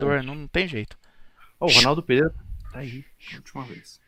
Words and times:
não, 0.00 0.34
não 0.34 0.46
tem 0.46 0.68
jeito. 0.68 0.96
Ó, 1.58 1.66
o 1.66 1.72
Ronaldo 1.72 2.02
Pereira 2.02 2.32
tá 2.72 2.78
aí. 2.80 3.04
Última 3.34 3.64
vez. 3.64 4.00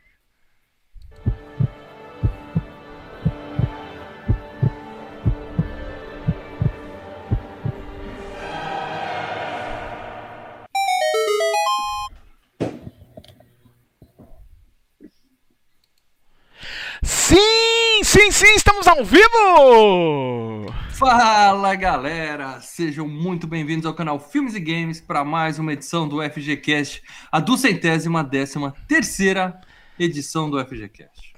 Sim, 17.03 18.05
sim, 18.05 18.31
sim, 18.31 18.55
estamos 18.55 18.87
ao 18.87 19.05
vivo! 19.05 20.80
Fala 21.01 21.75
galera, 21.77 22.61
sejam 22.61 23.09
muito 23.09 23.47
bem-vindos 23.47 23.87
ao 23.87 23.95
canal 23.95 24.21
Filmes 24.21 24.55
e 24.55 24.61
Games 24.61 25.01
para 25.01 25.25
mais 25.25 25.59
uma 25.59 25.73
edição 25.73 26.07
do 26.07 26.23
FGCast, 26.23 27.03
a 27.33 27.41
duzentésima 27.41 28.23
décima 28.23 28.75
terceira 28.87 29.59
edição 29.99 30.51
do 30.51 30.63
FGCast. 30.63 31.33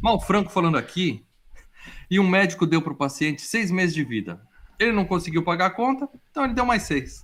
Mal 0.00 0.18
Franco 0.18 0.50
falando 0.50 0.78
aqui, 0.78 1.26
e 2.10 2.18
um 2.18 2.26
médico 2.26 2.66
deu 2.66 2.80
para 2.80 2.94
o 2.94 2.96
paciente 2.96 3.42
seis 3.42 3.70
meses 3.70 3.94
de 3.94 4.02
vida. 4.02 4.40
Ele 4.78 4.92
não 4.92 5.04
conseguiu 5.04 5.44
pagar 5.44 5.66
a 5.66 5.70
conta, 5.70 6.08
então 6.30 6.46
ele 6.46 6.54
deu 6.54 6.64
mais 6.64 6.84
seis. 6.84 7.22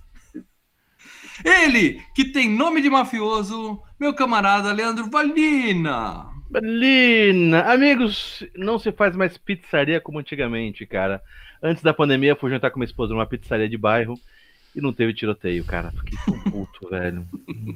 Ele, 1.43 2.03
que 2.13 2.25
tem 2.25 2.47
nome 2.47 2.83
de 2.83 2.89
mafioso, 2.91 3.81
meu 3.99 4.13
camarada 4.13 4.71
Leandro 4.71 5.09
Valina. 5.09 6.27
Belina! 6.51 7.61
Amigos, 7.63 8.43
não 8.55 8.77
se 8.77 8.91
faz 8.91 9.15
mais 9.15 9.39
pizzaria 9.39 9.99
como 9.99 10.19
antigamente, 10.19 10.85
cara. 10.85 11.19
Antes 11.61 11.83
da 11.83 11.93
pandemia, 11.93 12.35
fui 12.35 12.49
jantar 12.49 12.71
com 12.71 12.79
minha 12.79 12.87
esposa 12.87 13.13
numa 13.13 13.25
pizzaria 13.25 13.67
de 13.67 13.77
bairro 13.77 14.19
e 14.75 14.81
não 14.81 14.93
teve 14.93 15.13
tiroteio, 15.13 15.65
cara. 15.65 15.91
Fiquei 15.91 16.17
tão 16.25 16.39
puto, 16.51 16.89
velho. 16.89 17.25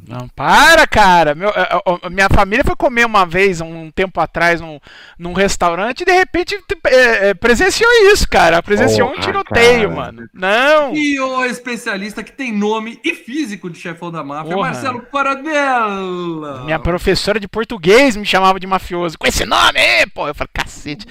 Não, 0.07 0.27
para, 0.29 0.85
cara! 0.87 1.33
Meu, 1.33 1.49
é, 1.49 1.69
é, 2.03 2.09
minha 2.09 2.29
família 2.29 2.63
foi 2.63 2.75
comer 2.75 3.05
uma 3.05 3.25
vez, 3.25 3.61
um 3.61 3.89
tempo 3.91 4.19
atrás, 4.21 4.61
num, 4.61 4.79
num 5.17 5.33
restaurante 5.33 6.01
e 6.01 6.05
de 6.05 6.11
repente 6.11 6.57
é, 6.85 7.29
é, 7.29 7.33
presenciou 7.33 7.89
isso, 8.11 8.27
cara. 8.29 8.61
Presenciou 8.61 9.07
Porra, 9.07 9.19
um 9.19 9.21
tiroteio, 9.21 9.89
cara. 9.89 10.01
mano. 10.01 10.29
Não! 10.33 10.95
E 10.95 11.19
o 11.19 11.43
especialista 11.45 12.23
que 12.23 12.31
tem 12.31 12.51
nome 12.51 12.99
e 13.03 13.13
físico 13.13 13.69
de 13.69 13.79
chefão 13.79 14.11
da 14.11 14.23
máfia, 14.23 14.53
Porra. 14.53 14.69
Marcelo 14.69 15.01
Paradela. 15.01 16.63
Minha 16.63 16.79
professora 16.79 17.39
de 17.39 17.47
português 17.47 18.15
me 18.15 18.25
chamava 18.25 18.59
de 18.59 18.67
mafioso. 18.67 19.17
Com 19.17 19.27
esse 19.27 19.45
nome 19.45 19.79
aí, 19.79 20.05
pô! 20.07 20.27
Eu 20.27 20.35
falei, 20.35 20.49
cacete. 20.53 21.05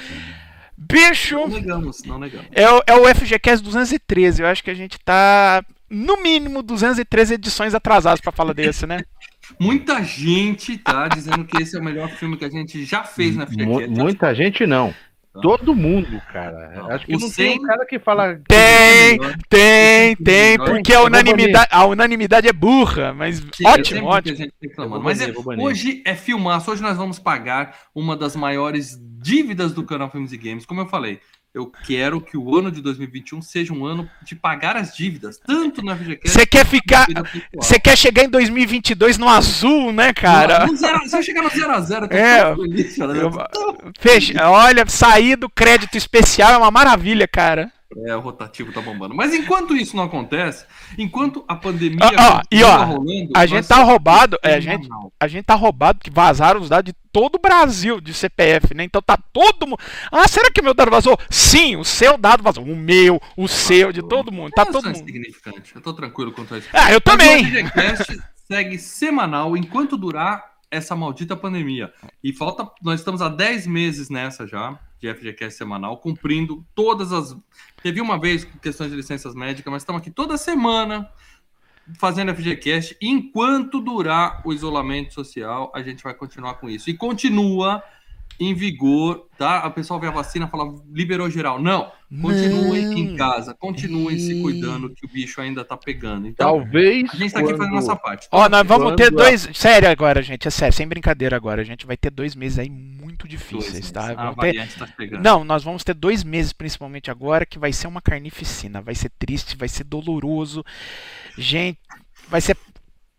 Bicho! 0.77 1.37
Não 1.39 1.49
negamos, 1.49 2.03
não 2.05 2.19
negamos. 2.19 2.47
É, 2.53 2.69
o- 2.71 2.83
é 2.87 2.95
o 2.95 3.07
FGCast 3.15 3.63
213. 3.65 4.43
Eu 4.43 4.49
acho 4.49 4.63
que 4.65 4.71
a 4.71 4.75
gente 4.75 4.99
tá, 4.99 5.65
no 5.89 6.21
mínimo, 6.23 6.63
213 6.63 7.35
edições 7.35 7.75
atrasadas 7.75 8.21
pra 8.21 8.33
falar 8.33 8.53
desse, 8.53 8.87
né? 8.87 9.01
Muita 9.61 10.03
gente 10.03 10.79
tá 10.79 11.09
dizendo 11.09 11.45
que 11.45 11.63
esse 11.63 11.77
é 11.77 11.81
o 11.81 11.85
melhor 11.85 12.09
filme 12.11 12.37
que 12.37 12.45
a 12.45 12.49
gente 12.51 12.85
já 12.85 13.05
fez 13.05 13.37
na 13.37 13.47
FGCast. 13.47 13.89
muita 13.91 14.35
gente 14.35 14.67
não. 14.67 14.95
Todo 15.41 15.75
mundo, 15.75 16.21
cara. 16.31 16.73
Não. 16.77 16.91
Acho 16.91 17.07
que 17.07 17.13
não 17.17 17.31
tem 17.31 17.59
um 17.59 17.63
cara 17.63 17.87
que 17.87 17.99
fala. 17.99 18.39
Tem, 18.47 19.19
tem, 19.49 20.15
tem, 20.17 20.59
Melhor. 20.59 20.69
porque 20.71 20.93
a 20.93 21.03
unanimidade, 21.03 21.69
a 21.71 21.87
unanimidade 21.87 22.49
é 22.49 22.53
burra, 22.53 23.15
mas 23.15 23.41
Que 23.41 23.67
é 23.67 23.71
ótimo, 23.71 24.01
que 24.01 24.07
ótimo. 24.07 24.53
Mas 25.03 25.19
banir, 25.21 25.35
é- 25.35 25.63
hoje 25.63 26.03
é 26.05 26.15
filmaço. 26.15 26.71
Hoje 26.71 26.83
nós 26.83 26.99
vamos 26.99 27.19
pagar 27.19 27.75
uma 27.95 28.15
das 28.15 28.37
maiores 28.37 28.99
dívidas 29.23 29.73
do 29.73 29.85
canal 29.85 30.11
Filmes 30.11 30.33
e 30.33 30.37
Games. 30.37 30.67
Como 30.67 30.81
eu 30.81 30.87
falei, 30.87 31.21
eu 31.55 31.67
quero 31.67 32.21
que 32.21 32.37
o 32.37 32.57
ano 32.57 32.71
de 32.71 32.81
2021 32.81 33.43
seja 33.43 33.73
um 33.75 33.85
ano 33.85 34.09
de 34.23 34.35
pagar 34.35 34.75
as 34.77 34.97
dívidas, 34.97 35.39
tanto 35.39 35.83
na 35.85 35.95
FGCast 35.95 36.29
Você 36.31 36.47
quer 36.47 36.65
ficar, 36.67 37.07
você 37.55 37.79
quer 37.79 37.97
chegar 37.97 38.25
em 38.25 38.29
2022 38.31 39.19
no 39.19 39.29
azul, 39.29 39.93
né, 39.93 40.13
cara? 40.15 40.67
No 40.67 40.75
zero- 40.77 41.07
se 41.09 41.17
eu 41.17 41.23
chegar 41.23 41.43
no 41.43 41.51
0x0, 41.51 42.03
eu 42.05 42.09
tô 42.09 42.15
É, 42.17 42.57
feliz, 42.57 42.97
cara. 42.97 43.13
Eu- 43.13 43.31
Fecha, 44.01 44.49
olha, 44.51 44.85
sair 44.89 45.37
do 45.37 45.49
crédito 45.51 45.97
especial 45.97 46.53
é 46.53 46.57
uma 46.57 46.71
maravilha, 46.71 47.29
cara. 47.29 47.71
É, 48.07 48.17
o 48.17 48.21
rotativo 48.21 48.73
tá 48.73 48.81
bombando. 48.81 49.15
Mas 49.15 49.35
enquanto 49.35 49.77
isso 49.77 49.97
não 49.97 50.05
acontece, 50.05 50.67
enquanto 50.97 51.45
a 51.47 51.55
pandemia 51.55 51.99
Ó, 52.03 52.09
ó, 52.09 52.43
e 52.51 52.63
ó, 52.63 52.79
continua 52.79 52.85
rolando, 52.85 53.31
A 53.35 53.47
gente 53.47 53.69
tá 53.69 53.83
roubado, 53.83 54.39
é, 54.43 54.55
a 54.55 54.61
gente, 54.61 54.89
a 55.21 55.29
gente 55.29 55.45
tá 55.45 55.55
roubado 55.55 56.01
que 56.01 56.11
vazaram 56.11 56.61
os 56.61 56.69
dados 56.69 56.93
de 56.93 56.99
todo 57.13 57.37
o 57.37 57.39
Brasil 57.39 58.01
de 58.01 58.15
CPF, 58.15 58.75
né? 58.75 58.85
Então 58.85 59.03
tá 59.03 59.19
todo 59.33 59.67
mundo. 59.67 59.79
Ah, 60.11 60.27
será 60.27 60.51
que 60.51 60.63
meu 60.63 60.75
dado 60.75 60.91
vazou? 60.91 61.19
Sim, 61.31 61.77
o 61.77 61.85
seu 61.85 62.17
dado 62.17 62.43
vazou. 62.43 62.65
O 62.65 62.75
meu, 62.75 63.21
o 63.37 63.47
seu, 63.47 63.93
de 63.93 64.03
todo 64.03 64.33
mundo. 64.33 64.51
Tá 64.53 64.63
Eu 64.63 64.73
todo 64.73 64.87
mundo. 64.87 64.97
insignificante. 64.97 65.75
Eu 65.75 65.83
tô 65.83 65.93
tranquilo 65.93 66.33
quanto 66.33 66.55
a 66.55 66.59
isso. 66.59 66.69
Ah, 66.73 66.91
eu 66.93 67.01
também. 67.01 67.45
O 67.45 68.23
segue 68.51 68.79
semanal 68.79 69.57
enquanto 69.57 69.97
durar 69.97 70.53
essa 70.71 70.97
maldita 70.97 71.37
pandemia. 71.37 71.93
E 72.25 72.33
falta. 72.33 72.69
Nós 72.83 73.01
estamos 73.01 73.21
há 73.21 73.29
10 73.29 73.67
meses 73.67 74.09
nessa 74.09 74.47
já, 74.47 74.79
de 74.99 75.13
FGCast 75.13 75.59
semanal, 75.59 75.99
cumprindo 75.99 76.65
todas 76.75 77.13
as. 77.13 77.37
Teve 77.83 78.01
uma 78.01 78.19
vez 78.19 78.45
questões 78.61 78.91
de 78.91 78.97
licenças 78.97 79.35
médicas, 79.35 79.71
mas 79.73 79.83
estamos 79.83 80.01
aqui 80.01 80.11
toda 80.11 80.37
semana 80.37 81.11
fazendo 81.99 82.35
FGCast. 82.35 82.97
Enquanto 83.01 83.81
durar 83.81 84.41
o 84.45 84.53
isolamento 84.53 85.13
social, 85.13 85.73
a 85.75 85.83
gente 85.83 86.03
vai 86.03 86.15
continuar 86.15 86.55
com 86.55 86.71
isso. 86.71 86.89
E 86.89 86.95
continua 86.97 87.83
em 88.45 88.55
vigor, 88.55 89.27
tá? 89.39 89.59
A 89.59 89.71
pessoa 89.71 90.01
vê 90.01 90.07
a 90.07 90.11
vacina 90.11 90.47
e 90.47 90.51
fala, 90.51 90.75
liberou 90.93 91.29
geral. 91.31 91.61
Não, 91.63 91.91
continuem 92.21 92.85
Não. 92.87 92.93
em 92.93 93.17
casa, 93.17 93.55
continuem 93.55 94.19
se 94.19 94.41
cuidando 94.43 94.91
que 94.91 95.05
o 95.07 95.09
bicho 95.09 95.41
ainda 95.41 95.65
tá 95.65 95.77
pegando. 95.77 96.27
Então, 96.27 96.59
Talvez. 96.59 97.09
a 97.13 97.17
gente 97.17 97.33
tá 97.33 97.39
aqui 97.41 97.49
quando- 97.49 97.59
fazendo 97.59 97.75
nossa 97.75 97.97
parte. 97.97 98.29
Ó, 98.31 98.49
nós 98.49 98.67
vamos 98.67 98.95
ter 98.97 99.11
Quando 99.11 99.17
dois. 99.19 99.49
Sério 99.55 99.89
agora, 99.89 100.23
gente. 100.23 100.47
É 100.49 100.51
sério, 100.51 100.75
sem 100.75 100.87
brincadeira 100.87 101.37
agora. 101.37 101.63
A 101.63 101.65
gente 101.65 101.87
vai 101.87 101.97
ter 101.97 102.11
dois 102.11 102.35
meses 102.35 102.59
aí 102.59 102.69
muito 102.71 103.27
difíceis, 103.29 103.75
meses. 103.75 103.91
tá? 103.91 104.11
A 104.11 104.15
Vamos 104.15 104.37
ter- 104.37 104.69
tá 104.79 104.87
chegando. 104.97 105.23
Não, 105.23 105.45
nós 105.45 105.63
vamos 105.63 105.85
ter 105.85 105.95
dois 105.95 106.25
meses, 106.25 106.53
principalmente 106.53 107.11
agora, 107.11 107.47
que 107.47 107.59
vai 107.59 107.73
ser 107.73 107.87
uma 107.87 108.01
carnificina. 108.03 108.81
Vai 108.83 108.95
ser 108.95 109.11
triste, 109.19 109.57
vai 109.57 109.69
ser 109.69 109.85
doloroso. 109.85 110.65
Gente, 111.39 111.79
vai 112.29 112.41
ser 112.41 112.57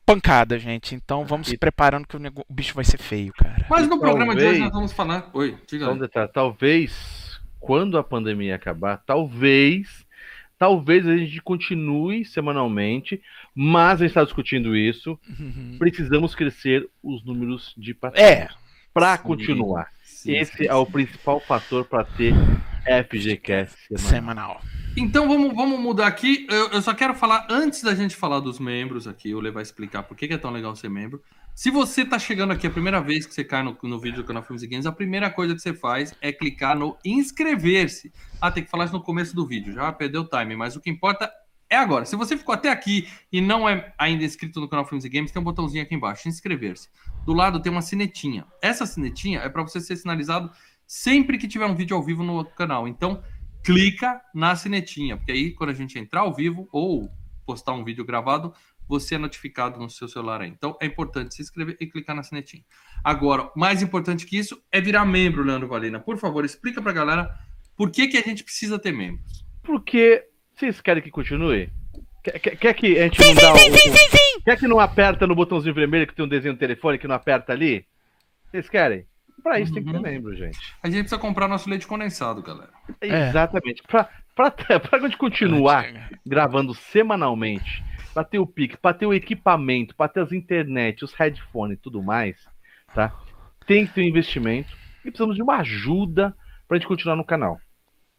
pancada, 0.06 0.58
gente. 0.60 0.96
Então 0.96 1.26
vamos 1.26 1.48
se 1.48 1.58
preparando 1.58 2.08
que 2.08 2.16
o, 2.16 2.20
nego- 2.20 2.46
o 2.48 2.54
bicho 2.54 2.74
vai 2.76 2.84
ser 2.84 2.98
feio, 2.98 3.34
cara. 3.34 3.66
Mas 3.70 3.88
no 3.88 4.00
programa 4.00 4.34
de 4.36 4.40
hoje 4.42 4.46
Talvez- 4.46 4.64
nós 4.64 4.74
vamos 4.74 4.94
falar. 4.94 5.30
Oi, 5.34 5.58
diga 5.68 5.90
um 5.92 6.02
aí. 6.02 6.28
talvez, 6.34 7.40
quando 7.60 7.98
a 7.98 8.04
pandemia 8.04 8.56
acabar, 8.56 8.98
talvez, 9.06 10.06
talvez 10.58 11.08
a 11.08 11.16
gente 11.18 11.42
continue 11.42 12.26
semanalmente, 12.26 13.22
mas 13.56 13.94
a 14.02 14.04
gente 14.06 14.08
está 14.12 14.24
discutindo 14.24 14.76
isso. 14.76 15.18
Uhum. 15.40 15.78
Precisamos 15.80 16.36
crescer 16.36 16.88
os 17.02 17.24
números 17.26 17.74
de 17.78 17.94
patrões 17.94 18.26
É, 18.26 18.50
para 18.94 19.18
Sim. 19.18 19.24
continuar. 19.24 19.88
Sim, 20.04 20.36
Esse 20.38 20.58
sim, 20.58 20.66
é 20.68 20.74
o 20.74 20.86
principal 20.86 21.40
fator 21.40 21.84
para 21.86 22.04
ter 22.06 22.34
FGCast 22.86 23.76
semanal. 23.98 24.10
semanal. 24.10 24.62
Então 24.96 25.28
vamos, 25.28 25.56
vamos 25.56 25.80
mudar 25.80 26.06
aqui. 26.06 26.46
Eu, 26.48 26.70
eu 26.70 26.82
só 26.82 26.94
quero 26.94 27.16
falar, 27.16 27.48
antes 27.50 27.82
da 27.82 27.96
gente 27.96 28.16
falar 28.16 28.40
dos 28.40 28.60
membros 28.60 29.08
aqui, 29.08 29.34
o 29.34 29.40
Lê 29.40 29.50
vai 29.50 29.64
explicar 29.64 30.04
por 30.04 30.16
que, 30.16 30.32
é 30.32 30.38
tão 30.38 30.52
legal 30.52 30.76
ser 30.76 30.88
membro. 30.88 31.20
Se 31.56 31.72
você 31.72 32.06
tá 32.06 32.20
chegando 32.20 32.54
aqui 32.54 32.68
a 32.68 32.70
primeira 32.70 33.02
vez 33.02 33.26
que 33.26 33.34
você 33.34 33.44
cai 33.44 33.64
no, 33.64 33.76
no 33.82 34.00
vídeo 34.00 34.18
do 34.18 34.24
canal 34.24 34.44
Filmes 34.44 34.62
e 34.62 34.68
Games, 34.68 34.86
a 34.86 34.92
primeira 34.92 35.32
coisa 35.32 35.56
que 35.56 35.62
você 35.62 35.74
faz 35.74 36.14
é 36.22 36.32
clicar 36.32 36.78
no 36.78 36.96
inscrever-se. 37.04 38.12
Ah, 38.40 38.52
tem 38.52 38.64
que 38.64 38.70
falar 38.70 38.86
isso 38.86 38.94
no 38.94 39.02
começo 39.02 39.36
do 39.36 39.48
vídeo, 39.48 39.74
já 39.74 39.92
perdeu 39.92 40.22
o 40.22 40.28
time, 40.28 40.56
mas 40.56 40.76
o 40.76 40.80
que 40.80 40.92
importa 40.92 41.32
é 41.70 41.76
agora. 41.76 42.06
Se 42.06 42.16
você 42.16 42.38
ficou 42.38 42.54
até 42.54 42.70
aqui 42.70 43.08
e 43.32 43.42
não 43.42 43.68
é 43.68 43.94
ainda 43.98 44.24
inscrito 44.24 44.60
no 44.60 44.70
canal 44.70 44.86
Filmes 44.86 45.06
e 45.06 45.10
Games, 45.10 45.32
tem 45.32 45.42
um 45.42 45.46
botãozinho 45.46 45.84
aqui 45.84 45.96
embaixo, 45.96 46.30
inscrever-se. 46.30 46.88
Do 47.26 47.34
lado 47.34 47.60
tem 47.60 47.72
uma 47.72 47.82
sinetinha. 47.82 48.46
Essa 48.62 48.86
sinetinha 48.86 49.40
é 49.40 49.50
para 49.50 49.64
você 49.64 49.80
ser 49.80 49.96
sinalizado 49.96 50.52
sempre 50.86 51.38
que 51.40 51.48
tiver 51.48 51.66
um 51.66 51.76
vídeo 51.76 51.96
ao 51.96 52.04
vivo 52.04 52.24
no 52.24 52.46
canal. 52.46 52.88
Então, 52.88 53.24
clica 53.64 54.22
na 54.34 54.56
sinetinha, 54.56 55.18
porque 55.18 55.32
aí 55.32 55.52
quando 55.52 55.70
a 55.70 55.74
gente 55.74 55.98
entrar 55.98 56.22
ao 56.22 56.34
vivo 56.34 56.68
ou 56.72 57.10
postar 57.46 57.74
um 57.74 57.84
vídeo 57.84 58.06
gravado, 58.06 58.54
você 58.88 59.16
é 59.16 59.18
notificado 59.18 59.80
no 59.80 59.90
seu 59.90 60.08
celular 60.08 60.42
aí. 60.42 60.50
Então 60.50 60.78
é 60.82 60.86
importante 60.86 61.34
se 61.36 61.42
inscrever 61.42 61.78
e 61.80 61.88
clicar 61.88 62.16
na 62.16 62.24
sinetinha. 62.24 62.64
Agora, 63.04 63.50
mais 63.56 63.82
importante 63.82 64.26
que 64.26 64.38
isso 64.38 64.62
é 64.72 64.82
virar 64.82 65.06
membro, 65.06 65.44
Leandro 65.44 65.68
Valina. 65.68 66.00
Por 66.00 66.18
favor, 66.18 66.44
explica 66.44 66.82
pra 66.82 66.92
galera 66.92 67.34
por 67.76 67.90
que, 67.90 68.08
que 68.08 68.18
a 68.18 68.22
gente 68.22 68.44
precisa 68.44 68.78
ter 68.78 68.92
membros. 68.92 69.46
Porque 69.64 70.26
vocês 70.56 70.82
querem 70.82 71.02
que 71.02 71.10
continue? 71.10 71.70
Quer, 72.24 72.40
quer- 72.40 72.56
quer 72.58 72.74
que 72.74 73.00
a 73.00 73.04
gente 73.04 73.20
não 73.20 73.34
dá 73.36 73.54
o, 73.54 73.58
Quer 74.44 74.60
que 74.60 74.68
não 74.68 74.80
aperta 74.80 75.26
no 75.26 75.36
botãozinho 75.36 75.74
vermelho 75.74 76.06
que 76.06 76.14
tem 76.14 76.26
um 76.26 76.30
desenho 76.30 76.54
do 76.54 76.60
telefone 76.60 76.98
que 76.98 77.08
não 77.08 77.16
aperta 77.16 77.54
ali? 77.54 77.86
Vocês 78.52 78.70
querem? 78.70 79.06
Pra 79.42 79.60
isso 79.60 79.74
tem 79.74 79.84
que 79.84 79.90
ter 79.92 79.98
Uhum. 79.98 80.04
membro, 80.04 80.36
gente. 80.36 80.58
A 80.82 80.88
gente 80.88 81.00
precisa 81.02 81.20
comprar 81.20 81.48
nosso 81.48 81.70
leite 81.70 81.88
condensado, 81.88 82.42
galera. 82.42 82.70
É. 83.02 83.30
Exatamente. 83.30 83.82
Pra, 83.84 84.08
pra, 84.36 84.52
pra 84.80 85.00
gente 85.00 85.18
continuar 85.18 85.86
gravando 86.26 86.74
semanalmente, 86.74 87.84
pra 88.14 88.24
ter 88.24 88.40
o 88.40 88.48
pique, 88.48 88.78
pra 88.78 88.94
ter 88.94 89.06
o 89.06 89.14
equipamento, 89.14 89.96
pra 89.96 90.08
ter 90.08 90.22
as 90.22 90.32
internet, 90.32 91.04
os 91.04 91.14
headphones 91.14 91.78
e 91.78 91.82
tudo 91.82 92.02
mais, 92.02 92.38
tá? 92.94 93.12
Tem 93.68 93.86
que 93.86 93.94
ter 93.94 94.02
um 94.02 94.06
investimento 94.08 94.72
e 95.00 95.10
precisamos 95.12 95.36
de 95.36 95.42
uma 95.42 95.58
ajuda 95.58 96.34
pra 96.68 96.78
gente 96.78 96.88
continuar 96.88 97.16
no 97.16 97.26
canal. 97.26 97.60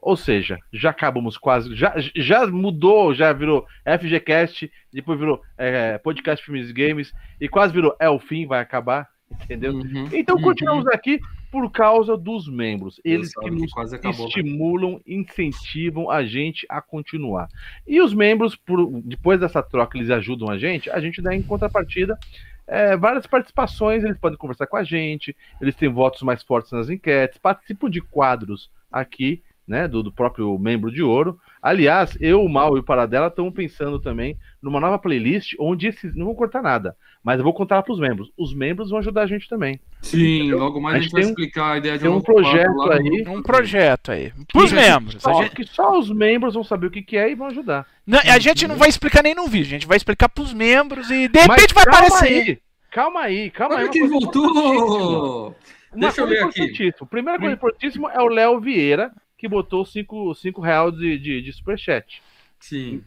Ou 0.00 0.16
seja, 0.16 0.58
já 0.70 0.90
acabamos 0.90 1.38
quase. 1.38 1.74
Já, 1.74 1.94
já 2.14 2.46
mudou, 2.46 3.14
já 3.14 3.32
virou 3.32 3.66
FGCast, 3.86 4.70
depois 4.92 5.18
virou 5.18 5.40
é, 5.56 5.96
Podcast 5.96 6.44
Filmes 6.44 6.68
e 6.68 6.72
Games, 6.74 7.10
e 7.40 7.48
quase 7.48 7.72
virou 7.72 7.96
É 7.98 8.08
o 8.10 8.18
Fim, 8.18 8.46
vai 8.46 8.60
acabar. 8.60 9.08
Entendeu? 9.42 9.72
Uhum, 9.74 10.08
então 10.12 10.40
continuamos 10.40 10.84
uhum. 10.84 10.92
aqui 10.92 11.20
por 11.50 11.70
causa 11.70 12.16
dos 12.16 12.48
membros. 12.48 13.00
Eles 13.04 13.32
que 13.34 13.50
nos 13.50 13.72
que 13.72 13.94
acabou, 13.94 14.26
estimulam, 14.26 15.00
incentivam 15.06 16.10
a 16.10 16.24
gente 16.24 16.66
a 16.68 16.80
continuar. 16.80 17.48
E 17.86 18.00
os 18.00 18.12
membros, 18.14 18.56
por, 18.56 19.02
depois 19.02 19.38
dessa 19.38 19.62
troca, 19.62 19.96
eles 19.96 20.10
ajudam 20.10 20.50
a 20.50 20.58
gente, 20.58 20.90
a 20.90 20.98
gente 20.98 21.22
dá 21.22 21.34
em 21.34 21.42
contrapartida 21.42 22.18
é, 22.66 22.96
várias 22.96 23.26
participações, 23.26 24.02
eles 24.02 24.18
podem 24.18 24.38
conversar 24.38 24.66
com 24.66 24.76
a 24.76 24.84
gente, 24.84 25.36
eles 25.60 25.74
têm 25.74 25.88
votos 25.88 26.22
mais 26.22 26.42
fortes 26.42 26.72
nas 26.72 26.88
enquetes, 26.88 27.38
participam 27.38 27.90
de 27.90 28.00
quadros 28.00 28.70
aqui 28.90 29.42
né, 29.66 29.88
do, 29.88 30.02
do, 30.02 30.12
próprio 30.12 30.58
membro 30.58 30.90
de 30.90 31.02
ouro. 31.02 31.38
Aliás, 31.62 32.16
eu, 32.20 32.42
o 32.42 32.48
Mal 32.48 32.76
e 32.76 32.80
o 32.80 32.84
Paradela 32.84 33.28
estamos 33.28 33.52
pensando 33.54 33.98
também 33.98 34.36
numa 34.60 34.80
nova 34.80 34.98
playlist 34.98 35.54
onde 35.58 35.88
esses 35.88 36.14
não 36.14 36.26
vou 36.26 36.34
cortar 36.34 36.62
nada, 36.62 36.96
mas 37.24 37.38
eu 37.38 37.44
vou 37.44 37.54
contar 37.54 37.82
para 37.82 37.92
os 37.94 37.98
membros. 37.98 38.30
Os 38.36 38.54
membros 38.54 38.90
vão 38.90 38.98
ajudar 38.98 39.22
a 39.22 39.26
gente 39.26 39.48
também. 39.48 39.80
Sim, 40.02 40.40
entendeu? 40.40 40.58
logo 40.58 40.78
mais 40.78 40.96
a 40.96 41.00
gente, 41.00 41.16
a 41.16 41.20
gente 41.20 41.22
vai 41.22 41.30
explicar 41.30 41.72
a 41.72 41.78
ideia 41.78 41.94
de 41.94 42.00
tem 42.00 42.10
um, 42.10 42.20
projeto 42.20 42.92
aí, 42.92 43.24
um 43.26 43.42
projeto 43.42 44.12
aí, 44.12 44.32
para 44.52 44.62
os 44.62 44.70
membros. 44.70 45.22
Só, 45.22 45.42
gente... 45.42 45.56
que 45.56 45.64
só 45.64 45.98
os 45.98 46.10
membros 46.10 46.52
vão 46.52 46.62
saber 46.62 46.88
o 46.88 46.90
que, 46.90 47.00
que 47.00 47.16
é 47.16 47.30
e 47.30 47.34
vão 47.34 47.46
ajudar. 47.46 47.86
Não, 48.06 48.18
a 48.18 48.38
gente 48.38 48.68
não 48.68 48.76
vai 48.76 48.90
explicar 48.90 49.22
nem 49.22 49.34
no 49.34 49.48
vídeo, 49.48 49.68
a 49.68 49.70
gente 49.70 49.86
vai 49.86 49.96
explicar 49.96 50.28
para 50.28 50.44
os 50.44 50.52
membros 50.52 51.10
e 51.10 51.26
de 51.26 51.40
repente 51.40 51.72
vai 51.72 51.84
aparecer. 51.84 52.26
Aí, 52.26 52.58
calma 52.90 53.20
aí, 53.22 53.50
calma 53.50 53.76
Olha 53.76 53.84
aí. 53.84 53.90
que 53.90 54.06
voltou. 54.06 55.56
Deixa 55.94 56.20
eu 56.20 56.26
ver 56.26 56.44
aqui. 56.44 56.92
Primeira 57.08 57.38
coisa 57.38 57.54
importantíssima 57.54 58.12
é 58.12 58.20
o 58.20 58.28
Léo 58.28 58.60
Vieira, 58.60 59.10
que 59.38 59.48
botou 59.48 59.86
5 59.86 60.34
cinco, 60.34 60.60
reais 60.60 60.94
de, 60.94 61.18
de, 61.18 61.40
de 61.40 61.52
superchat. 61.54 62.22
Sim. 62.60 63.02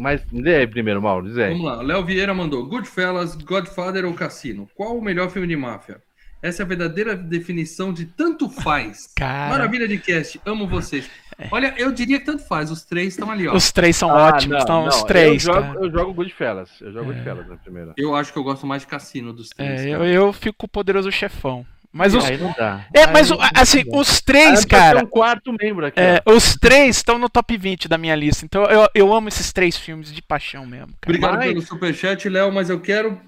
Mas 0.00 0.22
lê 0.32 0.56
aí 0.56 0.66
primeiro, 0.66 1.00
Mauro, 1.00 1.26
diz 1.26 1.38
aí. 1.38 1.50
Vamos 1.50 1.66
lá, 1.66 1.82
Léo 1.82 2.04
Vieira 2.04 2.34
mandou 2.34 2.66
Goodfellas, 2.66 3.36
Godfather 3.36 4.04
ou 4.04 4.14
Cassino? 4.14 4.68
Qual 4.74 4.96
o 4.96 5.02
melhor 5.02 5.30
filme 5.30 5.46
de 5.46 5.56
máfia? 5.56 6.00
Essa 6.42 6.62
é 6.62 6.64
a 6.64 6.68
verdadeira 6.68 7.14
definição 7.14 7.92
de 7.92 8.06
tanto 8.06 8.48
faz. 8.48 9.12
Cara... 9.14 9.50
Maravilha 9.50 9.86
de 9.86 9.98
cast, 9.98 10.40
amo 10.44 10.66
vocês. 10.66 11.08
Olha, 11.50 11.74
eu 11.78 11.92
diria 11.92 12.18
que 12.18 12.26
tanto 12.26 12.42
faz, 12.46 12.70
os 12.70 12.84
três 12.84 13.14
estão 13.14 13.30
ali, 13.30 13.48
ó. 13.48 13.54
Os 13.54 13.72
três 13.72 13.96
são 13.96 14.10
ah, 14.10 14.28
ótimos, 14.28 14.48
não, 14.48 14.58
estão 14.58 14.80
não, 14.82 14.88
os 14.88 15.02
três. 15.04 15.46
Eu 15.46 15.54
jogo, 15.54 15.84
eu 15.84 15.90
jogo 15.90 16.14
Goodfellas, 16.14 16.70
eu 16.80 16.92
jogo 16.92 17.10
é. 17.10 17.14
Goodfellas 17.14 17.48
na 17.48 17.56
primeira. 17.56 17.94
Eu 17.96 18.14
acho 18.14 18.32
que 18.32 18.38
eu 18.38 18.42
gosto 18.42 18.66
mais 18.66 18.82
de 18.82 18.88
Cassino 18.88 19.32
dos 19.32 19.48
três. 19.48 19.80
É, 19.80 19.94
eu, 19.94 20.04
eu, 20.04 20.32
fico 20.32 20.58
com 20.58 20.66
o 20.66 20.68
poderoso 20.68 21.10
chefão. 21.10 21.64
Mas 21.92 22.14
os. 22.14 22.24
Aí 22.24 22.38
não 22.38 22.54
dá. 22.56 22.86
É, 22.94 23.04
aí 23.04 23.12
mas 23.12 23.30
assim, 23.54 23.82
os 23.92 24.20
três, 24.20 24.64
cara. 24.64 25.02
um 25.02 25.06
quarto 25.06 25.52
membro 25.52 25.86
aqui. 25.86 25.98
É, 25.98 26.22
os 26.24 26.54
três 26.54 26.96
estão 26.96 27.18
no 27.18 27.28
top 27.28 27.56
20 27.56 27.88
da 27.88 27.98
minha 27.98 28.14
lista. 28.14 28.44
Então 28.44 28.64
eu, 28.64 28.88
eu 28.94 29.12
amo 29.12 29.28
esses 29.28 29.52
três 29.52 29.76
filmes 29.76 30.12
de 30.12 30.22
paixão 30.22 30.64
mesmo. 30.64 30.94
Cara. 31.00 31.08
Obrigado 31.08 31.36
mas... 31.36 31.46
pelo 31.48 31.62
superchat, 31.62 32.28
Léo, 32.28 32.52
mas 32.52 32.70
eu 32.70 32.80
quero 32.80 33.20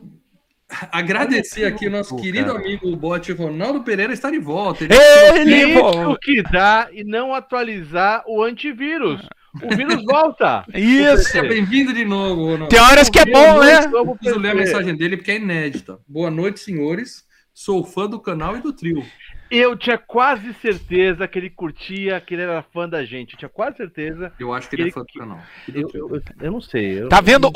agradecer 0.90 1.64
aqui 1.64 1.86
o 1.86 1.90
nosso 1.90 2.16
querido 2.16 2.52
cara. 2.52 2.58
amigo 2.58 2.88
o 2.88 2.96
bot 2.96 3.30
Ronaldo 3.32 3.82
Pereira 3.82 4.12
está 4.12 4.30
de 4.30 4.38
volta. 4.38 4.84
Ele, 4.84 5.52
Ele 5.52 5.78
o 5.78 6.16
que 6.16 6.42
dá 6.42 6.88
e 6.92 7.04
não 7.04 7.34
atualizar 7.34 8.22
o 8.26 8.42
antivírus. 8.42 9.20
O 9.60 9.76
vírus 9.76 10.02
volta. 10.06 10.64
Isso. 10.72 11.24
Seja 11.24 11.46
bem-vindo 11.46 11.92
de 11.92 12.04
novo, 12.04 12.44
Ronaldo. 12.44 12.68
Tem 12.68 12.80
horas 12.80 13.10
que 13.10 13.18
é 13.18 13.26
bom, 13.26 13.60
né? 13.60 13.80
Preciso 14.18 14.38
ler 14.38 14.50
a 14.50 14.54
mensagem 14.54 14.96
dele 14.96 15.16
porque 15.16 15.32
é 15.32 15.36
inédita. 15.36 15.98
Boa 16.08 16.30
noite, 16.30 16.60
senhores. 16.60 17.24
Sou 17.54 17.84
fã 17.84 18.08
do 18.08 18.18
canal 18.18 18.56
e 18.56 18.60
do 18.60 18.72
trio. 18.72 19.04
Eu 19.50 19.76
tinha 19.76 19.98
quase 19.98 20.54
certeza 20.54 21.28
que 21.28 21.38
ele 21.38 21.50
curtia, 21.50 22.18
que 22.18 22.32
ele 22.32 22.42
era 22.42 22.62
fã 22.72 22.88
da 22.88 23.04
gente. 23.04 23.34
Eu 23.34 23.38
tinha 23.38 23.48
quase 23.50 23.76
certeza. 23.76 24.32
Eu 24.40 24.54
acho 24.54 24.70
que, 24.70 24.76
ele, 24.76 24.84
ele 24.84 24.88
é 24.88 24.92
fã 24.92 25.00
do 25.02 25.18
canal. 25.18 25.38
Eu, 25.68 25.90
eu, 25.92 26.22
eu, 26.40 26.52
não 26.52 26.60
sei. 26.62 27.06
tá 27.08 27.20
vendo? 27.20 27.52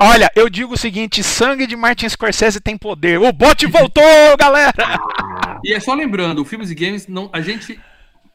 Olha, 0.00 0.30
eu 0.34 0.48
digo 0.48 0.72
o 0.72 0.78
seguinte: 0.78 1.22
sangue 1.22 1.66
de 1.66 1.76
Martin 1.76 2.08
Scorsese 2.08 2.60
tem 2.60 2.78
poder. 2.78 3.20
O 3.20 3.30
bot 3.30 3.66
voltou, 3.66 4.36
galera! 4.38 4.72
e 5.62 5.74
é 5.74 5.80
só 5.80 5.92
lembrando: 5.92 6.40
o 6.40 6.44
Filmes 6.46 6.70
e 6.70 6.74
Games, 6.74 7.06
não, 7.06 7.28
a 7.30 7.42
gente 7.42 7.78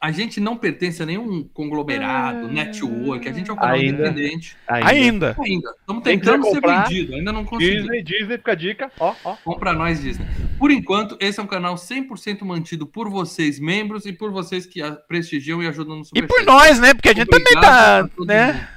a 0.04 0.10
gente 0.10 0.38
não 0.38 0.54
pertence 0.54 1.02
a 1.02 1.06
nenhum 1.06 1.44
conglomerado, 1.44 2.44
ah, 2.44 2.52
network, 2.52 3.26
a 3.26 3.32
gente 3.32 3.48
é 3.48 3.52
um 3.54 3.56
canal 3.56 3.74
ainda, 3.74 4.10
independente. 4.10 4.54
Ainda. 4.68 5.34
Ainda. 5.40 5.74
Estamos 5.80 6.02
tentando 6.02 6.44
ser 6.44 6.60
vendido, 6.60 7.14
ainda 7.14 7.32
não 7.32 7.42
conseguimos. 7.42 7.84
Disney, 7.84 8.02
Disney, 8.02 8.36
fica 8.36 8.52
a 8.52 8.54
dica. 8.54 8.92
Ó, 9.00 9.14
ó. 9.24 9.36
Compra 9.42 9.72
nós, 9.72 10.02
Disney. 10.02 10.26
Por 10.58 10.70
enquanto, 10.70 11.16
esse 11.20 11.40
é 11.40 11.42
um 11.42 11.46
canal 11.46 11.76
100% 11.76 12.44
mantido 12.44 12.86
por 12.86 13.08
vocês, 13.08 13.58
membros, 13.58 14.04
e 14.04 14.12
por 14.12 14.30
vocês 14.30 14.66
que 14.66 14.82
prestigiam 15.08 15.62
e 15.62 15.66
ajudam 15.68 15.96
no 15.96 16.04
Superchat. 16.04 16.30
E 16.30 16.36
por 16.36 16.44
nós, 16.44 16.78
né? 16.78 16.92
Porque 16.92 17.08
a 17.08 17.14
gente 17.14 17.34
Obrigado 17.34 18.10
também 18.10 18.26
tá, 18.26 18.34
né? 18.34 18.68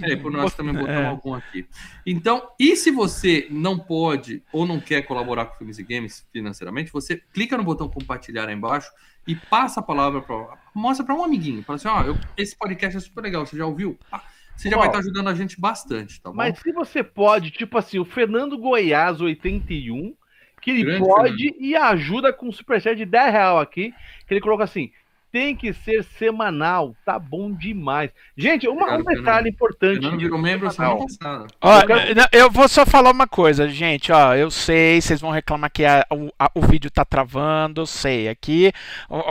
É, 0.00 0.16
por 0.16 0.32
nós 0.32 0.54
também 0.54 0.72
botamos 0.72 1.02
é. 1.02 1.06
algum 1.06 1.34
aqui. 1.34 1.66
Então, 2.06 2.48
e 2.58 2.76
se 2.76 2.90
você 2.90 3.46
não 3.50 3.78
pode 3.78 4.42
ou 4.50 4.64
não 4.64 4.80
quer 4.80 5.02
colaborar 5.02 5.44
com 5.44 5.58
Filmes 5.58 5.78
e 5.78 5.82
Games 5.82 6.26
financeiramente, 6.32 6.90
você 6.90 7.20
clica 7.34 7.58
no 7.58 7.62
botão 7.62 7.90
compartilhar 7.90 8.48
aí 8.48 8.54
embaixo 8.54 8.90
e 9.26 9.34
passa 9.36 9.80
a 9.80 9.82
palavra 9.82 10.20
para 10.20 10.58
mostra 10.74 11.04
para 11.04 11.14
um 11.14 11.22
amiguinho, 11.22 11.62
fala 11.62 11.76
assim, 11.76 11.88
ó, 11.88 12.12
oh, 12.12 12.16
esse 12.36 12.56
podcast 12.56 12.96
é 12.96 13.00
super 13.00 13.20
legal, 13.20 13.44
você 13.44 13.56
já 13.56 13.66
ouviu? 13.66 13.98
Ah, 14.10 14.22
você 14.56 14.70
já 14.70 14.76
vai 14.76 14.86
estar 14.86 14.98
tá 14.98 15.04
ajudando 15.04 15.28
a 15.28 15.34
gente 15.34 15.60
bastante, 15.60 16.20
tá 16.20 16.30
bom? 16.30 16.36
Mas 16.36 16.58
se 16.58 16.72
você 16.72 17.02
pode, 17.02 17.50
tipo 17.50 17.76
assim, 17.76 17.98
o 17.98 18.04
Fernando 18.04 18.56
Goiás 18.56 19.20
81, 19.20 20.14
que 20.60 20.70
ele 20.70 20.84
Grande 20.84 21.00
pode 21.00 21.36
Fernando. 21.36 21.60
e 21.60 21.76
ajuda 21.76 22.32
com 22.32 22.48
um 22.48 22.52
superchat 22.52 22.96
de 22.96 23.04
10 23.04 23.32
real 23.32 23.58
aqui, 23.58 23.92
que 24.26 24.32
ele 24.32 24.40
coloca 24.40 24.64
assim, 24.64 24.90
tem 25.32 25.56
que 25.56 25.72
ser 25.72 26.04
semanal, 26.18 26.94
tá 27.06 27.18
bom 27.18 27.50
demais. 27.50 28.10
Gente, 28.36 28.68
uma, 28.68 28.98
um 28.98 29.02
detalhe 29.02 29.48
importante. 29.48 30.02
Não 30.02 30.18
virou 30.18 30.38
membro 30.38 30.70
semana 30.70 30.98
passada. 30.98 31.46
Ó, 31.58 31.80
eu, 31.80 31.86
quero... 31.86 32.28
eu, 32.32 32.50
vou 32.50 32.68
só 32.68 32.84
falar 32.84 33.10
uma 33.10 33.26
coisa, 33.26 33.66
gente. 33.66 34.12
Ó, 34.12 34.34
eu 34.34 34.50
sei, 34.50 35.00
vocês 35.00 35.22
vão 35.22 35.30
reclamar 35.30 35.70
que 35.72 35.86
a, 35.86 36.06
a, 36.38 36.50
o 36.54 36.60
vídeo 36.60 36.90
tá 36.90 37.02
travando, 37.02 37.80
eu 37.80 37.86
sei. 37.86 38.28
Aqui, 38.28 38.70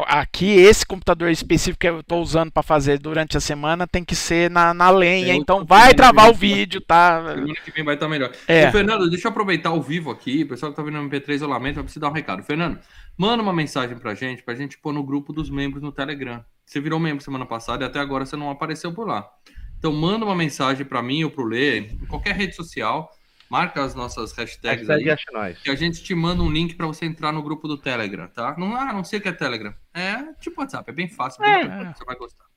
aqui 0.07 0.49
esse 0.49 0.83
computador 0.83 1.29
específico 1.29 1.79
que 1.79 1.89
eu 1.89 2.01
tô 2.01 2.17
usando 2.17 2.51
para 2.51 2.63
fazer 2.63 2.97
durante 2.97 3.37
a 3.37 3.41
semana 3.41 3.85
tem 3.85 4.03
que 4.03 4.15
ser 4.15 4.49
na, 4.49 4.73
na 4.73 4.89
lenha, 4.89 5.35
então 5.35 5.63
vai 5.63 5.93
travar 5.93 6.31
o 6.31 6.33
vídeo, 6.33 6.81
tá? 6.81 7.23
Semana 7.35 7.53
que 7.63 7.71
vem 7.71 7.83
vai 7.83 7.93
estar 7.93 8.07
tá 8.07 8.09
melhor. 8.09 8.31
É. 8.47 8.67
Ô, 8.67 8.71
Fernando, 8.71 9.07
deixa 9.07 9.27
eu 9.27 9.31
aproveitar 9.31 9.69
ao 9.69 9.81
vivo 9.81 10.09
aqui, 10.09 10.41
o 10.41 10.47
pessoal 10.47 10.71
que 10.71 10.77
tá 10.77 10.81
vendo 10.81 10.99
no 10.99 11.07
MP3 11.07 11.41
eu 11.41 11.47
lamento, 11.47 11.79
eu 11.79 11.83
preciso 11.83 12.01
dar 12.01 12.09
um 12.09 12.13
recado. 12.13 12.41
Fernando, 12.41 12.79
Manda 13.21 13.43
uma 13.43 13.53
mensagem 13.53 13.95
pra 13.99 14.15
gente, 14.15 14.41
pra 14.41 14.55
gente 14.55 14.79
pôr 14.79 14.91
no 14.91 15.03
grupo 15.03 15.31
dos 15.31 15.47
membros 15.47 15.83
no 15.83 15.91
Telegram. 15.91 16.43
Você 16.65 16.81
virou 16.81 16.99
membro 16.99 17.23
semana 17.23 17.45
passada 17.45 17.83
e 17.83 17.87
até 17.87 17.99
agora 17.99 18.25
você 18.25 18.35
não 18.35 18.49
apareceu 18.49 18.91
por 18.91 19.07
lá. 19.07 19.31
Então 19.77 19.93
manda 19.93 20.25
uma 20.25 20.35
mensagem 20.35 20.83
para 20.83 21.03
mim 21.03 21.23
ou 21.23 21.29
pro 21.29 21.43
Lê, 21.43 21.81
em 21.81 22.07
qualquer 22.07 22.35
rede 22.35 22.55
social, 22.55 23.15
marca 23.47 23.83
as 23.83 23.93
nossas 23.93 24.31
hashtags 24.31 24.89
aí, 24.89 25.05
que 25.63 25.69
a 25.69 25.75
gente 25.75 26.01
te 26.01 26.15
manda 26.15 26.41
um 26.41 26.49
link 26.49 26.73
para 26.73 26.87
você 26.87 27.05
entrar 27.05 27.31
no 27.31 27.43
grupo 27.43 27.67
do 27.67 27.77
Telegram, 27.77 28.27
tá? 28.27 28.55
Não, 28.57 28.75
ah, 28.75 28.91
não 28.91 29.03
sei 29.03 29.19
o 29.19 29.21
que 29.21 29.29
é 29.29 29.31
Telegram. 29.31 29.71
É 29.93 30.33
tipo 30.41 30.59
WhatsApp, 30.59 30.89
é 30.89 30.93
bem 30.93 31.07
fácil, 31.07 31.43
é. 31.43 31.67
Bem, 31.67 31.93
você 31.93 32.03
vai 32.03 32.15
gostar. 32.15 32.50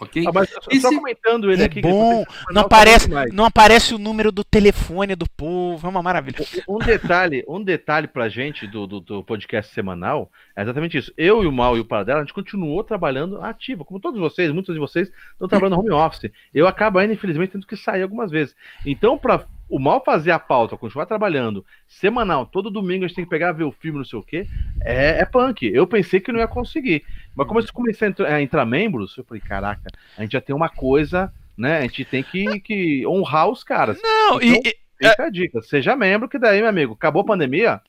Ok? 0.00 0.24
Ah, 0.26 0.30
mas 0.32 0.48
só, 0.80 0.88
comentando 0.90 1.50
ele 1.50 1.62
é 1.62 1.64
aqui. 1.64 1.80
Bom, 1.80 2.24
não 2.50 2.62
aparece, 2.62 3.08
não 3.32 3.44
aparece 3.44 3.94
o 3.94 3.98
número 3.98 4.30
do 4.30 4.44
telefone 4.44 5.16
do 5.16 5.28
povo, 5.28 5.86
é 5.86 5.90
uma 5.90 6.02
maravilha. 6.02 6.38
Um 6.68 6.78
detalhe, 6.78 7.44
um 7.48 7.62
detalhe 7.62 8.06
pra 8.06 8.28
gente 8.28 8.66
do, 8.66 8.86
do, 8.86 9.00
do, 9.00 9.24
podcast 9.24 9.74
semanal 9.74 10.30
é 10.54 10.62
exatamente 10.62 10.96
isso. 10.96 11.12
Eu 11.16 11.42
e 11.42 11.46
o 11.46 11.52
Mal 11.52 11.76
e 11.76 11.80
o 11.80 11.84
Paradela, 11.84 12.20
a 12.20 12.22
gente 12.22 12.34
continuou 12.34 12.84
trabalhando 12.84 13.42
ativo, 13.42 13.84
como 13.84 13.98
todos 13.98 14.20
vocês, 14.20 14.52
muitos 14.52 14.74
de 14.74 14.80
vocês 14.80 15.10
estão 15.32 15.48
trabalhando 15.48 15.80
home 15.80 15.90
office. 15.90 16.30
Eu 16.54 16.68
acabo 16.68 16.98
ainda, 16.98 17.14
infelizmente, 17.14 17.52
tendo 17.52 17.66
que 17.66 17.76
sair 17.76 18.02
algumas 18.02 18.30
vezes. 18.30 18.54
Então, 18.86 19.18
para 19.18 19.46
o 19.68 19.78
mal 19.78 20.02
fazer 20.02 20.30
a 20.30 20.38
pauta, 20.38 20.76
continuar 20.76 21.06
trabalhando, 21.06 21.64
semanal, 21.86 22.46
todo 22.46 22.70
domingo 22.70 23.04
a 23.04 23.08
gente 23.08 23.16
tem 23.16 23.24
que 23.24 23.30
pegar, 23.30 23.52
ver 23.52 23.64
o 23.64 23.72
filme, 23.72 23.98
não 23.98 24.04
sei 24.04 24.18
o 24.18 24.22
quê, 24.22 24.46
é, 24.80 25.20
é 25.20 25.24
punk. 25.24 25.66
Eu 25.66 25.86
pensei 25.86 26.20
que 26.20 26.32
não 26.32 26.40
ia 26.40 26.48
conseguir. 26.48 27.04
Mas 27.34 27.46
como 27.46 27.60
eu 27.60 27.72
comecei 27.72 28.08
a 28.08 28.10
entrar, 28.10 28.32
a 28.32 28.42
entrar 28.42 28.64
membros, 28.64 29.16
eu 29.16 29.24
falei, 29.24 29.40
caraca, 29.40 29.90
a 30.16 30.22
gente 30.22 30.32
já 30.32 30.40
tem 30.40 30.54
uma 30.56 30.68
coisa, 30.68 31.32
né? 31.56 31.78
A 31.78 31.82
gente 31.82 32.04
tem 32.04 32.22
que, 32.22 32.60
que 32.60 33.06
honrar 33.06 33.48
os 33.48 33.62
caras. 33.62 34.00
Não, 34.02 34.40
então, 34.40 34.62
e. 34.64 34.78
Fica 35.00 35.24
a 35.24 35.30
dica, 35.30 35.62
seja 35.62 35.94
membro, 35.94 36.28
que 36.28 36.40
daí, 36.40 36.58
meu 36.58 36.68
amigo, 36.68 36.94
acabou 36.94 37.22
a 37.22 37.26
pandemia, 37.26 37.80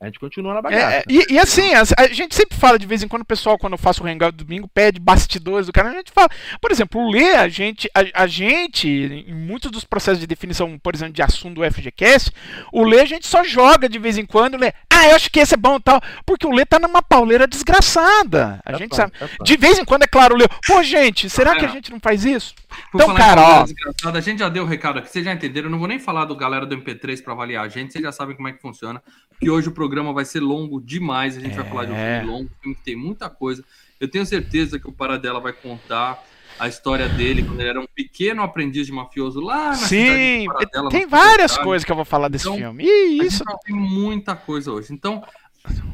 a 0.00 0.06
gente 0.06 0.20
continua 0.20 0.54
na 0.54 0.62
bagaça. 0.62 0.96
É, 0.96 1.02
e, 1.08 1.34
e, 1.34 1.38
assim, 1.40 1.74
a, 1.74 1.82
a, 1.98 2.06
gente 2.08 2.32
sempre 2.32 2.56
fala 2.56 2.78
de 2.78 2.86
vez 2.86 3.02
em 3.02 3.08
quando, 3.08 3.22
o 3.22 3.26
pessoal, 3.26 3.58
quando 3.58 3.72
eu 3.72 3.78
faço 3.78 4.04
o 4.04 4.06
Hangout 4.06 4.36
domingo, 4.36 4.68
pede 4.68 5.00
bastidores 5.00 5.66
do 5.66 5.72
cara. 5.72 5.90
A 5.90 5.92
gente 5.92 6.12
fala, 6.12 6.28
por 6.60 6.70
exemplo, 6.70 7.00
o 7.00 7.10
Lê, 7.10 7.34
a 7.34 7.48
gente, 7.48 7.90
a, 7.92 8.22
a, 8.22 8.26
gente, 8.28 8.88
em 8.88 9.34
muitos 9.34 9.72
dos 9.72 9.82
processos 9.82 10.20
de 10.20 10.26
definição, 10.26 10.78
por 10.78 10.94
exemplo, 10.94 11.14
de 11.14 11.22
assunto 11.22 11.56
do 11.56 11.72
FGCast, 11.72 12.30
o 12.72 12.84
Lê 12.84 13.00
a 13.00 13.04
gente 13.04 13.26
só 13.26 13.42
joga 13.42 13.88
de 13.88 13.98
vez 13.98 14.16
em 14.16 14.24
quando, 14.24 14.56
Lê, 14.56 14.72
ah, 14.88 15.08
eu 15.08 15.16
acho 15.16 15.30
que 15.32 15.40
esse 15.40 15.54
é 15.54 15.56
bom 15.56 15.76
e 15.76 15.80
tal, 15.80 16.00
porque 16.24 16.46
o 16.46 16.52
Lê 16.52 16.64
tá 16.64 16.78
numa 16.78 17.02
pauleira 17.02 17.48
desgraçada. 17.48 18.60
A 18.64 18.72
é 18.72 18.78
gente 18.78 18.94
sabe. 18.94 19.12
É 19.20 19.42
de 19.42 19.56
vez 19.56 19.80
em 19.80 19.84
quando, 19.84 20.04
é 20.04 20.06
claro, 20.08 20.36
o 20.36 20.38
Lê, 20.38 20.46
pô, 20.64 20.80
gente, 20.80 21.28
será 21.28 21.56
que 21.56 21.64
a 21.64 21.68
gente 21.68 21.90
não 21.90 21.98
faz 21.98 22.24
isso? 22.24 22.54
Por 22.92 23.02
então, 23.02 23.14
cara, 23.14 23.40
ó. 23.40 24.08
A 24.08 24.20
gente 24.20 24.38
já 24.38 24.48
deu 24.48 24.62
o 24.62 24.66
recado 24.66 24.98
aqui, 24.98 25.10
vocês 25.10 25.24
já 25.24 25.32
entenderam. 25.32 25.66
Eu 25.66 25.72
não 25.72 25.78
vou 25.78 25.88
nem 25.88 25.98
falar 25.98 26.24
do 26.24 26.36
galera 26.36 26.64
do 26.64 26.76
MP3 26.76 27.22
para 27.22 27.32
avaliar 27.32 27.64
a 27.64 27.68
gente, 27.68 27.92
vocês 27.92 28.04
já 28.04 28.12
sabem 28.12 28.36
como 28.36 28.48
é 28.48 28.52
que 28.52 28.60
funciona. 28.60 29.02
Que 29.40 29.48
hoje 29.50 29.68
o 29.68 29.72
programa 29.72 30.12
vai 30.12 30.24
ser 30.24 30.40
longo 30.40 30.80
demais. 30.80 31.36
A 31.36 31.40
gente 31.40 31.52
é... 31.52 31.56
vai 31.56 31.68
falar 31.68 31.84
de 31.84 31.92
um 31.92 31.94
filme 31.94 32.26
longo, 32.26 32.44
um 32.50 32.62
filme 32.62 32.76
que 32.76 32.82
tem 32.82 32.96
muita 32.96 33.30
coisa. 33.30 33.64
Eu 34.00 34.08
tenho 34.08 34.24
certeza 34.26 34.78
que 34.78 34.88
o 34.88 34.92
Paradela 34.92 35.40
vai 35.40 35.52
contar 35.52 36.22
a 36.58 36.66
história 36.66 37.08
dele 37.08 37.44
quando 37.44 37.60
ele 37.60 37.68
era 37.68 37.80
um 37.80 37.86
pequeno 37.94 38.42
aprendiz 38.42 38.86
de 38.86 38.92
mafioso 38.92 39.40
lá 39.40 39.68
na 39.68 39.74
Sim, 39.74 40.46
Paradela, 40.46 40.88
tem 40.90 41.06
várias 41.06 41.56
coisas 41.56 41.84
que 41.84 41.92
eu 41.92 41.96
vou 41.96 42.04
falar 42.04 42.28
desse 42.28 42.48
Então, 42.48 42.56
filme. 42.58 42.84
A 42.84 43.24
isso. 43.24 43.44
tem 43.64 43.76
muita 43.76 44.34
coisa 44.34 44.72
hoje. 44.72 44.92
Então, 44.92 45.22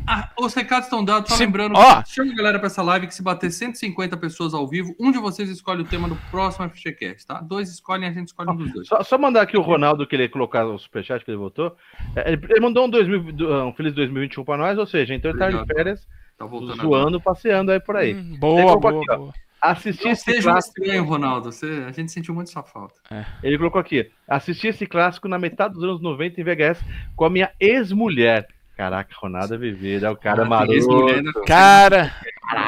ah, 0.06 0.30
os 0.38 0.52
recados 0.54 0.84
estão 0.86 1.04
dados. 1.04 1.30
Só 1.30 1.36
Se- 1.36 1.44
lembrando, 1.44 1.74
ó. 1.76 2.02
chama 2.04 2.32
a 2.32 2.34
galera 2.36 2.58
pra 2.58 2.66
essa 2.66 2.82
live 2.82 3.06
que 3.06 3.14
se 3.14 3.22
bater 3.22 3.50
150 3.50 4.16
pessoas 4.16 4.52
ao 4.54 4.66
vivo, 4.68 4.94
um 5.00 5.10
de 5.10 5.18
vocês 5.18 5.48
escolhe 5.48 5.82
o 5.82 5.84
tema 5.84 6.08
do 6.08 6.16
próximo 6.30 6.68
FGCast, 6.68 7.26
tá? 7.26 7.40
Dois 7.40 7.68
escolhem, 7.70 8.08
a 8.08 8.12
gente 8.12 8.28
escolhe 8.28 8.50
um 8.50 8.56
dos 8.56 8.72
dois. 8.72 8.88
Só, 8.88 9.02
só 9.02 9.16
mandar 9.18 9.42
aqui 9.42 9.56
o 9.56 9.62
Ronaldo 9.62 10.06
que 10.06 10.14
ele 10.16 10.28
colocar 10.28 10.64
o 10.66 10.78
superchat 10.78 11.24
que 11.24 11.30
ele 11.30 11.38
votou. 11.38 11.76
É, 12.16 12.32
Ele, 12.32 12.46
ele 12.50 12.60
mandou 12.60 12.86
um, 12.86 12.90
2000 12.90 13.66
um 13.66 13.72
feliz 13.72 13.94
2021 13.94 14.44
pra 14.44 14.56
nós, 14.56 14.78
ou 14.78 14.86
seja, 14.86 15.14
então 15.14 15.30
ele 15.30 15.38
tá 15.38 15.50
de 15.50 15.64
férias, 15.66 16.06
Tá 16.36 16.44
voltando 16.46 16.82
zoando, 16.82 17.20
passeando 17.20 17.70
aí 17.70 17.78
por 17.80 17.96
aí. 17.96 18.14
Hum, 18.14 18.36
boa, 18.40 18.62
colocou 18.62 18.90
boa, 18.90 19.02
aqui, 19.02 19.10
ó. 19.12 19.16
boa. 19.18 19.32
Assistir 19.62 20.04
Não 20.04 20.10
esse 20.12 20.24
seja 20.24 20.50
um 20.50 20.52
clássico. 20.52 20.82
estranho, 20.82 21.04
Ronaldo. 21.04 21.50
Você, 21.50 21.84
a 21.88 21.90
gente 21.92 22.12
sentiu 22.12 22.34
muito 22.34 22.50
sua 22.50 22.62
falta. 22.62 22.96
Ele 23.42 23.56
colocou 23.56 23.80
aqui: 23.80 24.10
assisti 24.28 24.66
esse 24.66 24.84
clássico 24.86 25.26
na 25.26 25.38
metade 25.38 25.72
dos 25.72 25.82
anos 25.84 26.02
90 26.02 26.38
em 26.38 26.44
VHS 26.44 26.84
com 27.16 27.24
a 27.24 27.30
minha 27.30 27.50
ex-mulher. 27.58 28.46
Caraca, 28.76 29.14
Ronaldo 29.16 29.54
é 29.54 29.58
viver, 29.58 30.02
é 30.02 30.10
o 30.10 30.16
cara 30.16 30.42
ex-mulher 30.42 30.48
maroto. 30.48 31.14
ainda- 31.14 31.32
Cara, 31.46 32.12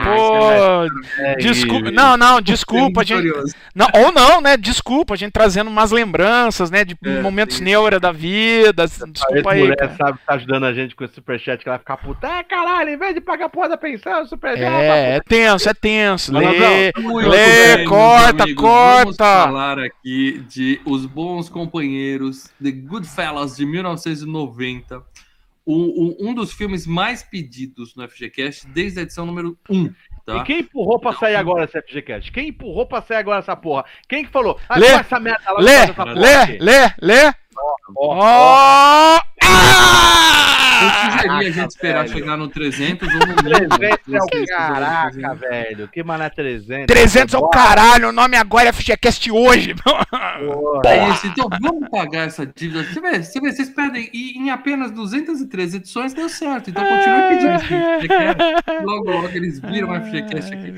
pô, 0.05 0.85
é 1.23 1.35
desculpa. 1.37 1.91
Não, 1.91 2.17
não, 2.17 2.41
desculpa, 2.41 3.05
gente. 3.05 3.27
Não, 3.75 3.89
ou 3.93 4.13
não, 4.13 4.41
né? 4.41 4.57
Desculpa, 4.57 5.15
a 5.15 5.17
gente 5.17 5.33
trazendo 5.33 5.69
umas 5.69 5.91
lembranças, 5.91 6.71
né? 6.71 6.85
De 6.85 6.97
É, 7.05 7.21
momentos 7.21 7.57
sim. 7.57 7.65
neura 7.65 7.99
da 7.99 8.13
vida. 8.13 8.87
Desculpa 8.87 9.51
aí. 9.53 9.59
ex-mulher 9.59 9.77
cara. 9.77 9.97
sabe 9.97 10.19
que 10.19 10.27
tá 10.27 10.35
ajudando 10.35 10.65
a 10.65 10.73
gente 10.73 10.95
com 10.95 11.03
esse 11.05 11.15
superchat 11.15 11.61
que 11.63 11.69
ela 11.69 11.77
vai 11.77 11.81
ficar 11.81 11.97
puta. 11.97 12.27
É, 12.29 12.43
caralho, 12.45 12.91
em 12.91 12.97
vez 12.97 13.13
de 13.15 13.21
pagar 13.21 13.47
a 13.47 13.49
porra 13.49 13.71
da 13.71 13.77
pensão, 13.77 14.25
superchat. 14.27 14.63
É, 14.63 15.17
é 15.17 15.21
tenso, 15.21 15.69
é 15.69 15.75
tenso. 15.75 16.33
Lê, 16.33 16.93
Muito 16.97 17.29
lê, 17.29 17.77
bem, 17.79 17.87
corta, 17.89 18.45
amigos, 18.45 18.63
Vamos 18.63 19.17
corta. 19.17 19.25
falar 19.25 19.79
aqui 19.81 20.45
de 20.49 20.81
Os 20.85 21.05
Bons 21.05 21.49
Companheiros, 21.49 22.45
The 22.63 22.71
Goodfellas, 22.71 23.57
de 23.57 23.67
1990. 23.67 25.03
O- 25.67 25.73
o- 26.25 26.31
um 26.31 26.33
dos 26.33 26.53
filmes 26.53 26.87
mais 26.87 27.25
pedidos 27.25 27.95
no 27.97 28.05
FGCast 28.09 28.69
desde 28.69 29.01
a 29.01 29.03
edição 29.03 29.27
número 29.27 29.59
1. 29.69 29.93
Tá? 30.25 30.37
E 30.39 30.45
quem 30.45 30.61
empurrou 30.61 30.99
pra 31.01 31.13
sair 31.13 31.35
agora 31.35 31.65
esse 31.65 31.77
FGCast? 31.83 32.31
Quem 32.33 32.49
empurrou 32.51 32.87
pra 32.87 33.03
sair 33.03 33.17
agora 33.19 33.41
essa 33.41 33.57
porra? 33.57 33.85
Quem 34.09 34.25
que 34.25 34.31
falou? 34.31 34.59
Ah, 34.69 34.79
Lê, 34.79 34.87
essa 34.87 35.19
merda 35.21 35.53
lá 35.53 35.61
Lê, 35.61 35.71
faz 35.73 35.83
essa 35.91 35.95
porra 35.95 36.13
lê, 36.15 36.35
aqui. 36.35 36.59
lê, 36.59 36.93
lê. 37.03 37.33
Ó, 37.97 38.17
Ó! 38.19 39.17
Eu 39.17 39.21
Ah! 39.43 40.47
sugeria 41.17 41.39
a 41.39 41.43
gente 41.43 41.55
Caraca, 41.55 41.69
esperar 41.69 42.03
velho. 42.05 42.13
chegar 42.19 42.37
no 42.37 42.49
300 42.49 43.09
ou 43.09 43.21
no 43.21 43.27
mínimo. 43.43 43.69
300 43.79 44.13
é 44.13 44.19
o 44.19 44.47
caraca, 44.47 45.35
velho. 45.35 45.89
Que 45.89 46.03
mané 46.03 46.29
300? 46.29 46.87
300 46.87 47.35
é 47.35 47.39
o 47.39 47.49
caralho, 47.49 48.09
o 48.09 48.13
nome 48.13 48.37
agora 48.37 48.69
é 48.69 48.73
FGCast 48.73 49.31
hoje. 49.31 49.75
Porra. 49.75 50.07
É 50.87 51.09
isso, 51.11 51.27
então 51.27 51.49
vamos 51.61 51.89
pagar 51.89 52.27
essa 52.27 52.47
dívida. 52.47 52.85
Você 52.85 53.01
vê, 53.01 53.23
você 53.23 53.41
vê, 53.41 53.53
vocês 53.53 53.71
pedem, 53.71 54.11
e 54.13 54.39
em 54.39 54.51
apenas 54.51 54.91
213 54.91 55.77
edições 55.79 56.15
deu 56.15 56.29
certo. 56.29 56.71
Então 56.71 56.85
continue 56.85 57.29
pedindo 57.29 57.59
FGCast. 57.61 58.85
Logo, 58.85 59.11
logo 59.11 59.29
eles 59.29 59.61
viram 59.61 59.91
o 59.91 60.01
FGCast 60.05 60.53
aqui. 60.55 60.75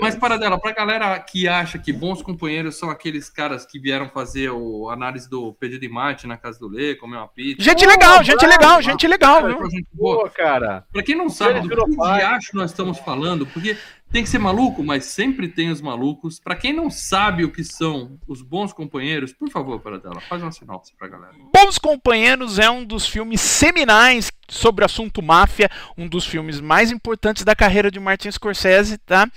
Mas 0.00 0.14
para 0.14 0.38
dela, 0.38 0.58
pra 0.58 0.72
galera 0.72 1.18
que 1.18 1.46
acha 1.48 1.78
que 1.78 1.92
bons 1.92 2.22
companheiros 2.22 2.76
são 2.76 2.90
aqueles 2.90 3.28
caras 3.28 3.66
que 3.66 3.78
vieram 3.78 4.08
fazer 4.08 4.50
o 4.50 4.88
análise 4.90 5.28
do 5.28 5.52
pedido 5.54 5.80
de 5.80 5.88
mate 5.88 6.26
na 6.26 6.36
casa 6.36 6.58
do 6.58 6.68
Lê, 6.68 6.94
comer 6.94 7.16
uma 7.16 7.28
pizza. 7.28 7.62
Gente 7.62 7.86
legal, 7.94 8.24
gente 8.24 8.46
legal, 8.46 8.82
gente 8.82 9.06
legal, 9.06 9.46
viu? 9.46 9.56
Pra 9.56 9.68
gente 9.68 9.86
boa. 9.92 10.24
Pô, 10.24 10.30
cara. 10.30 10.84
Pra 10.92 11.02
quem 11.02 11.14
não 11.14 11.28
sabe 11.28 11.60
do 11.60 11.68
que 11.68 11.96
diacho 11.96 12.50
nós 12.54 12.70
estamos 12.70 12.98
falando, 12.98 13.46
porque 13.46 13.76
tem 14.10 14.22
que 14.22 14.28
ser 14.28 14.38
maluco, 14.38 14.84
mas 14.84 15.06
sempre 15.06 15.48
tem 15.48 15.70
os 15.70 15.80
malucos. 15.80 16.38
Pra 16.38 16.54
quem 16.54 16.72
não 16.72 16.88
sabe 16.88 17.44
o 17.44 17.50
que 17.50 17.64
são 17.64 18.16
os 18.28 18.42
bons 18.42 18.72
companheiros, 18.72 19.32
por 19.32 19.50
favor, 19.50 19.80
para 19.80 19.98
dela, 19.98 20.20
faz 20.20 20.40
uma 20.40 20.52
sinopse 20.52 20.92
pra 20.96 21.08
galera. 21.08 21.34
Bons 21.52 21.78
Companheiros 21.78 22.58
é 22.58 22.70
um 22.70 22.84
dos 22.84 23.06
filmes 23.06 23.40
seminais 23.40 24.30
sobre 24.48 24.84
o 24.84 24.86
assunto 24.86 25.20
máfia, 25.22 25.68
um 25.98 26.06
dos 26.06 26.24
filmes 26.26 26.60
mais 26.60 26.92
importantes 26.92 27.44
da 27.44 27.56
carreira 27.56 27.90
de 27.90 27.98
Martin 27.98 28.30
Scorsese, 28.30 28.98
tá? 28.98 29.28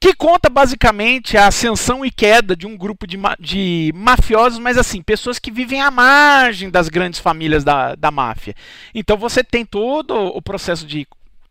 Que 0.00 0.14
conta 0.14 0.48
basicamente 0.48 1.36
a 1.36 1.48
ascensão 1.48 2.04
e 2.04 2.10
queda 2.10 2.54
de 2.54 2.66
um 2.66 2.76
grupo 2.76 3.06
de, 3.06 3.16
ma- 3.16 3.36
de 3.40 3.92
mafiosos, 3.94 4.58
mas 4.58 4.78
assim, 4.78 5.02
pessoas 5.02 5.38
que 5.38 5.50
vivem 5.50 5.80
à 5.80 5.90
margem 5.90 6.70
das 6.70 6.88
grandes 6.88 7.18
famílias 7.18 7.64
da, 7.64 7.94
da 7.96 8.10
máfia. 8.10 8.54
Então 8.94 9.16
você 9.16 9.42
tem 9.42 9.64
todo 9.64 10.14
o 10.14 10.40
processo 10.40 10.86
de, 10.86 11.06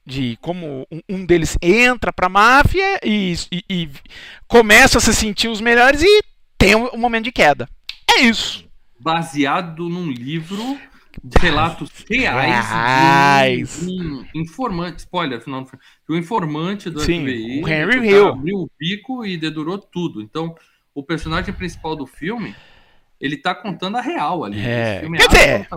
de 0.06 0.38
como 0.42 0.88
um- 1.10 1.26
deles 1.26 1.58
entra 1.62 2.14
pra 2.14 2.30
máfia 2.30 3.00
e, 3.04 3.34
e- 3.52 3.64
e 3.70 3.90
começa 4.48 4.98
a 4.98 5.02
se 5.02 5.14
sentir 5.14 5.50
os 5.50 5.60
melhores 5.60 6.02
e 6.02 6.24
tem 6.58 6.74
um, 6.76 6.88
um 6.94 6.98
momento 6.98 7.26
de 7.26 7.32
queda. 7.34 7.68
É 8.10 8.22
isso. 8.22 8.66
Baseado 9.00 9.90
num 9.90 10.10
livro 10.10 10.78
relatos 11.40 11.90
reais 12.10 12.70
Reais. 12.70 13.86
de 13.86 14.02
um 14.02 14.26
informante, 14.36 15.00
spoiler, 15.00 15.42
final 15.42 15.62
do 15.64 15.70
filme, 15.70 15.84
de 16.08 16.16
um 16.16 16.18
informante 16.18 16.90
do 16.90 17.00
Sim, 17.00 17.22
FBI. 17.22 17.64
o 17.64 17.68
Henry 17.68 18.08
Hill. 18.10 18.28
Abriu 18.28 18.58
o 18.60 18.72
bico 18.80 19.26
e 19.26 19.38
dedurou 19.38 19.78
tudo. 19.78 20.22
Então, 20.22 20.56
o 20.94 21.04
personagem 21.04 21.54
principal 21.54 21.96
do 21.96 22.06
filme, 22.06 22.56
ele 23.20 23.38
tá 23.38 23.54
contando 23.54 23.98
a 23.98 24.02
real 24.02 24.44
ali. 24.44 24.60
É. 24.60 25.00
Filme 25.02 25.18
Quer 25.18 25.28
dizer, 25.28 25.68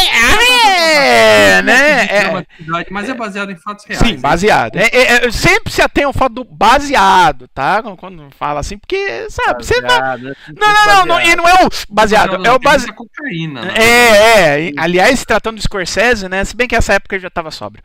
absolutamente- 0.00 0.66
É, 0.66 1.62
né? 1.62 2.04
É, 2.04 2.20
dramaticidade, 2.20 2.88
Mas 2.90 3.08
é 3.08 3.14
baseado 3.14 3.50
em 3.50 3.56
fatos 3.56 3.84
reais. 3.86 4.06
sim, 4.06 4.18
baseado. 4.18 4.76
É, 4.76 4.86
é, 4.92 5.26
é, 5.26 5.30
sempre 5.30 5.72
se 5.72 5.80
atém 5.82 6.04
ao 6.04 6.12
fato 6.12 6.34
do 6.34 6.44
baseado, 6.44 7.48
tá? 7.48 7.82
Quando 7.96 8.28
fala 8.38 8.60
assim, 8.60 8.78
porque, 8.78 9.28
sabe, 9.30 9.64
você 9.64 9.80
não. 9.80 9.88
Baseado, 9.88 10.22
né? 10.22 10.34
Não, 10.56 10.72
não, 10.72 10.86
não, 10.86 11.06
não, 11.06 11.20
e 11.20 11.36
não 11.36 11.48
é 11.48 11.54
o 11.64 11.68
baseado, 11.88 12.34
é 12.46 12.50
o 12.52 12.58
base. 12.58 12.86
base... 12.86 12.92
cocaína. 12.92 13.62
né? 13.62 13.74
É, 13.76 14.68
é. 14.68 14.72
Aliás, 14.76 15.24
tratando 15.24 15.56
do 15.56 15.62
Scorsese, 15.62 16.28
né? 16.28 16.44
Se 16.44 16.56
bem 16.56 16.68
que 16.68 16.76
essa 16.76 16.94
época 16.94 17.16
eu 17.16 17.20
já 17.20 17.30
tava 17.30 17.50
sóbrio. 17.50 17.82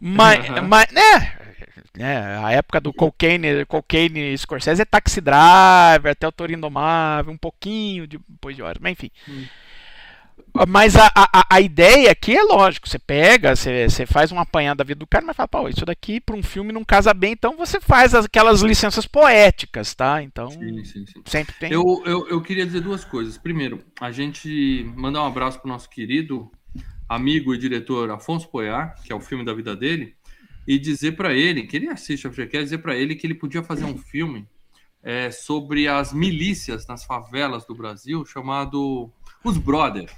Mas, 0.00 0.40
mas 0.68 0.86
né? 0.92 1.32
É, 1.98 2.38
a 2.42 2.50
época 2.52 2.80
do 2.80 2.90
cocaine, 2.92 3.66
cocaine 3.66 4.36
Scorsese 4.38 4.80
é 4.80 4.84
Taxi 4.84 5.20
Driver, 5.20 6.12
até 6.12 6.26
o 6.26 6.32
Toro 6.32 6.50
Indomável, 6.52 7.30
um 7.30 7.36
pouquinho 7.36 8.06
de- 8.06 8.18
depois 8.26 8.56
de 8.56 8.62
horas, 8.62 8.78
mas 8.80 8.92
enfim. 8.92 9.10
Hum. 9.28 9.44
Mas 10.68 10.96
a, 10.96 11.10
a, 11.14 11.46
a 11.56 11.60
ideia 11.60 12.10
aqui 12.10 12.36
é 12.36 12.42
lógico, 12.42 12.88
você 12.88 12.98
pega, 12.98 13.56
você, 13.56 13.88
você 13.88 14.04
faz 14.04 14.30
um 14.30 14.38
apanhado 14.38 14.78
da 14.78 14.84
vida 14.84 14.98
do 14.98 15.06
cara, 15.06 15.24
mas 15.24 15.36
fala, 15.36 15.48
pô, 15.48 15.68
isso 15.68 15.84
daqui 15.86 16.20
para 16.20 16.36
um 16.36 16.42
filme 16.42 16.72
não 16.72 16.84
casa 16.84 17.14
bem, 17.14 17.32
então 17.32 17.56
você 17.56 17.80
faz 17.80 18.14
as- 18.14 18.26
aquelas 18.26 18.60
licenças 18.60 19.06
poéticas, 19.06 19.94
tá? 19.94 20.22
Então, 20.22 20.50
Sim, 20.50 20.84
sim, 20.84 21.06
sim. 21.06 21.22
sempre 21.24 21.54
tem. 21.58 21.72
Eu, 21.72 22.02
eu, 22.04 22.28
eu 22.28 22.40
queria 22.42 22.66
dizer 22.66 22.80
duas 22.80 23.04
coisas. 23.04 23.38
Primeiro, 23.38 23.82
a 24.00 24.10
gente 24.10 24.84
mandar 24.96 25.22
um 25.22 25.26
abraço 25.26 25.58
pro 25.58 25.68
nosso 25.68 25.88
querido 25.88 26.50
amigo 27.08 27.54
e 27.54 27.58
diretor 27.58 28.10
Afonso 28.10 28.48
Poiar, 28.48 28.94
que 29.02 29.12
é 29.12 29.16
o 29.16 29.20
filme 29.20 29.44
da 29.44 29.52
vida 29.54 29.74
dele, 29.76 30.14
e 30.66 30.78
dizer 30.78 31.12
para 31.12 31.32
ele, 31.32 31.64
que 31.64 31.76
ele 31.76 31.88
assiste 31.88 32.26
a 32.26 32.30
FGCast, 32.30 32.64
dizer 32.64 32.78
para 32.78 32.94
ele 32.94 33.14
que 33.16 33.26
ele 33.26 33.34
podia 33.34 33.62
fazer 33.62 33.84
um 33.84 33.98
filme 33.98 34.46
é, 35.02 35.30
sobre 35.30 35.88
as 35.88 36.12
milícias 36.12 36.86
nas 36.86 37.04
favelas 37.04 37.66
do 37.66 37.74
Brasil, 37.74 38.24
chamado 38.24 39.10
Os 39.42 39.58
Brother. 39.58 40.08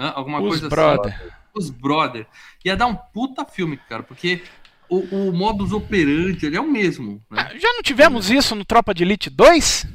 Hã? 0.00 0.12
Alguma 0.16 0.40
Os 0.40 0.48
coisa 0.48 0.68
brother. 0.68 1.14
assim. 1.14 1.30
Os 1.54 1.68
Brother. 1.68 2.26
Ia 2.64 2.76
dar 2.76 2.86
um 2.86 2.94
puta 2.94 3.44
filme, 3.44 3.76
cara, 3.88 4.02
porque 4.04 4.42
o, 4.88 4.98
o 5.28 5.32
modus 5.32 5.72
operandi 5.72 6.46
ele 6.46 6.56
é 6.56 6.60
o 6.60 6.70
mesmo, 6.70 7.20
né? 7.30 7.50
Já 7.58 7.72
não 7.74 7.82
tivemos 7.82 8.30
isso 8.30 8.54
no 8.54 8.64
Tropa 8.64 8.94
de 8.94 9.02
Elite 9.02 9.28
2? 9.28 9.86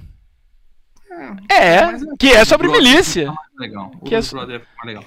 É, 1.50 1.86
Mas 1.86 2.04
que 2.20 2.28
é 2.28 2.44
sobre 2.44 2.68
Brother 2.68 2.84
milícia. 2.92 3.28
mais 3.32 3.48
Legal. 3.58 3.92
O 4.00 4.04
Que 4.06 4.16
é 4.16 4.22
Brother 4.22 4.60
mais 4.78 4.86
legal. 4.88 5.06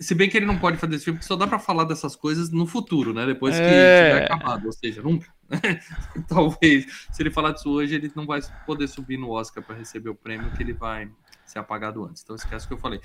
Se 0.00 0.14
bem 0.14 0.30
que 0.30 0.38
ele 0.38 0.46
não 0.46 0.58
pode 0.58 0.78
fazer 0.78 0.94
esse 0.96 1.04
filme, 1.04 1.18
porque 1.18 1.28
só 1.28 1.36
dá 1.36 1.46
pra 1.46 1.58
falar 1.58 1.84
dessas 1.84 2.16
coisas 2.16 2.50
no 2.50 2.66
futuro, 2.66 3.12
né? 3.12 3.26
Depois 3.26 3.54
que 3.54 3.60
É. 3.62 4.08
tiver 4.12 4.24
acabado, 4.24 4.64
ou 4.64 4.72
seja, 4.72 5.02
nunca. 5.02 5.28
Talvez, 6.26 6.86
se 7.12 7.22
ele 7.22 7.30
falar 7.30 7.52
disso 7.52 7.70
hoje, 7.70 7.94
ele 7.94 8.10
não 8.14 8.24
vai 8.24 8.40
poder 8.64 8.88
subir 8.88 9.18
no 9.18 9.30
Oscar 9.30 9.62
pra 9.62 9.76
receber 9.76 10.08
o 10.08 10.14
prêmio, 10.14 10.50
que 10.52 10.62
ele 10.62 10.72
vai 10.72 11.10
ser 11.44 11.58
apagado 11.58 12.02
antes. 12.06 12.22
Então 12.22 12.34
esquece 12.34 12.64
o 12.64 12.68
que 12.68 12.74
eu 12.74 12.78
falei. 12.78 13.00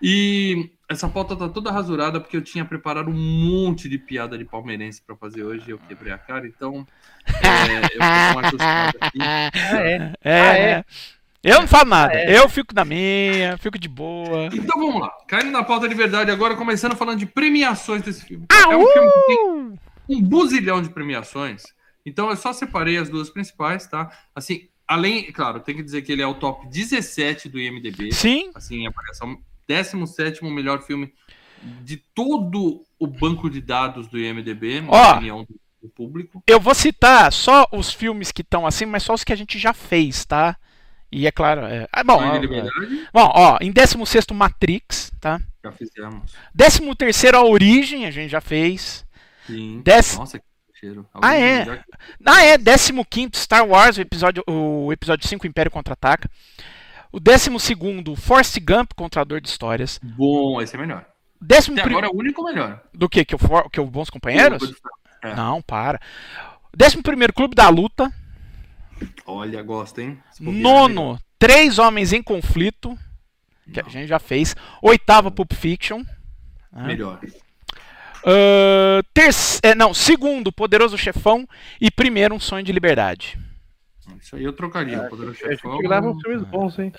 E 0.00 0.70
essa 0.88 1.08
pauta 1.08 1.36
tá 1.36 1.48
toda 1.48 1.72
rasurada 1.72 2.20
porque 2.20 2.36
eu 2.36 2.42
tinha 2.42 2.64
preparado 2.64 3.10
um 3.10 3.14
monte 3.14 3.88
de 3.88 3.98
piada 3.98 4.38
de 4.38 4.44
palmeirense 4.44 5.02
pra 5.06 5.16
fazer 5.16 5.42
hoje 5.42 5.64
e 5.66 5.70
eu 5.70 5.78
quebrei 5.78 6.12
a 6.12 6.18
cara, 6.18 6.46
então 6.46 6.86
é, 7.26 7.94
eu 7.94 8.00
uma 8.00 8.40
ajustada 8.46 8.98
aqui. 9.00 9.18
Ah, 9.20 9.80
é. 9.80 10.12
É, 10.22 10.40
Ah, 10.40 10.56
é? 10.56 10.76
né? 10.76 10.84
Eu 11.42 11.60
não 11.60 11.68
falo 11.68 11.90
nada. 11.90 12.24
Eu 12.24 12.48
fico 12.48 12.74
na 12.74 12.84
minha, 12.84 13.56
fico 13.58 13.78
de 13.78 13.88
boa. 13.88 14.46
Então 14.52 14.80
vamos 14.80 15.00
lá, 15.00 15.12
caindo 15.26 15.50
na 15.50 15.62
pauta 15.62 15.88
de 15.88 15.94
verdade 15.94 16.30
agora, 16.30 16.56
começando 16.56 16.96
falando 16.96 17.18
de 17.18 17.26
premiações 17.26 18.02
desse 18.02 18.24
filme. 18.24 18.46
Ah, 18.50 18.72
é 18.72 18.76
um 18.76 18.86
filme 18.86 19.08
que 19.08 19.26
tem 19.26 19.44
uh! 19.50 19.78
um 20.08 20.22
buzilhão 20.22 20.82
de 20.82 20.88
premiações. 20.90 21.62
Então 22.04 22.30
eu 22.30 22.36
só 22.36 22.52
separei 22.52 22.96
as 22.96 23.08
duas 23.08 23.30
principais, 23.30 23.86
tá? 23.86 24.10
Assim, 24.34 24.68
além, 24.86 25.30
claro, 25.30 25.60
tem 25.60 25.76
que 25.76 25.82
dizer 25.82 26.02
que 26.02 26.10
ele 26.10 26.22
é 26.22 26.26
o 26.26 26.34
top 26.34 26.66
17 26.68 27.48
do 27.48 27.60
IMDb, 27.60 28.12
Sim, 28.12 28.50
assim, 28.54 28.86
a 28.86 28.90
avaliação 28.90 29.38
17 29.68 30.42
melhor 30.50 30.82
filme 30.82 31.12
de 31.82 31.96
todo 31.96 32.82
o 32.98 33.06
banco 33.06 33.50
de 33.50 33.60
dados 33.60 34.06
do 34.08 34.18
IMDb, 34.18 34.80
na 34.80 34.90
Ó. 34.92 35.12
opinião 35.12 35.46
o 35.82 35.88
público. 35.88 36.42
Eu 36.46 36.58
vou 36.58 36.74
citar 36.74 37.32
só 37.32 37.66
os 37.72 37.92
filmes 37.92 38.32
que 38.32 38.42
estão 38.42 38.66
assim, 38.66 38.84
mas 38.86 39.02
só 39.04 39.14
os 39.14 39.22
que 39.22 39.32
a 39.32 39.36
gente 39.36 39.58
já 39.58 39.72
fez, 39.72 40.24
tá? 40.24 40.56
E 41.10 41.26
é 41.26 41.30
claro. 41.32 41.62
É... 41.62 41.86
Ah, 41.92 42.02
bom, 42.04 42.14
ó, 42.20 42.36
Liberdade, 42.36 43.08
bom, 43.12 43.32
ó, 43.34 43.58
em 43.60 43.70
16 43.70 44.26
Matrix, 44.32 45.10
tá? 45.20 45.40
já 45.64 45.72
fizemos. 45.72 46.32
13 46.96 47.28
A 47.34 47.42
Origem, 47.42 48.06
a 48.06 48.10
gente 48.10 48.30
já 48.30 48.40
fez. 48.40 49.04
Sim. 49.46 49.80
Dez- 49.84 50.16
Nossa, 50.18 50.38
que 50.38 50.44
cheiro. 50.78 51.06
Ah, 51.14 51.34
é? 51.34 51.64
Já- 51.64 51.84
Ah, 52.26 52.42
é, 52.44 52.58
15 53.04 53.30
Star 53.34 53.66
Wars, 53.66 53.96
o 53.98 54.00
episódio, 54.00 54.42
o 54.46 54.92
episódio 54.92 55.26
5 55.28 55.46
Império 55.46 55.70
Contra-Ataca. 55.70 56.28
O 57.18 57.20
12 57.20 57.50
Force 58.16 58.60
Gump, 58.60 58.92
Contador 58.94 59.40
de 59.40 59.48
Histórias. 59.48 59.98
Bom, 60.00 60.62
esse 60.62 60.76
é 60.76 60.78
melhor. 60.78 61.04
Décimo 61.40 61.74
Até 61.74 61.82
pri- 61.82 61.92
agora 61.92 62.06
é 62.06 62.10
o 62.10 62.16
único 62.16 62.44
melhor. 62.44 62.80
Do 62.94 63.08
que? 63.08 63.24
Que 63.24 63.34
o, 63.34 63.38
For- 63.38 63.68
que 63.68 63.80
o 63.80 63.86
Bons 63.86 64.08
Companheiros? 64.08 64.72
É. 65.24 65.34
Não, 65.34 65.60
para. 65.60 66.00
Décimo 66.76 67.02
primeiro 67.02 67.32
Clube 67.32 67.56
da 67.56 67.68
Luta. 67.68 68.12
Olha, 69.26 69.60
gosta, 69.64 70.00
hein? 70.00 70.16
Bobear, 70.38 70.62
Nono, 70.62 71.18
Três 71.40 71.80
Homens 71.80 72.12
em 72.12 72.22
Conflito. 72.22 72.96
Que 73.72 73.80
a 73.80 73.88
gente 73.88 74.06
já 74.06 74.20
fez. 74.20 74.54
Oitavo, 74.80 75.32
Pulp 75.32 75.52
Fiction. 75.54 76.04
Melhor. 76.72 77.18
Ah, 78.24 79.02
terce- 79.12 79.58
é, 79.64 79.74
não, 79.74 79.92
segundo, 79.92 80.52
Poderoso 80.52 80.96
Chefão. 80.96 81.48
E 81.80 81.90
primeiro, 81.90 82.34
Um 82.36 82.40
Sonho 82.40 82.64
de 82.64 82.70
Liberdade. 82.72 83.36
Isso 84.20 84.36
aí 84.36 84.44
eu 84.44 84.52
trocaria. 84.52 85.02
o 85.02 85.08
Poderoso 85.08 85.38
Chefão. 85.38 85.78
grava 85.78 86.10
uns 86.10 86.20
filmes 86.22 86.42
bons, 86.48 86.78
hein? 86.78 86.92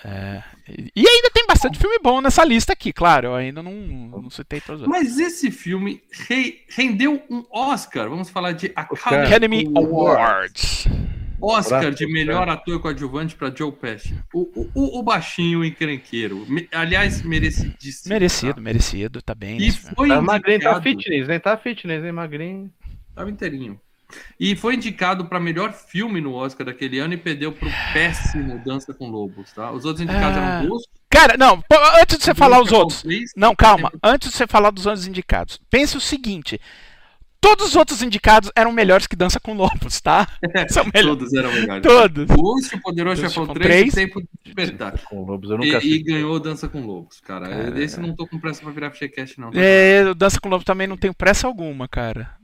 E 0.96 1.06
ainda 1.06 1.30
tem 1.32 1.46
bastante 1.46 1.78
filme 1.78 1.98
bom 2.02 2.20
nessa 2.20 2.44
lista 2.44 2.72
aqui, 2.72 2.92
claro. 2.92 3.28
Eu 3.28 3.34
ainda 3.34 3.62
não, 3.62 3.72
não 3.72 4.30
citei 4.30 4.60
todos. 4.60 4.82
os 4.82 4.86
outros. 4.88 5.02
Mas 5.04 5.18
esse 5.18 5.50
filme 5.50 6.02
re- 6.28 6.60
rendeu 6.70 7.22
um 7.30 7.44
Oscar. 7.50 8.08
Vamos 8.08 8.30
falar 8.30 8.52
de 8.52 8.72
Oscar. 8.92 9.26
Academy 9.26 9.70
Awards. 9.76 10.86
Oscar 11.42 11.90
de 11.90 12.06
melhor 12.06 12.48
ator 12.50 12.78
coadjuvante 12.80 13.34
para 13.34 13.54
Joe 13.54 13.72
Pesci. 13.72 14.14
O, 14.34 14.40
o- 14.74 14.98
o, 14.98 15.02
baixinho 15.02 15.64
encrenqueiro. 15.64 16.46
Aliás, 16.70 17.22
merecidíssimo. 17.22 18.12
Merecido, 18.12 18.54
tá? 18.54 18.60
merecido, 18.60 19.22
tá 19.22 19.34
bem. 19.34 19.56
E 19.56 19.70
filme. 19.72 19.94
foi 19.96 20.08
Tá 20.08 20.20
magrinho, 20.20 20.60
tá 20.60 20.82
fitness, 20.82 21.28
né? 21.28 21.38
Tá 21.38 21.56
fitness, 21.56 22.04
hein? 22.04 22.12
Magrinho. 22.12 22.70
Tava 23.14 23.30
inteirinho. 23.30 23.80
E 24.38 24.54
foi 24.56 24.74
indicado 24.74 25.26
para 25.26 25.38
melhor 25.40 25.72
filme 25.72 26.20
no 26.20 26.34
Oscar 26.34 26.66
daquele 26.66 26.98
ano 26.98 27.14
e 27.14 27.16
perdeu 27.16 27.52
pro 27.52 27.68
péssimo 27.92 28.60
Dança 28.64 28.92
com 28.94 29.08
Lobos, 29.08 29.52
tá? 29.52 29.70
Os 29.72 29.84
outros 29.84 30.02
indicados 30.02 30.36
Ah. 30.38 30.40
eram 30.58 30.68
Ghost. 30.68 30.88
Cara, 31.08 31.36
não, 31.36 31.62
antes 32.00 32.18
de 32.18 32.24
você 32.24 32.34
falar 32.34 32.60
os 32.62 32.70
outros. 32.72 33.02
Três, 33.02 33.32
Não, 33.36 33.54
calma. 33.54 33.90
Antes 34.02 34.30
de 34.30 34.36
você 34.36 34.46
falar 34.46 34.70
dos 34.70 34.86
outros 34.86 35.06
indicados, 35.06 35.58
pense 35.68 35.96
o 35.96 36.00
seguinte: 36.00 36.60
todos 37.40 37.66
os 37.68 37.76
outros 37.76 38.00
indicados 38.00 38.50
eram 38.54 38.70
melhores 38.70 39.06
que 39.08 39.16
Dança 39.16 39.40
com 39.40 39.52
Lobos, 39.54 40.00
tá? 40.00 40.26
São 40.70 40.84
melhores. 40.94 41.18
Todos 41.18 41.34
eram 41.34 41.52
melhores. 41.52 41.82
Todos. 41.82 42.26
Ghost, 42.26 42.76
o 42.76 42.80
Poderoso 42.80 43.20
Chefão 43.22 43.44
Chefão 43.44 43.54
3 43.54 43.66
e 43.66 43.68
três. 43.68 43.94
Tempo 43.94 44.20
de 44.20 44.28
Despertar. 44.44 44.98
Com 45.04 45.24
lobos 45.24 45.50
eu 45.50 45.58
nunca 45.58 45.84
E, 45.84 45.92
e 45.94 46.02
ganhou 46.02 46.38
Dança 46.38 46.68
com 46.68 46.80
Lobos, 46.86 47.20
cara. 47.20 47.48
Cara, 47.48 47.80
Esse 47.82 47.98
não 48.00 48.14
tô 48.14 48.26
com 48.26 48.38
pressa 48.38 48.62
pra 48.62 48.70
virar 48.70 48.90
FGCast, 48.92 49.40
não. 49.40 49.50
É, 49.54 50.04
o 50.08 50.14
Dança 50.14 50.40
com 50.40 50.48
Lobos 50.48 50.64
também 50.64 50.86
não 50.86 50.96
tenho 50.96 51.12
pressa 51.14 51.46
alguma, 51.46 51.88
cara. 51.88 52.38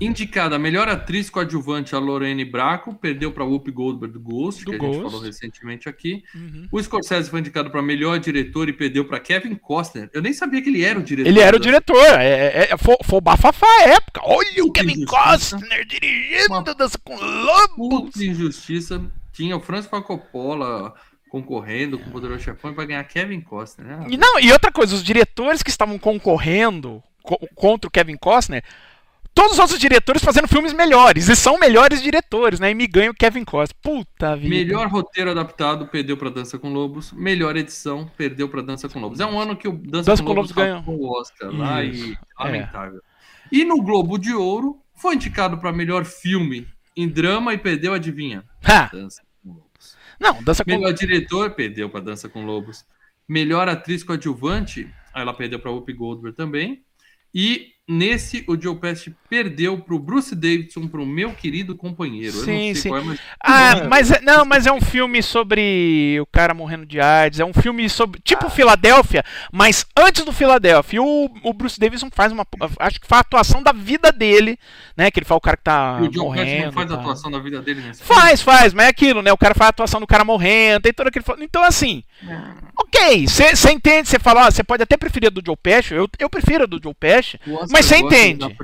Indicada 0.00 0.56
a 0.56 0.58
melhor 0.58 0.88
atriz 0.88 1.28
coadjuvante, 1.30 1.94
a 1.94 1.98
Lorene 1.98 2.44
Bracco, 2.44 2.94
perdeu 2.94 3.32
pra 3.32 3.44
Whoopi 3.44 3.70
Goldberg 3.70 4.12
do 4.14 4.20
Ghost, 4.20 4.64
Do 4.64 4.70
que 4.70 4.76
a 4.76 4.78
Ghost. 4.78 4.94
gente 5.00 5.02
falou 5.10 5.20
recentemente 5.24 5.88
aqui. 5.88 6.22
Uhum. 6.34 6.68
O 6.70 6.82
Scorsese 6.82 7.30
foi 7.30 7.40
indicado 7.40 7.70
pra 7.70 7.80
melhor 7.82 8.18
diretor 8.18 8.68
e 8.68 8.72
perdeu 8.72 9.04
pra 9.04 9.18
Kevin 9.20 9.54
Costner. 9.54 10.10
Eu 10.12 10.22
nem 10.22 10.32
sabia 10.32 10.60
que 10.62 10.68
ele 10.68 10.84
era 10.84 10.98
o 10.98 11.02
diretor. 11.02 11.28
Ele 11.28 11.40
era 11.40 11.56
o 11.56 11.60
diretor, 11.60 12.04
é, 12.20 12.68
é, 12.70 12.76
foi, 12.76 12.96
foi 13.04 13.18
o 13.18 13.22
bafafá 13.22 13.66
à 13.80 13.88
época. 13.88 14.20
Olha 14.24 14.64
o 14.64 14.72
Kevin. 14.72 15.04
Costner 15.04 15.84
dirigindo 15.86 16.52
Uma 16.54 16.62
Dança 16.62 16.98
com 17.02 17.16
Lobos. 17.16 18.20
Injustiça. 18.20 19.02
Tinha 19.32 19.56
o 19.56 19.60
Francis 19.60 19.88
Coppola 19.90 20.94
concorrendo 21.28 21.98
com 21.98 22.08
o 22.08 22.12
Poderoso 22.12 22.42
Chefão 22.42 22.72
vai 22.74 22.86
ganhar 22.86 23.04
Kevin 23.04 23.40
Costner, 23.40 23.86
né? 23.86 24.06
E, 24.08 24.16
não, 24.16 24.40
e 24.40 24.50
outra 24.50 24.72
coisa, 24.72 24.94
os 24.94 25.02
diretores 25.04 25.62
que 25.62 25.68
estavam 25.70 25.98
concorrendo 25.98 27.02
co- 27.22 27.38
contra 27.54 27.86
o 27.86 27.90
Kevin 27.90 28.16
Costner, 28.16 28.64
todos 29.34 29.52
os 29.52 29.58
outros 29.58 29.78
diretores 29.78 30.22
fazendo 30.22 30.48
filmes 30.48 30.72
melhores, 30.72 31.28
e 31.28 31.36
são 31.36 31.58
melhores 31.58 32.02
diretores, 32.02 32.60
né? 32.60 32.70
E 32.70 32.74
me 32.74 32.86
ganha 32.86 33.10
o 33.10 33.14
Kevin 33.14 33.44
Costner. 33.44 33.76
Puta 33.82 34.36
vida. 34.36 34.48
Melhor 34.48 34.88
roteiro 34.88 35.30
adaptado, 35.30 35.86
perdeu 35.86 36.16
pra 36.16 36.30
Dança 36.30 36.58
com 36.58 36.72
Lobos. 36.72 37.12
Melhor 37.12 37.56
edição, 37.56 38.10
perdeu 38.16 38.48
pra 38.48 38.62
Dança 38.62 38.88
com 38.88 38.98
Lobos. 38.98 39.20
É 39.20 39.26
um 39.26 39.38
ano 39.38 39.56
que 39.56 39.68
o 39.68 39.72
Dança, 39.72 40.10
Dança 40.10 40.22
com, 40.22 40.28
com 40.28 40.34
Lobos 40.34 40.52
ganhou. 40.52 40.82
o 40.86 41.20
Oscar 41.20 41.50
lá 41.50 41.82
e 41.82 42.12
é. 42.12 42.44
lamentável. 42.44 43.00
E 43.50 43.64
no 43.64 43.82
Globo 43.82 44.18
de 44.18 44.34
Ouro, 44.34 44.80
foi 44.94 45.14
indicado 45.14 45.58
pra 45.58 45.72
melhor 45.72 46.04
filme 46.04 46.66
em 46.96 47.08
drama 47.08 47.54
e 47.54 47.58
perdeu, 47.58 47.94
adivinha? 47.94 48.44
Ha, 48.64 48.90
Dança 48.92 49.22
com 49.42 49.50
Lobos. 49.50 49.96
não, 50.20 50.42
Dança 50.42 50.64
com 50.64 50.70
Melhor 50.70 50.92
diretor, 50.92 51.52
perdeu 51.52 51.88
pra 51.88 52.00
Dança 52.00 52.28
com 52.28 52.44
Lobos. 52.44 52.84
Melhor 53.28 53.68
atriz 53.68 54.02
coadjuvante, 54.02 54.92
aí 55.14 55.22
ela 55.22 55.32
perdeu 55.32 55.60
pra 55.60 55.70
Whoopi 55.70 55.92
Goldberg 55.92 56.36
também. 56.36 56.82
E 57.32 57.72
nesse, 57.88 58.44
o 58.46 58.60
Joe 58.60 58.76
Pesci 58.76 59.14
perdeu 59.30 59.78
pro 59.78 59.98
Bruce 59.98 60.34
Davidson, 60.34 60.86
pro 60.86 61.06
meu 61.06 61.32
querido 61.32 61.74
companheiro. 61.74 62.32
Sim, 62.36 62.74
sim. 62.74 62.88
é, 62.94 63.00
mas 63.00 63.20
Ah, 63.40 63.84
mas 63.88 64.10
é- 64.12 64.20
não, 64.20 64.44
mas 64.44 64.66
é 64.66 64.72
um 64.72 64.80
filme 64.80 65.22
sobre 65.22 66.18
o 66.20 66.26
cara 66.26 66.52
morrendo 66.52 66.84
de 66.84 67.00
AIDS. 67.00 67.40
É 67.40 67.44
um 67.44 67.52
filme 67.54 67.88
sobre 67.88 68.20
tipo 68.20 68.50
Filadélfia, 68.50 69.24
mas 69.52 69.86
antes 69.96 70.24
do 70.24 70.32
Filadélfia. 70.32 71.02
O, 71.02 71.30
o 71.42 71.52
Bruce 71.52 71.80
Davidson 71.80 72.10
faz 72.12 72.30
uma, 72.32 72.46
acho 72.80 73.00
que 73.00 73.06
foi 73.06 73.16
a 73.18 73.20
atuação 73.22 73.62
da 73.62 73.72
vida 73.72 74.12
dele, 74.12 74.58
né? 74.96 75.10
Que 75.10 75.18
ele 75.20 75.26
fala 75.26 75.38
o 75.38 75.42
cara 75.42 75.56
que 75.56 75.64
tá 75.64 75.98
E 76.02 76.06
o 76.06 76.08
Pesci 76.10 76.18
morrendo. 76.18 76.64
não 76.66 76.72
faz 76.72 76.90
a 76.90 76.94
atuação 76.94 77.30
da 77.30 77.38
vida 77.38 77.62
dele 77.62 77.80
nesse 77.80 78.02
filme? 78.02 78.20
Faz, 78.20 78.42
faz, 78.42 78.74
mas 78.74 78.86
é 78.86 78.88
aquilo, 78.90 79.22
né? 79.22 79.32
O 79.32 79.38
cara 79.38 79.54
faz 79.54 79.66
a 79.68 79.70
atuação 79.70 80.00
do 80.00 80.06
cara 80.06 80.24
morrendo, 80.24 80.82
tem 80.82 80.92
todo 80.92 81.08
aquele. 81.08 81.24
Então, 81.40 81.62
assim, 81.64 82.02
ok, 82.76 83.26
você 83.26 83.70
entende, 83.70 84.08
você 84.08 84.18
fala, 84.18 84.50
você 84.50 84.64
pode 84.64 84.82
até 84.82 84.96
preferir 84.96 85.28
a 85.28 85.30
do 85.30 85.42
Joe 85.44 85.56
Pesci, 85.56 85.94
eu, 85.94 86.08
eu 86.18 86.28
prefiro 86.28 86.64
a 86.64 86.66
do 86.66 86.80
Joe 86.82 86.94
Pesci, 86.94 87.38
O 87.46 87.66
mas 87.70 87.86
você 87.86 87.96
entende. 87.96 88.56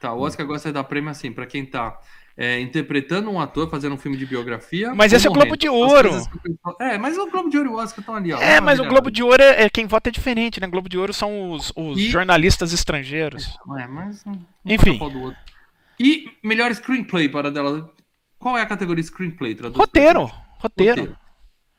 Tá, 0.00 0.12
o 0.12 0.20
Oscar 0.22 0.46
gosta 0.46 0.68
de 0.68 0.74
dar 0.74 0.84
prêmio 0.84 1.10
assim, 1.10 1.32
pra 1.32 1.46
quem 1.46 1.64
tá 1.64 1.98
é, 2.36 2.60
interpretando 2.60 3.30
um 3.30 3.40
ator, 3.40 3.70
fazendo 3.70 3.94
um 3.94 3.98
filme 3.98 4.16
de 4.16 4.26
biografia. 4.26 4.94
Mas 4.94 5.12
esse 5.12 5.26
é 5.26 5.30
o. 5.30 5.32
Globo 5.32 5.56
de 5.56 5.68
Ouro. 5.68 6.10
o 6.10 6.82
É, 6.82 6.98
mas 6.98 7.16
o 7.16 7.30
Globo 7.30 7.48
de 7.48 7.56
Ouro 7.56 7.70
e 7.70 7.72
o 7.72 7.76
Oscar 7.76 8.00
estão 8.00 8.14
ali, 8.14 8.32
ó. 8.32 8.38
É, 8.38 8.60
mas 8.60 8.78
o 8.78 8.82
virada. 8.82 8.88
Globo 8.90 9.10
de 9.10 9.22
Ouro 9.22 9.42
é, 9.42 9.62
é- 9.64 9.70
quem 9.70 9.86
vota 9.86 10.10
é 10.10 10.12
diferente, 10.12 10.60
né? 10.60 10.66
Globo 10.66 10.88
de 10.88 10.98
Ouro 10.98 11.14
são 11.14 11.50
os, 11.52 11.72
os 11.74 11.98
E- 11.98 12.10
jornalistas 12.10 12.72
estrangeiros. 12.74 13.56
É, 13.78 13.86
mas. 13.86 14.22
Enfim. 14.64 14.98
E 15.98 16.26
melhor 16.42 16.70
screenplay 16.74 17.28
para 17.28 17.50
dela. 17.50 17.90
Qual 18.38 18.58
é 18.58 18.60
a 18.60 18.66
categoria 18.66 19.02
screenplay? 19.02 19.54
Traduz 19.54 19.78
Roteiro, 19.78 20.26
gente. 20.26 20.34
roteiro. 20.58 21.16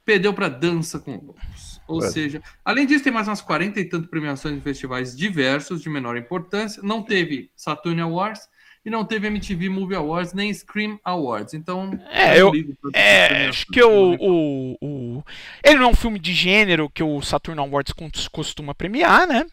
Perdeu 0.07 0.33
para 0.33 0.47
Dança 0.47 0.99
com 0.99 1.11
Lobos. 1.15 1.81
Ou 1.85 1.99
Ué. 1.99 2.09
seja, 2.09 2.41
além 2.63 2.85
disso, 2.87 3.03
tem 3.03 3.11
mais 3.11 3.27
umas 3.27 3.41
40 3.41 3.77
e 3.81 3.83
tantas 3.83 4.09
premiações 4.09 4.55
em 4.55 4.61
festivais 4.61 5.13
diversos, 5.15 5.81
de 5.81 5.89
menor 5.89 6.15
importância. 6.15 6.81
Não 6.81 7.03
teve 7.03 7.51
Saturn 7.57 7.99
Awards 7.99 8.47
e 8.85 8.89
não 8.89 9.03
teve 9.03 9.27
MTV 9.27 9.67
Movie 9.67 9.97
Awards, 9.97 10.31
nem 10.33 10.53
Scream 10.53 10.97
Awards. 11.03 11.53
Então, 11.53 11.91
É, 12.09 12.39
eu- 12.39 12.53
É, 12.93 13.27
premiações, 13.27 13.49
acho 13.49 13.65
que 13.67 13.83
o, 13.83 14.11
né? 14.11 14.17
o, 14.21 14.77
o- 14.81 15.23
Ele 15.61 15.75
não 15.79 15.87
é 15.87 15.89
um 15.89 15.95
filme 15.95 16.19
de 16.19 16.33
gênero 16.33 16.89
que 16.89 17.03
o 17.03 17.21
Saturn 17.21 17.59
Awards 17.59 17.93
costuma 18.31 18.73
premiar, 18.73 19.27
né? 19.27 19.45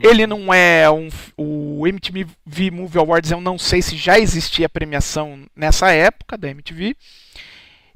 Ele 0.00 0.28
não 0.28 0.54
é 0.54 0.88
um. 0.90 1.08
O 1.36 1.86
MTV 1.88 2.70
Movie 2.70 2.98
Awards, 3.00 3.32
eu 3.32 3.40
não 3.40 3.58
sei 3.58 3.82
se 3.82 3.96
já 3.96 4.16
existia 4.18 4.68
premiação 4.68 5.44
nessa 5.56 5.90
época 5.90 6.38
da 6.38 6.48
MTV. 6.50 6.96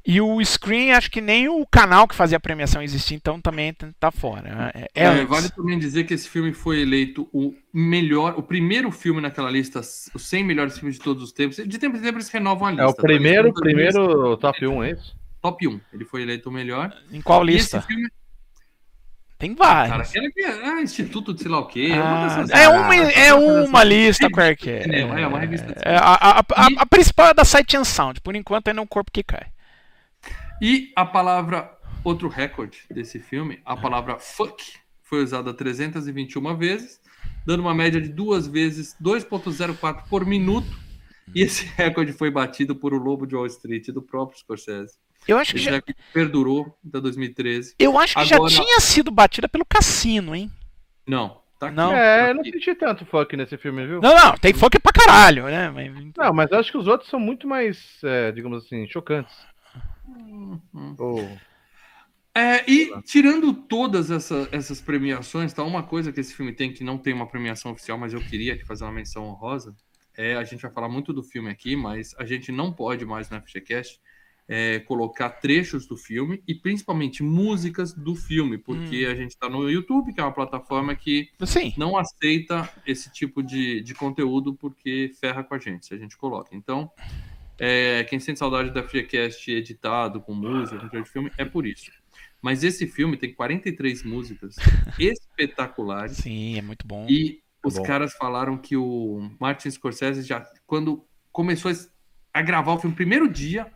E 0.09 0.21
o 0.21 0.41
Screen, 0.45 0.93
acho 0.93 1.11
que 1.11 1.19
nem 1.19 1.49
o 1.49 1.65
canal 1.65 2.07
que 2.07 2.15
fazia 2.15 2.37
a 2.37 2.39
premiação 2.39 2.81
existia, 2.81 3.17
então 3.17 3.41
também 3.41 3.73
tá- 3.73 3.89
tá 3.99 4.09
fora. 4.09 4.71
É, 4.73 4.87
é 4.95 5.03
É, 5.03 5.25
vale 5.25 5.49
também 5.49 5.77
dizer 5.77 6.05
que 6.05 6.13
esse 6.13 6.29
filme 6.29 6.53
foi 6.53 6.79
eleito 6.79 7.27
o 7.33 7.53
melhor, 7.73 8.35
o 8.37 8.41
primeiro 8.41 8.89
filme 8.89 9.19
naquela 9.19 9.51
lista, 9.51 9.81
os 9.81 10.25
100 10.25 10.45
melhores 10.45 10.77
filmes 10.79 10.95
de 10.95 11.01
todos 11.03 11.21
os 11.21 11.33
tempos. 11.33 11.57
De 11.57 11.77
tempo 11.77 11.97
em 11.97 12.01
tempo 12.01 12.17
eles 12.17 12.29
renovam 12.29 12.67
a 12.67 12.71
lista. 12.71 12.83
É 12.85 12.87
o 12.87 12.93
tá? 12.93 13.01
primeiro, 13.01 13.49
em 13.49 13.53
primeiro 13.53 14.37
top 14.37 14.65
1, 14.65 14.83
é 14.85 14.91
isso? 14.91 15.13
Top 15.41 15.67
1. 15.67 15.79
Ele 15.91 16.05
foi 16.05 16.21
eleito 16.21 16.49
o 16.49 16.53
melhor. 16.53 16.95
Em 17.11 17.21
qual 17.21 17.43
E 17.43 17.47
lista? 17.51 17.79
esse 17.79 17.87
filme, 17.87 18.09
Tem 19.37 19.53
cara, 19.53 19.89
vários. 19.89 20.09
aquela 20.09 20.31
que 20.31 20.41
é 20.41 20.65
ah, 20.69 20.81
Instituto 20.81 21.33
de 21.33 21.41
sei 21.41 21.51
lá 21.51 21.59
o 21.59 21.65
quê. 21.67 21.89
Ah, 21.93 22.27
dessas- 22.27 22.49
é 22.59 22.69
uma, 22.69 22.93
Ah, 22.93 22.95
é 23.11 23.33
uma 23.33 23.83
lista 23.83 24.29
qualquer. 24.31 24.83
cinema, 24.83 25.19
é 25.19 25.27
uma 25.27 25.37
revista 25.39 25.67
de 25.67 25.73
É, 25.85 25.95
a, 25.97 25.99
a, 26.13 26.39
a, 26.39 26.67
a 26.77 26.85
principal 26.85 27.27
é 27.27 27.33
da 27.33 27.43
Sight 27.43 27.75
and 27.75 27.83
Sound, 27.83 28.21
por 28.21 28.35
enquanto 28.37 28.69
é 28.69 28.73
no 28.73 28.87
corpo 28.87 29.11
que 29.11 29.21
cai. 29.21 29.47
E 30.61 30.91
a 30.95 31.05
palavra, 31.05 31.71
outro 32.03 32.27
recorde 32.27 32.79
desse 32.89 33.19
filme, 33.19 33.59
a 33.65 33.75
palavra 33.77 34.17
fuck, 34.19 34.63
foi 35.03 35.23
usada 35.23 35.53
321 35.53 36.57
vezes, 36.57 36.99
dando 37.45 37.61
uma 37.61 37.73
média 37.73 38.01
de 38.01 38.09
duas 38.09 38.47
vezes 38.47 38.95
2,04 39.01 40.03
por 40.09 40.25
minuto. 40.25 40.67
E 41.35 41.41
esse 41.41 41.65
recorde 41.75 42.13
foi 42.13 42.31
batido 42.31 42.75
por 42.75 42.93
O 42.93 42.97
Lobo 42.97 43.25
de 43.27 43.35
Wall 43.35 43.45
Street, 43.47 43.87
do 43.89 44.01
próprio 44.01 44.39
Scorsese. 44.39 44.97
Eu 45.27 45.37
acho 45.37 45.51
que 45.51 45.57
Esse 45.59 45.69
já, 45.69 45.81
perdurou 46.13 46.77
até 46.87 47.01
2013. 47.01 47.75
eu 47.77 47.97
acho 47.99 48.13
que 48.13 48.33
Agora- 48.33 48.49
já 48.49 48.63
tinha 48.63 48.79
sido 48.79 49.11
batida 49.11 49.47
pelo 49.49 49.65
Cassino, 49.65 50.33
hein? 50.35 50.49
Não, 51.05 51.41
Tá. 51.59 51.71
Não. 51.71 51.91
É, 51.91 52.29
eu 52.29 52.35
não 52.35 52.43
senti 52.43 52.75
tanto 52.75 53.03
funk 53.03 53.35
nesse 53.35 53.57
filme, 53.57 53.83
viu? 53.87 53.99
Não, 53.99 54.15
não, 54.15 54.37
tem 54.37 54.53
funk 54.53 54.77
pra 54.79 54.91
caralho, 54.91 55.45
né? 55.45 55.71
Não, 56.15 56.31
mas 56.31 56.51
eu 56.51 56.59
acho 56.59 56.71
que 56.71 56.77
os 56.77 56.85
outros 56.85 57.09
são 57.09 57.19
muito 57.19 57.47
mais, 57.47 57.97
é, 58.03 58.31
digamos 58.31 58.63
assim, 58.63 58.87
chocantes. 58.87 59.33
Hum, 60.07 60.59
hum. 60.73 60.95
Ou- 60.97 61.37
É, 62.35 62.63
e 62.69 62.91
tirando 63.01 63.51
todas 63.51 64.11
essa- 64.11 64.47
essas 64.51 64.79
premiações, 64.79 65.51
tá? 65.53 65.63
Uma 65.63 65.81
coisa 65.81 66.11
que 66.11 66.19
esse 66.19 66.35
filme 66.35 66.53
tem 66.53 66.71
que 66.71 66.83
não 66.83 66.95
tem 66.97 67.11
uma 67.11 67.25
premiação 67.27 67.71
oficial, 67.71 67.97
mas 67.97 68.13
eu 68.13 68.21
queria 68.21 68.53
aqui 68.53 68.63
fazer 68.63 68.83
uma 68.83 68.91
menção 68.93 69.23
honrosa. 69.25 69.75
É, 70.15 70.35
a 70.35 70.43
gente 70.43 70.61
vai 70.61 70.71
falar 70.71 70.87
muito 70.87 71.11
do 71.11 71.23
filme 71.23 71.49
aqui, 71.49 71.75
mas 71.75 72.13
a 72.17 72.25
gente 72.25 72.51
não 72.51 72.71
pode 72.71 73.05
mais 73.05 73.27
no 73.29 73.37
FGCast 73.37 73.99
é, 74.49 74.79
colocar 74.79 75.29
trechos 75.31 75.87
do 75.87 75.97
filme 75.97 76.41
e 76.47 76.55
principalmente 76.55 77.21
músicas 77.21 77.91
do 77.93 78.15
filme, 78.15 78.57
porque 78.57 79.05
a 79.11 79.15
gente 79.15 79.35
tá 79.37 79.49
no 79.49 79.69
YouTube, 79.69 80.13
que 80.13 80.21
é 80.21 80.23
uma 80.23 80.31
plataforma 80.31 80.95
que 80.95 81.29
Sim. 81.45 81.73
não 81.75 81.97
aceita 81.97 82.69
esse 82.85 83.11
tipo 83.11 83.43
de, 83.43 83.81
de 83.81 83.93
conteúdo 83.93 84.53
porque 84.53 85.11
ferra 85.19 85.43
com 85.43 85.53
a 85.55 85.59
gente, 85.59 85.87
se 85.87 85.93
a 85.93 85.97
gente 85.97 86.15
coloca. 86.15 86.55
Então, 86.55 86.89
é, 87.59 88.03
quem 88.03 88.19
sente 88.19 88.39
saudade 88.39 88.71
da 88.71 88.83
FreeCast 88.83 89.51
editado, 89.51 90.21
com 90.21 90.33
música, 90.33 90.89
com 90.89 91.01
de 91.01 91.09
filme, 91.09 91.31
é 91.37 91.45
por 91.45 91.65
isso. 91.65 91.91
Mas 92.41 92.63
esse 92.63 92.85
filme 92.87 93.17
tem 93.17 93.33
43 93.33 94.03
músicas 94.03 94.55
espetaculares 94.99 96.17
Sim, 96.17 96.57
é 96.57 96.61
muito 96.61 96.85
bom. 96.85 97.05
e 97.09 97.41
os 97.65 97.75
bom. 97.75 97.83
caras 97.83 98.13
falaram 98.13 98.57
que 98.57 98.77
o 98.77 99.31
Martin 99.39 99.71
Scorsese 99.71 100.21
já, 100.21 100.45
quando 100.65 101.05
começou 101.31 101.71
a 102.33 102.41
gravar 102.41 102.73
o 102.73 102.79
filme, 102.79 102.95
primeiro 102.95 103.27
dia, 103.27 103.71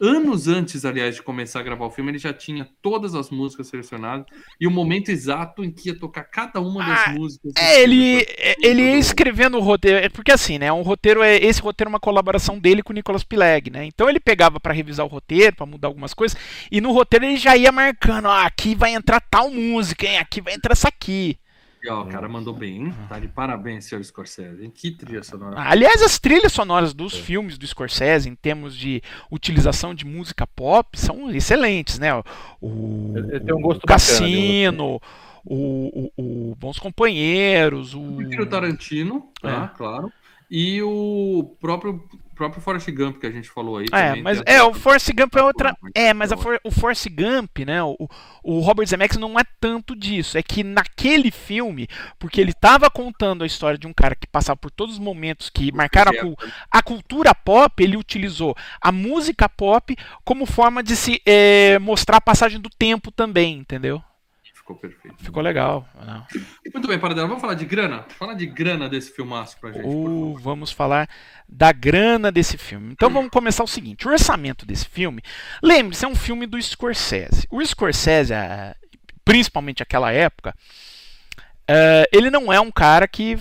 anos 0.00 0.46
antes, 0.48 0.84
aliás, 0.84 1.16
de 1.16 1.22
começar 1.22 1.60
a 1.60 1.62
gravar 1.62 1.86
o 1.86 1.90
filme, 1.90 2.10
ele 2.10 2.18
já 2.18 2.32
tinha 2.32 2.68
todas 2.80 3.14
as 3.14 3.30
músicas 3.30 3.66
selecionadas 3.68 4.26
e 4.60 4.66
o 4.66 4.70
momento 4.70 5.10
exato 5.10 5.64
em 5.64 5.70
que 5.70 5.88
ia 5.88 5.98
tocar 5.98 6.24
cada 6.24 6.60
uma 6.60 6.84
das 6.84 7.06
Ah, 7.06 7.10
músicas. 7.10 7.52
É, 7.56 7.82
ele, 7.82 8.20
é, 8.20 8.54
ele 8.62 8.82
ia 8.82 8.98
escrevendo 8.98 9.56
o 9.58 9.60
roteiro, 9.60 9.98
é 9.98 10.08
porque 10.08 10.32
assim, 10.32 10.58
né, 10.58 10.72
um 10.72 10.82
roteiro 10.82 11.22
é 11.22 11.36
esse 11.36 11.60
roteiro 11.60 11.88
é 11.88 11.92
uma 11.92 12.00
colaboração 12.00 12.58
dele 12.58 12.82
com 12.82 12.92
o 12.92 12.94
Nicolas 12.94 13.24
Pilegg, 13.24 13.70
né? 13.70 13.84
Então 13.84 14.08
ele 14.08 14.20
pegava 14.20 14.60
pra 14.60 14.72
revisar 14.72 15.04
o 15.04 15.08
roteiro, 15.08 15.56
pra 15.56 15.66
mudar 15.66 15.88
algumas 15.88 16.14
coisas, 16.14 16.38
e 16.70 16.80
no 16.80 16.92
roteiro 16.92 17.24
ele 17.24 17.36
já 17.36 17.56
ia 17.56 17.72
marcando, 17.72 18.26
ó, 18.26 18.38
aqui 18.46 18.74
vai 18.74 18.94
entrar 18.94 19.20
tal 19.20 19.50
música, 19.50 20.06
hein? 20.06 20.18
Aqui 20.18 20.40
vai 20.40 20.54
entrar 20.54 20.72
essa 20.72 20.88
aqui. 20.88 21.38
E, 21.82 21.88
ó, 21.88 22.02
o 22.02 22.06
cara 22.06 22.28
mandou 22.28 22.52
bem, 22.54 22.86
hein? 22.86 22.94
Tá 23.08 23.18
de 23.18 23.28
parabéns, 23.28 23.84
senhor 23.84 24.02
Scorsese. 24.04 24.64
hein? 24.64 24.72
Que 24.74 24.90
trilha 24.90 25.22
sonora. 25.22 25.54
Ah, 25.58 25.70
Aliás, 25.70 26.02
as 26.02 26.18
trilhas 26.18 26.52
sonoras 26.52 26.92
dos 26.92 27.14
filmes 27.16 27.56
do 27.56 27.66
Scorsese, 27.66 28.28
em 28.28 28.34
termos 28.34 28.76
de 28.76 29.00
utilização 29.30 29.94
de 29.94 30.04
música 30.04 30.46
pop, 30.46 30.98
são 30.98 31.30
excelentes, 31.30 31.98
né? 31.98 32.12
O, 32.60 33.14
Ele- 33.16 33.36
ele 33.36 33.40
tem 33.44 33.54
um 33.54 33.60
gosto 33.60 33.84
o 33.84 33.86
bacana, 33.86 33.86
Cassino, 33.86 35.00
o, 35.44 36.10
o, 36.16 36.50
o 36.50 36.54
Bons 36.56 36.78
Companheiros, 36.78 37.94
o. 37.94 38.00
O 38.18 38.46
Tarantino, 38.46 39.28
tá? 39.40 39.68
Claro. 39.68 40.12
E 40.50 40.82
o 40.82 41.56
próprio, 41.60 42.02
próprio 42.38 42.62
Forrest 42.62 42.88
Gump 42.92 43.18
que 43.18 43.26
a 43.26 43.30
gente 43.30 43.50
falou 43.50 43.76
aí. 43.78 43.86
É, 43.92 44.14
mas 44.22 44.40
é, 44.46 44.62
o 44.62 44.72
Force 44.72 45.12
Gump 45.12 45.34
é 45.34 45.42
outra. 45.42 45.76
É, 45.94 46.14
mas 46.14 46.32
For- 46.32 46.60
o 46.64 46.70
Force 46.70 47.08
Gump, 47.10 47.58
né? 47.66 47.82
O, 47.82 48.08
o 48.44 48.60
Robert 48.60 48.86
Zemeckis 48.86 49.18
não 49.18 49.38
é 49.38 49.42
tanto 49.60 49.94
disso. 49.96 50.38
É 50.38 50.42
que 50.42 50.62
naquele 50.62 51.30
filme, 51.32 51.88
porque 52.18 52.40
ele 52.40 52.52
estava 52.52 52.88
contando 52.88 53.42
a 53.42 53.46
história 53.46 53.76
de 53.76 53.86
um 53.88 53.92
cara 53.92 54.14
que 54.14 54.26
passava 54.26 54.56
por 54.56 54.70
todos 54.70 54.94
os 54.94 55.00
momentos 55.00 55.50
que 55.50 55.72
marcaram 55.72 56.12
a, 56.12 56.14
é 56.14 56.20
cul- 56.20 56.36
a 56.70 56.82
cultura 56.82 57.34
pop, 57.34 57.82
ele 57.82 57.96
utilizou 57.96 58.56
a 58.80 58.92
música 58.92 59.48
pop 59.48 59.94
como 60.24 60.46
forma 60.46 60.82
de 60.82 60.94
se 60.94 61.20
é, 61.26 61.78
mostrar 61.80 62.18
a 62.18 62.20
passagem 62.22 62.60
do 62.60 62.70
tempo 62.70 63.10
também, 63.10 63.56
entendeu? 63.58 64.02
Ficou 64.68 64.76
perfeito. 64.76 65.24
Ficou 65.24 65.42
legal. 65.42 65.88
né? 65.94 66.26
Muito 66.74 66.86
bem, 66.86 66.98
Paradela, 66.98 67.26
vamos 67.26 67.40
falar 67.40 67.54
de 67.54 67.64
grana? 67.64 68.04
Fala 68.18 68.34
de 68.34 68.44
grana 68.44 68.86
desse 68.86 69.10
filmaço 69.12 69.56
pra 69.58 69.72
gente, 69.72 69.86
Ou 69.86 70.36
vamos 70.38 70.70
falar 70.70 71.08
da 71.48 71.72
grana 71.72 72.30
desse 72.30 72.58
filme. 72.58 72.92
Então 72.92 73.08
vamos 73.08 73.30
começar 73.30 73.64
o 73.64 73.66
seguinte: 73.68 74.06
o 74.06 74.10
orçamento 74.10 74.66
desse 74.66 74.86
filme, 74.86 75.22
lembre-se, 75.62 76.04
é 76.04 76.08
um 76.08 76.14
filme 76.14 76.46
do 76.46 76.60
Scorsese. 76.60 77.46
O 77.50 77.64
Scorsese, 77.64 78.34
principalmente 79.24 79.80
naquela 79.80 80.12
época, 80.12 80.54
ah, 81.66 82.04
ele 82.12 82.30
não 82.30 82.52
é 82.52 82.60
um 82.60 82.70
cara 82.70 83.08
que 83.08 83.38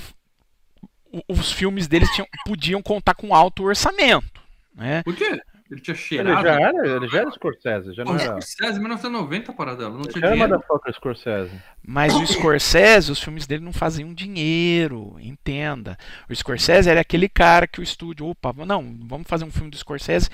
os 1.27 1.51
filmes 1.51 1.87
dele 1.87 2.07
tinham- 2.13 2.27
podiam 2.45 2.81
contar 2.81 3.15
com 3.15 3.35
alto 3.35 3.63
orçamento. 3.63 4.41
Né? 4.73 5.03
Por 5.03 5.13
quê? 5.15 5.41
Ele 5.69 5.81
tinha 5.81 5.93
Ele 5.93 6.01
cheirado. 6.01 6.41
já 6.43 6.53
era, 6.61 6.87
ele 6.95 7.07
já 7.09 7.19
era 7.19 7.31
Scorsese, 7.31 7.93
já 7.93 8.05
não 8.05 8.13
era. 8.15 8.39
Scorsese, 8.41 8.79
1990, 8.79 9.53
Paradela. 9.53 9.89
Não 9.89 10.01
tinha 10.01 10.21
Já 10.21 10.27
era 10.27 10.35
dinheiro. 10.35 10.53
motherfucker 10.53 10.93
Scorsese. 10.93 11.51
Mas 11.85 12.15
o 12.15 12.25
Scorsese, 12.25 13.11
os 13.11 13.21
filmes 13.21 13.45
dele 13.45 13.63
não 13.63 13.73
faziam 13.73 14.13
dinheiro, 14.13 15.15
entenda. 15.19 15.97
O 16.29 16.35
Scorsese 16.35 16.89
era 16.89 17.01
aquele 17.01 17.27
cara 17.27 17.67
que 17.67 17.79
o 17.79 17.83
estúdio, 17.83 18.27
opa, 18.27 18.53
não, 18.65 18.97
vamos 19.01 19.27
fazer 19.27 19.43
um 19.45 19.51
filme 19.51 19.69
do 19.69 19.77
Scorsese 19.77 20.29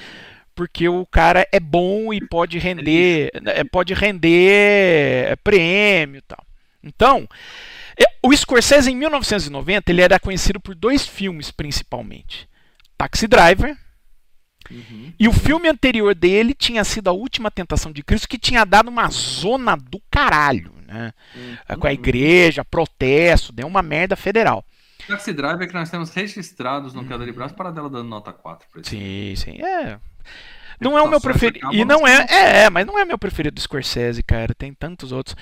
porque 0.55 0.87
o 0.87 1.05
cara 1.05 1.47
é 1.51 1.59
bom 1.59 2.13
e 2.13 2.21
pode 2.27 2.59
render, 2.59 3.31
é, 3.45 3.63
pode 3.63 3.93
render 3.95 5.35
prêmio 5.43 6.19
e 6.19 6.21
tal. 6.21 6.45
Então, 6.83 7.27
é, 7.99 8.03
o 8.21 8.31
Scorsese 8.35 8.91
em 8.91 8.95
1990 8.95 9.91
ele 9.91 10.01
era 10.01 10.19
conhecido 10.19 10.59
por 10.59 10.75
dois 10.75 11.07
filmes 11.07 11.49
principalmente: 11.49 12.47
Taxi 12.97 13.27
Driver 13.27 13.75
Uhum. 14.71 15.13
e 15.19 15.27
o 15.27 15.33
filme 15.33 15.67
anterior 15.67 16.15
dele 16.15 16.53
tinha 16.53 16.83
sido 16.83 17.09
A 17.09 17.13
Última 17.13 17.51
Tentação 17.51 17.91
de 17.91 18.01
Cristo, 18.01 18.27
que 18.27 18.37
tinha 18.37 18.65
dado 18.65 18.89
uma 18.89 19.09
zona 19.09 19.75
do 19.75 20.01
caralho, 20.09 20.71
né? 20.87 21.13
Uhum. 21.35 21.79
Com 21.79 21.87
a 21.87 21.93
igreja, 21.93 22.63
protesto, 22.63 23.51
deu 23.51 23.67
uma 23.67 23.81
merda 23.81 24.15
federal. 24.15 24.65
Taxi 25.07 25.33
Driver 25.33 25.67
que 25.67 25.73
nós 25.73 25.89
temos 25.89 26.13
registrados 26.13 26.93
no 26.93 27.05
Queda 27.05 27.25
de 27.25 27.31
Braço, 27.31 27.55
Paradela 27.55 27.89
dando 27.89 28.07
nota 28.07 28.31
4 28.31 28.67
pra 28.71 28.81
esse. 28.81 28.89
Sim, 28.91 29.35
sim. 29.35 29.61
É. 29.61 29.99
Não 30.79 30.97
é 30.97 31.01
o 31.01 31.07
meu 31.07 31.19
Passou 31.19 31.31
preferido. 31.31 31.73
E 31.73 31.85
não 31.85 32.07
é, 32.07 32.25
é, 32.29 32.69
mas 32.69 32.85
não 32.85 32.97
é 32.97 33.05
meu 33.05 33.17
preferido 33.17 33.55
do 33.55 33.61
Scorsese, 33.61 34.23
cara. 34.23 34.53
Tem 34.53 34.73
tantos 34.73 35.11
outros. 35.11 35.35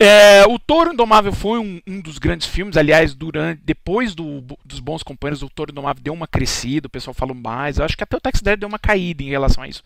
É, 0.00 0.46
o 0.46 0.58
Toro 0.60 0.92
Indomável 0.92 1.32
foi 1.32 1.58
um, 1.58 1.80
um 1.86 2.00
dos 2.00 2.18
grandes 2.18 2.46
filmes. 2.46 2.76
Aliás, 2.76 3.14
durante, 3.14 3.60
depois 3.64 4.14
do- 4.14 4.42
dos 4.64 4.78
Bons 4.78 5.02
Companheiros, 5.02 5.42
o 5.42 5.48
Toro 5.50 5.72
Indomável 5.72 6.02
deu 6.02 6.12
uma 6.14 6.28
crescida, 6.28 6.86
o 6.86 6.90
pessoal 6.90 7.12
falou 7.14 7.34
mais. 7.34 7.78
Eu 7.78 7.84
acho 7.84 7.96
que 7.96 8.04
até 8.04 8.16
o 8.16 8.20
Taxi 8.20 8.42
Driver 8.42 8.60
deu 8.60 8.68
uma 8.68 8.78
caída 8.78 9.22
em 9.24 9.28
relação 9.28 9.62
a 9.64 9.68
isso. 9.68 9.82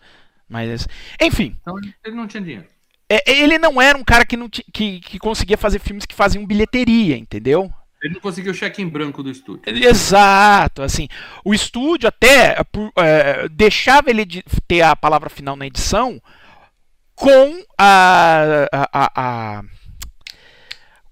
Mas, 0.47 0.87
enfim, 1.19 1.55
Então 1.61 1.75
ele 2.05 2.15
não 2.15 2.27
tinha 2.27 2.43
dinheiro. 2.43 2.65
é, 3.09 3.23
ele 3.31 3.57
não 3.57 3.81
era 3.81 3.97
um 3.97 4.03
cara 4.03 4.23
que, 4.25 4.37
não 4.37 4.47
que, 4.49 4.99
que 4.99 5.17
conseguia 5.17 5.57
fazer 5.57 5.79
filmes 5.79 6.05
que 6.05 6.13
faziam 6.13 6.45
bilheteria, 6.45 7.17
entendeu? 7.17 7.71
Ele 8.03 8.13
não 8.15 8.21
conseguiu 8.21 8.51
o 8.51 8.55
cheque 8.55 8.81
em 8.81 8.87
branco 8.87 9.23
do 9.23 9.31
estúdio. 9.31 9.63
Exato, 9.65 10.83
assim, 10.83 11.07
o 11.43 11.53
estúdio 11.53 12.07
até 12.07 12.57
é, 12.97 13.47
deixava 13.49 14.09
ele 14.11 14.25
de 14.25 14.43
ter 14.67 14.81
a 14.81 14.95
palavra 14.95 15.29
final 15.29 15.55
na 15.55 15.65
edição 15.65 16.21
com 17.15 17.63
a, 17.77 18.67
a, 18.71 18.89
a- 18.93 19.11
a- 19.15 19.63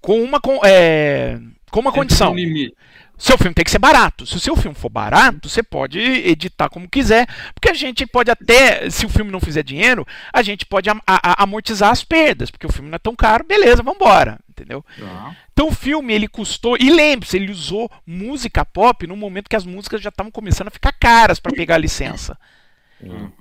com 0.02 0.22
uma 0.22 0.38
con- 0.40 0.60
é, 0.64 1.38
com 1.70 1.80
uma 1.80 1.92
condição. 1.92 2.32
Um. 2.32 2.70
Seu 3.18 3.38
filme 3.38 3.54
tem 3.54 3.64
que 3.64 3.70
ser 3.70 3.78
barato. 3.78 4.26
Se 4.26 4.34
o 4.34 4.40
seu 4.40 4.56
filme 4.56 4.74
for 4.76 4.88
barato, 4.88 5.48
você 5.48 5.62
pode 5.62 6.00
editar 6.00 6.68
como 6.68 6.88
quiser, 6.88 7.26
porque 7.54 7.68
a 7.70 7.74
gente 7.74 8.04
pode 8.04 8.32
até, 8.32 8.90
se 8.90 9.06
o 9.06 9.08
filme 9.08 9.30
não 9.30 9.38
fizer 9.38 9.62
dinheiro, 9.62 10.04
a 10.32 10.42
gente 10.42 10.66
pode 10.66 10.90
am- 10.90 11.00
amortizar 11.06 11.90
as 11.92 12.02
perdas, 12.02 12.50
porque 12.50 12.66
o 12.66 12.72
filme 12.72 12.90
não 12.90 12.96
é 12.96 12.98
tão 12.98 13.14
caro, 13.14 13.44
beleza, 13.46 13.80
vambora, 13.80 14.40
entendeu? 14.50 14.84
Tá. 14.98 15.36
Então 15.52 15.68
o 15.68 15.72
filme 15.72 16.12
ele 16.12 16.26
custou, 16.26 16.76
e 16.80 16.90
lembre-se, 16.90 17.36
ele 17.36 17.52
usou 17.52 17.88
música 18.04 18.64
pop 18.64 19.06
no 19.06 19.14
momento 19.16 19.48
que 19.48 19.54
as 19.56 19.64
músicas 19.64 20.00
já 20.00 20.08
estavam 20.08 20.32
começando 20.32 20.66
a 20.68 20.72
ficar 20.72 20.92
caras 20.92 21.38
para 21.38 21.52
pegar 21.52 21.76
a 21.76 21.78
licença. 21.78 22.36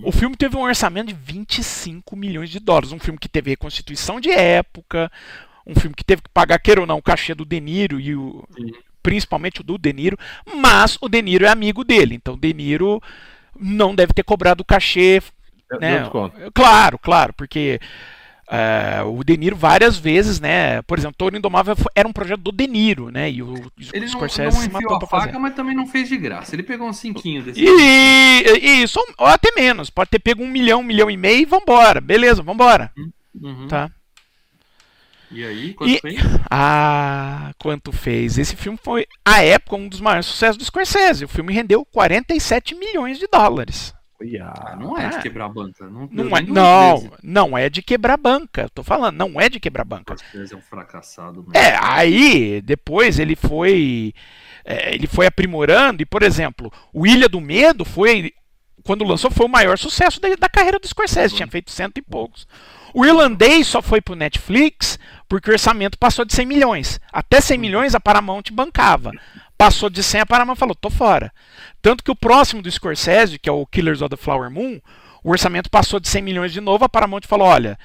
O 0.03 0.11
filme 0.11 0.35
teve 0.35 0.55
um 0.57 0.61
orçamento 0.61 1.07
de 1.07 1.13
25 1.13 2.15
milhões 2.15 2.49
de 2.51 2.59
dólares, 2.59 2.91
um 2.91 2.99
filme 2.99 3.17
que 3.17 3.29
teve 3.29 3.49
reconstituição 3.51 4.19
de 4.19 4.29
época, 4.29 5.11
um 5.65 5.75
filme 5.75 5.95
que 5.95 6.03
teve 6.03 6.21
que 6.21 6.29
pagar, 6.33 6.59
queira 6.59 6.81
ou 6.81 6.87
não, 6.87 6.97
o 6.97 7.01
cachê 7.03 7.33
do 7.33 7.45
De 7.45 7.59
Niro 7.59 7.99
e 7.99 8.15
o, 8.15 8.43
Sim. 8.55 8.71
principalmente 9.03 9.61
o 9.61 9.63
do 9.63 9.77
De 9.77 9.93
Niro, 9.93 10.17
mas 10.55 10.97
o 11.01 11.07
De 11.09 11.21
Niro 11.21 11.45
é 11.45 11.49
amigo 11.49 11.83
dele, 11.83 12.15
então 12.15 12.33
o 12.33 12.37
De 12.37 12.53
Niro 12.53 13.01
não 13.59 13.93
deve 13.95 14.13
ter 14.13 14.23
cobrado 14.23 14.61
o 14.61 14.65
cachê 14.65 15.21
né? 15.79 16.03
Claro, 16.53 16.99
claro, 16.99 17.33
porque 17.33 17.79
é, 18.49 19.01
o 19.05 19.23
De 19.23 19.37
Niro 19.37 19.55
várias 19.55 19.97
vezes, 19.97 20.39
né? 20.41 20.81
Por 20.81 20.99
exemplo, 20.99 21.15
Toro 21.17 21.37
Indomável 21.37 21.73
era 21.95 22.05
um 22.05 22.11
projeto 22.11 22.41
do 22.41 22.51
De 22.51 22.67
Niro, 22.67 23.09
né? 23.09 23.31
E 23.31 23.41
o, 23.41 23.53
o 23.53 23.71
Ele 23.93 24.01
não, 24.01 24.07
Scorsese 24.11 24.57
não 24.57 24.65
enfiou 24.65 24.81
matou 24.81 24.95
a 24.97 24.99
pra 24.99 25.07
faca, 25.07 25.25
fazer. 25.27 25.37
mas 25.39 25.55
também 25.55 25.73
não 25.73 25.87
fez 25.87 26.09
de 26.09 26.17
graça. 26.17 26.53
Ele 26.53 26.63
pegou 26.63 26.89
um 26.89 26.93
cinquinho 26.93 27.41
desse. 27.41 27.61
E, 27.63 28.81
e 28.83 28.87
só, 28.87 29.01
ou 29.17 29.27
até 29.27 29.49
menos, 29.55 29.89
pode 29.89 30.09
ter 30.09 30.19
pego 30.19 30.43
um 30.43 30.49
milhão, 30.49 30.81
um 30.81 30.83
milhão 30.83 31.09
e 31.09 31.15
meio 31.15 31.39
e 31.43 31.45
vambora, 31.45 32.01
beleza, 32.01 32.43
vambora, 32.43 32.91
Uhum. 33.33 33.67
tá? 33.69 33.89
E 35.31 35.45
aí, 35.45 35.73
quanto 35.73 35.91
E- 35.91 35.99
fez? 35.99 36.21
Ah, 36.49 37.51
quanto 37.57 37.91
fez? 37.91 38.37
Esse 38.37 38.55
filme 38.55 38.77
foi, 38.81 39.07
à 39.25 39.43
época, 39.43 39.75
um 39.75 39.87
dos 39.87 40.01
maiores 40.01 40.25
sucessos 40.25 40.57
do 40.57 40.65
Scorsese. 40.65 41.25
O 41.25 41.29
filme 41.29 41.53
rendeu 41.53 41.85
47 41.85 42.75
milhões 42.75 43.17
de 43.17 43.27
dólares. 43.27 43.93
Ah, 44.39 44.75
não 44.79 44.95
é 44.97 45.09
de 45.09 45.19
quebrar 45.19 45.45
a 45.45 45.49
banca. 45.49 45.89
Não, 45.89 46.07
Não 46.11 46.25
eu 46.25 46.37
é, 46.37 46.41
não, 46.43 47.11
não 47.23 47.57
é 47.57 47.69
de 47.69 47.81
quebrar 47.81 48.17
banca. 48.17 48.69
Tô 48.73 48.83
falando, 48.83 49.17
não 49.17 49.41
é 49.41 49.49
de 49.49 49.59
quebrar 49.59 49.83
banca. 49.83 50.15
Scorsese 50.15 50.53
é 50.53 50.57
um 50.57 50.61
fracassado. 50.61 51.41
mesmo. 51.41 51.51
É, 51.55 51.75
aí 51.81 52.61
depois 52.61 53.17
ele 53.17 53.35
foi 53.35 54.13
é, 54.63 54.93
ele 54.93 55.07
foi 55.07 55.25
aprimorando 55.25 56.03
e, 56.03 56.05
por 56.05 56.21
exemplo, 56.21 56.71
o 56.93 57.07
Ilha 57.07 57.27
do 57.27 57.41
Medo 57.41 57.83
foi 57.83 58.31
quando 58.83 59.03
lançou 59.03 59.31
foi 59.31 59.45
o 59.45 59.49
maior 59.49 59.77
sucesso 59.77 60.19
da, 60.21 60.29
da 60.35 60.49
carreira 60.49 60.79
do 60.79 60.87
Scorsese, 60.87 61.35
tinha 61.35 61.47
feito 61.47 61.71
cento 61.71 61.97
e 61.97 62.01
poucos. 62.01 62.47
O 62.93 63.05
Irlandês 63.05 63.67
só 63.67 63.81
foi 63.81 64.01
pro 64.01 64.15
Netflix 64.15 64.99
porque 65.31 65.49
o 65.49 65.53
orçamento 65.53 65.97
passou 65.97 66.25
de 66.25 66.33
100 66.33 66.45
milhões. 66.45 66.99
Até 67.09 67.39
100 67.39 67.57
milhões 67.57 67.95
a 67.95 68.01
Paramount 68.01 68.43
bancava. 68.51 69.13
Passou 69.57 69.89
de 69.89 70.03
100 70.03 70.19
a 70.19 70.25
Paramount 70.25 70.57
falou, 70.57 70.75
tô 70.75 70.89
fora. 70.89 71.31
Tanto 71.81 72.03
que 72.03 72.11
o 72.11 72.15
próximo 72.17 72.61
do 72.61 72.69
Scorsese, 72.69 73.39
que 73.39 73.47
é 73.47 73.51
o 73.51 73.65
Killers 73.65 74.01
of 74.01 74.09
the 74.09 74.21
Flower 74.21 74.51
Moon, 74.51 74.81
o 75.23 75.31
orçamento 75.31 75.69
passou 75.69 76.01
de 76.01 76.09
100 76.09 76.21
milhões 76.21 76.51
de 76.51 76.59
novo, 76.59 76.83
a 76.83 76.89
Paramount 76.89 77.21
falou, 77.25 77.47
olha, 77.47 77.79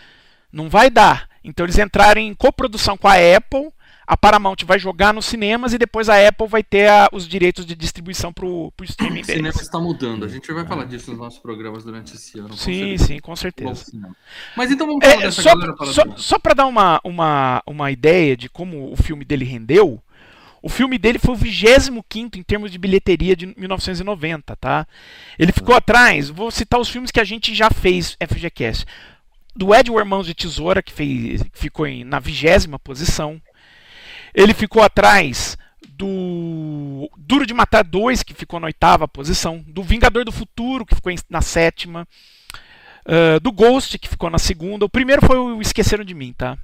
não 0.52 0.68
vai 0.68 0.90
dar. 0.90 1.28
Então 1.44 1.64
eles 1.64 1.78
entraram 1.78 2.20
em 2.20 2.34
coprodução 2.34 2.96
com 2.96 3.06
a 3.06 3.14
Apple, 3.14 3.72
a 4.06 4.16
Paramount 4.16 4.56
vai 4.64 4.78
jogar 4.78 5.12
nos 5.12 5.26
cinemas 5.26 5.72
e 5.72 5.78
depois 5.78 6.08
a 6.08 6.28
Apple 6.28 6.46
vai 6.46 6.62
ter 6.62 6.88
a- 6.88 7.08
os 7.12 7.26
direitos 7.26 7.66
de 7.66 7.74
distribuição 7.74 8.32
pro, 8.32 8.72
pro 8.76 8.84
streaming 8.86 9.22
O 9.22 9.24
cinema 9.24 9.52
deles. 9.52 9.60
está 9.60 9.78
mudando. 9.80 10.24
A 10.24 10.28
gente 10.28 10.50
vai 10.52 10.64
falar 10.66 10.84
disso 10.84 11.10
nos 11.10 11.18
nossos 11.18 11.38
programas 11.40 11.82
durante 11.84 12.14
esse 12.14 12.38
ano. 12.38 12.56
Sim, 12.56 12.96
certeza. 12.96 13.04
sim, 13.06 13.18
com 13.18 13.34
certeza. 13.34 13.84
Mas 14.56 14.70
então 14.70 14.86
vamos 14.86 15.04
falar 15.04 15.22
É, 15.22 15.26
dessa 15.26 15.42
só, 15.42 15.54
galera 15.54 15.74
para 15.76 15.86
só, 15.86 16.02
só 16.16 16.38
para 16.38 16.54
dar 16.54 16.66
uma, 16.66 17.00
uma, 17.02 17.62
uma 17.66 17.90
ideia 17.90 18.36
de 18.36 18.48
como 18.48 18.92
o 18.92 18.96
filme 18.96 19.24
dele 19.24 19.44
rendeu, 19.44 20.00
o 20.62 20.68
filme 20.68 20.98
dele 20.98 21.18
foi 21.18 21.34
o 21.34 21.38
25 21.38 22.38
em 22.38 22.42
termos 22.42 22.70
de 22.72 22.78
bilheteria 22.78 23.36
de 23.36 23.46
1990, 23.56 24.56
tá? 24.56 24.86
Ele 25.38 25.52
ficou 25.52 25.74
atrás, 25.74 26.28
vou 26.28 26.50
citar 26.50 26.80
os 26.80 26.88
filmes 26.88 27.10
que 27.10 27.20
a 27.20 27.24
gente 27.24 27.54
já 27.54 27.70
fez 27.70 28.16
FGCast. 28.20 28.84
Do 29.54 29.74
Edward 29.74 30.08
Mãos 30.08 30.26
de 30.26 30.34
Tesoura, 30.34 30.82
que, 30.82 30.92
fez, 30.92 31.42
que 31.42 31.58
ficou 31.58 31.86
em, 31.86 32.04
na 32.04 32.18
vigésima 32.18 32.78
posição. 32.78 33.40
Ele 34.36 34.52
ficou 34.54 34.82
atrás 34.82 35.56
do 35.88 37.10
Duro 37.16 37.46
de 37.46 37.54
Matar 37.54 37.82
2, 37.82 38.22
que 38.22 38.34
ficou 38.34 38.60
na 38.60 38.66
oitava 38.66 39.08
posição. 39.08 39.64
Do 39.66 39.82
Vingador 39.82 40.24
do 40.26 40.30
Futuro, 40.32 40.84
que 40.84 40.94
ficou 40.94 41.12
na 41.30 41.40
sétima. 41.40 42.06
ah, 43.06 43.38
do 43.40 43.50
Ghost, 43.50 43.98
que 43.98 44.08
ficou 44.08 44.28
na 44.28 44.38
segunda. 44.38 44.84
O 44.84 44.90
primeiro 44.90 45.24
foi 45.24 45.38
o 45.38 45.60
Esqueceram 45.62 46.04
de 46.04 46.12
Mim, 46.14 46.34
tá? 46.36 46.58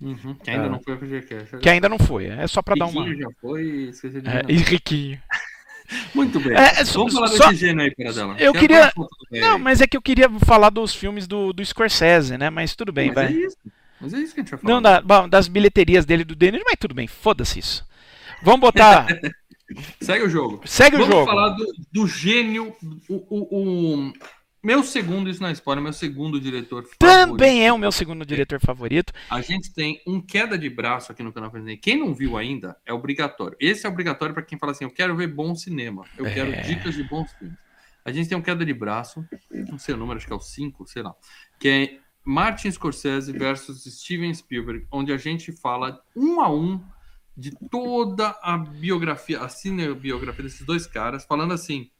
Uhum, 0.00 0.34
que 0.34 0.50
ainda 0.50 0.66
Ah. 0.66 0.68
não 0.68 0.80
foi 0.82 0.92
a 0.94 0.96
FGCast. 0.98 1.56
Que 1.58 1.68
ainda 1.70 1.88
não 1.88 1.98
foi. 1.98 2.26
É 2.26 2.46
só 2.46 2.60
pra 2.60 2.74
dar 2.74 2.86
uma. 2.86 3.06
Já 3.16 3.28
foi, 3.40 3.88
esqueci 3.88 4.20
de 4.20 4.28
É, 4.28 4.42
e. 4.48 4.56
Riquinho. 4.56 5.18
Muito 6.14 6.40
bem. 6.40 6.52
É, 6.56 6.80
é, 6.80 6.84
só- 6.84 6.98
Vamos 7.00 7.14
falar 7.14 7.28
só- 7.28 7.48
desse 7.50 7.60
gênio 7.60 7.82
aí, 7.84 7.94
Paradela. 7.94 8.32
Eu 8.38 8.52
Quero 8.52 8.58
queria- 8.58 8.92
Não, 9.30 9.58
mas 9.58 9.80
é 9.80 9.86
que 9.86 9.96
eu 9.96 10.02
queria 10.02 10.28
falar 10.40 10.70
dos 10.70 10.94
filmes 10.94 11.26
do, 11.28 11.52
do 11.52 11.64
Scorsese, 11.64 12.36
né? 12.36 12.50
Mas 12.50 12.74
tudo 12.74 12.92
bem, 12.92 13.06
Mas 13.08 13.14
vai. 13.14 13.26
é 13.26 13.30
isso. 13.46 13.56
Mas 14.00 14.12
é 14.14 14.18
isso 14.18 14.34
que 14.34 14.40
a 14.40 14.42
gente 14.42 14.50
vai 14.50 14.60
falar. 14.60 14.74
Não, 14.74 14.82
da- 14.82 15.00
bom, 15.00 15.28
das 15.28 15.48
bilheterias 15.48 16.04
dele 16.04 16.24
do 16.24 16.34
Dennis, 16.34 16.62
mas 16.64 16.76
tudo 16.78 16.94
bem, 16.94 17.06
foda-se 17.06 17.58
isso. 17.58 17.86
Vamos 18.42 18.60
botar. 18.60 19.06
Segue 20.00 20.24
o 20.24 20.28
jogo. 20.28 20.60
Segue 20.66 20.96
o 20.96 21.00
Vamos 21.00 21.14
jogo. 21.14 21.26
falar 21.26 21.48
do, 21.50 21.66
do 21.92 22.06
gênio. 22.06 22.74
O, 23.08 23.14
o- 23.14 24.06
o- 24.08 24.12
meu 24.62 24.82
segundo, 24.82 25.28
isso 25.28 25.42
na 25.42 25.52
história, 25.52 25.80
meu 25.82 25.92
segundo 25.92 26.40
diretor 26.40 26.84
favorito. 26.84 26.98
Também 26.98 27.66
é 27.66 27.72
o 27.72 27.76
meu 27.78 27.92
segundo 27.92 28.24
diretor 28.24 28.58
favorito. 28.60 29.12
A 29.30 29.40
gente 29.42 29.72
tem 29.74 30.00
um 30.06 30.20
queda 30.20 30.56
de 30.56 30.70
braço 30.70 31.12
aqui 31.12 31.22
no 31.22 31.32
canal 31.32 31.50
Fernandes. 31.50 31.80
Quem 31.82 31.98
não 31.98 32.14
viu 32.14 32.36
ainda, 32.36 32.76
é 32.86 32.92
obrigatório. 32.92 33.56
Esse 33.60 33.86
é 33.86 33.88
obrigatório 33.90 34.34
para 34.34 34.42
quem 34.42 34.58
fala 34.58 34.72
assim: 34.72 34.84
eu 34.84 34.90
quero 34.90 35.14
ver 35.16 35.26
bom 35.28 35.54
cinema. 35.54 36.04
Eu 36.16 36.24
quero 36.24 36.50
É. 36.52 36.62
dicas 36.62 36.94
de 36.94 37.02
bons 37.02 37.30
filmes. 37.32 37.58
A 38.06 38.12
gente 38.12 38.28
tem 38.28 38.36
um 38.38 38.42
queda 38.42 38.64
de 38.66 38.72
braço, 38.74 39.26
não 39.50 39.78
sei 39.78 39.94
o 39.94 39.98
número, 39.98 40.18
acho 40.18 40.26
que 40.26 40.32
é 40.32 40.36
o 40.36 40.40
5, 40.40 40.86
sei 40.86 41.02
lá. 41.02 41.14
Que 41.58 41.68
é 41.68 41.98
Martin 42.24 42.70
Scorsese 42.70 43.32
versus 43.32 43.84
Steven 43.84 44.32
Spielberg, 44.32 44.86
onde 44.90 45.12
a 45.12 45.16
gente 45.16 45.52
fala 45.52 46.02
um 46.16 46.40
a 46.40 46.50
um 46.50 46.82
de 47.36 47.50
toda 47.68 48.30
a 48.42 48.56
biografia, 48.56 49.40
a 49.40 49.48
cinebiografia 49.48 50.44
desses 50.44 50.64
dois 50.64 50.86
caras, 50.86 51.24
falando 51.24 51.52
assim, 51.52 51.90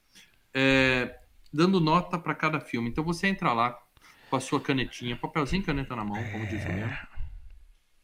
é, 0.55 1.19
dando 1.53 1.81
nota 1.81 2.19
para 2.19 2.35
cada 2.35 2.61
filme. 2.61 2.89
Então 2.89 3.05
você 3.05 3.27
entra 3.27 3.53
lá 3.53 3.79
com 4.31 4.37
a 4.37 4.41
sua 4.41 4.61
canetinha, 4.61 5.17
papelzinho 5.17 5.63
e 5.63 5.65
caneta 5.65 5.95
na 5.95 6.05
mão, 6.05 6.23
como 6.33 6.47
diz 6.47 6.65
o 6.65 6.73
meu. 6.73 6.89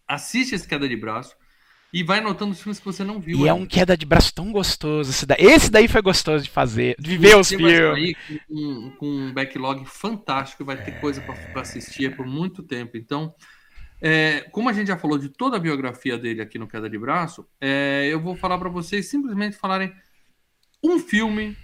Assiste 0.07 0.55
esse 0.55 0.69
queda 0.69 0.89
de 0.89 0.97
braço 0.97 1.37
e 1.93 2.03
vai 2.03 2.19
anotando 2.21 2.53
os 2.53 2.61
filmes 2.63 2.79
que 2.79 2.85
você 2.85 3.03
não 3.03 3.21
viu. 3.21 3.41
E 3.45 3.49
é 3.49 3.53
um 3.53 3.67
queda 3.67 3.97
de 3.97 4.07
braço 4.07 4.33
tão 4.35 4.53
gostoso. 4.53 5.11
Esse 5.11 5.27
daí, 5.27 5.39
esse 5.41 5.71
daí 5.71 5.89
foi 5.89 6.01
gostoso 6.03 6.45
de 6.45 6.51
fazer, 6.51 6.95
de 6.99 7.17
ver 7.19 7.37
os 7.37 7.49
filmes. 7.49 8.17
com, 8.49 8.55
um- 8.55 8.91
com 8.97 9.07
um 9.07 9.33
backlog 9.33 9.85
fantástico, 9.87 10.65
vai 10.65 10.83
ter 10.83 11.01
coisa 11.01 11.21
para 11.21 11.61
assistir 11.63 12.15
por 12.17 12.27
muito 12.27 12.63
tempo. 12.63 12.97
Então, 12.97 13.35
é, 14.01 14.43
como 14.53 14.69
a 14.69 14.73
gente 14.73 14.89
já 14.89 14.97
falou 14.97 15.19
de 15.19 15.29
toda 15.29 15.57
a 15.57 15.61
biografia 15.61 16.17
dele 16.17 16.41
aqui 16.41 16.59
no 16.59 16.69
Queda 16.69 16.89
de 16.89 16.99
Braço, 16.99 17.47
é, 17.61 18.09
eu 18.11 18.21
vou 18.21 18.37
falar 18.37 18.59
para 18.59 18.69
vocês 18.69 19.07
simplesmente 19.11 19.57
falarem 19.57 19.93
um 20.83 20.99
filme 20.99 21.57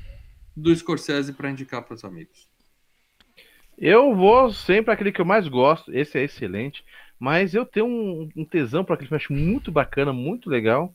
do 0.57 0.75
Scorsese 0.75 1.33
para 1.33 1.51
indicar 1.51 1.83
para 1.83 1.95
os 1.95 2.05
amigos. 2.05 2.49
Eu 3.79 4.15
vou 4.15 4.51
sempre 4.53 4.93
aquele 4.93 5.13
que 5.13 5.21
eu 5.21 5.25
mais 5.25 5.47
gosto, 5.49 5.93
esse 5.95 6.19
é 6.19 6.25
excelente, 6.25 6.83
mas 7.19 7.55
eu 7.55 7.65
tenho 7.65 7.87
um, 7.87 8.29
um 8.37 8.45
tesão 8.45 8.85
para 8.85 8.95
aquele 8.95 9.09
filme, 9.09 9.23
acho 9.23 9.33
muito 9.33 9.71
bacana, 9.73 10.13
muito 10.13 10.49
legal. 10.51 10.95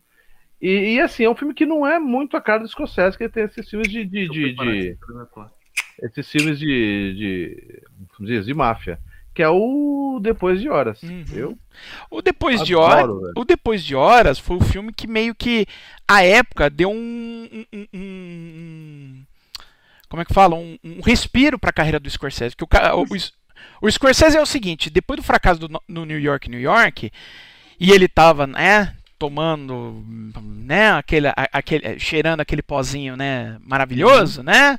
E, 0.62 0.94
e, 0.96 1.00
assim, 1.02 1.24
é 1.24 1.30
um 1.30 1.36
filme 1.36 1.54
que 1.56 1.66
não 1.66 1.86
é 1.88 1.98
muito 1.98 2.38
a 2.38 2.42
cara 2.42 2.60
do 2.62 2.68
Scorsese, 2.68 3.18
que 3.18 3.24
ele 3.24 3.32
tem 3.34 3.44
esses 3.46 3.68
filmes 3.70 3.90
de. 3.90 4.06
de, 4.06 4.30
de- 4.30 4.54
de- 4.54 4.98
esses 6.04 6.30
filmes 6.30 6.60
de. 6.60 7.58
de, 8.20 8.42
de 8.44 8.54
máfia. 8.54 9.00
Que 9.34 9.42
é 9.42 9.48
o 9.50 10.20
Depois 10.22 10.60
de 10.60 10.68
Horas. 10.70 11.02
Uhum. 11.02 11.24
Eu 11.34 11.58
O 12.12 12.22
Depois 12.22 12.62
de 12.64 12.76
Horas. 12.76 13.10
O 13.36 13.46
Depois 13.46 13.82
de 13.84 13.96
Horas 13.96 14.38
foi 14.38 14.58
o 14.58 14.62
filme 14.62 14.92
que 14.94 15.08
meio 15.08 15.34
que 15.34 15.66
a 16.08 16.22
época 16.22 16.70
deu 16.70 16.92
um, 16.92 17.66
um- 17.74 17.88
um- 17.94 19.24
como 20.10 20.22
é 20.22 20.26
que 20.26 20.34
fala? 20.34 20.56
Um, 20.56 20.78
um 20.84 21.00
respiro 21.02 21.58
para 21.58 21.70
a 21.70 21.74
carreira 21.74 21.98
do 22.00 22.10
Scorsese. 22.10 22.56
Que 22.58 22.64
o, 22.66 22.68
o, 22.68 23.06
o 23.82 23.92
Scorsese 23.92 24.38
é 24.38 24.42
o 24.42 24.46
seguinte, 24.46 24.90
depois 24.90 25.20
do 25.20 25.24
fracasso 25.26 25.60
do, 25.60 25.82
no- 25.88 26.06
New 26.06 26.20
York, 26.20 26.50
New 26.50 26.60
York, 26.60 27.12
e 27.80 27.92
ele 27.92 28.08
tava, 28.08 28.46
né, 28.48 28.94
tomando, 29.18 30.04
né, 30.46 30.92
aquele, 30.94 31.28
a- 31.28 31.34
aquele 31.52 31.98
cheirando 32.00 32.42
aquele 32.42 32.62
pozinho, 32.62 33.18
né, 33.18 33.58
maravilhoso, 33.66 34.44
né? 34.44 34.78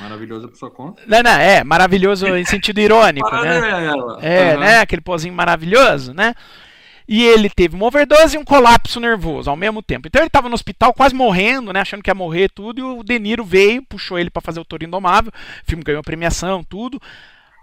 Maravilhoso 0.00 0.48
por 0.48 0.56
sua 0.56 0.70
conta. 0.70 1.02
Não, 1.06 1.22
não, 1.22 1.30
é, 1.32 1.62
maravilhoso 1.62 2.26
em 2.26 2.44
sentido 2.46 2.80
irônico, 2.80 3.30
né? 3.30 3.60
Paralela. 3.60 4.18
É, 4.22 4.52
Aham. 4.52 4.60
né? 4.60 4.78
Aquele 4.80 5.02
pozinho 5.02 5.34
maravilhoso, 5.34 6.14
né? 6.14 6.34
E 7.06 7.22
ele 7.22 7.50
teve 7.50 7.74
uma 7.76 7.84
overdose 7.86 8.36
e 8.36 8.38
um 8.38 8.44
colapso 8.44 8.98
nervoso 8.98 9.50
ao 9.50 9.56
mesmo 9.56 9.82
tempo. 9.82 10.06
Então 10.08 10.22
ele 10.22 10.28
estava 10.28 10.48
no 10.48 10.54
hospital 10.54 10.94
quase 10.94 11.14
morrendo, 11.14 11.70
né? 11.72 11.80
Achando 11.80 12.02
que 12.02 12.08
ia 12.08 12.14
morrer 12.14 12.48
tudo. 12.48 12.78
E 12.78 12.82
o 12.82 13.02
De 13.02 13.18
Niro 13.18 13.44
veio, 13.44 13.82
puxou 13.82 14.18
ele 14.18 14.30
para 14.30 14.40
fazer 14.40 14.60
o 14.60 14.64
Toro 14.64 14.84
Indomável. 14.84 15.30
O 15.34 15.66
filme 15.66 15.82
ganhou 15.84 16.02
premiação, 16.02 16.62
tudo. 16.64 16.98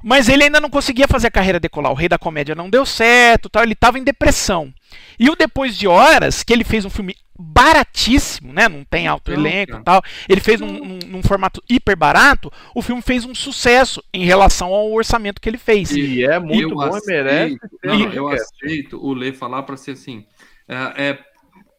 Mas 0.03 0.29
ele 0.29 0.43
ainda 0.43 0.59
não 0.59 0.69
conseguia 0.69 1.07
fazer 1.07 1.27
a 1.27 1.31
carreira 1.31 1.59
decolar. 1.59 1.91
O 1.91 1.95
Rei 1.95 2.07
da 2.07 2.17
Comédia 2.17 2.53
não 2.55 2.69
deu 2.69 2.85
certo, 2.85 3.49
tal. 3.49 3.63
Ele 3.63 3.73
estava 3.73 3.97
em 3.99 4.03
depressão. 4.03 4.73
E 5.19 5.29
o 5.29 5.35
Depois 5.35 5.77
de 5.77 5.87
Horas, 5.87 6.43
que 6.43 6.53
ele 6.53 6.63
fez 6.63 6.85
um 6.85 6.89
filme 6.89 7.15
baratíssimo, 7.39 8.53
né? 8.53 8.67
Não 8.69 8.83
tem 8.83 9.07
alto 9.07 9.31
Então, 9.31 9.43
elenco 9.43 9.71
cara. 9.71 9.81
e 9.81 9.83
tal. 9.83 10.01
Ele 10.29 10.41
fez 10.41 10.59
num, 10.61 10.71
num- 10.71 10.99
num 11.07 11.23
formato 11.23 11.61
hiper 11.69 11.95
barato. 11.97 12.51
O 12.75 12.81
filme 12.81 13.01
fez 13.01 13.25
um 13.25 13.35
sucesso 13.35 14.01
em 14.13 14.23
relação 14.25 14.73
ao 14.73 14.91
orçamento 14.91 15.41
que 15.41 15.49
ele 15.49 15.57
fez. 15.57 15.91
E 15.91 16.23
é 16.23 16.39
muito 16.39 16.61
Eu 16.61 16.69
bom 16.75 16.97
e 16.97 17.01
merece 17.07 17.57
aceito- 17.57 17.77
ter 17.81 17.87
não, 17.87 17.95
um 17.95 18.11
eu 18.13 18.27
aceito 18.29 18.97
o 19.05 19.13
Lê 19.13 19.33
falar 19.33 19.63
para 19.63 19.77
ser 19.77 19.91
assim. 19.91 20.25
É, 20.67 21.09
é, 21.09 21.19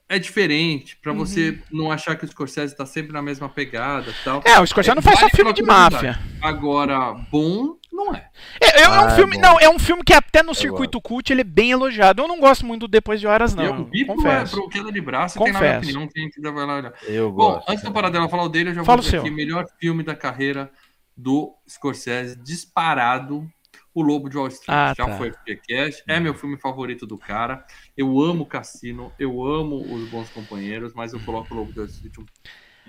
é 0.09 0.19
diferente, 0.19 0.97
para 1.03 1.13
Uhum. 1.13 1.19
você 1.19 1.59
não 1.73 1.91
achar 1.91 2.17
que 2.17 2.25
o 2.25 2.29
Scorsese 2.29 2.73
está 2.73 2.87
sempre 2.87 3.13
na 3.13 3.23
mesma 3.23 3.49
pegada 3.49 4.11
e 4.11 4.25
tal. 4.25 4.43
É, 4.45 4.59
o 4.61 4.67
Scorsese 4.67 4.95
não 4.95 5.03
faz 5.03 5.19
só 5.21 5.29
filme 5.29 5.53
de 5.53 5.63
máfia. 5.63 6.19
Agora, 6.41 7.13
bom, 7.31 7.75
não 8.07 8.15
é. 8.15 8.29
É, 8.61 8.81
é- 8.81 8.83
é 8.85 8.89
um 8.89 8.93
Ah, 9.05 9.11
filme, 9.11 9.35
bom. 9.35 9.41
não, 9.41 9.61
é 9.61 9.69
um 9.69 9.79
filme 9.79 10.03
que 10.05 10.13
até 10.15 10.43
no 10.43 10.55
circuito 10.55 11.01
cult 11.01 11.31
ele 11.33 11.41
é 11.43 11.45
bem 11.45 11.71
elogiado. 11.73 12.23
Eu 12.23 12.29
não 12.29 12.41
gosto 12.41 12.65
muito 12.65 12.83
do 12.83 12.89
Depois 12.89 13.21
de 13.21 13.27
Horas 13.27 13.55
não, 13.55 13.65
eu 13.65 13.85
vi 13.85 14.05
confesso. 14.07 14.57
pro 14.57 14.69
queda 14.69 14.91
de 14.91 15.01
braço, 15.01 15.39
tem 15.43 15.53
na 15.53 15.59
minha 15.61 15.73
Confesso. 15.75 15.91
opinião, 15.91 16.09
que 16.09 16.19
a 16.21 16.23
gente 16.23 16.37
ainda 16.39 16.53
vai 16.53 16.67
lá 16.67 16.77
olhar. 16.77 16.93
Eu 17.07 17.31
Bom, 17.31 17.53
gosto. 17.55 17.71
antes 17.71 17.85
do 17.85 17.93
Paradela 17.93 18.29
falar 18.29 18.45
o 18.45 18.49
dele, 18.49 18.71
eu 18.71 18.75
já 18.75 18.85
Fala 18.85 18.97
vou 18.97 19.05
dizer 19.05 19.11
seu. 19.19 19.21
aqui, 19.21 19.31
melhor 19.31 19.67
filme 19.81 20.03
da 20.03 20.15
carreira 20.15 20.71
do 21.17 21.55
Scorsese, 21.69 22.37
disparado, 22.37 23.49
O 23.95 24.03
Lobo 24.03 24.29
de 24.31 24.37
Wall 24.37 24.47
Street. 24.49 24.69
Ah, 24.69 24.95
já 24.97 25.07
tá. 25.07 25.17
foi 25.17 25.33
FGCast, 25.33 26.05
é 26.07 26.21
meu 26.21 26.33
filme 26.33 26.57
favorito 26.57 27.05
do 27.05 27.19
cara. 27.19 27.65
Eu 27.97 28.21
amo 28.21 28.47
Cassino, 28.47 29.13
eu 29.19 29.45
amo 29.45 29.77
Os 29.93 30.09
Bons 30.09 30.29
Companheiros, 30.31 30.95
mas 30.95 31.13
eu 31.13 31.19
coloco 31.21 31.53
o 31.53 31.57
Lobo 31.57 31.73
de 31.73 31.81
Wall 31.81 31.89
Street 31.89 32.17
um 32.19 32.25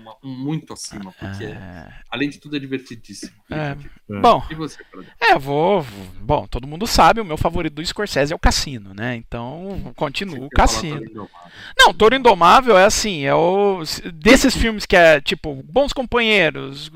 uma- 0.00 0.16
um 0.24 0.30
muito 0.36 0.72
acima, 0.72 1.12
porque 1.18 1.44
É. 1.44 1.88
além 2.10 2.28
de 2.30 2.38
tudo 2.38 2.56
é 2.56 2.58
divertidíssimo. 2.58 3.32
É. 3.50 3.76
É. 4.10 4.20
Bom, 4.20 4.42
E 4.50 4.54
você, 4.54 4.78
é, 5.20 5.38
vou, 5.38 5.84
Bom, 6.20 6.46
todo 6.46 6.66
mundo 6.66 6.86
sabe, 6.86 7.20
o 7.20 7.24
meu 7.24 7.36
favorito 7.36 7.74
do 7.74 7.84
Scorsese 7.86 8.32
é 8.32 8.36
o 8.36 8.38
Cassino, 8.38 8.92
né? 8.94 9.16
Então, 9.16 9.92
continua 9.96 10.46
o 10.46 10.50
Cassino. 10.50 11.00
Toro? 11.10 11.30
Não, 11.78 11.92
Toro 11.94 12.14
Indomável 12.14 12.76
é 12.78 12.84
assim, 12.84 13.24
é 13.24 13.34
o. 13.34 13.82
Desses 14.14 14.56
filmes 14.56 14.86
que 14.86 14.96
é 14.96 15.20
tipo 15.20 15.62
Bons 15.64 15.92
Companheiros. 15.92 16.90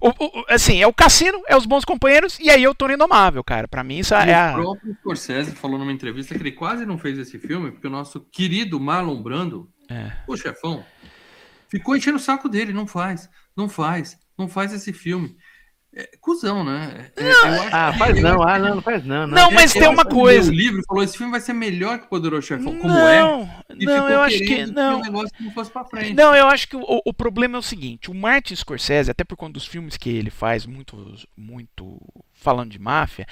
o- 0.00 0.08
o- 0.10 0.44
assim, 0.48 0.80
é 0.80 0.86
o 0.86 0.92
Cassino, 0.92 1.42
é 1.48 1.56
os 1.56 1.66
Bons 1.66 1.84
Companheiros, 1.84 2.38
e 2.38 2.48
aí 2.50 2.62
é 2.64 2.68
o 2.70 2.74
Toro 2.74 2.92
Indomável, 2.92 3.42
cara. 3.42 3.66
Pra 3.66 3.82
mim, 3.82 3.98
isso 3.98 4.14
E 4.14 4.16
é 4.16 4.32
o 4.32 4.36
a. 4.36 4.52
próprio 4.52 4.94
Scorsese 5.00 5.52
falou 5.56 5.76
numa 5.78 5.90
entrevista 5.92 6.34
que 6.34 6.40
ele 6.40 6.52
quase 6.52 6.86
não 6.86 6.96
fez 6.98 7.18
esse 7.18 7.38
filme, 7.38 7.72
porque 7.72 7.86
o 7.86 7.90
nosso 7.90 8.20
querido 8.30 8.78
Marlon 8.78 9.20
Brando, 9.20 9.68
É. 9.90 10.12
o 10.26 10.36
chefão, 10.36 10.84
ficou 11.68 11.96
enchendo 11.96 12.16
o 12.16 12.20
saco 12.20 12.48
dele. 12.48 12.72
Não 12.72 12.86
faz, 12.86 13.28
não 13.56 13.68
faz, 13.68 14.18
não 14.36 14.48
faz 14.48 14.72
esse 14.72 14.92
filme. 14.92 15.36
É, 15.94 16.06
cuzão, 16.20 16.62
né? 16.62 17.10
É, 17.16 17.22
eu 17.30 17.30
acho 17.62 17.68
Ah, 17.74 17.92
que- 17.92 17.98
faz 17.98 18.20
não, 18.22 18.42
acho 18.42 18.48
ah, 18.54 18.58
não, 18.58 18.74
não 18.76 18.82
faz 18.82 19.04
não. 19.06 19.26
Não, 19.26 19.50
mas 19.50 19.74
eu 19.74 19.80
tem 19.80 19.90
uma 19.90 20.04
que 20.04 20.12
ele 20.12 20.20
coisa. 20.20 20.50
O 20.50 20.54
livro 20.54 20.82
falou: 20.86 21.02
esse 21.02 21.16
filme 21.16 21.32
vai 21.32 21.40
ser 21.40 21.54
melhor 21.54 21.98
que 21.98 22.04
o 22.04 22.08
Poderoso 22.08 22.46
Chefão, 22.46 22.76
como 22.78 22.92
é. 22.94 23.20
não, 23.22 23.50
E 23.70 23.84
não, 23.86 23.94
ficou 23.94 24.08
eu 24.10 24.20
acho 24.20 24.38
que. 24.38 24.66
Não. 24.66 24.98
o 24.98 25.02
negócio 25.02 25.30
não 25.40 25.50
fosse 25.52 25.70
pra 25.70 25.84
frente. 25.86 26.12
Não, 26.12 26.36
eu 26.36 26.46
acho 26.46 26.68
que 26.68 26.76
o, 26.76 26.84
o 27.04 27.14
problema 27.14 27.56
é 27.56 27.58
o 27.58 27.62
seguinte: 27.62 28.10
o 28.10 28.14
Martin 28.14 28.54
Scorsese, 28.54 29.10
até 29.10 29.24
por 29.24 29.36
conta 29.36 29.54
dos 29.54 29.64
filmes 29.66 29.96
que 29.96 30.10
ele 30.10 30.30
faz, 30.30 30.66
muito, 30.66 31.14
muito 31.34 31.98
falando 32.34 32.70
de 32.70 32.78
máfia, 32.78 33.26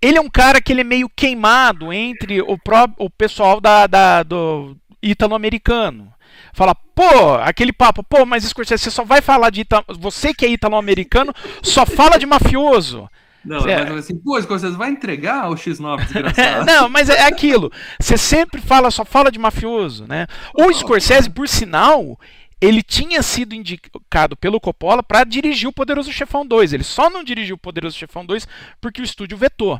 ele 0.00 0.16
é 0.16 0.20
um 0.20 0.30
cara 0.30 0.62
que 0.62 0.72
ele 0.72 0.80
é 0.80 0.84
meio 0.84 1.10
queimado 1.14 1.92
entre 1.92 2.40
o, 2.40 2.56
pró 2.58 2.88
o 2.98 3.10
pessoal 3.10 3.60
da, 3.60 3.86
da- 3.86 4.22
do 4.22 4.74
italo-americano. 5.02 6.12
Fala, 6.56 6.74
pô, 6.74 7.34
aquele 7.42 7.70
papo, 7.70 8.02
pô, 8.02 8.24
mas 8.24 8.42
Scorsese, 8.42 8.82
você 8.84 8.90
só 8.90 9.04
vai 9.04 9.20
falar 9.20 9.50
de 9.50 9.60
italo 9.60 9.84
Você 9.98 10.32
que 10.32 10.46
é 10.46 10.48
italo-americano, 10.48 11.34
só 11.62 11.84
fala 11.84 12.16
de 12.18 12.24
mafioso. 12.24 13.10
Não, 13.44 13.58
É. 13.68 13.84
mas 13.84 13.98
assim, 13.98 14.16
pô, 14.16 14.40
Scorsese 14.40 14.74
vai 14.74 14.88
entregar 14.88 15.50
o 15.50 15.54
X9, 15.54 16.00
É, 16.00 16.04
desgraçado. 16.04 16.64
não, 16.64 16.88
mas 16.88 17.10
é 17.10 17.26
aquilo. 17.26 17.70
Você 18.00 18.16
sempre 18.16 18.62
fala, 18.62 18.90
só 18.90 19.04
fala 19.04 19.30
de 19.30 19.38
mafioso, 19.38 20.06
né? 20.08 20.26
O 20.54 20.72
Scorsese, 20.72 21.28
por 21.28 21.46
sinal, 21.46 22.18
ele 22.58 22.82
tinha 22.82 23.22
sido 23.22 23.54
indicado 23.54 24.34
pelo 24.34 24.58
Coppola 24.58 25.02
para 25.02 25.24
dirigir 25.24 25.68
o 25.68 25.72
Poderoso 25.74 26.10
Chefão 26.10 26.46
2. 26.46 26.72
Ele 26.72 26.84
só 26.84 27.10
não 27.10 27.22
dirigiu 27.22 27.56
o 27.56 27.58
Poderoso 27.58 27.98
Chefão 27.98 28.24
2 28.24 28.48
porque 28.80 29.02
o 29.02 29.04
estúdio 29.04 29.36
vetou. 29.36 29.78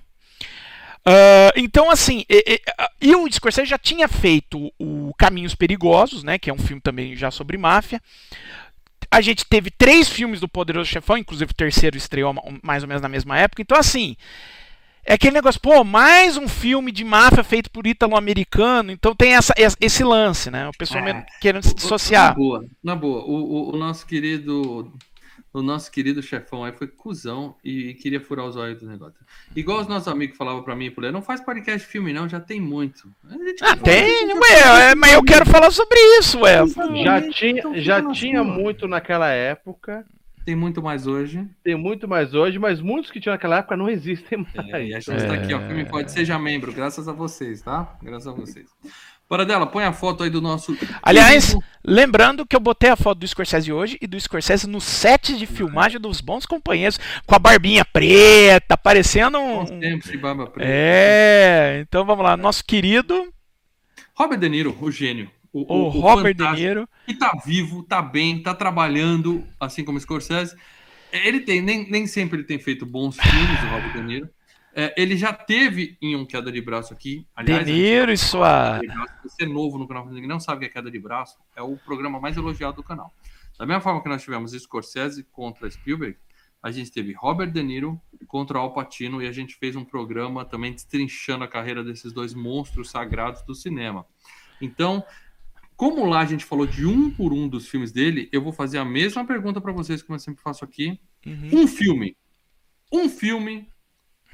Ah, 1.09 1.53
então, 1.55 1.89
assim, 1.91 2.25
e, 2.29 2.55
e- 3.01 3.09
e 3.11 3.15
o 3.15 3.31
Scorsese 3.33 3.69
já 3.71 3.79
tinha 3.79 4.09
feito 4.09 4.73
o 4.79 5.15
Caminhos 5.17 5.55
Perigosos, 5.55 6.25
né? 6.25 6.37
Que 6.39 6.51
é 6.51 6.53
um 6.53 6.59
filme 6.59 6.81
também 6.83 7.15
já 7.15 7.31
sobre 7.31 7.57
máfia. 7.57 8.03
A 9.09 9.21
gente 9.21 9.45
teve 9.45 9.71
três 9.71 10.09
filmes 10.09 10.41
do 10.41 10.49
Poderoso 10.49 10.91
Chefão, 10.91 11.17
inclusive 11.17 11.53
o 11.53 11.55
terceiro 11.55 11.97
estreou 11.97 12.33
ma- 12.33 12.43
mais 12.63 12.83
ou 12.83 12.89
menos 12.89 13.01
na 13.03 13.09
mesma 13.09 13.39
época. 13.39 13.63
Então, 13.63 13.79
assim, 13.79 14.17
é 15.05 15.15
aquele 15.15 15.35
negócio, 15.35 15.61
pô, 15.61 15.85
mais 15.85 16.37
um 16.37 16.49
filme 16.49 16.91
de 16.91 17.05
máfia 17.05 17.45
feito 17.45 17.71
por 17.71 17.87
ítalo-americano. 17.87 18.91
Então 18.91 19.15
tem 19.15 19.35
essa, 19.37 19.55
es- 19.57 19.77
esse 19.81 20.03
lance, 20.03 20.51
né? 20.51 20.69
O 20.69 20.73
pessoal 20.77 21.07
É. 21.07 21.25
querendo 21.41 21.63
se 21.63 21.69
Na 21.69 21.75
dissociar. 21.77 22.35
boa, 22.35 22.65
na 22.83 22.97
boa. 22.97 23.23
O, 23.25 23.35
o- 23.71 23.75
o 23.75 23.79
nosso 23.79 24.05
querido. 24.05 24.93
O 25.57 25.63
nosso 25.63 25.91
querido 25.91 26.23
chefão 26.23 26.65
aí 26.65 26.73
foi 26.73 26.87
cuzão 26.87 27.57
e 27.65 27.95
queria 27.95 28.21
furar 28.21 28.45
os 28.45 28.57
olhos 28.57 28.79
do 28.79 28.87
negócio. 28.87 29.19
Igual 29.57 29.81
os 29.81 29.89
nossos 29.89 30.07
amigos 30.07 30.37
falavam 30.37 30.63
pra 30.63 30.77
mim 30.77 30.93
e 30.95 31.11
não 31.11 31.23
faz 31.23 31.41
podcast 31.41 31.87
de 31.87 31.91
filme, 31.91 32.13
não, 32.13 32.29
já 32.29 32.39
tem 32.39 32.61
muito. 32.61 33.11
Ah, 33.63 33.75
tem, 33.75 34.35
ué, 34.35 34.91
é, 34.91 34.95
mas 34.95 35.15
eu 35.15 35.25
quero 35.25 35.47
falar 35.47 35.71
sobre 35.71 35.99
isso, 36.19 36.41
ué. 36.41 36.59
Já 37.03 37.31
tinha, 37.31 37.81
já 37.81 38.13
tinha 38.13 38.45
muito 38.45 38.87
naquela 38.87 39.31
época, 39.31 40.05
Tem 40.45 40.55
muito 40.55 40.83
mais 40.83 41.07
hoje. 41.07 41.49
tem 41.65 41.75
muito 41.75 42.07
mais 42.07 42.35
hoje, 42.35 42.59
mas 42.59 42.79
muitos 42.83 43.11
que 43.11 43.19
tinham 43.19 43.33
naquela 43.33 43.57
época 43.57 43.79
não 43.79 43.89
existem 43.89 44.37
mais. 44.55 44.69
É, 44.69 44.85
e 44.89 44.95
a 44.95 45.01
gente 45.01 45.27
tá 45.27 45.33
aqui, 45.33 45.55
ó. 45.55 45.61
Filme 45.61 45.87
pode 45.87 46.13
seja 46.13 46.39
membro, 46.39 46.71
graças 46.71 47.09
a 47.09 47.13
vocês, 47.13 47.63
tá? 47.63 47.97
Graças 48.03 48.29
a 48.29 48.33
vocês. 48.33 48.69
Para 49.29 49.45
dela, 49.45 49.67
põe 49.67 49.83
a 49.83 49.93
foto 49.93 50.23
aí 50.23 50.31
do 50.31 50.41
nosso. 50.41 50.77
Aliás, 51.03 51.57
lembrando 51.85 52.47
que 52.47 52.55
eu 52.55 52.61
botei 52.61 52.91
a 52.91 52.97
foto 52.97 53.19
do 53.19 53.27
Scorsese 53.27 53.73
hoje 53.73 53.99
e 54.01 54.07
do 54.07 54.19
Scorsese 54.19 54.69
no 54.69 54.81
set 54.81 55.37
de 55.37 55.47
filmagem 55.47 56.01
dos 56.01 56.21
bons 56.21 56.47
companheiros, 56.47 56.99
com 57.27 57.35
a 57.35 57.39
barbinha 57.39 57.85
preta, 57.85 58.79
parecendo 58.79 59.39
bons 59.39 59.71
um. 59.71 59.81
tempos 59.81 60.11
de 60.11 60.17
barba 60.17 60.47
preta. 60.47 60.71
É, 60.73 61.81
então 61.81 62.05
vamos 62.05 62.25
lá, 62.25 62.37
nosso 62.37 62.65
querido, 62.65 63.33
Robert 64.17 64.39
De 64.39 64.49
Niro, 64.49 64.77
o 64.81 64.91
gênio. 64.91 65.31
o, 65.53 65.89
Robert 65.89 66.35
De. 66.35 66.51
Niro. 66.53 66.89
E 67.07 67.15
tá 67.15 67.33
vivo, 67.45 67.83
tá 67.83 68.01
bem, 68.01 68.43
tá 68.43 68.55
trabalhando, 68.55 69.45
assim 69.61 69.85
como 69.85 70.01
Scorsese. 70.01 70.57
Ele 71.13 71.41
tem, 71.41 71.61
nem, 71.61 71.91
nem 71.91 72.07
sempre 72.07 72.39
ele 72.39 72.47
tem 72.47 72.59
feito 72.59 72.87
bons 72.87 73.17
filmes, 73.17 73.63
o 73.63 73.67
Robert 73.67 73.93
De 73.93 74.03
Niro. 74.03 74.31
É, 74.79 74.93
ele 74.95 75.17
já 75.17 75.33
teve 75.33 75.97
em 76.03 76.15
um 76.15 76.27
queda 76.27 76.53
de 76.53 76.61
braço 76.61 76.93
aqui. 76.93 77.27
De 77.43 77.65
Niro 77.65 78.13
e 78.13 78.19
sua. 78.19 78.79
Se 78.79 79.23
você 79.23 79.45
é 79.45 79.47
novo 79.47 79.79
no 79.79 79.89
canal 79.89 80.15
e 80.15 80.27
não 80.27 80.39
sabe 80.39 80.59
o 80.59 80.61
que 80.61 80.67
é 80.67 80.69
queda 80.69 80.91
de 80.91 80.99
braço, 80.99 81.39
é 81.57 81.63
o 81.63 81.79
programa 81.79 82.21
mais 82.21 82.37
elogiado 82.37 82.77
do 82.77 82.83
canal. 82.83 83.11
Da 83.59 83.65
mesma 83.65 83.81
forma 83.81 84.03
que 84.03 84.09
nós 84.11 84.23
tivemos 84.23 84.53
Scorsese 84.53 85.25
contra 85.33 85.71
Spielberg, 85.71 86.19
a 86.63 86.71
gente 86.71 86.93
teve 86.93 87.15
Robert 87.15 87.51
De 87.51 87.63
Niro 87.63 87.99
contra 88.27 88.59
Al 88.59 88.75
Pacino 88.75 89.23
e 89.23 89.27
a 89.27 89.33
gente 89.33 89.57
fez 89.57 89.75
um 89.77 89.85
programa 89.85 90.45
também 90.45 90.73
destrinchando 90.73 91.45
a 91.45 91.49
carreira 91.49 91.83
desses 91.83 92.13
dois 92.13 92.35
monstros 92.35 92.91
sagrados 92.91 93.41
do 93.47 93.55
cinema. 93.55 94.05
Então, 94.61 95.03
como 95.75 96.05
lá 96.05 96.21
a 96.21 96.27
gente 96.27 96.45
falou 96.45 96.67
de 96.67 96.85
um 96.85 97.11
por 97.11 97.33
um 97.33 97.49
dos 97.49 97.67
filmes 97.67 97.93
dele, 97.93 98.29
eu 98.31 98.43
vou 98.43 98.53
fazer 98.53 98.77
a 98.77 98.85
mesma 98.85 99.25
pergunta 99.25 99.59
para 99.59 99.73
vocês 99.73 100.03
que 100.03 100.13
eu 100.13 100.19
sempre 100.19 100.43
faço 100.43 100.67
aqui. 100.67 101.01
Uhum. 101.25 101.63
Um 101.63 101.67
filme. 101.67 102.15
Um 102.93 103.09
filme 103.09 103.69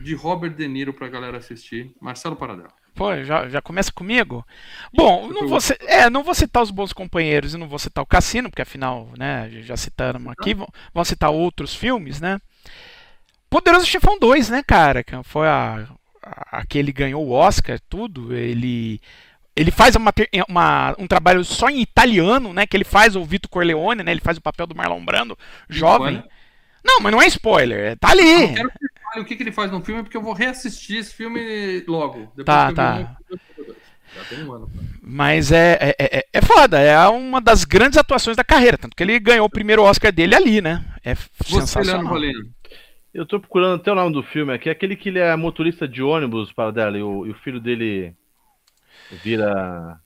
de 0.01 0.15
Robert 0.15 0.55
De 0.55 0.67
Niro 0.69 0.93
pra 0.93 1.09
galera 1.09 1.39
assistir. 1.39 1.93
Marcelo 2.01 2.37
Paradela. 2.37 2.69
Pô, 2.95 3.15
já, 3.25 3.49
já 3.49 3.63
começa 3.63 3.91
comigo? 3.91 4.47
Bom, 4.93 5.29
não 5.29 5.49
vou, 5.49 5.59
é, 5.87 6.11
não 6.11 6.23
vou 6.23 6.35
citar 6.35 6.63
os 6.63 6.71
bons 6.71 6.93
companheiros 6.93 7.55
e 7.55 7.59
não 7.59 7.67
vou 7.67 7.79
citar 7.79 8.05
o 8.05 8.07
Cassino, 8.07 8.51
porque 8.51 8.61
afinal, 8.63 9.09
né, 9.19 9.49
já 9.63 9.77
citamos 9.79 10.31
aqui, 10.39 10.53
vão, 10.53 10.69
vão 10.93 11.03
citar 11.05 11.31
outros 11.31 11.75
filmes, 11.75 12.21
né? 12.21 12.39
Poderoso 13.49 13.87
Chefão 13.87 14.19
2, 14.19 14.49
né, 14.51 14.63
cara? 14.63 15.03
Que 15.05 15.15
foi 15.25 15.47
a, 15.47 15.87
a, 16.23 16.59
a 16.59 16.67
que 16.67 16.79
ele 16.79 16.93
ganhou 16.93 17.27
o 17.27 17.31
Oscar, 17.33 17.79
tudo. 17.89 18.35
Ele 18.35 19.01
ele 19.55 19.71
faz 19.71 19.95
uma, 19.97 20.11
uma- 20.49 20.95
um 20.99 21.07
trabalho 21.07 21.45
só 21.45 21.69
em 21.69 21.81
italiano, 21.83 22.55
né? 22.55 22.67
Que 22.67 22.75
ele 22.77 22.85
faz 22.85 23.15
o 23.17 23.25
Vito 23.25 23.49
Corleone, 23.51 24.03
né? 24.03 24.11
Ele 24.11 24.21
faz 24.23 24.39
o 24.39 24.43
papel 24.43 24.67
do 24.67 24.75
Marlon 24.75 25.05
Brando, 25.05 25.37
jovem. 25.69 26.15
Spoiler? 26.17 26.33
Não, 26.85 27.01
mas 27.01 27.13
não 27.13 27.23
é 27.23 27.27
spoiler, 27.27 27.79
é- 27.93 27.97
tá 27.97 28.09
Eu 28.09 28.13
ali. 28.13 28.55
quero 28.55 28.71
que 28.71 28.87
o 29.21 29.25
que, 29.25 29.37
que 29.37 29.43
ele 29.43 29.53
faz 29.53 29.71
no 29.71 29.83
filme, 29.85 30.03
porque 30.03 30.17
eu 30.17 30.23
vou 30.23 30.33
reassistir 30.33 30.99
esse 30.99 31.15
filme 31.15 31.85
logo. 31.87 32.33
Depois 32.37 32.45
Tá, 32.45 32.69
que 32.69 32.75
tá. 32.75 32.93
ver 33.29 33.35
o 33.35 33.39
filme. 33.55 33.75
Já 34.15 34.25
tem 34.25 34.45
um 34.45 34.53
ano. 34.53 34.67
cara. 34.69 34.87
Mas 35.03 35.51
é, 35.53 35.79
é, 35.81 35.97
é, 36.19 36.27
é 36.33 36.43
foda, 36.43 36.79
é 36.79 37.07
uma 37.09 37.41
das 37.41 37.65
grandes 37.65 37.99
atuações 37.99 38.37
da 38.37 38.45
carreira. 38.45 38.77
Tanto 38.79 38.95
que 38.97 39.03
ele 39.03 39.19
ganhou 39.19 39.47
o 39.47 39.51
primeiro 39.51 39.83
Oscar 39.83 40.13
dele 40.13 40.35
ali, 40.35 40.61
né? 40.61 40.85
É 41.05 41.15
Você, 41.15 41.81
Leandro 41.81 42.15
sensacional. 42.15 42.17
Eu 43.15 43.27
tô 43.27 43.39
procurando 43.39 43.77
até 43.81 43.93
o 43.93 43.95
nome 43.95 44.13
do 44.13 44.23
filme 44.23 44.55
aqui, 44.55 44.71
aquele 44.71 44.97
que 44.97 45.11
ele 45.11 45.19
é 45.19 45.37
motorista 45.37 45.87
de 45.87 46.03
ônibus 46.03 46.51
para 46.53 46.71
dela 46.71 46.97
e 46.97 47.03
o, 47.03 47.27
e 47.27 47.31
o 47.31 47.35
filho 47.35 47.61
dele 47.61 48.15
vira. 49.23 49.99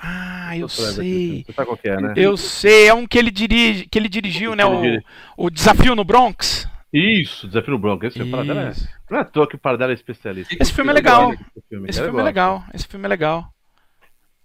Ah, 0.00 0.56
eu 0.56 0.68
Você 0.68 0.92
sei. 0.92 1.46
sabe 1.54 1.66
qual 1.66 1.76
que 1.76 1.88
é, 1.88 2.00
né? 2.00 2.12
Eu 2.16 2.36
sei, 2.36 2.86
é 2.88 2.94
um 2.94 3.06
que 3.06 3.18
ele 3.18 3.30
dirige, 3.30 3.86
que 3.86 3.98
ele 3.98 4.08
dirigiu, 4.08 4.54
né? 4.54 4.62
Ele 4.64 4.74
O, 4.76 4.80
dirige. 4.82 5.04
o 5.36 5.50
Desafio 5.50 5.94
no 5.94 6.04
Bronx. 6.04 6.68
Isso, 6.96 7.46
Desafio 7.46 7.72
no 7.72 7.78
Bronco. 7.78 8.06
Esse 8.06 8.16
filme 8.18 8.30
para 8.30 8.44
dela 8.44 8.70
é. 8.70 8.72
Não 9.10 9.18
é 9.18 9.20
à 9.20 9.24
toa 9.24 9.46
que 9.48 9.54
o 9.56 9.58
Paradela 9.58 9.92
é 9.92 9.94
especialista. 9.94 10.54
Esse 10.60 10.72
filme 10.72 10.90
é 10.90 10.94
legal. 10.94 11.28
gosto. 11.28 11.42
Esse 11.56 11.66
filme, 11.68 11.88
Esse 11.90 12.00
eu 12.00 12.04
filme 12.06 12.20
é 12.20 12.24
legal. 12.24 12.64
Esse 12.72 12.86
filme 12.88 13.04
é 13.04 13.08
legal. 13.08 13.54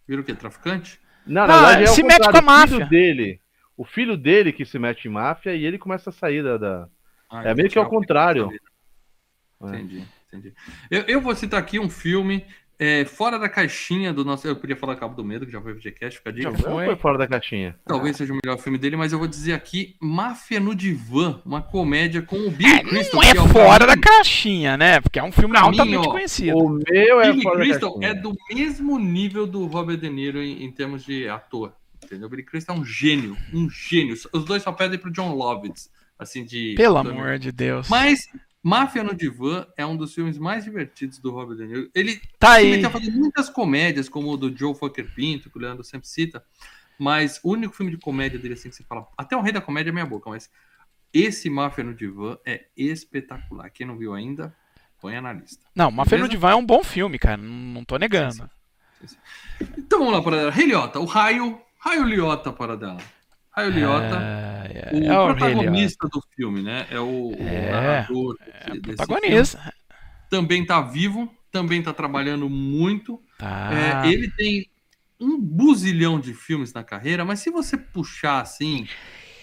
Viram 0.08 0.22
o 0.22 0.26
quê? 0.26 0.34
Traficante? 0.34 1.00
Não, 1.26 1.48
verdade 1.48 1.84
é 1.84 1.88
se 1.88 2.04
mete 2.04 2.20
com 2.20 2.26
a 2.26 2.30
o 2.30 2.34
filho 2.34 2.46
máfia. 2.46 2.86
dele. 2.88 3.40
O 3.78 3.86
filho 3.86 4.18
dele 4.18 4.52
que 4.52 4.66
se 4.66 4.78
mete 4.78 5.06
em 5.08 5.12
máfia 5.12 5.56
e 5.56 5.66
ele 5.66 5.78
começa 5.78 6.10
a 6.10 6.14
sair 6.14 6.44
da. 6.44 6.58
da- 6.58 6.88
Ah, 7.30 7.44
É 7.50 7.56
meio 7.56 7.70
que 7.70 7.80
ao 7.80 7.88
contrário. 7.90 8.52
Entendi, 9.64 10.04
entendi. 10.28 10.54
Eu, 10.90 11.02
eu 11.04 11.22
vou 11.22 11.36
citar 11.36 11.60
aqui 11.60 11.80
um 11.80 11.90
filme 11.90 12.46
é, 12.84 13.06
fora 13.06 13.38
da 13.38 13.48
caixinha 13.48 14.12
do 14.12 14.26
nosso. 14.26 14.48
Eu 14.48 14.56
podia 14.56 14.76
falar 14.76 14.96
Cabo 14.96 15.14
do 15.16 15.24
Medo, 15.24 15.46
que 15.46 15.52
já 15.52 15.62
foi 15.62 15.76
FGCast, 15.76 16.18
fica 16.18 16.32
a 16.32 16.34
dica. 16.34 16.50
Já 16.52 16.58
Foi. 16.58 16.86
foi 16.88 16.96
fora 16.96 17.18
da 17.20 17.28
caixinha. 17.28 17.76
Talvez 17.86 18.18
seja 18.18 18.34
o 18.34 18.40
melhor 18.44 18.58
filme 18.58 18.78
dele, 18.80 18.96
mas 18.96 19.14
eu 19.14 19.20
vou 19.20 19.28
dizer 19.28 19.54
aqui 19.54 19.96
Máfia 20.02 20.60
no 20.60 20.74
Divã, 20.74 21.40
uma 21.46 21.62
comédia 21.62 22.24
com 22.24 22.38
o 22.38 22.50
Billy 22.50 22.72
É, 22.74 22.80
Crystal. 22.84 23.22
não 23.22 23.30
é 23.30 23.40
o 23.40 23.48
fora 23.48 23.86
da 23.86 23.96
caixinha, 23.96 24.76
né? 24.76 25.00
Porque 25.00 25.20
é 25.20 25.24
um 25.24 25.32
filme 25.32 25.52
Pra 25.54 25.62
mim, 25.62 25.68
altamente 25.68 26.08
ó, 26.08 26.12
conhecido. 26.12 26.58
O 26.58 26.70
meu 26.70 27.22
é 27.22 27.32
Billy 27.32 27.44
fora 27.44 27.58
da 27.60 27.64
Crystal 27.66 27.92
caixinha. 28.00 28.10
é 28.10 28.14
do 28.16 28.34
mesmo 28.52 28.98
nível 28.98 29.46
do 29.46 29.66
Robert 29.68 29.98
De 29.98 30.10
Niro 30.10 30.42
em, 30.42 30.64
em 30.64 30.72
termos 30.72 31.06
de 31.06 31.30
ator. 31.30 31.74
Entendeu? 32.04 32.28
Billy 32.28 32.44
Crystal 32.44 32.76
é 32.76 32.80
um 32.80 32.84
gênio, 32.84 33.38
um 33.54 33.70
gênio. 33.70 34.16
Os 34.34 34.44
dois 34.44 34.64
só 34.64 34.72
pedem 34.72 34.98
pro 34.98 35.12
John 35.12 35.36
Lovitz, 35.36 35.88
assim 36.18 36.44
de. 36.44 36.74
Pelo 36.76 36.98
amor 36.98 37.38
de 37.38 37.52
Deus. 37.52 37.88
Mas 37.90 38.28
Máfia 38.64 39.04
no 39.04 39.16
Divã 39.16 39.66
é 39.76 39.86
um 39.86 39.98
dos 39.98 40.14
filmes 40.14 40.38
mais 40.38 40.64
divertidos 40.64 41.18
do 41.18 41.32
Robert 41.32 41.58
De 41.58 41.66
Niro. 41.66 41.90
Ele 41.96 42.22
Tá 42.38 42.62
ele 42.62 42.76
aí. 42.76 42.82
tá 42.82 42.90
fazendo 42.90 43.18
muitas 43.18 43.50
comédias, 43.50 44.08
como 44.08 44.32
o 44.32 44.38
do 44.38 44.56
Joe 44.56 44.76
Fucker 44.76 45.14
Pinto, 45.16 45.50
que 45.50 45.58
o 45.58 45.62
Leandro 45.62 45.84
sempre 45.84 46.08
cita. 46.08 46.44
Mas 47.00 47.40
o 47.44 47.52
único 47.52 47.74
filme 47.76 47.92
de 47.92 47.98
comédia 47.98 48.38
dele, 48.38 48.54
assim, 48.54 48.70
que 48.70 48.76
você 48.76 48.84
fala. 48.84 49.08
Até 49.18 49.36
o 49.36 49.42
Rei 49.42 49.52
da 49.52 49.60
Comédia 49.62 49.90
é 49.90 49.94
minha 49.94 50.06
boca, 50.06 50.30
mas 50.30 50.50
esse 51.12 51.50
Máfia 51.50 51.84
no 51.84 51.96
Divã 51.96 52.38
é 52.46 52.66
espetacular. 52.78 53.70
Quem 53.72 53.88
não 53.88 53.98
viu 53.98 54.14
ainda, 54.14 54.56
põe 55.00 55.20
na 55.20 55.34
lista. 55.34 55.66
Não, 55.76 55.90
Máfia 55.90 56.20
no? 56.20 56.30
Divã 56.30 56.52
é 56.52 56.56
um 56.56 56.66
bom 56.66 56.84
filme, 56.84 57.18
cara. 57.18 57.38
Não, 57.38 57.84
tô 57.84 57.98
negando. 57.98 58.48
Então 59.78 60.00
vamos 60.00 60.14
lá, 60.14 60.22
para. 60.22 60.52
Rei 60.52 60.68
Liotta, 60.68 61.00
o 61.00 61.06
raio. 61.06 61.60
Raio 61.80 62.04
Liotta, 62.04 62.54
para 62.54 62.78
dela. 62.78 62.98
Raio 63.52 63.70
Liotta. 63.72 64.16
É, 64.74 64.92
O 64.94 64.98
é, 64.98 65.06
é 65.08 65.20
o 65.20 65.26
Rei 65.28 65.36
protagonista 65.36 66.08
do 66.08 66.22
filme, 66.36 66.62
né? 66.62 66.88
É 66.90 67.00
o, 67.00 67.30
o 67.32 67.36
É, 67.38 67.72
narrador 67.72 68.36
Liotta. 68.38 68.46
desse- 68.46 68.80
desse 68.82 68.82
filme. 68.82 68.96
Protagonista. 68.96 69.74
Também 70.30 70.66
tá 70.66 70.82
vivo, 70.82 71.30
também 71.52 71.82
tá 71.84 71.94
trabalhando 71.94 72.50
muito. 72.50 73.22
Tá. 73.38 73.70
É, 74.06 74.08
ele 74.08 74.30
tem 74.32 74.66
um 75.20 75.40
buzilhão 75.40 76.20
de 76.20 76.34
filmes 76.34 76.74
na 76.74 76.84
carreira, 76.84 77.26
mas 77.26 77.40
se 77.42 77.52
você 77.52 77.78
puxar 77.78 78.40
assim, 78.42 78.88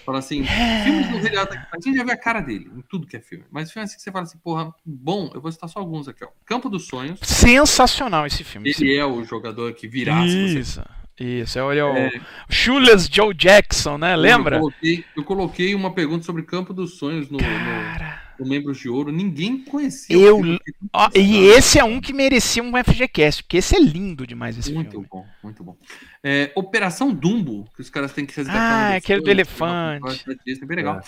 falar 0.05 0.19
assim, 0.21 0.43
filmes 0.83 1.09
do 1.11 1.19
Rei 1.19 1.31
Liotta, 1.31 1.69
a 1.71 1.77
gente 1.81 1.97
já 1.97 2.03
vê 2.05 2.13
a 2.13 2.17
cara 2.17 2.41
dele 2.41 2.69
em 2.75 2.81
tudo 2.81 3.07
que 3.07 3.17
é 3.17 3.21
filme. 3.21 3.45
Mas 3.51 3.71
filme 3.71 3.85
assim 3.85 3.97
que 3.97 4.03
você 4.03 4.11
fala 4.11 4.25
assim, 4.25 4.39
porra, 4.39 4.75
bom, 4.85 5.31
eu 5.35 5.41
vou 5.41 5.53
citar 5.53 5.69
só 5.69 5.79
alguns 5.79 6.09
aqui, 6.09 6.25
ó. 6.25 6.29
Campo 6.47 6.71
dos 6.71 6.87
Sonhos. 6.89 7.21
Sensacional 7.23 8.27
esse 8.27 8.43
filme. 8.43 8.71
Ele 8.77 8.97
é 8.97 9.05
o 9.05 9.23
jogador 9.25 9.73
que 9.75 9.87
virá, 9.87 10.27
se 10.27 10.63
você 10.65 10.83
Isso. 11.21 11.59
Ele 11.59 11.81
é 11.81 11.85
o 11.85 11.97
É. 11.97 12.11
Shoeless 12.49 13.09
Joe 13.13 13.35
Jackson, 13.35 13.99
né? 13.99 14.15
Lembra? 14.17 14.57
Eu 14.57 14.61
coloquei, 14.61 15.05
eu 15.17 15.25
coloquei 15.25 15.75
uma 15.75 15.93
pergunta 15.93 16.25
sobre 16.25 16.43
Campo 16.43 16.73
dos 16.73 16.97
Sonhos 16.99 17.29
no, 17.29 17.39
no, 17.39 17.45
Cara. 17.45 18.23
no 18.39 18.47
Membros 18.49 18.79
de 18.79 18.89
Ouro. 18.89 19.11
Ninguém 19.11 19.59
conhecia. 19.65 20.17
Eu- 20.17 20.41
Ó, 20.93 21.09
e 21.15 21.47
esse 21.49 21.79
é 21.79 21.85
um 21.85 22.01
que 22.01 22.13
merecia 22.13 22.63
um 22.63 22.73
FGCast, 22.77 23.43
porque 23.43 23.57
esse 23.57 23.75
é 23.77 23.81
lindo 23.81 24.27
demais 24.27 24.57
esse 24.57 24.73
Muito 24.73 24.93
filme. 24.93 25.07
bom, 25.11 25.27
muito 25.43 25.65
bom. 25.65 25.77
É, 26.23 26.53
Operação 26.55 27.13
Dumbo, 27.13 27.69
que 27.75 27.81
os 27.83 27.91
caras 27.91 28.13
têm 28.13 28.25
que 28.25 28.37
resgatar. 28.37 28.91
Ah, 28.91 28.95
um 28.95 28.97
aquele 28.97 29.21
do 29.21 29.25
sonhos, 29.27 29.39
elefante. 29.39 30.39
Disney, 30.47 30.67
bem 30.67 30.77
legal. 30.77 31.01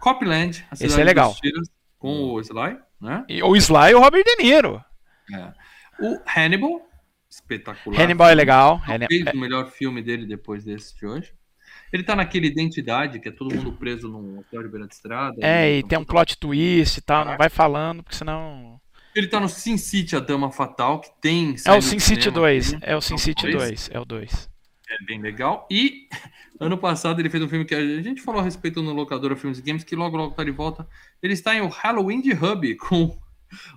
Copland, 0.00 0.64
a 0.70 0.74
Esse 0.74 1.00
é 1.00 1.04
legal. 1.04 1.34
tiros, 1.34 1.68
com 1.98 2.32
o 2.32 2.40
Sly, 2.40 2.76
né? 3.00 3.24
E 3.28 3.42
o 3.42 3.54
Sly 3.56 3.90
e 3.90 3.94
o 3.94 4.00
Robert 4.00 4.24
De 4.24 4.42
Niro. 4.42 4.82
É. 5.34 5.52
O 6.00 6.18
Hannibal, 6.36 6.87
espetacular. 7.40 8.00
Hannibal 8.00 8.28
é 8.30 8.34
legal. 8.34 8.80
Talvez 8.86 9.10
Hannibal- 9.10 9.34
o 9.34 9.38
melhor 9.38 9.70
filme 9.70 10.02
dele 10.02 10.26
depois 10.26 10.64
desse 10.64 10.96
de 10.96 11.06
hoje. 11.06 11.32
Ele 11.92 12.02
tá 12.02 12.14
naquele 12.14 12.48
Identidade, 12.48 13.18
que 13.18 13.28
é 13.28 13.32
todo 13.32 13.54
mundo 13.54 13.72
preso 13.72 14.08
num 14.08 14.38
hotel 14.40 14.62
de 14.62 14.68
beira 14.68 14.86
de 14.86 14.94
estrada. 14.94 15.36
É, 15.40 15.72
e 15.72 15.78
Então, 15.78 15.88
tem 15.88 15.98
um 15.98 16.04
plot 16.04 16.36
twist 16.38 16.98
e 16.98 17.00
tal. 17.00 17.18
Não 17.20 17.24
Caraca. 17.26 17.42
vai 17.44 17.48
falando, 17.48 18.02
porque 18.02 18.16
senão. 18.16 18.78
Ele 19.14 19.26
tá 19.26 19.40
no 19.40 19.48
Sin 19.48 19.78
City, 19.78 20.14
A 20.14 20.20
Dama 20.20 20.52
Fatal, 20.52 21.00
que 21.00 21.08
tem... 21.20 21.54
É 21.66 21.72
o 21.72 21.80
Sin 21.80 21.98
City 21.98 22.24
cinema 22.24 22.40
2. 22.40 22.72
também. 22.72 22.88
É 22.88 22.96
o 22.96 23.00
Sin 23.00 23.16
City 23.16 23.42
dois. 23.50 23.54
2. 23.54 23.90
É 23.92 23.98
o 24.00 24.04
2. 24.04 24.50
É 24.90 25.04
bem 25.06 25.20
legal. 25.20 25.66
E 25.70 26.08
ano 26.60 26.76
passado 26.76 27.20
ele 27.20 27.30
fez 27.30 27.42
um 27.42 27.48
filme 27.48 27.64
que 27.64 27.74
a 27.74 28.02
gente 28.02 28.20
falou 28.20 28.40
a 28.40 28.44
respeito 28.44 28.82
no 28.82 28.92
Locadora 28.92 29.34
Filmes 29.34 29.58
e 29.58 29.62
Games, 29.62 29.82
que 29.82 29.96
logo 29.96 30.16
logo 30.16 30.34
tá 30.34 30.44
de 30.44 30.50
volta. 30.50 30.86
Ele 31.22 31.32
está 31.32 31.54
em 31.54 31.62
o 31.62 31.68
Halloween 31.68 32.20
de 32.20 32.32
Hub 32.32 32.74
com 32.76 33.18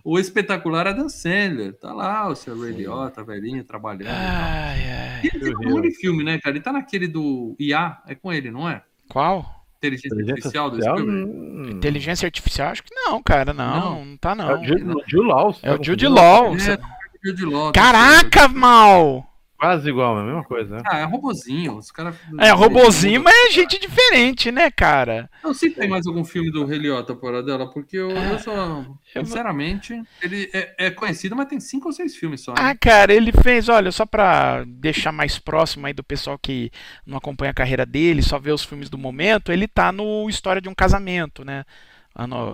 o 0.03 0.19
espetacular 0.19 0.88
Adam 0.88 1.09
Sandler. 1.09 1.74
Tá 1.80 1.93
lá 1.93 2.28
o 2.28 2.36
seu 2.36 2.59
Ray 2.59 2.72
Liotta, 2.74 3.24
velhinho, 3.24 3.63
trabalhando. 3.63 4.07
Ai, 4.09 4.80
ai. 4.89 5.22
Ele 5.34 5.55
tem 5.55 5.67
um 5.67 5.72
monte 5.76 5.89
de 5.89 5.95
filme, 5.95 6.24
né, 6.24 6.39
cara? 6.39 6.55
Ele 6.55 6.63
tá 6.63 6.72
naquele 6.72 7.07
do 7.07 7.55
IA, 7.59 7.97
é 8.07 8.15
com 8.15 8.32
ele, 8.34 8.51
não 8.51 8.67
é? 8.69 8.82
Qual? 9.09 9.61
Inteligência, 9.78 10.07
Inteligência 10.09 10.34
Artificial 10.36 10.69
do 10.69 10.76
Artificial? 10.76 10.97
Spielberg. 10.97 11.32
Hum. 11.32 11.69
Inteligência 11.78 12.26
Artificial? 12.28 12.69
Acho 12.69 12.84
que 12.84 12.93
não, 12.93 13.22
cara. 13.24 13.53
Não, 13.53 13.80
Não. 13.80 14.05
não, 14.05 14.17
tá 14.17 14.32
É 14.32 14.36
não. 14.36 14.59
o 14.61 14.65
Jude, 15.07 15.28
Law. 15.28 15.55
É 15.63 15.72
o 15.74 15.78
tá 15.78 15.84
Jude? 15.84 16.07
Law. 16.07 16.55
É, 16.55 16.80
Jude 17.24 17.45
Law, 17.45 17.72
Caraca, 17.72 18.47
mal! 18.47 19.30
Quase 19.62 19.88
igual, 19.89 20.18
a 20.18 20.24
mesma 20.24 20.43
coisa. 20.43 20.78
né? 20.78 20.82
Ah, 20.88 20.97
é 20.97 21.03
robozinho. 21.03 21.78
Os 21.78 21.91
caras. 21.91 22.16
É, 22.39 22.49
robozinho, 22.49 23.22
mas 23.22 23.32
é 23.36 23.51
gente 23.51 23.78
diferente, 23.80 24.51
né, 24.51 24.72
cara? 24.72 25.30
Não 25.43 25.53
sei 25.53 25.70
se 25.70 25.76
tem 25.76 25.88
mais 25.88 26.07
algum 26.07 26.26
filme 26.26 26.51
do 26.51 26.66
Rei 26.66 26.80
Liotta 26.80 27.16
fora 27.16 27.43
dela, 27.43 27.72
porque 27.72 27.95
eu, 27.95 28.09
eu 28.09 28.39
só. 28.39 28.84
eu- 29.14 29.24
Sinceramente, 29.24 30.01
ele 30.20 30.49
é, 30.51 30.88
é 30.88 30.89
conhecido, 30.89 31.36
mas 31.36 31.47
tem 31.47 31.59
cinco 31.59 31.89
ou 31.89 31.93
seis 31.93 32.16
filmes 32.16 32.41
só. 32.41 32.53
né? 32.53 32.57
Ah, 32.59 32.76
cara, 32.76 33.14
ele 33.14 33.32
fez, 33.32 33.70
olha, 33.70 33.91
só 33.91 34.03
pra 34.03 34.64
deixar 34.66 35.12
mais 35.12 35.38
próximo 35.38 35.86
aí 35.86 35.93
do 35.93 36.03
pessoal 36.03 36.39
que 36.39 36.72
não 37.05 37.20
acompanha 37.20 37.51
a 37.51 37.53
carreira 37.53 37.86
dele, 37.86 38.24
só 38.24 38.39
vê 38.39 38.51
os 38.51 38.66
filmes 38.66 38.89
do 38.89 38.97
momento, 38.97 39.51
ele 39.51 39.68
tá 39.68 39.91
no 39.91 40.28
História 40.28 40.59
de 40.59 40.70
um 40.70 40.74
Casamento, 40.74 41.45
né? 41.45 41.64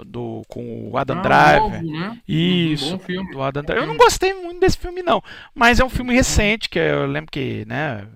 Do, 0.06 0.44
com 0.48 0.90
o 0.92 0.98
Adam 0.98 1.18
Ah, 1.18 1.22
Driver. 1.22 1.62
novo, 1.62 1.92
né? 1.92 2.22
Isso, 2.28 2.94
Uhum, 2.94 3.00
filme. 3.00 3.32
do 3.32 3.42
Adam 3.42 3.64
Driver. 3.64 3.84
Eu 3.84 3.88
não 3.88 3.98
gostei 3.98 4.34
muito 4.34 4.60
desse 4.60 4.78
filme, 4.78 5.02
não. 5.02 5.22
Mas 5.54 5.80
é 5.80 5.84
um 5.86 5.90
filme 5.90 6.14
recente, 6.14 6.70
que 6.70 6.78
eu 6.80 7.06
lembro 7.08 7.32
que, 7.32 7.66
né? 7.66 8.08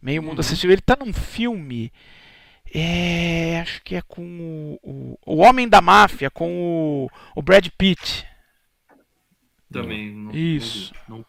Meio 0.00 0.22
mundo 0.22 0.34
Uhum. 0.34 0.40
assistiu. 0.40 0.70
Ele 0.70 0.80
tá 0.80 0.96
num 0.98 1.12
filme. 1.12 1.92
É, 2.74 3.60
acho 3.60 3.82
que 3.82 3.96
é 3.96 4.02
com 4.02 4.22
o, 4.82 4.90
o, 4.90 5.18
o 5.26 5.36
Homem 5.38 5.68
da 5.68 5.80
Máfia, 5.80 6.30
com 6.30 7.06
o, 7.06 7.10
o 7.34 7.42
Brad 7.42 7.66
Pitt. 7.78 8.26
Também. 9.70 10.10
Não, 10.14 10.32
Isso. 10.32 10.92
Não 11.08 11.24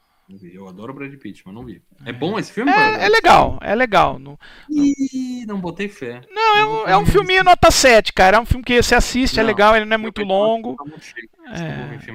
Eu 0.54 0.68
adoro 0.68 0.92
o 0.92 0.96
Brad 0.96 1.12
Pitt, 1.16 1.42
mas 1.44 1.56
não 1.56 1.66
vi. 1.66 1.82
É 2.06 2.14
bom 2.14 2.38
esse 2.38 2.52
filme? 2.52 2.72
É, 2.72 3.06
é 3.06 3.10
legal, 3.10 3.58
é 3.62 3.74
legal. 3.74 4.20
Não, 4.20 4.38
Ih, 4.70 5.44
não 5.48 5.60
botei 5.60 5.90
fé. 5.90 6.22
não, 6.30 6.58
é 6.58 6.66
um, 6.66 6.88
é 6.90 6.98
um 6.98 7.06
filminho 7.06 7.44
nota 7.44 7.72
7, 7.72 8.14
cara. 8.14 8.38
É 8.38 8.40
um 8.40 8.46
filme 8.46 8.64
que 8.64 8.82
você 8.82 8.94
assiste, 8.94 9.40
é 9.40 9.42
Não, 9.42 9.48
legal, 9.48 9.76
ele 9.76 9.86
não 9.86 9.96
é 9.96 9.98
muito 9.98 10.22
longo. 10.22 10.76
Tá 10.76 10.84
muito. 10.86 11.04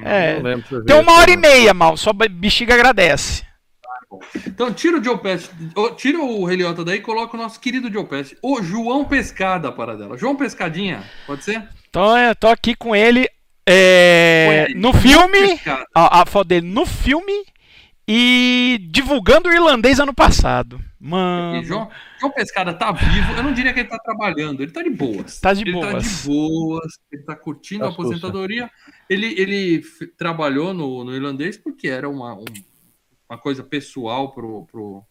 É, 0.07 0.37
é. 0.37 0.41
lembro 0.41 0.85
Tem 0.85 0.97
uma 0.97 1.13
hora 1.15 1.31
e 1.31 1.37
meia, 1.37 1.75
mal. 1.75 1.97
Só 1.97 2.13
bexiga 2.13 2.75
agradece. 2.75 3.45
Então 4.47 4.73
tira 4.73 4.99
o 4.99 5.03
Joe 5.03 5.19
Pesci, 5.19 5.51
ô, 5.75 5.91
tira 5.91 6.21
o 6.21 6.45
Rei 6.45 6.59
Liotta 6.59 6.85
daí 6.85 6.99
e 6.99 7.03
coloca 7.03 7.37
o 7.37 7.41
nosso 7.41 7.59
querido 7.59 7.93
Joe 7.93 8.07
Pesci. 8.07 8.37
O 8.41 8.63
João 8.63 9.05
Pescada 9.05 9.73
para 9.73 9.97
dela. 9.97 10.17
João 10.17 10.37
Pescadinha, 10.37 11.03
pode 11.27 11.43
ser? 11.43 11.69
Então 11.89 12.17
eu 12.17 12.37
tô 12.37 12.47
aqui 12.47 12.77
com 12.77 12.95
ele 12.95 13.29
é, 13.67 14.69
no 14.77 14.93
filme. 14.93 15.61
A, 15.93 16.23
a 16.23 16.27
foto 16.27 16.49
dele 16.49 16.67
no 16.67 16.87
filme 16.87 17.45
e 18.07 18.79
divulgando 18.91 19.49
o 19.49 19.53
irlandês 19.53 19.99
ano 20.01 20.13
passado. 20.15 20.81
Mano. 21.01 21.63
João, 21.65 21.91
João 22.21 22.33
Pescada 22.33 22.73
tá 22.73 22.91
vivo. 22.93 23.33
Eu 23.37 23.43
não 23.43 23.53
diria 23.53 23.73
que 23.73 23.81
ele 23.81 23.89
tá 23.89 23.99
trabalhando, 23.99 24.63
ele 24.63 24.73
tá 24.73 24.83
de 24.83 24.91
boas. 24.91 25.39
Tá 25.41 25.53
de 25.53 25.63
ele 25.63 25.79
tá 25.81 25.91
boas. 25.93 26.05
de 26.23 26.27
boas, 26.29 26.93
ele 27.13 27.23
tá 27.23 27.37
curtindo 27.37 27.81
Tá 27.81 27.87
a 27.87 27.93
aposentadoria. 27.93 28.71
Ele, 29.09 29.27
ele 29.39 29.83
trabalhou 30.17 30.73
no, 30.75 31.05
no 31.05 31.15
irlandês 31.15 31.57
porque 31.57 31.89
era 31.89 32.09
uma, 32.09 32.35
um- 32.35 32.45
uma 33.29 33.39
coisa 33.39 33.63
pessoal 33.63 34.33
pro, 34.33 34.65
pro, 34.71 35.03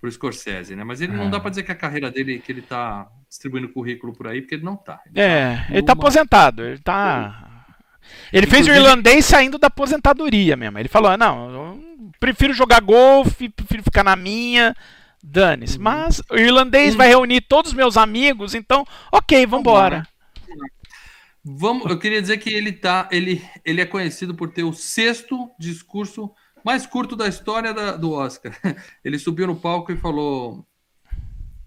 pro 0.00 0.10
Scorsese, 0.10 0.74
né? 0.74 0.82
Mas 0.84 1.00
ele 1.00 1.12
não 1.12 1.26
Ah. 1.26 1.30
dá 1.30 1.40
pra 1.40 1.50
dizer 1.50 1.62
que 1.62 1.72
a 1.72 1.76
carreira 1.76 2.10
dele, 2.10 2.38
que 2.40 2.50
ele 2.50 2.62
tá 2.62 3.06
distribuindo 3.28 3.68
currículo 3.68 4.12
por 4.12 4.26
aí, 4.26 4.40
porque 4.40 4.56
ele 4.56 4.64
não 4.64 4.76
tá. 4.76 5.00
Ele 5.06 5.20
É, 5.20 5.56
tá 5.56 5.66
ele 5.70 5.82
tá 5.84 5.92
aposentado. 5.92 6.64
Ele 6.64 6.78
tá. 6.78 7.49
Ele 8.32 8.46
fez 8.46 8.66
o 8.66 8.70
irlandês 8.70 9.24
saindo 9.24 9.58
da 9.58 9.66
aposentadoria 9.68 10.56
mesmo. 10.56 10.78
Ele 10.78 10.88
falou: 10.88 11.10
"Ah, 11.10 11.16
não, 11.16 11.50
eu 11.50 12.10
prefiro 12.20 12.52
jogar 12.52 12.80
golfe, 12.80 13.48
prefiro 13.48 13.82
ficar 13.82 14.04
na 14.04 14.16
minha. 14.16 14.74
Dane-se. 15.22 15.76
Uhum. 15.76 15.82
Mas 15.84 16.22
o 16.30 16.36
irlandês 16.36 16.94
Hum. 16.94 16.98
vai 16.98 17.08
reunir 17.08 17.42
todos 17.42 17.72
os 17.72 17.76
meus 17.76 17.96
amigos, 17.98 18.54
então, 18.54 18.86
ok, 19.12 19.44
vambora. 19.46 20.06
Vamos, 21.44 21.90
eu 21.90 21.98
queria 21.98 22.20
dizer 22.20 22.36
que 22.38 22.52
ele 22.52 22.70
tá, 22.72 23.08
ele, 23.10 23.42
ele 23.64 23.80
é 23.80 23.86
conhecido 23.86 24.34
por 24.34 24.50
ter 24.52 24.62
o 24.62 24.72
sexto 24.74 25.50
discurso 25.58 26.30
mais 26.64 26.86
curto 26.86 27.16
da 27.16 27.26
história 27.26 27.72
da- 27.72 27.96
do 27.96 28.12
Oscar. 28.12 28.52
Ele 29.02 29.18
subiu 29.18 29.46
no 29.46 29.56
palco 29.56 29.90
e 29.90 29.96
falou: 29.96 30.66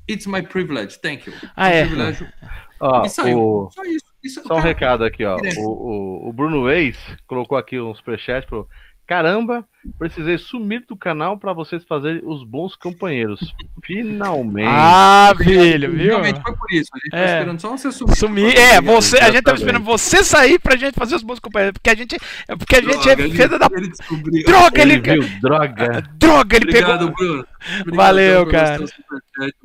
It's 0.07 0.27
my 0.27 0.43
privilege, 0.43 0.99
thank 0.99 1.27
you. 1.27 1.33
Ah, 1.55 1.69
é. 1.69 1.81
privilégio. 1.81 2.31
Ó, 2.79 3.03
E 3.03 3.09
saiu. 3.09 3.39
o- 3.39 3.71
Só 3.71 3.83
isso. 3.85 4.12
Isso 4.23 4.41
Só 4.43 4.53
um 4.53 4.57
cara, 4.57 4.61
recado 4.61 5.03
aqui, 5.03 5.25
ó. 5.25 5.35
Direto. 5.37 5.59
O, 5.59 6.25
o, 6.25 6.29
o 6.29 6.33
Bruno 6.33 6.65
Reis 6.65 6.97
colocou 7.27 7.57
aqui 7.57 7.79
um 7.79 7.93
superchat 7.93 8.47
falou: 8.49 8.67
Caramba, 9.05 9.67
precisei 9.99 10.37
sumir 10.37 10.85
do 10.87 10.95
canal 10.95 11.37
para 11.37 11.51
vocês 11.51 11.83
fazerem 11.83 12.21
os 12.23 12.41
bons 12.45 12.73
companheiros. 12.77 13.53
Finalmente. 13.83 14.69
Ah, 14.71 15.33
filho, 15.37 15.91
viu? 15.91 16.05
Realmente 16.11 16.41
foi 16.41 16.55
por 16.55 16.71
isso. 16.71 16.89
A 16.93 16.97
gente 16.99 17.13
É. 17.13 17.25
tá 17.25 17.33
esperando 17.33 17.59
só 17.59 17.69
você 17.71 17.91
sumir. 17.91 18.15
Sumir. 18.15 18.57
É, 18.57 18.79
você, 18.79 19.17
a 19.17 19.29
gente 19.29 19.43
tava 19.43 19.57
Exatamente. 19.57 19.59
esperando 19.59 19.83
você 19.83 20.23
sair 20.23 20.57
pra 20.57 20.77
gente 20.77 20.95
fazer 20.95 21.15
os 21.15 21.21
bons 21.23 21.37
companheiros. 21.39 21.73
Porque 21.73 21.89
a 21.89 21.95
gente, 21.95 22.15
é 22.47 22.55
porque 22.55 22.75
a 22.77 22.81
gente 22.81 23.09
é 23.09 23.15
Droga, 23.15 23.29
filho 23.35 23.59
da. 23.59 23.67
ele. 23.73 24.43
Droga, 24.45 24.81
Ele 24.81 24.93
ele. 24.93 25.01
viu, 25.01 25.39
droga. 25.41 26.01
Droga, 26.17 26.55
ele 26.55 26.65
Obrigado, 26.69 26.99
pegou. 26.99 27.13
Bruno. 27.15 27.47
Obrigado 27.81 27.95
Valeu, 27.97 28.47
cara. 28.47 28.85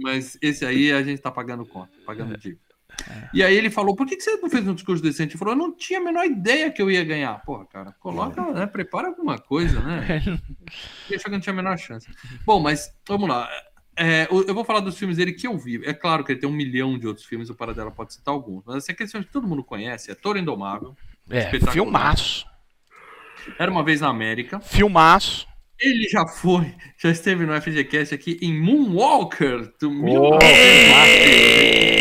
Mas 0.01 0.37
esse 0.43 0.67
aí 0.67 0.91
a 0.93 1.03
gente 1.05 1.23
tá 1.23 1.31
pagando 1.31 1.65
conta, 1.65 1.91
pagando 2.05 2.37
dívida. 2.37 2.61
E 3.33 3.43
aí 3.43 3.57
ele 3.57 3.71
falou, 3.71 3.95
por 3.95 4.07
que 4.07 4.17
que 4.17 4.23
você 4.23 4.37
não 4.37 4.51
fez 4.51 4.67
um 4.67 4.75
discurso 4.75 5.03
decente? 5.03 5.33
Ele 5.33 5.39
falou, 5.39 5.55
eu 5.55 5.59
não 5.59 5.75
tinha 5.75 5.99
a 5.99 6.03
menor 6.03 6.25
ideia 6.25 6.71
que 6.71 6.81
eu 6.81 6.91
ia 6.91 7.05
ganhar. 7.05 7.35
Porra, 7.45 7.67
cara, 7.67 7.95
coloca, 8.01 8.43
né? 8.53 8.67
Prepara 8.67 9.09
alguma 9.09 9.39
coisa, 9.39 9.81
né? 9.81 10.23
Eu 11.09 11.17
achei 11.17 11.19
que 11.19 11.31
não 11.31 11.41
tinha 11.41 11.53
a 11.53 11.57
menor 11.57 11.79
chance. 11.79 12.07
Bom, 12.45 12.61
mas 12.61 12.93
vamos 13.07 13.29
lá. 13.29 13.49
É, 13.97 14.29
eu 14.31 14.55
vou 14.55 14.65
falar 14.65 14.79
dos 14.79 14.97
filmes 14.97 15.17
dele 15.17 15.33
que 15.33 15.47
eu 15.47 15.59
vi. 15.59 15.85
É 15.85 15.93
claro 15.93 16.23
que 16.23 16.31
ele 16.31 16.39
tem 16.39 16.49
um 16.49 16.53
milhão 16.53 16.97
de 16.97 17.07
outros 17.09 17.27
filmes, 17.27 17.51
o 17.51 17.55
Paradela 17.55 17.91
pode 17.91 18.15
citar 18.15 18.33
alguns. 18.33 18.63
Mas 18.65 18.77
assim, 18.77 18.93
aqueles 18.93 19.11
filmes 19.11 19.27
que 19.27 19.33
todo 19.33 19.49
mundo 19.49 19.65
conhece 19.65 20.09
é 20.11 20.15
Toro 20.15 20.39
Indomável, 20.39 20.95
É, 21.29 21.51
filmaço. 21.73 22.47
Era 23.59 23.71
Uma 23.71 23.83
Vez 23.83 24.01
na 24.01 24.09
América, 24.09 24.61
Filmaço. 24.61 25.49
Ele 25.81 26.09
já 26.09 26.27
foi, 26.27 26.75
já 26.97 27.09
esteve 27.09 27.47
no 27.47 27.61
FGCast 27.61 28.13
aqui 28.13 28.37
em 28.43 28.53
Moonwalker, 28.61 29.73
do 29.81 29.91
Oh, 29.91 30.39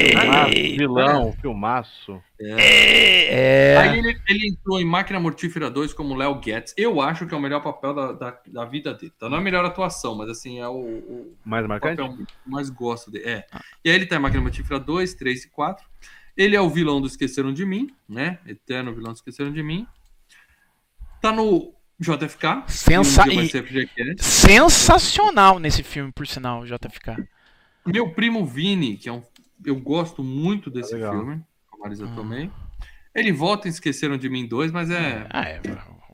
filmaço, 0.09 0.51
vilão, 0.77 1.33
filmaço. 1.39 2.23
É. 2.39 3.77
Aí 3.77 3.99
ele, 3.99 4.19
ele 4.27 4.47
entrou 4.47 4.81
em 4.81 4.85
Máquina 4.85 5.19
Mortífera 5.19 5.69
2 5.69 5.93
como 5.93 6.15
Léo 6.15 6.41
Getz. 6.43 6.73
Eu 6.75 6.99
acho 6.99 7.27
que 7.27 7.35
é 7.35 7.37
o 7.37 7.41
melhor 7.41 7.61
papel 7.61 7.93
da, 7.93 8.11
da, 8.13 8.39
da 8.47 8.65
vida 8.65 8.95
dele. 8.95 9.13
Tá? 9.19 9.29
Não 9.29 9.37
é 9.37 9.39
a 9.39 9.43
melhor 9.43 9.63
atuação, 9.63 10.15
mas 10.15 10.29
assim, 10.29 10.59
é 10.59 10.67
o, 10.67 10.73
o 10.73 11.37
Mais 11.45 11.67
marcante? 11.67 11.97
papel 11.97 12.15
que 12.15 12.23
eu 12.23 12.27
mais 12.45 12.71
gosto 12.71 13.11
dele. 13.11 13.25
É. 13.29 13.45
E 13.85 13.89
aí 13.91 13.95
ele 13.95 14.07
tá 14.07 14.15
em 14.15 14.19
Máquina 14.19 14.41
Mortífera 14.41 14.79
2, 14.79 15.13
3 15.13 15.43
e 15.43 15.49
4. 15.49 15.85
Ele 16.35 16.55
é 16.55 16.61
o 16.61 16.69
vilão 16.69 16.99
do 16.99 17.05
Esqueceram 17.05 17.53
de 17.53 17.63
Mim, 17.65 17.91
né? 18.09 18.39
Eterno 18.47 18.93
vilão 18.93 19.11
do 19.11 19.17
Esqueceram 19.17 19.51
de 19.51 19.61
Mim. 19.61 19.85
Tá 21.21 21.31
no 21.31 21.76
JFK. 21.99 22.63
Sensa- 22.67 23.23
um. 23.23 23.47
Sensacional 24.19 25.59
nesse 25.59 25.81
filme, 25.83 26.11
por 26.11 26.27
sinal, 26.27 26.65
JFK. 26.65 27.15
Meu 27.85 28.11
primo 28.11 28.45
Vini, 28.45 28.97
que 28.97 29.09
é 29.09 29.11
um. 29.13 29.23
Eu 29.65 29.75
gosto 29.77 30.23
muito 30.23 30.69
desse 30.69 30.93
Legal. 30.93 31.11
filme, 31.13 31.41
com 31.69 31.77
a 31.77 31.79
Marisa 31.85 32.05
Ah. 32.05 32.15
Tomei. 32.15 32.49
Ele 33.15 33.31
volta 33.31 33.67
em 33.67 33.71
Esqueceram 33.71 34.17
de 34.17 34.29
Mim 34.29 34.45
2, 34.47 34.71
mas 34.71 34.91
é. 34.91 35.25
Ah, 35.31 35.43
é. 35.49 35.59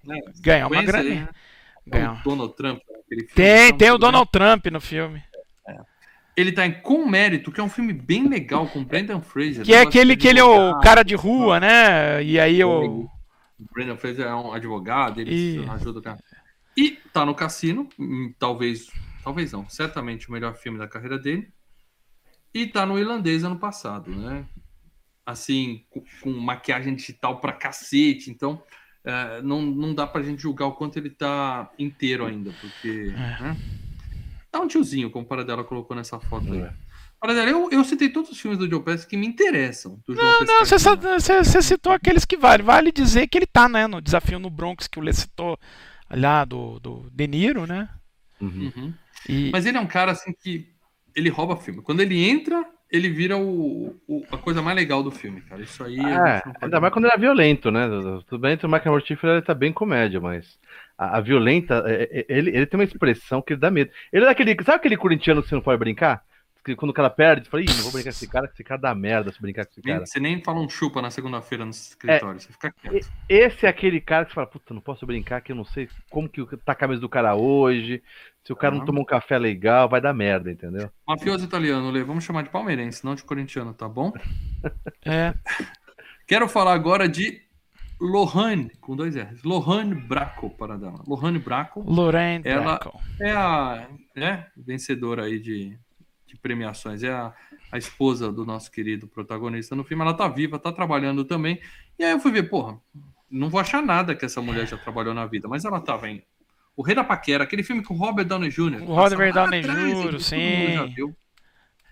né, 0.05 0.19
Ganhar 0.39 0.67
uma 0.67 0.79
aí, 0.79 0.85
graninha. 0.85 1.15
né? 1.21 1.29
Ganhar. 1.85 2.21
O 2.21 2.23
Donald 2.23 2.55
Trump. 2.55 2.79
aquele 3.05 3.27
filme, 3.27 3.33
Tem, 3.35 3.77
tem 3.77 3.89
o 3.89 3.93
bem. 3.93 3.99
Donald 3.99 4.29
Trump 4.31 4.65
no 4.67 4.79
filme. 4.79 5.21
Ele 6.35 6.51
tá 6.51 6.65
em 6.65 6.71
Com 6.81 7.05
Mérito, 7.07 7.51
que 7.51 7.59
é 7.59 7.63
um 7.63 7.69
filme 7.69 7.93
bem 7.93 8.27
legal, 8.27 8.65
com 8.67 8.83
Brendan 8.83 9.21
Fraser. 9.21 9.63
Que 9.63 9.73
é 9.75 9.81
aquele 9.81 10.15
que 10.17 10.27
ele 10.27 10.39
é 10.39 10.43
o 10.43 10.79
cara 10.79 11.03
de 11.03 11.13
rua, 11.13 11.59
né? 11.59 12.23
E 12.23 12.39
aí 12.39 12.63
o. 12.63 13.07
O 13.69 13.73
Brendan 13.73 13.97
Fraser 13.97 14.27
é 14.27 14.35
um 14.35 14.51
advogado, 14.53 15.19
ele 15.21 15.33
E- 15.33 15.69
ajuda 15.69 15.99
o 15.99 16.01
cara. 16.01 16.19
E 16.75 16.91
tá 17.13 17.25
no 17.25 17.35
Cassino, 17.35 17.87
hum, 17.99 18.33
talvez, 18.39 18.89
talvez 19.23 19.51
não, 19.51 19.67
certamente 19.69 20.27
o 20.27 20.31
melhor 20.31 20.55
filme 20.55 20.77
da 20.79 20.87
carreira 20.87 21.19
dele. 21.19 21.51
E 22.53 22.67
tá 22.67 22.85
no 22.85 22.97
Irlandês 22.99 23.43
ano 23.43 23.57
passado, 23.57 24.11
né? 24.11 24.45
Assim, 25.25 25.85
com, 25.89 26.03
com 26.21 26.31
maquiagem 26.31 26.95
digital 26.95 27.39
pra 27.39 27.53
cacete, 27.53 28.29
então 28.29 28.61
é, 29.03 29.41
não, 29.41 29.61
não 29.61 29.93
dá 29.93 30.05
pra 30.07 30.23
gente 30.23 30.41
julgar 30.41 30.65
o 30.67 30.73
quanto 30.73 30.97
ele 30.97 31.09
tá 31.09 31.71
inteiro 31.77 32.25
ainda, 32.25 32.53
porque. 32.59 33.11
É. 33.15 33.41
Né? 33.41 33.57
Tá 34.51 34.59
um 34.61 34.67
tiozinho, 34.67 35.09
como 35.09 35.25
o 35.25 35.27
Paradela 35.27 35.63
colocou 35.63 35.95
nessa 35.95 36.19
foto 36.19 36.51
aí. 36.53 36.61
É. 36.61 36.73
Paradela, 37.23 37.49
eu, 37.49 37.69
eu 37.71 37.85
citei 37.85 38.09
todos 38.09 38.29
os 38.31 38.37
filmes 38.37 38.59
do 38.59 38.69
Joe 38.69 38.83
Pesci 38.83 39.07
que 39.07 39.15
me 39.15 39.25
interessam. 39.25 39.97
Não, 40.09 40.41
não, 40.41 40.65
você, 40.65 41.61
citou 41.61 41.93
aqueles 41.93 42.25
que 42.25 42.35
vale. 42.35 42.61
Vale 42.61 42.91
dizer 42.91 43.27
que 43.27 43.37
ele 43.37 43.45
tá, 43.45 43.69
né? 43.69 43.87
No 43.87 44.01
desafio 44.01 44.39
no 44.39 44.49
Bronx 44.49 44.87
que 44.89 44.99
o 44.99 45.01
Lê 45.01 45.13
citou 45.13 45.57
lá 46.11 46.43
do, 46.43 46.81
do 46.81 47.09
De 47.13 47.25
Niro, 47.25 47.65
né? 47.65 47.87
Uhum. 48.41 48.69
Uhum. 48.75 48.93
E, 49.29 49.51
Mas 49.53 49.65
ele 49.65 49.77
é 49.77 49.79
um 49.79 49.87
cara 49.87 50.11
assim 50.11 50.33
que 50.33 50.67
ele 51.15 51.29
rouba 51.29 51.55
filme. 51.55 51.81
Quando 51.81 52.01
ele 52.01 52.21
entra, 52.29 52.61
ele 52.91 53.07
vira 53.07 53.37
o, 53.37 53.95
o- 54.05 54.25
a 54.29 54.37
coisa 54.37 54.61
mais 54.61 54.75
legal 54.75 55.01
do 55.01 55.09
filme, 55.09 55.39
cara. 55.43 55.61
Isso 55.61 55.81
aí. 55.81 55.97
a 56.01 56.09
É, 56.09 56.35
gente 56.35 56.45
não 56.47 56.53
pode- 56.53 56.65
ainda 56.65 56.81
mais 56.81 56.91
quando 56.93 57.05
ele 57.05 57.13
é 57.13 57.17
violento, 57.19 57.71
né? 57.71 57.87
Tudo 58.27 58.39
bem, 58.39 58.59
o 58.61 58.67
Máquina 58.67 58.91
Mortífera 58.91 59.33
ele 59.35 59.41
tá 59.43 59.53
bem 59.53 59.71
comédia, 59.71 60.19
mas 60.19 60.59
a, 60.97 61.19
a 61.19 61.21
violenta, 61.21 61.85
é- 61.87 62.03
é- 62.19 62.25
ele, 62.27 62.49
ele 62.49 62.65
tem 62.65 62.77
uma 62.77 62.83
expressão 62.83 63.41
que 63.41 63.55
dá 63.55 63.71
medo. 63.71 63.91
Ele 64.11 64.25
é 64.25 64.27
daquele, 64.27 64.61
sabe 64.61 64.75
aquele 64.75 64.97
corintiano 64.97 65.41
que 65.41 65.47
você 65.47 65.55
não 65.55 65.61
pode 65.61 65.79
brincar? 65.79 66.21
Que 66.63 66.75
quando 66.77 66.91
o 66.91 66.93
cara 66.93 67.09
perde, 67.09 67.49
fala, 67.49 67.61
ih, 67.61 67.65
não 67.67 67.83
vou 67.83 67.91
brincar 67.91 68.05
com 68.11 68.15
esse 68.15 68.27
cara, 68.27 68.47
que 68.47 68.53
esse 68.53 68.63
cara 68.63 68.79
dá 68.79 68.95
merda 68.95 69.31
se 69.33 69.41
brincar 69.41 69.65
com 69.65 69.71
esse 69.71 69.81
cara. 69.81 70.05
Você 70.05 70.19
nem 70.19 70.41
fala 70.41 70.61
um 70.61 70.69
chupa 70.69 71.01
na 71.01 71.11
segunda-feira 71.11 71.65
no 71.65 71.71
escritório, 71.71 72.39
você 72.39 72.51
fica 72.53 72.71
quieto. 72.71 73.09
Esse 73.27 73.65
é 73.65 73.69
aquele 73.69 73.99
cara 73.99 74.23
que 74.23 74.31
você 74.31 74.35
fala, 74.35 74.47
puta, 74.47 74.73
não 74.73 74.79
posso 74.81 75.05
brincar, 75.05 75.41
que 75.41 75.51
eu 75.51 75.55
não 75.57 75.65
sei 75.65 75.89
como 76.09 76.29
que 76.29 76.41
tá 76.57 76.71
a 76.71 76.75
cabeça 76.75 77.01
do 77.01 77.09
cara 77.09 77.35
hoje, 77.35 78.01
se 78.45 78.53
o 78.53 78.55
cara 78.55 78.73
não 78.73 78.79
Uhum. 78.81 78.85
tomou 78.85 79.01
um 79.01 79.05
café 79.05 79.37
legal, 79.37 79.89
vai 79.89 79.99
dar 79.99 80.13
merda, 80.13 80.49
entendeu? 80.51 80.89
Mafioso 81.05 81.43
italiano, 81.43 81.91
Lê, 81.91 82.01
vamos 82.03 82.23
chamar 82.23 82.43
de 82.43 82.49
palmeirense, 82.49 83.03
não 83.03 83.13
de 83.15 83.23
corintiano, 83.23 83.73
tá 83.73 83.89
bom? 83.89 84.13
é, 85.05 85.33
Quero 86.25 86.47
falar 86.47 86.73
agora 86.73 87.09
de 87.09 87.41
Lohane, 87.99 88.69
com 88.81 88.95
dois 88.95 89.15
R's. 89.15 89.43
Lohane 89.43 89.95
Braco, 89.95 90.49
para 90.49 90.77
dar. 90.77 90.93
Lohane 91.07 91.39
Braco 91.39 91.81
Lorraine 91.85 92.41
Ela- 92.45 92.63
Bracco. 92.77 92.99
é 93.19 93.31
a 93.31 93.87
né, 94.15 94.47
vencedora 94.57 95.25
aí 95.25 95.39
de, 95.39 95.77
de 96.33 96.39
premiações. 96.39 97.03
É 97.03 97.11
a, 97.11 97.33
a 97.71 97.77
esposa 97.77 98.31
do 98.31 98.45
nosso 98.45 98.71
querido 98.71 99.07
protagonista 99.07 99.75
no 99.75 99.83
filme. 99.83 100.03
Ela 100.03 100.13
tá 100.13 100.27
viva, 100.27 100.59
tá 100.59 100.71
trabalhando 100.71 101.23
também. 101.23 101.59
E 101.97 102.03
aí 102.03 102.11
eu 102.11 102.19
fui 102.19 102.31
ver, 102.31 102.43
porra, 102.43 102.79
não 103.29 103.49
vou 103.49 103.59
achar 103.59 103.81
nada 103.81 104.15
que 104.15 104.25
essa 104.25 104.41
mulher 104.41 104.67
já 104.67 104.77
trabalhou 104.77 105.13
na 105.13 105.25
vida, 105.25 105.47
mas 105.47 105.63
ela 105.65 105.79
tava 105.79 106.09
em 106.09 106.23
O 106.75 106.81
Rei 106.81 106.95
da 106.95 107.03
Paquera, 107.03 107.43
aquele 107.43 107.63
filme 107.63 107.83
com 107.83 107.93
o 107.93 107.97
Robert 107.97 108.25
Downey 108.25 108.49
Jr. 108.49 108.81
O 108.81 108.93
Robert 108.93 109.33
Downey 109.33 109.61
Jr., 109.61 109.71
mundo 109.77 110.19
sim. 110.19 110.75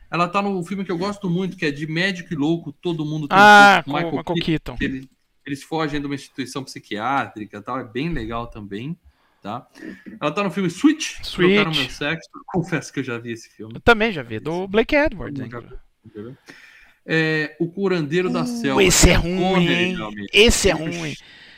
Ela 0.10 0.28
tá 0.28 0.42
no 0.42 0.62
filme 0.66 0.84
que 0.84 0.92
eu 0.92 0.98
gosto 0.98 1.30
muito, 1.30 1.56
que 1.56 1.66
é 1.66 1.72
de 1.72 1.88
Médico 1.88 2.34
e 2.34 2.36
Louco, 2.36 2.74
todo 2.74 3.06
mundo 3.06 3.28
tem 3.30 3.38
Ah, 3.40 3.82
um 3.88 3.92
o 3.92 3.96
Michael 3.96 4.24
Keaton. 4.44 4.76
que 4.76 4.84
eles, 4.84 5.08
eles 5.46 5.64
fogem 5.64 6.02
de 6.02 6.06
uma 6.06 6.16
instituição 6.16 6.64
psiquiátrica 6.66 7.58
e 7.58 7.62
tal, 7.62 7.80
é 7.80 7.84
bem 7.86 8.10
legal 8.10 8.48
também, 8.48 8.98
tá? 9.42 9.68
Ela 10.20 10.32
tá 10.32 10.44
no 10.44 10.52
filme 10.52 10.70
Switch, 10.70 11.16
Switch. 11.24 11.56
Trocaram 11.56 11.72
Meu 11.72 11.90
Sexo, 11.90 12.30
confesso 12.46 12.94
que 12.94 13.00
eu 13.00 13.04
já 13.04 13.18
vi 13.18 13.32
esse 13.32 13.50
filme. 13.50 13.74
Eu 13.76 13.82
também 13.82 14.12
já 14.12 14.22
vi, 14.24 14.40
do 14.40 14.68
Blake 14.68 14.96
Edwards. 14.96 15.42
É, 17.06 17.56
o 17.60 17.68
Curandeiro 17.68 18.30
da 18.30 18.46
Selva. 18.46 18.78
Uh, 18.80 18.82
esse 18.82 19.10
é 19.10 19.14
Sean 19.14 19.22
ruim, 19.22 19.96
Connery. 19.98 20.28
Esse 20.32 20.70
é 20.70 20.74
ruim. 20.74 21.14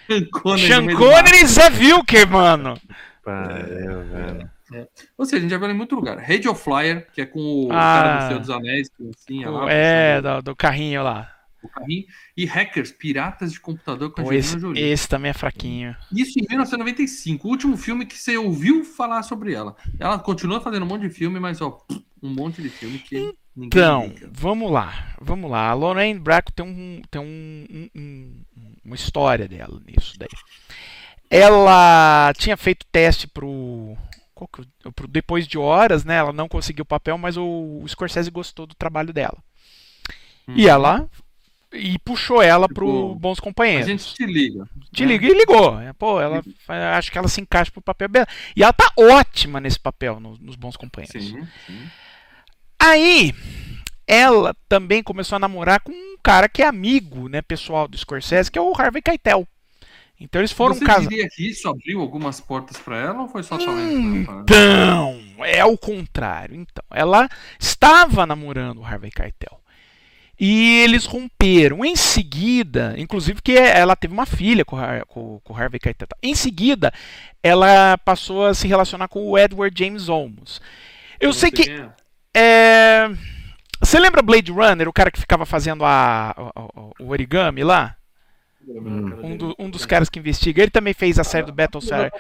Sean 0.08 0.88
Connery 0.96 1.44
e 1.44 1.46
Zé 1.48 1.70
Vilker, 1.70 2.30
mano. 2.30 2.80
Pariu, 3.24 4.04
velho. 4.06 4.50
Ou 5.18 5.26
seja, 5.26 5.38
a 5.38 5.42
gente 5.42 5.52
já 5.52 5.58
viu 5.58 5.70
em 5.70 5.74
muito 5.74 5.96
lugar. 5.96 6.18
Radio 6.18 6.56
Flyer, 6.56 7.08
que 7.14 7.22
é 7.22 7.26
com 7.26 7.40
o 7.68 7.70
Ah. 7.72 7.76
cara 8.02 8.18
do 8.18 8.28
Senhor 8.28 8.40
dos 8.40 8.50
Anéis, 8.50 8.90
que 8.90 9.12
assim, 9.16 9.46
lá, 9.46 9.72
É, 9.72 10.22
do, 10.22 10.42
do 10.42 10.56
carrinho 10.56 11.04
lá. 11.04 11.30
O 11.68 11.70
carrinho. 11.70 12.06
E 12.36 12.46
Hackers, 12.46 12.92
Piratas 12.92 13.52
de 13.54 13.60
Computador 13.60 14.12
com 14.12 14.24
Pô, 14.24 14.32
esse, 14.34 14.60
Jolie. 14.60 14.82
esse 14.82 15.08
também 15.08 15.30
é 15.32 15.34
fraquinho. 15.34 15.96
Isso 16.12 16.40
em 16.40 16.46
1995, 16.50 17.48
o 17.48 17.52
último 17.52 17.78
filme 17.78 18.06
que 18.06 18.18
você 18.18 18.38
ouviu 18.38 18.84
falar 18.84 19.24
sobre 19.24 19.54
ela. 19.54 19.76
Ela 20.00 20.20
continua 20.20 20.62
fazendo 20.62 20.84
um 20.84 20.88
monte 20.90 21.04
de 21.04 21.10
filme, 21.10 21.40
mas 21.40 21.62
ó, 21.62 21.84
um 22.22 22.30
monte 22.30 22.62
de 22.62 22.70
filme 22.70 23.00
que 23.00 23.16
ninguém 23.56 23.68
Então, 23.68 24.14
vamos 24.32 24.72
lá, 24.72 25.16
vamos 25.22 25.50
lá. 25.50 25.70
A 25.70 25.74
Lorraine 25.74 26.20
Bracco 26.20 26.52
tem, 26.52 26.66
um, 26.66 27.02
tem 27.10 27.22
um, 27.22 27.66
um- 27.70 27.90
um- 27.96 28.44
uma 28.86 28.96
história 28.96 29.48
dela 29.48 29.80
nisso 29.86 30.14
daí. 30.18 30.28
Ela 31.30 32.32
tinha 32.38 32.56
feito 32.56 32.86
teste 32.92 33.28
pro, 33.28 33.98
Depois 35.10 35.48
de 35.48 35.58
Horas, 35.58 36.04
né? 36.04 36.16
Ela 36.18 36.34
não 36.34 36.48
conseguiu 36.48 36.84
o 36.84 36.86
papel, 36.86 37.18
mas 37.18 37.38
o, 37.38 37.84
Scorsese 37.88 38.30
gostou 38.30 38.66
do 38.66 38.76
trabalho 38.76 39.14
dela. 39.14 39.38
E 40.48 40.66
Hum. 40.66 40.70
ela 40.70 41.10
e 41.74 41.98
puxou 42.00 42.42
ela 42.42 42.68
pro 42.70 43.16
Bons 43.16 43.40
A 43.40 43.42
Companheiros. 43.42 43.88
gente 43.88 44.14
te 44.14 44.26
liga. 44.26 44.68
Te 44.92 45.06
né? 45.06 45.12
liga 45.14 45.26
e 45.28 45.34
ligou. 45.34 45.80
É, 45.80 45.92
Pô, 45.94 46.22
ela 46.22 46.42
acho 46.98 47.12
que 47.12 47.18
ela 47.18 47.28
se 47.28 47.42
encaixa 47.42 47.72
pro 47.72 47.82
papel 47.82 48.08
dela. 48.10 48.28
E 48.56 48.64
ela 48.64 48.74
tá 48.74 48.92
ótima 48.98 49.60
nesse 49.60 49.80
papel 49.80 50.20
no- 50.20 50.38
nos 50.40 50.56
Bons 50.56 50.76
Companheiros. 50.78 51.26
Sim, 51.30 51.48
sim. 51.66 51.80
Aí, 52.80 53.34
ela 54.08 54.56
também 54.68 55.02
começou 55.02 55.36
a 55.38 55.40
namorar 55.40 55.80
com 55.80 55.92
um 55.92 56.18
cara 56.22 56.50
que 56.50 56.62
é 56.62 56.68
amigo, 56.68 57.28
né, 57.30 57.42
pessoal 57.42 57.88
do 57.88 57.98
Scorsese, 57.98 58.52
que 58.52 58.60
é 58.60 58.62
o 58.62 58.74
Harvey 58.76 59.02
Keitel. 59.02 59.48
Então 60.20 60.40
eles 60.40 60.52
foram 60.52 60.76
Você 60.76 60.86
casar. 60.86 61.08
diria 61.10 61.28
que 61.30 61.50
isso 61.50 61.68
abriu 61.68 62.00
algumas 62.00 62.40
portas 62.40 62.78
pra 62.78 62.98
ela 62.98 63.22
ou 63.24 63.28
foi 63.28 63.44
só 63.44 63.58
talento? 63.58 64.32
Então, 64.44 65.20
é 65.40 65.66
o 65.66 65.78
contrário. 65.78 66.56
Então, 66.56 66.84
ela 66.92 67.28
estava 67.60 68.26
namorando 68.26 68.78
o 68.80 68.86
Harvey 68.86 69.12
Keitel. 69.12 69.60
E 70.40 70.82
eles 70.82 71.06
romperam. 71.06 71.86
Em 71.86 71.96
seguida, 71.96 72.94
inclusive 72.98 73.42
que 73.42 73.54
ela 73.54 73.96
teve 73.96 74.14
uma 74.14 74.26
filha 74.26 74.66
com 74.66 74.76
Har- 74.76 75.06
com- 75.06 75.40
com 75.44 75.56
Harvey 75.56 75.80
Keitel. 75.80 76.08
Em 76.22 76.34
seguida, 76.36 76.92
ela 77.42 77.98
passou 78.00 78.46
a 78.48 78.54
se 78.54 78.68
relacionar 78.68 79.08
com 79.08 79.26
o 79.30 79.38
Edward 79.38 79.74
James 79.78 80.10
Olmos. 80.10 80.60
Eu 81.20 81.28
Não 81.28 81.34
sei 81.34 81.52
que 81.52 81.70
é. 81.70 81.90
É... 82.36 83.10
Você 83.80 84.00
lembra 84.00 84.22
Blade 84.22 84.52
Runner, 84.52 84.88
o 84.88 84.94
cara 84.94 85.12
que 85.12 85.20
ficava 85.20 85.46
fazendo 85.46 85.84
a, 85.86 86.34
o, 86.74 86.94
o 87.04 87.10
origami 87.10 87.64
lá? 87.64 87.96
Um, 89.22 89.38
do- 89.38 89.56
um 89.60 89.70
dos 89.70 89.86
caras 89.86 90.10
que 90.10 90.20
investiga. 90.20 90.62
Ele 90.64 90.72
também 90.72 90.94
fez 90.94 91.20
a 91.20 91.24
série 91.24 91.46
do 91.46 91.52
Battlestar 91.54 92.12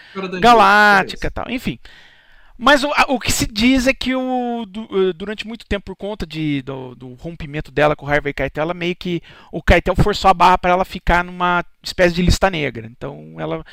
Galáctica 0.41 1.27
e 1.27 1.31
tal. 1.31 1.49
Enfim. 1.49 1.79
Mas 2.57 2.83
o, 2.83 2.89
o 3.09 3.19
que 3.19 3.31
se 3.31 3.47
diz 3.47 3.87
é 3.87 3.93
que 3.93 4.15
o, 4.15 4.63
eh, 4.63 5.13
durante 5.15 5.47
muito 5.47 5.65
tempo, 5.65 5.85
por 5.85 5.95
conta 5.95 6.25
de, 6.25 6.61
do, 6.61 6.95
do 6.95 7.13
rompimento 7.15 7.71
dela 7.71 7.95
com 7.95 8.05
o 8.05 8.09
Harvey 8.09 8.33
Keitel, 8.33 8.61
ela 8.63 8.73
meio 8.73 8.95
que. 8.95 9.21
O 9.51 9.61
Keitel 9.61 9.95
forçou 9.95 10.29
a 10.29 10.33
barra 10.33 10.57
para 10.57 10.71
ela 10.71 10.85
ficar 10.85 11.23
numa 11.23 11.65
espécie 11.81 12.13
de 12.15 12.21
lista 12.21 12.49
negra. 12.49 12.87
Então, 12.87 13.35
ela. 13.39 13.65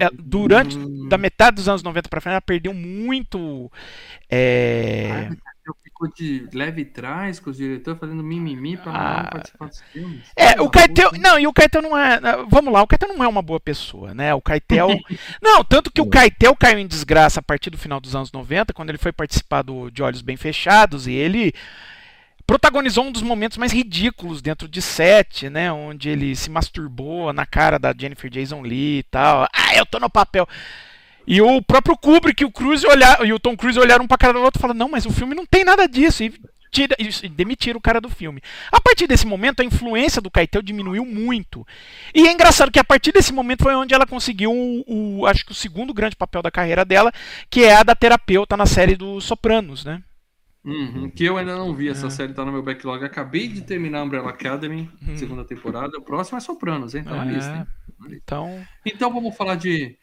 ela- 0.00 0.12
durante. 0.18 0.76
Da 1.08 1.16
metade 1.16 1.56
dos 1.56 1.68
anos 1.68 1.82
90 1.82 2.08
para 2.08 2.20
frente, 2.20 2.32
ela 2.34 2.40
perdeu 2.40 2.74
muito. 2.74 3.70
é, 4.30 5.30
Keitel 5.64 5.76
ficou 5.82 6.08
de 6.14 6.48
leve 6.52 6.84
trás 6.84 7.40
com 7.40 7.50
os 7.50 7.56
diretores 7.56 7.98
fazendo 7.98 8.22
mimimi 8.22 8.76
pra 8.76 8.92
Ah. 8.92 9.22
não 9.22 9.30
participar 9.30 9.66
dos 9.68 9.80
filmes. 9.92 10.20
É, 10.36 10.60
o 10.60 10.68
Keitel. 10.68 11.10
puta. 11.10 11.22
Não, 11.22 11.38
e 11.38 11.46
o 11.46 11.52
Keitel 11.52 11.82
não 11.82 11.96
é. 11.96 12.20
Vamos 12.48 12.72
lá, 12.72 12.82
o 12.82 12.86
Keitel 12.86 13.08
não 13.08 13.24
é 13.24 13.28
uma 13.28 13.42
boa 13.42 13.58
pessoa, 13.60 14.12
né? 14.12 14.34
O 14.34 14.42
Keitel. 14.42 14.88
não, 15.42 15.64
tanto 15.64 15.90
que 15.90 16.00
o 16.00 16.08
Keitel 16.08 16.54
caiu 16.56 16.78
em 16.78 16.86
desgraça 16.86 17.40
a 17.40 17.42
partir 17.42 17.70
do 17.70 17.78
final 17.78 18.00
dos 18.00 18.14
anos 18.14 18.30
90, 18.30 18.72
quando 18.74 18.90
ele 18.90 18.98
foi 18.98 19.12
participar 19.12 19.62
do 19.62 19.90
De 19.90 20.02
Olhos 20.02 20.20
Bem 20.22 20.36
Fechados, 20.36 21.06
e 21.06 21.12
ele 21.12 21.52
protagonizou 22.46 23.04
um 23.04 23.12
dos 23.12 23.22
momentos 23.22 23.56
mais 23.56 23.72
ridículos 23.72 24.42
dentro 24.42 24.68
de 24.68 24.82
set, 24.82 25.48
né? 25.48 25.72
Onde 25.72 26.10
ele 26.10 26.36
se 26.36 26.50
masturbou 26.50 27.32
na 27.32 27.46
cara 27.46 27.78
da 27.78 27.94
Jennifer 27.98 28.28
Jason 28.30 28.60
Lee 28.60 28.98
e 28.98 29.02
tal. 29.04 29.46
Ah, 29.52 29.74
eu 29.76 29.86
tô 29.86 29.98
no 29.98 30.10
papel. 30.10 30.46
E 31.26 31.40
o 31.40 31.62
próprio 31.62 31.96
Kubrick 31.96 32.42
e 32.42 32.46
o 32.46 32.50
Cruise 32.50 32.86
olhar, 32.86 33.24
e 33.26 33.32
o 33.32 33.38
Tom 33.40 33.56
Cruise 33.56 33.78
olharam 33.78 34.04
um 34.04 34.08
pra 34.08 34.18
cara 34.18 34.34
do 34.34 34.40
outro 34.42 34.58
e 34.58 34.62
falaram: 34.62 34.78
Não, 34.78 34.88
mas 34.88 35.06
o 35.06 35.10
filme 35.10 35.34
não 35.34 35.46
tem 35.46 35.64
nada 35.64 35.86
disso. 35.88 36.22
E, 36.22 36.32
tira, 36.70 36.94
e 36.98 37.28
demitiram 37.28 37.78
o 37.78 37.82
cara 37.82 38.00
do 38.00 38.10
filme. 38.10 38.42
A 38.70 38.80
partir 38.80 39.06
desse 39.06 39.26
momento, 39.26 39.60
a 39.60 39.64
influência 39.64 40.20
do 40.20 40.30
Keitel 40.30 40.60
diminuiu 40.60 41.04
muito. 41.06 41.66
E 42.14 42.26
é 42.26 42.32
engraçado 42.32 42.70
que 42.70 42.78
a 42.80 42.84
partir 42.84 43.12
desse 43.12 43.32
momento 43.32 43.62
foi 43.62 43.74
onde 43.74 43.94
ela 43.94 44.06
conseguiu 44.06 44.50
o, 44.52 45.20
o- 45.20 45.26
acho 45.26 45.46
que 45.46 45.52
o 45.52 45.54
segundo 45.54 45.94
grande 45.94 46.16
papel 46.16 46.42
da 46.42 46.50
carreira 46.50 46.84
dela, 46.84 47.10
que 47.48 47.64
é 47.64 47.74
a 47.76 47.82
da 47.82 47.94
terapeuta 47.94 48.56
na 48.56 48.66
série 48.66 48.96
dos 48.96 49.24
Sopranos, 49.24 49.84
né? 49.84 50.02
Uhum, 50.64 51.10
que 51.10 51.24
eu 51.24 51.36
ainda 51.36 51.54
não 51.56 51.74
vi, 51.74 51.88
É. 51.88 51.90
essa 51.90 52.08
série 52.10 52.32
tá 52.32 52.44
no 52.44 52.50
meu 52.52 52.62
backlog. 52.62 53.04
Acabei 53.04 53.48
de 53.48 53.60
terminar 53.62 54.00
a 54.00 54.02
Umbrella 54.02 54.30
Academy, 54.30 54.90
Uhum. 55.06 55.16
segunda 55.16 55.44
temporada. 55.44 55.96
O 55.98 56.02
próximo 56.02 56.38
é 56.38 56.40
Sopranos, 56.40 56.94
hein? 56.94 57.04
Tá 57.04 57.16
na 57.16 57.30
É. 57.30 57.34
lista, 57.34 57.54
hein? 57.54 57.66
Então, 58.22 58.66
Então 58.84 59.12
vamos 59.12 59.36
falar 59.36 59.54
de 59.56 59.96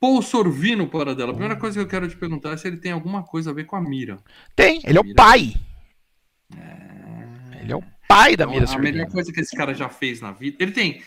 Paul 0.00 0.22
Sorvino 0.22 0.86
para 0.88 1.14
dela. 1.14 1.30
A 1.30 1.34
primeira 1.34 1.56
coisa 1.56 1.78
que 1.78 1.84
eu 1.84 1.88
quero 1.88 2.08
te 2.08 2.16
perguntar 2.16 2.52
é 2.52 2.56
se 2.56 2.66
ele 2.66 2.78
tem 2.78 2.90
alguma 2.92 3.22
coisa 3.22 3.50
a 3.50 3.54
ver 3.54 3.64
com 3.64 3.76
a 3.76 3.80
Mira. 3.82 4.18
tem, 4.56 4.80
ele 4.84 4.96
é 4.96 5.00
o 5.00 5.14
pai. 5.14 5.54
Ele 7.60 7.72
é 7.72 7.76
o 7.76 7.82
pai 8.08 8.36
da 8.36 8.46
Mira 8.46 8.64
a 8.64 8.78
melhor 8.78 8.92
Sorvino. 8.94 9.10
coisa 9.12 9.32
que 9.32 9.40
esse 9.40 9.56
cara 9.56 9.74
já 9.74 9.88
fez 9.88 10.20
na 10.20 10.32
vida. 10.32 10.56
Ele 10.58 10.72
tem. 10.72 11.02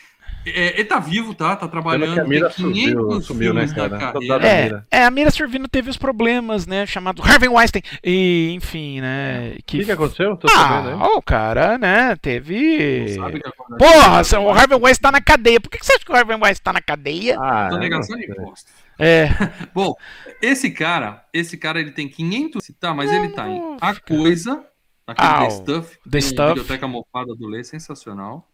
é, 0.46 0.74
ele 0.80 0.86
tá 0.86 1.00
vivo, 1.00 1.34
tá? 1.34 1.56
Tá 1.56 1.68
trabalhando. 1.68 2.14
que 2.14 2.20
a 2.20 2.24
Mira 2.24 2.50
tem 2.50 2.72
500 2.72 2.94
sumiu, 2.94 3.22
sumiu, 3.22 3.54
né, 3.54 3.68
cara? 3.74 4.14
É, 4.46 4.64
Mira. 4.64 4.88
é, 4.92 5.04
a 5.06 5.12
Mira 5.12 5.32
Sorvino 5.32 5.68
teve 5.68 5.90
os 5.90 5.98
problemas, 5.98 6.68
né? 6.68 6.86
Chamado 6.86 7.22
Harvey 7.24 7.50
Weinstein. 7.50 7.82
E, 8.04 8.52
enfim, 8.56 9.02
né? 9.02 9.56
O 9.60 9.64
que, 9.66 9.84
que 9.86 9.92
aconteceu? 9.92 10.38
Tô 10.38 10.48
Ah, 10.56 11.08
o 11.18 11.22
cara, 11.22 11.78
né? 11.80 12.16
Teve. 12.22 13.06
Que? 13.08 13.44
Porra, 13.78 14.22
o 14.40 14.50
Harvey 14.52 14.78
Weinstein 14.78 15.02
tá 15.02 15.12
na 15.12 15.22
cadeia. 15.22 15.60
Por 15.60 15.70
que 15.70 15.80
que 15.80 15.86
você 15.86 15.94
acha 15.94 16.06
que 16.06 16.12
o 16.12 16.16
Harvey 16.16 16.36
Weinstein 16.38 16.64
tá 16.64 16.74
na 16.74 16.82
cadeia? 16.82 17.38
Ah, 17.42 17.70
Sonegação 17.72 18.16
de 18.18 18.28
não 18.28 18.36
sei. 18.36 18.44
imposto. 18.46 18.72
É. 19.00 19.28
Bom, 19.74 19.94
esse 20.42 20.70
cara, 20.72 21.26
esse 21.34 21.58
cara 21.58 21.80
ele 21.80 21.92
tem 21.92 22.08
500, 22.08 22.72
tá, 22.80 22.94
mas 22.94 23.12
ele 23.12 23.30
tá 23.30 23.48
em 23.50 23.78
A 23.82 23.96
Coisa, 23.96 24.66
aquele 25.08 25.28
Ah, 25.28 25.40
The 25.46 25.50
Stuff, 25.50 25.98
The 26.10 26.22
Stuff. 26.22 26.48
Biblioteca 26.50 26.88
Mofada 26.88 27.36
do 27.36 27.48
Lê, 27.48 27.64
sensacional. 27.64 28.50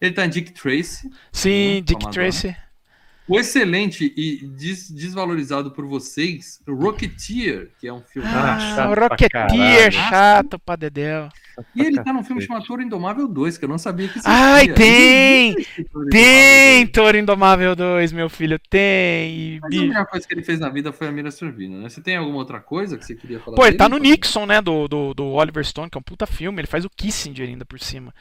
Ele 0.00 0.12
tá 0.12 0.26
em 0.26 0.30
Dick 0.30 0.52
Tracy, 0.52 1.10
Sim, 1.32 1.78
Hum, 1.78 1.82
Dick. 1.82 2.10
Tracy. 2.10 2.54
o 3.28 3.38
excelente 3.40 4.12
e 4.16 4.46
des- 4.46 4.90
desvalorizado 4.90 5.70
por 5.72 5.86
vocês, 5.86 6.60
Rocketeer, 6.68 7.72
que 7.80 7.88
é 7.88 7.92
um 7.92 8.02
filme. 8.02 8.28
Ah, 8.28 8.58
chato 8.58 8.94
pra 8.94 9.08
Rocketeer, 9.08 9.30
caralho. 9.30 9.92
chato 9.92 10.58
pra 10.58 10.76
Dedéu. 10.76 11.28
E 11.74 11.82
ele 11.82 12.02
tá 12.02 12.12
num 12.12 12.24
filme 12.24 12.42
chamado 12.42 12.64
Toro 12.66 12.82
Indomável 12.82 13.28
2, 13.28 13.58
que 13.58 13.64
eu 13.64 13.68
não 13.68 13.78
sabia 13.78 14.08
que 14.08 14.18
existia. 14.18 14.32
Ai, 14.32 14.68
tem! 14.68 15.54
Toro 15.92 16.08
Tem 16.08 16.86
Toro 16.88 17.16
Indomável 17.16 17.74
2, 17.76 18.12
meu 18.12 18.28
filho, 18.28 18.58
tem. 18.58 19.56
E, 19.56 19.60
2. 19.60 19.60
Mas 19.62 19.76
a 19.78 19.84
melhor 19.84 20.06
coisa 20.06 20.26
que 20.26 20.34
ele 20.34 20.42
fez 20.42 20.60
na 20.60 20.68
vida 20.68 20.92
foi 20.92 21.08
a 21.08 21.12
Mira 21.12 21.30
Sorvino, 21.30 21.80
né? 21.80 21.88
Você 21.88 22.00
tem 22.02 22.16
alguma 22.16 22.38
outra 22.38 22.60
coisa 22.60 22.96
que 22.98 23.04
você 23.04 23.14
queria 23.14 23.40
falar 23.40 23.56
Pô, 23.56 23.62
ele 23.66 23.72
dele? 23.72 23.78
tá 23.78 23.88
no 23.88 23.98
Nixon, 23.98 24.46
né? 24.46 24.60
Do, 24.60 24.86
do, 24.88 25.14
do 25.14 25.26
Oliver 25.32 25.64
Stone, 25.64 25.90
que 25.90 25.96
é 25.98 26.00
um 26.00 26.02
puta 26.02 26.26
filme. 26.26 26.60
Ele 26.60 26.66
faz 26.66 26.84
o 26.84 26.90
Kissinger 26.90 27.48
ainda 27.48 27.64
por 27.64 27.80
cima. 27.80 28.12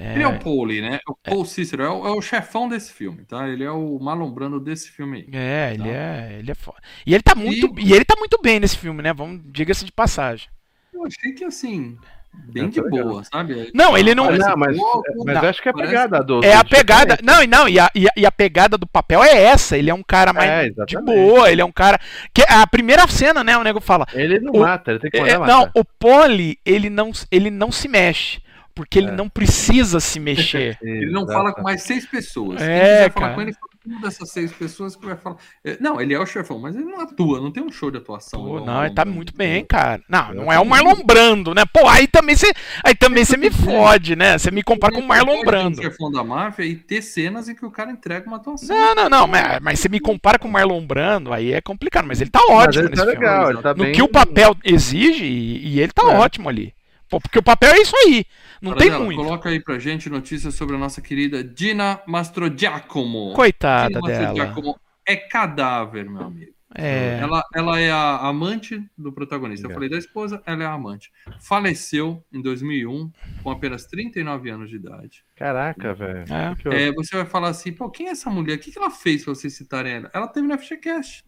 Ele 0.00 0.22
é 0.22 0.28
o 0.28 0.38
Paul 0.38 0.64
Lee, 0.64 0.80
né? 0.80 1.00
O 1.08 1.14
Paul 1.16 1.44
Cícero 1.44 1.82
é 1.82 1.90
o, 1.90 2.06
é 2.06 2.10
o 2.12 2.22
chefão 2.22 2.68
desse 2.68 2.92
filme, 2.92 3.24
tá? 3.24 3.48
Ele 3.48 3.64
é 3.64 3.70
o 3.70 3.98
malombrando 3.98 4.60
desse 4.60 4.90
filme 4.90 5.18
aí. 5.18 5.28
É, 5.32 5.74
ele 5.74 5.88
Tá. 5.88 5.88
é, 5.90 6.38
ele 6.38 6.50
é 6.50 6.54
foda. 6.54 6.78
E 7.04 7.14
ele 7.14 7.22
tá 7.22 7.34
muito, 7.34 7.74
e... 7.78 7.92
ele 7.92 8.04
tá 8.04 8.14
muito 8.16 8.40
bem 8.40 8.60
nesse 8.60 8.78
filme, 8.78 9.02
né? 9.02 9.12
Vamos, 9.12 9.42
diga-se 9.46 9.84
de 9.84 9.92
passagem. 9.92 10.48
Eu 10.92 11.04
achei 11.06 11.32
que 11.32 11.44
assim, 11.44 11.98
bem 12.34 12.64
É, 12.64 12.68
de 12.68 12.80
legal. 12.80 13.08
boa, 13.08 13.24
sabe? 13.24 13.70
Não, 13.74 13.96
ele 13.96 14.14
não- 14.14 14.30
Não, 14.30 14.56
mas, 14.56 14.76
pouco, 14.76 15.02
mas 15.24 15.34
não, 15.42 15.48
acho 15.48 15.62
que 15.62 15.68
é 15.68 15.72
a 15.72 15.74
pegada 15.74 16.22
do. 16.22 16.44
É 16.44 16.54
a 16.54 16.64
pegada. 16.64 17.16
diferente. 17.16 17.24
Não, 17.24 17.42
e 17.42 17.46
não, 17.46 17.68
e 17.68 17.78
a, 17.78 17.90
e 17.94 18.06
a, 18.06 18.10
e 18.16 18.26
a 18.26 18.32
pegada 18.32 18.76
do 18.78 18.86
papel 18.86 19.22
é 19.22 19.42
essa. 19.42 19.76
Ele 19.76 19.90
é 19.90 19.94
um 19.94 20.02
cara 20.02 20.32
mais 20.32 20.50
É, 20.50 20.84
de 20.84 20.96
boa, 21.02 21.50
ele 21.50 21.60
é 21.60 21.64
um 21.64 21.72
cara. 21.72 21.98
Que 22.32 22.42
a 22.48 22.66
primeira 22.66 23.06
cena, 23.08 23.42
né? 23.44 23.56
O 23.56 23.62
nego 23.64 23.80
fala. 23.80 24.06
Ele 24.14 24.38
não 24.40 24.52
O- 24.52 24.60
mata, 24.60 24.90
ele 24.92 25.00
tem 25.00 25.10
que 25.10 25.20
mandar 25.20 25.32
É, 25.32 25.38
matar. 25.38 25.52
não, 25.52 25.70
o 25.74 25.84
Poli, 25.84 26.58
ele 26.64 26.88
não, 26.90 27.10
ele 27.30 27.50
não 27.50 27.70
se 27.72 27.88
mexe. 27.88 28.40
Porque 28.74 28.96
ele 29.00 29.08
É. 29.08 29.12
não 29.12 29.28
precisa 29.28 29.98
se 29.98 30.20
mexer. 30.20 30.78
Ele 30.80 31.10
não 31.10 31.22
Exato. 31.22 31.32
fala 31.36 31.52
com 31.52 31.62
mais 31.62 31.82
seis 31.82 32.06
pessoas. 32.06 32.58
Quem 32.58 32.68
É, 32.70 32.78
quiser 32.78 33.12
falar 33.12 33.26
cara. 33.26 33.34
com 33.34 33.42
ele, 33.42 33.52
uma 33.88 34.00
dessas 34.00 34.30
seis 34.30 34.52
pessoas 34.52 34.94
que 34.96 35.04
vai 35.06 35.16
falar. 35.16 35.36
É, 35.64 35.76
Não, 35.80 36.00
ele 36.00 36.14
é 36.14 36.18
o 36.20 36.26
chefão, 36.26 36.58
mas 36.58 36.74
ele 36.76 36.84
não 36.84 37.00
atua, 37.00 37.40
não 37.40 37.50
tem 37.50 37.62
um 37.62 37.70
show 37.72 37.90
de 37.90 37.98
atuação. 37.98 38.44
Pô, 38.44 38.60
não, 38.60 38.84
ele 38.84 38.94
tá 38.94 39.04
muito 39.04 39.34
bem, 39.36 39.64
cara. 39.64 40.02
Não, 40.08 40.34
não 40.34 40.52
é 40.52 40.58
o 40.58 40.64
Marlon 40.64 41.02
Brando, 41.04 41.54
né? 41.54 41.64
Pô, 41.72 41.88
aí 41.88 42.06
também 42.06 42.36
você, 42.36 42.52
aí 42.84 42.94
também 42.94 43.24
você 43.24 43.36
me 43.36 43.50
fode, 43.50 44.14
né? 44.16 44.36
Você 44.38 44.50
me 44.50 44.62
compara 44.62 44.92
com 44.94 45.00
o 45.00 45.06
Marlon 45.06 45.42
Brando. 45.44 45.80
chefão 45.82 46.10
da 46.10 46.22
máfia 46.24 46.64
e 46.64 46.76
ter 46.76 47.02
cenas 47.02 47.48
em 47.48 47.54
que 47.54 47.64
o 47.64 47.70
cara 47.70 47.90
entrega 47.90 48.26
uma 48.26 48.36
atuação. 48.36 48.76
Não, 48.76 48.94
não, 48.94 49.08
não, 49.08 49.26
mas, 49.26 49.58
mas 49.60 49.80
você 49.80 49.88
me 49.88 50.00
compara 50.00 50.38
com 50.38 50.48
o 50.48 50.52
Marlon 50.52 50.84
Brando, 50.86 51.32
aí 51.32 51.52
é 51.52 51.60
complicado, 51.60 52.06
mas 52.06 52.20
ele 52.20 52.30
tá 52.30 52.40
Mas 52.48 52.56
ótimo 52.56 52.84
ele 52.86 52.96
tá 52.96 53.04
nesse 53.04 53.16
filme. 53.16 53.26
legal, 53.26 53.50
ele 53.50 53.62
tá 53.62 53.74
No 53.74 53.84
bem. 53.84 53.92
que 53.92 54.02
o 54.02 54.08
papel 54.08 54.54
exige, 54.64 55.24
e, 55.24 55.66
e 55.74 55.80
ele 55.80 55.92
tá 55.92 56.02
É. 56.02 56.16
ótimo 56.18 56.48
ali. 56.48 56.72
Porque 57.10 57.38
o 57.38 57.42
papel 57.42 57.72
é 57.72 57.80
isso 57.80 57.96
aí. 57.96 58.24
Não 58.60 58.74
tem 58.74 58.90
muito. 58.90 59.16
Coloca 59.16 59.48
aí 59.48 59.60
pra 59.60 59.78
gente 59.78 60.10
notícias 60.10 60.54
sobre 60.54 60.76
a 60.76 60.78
nossa 60.78 61.00
querida 61.00 61.42
Dina 61.42 62.00
Mastrogiacomo. 62.06 63.32
Coitada 63.34 63.88
Dina 63.88 64.00
dela. 64.02 64.24
Mastrogiacomo 64.26 64.80
é 65.06 65.16
cadáver, 65.16 66.08
meu 66.08 66.22
amigo. 66.22 66.52
É. 66.74 67.18
Ela, 67.22 67.42
ela 67.54 67.80
é 67.80 67.90
a 67.90 68.18
amante 68.28 68.82
do 68.96 69.10
protagonista. 69.10 69.66
Eu 69.66 69.72
falei 69.72 69.88
da 69.88 69.96
esposa, 69.96 70.42
ela 70.44 70.62
é 70.64 70.66
a 70.66 70.72
amante. 70.72 71.10
Faleceu 71.40 72.22
em 72.30 72.42
2001, 72.42 73.10
com 73.42 73.50
apenas 73.50 73.86
39 73.86 74.50
anos 74.50 74.68
de 74.68 74.76
idade. 74.76 75.24
Caraca, 75.34 75.94
velho. 75.94 76.24
É. 76.30 76.54
Que 76.54 76.62
que 76.62 76.68
eu- 76.68 76.72
É, 76.72 76.92
você 76.92 77.16
vai 77.16 77.24
falar 77.24 77.48
assim, 77.48 77.72
pô, 77.72 77.88
quem 77.90 78.08
é 78.08 78.10
essa 78.10 78.28
mulher? 78.28 78.56
O 78.56 78.58
que, 78.58 78.70
que 78.70 78.78
ela 78.78 78.90
fez 78.90 79.24
pra 79.24 79.34
vocês 79.34 79.56
citarem 79.56 79.94
ela? 79.94 80.10
Ela 80.12 80.28
teve 80.28 80.46
no 80.46 80.52
FGCast. 80.58 81.24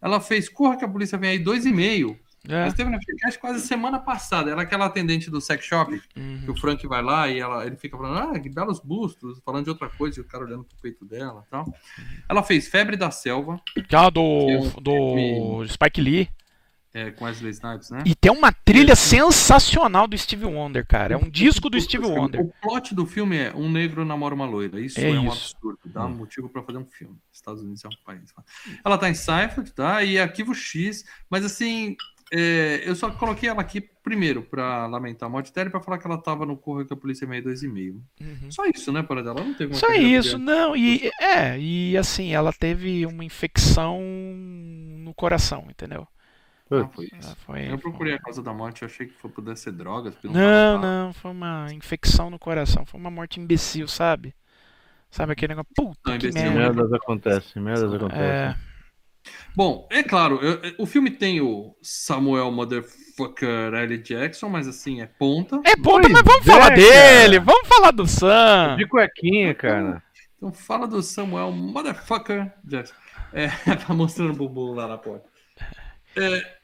Ela 0.00 0.20
fez 0.20 0.48
Corra 0.48 0.76
que 0.78 0.84
a 0.84 0.88
polícia 0.88 1.18
vem 1.18 1.30
aí, 1.30 1.38
dois 1.40 1.66
e 1.66 1.72
meio. 1.72 2.16
É. 2.48 2.64
Mas 2.64 2.74
teve 2.74 2.88
no 2.90 2.96
FGCast 2.98 3.38
quase 3.38 3.60
semana 3.66 3.98
passada. 3.98 4.50
Ela 4.50 4.62
é 4.62 4.64
aquela 4.64 4.86
atendente 4.86 5.30
do 5.30 5.40
sex 5.40 5.64
shop, 5.64 6.00
Uhum. 6.16 6.40
que 6.44 6.50
o 6.50 6.56
Frank 6.56 6.86
vai 6.86 7.02
lá 7.02 7.28
e 7.28 7.38
ela, 7.38 7.66
ele 7.66 7.76
fica 7.76 7.96
falando, 7.98 8.34
ah, 8.34 8.40
que 8.40 8.48
belos 8.48 8.80
bustos, 8.80 9.40
falando 9.44 9.64
de 9.64 9.70
outra 9.70 9.90
coisa, 9.90 10.18
e 10.18 10.22
o 10.22 10.26
cara 10.26 10.44
olhando 10.44 10.64
pro 10.64 10.76
peito 10.80 11.04
dela 11.04 11.44
e 11.46 11.50
tal. 11.50 11.72
Ela 12.28 12.42
fez 12.42 12.66
Febre 12.68 12.96
da 12.96 13.10
Selva, 13.10 13.60
do, 13.76 13.82
Que 13.82 13.94
é 13.96 14.10
do 14.80 14.94
filme- 15.14 15.68
Spike 15.68 16.00
Lee. 16.00 16.28
é, 16.92 17.10
com 17.12 17.24
Wesley 17.26 17.50
Snipes, 17.52 17.90
né? 17.90 18.02
E 18.06 18.14
tem 18.16 18.32
uma 18.32 18.50
trilha 18.52 18.96
sensacional 18.96 20.08
do 20.08 20.18
Steve 20.18 20.44
Wonder, 20.46 20.84
cara. 20.84 21.14
É 21.14 21.16
um 21.16 21.30
disco 21.30 21.70
do 21.70 21.80
Steve 21.80 22.04
O- 22.06 22.10
Wonder. 22.10 22.40
O 22.40 22.52
plot 22.60 22.94
do 22.96 23.06
filme 23.06 23.36
é 23.36 23.52
um 23.54 23.70
negro 23.70 24.04
namora 24.04 24.34
uma 24.34 24.44
loira. 24.46 24.80
Isso 24.80 24.98
É 24.98 25.10
é, 25.10 25.20
um 25.20 25.28
isso. 25.28 25.54
absurdo. 25.54 25.78
Dá 25.84 26.04
um 26.06 26.14
motivo 26.16 26.48
pra 26.48 26.62
fazer 26.64 26.78
um 26.78 26.84
filme. 26.86 27.16
Estados 27.32 27.62
Unidos 27.62 27.84
é 27.84 27.88
um 27.88 27.92
país. 28.04 28.32
Ela 28.84 28.98
tá 28.98 29.08
em 29.08 29.14
Seinfeld, 29.14 29.70
tá? 29.72 30.02
E 30.02 30.18
Arquivo 30.18 30.52
X. 30.52 31.04
Mas 31.30 31.44
assim, 31.44 31.96
é, 32.30 32.82
eu 32.88 32.94
só 32.94 33.10
coloquei 33.10 33.48
ela 33.48 33.60
aqui 33.60 33.80
primeiro 33.80 34.42
pra 34.42 34.86
lamentar 34.86 35.26
a 35.28 35.30
morte 35.30 35.52
dela 35.52 35.68
e 35.68 35.70
pra 35.70 35.80
falar 35.80 35.98
que 35.98 36.06
ela 36.06 36.16
tava 36.18 36.46
no 36.46 36.56
Correio 36.56 36.86
que 36.86 36.92
a 36.92 36.96
Polícia 36.96 37.26
Meio 37.26 37.42
2,5. 37.44 38.00
Uhum. 38.20 38.50
Só 38.50 38.64
isso, 38.66 38.92
né, 38.92 39.02
para 39.02 39.22
dela? 39.22 39.40
Ela 39.40 39.48
não 39.48 39.54
teve 39.54 39.74
Só 39.74 39.92
isso, 39.94 40.38
não, 40.38 40.76
e 40.76 41.10
é, 41.20 41.58
e 41.58 41.96
assim, 41.96 42.32
ela 42.32 42.52
teve 42.52 43.04
uma 43.06 43.24
infecção 43.24 44.00
no 44.00 45.12
coração, 45.14 45.66
entendeu? 45.68 46.06
Ah, 46.72 46.88
foi 46.94 47.06
isso. 47.06 47.14
Ela 47.26 47.36
foi- 47.44 47.72
Eu 47.72 47.78
procurei 47.78 48.14
a 48.14 48.18
causa 48.20 48.40
da 48.42 48.52
morte, 48.54 48.82
eu 48.82 48.86
achei 48.86 49.06
que 49.06 49.12
foi- 49.14 49.30
pudesse 49.30 49.62
ser 49.64 49.72
drogas. 49.72 50.14
Não, 50.22 50.32
tava- 50.32 50.78
não, 50.78 51.12
foi 51.12 51.30
uma 51.32 51.66
infecção 51.72 52.30
no 52.30 52.38
coração, 52.38 52.86
foi 52.86 53.00
uma 53.00 53.10
morte 53.10 53.40
imbecil, 53.40 53.88
sabe? 53.88 54.34
Sabe 55.10 55.32
aquele 55.32 55.54
negócio, 55.56 55.72
puta 55.74 56.12
Não, 56.12 56.18
que 56.18 56.28
imbecil, 56.28 56.52
merda. 56.52 56.72
merdas 56.74 56.92
acontecem, 56.92 57.60
merdas 57.60 57.92
acontecem. 57.92 58.22
É, 58.24 58.56
Bom, 59.54 59.86
é 59.90 60.02
claro, 60.02 60.38
eu- 60.42 60.60
eu- 60.62 60.74
o 60.78 60.86
filme 60.86 61.10
tem 61.10 61.40
o 61.40 61.76
Samuel 61.82 62.50
Motherfucker 62.50 63.74
L. 63.74 63.98
Jackson, 63.98 64.48
mas 64.48 64.66
assim, 64.66 65.00
é 65.02 65.06
ponta. 65.06 65.56
é 65.64 65.76
ponta, 65.76 66.08
Pois 66.08 66.12
mas 66.12 66.22
vamos 66.22 66.46
é, 66.46 66.50
falar 66.50 66.68
cara. 66.70 66.76
dele, 66.76 67.38
vamos 67.40 67.68
falar 67.68 67.90
do 67.90 68.06
Sam. 68.06 68.76
De 68.78 68.86
cuequinha, 68.86 69.54
cara. 69.54 70.02
Então 70.36 70.52
fala 70.52 70.86
do 70.86 71.02
Samuel 71.02 71.52
Motherfucker 71.52 72.50
Jackson. 72.64 72.94
É, 73.32 73.48
tá 73.86 73.92
mostrando 73.94 74.30
o 74.32 74.36
bumbum 74.48 74.74
lá 74.74 74.88
na 74.88 74.96
porta. 74.98 75.28
É, 76.16 76.54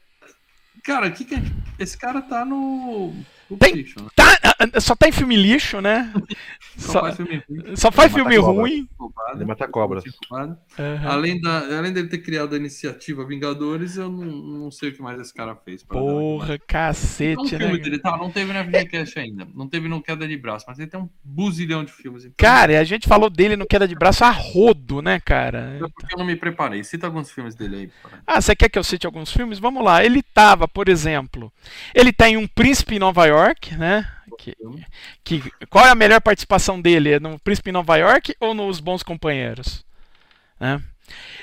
cara, 0.83 1.09
que 1.11 1.23
que 1.25 1.35
é- 1.35 1.41
esse 1.79 1.97
cara 1.97 2.21
tá 2.21 2.43
no. 2.43 3.13
Tem- 3.59 3.75
né? 3.75 3.83
Tá, 4.15 4.36
só 4.79 4.95
tá 4.95 5.07
em 5.07 5.11
filme 5.11 5.35
lixo, 5.35 5.79
né? 5.81 6.11
Só, 6.77 6.91
Só- 6.93 7.01
faz 7.01 7.15
filme 7.15 7.43
ruim. 7.49 7.75
Só 7.75 7.91
faz 7.91 8.11
Mata 8.11 8.23
filme 8.23 8.37
cobra. 8.39 8.61
ruim. 8.61 8.87
Ele 9.33 9.45
mata 9.45 9.67
cobras. 9.67 10.03
Aham. 10.31 10.57
Além, 11.07 11.41
da, 11.41 11.77
além 11.79 11.91
dele 11.91 12.07
ter 12.07 12.19
criado 12.19 12.53
a 12.53 12.57
iniciativa 12.57 13.25
Vingadores, 13.25 13.97
eu 13.97 14.09
não, 14.11 14.25
não 14.25 14.71
sei 14.71 14.89
o 14.89 14.93
que 14.93 15.01
mais 15.01 15.19
esse 15.19 15.33
cara 15.33 15.55
fez. 15.55 15.81
Porra, 15.83 16.45
Tem 16.47 16.55
um 16.55 16.59
cacete, 16.67 17.49
filme 17.49 17.65
né? 17.73 17.77
dele, 17.79 17.97
tá? 17.99 18.15
Não 18.15 18.29
teve 18.29 18.53
na 18.53 18.63
FGCast 18.63 19.17
ainda. 19.19 19.47
Não 19.55 19.67
teve 19.67 19.87
no 19.89 20.01
Queda 20.03 20.27
de 20.27 20.37
Braço, 20.37 20.65
mas 20.67 20.77
ele 20.77 20.87
tem 20.87 20.99
um 20.99 21.09
buzilhão 21.23 21.83
de 21.83 21.91
filmes. 21.91 22.23
Então, 22.25 22.35
Cara, 22.37 22.73
e 22.73 22.77
a 22.77 22.83
gente 22.83 23.07
falou 23.07 23.29
dele 23.31 23.55
no 23.55 23.65
Queda 23.65 23.87
de 23.87 23.95
Braço 23.95 24.23
a 24.23 24.29
rodo, 24.29 25.01
né, 25.01 25.19
cara? 25.19 25.77
é 25.77 25.79
porque 25.79 26.13
eu 26.13 26.19
não 26.19 26.25
me 26.25 26.35
preparei. 26.35 26.83
Cita 26.83 27.07
alguns 27.07 27.31
filmes 27.31 27.55
dele 27.55 27.75
aí. 27.75 27.89
cara. 28.03 28.21
Ah, 28.27 28.39
você 28.39 28.55
quer 28.55 28.69
que 28.69 28.77
eu 28.77 28.83
cite 28.83 29.07
alguns 29.07 29.31
filmes? 29.33 29.57
Vamos 29.57 29.83
lá. 29.83 30.03
Ele 30.05 30.21
tava, 30.21 30.67
por 30.67 30.87
exemplo, 30.89 31.51
ele 31.95 32.13
tá 32.13 32.29
em 32.29 32.37
Um 32.37 32.47
Príncipe 32.47 32.95
em 32.95 32.99
Nova 32.99 33.25
York, 33.25 33.75
né? 33.75 34.07
Que, 34.37 34.55
que- 35.23 35.51
qual 35.69 35.85
é 35.85 35.89
a 35.89 35.95
melhor 35.95 36.21
participação 36.21 36.79
dele? 36.81 37.13
É 37.13 37.19
no 37.19 37.39
Príncipe 37.39 37.69
em 37.69 37.73
Nova 37.73 37.97
York 37.97 38.35
ou 38.39 38.53
nos 38.53 38.79
Bons 38.79 39.03
Companheiros? 39.03 39.85
Né? 40.59 40.81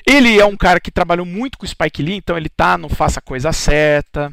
Ele 0.06 0.38
é 0.38 0.44
um 0.44 0.56
cara 0.56 0.78
que 0.80 0.90
trabalhou 0.90 1.24
muito 1.26 1.56
com 1.58 1.64
o 1.64 1.68
Spike 1.68 2.02
Lee, 2.02 2.16
então 2.16 2.36
ele 2.36 2.48
tá 2.48 2.76
no 2.78 2.88
Faça 2.88 3.18
a 3.18 3.22
Coisa 3.22 3.52
Certa. 3.52 4.32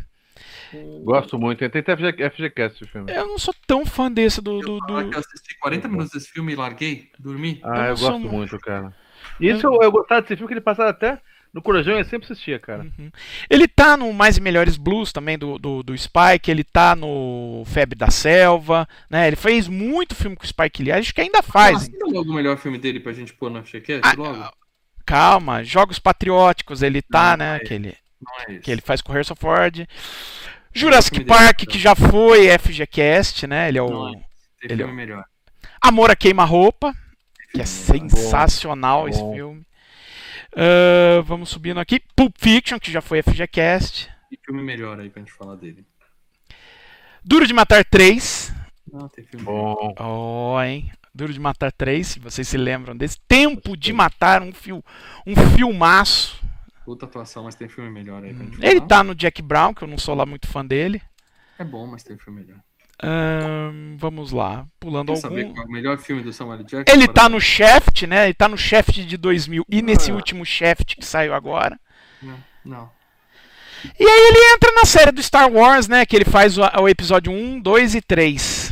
Gosto 1.03 1.37
muito. 1.37 1.67
Tem 1.69 1.79
até 1.81 1.95
FG, 1.95 2.29
FGCast 2.29 2.83
esse 2.83 2.91
filme. 2.91 3.11
Eu 3.11 3.27
não 3.27 3.37
sou 3.37 3.53
tão 3.67 3.85
fã 3.85 4.09
desse 4.11 4.41
do. 4.41 4.59
do, 4.61 4.79
do- 4.79 5.01
eu 5.01 5.19
assisti 5.19 5.57
40 5.59 5.87
minutos 5.89 6.11
desse 6.11 6.29
filme 6.31 6.53
e 6.53 6.55
larguei, 6.55 7.09
dormi. 7.19 7.59
Ah, 7.63 7.85
eu 7.87 7.89
eu, 7.89 7.97
sou 7.97 8.11
gosto 8.11 8.23
mu- 8.25 8.31
muito, 8.37 8.57
cara. 8.59 8.93
Isso 9.39 9.65
eu, 9.67 9.79
eu 9.81 9.91
gostava 9.91 10.21
desse 10.21 10.35
filme 10.35 10.47
que 10.47 10.53
ele 10.53 10.61
passava 10.61 10.89
até 10.89 11.19
no 11.53 11.61
Corujão 11.61 11.97
eu 11.97 12.05
sempre 12.05 12.25
assistia, 12.31 12.57
cara. 12.59 12.83
Uhum. 12.83 13.11
Ele 13.49 13.67
tá 13.67 13.97
no 13.97 14.11
Mais 14.13 14.37
e 14.37 14.41
Melhores 14.41 14.77
Blues 14.77 15.11
também 15.11 15.37
do, 15.37 15.59
do, 15.59 15.83
do 15.83 15.97
Spike, 15.97 16.49
ele 16.49 16.63
tá 16.63 16.95
no 16.95 17.63
Febre 17.65 17.97
da 17.97 18.09
Selva, 18.09 18.87
né? 19.09 19.27
Ele 19.27 19.35
fez 19.35 19.67
muito 19.67 20.15
filme 20.15 20.35
com 20.35 20.43
o 20.43 20.47
Spike 20.47 20.83
Lee, 20.83 20.91
acho 20.93 21.13
que 21.13 21.21
ainda 21.21 21.41
faz. 21.41 21.89
Ah, 21.89 22.05
logo 22.11 22.31
o 22.31 22.35
melhor 22.35 22.57
filme 22.57 22.77
dele 22.77 22.99
pra 22.99 23.11
gente 23.13 23.33
pôr 23.33 23.49
no 23.49 23.61
FGCast 23.63 24.01
Ah, 24.03 24.13
logo. 24.17 24.49
Calma, 25.05 25.63
Jogos 25.63 25.99
Patrióticos, 25.99 26.81
ele 26.81 27.01
tá, 27.01 27.31
Não, 27.35 27.45
né? 27.45 27.55
é. 27.57 27.59
Que 27.59 27.73
ele, 27.73 27.97
Não 28.21 28.55
é 28.55 28.59
que 28.59 28.71
ele 28.71 28.81
faz 28.81 29.01
com 29.01 29.11
o 29.11 29.13
Harrison 29.13 29.35
Ford. 29.35 29.85
Jurassic 30.73 31.17
filme 31.17 31.29
dele, 31.29 31.37
Park, 31.37 31.59
que 31.67 31.77
já 31.77 31.95
foi 31.95 32.47
FGCast, 32.57 33.45
né? 33.45 33.67
Ele 33.67 33.77
é 33.77 33.81
Não 33.81 33.89
o 33.89 34.07
é. 34.09 34.11
Tem 34.13 34.21
ele 34.71 34.83
é 34.83 34.85
filme 34.85 34.93
melhor. 34.93 35.25
Amor 35.81 36.11
a 36.11 36.15
Queima-Roupa, 36.15 36.93
que 37.51 37.61
é 37.61 37.65
sensacional 37.65 39.09
esse 39.09 39.19
Bom. 39.19 39.33
filme. 39.33 39.65
Ah, 40.55 41.21
vamos 41.23 41.49
subindo 41.49 41.79
aqui. 41.79 42.01
Pulp 42.15 42.35
Fiction, 42.37 42.79
que 42.79 42.91
já 42.91 43.01
foi 43.01 43.21
FGCast. 43.21 44.09
Tem 44.29 44.39
filme 44.45 44.61
melhor 44.63 44.99
aí 44.99 45.09
pra 45.09 45.21
gente 45.21 45.31
falar 45.33 45.55
dele. 45.55 45.85
Duro 47.23 47.45
de 47.45 47.53
Matar 47.53 47.85
3. 47.85 48.53
Não, 48.91 49.07
tem 49.09 49.23
filme 49.23 49.45
melhor. 49.45 49.75
Bom. 49.75 49.95
Ó, 49.99 50.63
hein? 50.63 50.91
Duro 51.13 51.33
de 51.33 51.39
Matar 51.39 51.71
3, 51.73 52.07
se 52.07 52.19
vocês 52.19 52.47
se 52.47 52.57
lembram 52.57 52.95
desse. 52.95 53.19
Tempo 53.27 53.75
de 53.75 53.91
Matar, 53.91 54.41
um, 54.41 54.53
fil, 54.53 54.83
um 55.27 55.35
filmaço. 55.55 56.41
Puta 56.85 57.05
atuação, 57.05 57.43
mas 57.43 57.53
tem 57.55 57.67
filme 57.67 57.89
melhor 57.89 58.23
aí 58.23 58.33
pra 58.33 58.45
gente 58.45 58.57
Ele 58.65 58.75
falar. 58.77 58.87
tá 58.87 59.03
no 59.03 59.13
Jack 59.13 59.41
Brown, 59.41 59.73
que 59.73 59.83
eu 59.83 59.87
não 59.87 59.97
sou 59.97 60.15
lá 60.15 60.25
muito 60.25 60.47
fã 60.47 60.65
dele. 60.65 61.01
É 61.59 61.63
bom, 61.63 61.85
mas 61.85 62.03
tem 62.03 62.17
filme 62.17 62.41
melhor. 62.41 62.59
Ahn, 63.03 63.95
vamos 63.97 64.31
lá, 64.31 64.65
pulando 64.79 65.13
Quer 65.13 65.19
saber 65.19 65.41
algum. 65.43 65.53
qual 65.55 65.65
é 65.65 65.69
o 65.69 65.71
melhor 65.71 65.97
filme 65.97 66.21
do 66.21 66.31
Samuel. 66.31 66.63
Jackson? 66.63 66.83
Ele 66.95 67.07
tá 67.07 67.27
no 67.27 67.39
Shaft, 67.41 68.03
né? 68.07 68.25
Ele 68.25 68.33
tá 68.33 68.47
no 68.47 68.57
Shaft 68.57 69.05
de 69.05 69.17
2000 69.17 69.65
e 69.69 69.81
nesse 69.81 70.11
Ah. 70.11 70.15
último 70.15 70.45
Shaft 70.45 70.95
que 70.95 71.05
saiu 71.05 71.33
agora. 71.33 71.79
Não, 72.21 72.37
não. 72.63 72.89
E 73.99 74.03
aí 74.03 74.27
ele 74.29 74.53
entra 74.53 74.71
na 74.73 74.85
série 74.85 75.11
do 75.11 75.23
Star 75.23 75.51
Wars, 75.51 75.87
né? 75.87 76.05
Que 76.05 76.15
ele 76.15 76.25
faz 76.25 76.57
o, 76.57 76.61
o 76.61 76.87
episódio 76.87 77.31
1, 77.33 77.59
2 77.59 77.95
e 77.95 78.01
3. 78.01 78.71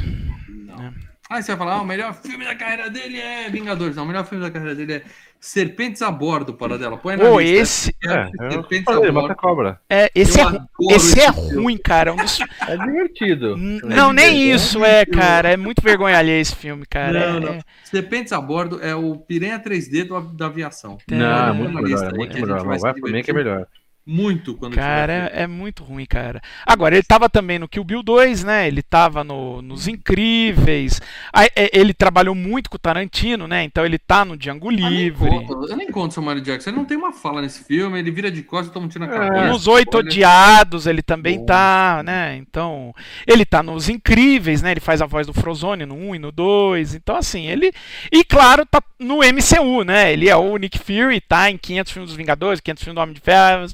não. 0.68 0.94
Aí 1.32 1.42
você 1.44 1.52
vai 1.56 1.58
falar, 1.58 1.74
ah, 1.78 1.82
o 1.82 1.86
melhor 1.86 2.14
filme 2.14 2.46
da 2.46 2.56
carreira 2.56 2.90
dele 2.90 3.20
é 3.20 3.50
Vingadores. 3.50 3.96
Não, 3.96 4.04
o 4.04 4.08
melhor 4.08 4.26
filme 4.26 4.44
da 4.44 4.52
carreira 4.52 4.76
dele 4.76 4.94
é 4.94 5.04
Serpentes 5.40 6.02
a 6.02 6.12
Bordo, 6.12 6.54
para 6.54 6.78
dela. 6.78 6.98
Põe 6.98 7.16
na 7.16 7.24
Pô, 7.24 7.40
lista. 7.40 7.62
esse, 7.62 7.96
É, 8.06 8.30
eu 8.48 8.52
Serpentes 8.52 8.88
a 8.88 8.94
falei, 8.94 9.12
Bordo. 9.12 9.28
mata 9.28 9.36
cobra. 9.36 9.80
é, 9.90 10.12
esse, 10.14 10.40
Eu 10.40 10.50
é, 10.50 10.60
esse 10.96 11.20
é 11.20 11.26
esse 11.30 11.34
filme. 11.50 11.56
ruim, 11.64 11.78
cara. 11.78 12.10
é 12.10 12.14
um 12.14 12.18
dos- 12.18 12.40
É 12.68 12.78
divertido. 12.78 13.58
N- 13.58 13.80
Não, 13.84 14.12
nem 14.12 14.26
divertido. 14.34 14.56
isso 14.56 14.84
é, 14.84 15.06
cara. 15.06 15.50
É 15.52 15.58
muito 15.58 15.82
vergonha 15.82 16.18
alheia 16.18 16.42
esse 16.42 16.56
filme, 16.56 16.86
cara. 16.86 17.32
Não, 17.32 17.38
É- 17.38 17.40
não. 17.40 17.54
é- 17.54 17.60
Serpentes 17.86 18.34
a 18.34 18.42
Bordo 18.42 18.80
é 18.84 18.94
o 18.94 19.16
Piranha 19.18 19.58
3D 19.60 20.04
do- 20.04 20.20
da 20.34 20.48
aviação. 20.48 20.98
Não, 21.10 21.46
É, 21.48 21.50
é 21.50 21.54
muito 21.54 21.72
uma 21.72 21.82
melhor, 21.82 22.04
é 22.04 22.18
muito 22.18 22.32
a 22.38 22.40
melhor. 22.42 22.58
vai 22.66 22.76
Não, 22.76 22.80
vai 22.82 22.94
pra 22.94 23.12
mim 23.12 23.24
que 23.24 23.32
é 23.32 23.34
melhor. 23.34 23.66
Muito 24.12 24.56
quando 24.56 24.74
Cara, 24.74 25.28
tiver 25.30 25.42
é 25.44 25.46
muito 25.46 25.84
ruim, 25.84 26.04
cara. 26.04 26.42
Agora, 26.66 26.96
ele 26.96 27.04
tava 27.04 27.30
também 27.30 27.60
no 27.60 27.68
Kill 27.68 27.84
Bill 27.84 28.02
2, 28.02 28.44
né? 28.44 28.68
Ele 28.68 28.82
tava 28.82 29.24
no, 29.24 29.62
nos 29.62 29.88
Incríveis. 29.88 31.00
Aí, 31.32 31.48
é, 31.56 31.70
ele 31.80 31.94
trabalhou 31.94 32.34
muito 32.34 32.72
com 32.72 32.76
o 32.76 32.80
Tarantino, 32.80 33.48
né? 33.48 33.64
Então 33.64 33.86
ele 33.86 34.00
tá 34.00 34.26
no 34.26 34.36
Django 34.36 34.72
Livre. 34.72 35.30
Eu 35.70 35.78
nem 35.78 35.92
conto 35.92 36.10
o 36.10 36.16
Samuel 36.16 36.40
Jackson. 36.40 36.72
Ele 36.72 36.78
não 36.78 36.86
tem 36.86 36.98
uma 36.98 37.14
fala 37.14 37.40
nesse 37.40 37.64
filme. 37.64 38.00
Ele 38.00 38.10
vira 38.10 38.32
de 38.32 38.42
costas 38.42 38.70
e 38.70 38.74
toma 38.74 38.88
um 38.88 38.90
tiro 38.90 39.06
na 39.06 39.14
É. 39.14 39.18
cabeça. 39.20 39.48
Nos 39.48 39.68
Oito 39.68 39.96
Olha, 39.98 40.08
Odiados 40.08 40.88
ele 40.88 41.04
também 41.04 41.38
Bom. 41.38 41.46
tá, 41.46 42.02
né? 42.04 42.36
Então, 42.38 42.96
ele 43.28 43.46
tá 43.46 43.62
nos 43.62 43.90
Incríveis, 43.90 44.64
né? 44.64 44.72
Ele 44.72 44.80
faz 44.80 45.04
a 45.04 45.06
voz 45.06 45.28
do 45.28 45.34
Frozone 45.34 45.86
no 45.86 45.94
1 45.94 46.16
e 46.16 46.20
no 46.20 46.32
2. 46.32 46.96
Então, 46.96 47.16
assim, 47.16 47.46
ele... 47.46 47.72
E, 48.12 48.24
claro, 48.24 48.66
tá 48.66 48.82
no 48.98 49.18
MCU, 49.18 49.84
né? 49.84 50.12
Ele 50.12 50.28
é 50.28 50.36
o 50.36 50.58
Nick 50.58 50.80
Fury, 50.80 51.22
tá 51.22 51.52
em 51.52 51.58
500 51.58 51.92
filmes 51.94 52.10
dos 52.10 52.18
Vingadores, 52.18 52.60
500 52.60 52.84
filmes 52.84 52.96
do 52.96 53.02
Homem 53.02 53.14
de 53.14 53.22
Ferro. 53.22 53.68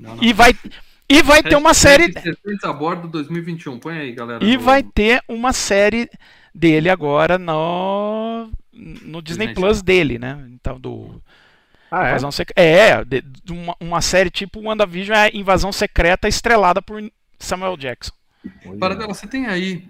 Não, 0.00 0.16
não. 0.16 0.22
E 0.24 0.32
vai, 0.32 0.54
e 1.08 1.22
vai 1.22 1.42
ter 1.42 1.56
uma 1.56 1.74
série... 1.74 2.12
Serpentes 2.12 2.64
a 2.64 2.72
Bordo 2.72 3.08
2021. 3.08 3.78
Põe 3.78 3.98
aí, 3.98 4.12
galera. 4.12 4.44
E 4.44 4.56
no- 4.56 4.62
vai 4.62 4.82
ter 4.82 5.22
uma 5.28 5.52
série 5.52 6.08
dele 6.54 6.88
agora 6.90 7.38
no 7.38 8.50
no 8.72 9.20
Disney 9.20 9.52
Plus 9.54 9.82
dele, 9.82 10.18
né? 10.18 10.42
Então 10.52 10.80
do 10.80 11.20
Ah, 11.90 12.06
é? 12.06 12.10
Invasão 12.10 12.30
Secreta. 12.32 12.60
É, 12.60 13.04
de- 13.04 13.20
de 13.22 13.52
uma, 13.52 13.76
uma 13.80 14.00
série 14.00 14.30
tipo 14.30 14.60
WandaVision 14.60 15.16
é 15.16 15.30
Invasão 15.34 15.70
Secreta 15.72 16.26
estrelada 16.28 16.80
por 16.80 17.02
Samuel 17.38 17.76
Jackson. 17.76 18.12
Para 18.78 18.94
dela, 18.94 19.12
você 19.12 19.26
tem 19.26 19.46
aí 19.46 19.86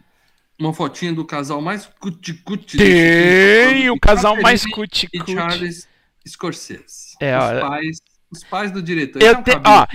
uma 0.58 0.74
fotinha 0.74 1.12
do 1.12 1.24
casal 1.24 1.60
mais 1.62 1.86
cuti-cuti 2.00 2.76
Tem 2.76 3.88
o 3.90 3.98
casal 3.98 4.40
mais 4.40 4.62
Catherine 4.62 4.88
cuti 4.88 5.08
e. 5.12 5.32
Charles 5.32 5.88
Scorsese. 6.26 7.16
É, 7.20 7.38
os, 7.38 7.60
pais, 7.60 7.98
os 8.30 8.44
pais 8.44 8.70
do 8.70 8.80
diretor. 8.82 9.20
Eu 9.22 9.32
é 9.32 9.42
te- 9.42 9.60
ó. 9.64 9.86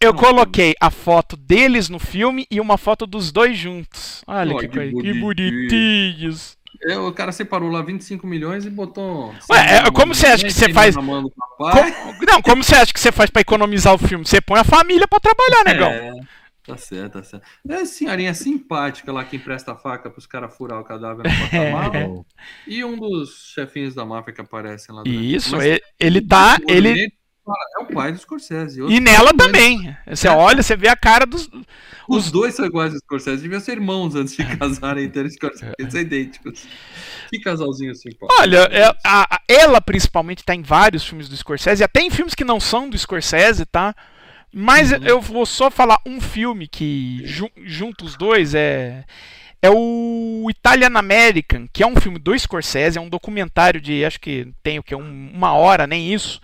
Eu 0.00 0.14
coloquei 0.14 0.74
a 0.80 0.90
foto 0.90 1.36
deles 1.36 1.88
no 1.88 1.98
filme 1.98 2.46
e 2.50 2.60
uma 2.60 2.78
foto 2.78 3.06
dos 3.06 3.32
dois 3.32 3.56
juntos. 3.58 4.22
Olha 4.26 4.54
Olha 4.54 4.60
que, 4.60 4.68
que 4.68 4.76
coisa- 4.78 4.90
que 4.90 5.20
bonitinho. 5.20 5.20
bonitinhos. 5.20 6.56
É, 6.84 6.96
o 6.96 7.12
cara 7.12 7.32
separou 7.32 7.68
lá 7.68 7.82
25 7.82 8.26
milhões 8.26 8.64
e 8.64 8.70
botou. 8.70 9.34
Ué, 9.50 9.76
é, 9.78 9.90
como 9.90 10.14
você 10.14 10.26
acha 10.26 10.44
que 10.46 10.52
você 10.52 10.72
faz- 10.72 10.94
Com... 10.96 11.04
Como- 11.04 12.24
não, 12.26 12.40
como 12.40 12.62
você 12.64 12.74
acha 12.76 12.92
que 12.92 13.00
você 13.00 13.12
faz 13.12 13.28
pra 13.28 13.42
economizar 13.42 13.92
o 13.94 13.98
filme? 13.98 14.24
Você 14.24 14.40
põe 14.40 14.60
a 14.60 14.64
família 14.64 15.06
pra 15.06 15.18
trabalhar, 15.20 15.64
negão. 15.64 15.90
É, 15.90 16.12
tá 16.64 16.76
certo, 16.78 17.12
tá 17.14 17.22
certo. 17.24 17.44
É 17.68 17.74
a 17.74 17.84
senhorinha 17.84 18.32
simpática 18.32 19.12
lá 19.12 19.24
que 19.24 19.36
empresta 19.36 19.72
a 19.72 19.76
faca 19.76 20.08
pros 20.08 20.26
caras 20.26 20.56
furar 20.56 20.80
o 20.80 20.84
cadáver 20.84 21.24
no 21.30 21.38
porta-malas. 21.38 22.02
Bom. 22.08 22.24
E 22.66 22.82
um 22.84 22.96
dos 22.96 23.50
chefinhos 23.52 23.94
da 23.94 24.04
máfia 24.06 24.32
que 24.32 24.40
aparecem 24.40 24.94
lá 24.94 25.02
Isso, 25.04 25.60
ele, 25.60 25.82
ele 25.98 26.20
tá. 26.22 26.56
Ele, 26.66 27.12
É 27.78 27.82
o 27.82 27.86
pai 27.86 28.12
do 28.12 28.18
Scorsese. 28.18 28.80
e 28.82 29.00
nela 29.00 29.32
também. 29.34 29.96
Você 30.06 30.28
olha, 30.28 30.62
você 30.62 30.76
vê 30.76 30.88
a 30.88 30.96
cara 30.96 31.24
dos. 31.26 31.48
Os 32.08 32.26
Os, 32.26 32.30
dois 32.32 32.54
são 32.54 32.64
iguais 32.66 32.92
ao 32.92 32.98
Scorsese. 32.98 33.42
Deviam 33.42 33.60
ser 33.60 33.72
irmãos 33.72 34.14
antes 34.14 34.36
de 34.36 34.44
casarem 34.56 35.08
ter 35.08 35.28
Scorsese. 35.30 35.72
Eles 35.78 35.92
são 35.92 36.00
idênticos. 36.00 36.66
Que 37.30 37.38
casalzinho 37.40 37.94
simpático. 37.94 38.28
olha, 38.40 38.58
é- 38.70 38.88
a- 39.04 39.36
a- 39.36 39.40
ela 39.48 39.80
principalmente 39.80 40.44
tá 40.44 40.54
em 40.54 40.62
vários 40.62 41.04
filmes 41.04 41.28
do 41.28 41.36
Scorsese, 41.36 41.82
até 41.84 42.00
em 42.00 42.10
filmes 42.10 42.34
que 42.34 42.44
não 42.44 42.58
são 42.60 42.88
do 42.90 42.98
Scorsese, 42.98 43.64
tá? 43.66 43.94
Mas 44.52 44.90
Uhum. 44.92 44.98
eu 45.04 45.20
vou 45.20 45.46
só 45.46 45.70
falar 45.70 45.98
um 46.04 46.20
filme 46.20 46.66
que 46.66 47.22
ju- 47.24 47.50
junta 47.64 48.04
os 48.04 48.16
dois 48.16 48.54
é. 48.54 49.04
É 49.62 49.68
o 49.70 50.46
Italian 50.50 50.90
American, 50.94 51.68
que 51.72 51.82
é 51.82 51.86
um 51.86 51.94
filme 51.94 52.18
do 52.18 52.36
Scorsese, 52.38 52.96
é 52.96 53.00
um 53.00 53.08
documentário 53.10 53.78
de 53.80 54.04
acho 54.04 54.18
que 54.18 54.48
tem 54.62 54.78
o 54.78 54.82
que 54.82 54.94
um- 54.94 55.30
uma 55.34 55.52
hora, 55.52 55.86
nem 55.86 56.12
isso. 56.12 56.40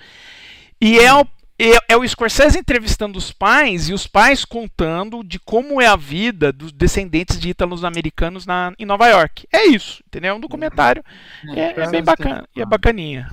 E 0.80 0.98
é 0.98 1.12
o, 1.14 1.26
é, 1.58 1.94
é 1.94 1.96
o 1.96 2.06
Scorsese 2.06 2.58
entrevistando 2.58 3.18
os 3.18 3.32
pais 3.32 3.88
e 3.88 3.94
os 3.94 4.06
pais 4.06 4.44
contando 4.44 5.24
de 5.24 5.38
como 5.38 5.80
é 5.80 5.86
a 5.86 5.96
vida 5.96 6.52
dos 6.52 6.70
descendentes 6.70 7.40
de 7.40 7.48
ítalos 7.48 7.84
americanos 7.84 8.44
na, 8.44 8.72
em 8.78 8.84
Nova 8.84 9.08
York. 9.08 9.46
É 9.52 9.66
isso, 9.66 10.02
entendeu? 10.06 10.32
É 10.32 10.34
um 10.34 10.40
documentário. 10.40 11.02
É, 11.54 11.80
é 11.82 11.90
bem 11.90 12.02
bacana. 12.02 12.46
E 12.54 12.60
é 12.60 12.66
bacaninha. 12.66 13.30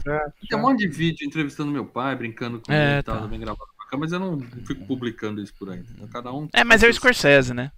Tem 0.50 0.58
um 0.58 0.62
monte 0.62 0.80
de 0.80 0.88
vídeo 0.88 1.28
entrevistando 1.28 1.72
meu 1.72 1.86
pai, 1.86 2.16
brincando 2.16 2.62
com 2.62 2.72
É, 2.72 2.92
ele 2.92 3.00
e 3.00 3.04
tal, 3.04 3.20
tá. 3.22 3.28
bem 3.28 3.40
gravado 3.40 3.70
pra 3.78 3.88
cá, 3.88 3.98
mas 3.98 4.12
eu 4.12 4.20
não 4.20 4.40
fico 4.66 4.86
publicando 4.86 5.42
isso 5.42 5.54
por 5.60 5.70
aí. 5.70 5.80
entendeu? 5.80 6.08
Cada 6.08 6.32
um. 6.32 6.48
É, 6.54 6.64
mas 6.64 6.82
é 6.82 6.88
o 6.88 6.94
Scorsese, 6.94 7.54
né? 7.54 7.72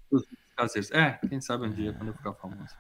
É, 0.94 1.20
quem 1.28 1.42
sabe 1.42 1.66
um 1.68 1.72
dia 1.72 1.92
quando 1.92 2.10
eu 2.10 2.14
ficar 2.14 2.34
famoso. 2.34 2.74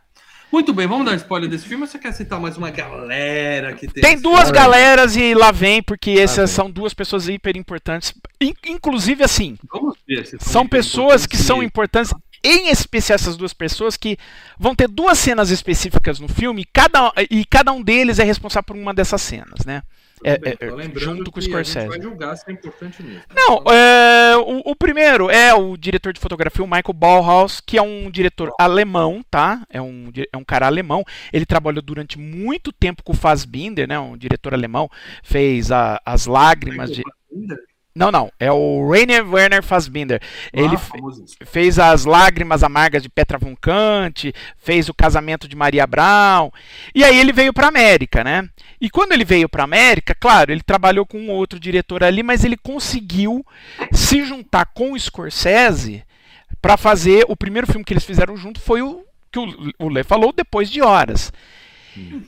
Muito 0.52 0.74
bem, 0.74 0.88
vamos 0.88 1.06
dar 1.06 1.12
um 1.12 1.16
spoiler 1.16 1.50
desse 1.50 1.66
filme 1.68 1.84
ou 1.84 1.88
você 1.88 2.00
quer 2.00 2.14
citar 2.14 2.39
mais 2.39 2.56
uma 2.58 2.70
galera 2.72 3.74
que 3.74 3.88
tem. 3.88 4.02
Tem 4.02 4.22
duas 4.22 4.43
filme? 4.43 4.54
galeras 4.58 5.16
e 5.16 5.34
lá 5.34 5.52
vem, 5.52 5.84
porque 5.84 6.12
essas 6.12 6.50
são 6.50 6.72
duas 6.72 6.93
pessoas 6.93 7.28
hiper 7.28 7.58
importantes. 7.58 8.14
In- 8.41 8.54
inclusive, 8.68 9.24
assim, 9.24 9.58
Vamos 9.72 9.98
ver 10.08 10.26
se 10.26 10.38
são 10.39 10.66
pessoas 10.66 11.26
que 11.26 11.36
são 11.36 11.62
importantes 11.62 12.14
em 12.46 12.70
especial 12.70 13.16
essas 13.16 13.36
duas 13.36 13.54
pessoas 13.54 13.98
que 13.98 14.18
vão 14.58 14.76
ter 14.76 14.88
duas 14.88 15.18
cenas 15.18 15.50
específicas 15.50 16.20
no 16.20 16.28
filme 16.28 16.66
cada, 16.72 17.12
e 17.30 17.43
cada 17.46 17.72
um 17.72 17.82
deles 17.82 18.20
é 18.20 18.24
responsável 18.24 18.64
por 18.66 18.76
uma 18.76 18.93
dessas 18.93 19.22
cenas, 19.22 19.66
né? 19.66 19.82
É, 20.24 20.38
Bem, 20.38 20.56
é, 20.60 20.66
lembrando 20.72 21.00
junto 21.00 21.30
com 21.32 21.39
o 21.39 21.41
Scorsese. 21.41 21.88
vai 21.89 22.02
julgar 22.02 22.36
se 22.38 22.50
é 22.50 22.54
importante 22.54 23.04
mesmo. 23.04 23.22
Não, 23.36 23.62
é, 23.72 24.38
o, 24.38 24.72
o 24.72 24.76
primeiro 24.76 25.30
é 25.30 25.54
o 25.54 25.76
diretor 25.76 26.14
de 26.14 26.22
fotografia, 26.22 26.64
o 26.64 26.68
Michael 26.68 26.93
Bauhaus, 26.93 27.60
que 27.60 27.78
é 27.78 27.82
um 27.82 28.10
diretor 28.10 28.50
alemão, 28.58 29.22
tá? 29.30 29.62
É 29.70 29.82
um, 29.82 30.10
é 30.32 30.38
um 30.38 30.43
cara 30.43 30.68
alemão. 30.68 31.04
Ele 31.34 31.46
trabalhou 31.46 31.82
durante 31.82 32.18
muito 32.18 32.72
tempo 32.72 33.04
com 33.04 33.12
o 33.12 33.16
Fassbinder, 33.16 33.88
né? 33.88 34.00
Um 34.00 34.18
diretor 34.18 34.54
alemão. 34.54 34.89
Fez 35.22 35.70
a- 35.70 36.02
as 36.06 36.26
lágrimas 36.26 36.89
de. 36.91 37.04
Não, 37.96 38.12
não. 38.12 38.30
É 38.38 38.52
o 38.52 38.89
Rainer 38.91 39.26
Werner 39.26 39.64
Fassbinder. 39.64 40.22
Ele 40.52 40.76
Ah, 40.76 40.78
famosíssimo. 40.78 41.46
fez 41.46 41.80
as 41.80 42.04
lágrimas 42.04 42.62
amargas 42.62 43.02
de 43.02 43.08
Petra 43.08 43.38
von 43.38 43.56
Kant, 43.56 44.34
fez 44.58 44.89
o 44.89 44.93
casamento 44.93 45.48
de 45.48 45.56
Maria 45.56 45.88
Brown, 45.88 46.52
e 46.93 47.06
aí 47.06 47.18
ele 47.18 47.32
veio 47.32 47.54
para 47.54 47.68
América, 47.70 48.22
né? 48.22 48.50
E 48.82 48.89
quando 48.89 49.14
ele 49.14 49.24
veio 49.24 49.48
para 49.48 49.64
América, 49.64 50.14
claro, 50.14 50.52
ele 50.52 50.62
trabalhou 50.62 51.06
com 51.06 51.18
um 51.18 51.32
outro 51.32 51.58
diretor 51.58 52.04
ali, 52.04 52.22
mas 52.22 52.43
ele 52.43 52.58
conseguiu 52.58 53.46
se 53.93 54.26
juntar 54.26 54.66
com 54.66 54.91
o 54.91 55.00
Scorsese 55.00 56.04
para 56.62 56.76
fazer 56.76 57.26
o 57.30 57.36
primeiro 57.38 57.66
filme 57.68 57.86
que 57.86 57.93
eles 57.93 58.04
fizeram 58.04 58.36
junto 58.36 58.60
foi 58.60 58.82
o 58.82 59.06
que 59.32 59.39
o, 59.80 59.88
Lê 59.88 60.04
falou 60.04 60.34
depois 60.34 60.70
de 60.70 60.82
horas. 60.82 61.32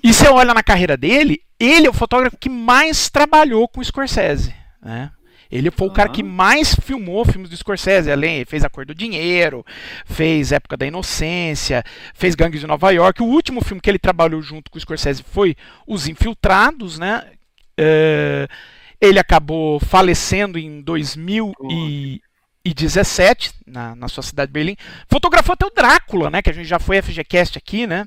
E 0.01 0.13
você 0.13 0.29
olha 0.29 0.53
na 0.53 0.63
carreira 0.63 0.95
dele, 0.95 1.41
ele 1.59 1.87
é 1.87 1.89
o 1.89 1.93
fotógrafo 1.93 2.37
que 2.37 2.47
mais 2.49 3.09
trabalhou 3.09 3.67
com 3.67 3.81
o 3.81 3.83
Scorsese, 3.83 4.53
né? 4.81 5.11
Ele 5.51 5.71
foi 5.71 5.87
o 5.87 5.91
cara 5.91 6.09
que 6.09 6.23
mais 6.23 6.75
filmou 6.75 7.25
filmes 7.25 7.49
do 7.49 7.57
Scorsese, 7.57 8.11
além 8.11 8.45
fez 8.45 8.63
A 8.63 8.69
Cor 8.69 8.85
do 8.85 8.93
Dinheiro, 8.93 9.65
fez 10.05 10.51
Época 10.51 10.77
da 10.77 10.85
Inocência, 10.85 11.83
fez 12.13 12.35
Gangues 12.35 12.61
de 12.61 12.67
Nova 12.67 12.91
York. 12.91 13.21
O 13.21 13.27
último 13.27 13.63
filme 13.63 13.81
que 13.81 13.89
ele 13.89 13.99
trabalhou 13.99 14.41
junto 14.41 14.69
com 14.69 14.77
o 14.77 14.81
Scorsese 14.81 15.23
foi 15.23 15.55
Os 15.85 16.07
Infiltrados, 16.07 16.99
né? 16.99 17.23
É, 17.77 18.47
ele 18.99 19.19
acabou 19.19 19.79
falecendo 19.79 20.57
em 20.57 20.81
2017 20.81 23.53
na, 23.65 23.95
na 23.95 24.07
sua 24.07 24.23
cidade 24.23 24.49
de 24.49 24.53
Berlim. 24.53 24.75
Fotografou 25.07 25.53
até 25.53 25.65
o 25.65 25.71
Drácula, 25.71 26.29
né? 26.29 26.41
Que 26.41 26.49
a 26.49 26.53
gente 26.53 26.67
já 26.67 26.79
foi 26.79 27.01
FGCast 27.01 27.57
aqui, 27.57 27.87
né? 27.87 28.05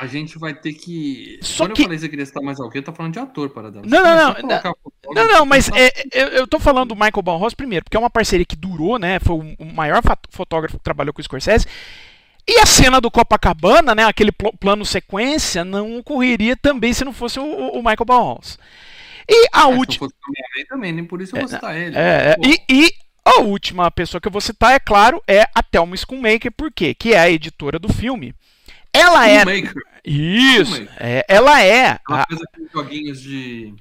A 0.00 0.06
gente 0.06 0.38
vai 0.38 0.54
ter 0.54 0.74
que. 0.74 1.38
Só 1.42 1.64
Quando 1.64 1.74
que- 1.74 1.82
eu 1.82 1.84
falei 1.86 1.98
que 1.98 2.02
você 2.02 2.08
queria 2.08 2.26
citar 2.26 2.42
mais 2.42 2.60
alguém, 2.60 2.80
eu 2.80 2.84
tô 2.84 2.92
falando 2.92 3.12
de 3.12 3.18
ator, 3.18 3.50
para 3.50 3.70
dar. 3.70 3.82
Não, 3.84 4.02
não, 4.02 4.34
não, 4.42 4.76
Não, 5.14 5.28
não, 5.28 5.46
mas 5.46 5.68
é, 5.70 5.92
eu, 6.12 6.28
eu 6.28 6.46
tô 6.46 6.60
falando 6.60 6.90
do 6.90 6.94
Michael 6.94 7.22
Bauhaus 7.22 7.54
primeiro, 7.54 7.84
porque 7.84 7.96
é 7.96 8.00
uma 8.00 8.10
parceria 8.10 8.46
que 8.46 8.54
durou, 8.56 8.98
né? 8.98 9.18
Foi 9.18 9.36
o, 9.36 9.64
maior 9.64 10.00
fotógrafo 10.30 10.78
que 10.78 10.84
trabalhou 10.84 11.12
com 11.12 11.20
o 11.20 11.24
Scorsese. 11.24 11.66
E 12.46 12.60
a 12.60 12.66
cena 12.66 13.00
do 13.00 13.10
Copacabana, 13.10 13.94
né? 13.94 14.04
Aquele 14.04 14.32
pl- 14.32 14.52
plano 14.58 14.84
sequência, 14.84 15.64
não 15.64 15.98
ocorreria 15.98 16.56
também 16.56 16.92
se 16.92 17.04
não 17.04 17.12
fosse 17.12 17.38
o, 17.38 17.44
o- 17.44 17.78
Michael 17.78 18.06
Bauhaus. 18.06 18.58
E 19.28 19.48
a 19.52 19.64
não 19.64 19.78
última. 19.78 20.08
também, 20.68 20.92
nem 20.92 21.04
por 21.04 21.20
isso 21.20 21.36
eu 21.36 21.40
vou 21.40 21.48
citar 21.48 21.76
ele. 21.76 21.96
É, 21.96 22.00
é, 22.00 22.36
e, 22.46 22.60
e 22.86 22.92
a 23.24 23.40
última 23.40 23.90
pessoa 23.90 24.20
que 24.20 24.26
eu 24.28 24.32
vou 24.32 24.40
citar, 24.40 24.72
é 24.72 24.78
claro, 24.80 25.22
é 25.26 25.42
a 25.54 25.62
Thelma 25.62 25.94
Schoonmaker, 25.96 26.50
por 26.52 26.72
quê? 26.72 26.94
Que 26.94 27.12
é 27.12 27.18
a 27.20 27.30
editora 27.30 27.78
do 27.78 27.92
filme. 27.92 28.34
Ela 29.00 29.28
é. 29.28 29.44
Isso! 30.04 30.88
É, 30.98 31.24
ela 31.28 31.62
é. 31.62 31.98
Ela 32.08 32.22
a- 32.22 32.26
fez 32.26 32.40
aqueles 32.42 32.72
joguinhos 32.72 33.20
de. 33.22 33.74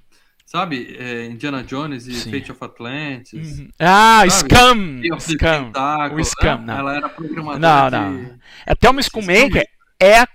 Sabe? 0.45 0.95
é, 0.97 1.25
Indiana 1.25 1.61
Jones 1.63 2.07
e 2.07 2.13
Sim. 2.13 2.31
Fate 2.31 2.51
of 2.53 2.63
Atlantis. 2.63 3.59
Uhum. 3.59 3.69
Ah, 3.79 4.23
Sabe? 4.29 4.31
Scam! 4.53 5.01
Scam. 5.19 5.71
O 6.15 6.23
Scam, 6.23 6.57
né? 6.59 6.63
não. 6.67 6.77
Ela 6.79 6.95
era 6.95 7.09
programadora 7.09 7.59
Não, 7.59 8.11
de... 8.15 8.21
não. 8.23 8.39
A 8.65 8.75
Thelma 8.75 9.01
Schoonmaker 9.01 9.67
é 9.99 10.19
a, 10.19 10.27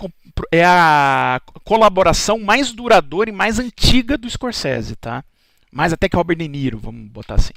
é 0.52 0.64
a 0.66 1.40
colaboração 1.64 2.38
mais 2.38 2.72
duradoura 2.72 3.30
e 3.30 3.32
mais 3.32 3.58
antiga 3.58 4.18
do 4.18 4.28
Scorsese, 4.28 4.96
tá? 4.96 5.24
Mais 5.72 5.94
até 5.94 6.10
que 6.10 6.16
Robert 6.16 6.36
De 6.36 6.46
Niro, 6.46 6.78
vamos 6.78 7.08
botar 7.10 7.36
assim. 7.36 7.54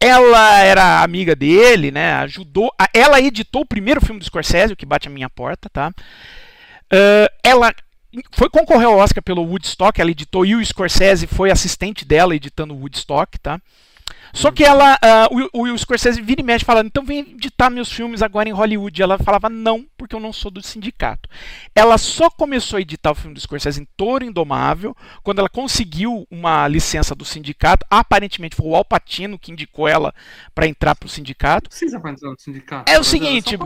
Ela 0.00 0.58
era 0.60 1.02
amiga 1.04 1.36
dele, 1.36 1.92
né? 1.92 2.14
Ajudou. 2.14 2.70
a- 2.78 2.88
Ela 2.92 3.20
editou 3.20 3.62
o 3.62 3.66
primeiro 3.66 4.00
filme 4.04 4.18
do 4.18 4.24
Scorsese, 4.26 4.72
o 4.72 4.76
que 4.76 4.84
bate 4.84 5.06
a 5.06 5.10
minha 5.10 5.30
porta, 5.30 5.70
tá? 5.70 5.92
Ah, 6.92 7.30
ela 7.42 7.74
foi 8.32 8.48
concorrer 8.48 8.86
ao 8.86 8.96
Oscar 8.96 9.22
pelo 9.22 9.42
Woodstock, 9.42 10.00
ela 10.00 10.10
editou 10.10 10.46
e 10.46 10.54
o 10.54 10.64
Scorsese 10.64 11.26
foi 11.26 11.50
assistente 11.50 12.04
dela 12.04 12.34
editando 12.34 12.74
o 12.74 12.78
Woodstock, 12.78 13.38
tá? 13.38 13.60
Só 14.32 14.50
que 14.50 14.62
ela, 14.62 14.98
ah, 15.02 15.28
o, 15.52 15.62
o 15.62 15.78
Scorsese 15.78 16.20
vira 16.20 16.42
e 16.42 16.44
mexe 16.44 16.64
falando, 16.64 16.88
então 16.88 17.04
vem 17.04 17.20
editar 17.20 17.70
meus 17.70 17.90
filmes 17.90 18.20
agora 18.20 18.46
em 18.46 18.52
Hollywood. 18.52 19.00
E 19.00 19.02
ela 19.02 19.16
falava, 19.16 19.48
não, 19.48 19.86
porque 19.96 20.14
eu 20.14 20.20
não 20.20 20.30
sou 20.30 20.50
do 20.50 20.62
sindicato. 20.62 21.26
Ela 21.74 21.96
só 21.96 22.28
começou 22.28 22.76
a 22.76 22.80
editar 22.80 23.12
o 23.12 23.14
filme 23.14 23.32
do 23.32 23.40
Scorsese 23.40 23.80
em 23.80 23.88
Toro 23.96 24.24
Indomável, 24.24 24.94
quando 25.22 25.38
ela 25.38 25.48
conseguiu 25.48 26.26
uma 26.30 26.68
licença 26.68 27.14
do 27.14 27.24
sindicato. 27.24 27.86
Aparentemente 27.90 28.56
foi 28.56 28.66
o 28.66 28.76
Al 28.76 28.84
Pacino 28.84 29.38
que 29.38 29.52
indicou 29.52 29.88
ela 29.88 30.14
para 30.54 30.66
entrar 30.66 30.94
pro 30.94 31.08
sindicato. 31.08 31.64
Não 31.64 31.70
precisa 31.70 31.96
entrar 31.96 32.30
no 32.30 32.38
sindicato. 32.38 32.92
É 32.92 32.98
o 32.98 33.04
seguinte, 33.04 33.56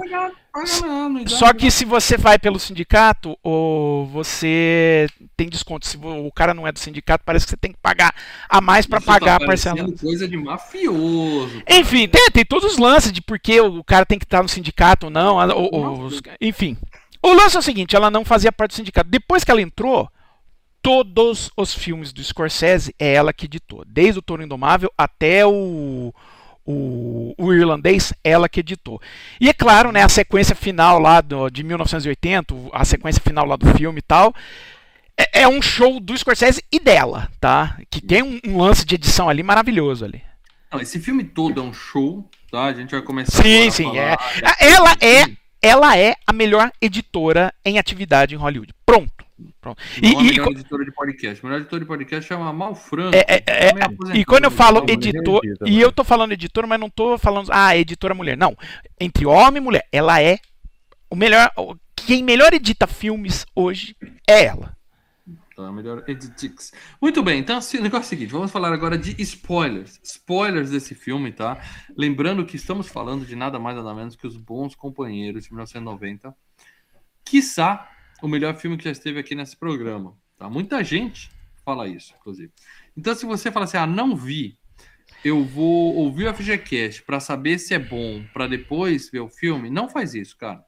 Só 1.29 1.53
que 1.53 1.71
se 1.71 1.85
você 1.85 2.17
vai 2.17 2.39
pelo 2.39 2.59
sindicato, 2.59 3.37
ou 3.43 4.07
você 4.09 5.07
tem 5.37 5.49
desconto. 5.49 5.87
Se 5.87 5.97
o 5.97 6.31
cara 6.33 6.53
não 6.53 6.67
é 6.67 6.73
do 6.73 6.79
sindicato, 6.79 7.25
parece 7.25 7.47
que 7.47 7.51
você 7.51 7.57
tem 7.57 7.73
que 7.73 7.79
pagar 7.81 8.15
a 8.49 8.61
mais 8.61 8.87
para 8.87 9.01
tá 9.01 9.07
pagar 9.07 9.37
a 9.37 9.47
parecendo 9.47 9.77
parcela. 9.77 9.99
coisa 10.01 10.27
de 10.29 10.37
mafioso. 10.37 11.63
Enfim, 11.69 12.09
tem, 12.09 12.31
tem 12.31 12.45
todos 12.45 12.73
os 12.73 12.79
lances 12.79 13.13
de 13.13 13.23
por 13.23 13.39
que 13.39 13.61
o 13.61 13.83
cara 13.85 14.05
tem 14.05 14.19
que 14.19 14.25
estar 14.25 14.43
no 14.43 14.49
sindicato 14.49 15.07
ou 15.07 15.11
não. 15.11 15.39
a- 15.41 15.55
ou- 15.55 15.71
ou 15.73 16.01
os- 16.03 16.21
enfim. 16.41 16.77
O 17.23 17.33
lance 17.33 17.55
é 17.57 17.59
o 17.59 17.63
seguinte, 17.63 17.95
ela 17.95 18.11
não 18.11 18.25
fazia 18.25 18.51
parte 18.51 18.73
do 18.73 18.77
sindicato. 18.77 19.09
Depois 19.11 19.45
que 19.45 19.51
ela 19.51 19.61
entrou, 19.63 20.09
todos 20.83 21.51
os 21.57 21.75
filmes 21.75 22.13
do 22.13 22.23
Scorsese 22.25 22.95
é 22.99 23.13
ela 23.15 23.33
que 23.33 23.45
editou. 23.47 23.85
Desde 23.87 24.19
o 24.19 24.23
Toro 24.23 24.43
Indomável 24.43 24.91
até 24.97 25.45
o, 25.47 26.13
o, 26.65 27.35
o 27.39 27.53
irlandês, 27.53 28.13
ela 28.23 28.49
que 28.49 28.61
editou. 28.61 29.01
E 29.41 29.49
é 29.49 29.53
claro, 29.53 29.93
né, 29.93 30.03
a 30.03 30.09
sequência 30.09 30.55
final 30.55 30.99
lá 30.99 31.21
do, 31.21 31.51
de 31.51 31.63
1980, 31.63 32.55
a 32.73 32.85
sequência 32.85 33.23
final 33.23 33.47
lá 33.47 33.57
do 33.57 33.67
filme 33.75 33.99
e 33.99 34.03
tal, 34.03 34.35
é, 35.17 35.43
é 35.43 35.49
um 35.49 35.61
show 35.61 36.01
do 36.01 36.17
Scorsese 36.17 36.65
e 36.71 36.81
dela, 36.81 37.29
tá? 37.41 37.79
Que 37.91 38.01
tem 38.01 38.23
um, 38.23 38.41
um 38.47 38.59
lance 38.59 38.85
de 38.85 38.95
edição 38.95 39.29
ali 39.29 39.43
maravilhoso 39.43 40.05
ali. 40.05 40.23
Não, 40.73 40.81
esse 40.81 41.01
filme 41.01 41.25
todo 41.25 41.61
é 41.61 41.63
um 41.63 41.73
show, 41.73 42.29
tá? 42.51 42.67
A 42.67 42.73
gente 42.73 42.91
vai 42.91 43.03
começar 43.03 43.43
Sim, 43.43 43.71
sim, 43.71 43.99
é. 43.99 44.17
Ela 44.61 44.97
é. 45.01 45.25
Ela 45.63 45.97
é 45.97 46.15
a 46.27 46.33
melhor 46.33 46.71
editora 46.81 47.53
em 47.65 47.79
atividade 47.79 48.35
em 48.35 48.39
Hollywood. 48.39 48.73
Pronto. 48.85 49.13
Pronto. 49.61 49.83
E, 50.03 50.13
Não 50.13 50.21
a 50.21 50.23
e- 50.23 50.27
melhor 50.27 50.49
editora 50.51 50.85
de 50.85 50.93
podcast. 50.93 51.41
A 51.45 51.49
melhor 51.49 51.61
editora 51.61 51.81
de 51.81 51.87
podcast 51.87 52.29
chama 52.29 52.53
Mal 52.53 52.75
Franco. 52.75 53.17
é- 53.17 53.25
é- 53.27 53.43
é- 53.47 53.69
Também 53.69 53.85
aposentou, 53.85 54.21
e 54.21 54.25
quando 54.25 54.45
eu 54.45 54.51
falo 54.51 54.85
editor, 54.89 55.41
e 55.67 55.81
eu 55.81 55.91
tô 55.93 56.05
falando 56.05 56.33
editora, 56.33 56.67
mas 56.67 56.79
não 56.81 56.91
tô 56.91 57.17
falando, 57.17 57.49
ah, 57.53 57.75
editora 57.77 58.15
mulher. 58.15 58.37
Não. 58.37 58.55
Entre 59.01 59.25
homem 59.27 59.61
e 59.61 59.65
mulher, 59.65 59.87
ela 59.91 60.21
é 60.23 60.39
o 61.09 61.17
melhor. 61.17 61.51
Quem 61.97 62.23
melhor 62.23 62.53
edita 62.53 62.87
filmes 62.87 63.47
hoje 63.55 63.97
é 64.29 64.45
ela. 64.45 64.77
A 65.67 65.73
melhor 65.73 66.05
Editix. 66.09 66.73
Muito 67.01 67.23
bem, 67.23 67.41
então 67.41 67.57
assim, 67.57 67.79
o 67.79 67.83
negócio 67.83 68.05
é 68.05 68.07
o 68.07 68.09
seguinte: 68.09 68.33
vamos 68.33 68.51
falar 68.51 68.73
agora 68.73 68.97
de 68.97 69.21
spoilers. 69.23 70.01
Spoilers 70.03 70.71
desse 70.71 70.95
filme, 70.95 71.33
tá? 71.33 71.61
Lembrando 71.97 72.45
que 72.45 72.57
estamos 72.57 72.89
falando 72.89 73.25
de 73.25 73.37
nada 73.37 73.59
mais 73.59 73.77
nada 73.77 73.95
menos 73.95 74.17
que 74.17 74.27
Os 74.27 74.37
Bons 74.37 74.75
Companheiros 74.75 75.45
de 75.45 75.51
1990. 75.51 76.35
Quiçá 77.25 77.91
o 78.23 78.29
melhor 78.29 78.57
filme 78.57 78.77
que 78.77 78.85
já 78.85 78.91
esteve 78.91 79.19
aqui 79.19 79.35
nesse 79.35 79.57
programa. 79.57 80.17
Tá? 80.37 80.49
Muita 80.49 80.83
gente 80.83 81.31
fala 81.65 81.87
isso, 81.87 82.15
inclusive. 82.19 82.53
Então, 82.97 83.15
se 83.15 83.27
você 83.27 83.53
fala 83.53 83.65
assim, 83.65 83.77
ah, 83.77 83.87
não 83.87 84.17
vi, 84.17 84.59
eu 85.25 85.45
vou 85.45 85.95
ouvir 85.95 86.27
o 86.27 86.35
FGCast 86.35 87.03
para 87.03 87.21
saber 87.21 87.59
se 87.59 87.75
é 87.75 87.79
bom, 87.79 88.25
para 88.33 88.47
depois 88.47 89.11
ver 89.11 89.21
o 89.21 89.29
filme, 89.29 89.71
não 89.71 89.89
faz 89.89 90.15
isso, 90.15 90.37
cara. 90.37 90.65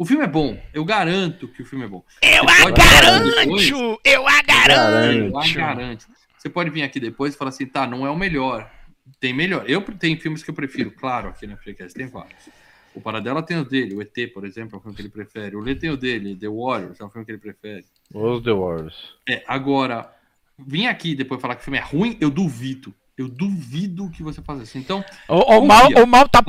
O 0.00 0.04
filme 0.04 0.22
é 0.22 0.28
bom, 0.28 0.56
eu 0.72 0.84
garanto 0.84 1.48
que 1.48 1.60
o 1.60 1.64
filme 1.66 1.84
é 1.84 1.88
bom. 1.88 2.04
Eu 2.22 2.44
a 2.48 2.62
pode 2.62 2.80
falar 2.80 3.18
depois, 3.18 3.68
garanto! 3.68 4.00
Eu 4.04 4.28
a 4.28 4.38
eu 4.38 4.44
garanto! 4.46 5.54
garanto. 5.54 6.06
Você 6.38 6.48
pode 6.48 6.70
vir 6.70 6.84
aqui 6.84 7.00
depois 7.00 7.34
e 7.34 7.36
falar 7.36 7.48
assim, 7.48 7.66
tá, 7.66 7.84
não 7.84 8.06
é 8.06 8.10
o 8.10 8.16
melhor. 8.16 8.70
Tem 9.18 9.34
melhor. 9.34 9.68
Eu 9.68 9.82
tenho 9.82 10.16
filmes 10.20 10.44
que 10.44 10.50
eu 10.50 10.54
prefiro, 10.54 10.92
claro, 10.92 11.30
aqui 11.30 11.48
na 11.48 11.56
FGCast 11.56 11.98
tem 11.98 12.06
vários. 12.06 12.48
O 12.94 13.00
Paradela 13.00 13.42
tem 13.42 13.58
o 13.58 13.64
dele, 13.64 13.96
o 13.96 14.00
ET, 14.00 14.14
por 14.32 14.44
exemplo, 14.44 14.76
é 14.76 14.78
um 14.78 14.82
filme 14.82 14.94
que 14.94 15.02
ele 15.02 15.08
prefere. 15.08 15.56
O 15.56 15.60
Lê 15.60 15.74
tem 15.74 15.90
o 15.90 15.96
dele, 15.96 16.36
The 16.36 16.48
Warriors, 16.48 17.00
é 17.00 17.04
um 17.04 17.10
filme 17.10 17.24
que 17.24 17.32
ele 17.32 17.38
prefere. 17.38 17.84
Os 18.14 18.40
The 18.44 18.52
Wars. 18.52 18.94
É, 19.28 19.42
agora, 19.48 20.14
vir 20.56 20.86
aqui 20.86 21.16
depois 21.16 21.40
falar 21.40 21.56
que 21.56 21.62
o 21.62 21.64
filme 21.64 21.78
é 21.78 21.82
ruim, 21.82 22.16
eu 22.20 22.30
duvido. 22.30 22.94
Eu 23.18 23.28
duvido 23.28 24.08
que 24.10 24.22
você 24.22 24.40
faça 24.40 24.62
isso. 24.62 24.78
Então, 24.78 25.04
O, 25.28 25.58
o 25.58 25.66
mal, 25.66 25.88
o 25.88 26.06
mal 26.06 26.28
tá, 26.28 26.40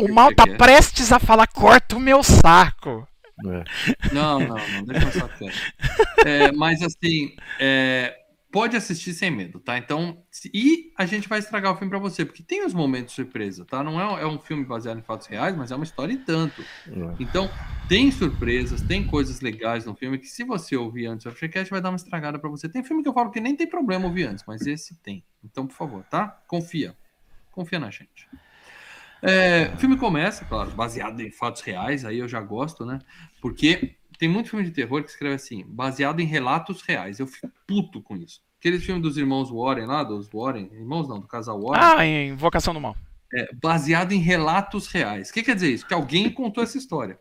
o 0.00 0.12
mal 0.12 0.34
tá 0.34 0.46
prestes 0.56 1.12
a 1.12 1.18
falar, 1.18 1.46
corta 1.46 1.96
o 1.96 2.00
meu 2.00 2.22
saco. 2.22 3.06
É. 3.46 3.64
Não, 4.12 4.40
não, 4.40 4.56
não, 4.56 4.84
deixa 4.86 5.06
eu 5.06 5.12
só. 5.12 5.28
É, 6.24 6.50
mas 6.52 6.80
assim, 6.80 7.34
é, 7.60 8.16
pode 8.54 8.76
assistir 8.76 9.12
sem 9.14 9.32
medo, 9.32 9.58
tá? 9.58 9.76
Então, 9.76 10.22
e 10.54 10.92
a 10.96 11.04
gente 11.04 11.28
vai 11.28 11.40
estragar 11.40 11.72
o 11.72 11.76
filme 11.76 11.90
pra 11.90 11.98
você, 11.98 12.24
porque 12.24 12.40
tem 12.40 12.64
os 12.64 12.72
momentos 12.72 13.12
surpresa, 13.12 13.64
tá? 13.64 13.82
Não 13.82 14.00
é, 14.00 14.22
é 14.22 14.26
um 14.28 14.38
filme 14.38 14.64
baseado 14.64 14.96
em 14.96 15.02
fatos 15.02 15.26
reais, 15.26 15.56
mas 15.56 15.72
é 15.72 15.74
uma 15.74 15.82
história 15.82 16.12
e 16.12 16.18
tanto. 16.18 16.64
Então, 17.18 17.50
tem 17.88 18.12
surpresas, 18.12 18.80
tem 18.80 19.04
coisas 19.04 19.40
legais 19.40 19.84
no 19.84 19.96
filme 19.96 20.18
que 20.18 20.28
se 20.28 20.44
você 20.44 20.76
ouvir 20.76 21.06
antes 21.06 21.24
do 21.24 21.30
Aftercast 21.30 21.68
vai 21.68 21.80
dar 21.80 21.90
uma 21.90 21.96
estragada 21.96 22.38
pra 22.38 22.48
você. 22.48 22.68
Tem 22.68 22.84
filme 22.84 23.02
que 23.02 23.08
eu 23.08 23.12
falo 23.12 23.32
que 23.32 23.40
nem 23.40 23.56
tem 23.56 23.66
problema 23.66 24.06
ouvir 24.06 24.28
antes, 24.28 24.44
mas 24.46 24.64
esse 24.68 24.94
tem. 25.02 25.24
Então, 25.42 25.66
por 25.66 25.74
favor, 25.74 26.04
tá? 26.04 26.40
Confia. 26.46 26.96
Confia 27.50 27.80
na 27.80 27.90
gente. 27.90 28.28
É, 29.20 29.72
o 29.74 29.78
filme 29.78 29.96
começa, 29.96 30.44
claro, 30.44 30.70
baseado 30.70 31.18
em 31.18 31.30
fatos 31.32 31.62
reais, 31.62 32.04
aí 32.04 32.20
eu 32.20 32.28
já 32.28 32.40
gosto, 32.40 32.86
né? 32.86 33.00
Porque 33.40 33.96
tem 34.18 34.28
muito 34.28 34.50
filme 34.50 34.64
de 34.64 34.70
terror 34.70 35.02
que 35.02 35.10
escreve 35.10 35.34
assim, 35.34 35.64
baseado 35.66 36.20
em 36.20 36.26
relatos 36.26 36.82
reais. 36.82 37.18
Eu 37.18 37.26
fico 37.26 37.50
puto 37.66 38.00
com 38.02 38.16
isso. 38.16 38.40
Aquele 38.58 38.78
filme 38.78 39.00
dos 39.02 39.16
irmãos 39.18 39.50
Warren 39.50 39.86
lá, 39.86 40.02
dos 40.02 40.28
Warren, 40.32 40.70
irmãos 40.72 41.06
não, 41.08 41.20
do 41.20 41.26
casal 41.26 41.60
Warren, 41.60 41.82
Ah, 41.98 42.06
em 42.06 42.28
Invocação 42.30 42.72
do 42.72 42.80
Mal. 42.80 42.96
é 43.34 43.48
baseado 43.60 44.12
em 44.12 44.18
relatos 44.20 44.86
reais. 44.86 45.28
O 45.28 45.34
que 45.34 45.42
quer 45.42 45.54
dizer 45.54 45.70
isso? 45.70 45.86
Que 45.86 45.92
alguém 45.92 46.30
contou 46.30 46.62
essa 46.64 46.78
história. 46.78 47.18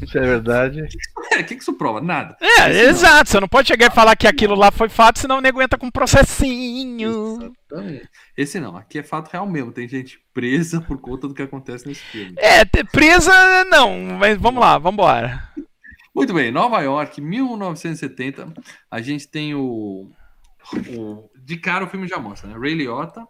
Isso 0.00 0.16
é 0.16 0.22
verdade. 0.22 0.82
É, 1.32 1.40
o 1.40 1.44
que 1.44 1.56
que 1.56 1.60
isso 1.62 1.74
prova? 1.74 2.00
Nada. 2.00 2.34
É, 2.40 2.46
Isso 2.70 2.82
não. 2.82 2.88
exato. 2.90 3.28
Você 3.30 3.40
não 3.40 3.48
pode 3.48 3.68
chegar 3.68 3.90
e 3.90 3.94
falar 3.94 4.16
que 4.16 4.26
aquilo 4.28 4.54
lá 4.54 4.70
foi 4.70 4.88
fato, 4.88 5.18
senão 5.18 5.36
o 5.36 5.40
nego 5.40 5.60
entra 5.60 5.76
com 5.78 5.86
um 5.86 5.90
processinho. 5.90 7.52
Exatamente. 7.70 8.08
Esse 8.36 8.60
não, 8.60 8.76
aqui 8.76 8.98
é 8.98 9.02
fato 9.02 9.28
real 9.30 9.46
mesmo. 9.46 9.72
Tem 9.72 9.88
gente 9.88 10.18
presa 10.32 10.80
por 10.80 10.98
conta 11.00 11.26
do 11.28 11.34
que 11.34 11.42
acontece 11.42 11.86
nesse 11.86 12.00
filme. 12.00 12.34
É, 12.38 12.64
presa 12.84 13.32
não, 13.70 14.00
mas 14.18 14.38
vamos 14.38 14.60
lá, 14.60 14.78
vamos 14.78 14.94
embora. 14.94 15.42
Muito 16.16 16.32
bem, 16.32 16.50
Nova 16.50 16.80
York, 16.80 17.20
1970. 17.20 18.52
A 18.90 19.00
gente 19.02 19.28
tem 19.28 19.54
o. 19.54 20.10
o- 20.96 21.30
de 21.44 21.56
cara 21.58 21.84
o 21.84 21.88
filme 21.88 22.08
já 22.08 22.18
mostra, 22.18 22.48
né? 22.48 22.56
Ray 22.58 22.74
Liotta, 22.74 23.26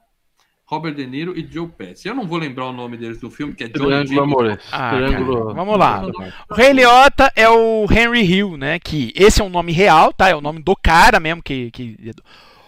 Robert 0.64 0.94
De 0.94 1.06
Niro 1.06 1.36
e 1.36 1.46
Joe 1.46 1.68
Pesci. 1.68 2.08
Eu 2.08 2.14
não 2.14 2.26
vou 2.26 2.38
lembrar 2.38 2.66
o 2.66 2.72
nome 2.72 2.96
deles 2.96 3.18
do 3.20 3.30
filme, 3.30 3.54
que 3.54 3.64
é 3.64 3.68
John 3.68 4.04
Triângulo. 4.04 4.56
Ah, 4.72 4.90
Triângulo. 4.96 5.54
vamos 5.54 5.76
lá. 5.78 6.02
O 6.50 6.54
Rei 6.54 6.72
Liotta 6.72 7.30
é 7.36 7.48
o 7.48 7.86
Henry 7.90 8.22
Hill, 8.24 8.56
né? 8.56 8.78
Que 8.78 9.12
esse 9.16 9.40
é 9.40 9.44
um 9.44 9.48
nome 9.50 9.72
real, 9.72 10.12
tá? 10.12 10.28
É 10.28 10.34
o 10.34 10.40
nome 10.40 10.62
do 10.62 10.74
cara 10.76 11.18
mesmo 11.20 11.42
que. 11.42 11.70
que... 11.72 11.96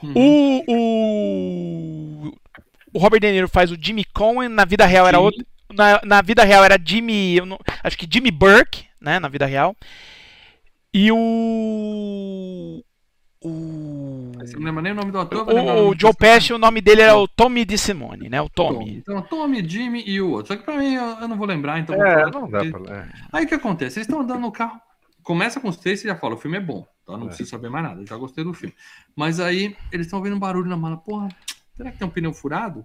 Uhum. 0.03 0.13
O, 0.15 0.65
o. 2.29 2.33
O 2.93 2.99
Robert 2.99 3.21
De 3.21 3.31
Niro 3.31 3.49
faz 3.49 3.71
o 3.71 3.77
Jimmy 3.81 4.05
Cohen, 4.05 4.49
na 4.49 4.65
vida 4.65 4.85
real 4.87 5.07
era 5.07 5.19
Jimmy. 5.19 5.27
outro. 5.27 5.47
Na, 5.73 6.01
na 6.05 6.23
vida 6.23 6.43
real 6.45 6.65
era 6.65 6.79
Jimmy. 6.83 7.37
eu 7.37 7.47
não- 7.47 7.59
acho 7.85 7.97
que 7.99 8.09
Jimmy 8.11 8.31
Burke, 8.31 8.87
né? 9.01 9.19
Na 9.19 9.29
vida 9.29 9.47
real. 9.47 9.77
E 10.93 11.11
o. 11.13 12.83
O. 13.41 14.33
Você 14.39 14.57
não 14.57 14.65
lembra 14.65 14.83
nem 14.83 14.93
o 14.93 14.95
nome 14.97 15.13
do 15.13 15.19
ator? 15.21 15.49
O, 15.49 15.55
nome 15.55 15.71
o 15.71 15.95
Joe. 15.99 16.13
Pesci, 16.15 16.53
o 16.53 16.59
nome 16.59 16.81
dele 16.81 17.03
era 17.03 17.17
o 17.17 17.29
Tommy 17.29 17.65
De 17.65 17.79
Simone, 17.79 18.29
né? 18.29 18.41
O 18.43 18.49
Tom. 18.49 18.75
Tommy. 18.75 18.97
Então, 18.97 19.23
Tommy, 19.23 19.69
Jimmy 19.69 20.03
e 20.07 20.21
o 20.21 20.31
outro. 20.31 20.49
Só 20.49 20.57
que 20.57 20.65
pra 20.65 20.77
mim 20.77 20.95
eu, 20.95 21.05
eu 21.21 21.29
não 21.29 21.37
vou 21.37 21.47
lembrar, 21.47 21.79
então. 21.79 21.95
É, 21.95 22.15
falar 22.25 22.31
não 22.33 22.51
dá 22.51 22.59
dele. 22.59 22.73
pra. 22.73 23.09
Aí 23.33 23.45
o 23.45 23.49
que 23.49 23.55
acontece? 23.55 23.99
Eles 23.99 24.09
estão 24.09 24.21
andando 24.23 24.41
no 24.41 24.51
carro. 24.51 24.81
Começa 25.23 25.61
com 25.61 25.69
os 25.69 25.77
três 25.77 26.03
e 26.03 26.09
já 26.09 26.17
fala: 26.17 26.35
o 26.35 26.39
filme 26.39 26.57
é 26.57 26.61
bom, 26.61 26.85
tá? 27.07 27.17
Não 27.17 27.25
É. 27.25 27.29
preciso 27.29 27.51
saber 27.51 27.69
mais 27.71 27.85
nada, 27.85 28.01
eu 28.01 28.07
já 28.07 28.17
gostei 28.17 28.43
do 28.43 28.53
filme. 28.55 28.75
Mas 29.15 29.39
aí 29.39 29.77
eles 29.93 30.07
estão 30.07 30.19
ouvindo 30.19 30.35
um 30.35 30.41
barulho 30.41 30.69
na 30.69 30.77
mala. 30.77 30.97
Porra, 30.97 31.29
será 31.77 31.93
que 31.93 31.99
tem 31.99 32.09
um 32.09 32.11
pneu 32.11 32.33
furado? 32.33 32.85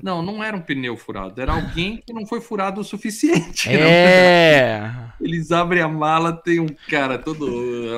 Não, 0.00 0.22
não 0.22 0.42
era 0.42 0.56
um 0.56 0.60
pneu 0.60 0.96
furado, 0.96 1.40
era 1.40 1.52
alguém 1.52 2.02
que 2.04 2.12
não 2.12 2.26
foi 2.26 2.40
furado 2.40 2.80
o 2.80 2.84
suficiente. 2.84 3.68
né? 3.68 3.74
É. 3.80 4.90
Eles 5.20 5.50
abrem 5.52 5.82
a 5.82 5.88
mala, 5.88 6.32
tem 6.32 6.60
um 6.60 6.68
cara 6.88 7.18
todo. 7.18 7.46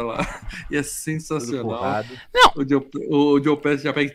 lá, 0.06 0.18
e 0.70 0.76
é 0.76 0.82
sensacional. 0.82 1.64
porrado. 1.78 2.08
O 2.54 2.68
Joe, 2.68 2.86
o 3.10 3.42
Joe 3.42 3.56
Pesci 3.56 3.84
já 3.84 3.92
pega. 3.92 4.12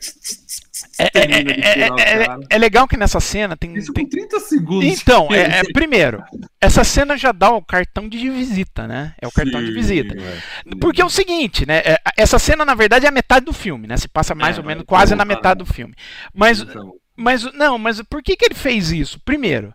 É, 0.97 1.03
é, 1.05 1.09
termina 1.09 1.53
de 1.53 1.61
é, 1.61 1.79
é, 1.81 2.25
cara. 2.25 2.39
é 2.49 2.57
legal 2.57 2.87
que 2.87 2.97
nessa 2.97 3.19
cena 3.19 3.55
tem. 3.57 3.75
Isso 3.75 3.93
tem- 3.93 4.03
com 4.05 4.09
30 4.09 4.39
segundos. 4.39 4.85
Então, 4.85 5.27
é, 5.31 5.59
é, 5.59 5.63
primeiro, 5.73 6.23
essa 6.59 6.83
cena 6.83 7.15
já 7.17 7.31
dá 7.31 7.51
o 7.51 7.61
cartão 7.63 8.07
de 8.09 8.17
visita, 8.29 8.87
né? 8.87 9.13
É 9.21 9.27
o 9.27 9.31
cartão 9.31 9.59
de 9.61 9.67
Sim. 9.67 9.73
visita. 9.73 10.15
É. 10.19 10.39
Porque 10.79 11.01
é 11.01 11.05
o 11.05 11.09
seguinte, 11.09 11.67
né? 11.67 11.79
é, 11.85 11.97
Essa 12.17 12.39
cena, 12.39 12.63
na 12.65 12.73
verdade, 12.73 13.05
é 13.05 13.09
a 13.09 13.11
metade 13.11 13.45
do 13.45 13.53
filme, 13.53 13.85
né? 13.87 13.97
Se 13.97 14.07
passa 14.07 14.33
mais 14.33 14.57
É, 14.57 14.59
ou 14.61 14.65
menos 14.65 14.83
então, 14.83 14.95
quase 14.95 15.13
na 15.13 15.19
tá, 15.23 15.25
metade 15.25 15.59
né? 15.59 15.65
do 15.65 15.71
filme. 15.73 15.93
Mas, 16.33 16.61
Então, 16.61 16.93
mas 17.21 17.43
não, 17.53 17.77
mas 17.77 18.01
por 18.03 18.21
que, 18.21 18.35
que 18.35 18.45
ele 18.45 18.55
fez 18.55 18.91
isso? 18.91 19.19
Primeiro, 19.19 19.73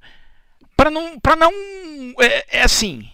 para 0.76 0.90
não, 0.90 1.18
para 1.18 1.36
não, 1.36 1.50
é, 2.20 2.58
é 2.58 2.62
assim. 2.62 3.08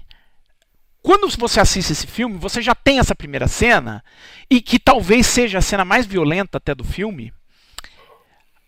Quando 1.02 1.28
você 1.36 1.60
assiste 1.60 1.92
esse 1.92 2.06
filme, 2.06 2.38
você 2.38 2.62
já 2.62 2.74
tem 2.74 2.98
essa 2.98 3.14
primeira 3.14 3.48
cena 3.48 4.04
e 4.48 4.60
que 4.60 4.78
talvez 4.78 5.26
seja 5.26 5.58
a 5.58 5.62
cena 5.62 5.84
mais 5.84 6.06
violenta 6.06 6.58
até 6.58 6.74
do 6.74 6.84
filme. 6.84 7.32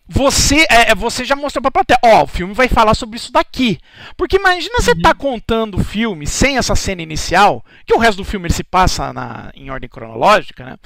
Você, 0.07 0.67
é, 0.69 0.91
é, 0.91 0.95
você 0.95 1.25
já 1.25 1.35
mostrou 1.35 1.61
pra 1.63 1.71
plateia, 1.71 1.97
ó, 2.03 2.23
o 2.23 2.27
filme 2.27 2.53
vai 2.53 2.67
falar 2.67 2.93
sobre 2.93 3.17
isso 3.17 3.31
daqui. 3.31 3.79
Porque 4.15 4.35
imagina 4.37 4.75
você 4.79 4.93
tá 4.95 5.13
contando 5.15 5.79
o 5.79 5.83
filme 5.83 6.27
sem 6.27 6.57
essa 6.57 6.75
cena 6.75 7.01
inicial, 7.01 7.65
que 7.85 7.93
o 7.93 7.97
resto 7.97 8.17
do 8.17 8.23
filme 8.23 8.45
ele 8.47 8.53
se 8.53 8.63
passa 8.63 9.11
na, 9.11 9.51
em 9.55 9.69
ordem 9.71 9.89
cronológica, 9.89 10.63
né? 10.63 10.77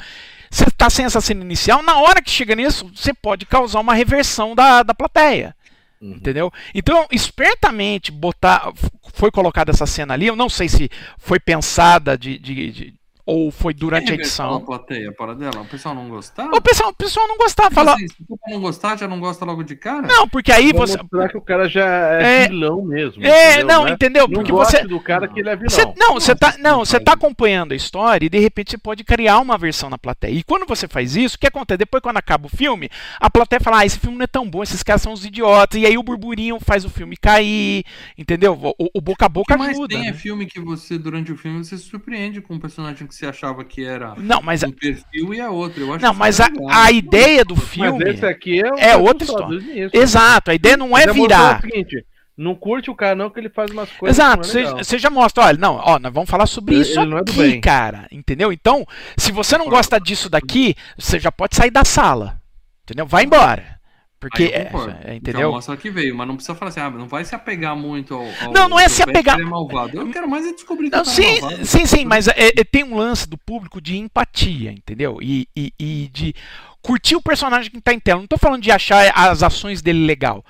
Você 0.50 0.66
tá 0.72 0.90
sem 0.90 1.06
essa 1.06 1.20
cena 1.20 1.44
inicial, 1.44 1.84
na 1.84 1.98
hora 2.00 2.22
que 2.22 2.32
chega 2.32 2.56
nisso, 2.56 2.90
você 2.96 3.14
pode 3.14 3.46
causar 3.46 3.82
uma 3.82 3.94
reversão 3.94 4.56
da, 4.56 4.84
da 4.84 4.94
plateia. 4.94 5.54
Uhum. 6.02 6.12
Entendeu? 6.14 6.52
Então, 6.74 7.06
espertamente 7.12 8.12
botar. 8.12 8.72
Foi 9.14 9.30
colocada 9.30 9.72
essa 9.72 9.86
cena 9.86 10.14
ali. 10.14 10.28
Eu 10.28 10.36
não 10.36 10.48
sei 10.48 10.70
se 10.70 10.90
foi 11.18 11.40
pensada 11.42 12.18
de. 12.18 12.40
de- 12.40 12.72
de- 12.72 12.99
ou 13.30 13.52
foi 13.52 13.74
durante 13.74 14.12
a 14.12 14.16
edição. 14.16 14.56
A 14.56 14.62
plateia, 14.62 15.12
para 15.12 15.36
dela, 15.36 15.62
o 15.62 15.66
pessoal 15.66 15.94
não 15.96 16.10
gostava? 16.10 16.56
O 16.56 16.62
pessoal, 16.62 16.90
o 16.90 16.94
pessoal 16.94 17.28
não 17.28 17.38
gostava. 17.38 17.70
Fala, 17.72 17.94
Assim, 17.94 18.08
se 18.08 18.16
o 18.22 18.26
pessoal 18.38 18.52
não 18.52 18.62
gostar, 18.62 18.98
já 18.98 19.08
não 19.08 19.20
gosta 19.20 19.46
logo 19.46 19.64
de 19.64 19.76
cara? 19.76 20.08
não, 20.08 20.28
porque 20.28 20.52
aí 20.52 20.72
você. 20.74 20.98
mostrar 20.98 21.30
que 21.30 21.38
o 21.38 21.42
cara 21.42 21.68
já 21.70 21.86
é, 21.86 22.44
É. 22.44 22.48
vilão 22.48 22.82
mesmo. 22.84 23.24
É, 23.24 23.52
entendeu, 23.54 23.68
não, 23.68 23.84
né? 23.86 23.92
entendeu? 23.92 24.28
Não 24.28 24.34
Porque 24.36 24.52
você. 24.52 24.84
do 24.84 25.00
cara 25.00 25.28
que 25.28 25.40
ele 25.40 25.50
é 25.50 25.56
vilão. 25.56 25.70
Você, 25.70 25.86
não, 25.98 26.14
você 26.16 26.36
tá, 26.36 26.56
não, 26.60 26.80
você 26.80 27.00
tá 27.00 27.14
acompanhando 27.14 27.72
a 27.72 27.76
história 27.76 28.26
e 28.26 28.30
de 28.30 28.40
repente 28.40 28.72
você 28.72 28.78
pode 28.78 29.04
criar 29.04 29.40
uma 29.40 29.58
versão 29.58 29.90
na 29.90 29.98
plateia. 29.98 30.32
E 30.34 30.44
quando 30.44 30.66
você 30.68 30.88
faz 30.88 31.16
isso, 31.16 31.36
o 31.36 31.40
que 31.40 31.48
acontece? 31.48 31.78
Depois, 31.78 32.02
quando 32.02 32.18
acaba 32.18 32.48
o 32.48 32.50
filme, 32.50 32.90
a 33.20 33.30
plateia 33.30 33.60
fala: 33.60 33.80
Ah, 33.80 33.86
esse 33.86 34.00
filme 34.00 34.18
não 34.18 34.24
é 34.24 34.28
tão 34.28 34.50
bom, 34.50 34.64
esses 34.64 34.82
caras 34.84 35.02
são 35.02 35.14
os 35.14 35.24
idiotas. 35.26 35.80
E 35.82 35.86
aí 35.86 35.98
o 35.98 36.04
burburinho 36.04 36.58
faz 36.60 36.84
o 36.86 36.90
filme 36.90 37.16
cair, 37.16 37.84
entendeu? 38.18 38.54
O, 38.78 38.90
o 38.96 39.02
boca 39.02 39.26
a 39.26 39.28
O 39.28 39.30
boca 39.30 39.54
que 39.54 39.60
mais 39.60 39.72
ajuda. 39.78 39.96
tem 39.96 40.08
é 40.08 40.12
né? 40.12 40.14
filme 40.14 40.46
que 40.46 40.60
você, 40.60 40.98
durante 40.98 41.32
o 41.32 41.38
filme, 41.38 41.64
você 41.64 41.78
se 41.78 41.84
surpreende 41.84 42.42
com 42.42 42.54
um 42.56 42.60
personagem 42.60 43.06
que 43.08 43.14
você 43.20 43.28
achava 43.28 43.64
que 43.66 43.84
era 43.86 44.14
Não, 44.18 44.42
mas, 44.42 44.64
um 44.64 44.72
perfil 44.72 45.34
e 45.34 45.40
é 45.40 45.50
outro. 45.50 45.82
Eu 45.84 45.94
acho 45.94 46.06
não, 46.06 46.14
mas 46.14 46.40
a, 46.40 46.50
a 46.72 46.92
ideia 46.92 47.44
do 47.46 47.56
Mas 47.56 47.64
filme. 47.66 48.10
esse 48.10 48.26
aqui 48.26 48.62
é, 48.62 48.72
um 48.74 48.78
é 48.78 48.98
outra 48.98 49.24
história. 49.26 49.48
do 49.48 49.62
início. 49.62 49.92
Exato, 49.94 50.52
a 50.52 50.54
ideia 50.56 50.78
não 50.78 50.98
é 50.98 51.06
virar. 51.12 51.62
seguinte, 51.62 52.06
não 52.38 52.56
curte 52.56 52.90
o 52.90 52.96
cara 52.96 53.16
não 53.16 53.30
que 53.30 53.38
ele 53.40 53.50
faz 53.50 53.70
umas 53.72 53.90
coisas 53.92 54.18
Exato, 54.18 54.42
é 54.42 54.44
você 54.46 54.64
você 54.84 54.98
já 54.98 55.10
mostra, 55.10 55.44
olha, 55.44 55.58
não, 55.58 55.76
ó, 55.76 56.00
nós 56.00 56.14
vamos 56.14 56.30
falar 56.30 56.46
sobre 56.46 56.76
Ele- 56.76 56.82
isso 56.84 57.00
ele 57.02 57.14
é 57.16 57.20
aqui, 57.20 57.34
bem. 57.38 57.62
cara, 57.62 58.08
entendeu? 58.12 58.54
Então, 58.54 58.86
se 59.18 59.32
você 59.32 59.58
não 59.58 59.68
gosta 59.68 60.00
disso 60.00 60.30
daqui, 60.30 60.74
você 60.98 61.20
já 61.20 61.32
pode 61.32 61.56
sair 61.58 61.72
da 61.72 61.84
sala, 61.84 62.40
entendeu? 62.84 63.06
Vai 63.06 63.26
embora, 63.26 63.79
porque, 64.20 64.44
é, 64.44 64.70
é, 64.72 65.08
Já 65.08 65.14
entendeu? 65.16 65.52
mostra 65.52 65.78
que 65.78 65.90
veio, 65.90 66.16
mas 66.16 66.28
não 66.28 66.36
precisa 66.36 66.56
falar 66.56 66.70
assim, 66.70 66.80
ah, 66.82 66.90
não 66.90 67.08
vai 67.08 67.24
se 67.24 67.34
apegar 67.34 67.76
muito 67.76 68.14
ao. 68.14 68.26
ao 68.42 68.52
Não, 68.54 68.68
não 68.70 68.80
é 68.80 68.90
se 68.90 69.02
apegar- 69.02 69.40
é 69.40 69.44
malvado. 69.44 69.98
Eu 70.00 70.10
quero 70.12 70.30
mais 70.30 70.46
é 70.46 70.52
descobrir 70.54 70.90
que 70.90 70.96
Não, 70.98 71.04
cara 71.04 71.16
sim, 71.16 71.40
malvado. 71.42 71.66
sim, 71.66 71.86
sim, 71.86 72.06
mas 72.06 72.28
é- 72.28 72.34
é- 72.58 72.64
tem 72.64 72.84
um 72.84 72.96
lance 72.98 73.28
do 73.30 73.38
público 73.38 73.80
de 73.82 73.98
empatia, 73.98 74.72
entendeu? 74.72 75.20
E, 75.22 75.48
e- 75.56 75.74
e 75.80 76.10
de 76.12 76.34
curtir 76.82 77.16
o 77.16 77.22
personagem 77.22 77.72
que 77.72 77.82
tá 77.82 77.94
em 77.94 78.00
tela. 78.00 78.20
Não 78.20 78.28
tô 78.28 78.38
falando 78.38 78.62
de 78.62 78.72
achar 78.72 79.12
as 79.16 79.42
ações 79.44 79.82
dele 79.82 80.06
legal. 80.06 80.44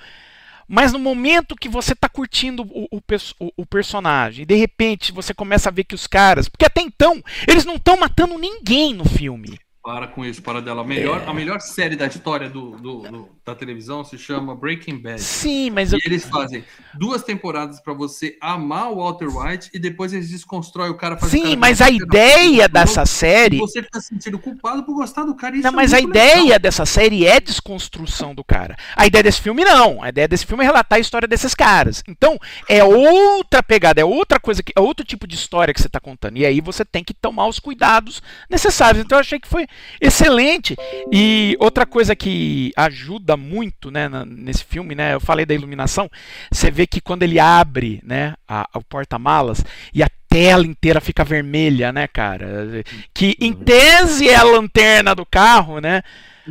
Mas 0.72 0.92
no 0.92 0.98
momento 1.00 1.56
que 1.56 1.68
você 1.68 1.96
tá 1.96 2.08
curtindo 2.08 2.62
o, 2.62 2.86
o 2.92 3.00
o- 3.40 3.52
o 3.56 3.66
personagem, 3.66 4.46
de 4.46 4.54
repente 4.54 5.10
você 5.10 5.34
começa 5.34 5.68
a 5.68 5.72
ver 5.72 5.82
que 5.84 5.94
os 5.96 6.06
caras. 6.06 6.48
Porque 6.48 6.64
até 6.64 6.80
então, 6.80 7.20
eles 7.48 7.64
não 7.64 7.74
estão 7.74 7.96
matando 7.96 8.38
ninguém 8.38 8.94
no 8.94 9.04
filme. 9.04 9.58
Para 9.82 10.06
com 10.06 10.24
isso, 10.24 10.42
para 10.42 10.60
dela. 10.60 10.82
A 10.82 10.84
melhor, 10.84 11.22
É. 11.22 11.26
a 11.28 11.32
melhor 11.34 11.58
série 11.58 11.96
da 11.96 12.06
história 12.06 12.48
do, 12.50 12.72
do- 12.76 12.98
do- 13.00 13.28
da 13.50 13.54
televisão 13.58 14.04
se 14.04 14.16
chama 14.16 14.54
Breaking 14.54 14.98
Bad. 14.98 15.20
Sim, 15.20 15.70
mas 15.70 15.92
E 15.92 15.96
eu. 15.96 16.00
eles 16.04 16.24
fazem 16.24 16.64
duas 16.94 17.22
temporadas 17.22 17.80
pra 17.80 17.92
você 17.92 18.36
amar 18.40 18.90
o 18.92 18.96
Walter 18.96 19.28
White 19.28 19.70
e 19.74 19.78
depois 19.78 20.12
eles 20.12 20.30
desconstroem 20.30 20.90
o 20.90 20.94
cara 20.96 21.18
Sim, 21.20 21.56
mas 21.56 21.80
a 21.80 21.90
ideia 21.90 22.68
dessa 22.68 23.04
série. 23.04 23.58
Você 23.58 23.82
fica 23.82 24.00
se 24.00 24.08
sentindo 24.08 24.38
culpado 24.38 24.84
por 24.84 24.94
gostar 24.94 25.24
do 25.24 25.34
cara. 25.34 25.54
isso 25.56 25.64
Não, 25.64 25.72
é 25.72 25.76
mas 25.76 25.92
a 25.92 26.00
ideia 26.00 26.42
legal. 26.42 26.58
dessa 26.58 26.86
série 26.86 27.26
é 27.26 27.40
desconstrução 27.40 28.34
do 28.34 28.44
cara. 28.44 28.76
A 28.96 29.06
ideia 29.06 29.22
desse 29.22 29.40
filme 29.40 29.64
não. 29.64 30.02
A 30.02 30.08
ideia 30.08 30.28
desse 30.28 30.46
filme 30.46 30.62
é 30.64 30.66
relatar 30.66 30.96
a 30.96 31.00
história 31.00 31.26
desses 31.28 31.54
caras. 31.54 32.02
Então, 32.08 32.38
é 32.68 32.82
outra 32.84 33.62
pegada, 33.62 34.00
é 34.00 34.04
outra 34.04 34.38
coisa, 34.38 34.62
que, 34.62 34.72
é 34.74 34.80
outro 34.80 35.04
tipo 35.04 35.26
de 35.26 35.34
história 35.34 35.74
que 35.74 35.80
você 35.80 35.86
está 35.88 36.00
contando. 36.00 36.36
E 36.38 36.46
aí 36.46 36.60
você 36.60 36.84
tem 36.84 37.02
que 37.02 37.12
tomar 37.14 37.46
os 37.46 37.58
cuidados 37.58 38.22
necessários. 38.48 39.04
Então, 39.04 39.16
eu 39.16 39.20
achei 39.20 39.38
que 39.40 39.48
foi 39.48 39.66
excelente. 40.00 40.76
E 41.12 41.56
outra 41.60 41.84
coisa 41.84 42.14
que 42.14 42.72
ajuda 42.76 43.36
muito 43.40 43.90
né, 43.90 44.08
na- 44.08 44.24
nesse 44.24 44.64
filme, 44.64 44.94
né? 44.94 45.14
Eu 45.14 45.20
falei 45.20 45.44
da 45.44 45.54
iluminação. 45.54 46.08
Você 46.52 46.70
vê 46.70 46.86
que 46.86 47.00
quando 47.00 47.22
ele 47.24 47.40
abre 47.40 48.00
né, 48.04 48.34
a- 48.46 48.68
o 48.74 48.82
porta-malas 48.84 49.64
e 49.92 50.02
a 50.02 50.08
tela 50.28 50.64
inteira 50.64 51.00
fica 51.00 51.24
vermelha, 51.24 51.92
né, 51.92 52.06
cara? 52.06 52.84
Que 53.12 53.36
em 53.40 53.52
tese 53.52 54.28
é 54.28 54.36
a 54.36 54.44
lanterna 54.44 55.14
do 55.14 55.26
carro, 55.26 55.80
né? 55.80 56.02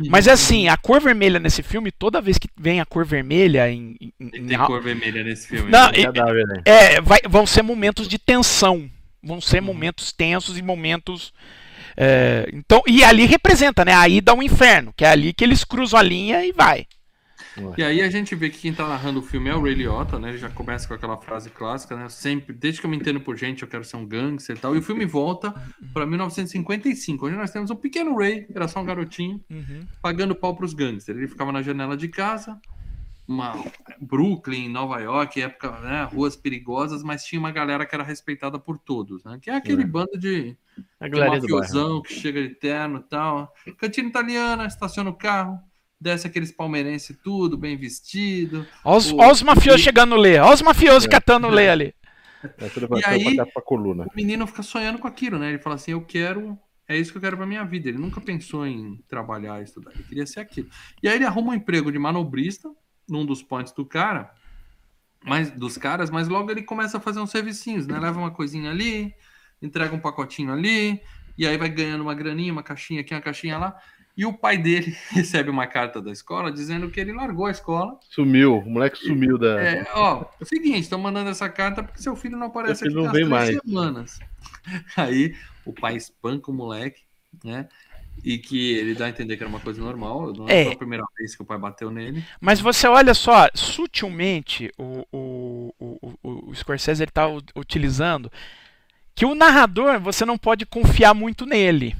Mas 0.08 0.26
é 0.26 0.32
assim, 0.32 0.68
a 0.68 0.76
cor 0.76 1.00
vermelha 1.00 1.38
nesse 1.38 1.62
filme, 1.62 1.90
toda 1.90 2.20
vez 2.20 2.38
que 2.38 2.48
vem 2.58 2.80
a 2.80 2.86
cor 2.86 3.04
vermelha 3.04 3.70
em. 3.70 3.96
em, 4.00 4.12
em 4.20 4.46
Tem 4.46 4.58
cor 4.58 4.82
vermelha 4.82 5.22
nesse 5.24 5.48
filme. 5.48 5.70
Não, 5.70 5.86
né? 5.88 5.92
e- 5.98 6.02
Cadáver, 6.04 6.46
né? 6.46 6.62
é, 6.64 7.00
vai- 7.00 7.20
vão 7.28 7.46
ser 7.46 7.62
momentos 7.62 8.08
de 8.08 8.18
tensão. 8.18 8.88
Vão 9.22 9.40
ser 9.40 9.60
momentos 9.60 10.12
tensos 10.12 10.56
e 10.56 10.62
momentos. 10.62 11.32
É, 11.96 12.48
então, 12.52 12.82
e 12.86 13.02
ali 13.04 13.26
representa, 13.26 13.84
né? 13.84 13.94
A 13.94 14.08
ida 14.08 14.32
ao 14.32 14.42
inferno, 14.42 14.92
que 14.96 15.04
é 15.04 15.10
ali 15.10 15.32
que 15.32 15.44
eles 15.44 15.64
cruzam 15.64 15.98
a 15.98 16.02
linha 16.02 16.44
e 16.44 16.52
vai. 16.52 16.86
E 17.76 17.82
aí 17.82 18.00
a 18.00 18.08
gente 18.08 18.34
vê 18.34 18.48
que 18.48 18.58
quem 18.58 18.72
tá 18.72 18.86
narrando 18.86 19.18
o 19.18 19.22
filme 19.22 19.50
é 19.50 19.54
o 19.54 19.62
Ray 19.62 19.74
Liotta, 19.74 20.18
né? 20.18 20.30
Ele 20.30 20.38
já 20.38 20.48
começa 20.48 20.86
com 20.86 20.94
aquela 20.94 21.16
frase 21.16 21.50
clássica, 21.50 21.96
né? 21.96 22.08
Sempre, 22.08 22.54
desde 22.54 22.80
que 22.80 22.86
eu 22.86 22.90
me 22.90 22.96
entendo 22.96 23.20
por 23.20 23.36
gente, 23.36 23.62
eu 23.62 23.68
quero 23.68 23.84
ser 23.84 23.96
um 23.96 24.06
gangster 24.06 24.56
e 24.56 24.58
tal. 24.58 24.74
E 24.74 24.78
o 24.78 24.82
filme 24.82 25.04
volta 25.04 25.52
pra 25.92 26.06
1955, 26.06 27.26
onde 27.26 27.36
nós 27.36 27.50
temos 27.50 27.70
um 27.70 27.76
pequeno 27.76 28.16
Ray, 28.16 28.46
era 28.54 28.68
só 28.68 28.80
um 28.80 28.84
garotinho, 28.84 29.40
pagando 30.00 30.34
pau 30.34 30.54
pros 30.54 30.72
gangsters. 30.72 31.18
Ele 31.18 31.28
ficava 31.28 31.50
na 31.52 31.60
janela 31.60 31.96
de 31.96 32.08
casa, 32.08 32.58
uma 33.30 33.52
Brooklyn, 34.00 34.68
Nova 34.68 34.98
York, 35.00 35.40
época, 35.40 35.70
né? 35.80 36.02
Ruas 36.12 36.34
perigosas, 36.36 37.02
mas 37.02 37.24
tinha 37.24 37.38
uma 37.38 37.50
galera 37.52 37.86
que 37.86 37.94
era 37.94 38.02
respeitada 38.04 38.58
por 38.58 38.76
todos, 38.78 39.22
né? 39.24 39.38
Que 39.40 39.50
é 39.50 39.54
aquele 39.54 39.82
É. 39.82 39.86
bando 39.86 40.18
de, 40.18 40.56
A 40.98 41.08
de 41.08 41.18
mafiosão 41.18 42.02
que 42.02 42.12
chega 42.14 42.42
de 42.42 42.54
terno 42.56 42.98
e 42.98 43.08
tal. 43.08 43.52
Cantina 43.78 44.08
italiana, 44.08 44.66
estaciona 44.66 45.10
o 45.10 45.14
carro, 45.14 45.58
desce 46.00 46.26
aqueles 46.26 46.50
palmeirense 46.50 47.14
tudo, 47.14 47.56
bem 47.56 47.76
vestido. 47.76 48.66
Olha 48.84 48.96
os, 48.98 49.12
O- 49.12 49.30
os 49.30 49.42
mafiosos 49.42 49.82
chegando 49.82 50.16
lê, 50.16 50.38
olha 50.38 50.54
os 50.54 50.62
mafiosos 50.62 51.04
É. 51.06 51.08
catando 51.08 51.48
lê 51.48 51.68
ali. 51.68 51.94
É 52.42 52.48
E 52.98 53.04
aí- 53.04 53.36
pra, 53.36 53.46
pra 53.46 53.62
coluna. 53.62 54.04
O 54.04 54.16
menino 54.16 54.46
fica 54.46 54.62
sonhando 54.62 54.98
com 54.98 55.06
aquilo, 55.06 55.38
né? 55.38 55.50
Ele 55.50 55.58
fala 55.58 55.76
assim: 55.76 55.92
eu 55.92 56.00
quero. 56.04 56.58
É 56.88 56.96
isso 56.96 57.12
que 57.12 57.18
eu 57.18 57.22
quero 57.22 57.36
pra 57.36 57.46
minha 57.46 57.62
vida. 57.64 57.88
Ele 57.88 57.98
nunca 57.98 58.20
pensou 58.20 58.66
em 58.66 58.96
trabalhar, 59.08 59.62
estudar. 59.62 59.92
Ele 59.94 60.02
queria 60.02 60.26
ser 60.26 60.40
aquilo. 60.40 60.68
E 61.00 61.08
aí 61.08 61.14
ele 61.14 61.24
arruma 61.24 61.52
um 61.52 61.54
emprego 61.54 61.92
de 61.92 61.98
manobrista 62.00 62.68
num 63.10 63.26
dos 63.26 63.42
pontos 63.42 63.72
do 63.72 63.84
cara, 63.84 64.32
mas 65.24 65.50
dos 65.50 65.76
caras, 65.76 66.10
mas 66.10 66.28
logo 66.28 66.50
ele 66.50 66.62
começa 66.62 66.96
a 66.96 67.00
fazer 67.00 67.20
uns 67.20 67.30
servicinhos, 67.30 67.86
né? 67.86 67.98
Leva 67.98 68.18
uma 68.18 68.30
coisinha 68.30 68.70
ali, 68.70 69.14
entrega 69.60 69.94
um 69.94 70.00
pacotinho 70.00 70.52
ali, 70.52 71.00
e 71.36 71.46
aí 71.46 71.56
vai 71.58 71.68
ganhando 71.68 72.02
uma 72.02 72.14
graninha, 72.14 72.52
uma 72.52 72.62
caixinha 72.62 73.00
aqui, 73.00 73.12
uma 73.12 73.20
caixinha 73.20 73.58
lá. 73.58 73.76
E 74.16 74.26
o 74.26 74.32
pai 74.32 74.58
dele 74.58 74.94
recebe 75.10 75.50
uma 75.50 75.66
carta 75.66 76.00
da 76.00 76.10
escola 76.10 76.52
dizendo 76.52 76.90
que 76.90 77.00
ele 77.00 77.12
largou 77.12 77.46
a 77.46 77.50
escola. 77.50 77.98
Sumiu, 78.10 78.58
o 78.58 78.70
moleque 78.70 78.98
sumiu 78.98 79.38
da. 79.38 79.60
É, 79.60 79.86
ó, 79.94 80.22
é 80.38 80.42
o 80.42 80.46
seguinte, 80.46 80.80
estão 80.80 80.98
mandando 80.98 81.30
essa 81.30 81.48
carta 81.48 81.82
porque 81.82 82.02
seu 82.02 82.16
filho 82.16 82.36
não 82.36 82.48
aparece 82.48 82.84
filho 82.84 82.90
aqui 82.90 82.96
não 82.96 83.04
nas 83.04 83.12
vem 83.12 83.24
mais. 83.24 83.58
semanas. 83.64 84.20
Aí 84.96 85.34
o 85.64 85.72
pai 85.72 85.96
espanca 85.96 86.50
o 86.50 86.54
moleque, 86.54 87.02
né? 87.44 87.68
E 88.24 88.38
que 88.38 88.72
ele 88.74 88.94
dá 88.94 89.06
a 89.06 89.08
entender 89.08 89.36
que 89.36 89.42
era 89.42 89.48
uma 89.50 89.60
coisa 89.60 89.80
normal. 89.82 90.32
Não 90.32 90.48
é, 90.48 90.64
É. 90.64 90.72
a 90.72 90.76
primeira 90.76 91.04
vez 91.18 91.34
que 91.34 91.42
o 91.42 91.44
pai 91.44 91.58
bateu 91.58 91.90
nele. 91.90 92.24
Mas 92.40 92.60
você 92.60 92.86
olha 92.86 93.14
só, 93.14 93.48
sutilmente 93.54 94.70
o, 94.78 95.06
o, 95.12 95.74
o, 95.78 96.10
o, 96.22 96.50
o 96.50 96.54
Scorsese 96.54 97.02
ele 97.02 97.10
tá 97.10 97.28
u- 97.28 97.42
utilizando 97.56 98.30
que 99.14 99.24
o 99.24 99.34
narrador 99.34 99.98
você 100.00 100.24
não 100.24 100.36
pode 100.38 100.64
confiar 100.66 101.14
muito 101.14 101.44
nele. 101.46 101.94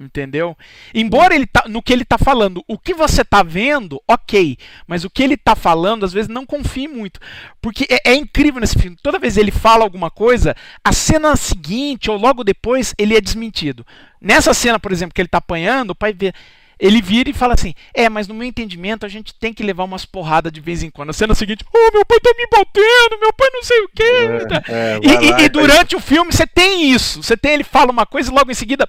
Entendeu? 0.00 0.56
Embora 0.94 1.34
ele 1.34 1.46
tá, 1.46 1.64
no 1.68 1.82
que 1.82 1.92
ele 1.92 2.06
tá 2.06 2.16
falando, 2.16 2.64
o 2.66 2.78
que 2.78 2.94
você 2.94 3.22
tá 3.22 3.42
vendo, 3.42 4.00
ok, 4.08 4.56
mas 4.86 5.04
o 5.04 5.10
que 5.10 5.22
ele 5.22 5.36
tá 5.36 5.54
falando, 5.54 6.04
às 6.06 6.12
vezes 6.14 6.26
não 6.28 6.46
confie 6.46 6.88
muito, 6.88 7.20
porque 7.60 7.86
é, 7.90 8.12
é 8.12 8.14
incrível 8.14 8.62
nesse 8.62 8.78
filme. 8.78 8.96
Toda 9.02 9.18
vez 9.18 9.36
ele 9.36 9.50
fala 9.50 9.84
alguma 9.84 10.10
coisa, 10.10 10.56
a 10.82 10.90
cena 10.90 11.36
seguinte 11.36 12.10
ou 12.10 12.16
logo 12.16 12.42
depois 12.42 12.94
ele 12.96 13.14
é 13.14 13.20
desmentido. 13.20 13.86
Nessa 14.18 14.54
cena, 14.54 14.80
por 14.80 14.90
exemplo, 14.90 15.12
que 15.14 15.20
ele 15.20 15.28
tá 15.28 15.36
apanhando, 15.36 15.90
o 15.90 15.94
pai 15.94 16.14
vê, 16.14 16.32
ele 16.78 17.02
vira 17.02 17.28
e 17.28 17.34
fala 17.34 17.52
assim: 17.52 17.74
É, 17.92 18.08
mas 18.08 18.26
no 18.26 18.32
meu 18.32 18.48
entendimento 18.48 19.04
a 19.04 19.08
gente 19.08 19.34
tem 19.34 19.52
que 19.52 19.62
levar 19.62 19.84
umas 19.84 20.06
porradas 20.06 20.50
de 20.50 20.62
vez 20.62 20.82
em 20.82 20.90
quando. 20.90 21.10
A 21.10 21.12
cena 21.12 21.34
seguinte: 21.34 21.62
Oh, 21.74 21.92
meu 21.92 22.06
pai 22.06 22.18
tá 22.20 22.32
me 22.38 22.46
batendo, 22.50 23.20
meu 23.20 23.32
pai 23.34 23.48
não 23.52 23.62
sei 23.62 23.80
o 23.82 23.88
quê. 23.94 24.46
tá?" 24.48 24.62
É, 24.66 24.98
E, 25.02 25.06
e- 25.06 25.14
lá, 25.14 25.22
e 25.22 25.28
faz- 25.32 25.50
durante 25.50 25.94
o 25.94 26.00
filme 26.00 26.32
você 26.32 26.46
tem 26.46 26.90
isso. 26.90 27.22
Você 27.22 27.36
tem 27.36 27.52
ele 27.52 27.64
fala 27.64 27.90
uma 27.92 28.06
coisa 28.06 28.30
e 28.30 28.34
logo 28.34 28.50
em 28.50 28.54
seguida 28.54 28.88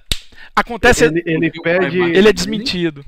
acontece. 0.54 1.04
Ele, 1.04 1.22
ele, 1.26 1.46
ele 1.46 1.50
pede. 1.62 1.98
bate- 1.98 2.28
é 2.28 2.32
desmentido. 2.32 3.04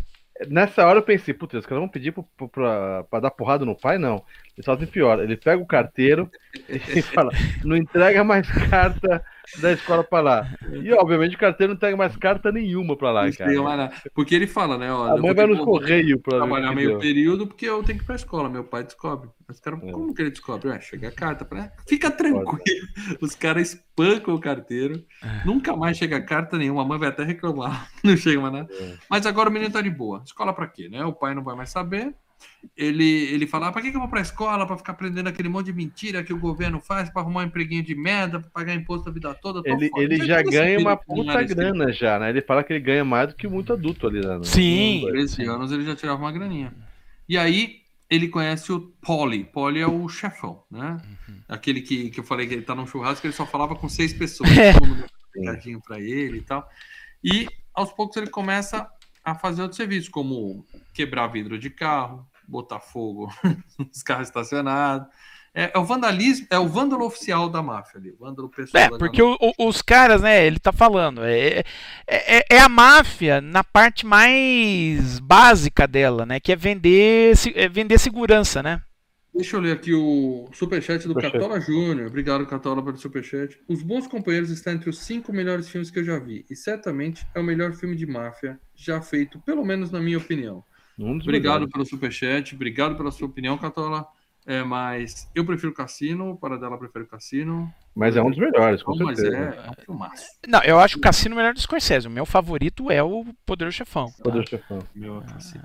Nessa 0.48 0.84
hora 0.84 0.98
eu 0.98 1.02
pensei, 1.02 1.32
putz, 1.32 1.54
os 1.54 1.64
caras 1.64 1.80
vão 1.80 1.88
pedir 1.88 2.10
pro, 2.12 2.24
pro- 2.36 2.48
pra, 2.48 3.04
pra 3.04 3.20
dar 3.20 3.30
porrada 3.30 3.64
no 3.64 3.74
pai? 3.78 3.98
Não. 3.98 4.24
Eles 4.56 4.66
fazem 4.66 4.86
pior. 4.86 5.20
Ele 5.22 5.36
pega 5.36 5.62
o 5.62 5.66
carteiro 5.66 6.28
e 6.68 7.00
fala: 7.02 7.30
não 7.64 7.76
entrega 7.76 8.24
mais 8.24 8.46
carta 8.68 9.24
da 9.60 9.72
escola 9.72 10.02
pra 10.04 10.20
lá. 10.20 10.48
E 10.72 10.92
obviamente 10.92 11.36
o 11.36 11.38
carteiro 11.38 11.72
não 11.72 11.76
entrega 11.76 11.96
mais 11.96 12.16
carta 12.16 12.50
nenhuma 12.52 12.96
pra 12.96 13.10
lá, 13.12 13.30
cara. 13.32 13.60
lá? 13.62 13.92
Porque 14.14 14.34
ele 14.34 14.46
fala, 14.46 14.76
né? 14.78 14.92
Ó, 14.92 15.04
A 15.04 15.16
mãe 15.16 15.34
vai 15.34 15.46
ter 15.46 15.50
nos 15.50 15.58
que 15.58 15.64
correios 15.64 16.20
pra 16.22 16.36
ver 16.38 16.42
o 16.42 16.46
trabalhar 16.46 16.74
meio 16.74 16.90
deu. 16.90 16.98
período 16.98 17.46
porque 17.46 17.66
eu 17.66 17.82
tenho 17.82 17.98
que 17.98 18.04
ir 18.04 18.06
pra 18.06 18.14
escola. 18.16 18.48
Meu 18.48 18.64
pai 18.64 18.84
descobre. 18.84 19.28
Mas 19.46 19.60
cara, 19.60 19.76
É. 19.82 19.90
como 19.92 20.14
que 20.14 20.22
ele 20.22 20.30
descobre? 20.30 20.68
Ué, 20.68 20.80
chega 20.80 21.08
a 21.08 21.12
carta. 21.12 21.44
Pra... 21.44 21.70
Fica 21.88 22.10
tranquilo. 22.10 22.58
Os 23.20 23.34
caras 23.34 23.68
espancam 23.74 24.34
o 24.34 24.40
carteiro. 24.40 25.04
É. 25.22 25.44
Nunca 25.46 25.76
mais 25.76 25.96
chega 25.96 26.20
carta 26.20 26.56
nenhuma. 26.56 26.82
A 26.82 26.84
mãe 26.84 26.98
vai 26.98 27.08
até 27.08 27.22
reclamar. 27.24 27.88
Não 28.02 28.16
chega 28.16 28.40
mais 28.40 28.52
nada. 28.52 28.68
É. 28.72 28.94
Mas 29.10 29.26
agora 29.26 29.48
o 29.50 29.52
menino 29.52 29.70
tá 29.72 29.80
de 29.80 29.90
boa. 29.90 30.22
Escola 30.24 30.52
pra 30.52 30.66
quê, 30.66 30.88
né? 30.88 31.04
O 31.04 31.12
pai 31.12 31.34
não 31.34 31.42
vai 31.44 31.54
mais 31.54 31.70
saber. 31.70 32.14
Ele, 32.76 33.04
ele 33.04 33.46
fala: 33.46 33.68
ah, 33.68 33.72
pra 33.72 33.82
que, 33.82 33.90
que 33.90 33.96
eu 33.96 34.00
vou 34.00 34.08
pra 34.08 34.20
escola? 34.20 34.66
Pra 34.66 34.76
ficar 34.76 34.92
aprendendo 34.92 35.28
aquele 35.28 35.48
monte 35.48 35.66
de 35.66 35.72
mentira 35.72 36.22
que 36.22 36.32
o 36.32 36.38
governo 36.38 36.80
faz 36.80 37.10
pra 37.10 37.22
arrumar 37.22 37.42
um 37.42 37.46
empreguinho 37.46 37.82
de 37.82 37.94
merda, 37.94 38.40
pra 38.40 38.50
pagar 38.50 38.74
imposto 38.74 39.08
a 39.08 39.12
vida 39.12 39.34
toda. 39.34 39.62
Tô 39.62 39.70
Ele, 39.70 39.90
ele 39.96 40.26
já 40.26 40.42
ganha 40.42 40.78
uma 40.78 40.96
puta 40.96 41.42
grana 41.42 41.92
já, 41.92 42.18
né? 42.18 42.30
Ele 42.30 42.40
fala 42.40 42.64
que 42.64 42.72
ele 42.72 42.80
ganha 42.80 43.04
mais 43.04 43.28
do 43.28 43.34
que 43.34 43.46
muito 43.46 43.72
adulto 43.72 44.06
ali, 44.06 44.20
né? 44.20 44.40
Sim. 44.42 45.04
13 45.08 45.44
anos 45.44 45.72
ele 45.72 45.84
já 45.84 45.94
tirava 45.94 46.20
uma 46.20 46.32
graninha. 46.32 46.72
E 47.28 47.38
aí 47.38 47.80
ele 48.10 48.28
conhece 48.28 48.72
o 48.72 48.80
Polly. 49.02 49.44
Polly 49.44 49.80
é 49.80 49.86
o 49.86 50.08
chefão, 50.08 50.62
né? 50.70 51.00
Aquele 51.48 51.80
que, 51.80 52.10
que 52.10 52.20
eu 52.20 52.24
falei 52.24 52.46
que 52.46 52.54
ele 52.54 52.62
tá 52.62 52.74
num 52.74 52.86
churrasco, 52.86 53.20
que 53.20 53.26
ele 53.26 53.34
só 53.34 53.46
falava 53.46 53.74
com 53.74 53.88
seis 53.88 54.12
pessoas. 54.12 54.50
É. 54.56 54.72
Todo 54.74 54.86
mundo 54.86 55.04
deu 55.04 55.42
um 55.42 55.46
recadinho 55.46 55.80
pra 55.80 56.00
ele 56.00 56.38
e 56.38 56.42
tal. 56.42 56.68
E 57.22 57.48
aos 57.74 57.92
poucos 57.92 58.16
ele 58.16 58.28
começa 58.28 58.88
a 59.24 59.34
fazer 59.34 59.62
outros 59.62 59.76
serviços, 59.76 60.08
como 60.08 60.66
quebrar 60.92 61.26
vidro 61.28 61.58
de 61.58 61.70
carro, 61.70 62.26
botar 62.46 62.80
fogo 62.80 63.32
nos 63.78 64.02
carros 64.02 64.28
estacionados. 64.28 65.08
É, 65.56 65.70
é 65.72 65.78
o 65.78 65.84
vandalismo, 65.84 66.46
é 66.50 66.58
o 66.58 66.66
vândalo 66.66 67.04
oficial 67.06 67.48
da 67.48 67.62
máfia 67.62 68.00
ali, 68.00 68.10
o 68.10 68.16
vândalo 68.18 68.48
pessoal. 68.48 68.82
É, 68.82 68.88
porque 68.98 69.22
o- 69.22 69.38
o- 69.40 69.68
os 69.68 69.80
caras, 69.80 70.20
né, 70.20 70.44
ele 70.44 70.58
tá 70.58 70.72
falando, 70.72 71.22
é, 71.24 71.62
é, 72.08 72.38
é- 72.38 72.44
é 72.50 72.58
a 72.58 72.68
máfia 72.68 73.40
na 73.40 73.62
parte 73.62 74.04
mais 74.04 75.20
básica 75.20 75.86
dela, 75.86 76.26
né, 76.26 76.40
que 76.40 76.50
é 76.50 76.56
vender, 76.56 77.34
é 77.54 77.68
vender 77.68 77.98
segurança, 77.98 78.64
né? 78.64 78.82
Deixa 79.34 79.56
eu 79.56 79.60
ler 79.60 79.72
aqui 79.72 79.92
o 79.92 80.48
superchat 80.52 81.02
do 81.06 81.08
Superchat. 81.14 81.32
Catola 81.32 81.60
Júnior. 81.60 82.06
Obrigado, 82.06 82.46
Catola, 82.46 82.82
pelo 82.84 82.96
superchat. 82.96 83.58
Os 83.68 83.82
Bons 83.82 84.06
Companheiros 84.06 84.50
está 84.50 84.72
entre 84.72 84.88
os 84.88 84.98
cinco 85.00 85.32
melhores 85.32 85.68
filmes 85.68 85.90
que 85.90 85.98
eu 85.98 86.04
já 86.04 86.18
vi. 86.18 86.46
E 86.48 86.54
certamente 86.54 87.26
é 87.34 87.40
o 87.40 87.42
melhor 87.44 87.72
filme 87.72 87.96
de 87.96 88.06
máfia 88.06 88.60
já 88.76 89.00
feito, 89.02 89.40
pelo 89.40 89.64
menos 89.64 89.90
na 89.90 90.00
minha 90.00 90.18
opinião. 90.18 90.62
Um 90.96 91.18
dos 91.18 91.26
Obrigado 91.26 91.54
melhores. 91.54 91.72
pelo 91.72 91.84
superchat, 91.84 92.54
obrigado 92.54 92.96
pela 92.96 93.10
sua 93.10 93.26
opinião, 93.26 93.58
Catola. 93.58 94.06
É, 94.46 94.62
mas 94.62 95.26
eu 95.34 95.42
prefiro 95.44 95.72
Cassino, 95.72 96.32
o 96.32 96.36
Paradela 96.36 96.78
prefere 96.78 97.06
Cassino. 97.06 97.72
Mas 97.94 98.14
é 98.14 98.22
um 98.22 98.28
dos 98.28 98.38
melhores, 98.38 98.82
com 98.82 98.94
mas 98.96 99.18
certeza. 99.18 99.36
é, 99.38 99.66
é 99.66 99.70
um 99.70 99.84
filmaço. 99.84 100.26
Não, 100.46 100.62
eu 100.62 100.78
acho 100.78 100.98
o 100.98 101.00
Cassino 101.00 101.34
melhor 101.34 101.54
do 101.54 101.60
Scorsese. 101.60 102.06
O 102.06 102.10
meu 102.10 102.26
favorito 102.26 102.90
é 102.90 103.02
o 103.02 103.24
Poderoso 103.46 103.78
Chefão. 103.78 104.06
tá? 104.12 104.22
Poder 104.22 104.46
chefão. 104.46 104.80
Meu 104.94 105.22
Cassino. 105.22 105.64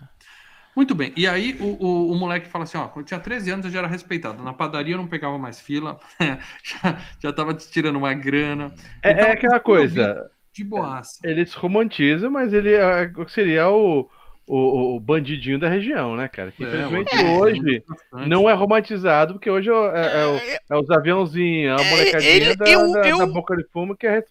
Muito 0.79 0.95
bem, 0.95 1.11
e 1.17 1.27
aí 1.27 1.57
o, 1.59 1.75
o, 1.85 2.11
o 2.13 2.15
moleque 2.15 2.47
fala 2.47 2.63
assim: 2.63 2.77
ó, 2.77 2.87
quando 2.87 3.03
eu 3.03 3.07
tinha 3.07 3.19
13 3.19 3.51
anos 3.51 3.65
eu 3.65 3.71
já 3.71 3.79
era 3.79 3.87
respeitado. 3.89 4.41
Na 4.41 4.53
padaria 4.53 4.93
eu 4.93 4.97
não 4.97 5.07
pegava 5.07 5.37
mais 5.37 5.59
fila, 5.59 5.99
já, 6.63 6.97
já 7.21 7.33
tava 7.33 7.53
tirando 7.53 7.97
uma 7.97 8.13
grana. 8.13 8.73
É, 9.03 9.11
Então, 9.11 9.25
é 9.25 9.31
aquela 9.33 9.59
coisa, 9.59 10.31
De 10.53 10.63
boaça. 10.63 11.19
ele 11.25 11.45
se 11.45 11.57
romantiza, 11.57 12.29
mas 12.29 12.53
ele 12.53 12.73
é, 12.73 13.11
seria 13.27 13.69
o, 13.69 14.09
o, 14.47 14.95
o 14.95 14.99
bandidinho 15.01 15.59
da 15.59 15.67
região, 15.67 16.15
né, 16.15 16.29
cara? 16.29 16.49
Que 16.53 16.63
É, 16.63 16.67
infelizmente 16.67 17.13
é, 17.13 17.29
hoje 17.37 17.83
bastante. 17.85 18.29
não 18.29 18.49
é 18.49 18.53
romantizado, 18.53 19.33
porque 19.33 19.49
hoje 19.49 19.69
é, 19.69 19.73
é- 19.73 20.21
é 20.21 20.25
o- 20.27 20.77
é 20.77 20.81
os 20.81 20.89
aviãozinhos, 20.89 21.77
a 21.77 21.83
É, 21.83 21.89
molecadinha 21.89 22.31
ele- 22.33 22.55
da, 22.55 22.69
eu- 22.69 22.91
da- 22.93 23.09
eu- 23.09 23.17
da 23.17 23.25
boca 23.27 23.53
de 23.57 23.65
fumo 23.73 23.97
que 23.97 24.07
é 24.07 24.23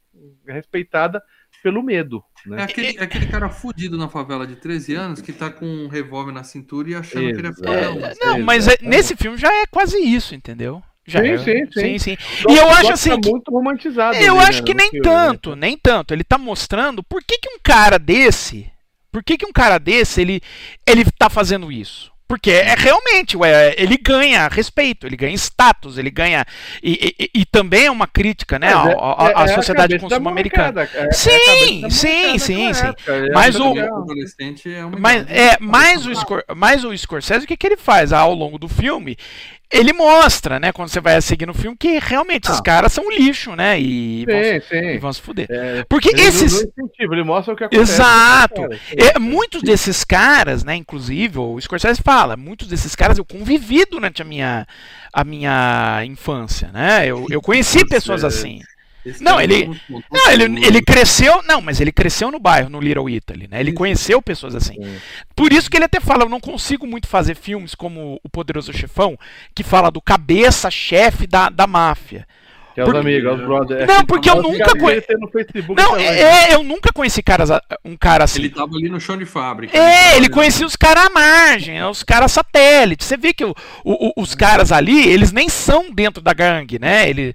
é 0.46 0.52
respeitada 0.54 1.22
pelo 1.62 1.82
medo, 1.82 2.24
É 2.46 2.50
né? 2.50 2.62
aquele, 2.62 2.98
é 2.98 3.02
aquele 3.02 3.26
cara 3.26 3.48
fudido 3.50 3.96
na 3.98 4.08
favela 4.08 4.46
de 4.46 4.56
13 4.56 4.94
anos 4.94 5.20
que 5.20 5.32
tá 5.32 5.50
com 5.50 5.66
um 5.66 5.88
revólver 5.88 6.32
na 6.32 6.44
cintura 6.44 6.90
e 6.90 6.94
achando 6.94 7.26
que 7.32 7.38
ele 7.38 7.46
é 7.46 7.50
Exato. 7.50 7.62
fodão. 7.66 8.06
É, 8.06 8.14
Não, 8.24 8.38
mas 8.40 8.68
é- 8.68 8.78
nesse 8.80 9.16
filme 9.16 9.36
já 9.36 9.52
é 9.52 9.66
quase 9.66 9.98
isso, 9.98 10.34
entendeu? 10.34 10.82
Já 11.06 11.20
Sim, 11.22 11.28
é. 11.30 11.38
sim, 11.38 11.66
sim. 11.72 11.98
sim. 11.98 12.16
Só- 12.42 12.50
E 12.50 12.56
eu 12.58 12.68
acho 12.68 12.86
que 12.86 12.92
assim 12.92 13.10
tá 13.10 13.20
que- 13.20 13.30
muito 13.30 13.50
romantizado. 13.50 14.16
Eu 14.18 14.38
ali, 14.38 14.48
acho 14.48 14.60
né, 14.60 14.66
que 14.66 14.74
nem 14.74 14.90
filme, 14.90 15.06
né? 15.08 15.14
tanto, 15.14 15.56
nem 15.56 15.78
tanto. 15.78 16.12
Ele 16.12 16.22
tá 16.24 16.36
mostrando 16.36 17.02
por 17.02 17.22
que, 17.24 17.38
que 17.38 17.48
um 17.48 17.58
cara 17.62 17.98
desse. 17.98 18.70
Por 19.10 19.24
que, 19.24 19.38
que 19.38 19.46
um 19.46 19.52
cara 19.52 19.78
desse 19.78 20.20
ele, 20.20 20.40
ele 20.86 21.04
tá 21.18 21.30
fazendo 21.30 21.72
isso? 21.72 22.12
Porque 22.28 22.50
é 22.50 22.74
realmente, 22.76 23.38
ué, 23.38 23.74
ele 23.78 23.96
ganha 23.96 24.46
respeito, 24.48 25.06
ele 25.06 25.16
ganha 25.16 25.34
status, 25.34 25.96
ele 25.96 26.10
ganha. 26.10 26.44
E, 26.82 27.14
e, 27.18 27.30
e 27.40 27.44
também 27.46 27.86
é 27.86 27.90
uma 27.90 28.06
crítica, 28.06 28.58
né? 28.58 28.68
É- 28.90 28.92
à- 29.00 29.28
é- 29.28 29.32
é 29.44 29.54
sociedade 29.54 29.94
de 29.94 29.98
consumo 30.10 30.28
americana. 30.28 30.82
é- 30.94 31.12
Sim, 31.12 31.88
sim, 31.90 32.38
sim, 32.38 32.72
sim. 32.74 32.82
Mas 33.32 33.56
o- 33.58 33.72
é 33.78 33.88
Mas, 35.00 35.26
é, 35.30 35.56
mas, 35.58 36.06
o 36.06 36.14
Scor 36.14 36.44
mas 36.54 36.84
o 36.84 36.96
Scorsese, 36.96 37.44
o 37.46 37.48
que, 37.48 37.56
que 37.56 37.66
ele 37.66 37.76
faz 37.78 38.12
ao 38.12 38.34
longo 38.34 38.58
do 38.58 38.68
filme? 38.68 39.16
Ele 39.70 39.92
mostra, 39.92 40.58
né, 40.58 40.72
quando 40.72 40.88
você 40.88 40.98
vai 41.00 41.20
seguir 41.20 41.44
no 41.44 41.52
filme, 41.52 41.76
que 41.78 41.98
realmente 41.98 42.46
esses 42.46 42.58
Ah. 42.58 42.62
caras 42.62 42.90
são 42.92 43.10
lixo, 43.10 43.54
né? 43.54 43.78
E, 43.78 44.24
vão, 44.24 44.42
se- 44.42 44.60
Sim, 44.68 44.76
e 44.88 44.92
sim. 44.94 44.98
vão 44.98 45.12
se 45.12 45.20
fuder. 45.20 45.46
É, 45.50 45.84
Porque 45.86 46.08
ele 46.08 46.22
esses. 46.22 46.66
ele 46.98 47.22
mostra 47.22 47.52
o 47.52 47.56
que 47.56 47.64
acontece. 47.64 47.92
Exato. 47.92 48.62
É, 48.96 49.18
muitos 49.18 49.60
desses 49.62 50.04
caras, 50.04 50.64
né, 50.64 50.74
inclusive, 50.74 51.38
o 51.38 51.60
Scorsese 51.60 52.00
fala, 52.02 52.34
muitos 52.36 52.66
desses 52.66 52.96
caras 52.96 53.18
eu 53.18 53.24
convivi 53.26 53.84
durante 53.84 54.22
a 54.22 54.24
minha, 54.24 54.66
a 55.12 55.22
minha 55.22 56.02
infância, 56.06 56.70
né? 56.72 57.06
Eu, 57.06 57.26
eu 57.30 57.42
conheci 57.42 57.86
pessoas 57.86 58.24
assim. 58.24 58.60
Esse 59.08 59.22
Não, 59.22 59.40
ele- 59.40 59.66
não 59.66 59.74
contou 59.74 60.02
Não, 60.12 60.30
ele, 60.30 60.44
ele 60.66 60.82
cresceu, 60.82 61.42
não, 61.46 61.60
mas 61.60 61.80
ele 61.80 61.92
cresceu 61.92 62.30
no 62.30 62.38
bairro, 62.38 62.68
no 62.68 62.80
Little 62.80 63.08
Italy, 63.08 63.48
né? 63.50 63.60
Ele 63.60 63.70
Isso. 63.70 63.78
conheceu 63.78 64.20
pessoas 64.22 64.54
assim. 64.54 64.74
Sim. 64.74 64.96
Por 65.34 65.52
isso 65.52 65.70
que 65.70 65.76
ele 65.76 65.84
até 65.84 66.00
fala, 66.00 66.24
eu 66.24 66.28
não 66.28 66.40
consigo 66.40 66.86
muito 66.86 67.06
fazer 67.06 67.34
filmes 67.34 67.74
como 67.74 68.20
O 68.22 68.28
Poderoso 68.28 68.72
Chefão, 68.72 69.18
que 69.54 69.62
fala 69.62 69.90
do 69.90 70.00
cabeça-chefe 70.00 71.26
da, 71.26 71.48
da 71.48 71.66
máfia. 71.66 72.26
Que 72.74 72.82
é 72.82 72.84
os 72.84 72.94
amigos, 72.94 73.40
os 73.40 73.44
brothers. 73.44 73.86
Não, 73.88 74.04
porque 74.04 74.30
eu 74.30 74.40
nunca 74.40 74.58
caras 74.66 74.80
conhe- 74.80 75.00
que 75.00 75.06
tem 75.08 75.16
no 75.18 75.28
Facebook 75.28 75.82
Não, 75.82 75.90
também. 75.92 76.06
é, 76.06 76.54
eu 76.54 76.62
nunca 76.62 76.92
conheci 76.92 77.20
caras, 77.24 77.50
um 77.84 77.96
cara 77.96 78.22
assim. 78.22 78.38
Ele 78.38 78.50
tava 78.50 78.76
ali 78.76 78.88
no 78.88 79.00
chão 79.00 79.16
de 79.18 79.24
fábrica. 79.26 79.76
É, 79.76 80.16
ele 80.16 80.28
tava- 80.28 80.34
conhecia 80.40 80.64
os 80.64 80.76
caras 80.76 81.06
à 81.06 81.10
margem, 81.10 81.82
os 81.82 82.04
caras 82.04 82.30
satélites. 82.30 83.04
Você 83.08 83.16
vê 83.16 83.34
que 83.34 83.44
o- 83.44 83.54
o- 83.84 84.12
os 84.16 84.32
caras 84.36 84.70
ali, 84.70 85.08
eles 85.08 85.32
nem 85.32 85.48
são 85.48 85.90
dentro 85.92 86.22
da 86.22 86.32
gangue, 86.32 86.78
né? 86.78 87.10
Ele, 87.10 87.34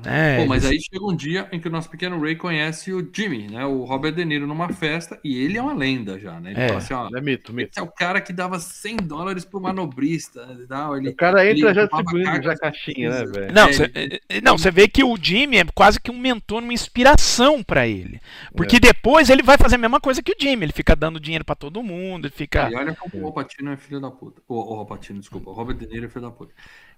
né, 0.00 0.38
Pô, 0.38 0.46
mas 0.46 0.64
eles- 0.64 0.78
aí 0.78 0.82
chega 0.92 1.04
um 1.04 1.14
dia 1.14 1.48
em 1.52 1.60
que 1.60 1.68
o 1.68 1.70
nosso 1.70 1.90
pequeno 1.90 2.20
Ray 2.20 2.36
conhece 2.36 2.92
o 2.92 3.08
Jimmy, 3.12 3.48
né? 3.50 3.64
O 3.66 3.84
Robert 3.84 4.12
De 4.14 4.24
Niro 4.24 4.46
numa 4.46 4.68
festa 4.72 5.18
e 5.22 5.36
ele 5.42 5.58
é 5.58 5.62
uma 5.62 5.74
lenda 5.74 6.18
já, 6.18 6.40
né? 6.40 6.52
Ele 6.52 6.60
É. 6.60 6.68
fala 6.68 6.78
assim, 6.78 6.94
ó, 6.94 7.08
É 7.16 7.20
mito, 7.20 7.52
mito. 7.52 7.70
esse 7.70 7.78
é 7.78 7.82
o 7.82 7.90
cara 7.90 8.20
que 8.20 8.32
dava 8.32 8.58
100 8.58 8.96
dólares 8.96 9.44
pro 9.44 9.60
manobrista 9.60 10.46
e 10.62 10.66
tal. 10.66 10.96
Ele, 10.96 11.10
O 11.10 11.14
cara 11.16 11.44
entra 11.48 11.50
ele 11.68 11.74
já 11.74 11.86
distribuindo 11.86 12.42
já 12.42 12.56
caixinha, 12.56 13.10
né, 13.10 13.24
velho? 13.26 13.52
Não, 13.52 13.68
É, 13.68 13.72
cê, 13.72 13.90
é, 14.28 14.40
não, 14.40 14.56
você 14.58 14.70
vê 14.70 14.88
que 14.88 15.04
o 15.04 15.16
Jimmy 15.20 15.58
é 15.58 15.64
quase 15.74 16.00
que 16.00 16.10
um 16.10 16.18
mentor, 16.18 16.62
uma 16.62 16.72
inspiração 16.72 17.62
pra 17.62 17.86
ele. 17.86 18.20
Porque 18.56 18.78
depois 18.80 19.30
ele 19.30 19.42
vai 19.42 19.56
fazer 19.58 19.74
a 19.76 19.78
mesma 19.78 20.00
coisa 20.00 20.22
que 20.22 20.32
o 20.32 20.36
Jimmy, 20.38 20.64
ele 20.64 20.72
fica 20.72 20.94
dando 20.96 21.20
dinheiro 21.20 21.44
pra 21.44 21.54
todo 21.54 21.82
mundo, 21.82 22.26
ele 22.26 22.34
fica. 22.34 22.70
E 22.70 22.74
olha 22.74 22.94
como 22.94 23.22
o 23.22 23.26
Alpatino 23.26 23.72
é 23.72 23.76
filho 23.76 24.00
da 24.00 24.10
puta. 24.10 24.40
O, 24.48 24.54
o 24.74 24.78
Alpatino, 24.78 25.18
desculpa. 25.20 25.50
O 25.50 25.52
Robert 25.52 25.76
De 25.76 25.86
Niro 25.86 26.06
é 26.06 26.08
filho 26.08 26.22
da 26.22 26.30
puta. 26.30 26.52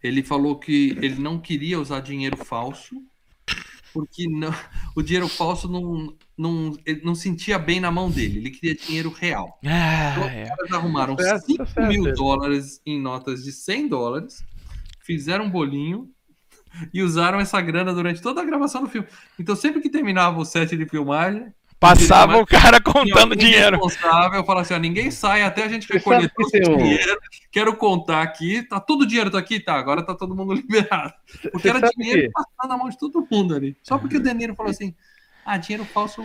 Ele 0.06 0.22
falou 0.22 0.58
que 0.58 0.90
ele 1.00 1.16
não 1.20 1.38
queria 1.38 1.80
usar 1.80 2.00
dinheiro 2.00 2.36
falso 2.36 2.94
porque 3.96 4.28
não, 4.28 4.54
o 4.94 5.00
dinheiro 5.00 5.26
falso 5.26 5.66
não, 5.70 6.14
não, 6.36 6.76
ele 6.84 7.00
não 7.02 7.14
sentia 7.14 7.58
bem 7.58 7.80
na 7.80 7.90
mão 7.90 8.10
dele. 8.10 8.40
Ele 8.40 8.50
queria 8.50 8.74
dinheiro 8.74 9.08
real. 9.08 9.58
Ah, 9.64 10.12
Então, 10.12 10.28
é. 10.28 10.42
os 10.42 10.48
caras 10.50 10.72
arrumaram 10.72 11.16
Tá 11.16 11.24
certo, 11.24 11.46
5 11.46 11.58
tá 11.58 11.66
certo. 11.66 11.88
mil 11.88 12.12
dólares 12.12 12.78
em 12.84 13.00
notas 13.00 13.42
de 13.42 13.52
100 13.52 13.88
dólares, 13.88 14.44
fizeram 15.00 15.46
um 15.46 15.50
bolinho 15.50 16.10
e 16.92 17.02
usaram 17.02 17.40
essa 17.40 17.58
grana 17.62 17.94
durante 17.94 18.20
toda 18.20 18.42
a 18.42 18.44
gravação 18.44 18.82
do 18.82 18.90
filme. 18.90 19.08
Então, 19.40 19.56
sempre 19.56 19.80
que 19.80 19.88
terminava 19.88 20.38
o 20.38 20.44
set 20.44 20.76
de 20.76 20.84
filmagem, 20.86 21.46
Passava 21.78 22.38
o 22.38 22.46
cara 22.46 22.80
contando 22.80 23.36
dinheiro. 23.36 23.76
responsável 23.76 24.42
falava 24.44 24.62
assim: 24.62 24.74
ó, 24.74 24.78
ninguém 24.78 25.10
sai 25.10 25.42
até 25.42 25.64
a 25.64 25.68
gente 25.68 25.92
recolher 25.92 26.30
todo 26.34 26.46
o 26.48 26.76
dinheiro. 26.78 27.18
Quero 27.52 27.76
contar 27.76 28.22
aqui. 28.22 28.62
Tá 28.62 28.80
todo 28.80 29.02
o 29.02 29.06
dinheiro 29.06 29.30
tá 29.30 29.38
aqui? 29.38 29.60
Tá, 29.60 29.74
agora 29.74 30.02
tá 30.02 30.14
todo 30.14 30.34
mundo 30.34 30.54
liberado. 30.56 31.12
Porque 31.42 31.58
Você 31.58 31.68
era 31.68 31.80
dinheiro 31.90 32.22
que- 32.22 32.30
passando 32.30 32.68
na 32.70 32.76
mão 32.78 32.88
de 32.88 32.98
todo 32.98 33.26
mundo 33.30 33.54
ali. 33.54 33.76
Só 33.82 33.98
porque 33.98 34.16
o 34.16 34.22
Deniro 34.22 34.54
falou 34.54 34.70
assim: 34.70 34.94
ah, 35.46 35.56
dinheiro 35.56 35.84
falso 35.84 36.22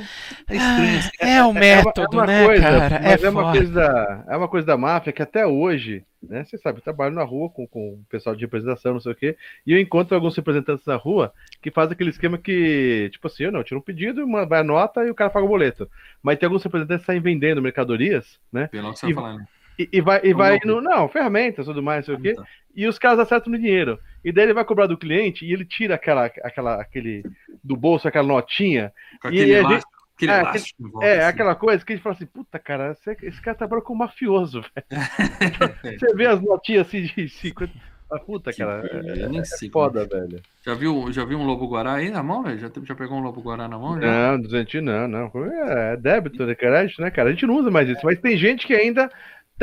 é 0.48 0.56
estranho. 0.56 0.98
assim. 1.00 1.10
É 1.20 1.26
o 1.26 1.30
É 1.38 1.44
uma- 1.46 1.60
método, 1.60 2.02
é 2.02 2.16
uma 2.18 2.26
né, 2.26 2.46
coisa, 2.46 2.62
cara? 2.64 2.96
É, 2.96 3.02
mas 3.12 3.24
é, 3.24 3.30
uma 3.30 3.42
foda. 3.44 3.58
coisa 3.58 3.74
da, 3.74 4.24
é 4.28 4.38
uma 4.38 4.48
coisa 4.48 4.68
da 4.68 4.78
máfia 4.78 5.14
que 5.14 5.22
até 5.22 5.46
hoje, 5.46 6.04
né? 6.22 6.44
Você 6.44 6.58
sabe, 6.58 6.80
eu 6.80 6.84
trabalho 6.84 7.14
na 7.14 7.24
rua 7.24 7.50
com, 7.50 7.66
com 7.68 7.94
o 7.94 8.06
pessoal 8.10 8.36
de 8.36 8.42
representação, 8.44 8.94
não 8.94 9.00
sei 9.00 9.12
o 9.12 9.16
quê, 9.16 9.38
e 9.66 9.74
eu 9.74 9.80
encontro 9.80 10.16
alguns 10.16 10.36
representantes 10.36 10.86
na 10.86 10.96
rua 10.96 11.32
que 11.62 11.70
fazem 11.72 11.94
aquele 11.94 12.10
esquema 12.10 12.38
que, 12.38 13.10
tipo 13.12 13.28
assim, 13.28 13.44
eu 13.44 13.52
não, 13.52 13.64
tiro 13.64 13.80
um 13.80 13.84
pedido, 13.84 14.24
uma- 14.26 14.46
vai 14.46 14.60
a 14.62 14.64
nota 14.64 15.06
e 15.06 15.12
o 15.12 15.16
cara 15.16 15.30
paga 15.30 15.46
o 15.46 15.50
boleto. 15.50 15.90
Mas 16.24 16.38
tem 16.40 16.48
alguns 16.48 16.64
representantes 16.64 17.04
que 17.06 17.08
saem 17.12 17.22
vendendo 17.22 17.62
mercadorias, 17.62 18.40
né? 18.52 18.68
Pelo 18.68 18.92
que 18.94 19.00
você 19.00 19.06
tá 19.06 19.12
E- 19.12 19.14
falando. 19.16 19.44
E, 19.82 19.98
e 19.98 20.02
vai, 20.02 20.22
e 20.24 20.34
vai 20.34 20.60
não. 20.66 20.76
no. 20.76 20.82
Não, 20.82 21.08
ferramentas, 21.10 21.66
tudo 21.66 21.82
mais, 21.82 22.08
não 22.08 22.16
sei 22.16 22.16
o 22.16 22.22
quê. 22.22 22.42
Tá. 22.42 22.48
E 22.76 22.88
os 22.88 22.98
caras 22.98 23.20
acertam 23.20 23.52
no 23.52 23.60
dinheiro. 23.60 24.00
E 24.24 24.32
daí 24.32 24.46
ele 24.46 24.54
vai 24.54 24.64
cobrar 24.64 24.88
do 24.88 24.98
cliente 24.98 25.46
e 25.46 25.52
ele 25.52 25.66
tira 25.66 25.96
aquela, 25.96 26.26
aquela, 26.26 26.82
aquele 26.82 27.24
do 27.64 27.76
bolso, 27.76 28.08
aquela 28.08 28.28
notinha. 28.28 28.94
Com 29.22 29.30
E 29.30 29.40
aquele 29.40 29.56
a 29.56 29.64
gente-. 29.64 29.86
Aquele 30.16 30.32
é, 30.34 30.40
elástico 30.40 30.90
volta, 30.90 31.08
É, 31.08 31.20
assim. 31.20 31.30
aquela 31.30 31.56
coisa 31.56 31.84
que 31.84 31.94
a 31.94 31.96
gente 31.96 32.04
fala 32.04 32.16
assim, 32.16 32.28
puta, 32.28 32.60
cara, 32.60 32.92
esse, 32.92 33.26
esse 33.26 33.42
cara 33.42 33.58
trabalha 33.58 33.82
com 33.82 33.96
mafioso, 33.96 34.62
velho. 34.76 36.00
Você 36.00 36.14
vê 36.14 36.28
as 36.28 36.40
notinhas 36.40 36.88
assim 36.88 37.02
de 37.04 37.28
50. 37.28 37.74
Ah, 38.12 38.20
puta, 38.20 38.52
Que 38.52 38.58
cara, 38.58 38.86
é, 38.88 39.28
nem 39.30 39.40
é 39.40 39.46
sei 39.46 39.70
foda, 39.70 40.06
como 40.06 40.22
velho. 40.22 40.42
Já 40.64 40.74
viu, 40.76 41.12
já 41.12 41.24
viu 41.26 41.40
um 41.40 41.46
lobo 41.46 41.66
guará 41.68 41.94
aí 41.94 42.12
na 42.12 42.22
mão, 42.22 42.44
velho? 42.44 42.60
Já, 42.60 42.70
já 42.84 42.94
pegou 42.94 43.18
um 43.18 43.22
lobo 43.24 43.42
guará 43.42 43.68
na 43.68 43.80
mão? 43.80 44.00
Já? 44.00 44.34
Não, 44.34 44.42
duzentinho 44.42 44.84
não, 44.84 45.08
não. 45.08 45.32
É 45.70 45.96
débito, 45.98 46.46
né, 46.46 46.54
crédito, 46.54 47.02
né, 47.02 47.10
cara? 47.10 47.30
A 47.30 47.32
gente 47.32 47.48
não 47.48 47.56
usa 47.56 47.72
mais 47.72 47.88
isso, 47.88 48.02
mas 48.04 48.20
tem 48.20 48.38
gente 48.38 48.68
que 48.68 48.74
ainda 48.74 49.10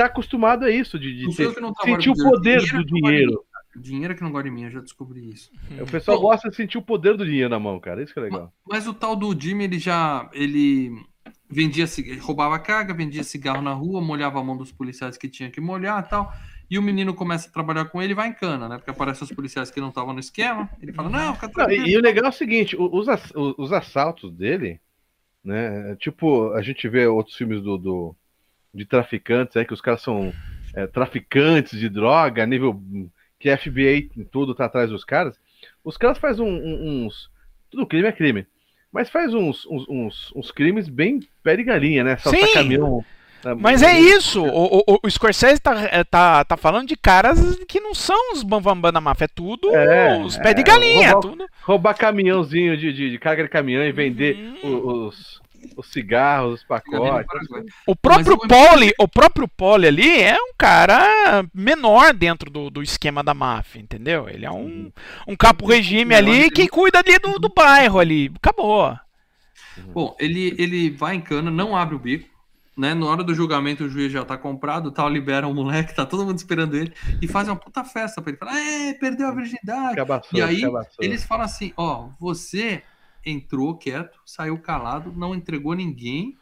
tá 0.03 0.07
acostumado 0.07 0.65
a 0.65 0.71
isso, 0.71 0.99
de, 0.99 1.15
de 1.17 1.25
Não 1.25 1.33
ter- 1.35 1.61
não 1.61 1.75
sentir 1.75 2.11
o 2.11 2.15
poder 2.15 2.59
dinheiro 2.61 2.85
do 2.85 2.93
não 3.01 3.11
dinheiro. 3.11 3.45
Dinheiro 3.77 4.15
que 4.17 4.23
não 4.23 4.33
gosta 4.33 4.49
de 4.49 4.55
mim, 4.55 4.65
eu 4.65 4.71
já 4.71 4.81
descobri 4.81 5.31
isso. 5.31 5.51
O 5.81 5.87
pessoal 5.87 6.17
Pô. 6.17 6.29
gosta 6.29 6.49
de 6.49 6.57
sentir 6.57 6.79
o 6.79 6.83
poder 6.83 7.17
do 7.17 7.25
dinheiro 7.25 7.49
na 7.51 7.61
mão, 7.61 7.79
cara. 7.79 8.03
Isso 8.03 8.13
que 8.13 8.19
é 8.19 8.23
legal. 8.23 8.53
Mas 8.69 8.87
o 8.89 8.95
tal 8.95 9.15
do 9.15 9.39
Jimmy, 9.39 9.65
ele 9.65 9.79
já. 9.79 10.29
Ele 10.33 10.91
vendia 11.51 11.85
ele 11.99 12.19
roubava 12.19 12.59
carga, 12.59 12.93
vendia 12.93 13.23
cigarro 13.23 13.63
na 13.63 13.73
rua, 13.73 14.01
molhava 14.01 14.41
a 14.41 14.45
mão 14.45 14.57
dos 14.57 14.73
policiais 14.73 15.17
que 15.17 15.29
tinha 15.29 15.51
que 15.51 15.61
molhar 15.61 16.03
e 16.05 16.09
tal. 16.09 16.33
E 16.71 16.79
o 16.79 16.83
menino 16.83 17.15
começa 17.15 17.49
a 17.49 17.53
trabalhar 17.53 17.85
com 17.87 18.03
ele 18.03 18.13
e 18.13 18.15
vai 18.17 18.29
em 18.29 18.33
cana, 18.35 18.69
né? 18.69 18.77
Porque 18.77 18.91
aparecem 18.91 19.25
os 19.25 19.33
policiais 19.33 19.71
que 19.71 19.81
não 19.81 19.89
estavam 19.91 20.13
no 20.13 20.21
esquema. 20.21 20.69
Ele 20.83 20.93
fala: 20.93 21.09
Não, 21.09 21.35
fica 21.35 21.47
Não, 21.47 21.53
tranquilo. 21.55 21.87
e, 21.87 21.91
e 21.93 21.97
o 21.97 22.03
legal 22.03 22.27
é 22.27 22.29
o 22.29 22.33
seguinte, 22.33 22.77
os, 22.79 23.09
ass- 23.09 23.33
o- 23.35 23.55
os 23.57 23.73
assaltos 23.73 24.33
dele, 24.33 24.81
né? 25.45 25.95
Tipo, 25.97 26.53
a 26.53 26.63
gente 26.63 26.89
vê 26.89 27.07
outros 27.07 27.37
filmes 27.37 27.63
do, 27.63 27.79
do- 27.79 28.17
de 28.75 28.85
traficantes, 28.85 29.57
é 29.57 29.65
que 29.65 29.73
os 29.73 29.81
caras 29.81 30.03
são 30.03 30.33
é, 30.75 30.87
traficantes 30.87 31.79
de 31.79 31.89
droga, 31.89 32.45
nível 32.47 32.81
que 33.41 33.49
a 33.51 33.57
FBI 33.57 34.11
tudo 34.31 34.55
tá 34.55 34.67
atrás 34.67 34.91
dos 34.91 35.05
caras. 35.05 35.35
Os 35.85 35.97
caras 35.97 36.19
fazem 36.19 36.45
um- 36.45 36.49
um- 36.49 37.07
uns. 37.07 37.31
Tudo 37.71 37.87
crime 37.87 38.07
é 38.09 38.13
crime. 38.13 38.47
Mas 38.93 39.11
faz 39.11 39.33
uns, 39.35 39.67
uns, 39.67 39.87
uns- 39.89 40.33
uns 40.35 40.51
crimes 40.51 40.89
bem 40.89 41.21
pé 41.43 41.57
de 41.57 41.63
galinha, 41.65 42.03
né? 42.05 42.17
Saltar 42.17 42.41
Sim. 42.47 42.55
caminhão. 42.55 43.05
né? 43.45 43.55
Mas 43.59 43.83
é 43.83 43.99
isso, 43.99 44.43
o, 44.45 44.79
o, 44.87 44.99
o 45.05 45.11
Scorsese 45.11 45.61
tá, 45.61 45.75
é, 45.93 46.03
tá, 46.05 46.45
tá 46.45 46.57
falando 46.57 46.89
de 46.89 46.97
caras 46.97 47.57
que 47.69 47.79
não 47.81 47.95
são 47.95 48.33
os 48.33 48.43
bambambam 48.43 48.91
da 48.93 49.01
máfia, 49.01 49.27
é 49.27 49.29
tudo 49.29 49.75
É, 49.75 50.19
os 50.23 50.37
pés 50.39 50.55
de 50.57 50.61
é, 50.63 50.65
galinha, 50.65 51.13
roubar- 51.13 51.31
tudo. 51.31 51.47
Roubar 51.63 51.95
caminhãozinho 51.97 52.77
de, 52.77 52.93
de, 52.93 53.11
de 53.11 53.19
carga 53.19 53.45
de 53.45 53.49
caminhão 53.49 53.85
e 53.85 53.93
vender 53.93 54.37
Uhum. 54.65 55.07
os, 55.07 55.41
os 55.77 55.91
cigarros, 55.93 56.55
os 56.61 56.65
pacotes. 56.65 57.29
O 57.87 57.95
próprio 57.97 58.37
Mas 58.39 58.43
eu- 58.43 58.49
Poli, 58.49 58.93
o 58.99 59.09
próprio 59.09 59.49
Poli 59.49 59.87
ali 59.87 60.21
é 60.21 60.37
um 60.37 60.53
cara 60.57 61.45
menor 61.55 62.13
dentro 62.13 62.51
do, 62.51 62.71
do 62.71 62.83
esquema 62.83 63.23
da 63.23 63.35
máfia, 63.35 63.81
entendeu? 63.81 64.29
Ele 64.29 64.45
é 64.47 64.51
um, 64.51 64.91
um 65.27 65.37
capo 65.37 65.67
regime 65.67 66.15
ali 66.15 66.51
que 66.51 66.69
cuida 66.69 66.99
ali 66.99 67.19
do, 67.19 67.39
do 67.39 67.49
bairro 67.49 67.99
ali. 67.99 68.31
Acabou. 68.37 68.97
Bom, 69.93 70.17
ele, 70.19 70.55
ele 70.59 70.91
vai 70.91 71.15
em 71.15 71.21
cana, 71.21 71.51
não 71.51 71.77
abre 71.77 71.95
o 71.95 71.99
bico. 71.99 72.29
Né? 72.77 72.95
Na 72.95 73.07
hora 73.07 73.25
do 73.25 73.35
julgamento, 73.35 73.83
o 73.85 73.89
juiz 73.89 74.13
já 74.13 74.25
tá 74.25 74.39
comprado, 74.39 74.93
tal, 74.93 75.09
libera 75.09 75.49
o 75.49 75.55
moleque, 75.55 75.93
tá 75.97 76.07
todo 76.07 76.25
mundo 76.25 76.39
esperando 76.39 76.77
ele, 76.77 76.93
e 77.21 77.27
faz 77.27 77.49
uma 77.49 77.57
puta 77.57 77.83
festa 77.83 78.23
pra 78.23 78.31
ele. 78.31 78.39
Fala, 78.39 78.57
é, 78.57 78.95
perdeu 78.95 79.27
a 79.27 79.33
virgindade. 79.33 79.97
Cabaçou, 79.97 80.39
E 80.39 80.41
aí, 80.43 80.61
cabaçou. 80.61 81.05
eles 81.05 81.25
falam 81.25 81.45
assim: 81.45 81.73
ó, 81.77 82.11
você 82.21 82.85
entrou 83.25 83.77
quieto, 83.77 84.19
saiu 84.25 84.59
calado, 84.59 85.13
não 85.17 85.35
entregou 85.35 85.75
ninguém. 85.75 86.37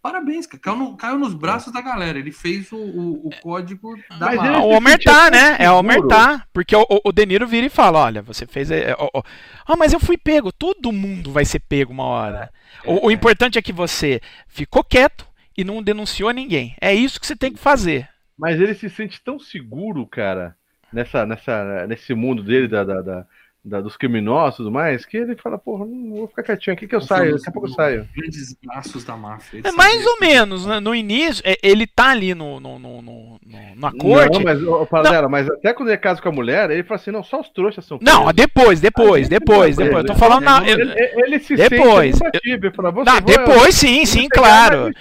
Parabéns, 0.00 0.46
cara. 0.46 0.60
Caiu, 0.62 0.76
no- 0.76 0.96
caiu 0.96 1.18
nos 1.18 1.34
braços 1.34 1.72
da 1.72 1.80
galera. 1.80 2.18
Ele 2.18 2.30
fez 2.30 2.70
o, 2.70 2.76
o- 2.76 3.26
o 3.26 3.30
código 3.42 3.96
da 4.18 4.26
Mas 4.26 4.44
ele- 4.44 4.56
o 4.56 4.68
omertar, 4.68 5.30
né? 5.30 5.54
É 5.54 5.56
seguro. 5.64 5.74
omertar. 5.78 6.46
Porque 6.52 6.74
o, 6.74 6.82
o, 6.88 7.00
o 7.06 7.12
De 7.12 7.26
Niro 7.26 7.46
vira 7.48 7.66
e 7.66 7.70
fala: 7.70 7.98
olha, 7.98 8.22
você 8.22 8.46
fez. 8.46 8.70
é, 8.70 8.94
ó, 8.96 9.08
ó. 9.12 9.22
Ah, 9.66 9.76
mas 9.76 9.92
eu 9.92 9.98
fui 10.00 10.16
pego. 10.16 10.52
Todo 10.52 10.92
mundo 10.92 11.32
vai 11.32 11.44
ser 11.44 11.58
pego 11.60 11.92
uma 11.92 12.04
hora. 12.04 12.50
O, 12.84 13.06
o 13.08 13.10
importante 13.10 13.58
é 13.58 13.62
que 13.62 13.72
você 13.72 14.20
ficou 14.46 14.84
quieto 14.84 15.26
e 15.56 15.64
não 15.64 15.82
denunciou 15.82 16.30
ninguém. 16.30 16.76
É 16.80 16.94
isso 16.94 17.18
que 17.20 17.26
você 17.26 17.34
tem 17.36 17.52
que 17.52 17.58
fazer. 17.58 18.08
Mas 18.38 18.60
ele 18.60 18.74
se 18.74 18.88
sente 18.88 19.20
tão 19.20 19.36
seguro, 19.40 20.06
cara, 20.06 20.56
nessa, 20.92 21.26
nessa, 21.26 21.86
nesse 21.88 22.14
mundo 22.14 22.40
dele, 22.44 22.68
da, 22.68 22.84
da, 22.84 23.02
da- 23.02 23.26
da, 23.68 23.80
dos 23.80 23.96
criminosos 23.96 24.54
e 24.54 24.56
tudo 24.58 24.70
mais, 24.70 25.04
que 25.04 25.16
ele 25.16 25.36
fala, 25.36 25.58
porra, 25.58 25.84
não 25.84 26.16
vou 26.16 26.28
ficar 26.28 26.42
quietinho 26.42 26.74
aqui 26.74 26.86
que 26.86 26.94
eu 26.94 27.00
saio, 27.00 27.36
daqui 27.36 27.48
a 27.48 27.52
pouco 27.52 27.68
eu 27.68 27.72
saio. 27.72 28.08
Grandes 28.16 28.56
braços 28.64 29.04
da 29.04 29.16
máfia. 29.16 29.60
É 29.64 29.72
mais 29.72 30.04
ou 30.06 30.20
menos, 30.20 30.66
né? 30.66 30.80
no 30.80 30.94
início, 30.94 31.42
é, 31.46 31.56
ele 31.62 31.86
tá 31.86 32.10
ali 32.10 32.34
no, 32.34 32.58
no, 32.58 32.78
no, 32.78 33.02
no 33.02 33.38
na 33.76 33.92
corte. 33.92 34.34
Não, 34.34 34.44
mas, 34.44 34.62
ô, 34.62 34.84
Paradela, 34.86 35.28
mas 35.28 35.48
até 35.48 35.72
quando 35.72 35.88
ele 35.88 35.98
casa 35.98 36.20
com 36.20 36.28
a 36.28 36.32
mulher, 36.32 36.70
ele 36.70 36.82
fala 36.82 37.00
assim, 37.00 37.10
não, 37.10 37.22
só 37.22 37.40
os 37.40 37.48
trouxas 37.48 37.84
são 37.84 37.98
Não, 38.02 38.32
depois, 38.32 38.80
depois, 38.80 39.28
depois, 39.28 39.76
depois. 39.76 40.04
Eu 40.04 40.06
tô 40.06 40.14
falando 40.14 40.44
na. 40.44 40.68
Ele, 40.68 40.92
ele 41.16 41.38
se 41.38 41.56
depois. 41.56 42.16
sente 42.16 42.40
ele 42.44 42.70
fala, 42.72 42.92
não, 42.92 43.20
depois 43.20 43.74
sim, 43.74 44.04
sim, 44.04 44.28
claro. 44.28 44.92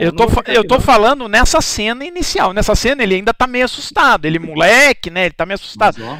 Eu 0.00 0.12
tô, 0.12 0.26
eu 0.46 0.66
tô 0.66 0.80
falando 0.80 1.28
nessa 1.28 1.60
cena 1.60 2.04
inicial. 2.04 2.52
Nessa 2.52 2.74
cena 2.74 3.02
ele 3.02 3.16
ainda 3.16 3.34
tá 3.34 3.46
meio 3.46 3.64
assustado. 3.64 4.24
Ele, 4.24 4.38
moleque, 4.38 5.10
né? 5.10 5.26
Ele 5.26 5.34
tá 5.34 5.44
meio 5.46 5.56
assustado. 5.56 5.96
Mas, 5.98 6.08
ó, 6.08 6.18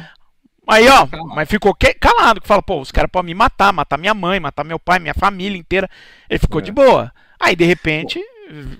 Aí, 0.67 0.87
ó, 0.87 1.07
mas 1.35 1.49
ficou 1.49 1.75
calado, 1.99 2.39
que 2.39 2.47
fala, 2.47 2.61
pô, 2.61 2.79
os 2.79 2.91
caras 2.91 3.11
podem 3.11 3.33
me 3.33 3.37
matar, 3.37 3.73
matar 3.73 3.97
minha 3.97 4.13
mãe, 4.13 4.39
matar 4.39 4.63
meu 4.63 4.79
pai, 4.79 4.99
minha 4.99 5.13
família 5.13 5.57
inteira. 5.57 5.89
Ele 6.29 6.39
ficou 6.39 6.61
é. 6.61 6.63
de 6.63 6.71
boa. 6.71 7.11
Aí, 7.39 7.55
de 7.55 7.65
repente, 7.65 8.21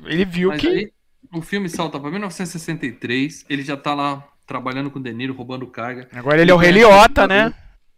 ele 0.05 0.23
viu 0.23 0.49
mas 0.49 0.61
que. 0.61 0.67
Aí, 0.67 0.91
o 1.33 1.41
filme 1.41 1.67
salta 1.67 1.99
pra 1.99 2.09
1963, 2.09 3.45
ele 3.49 3.63
já 3.63 3.75
tá 3.75 3.93
lá 3.93 4.23
trabalhando 4.45 4.91
com 4.91 4.99
o 4.99 5.01
Deniro, 5.01 5.33
roubando 5.33 5.67
carga. 5.67 6.07
Agora 6.13 6.35
ele, 6.35 6.43
ele 6.43 6.51
é 6.51 6.53
o 6.53 6.57
Reliota, 6.57 7.27
né? 7.27 7.53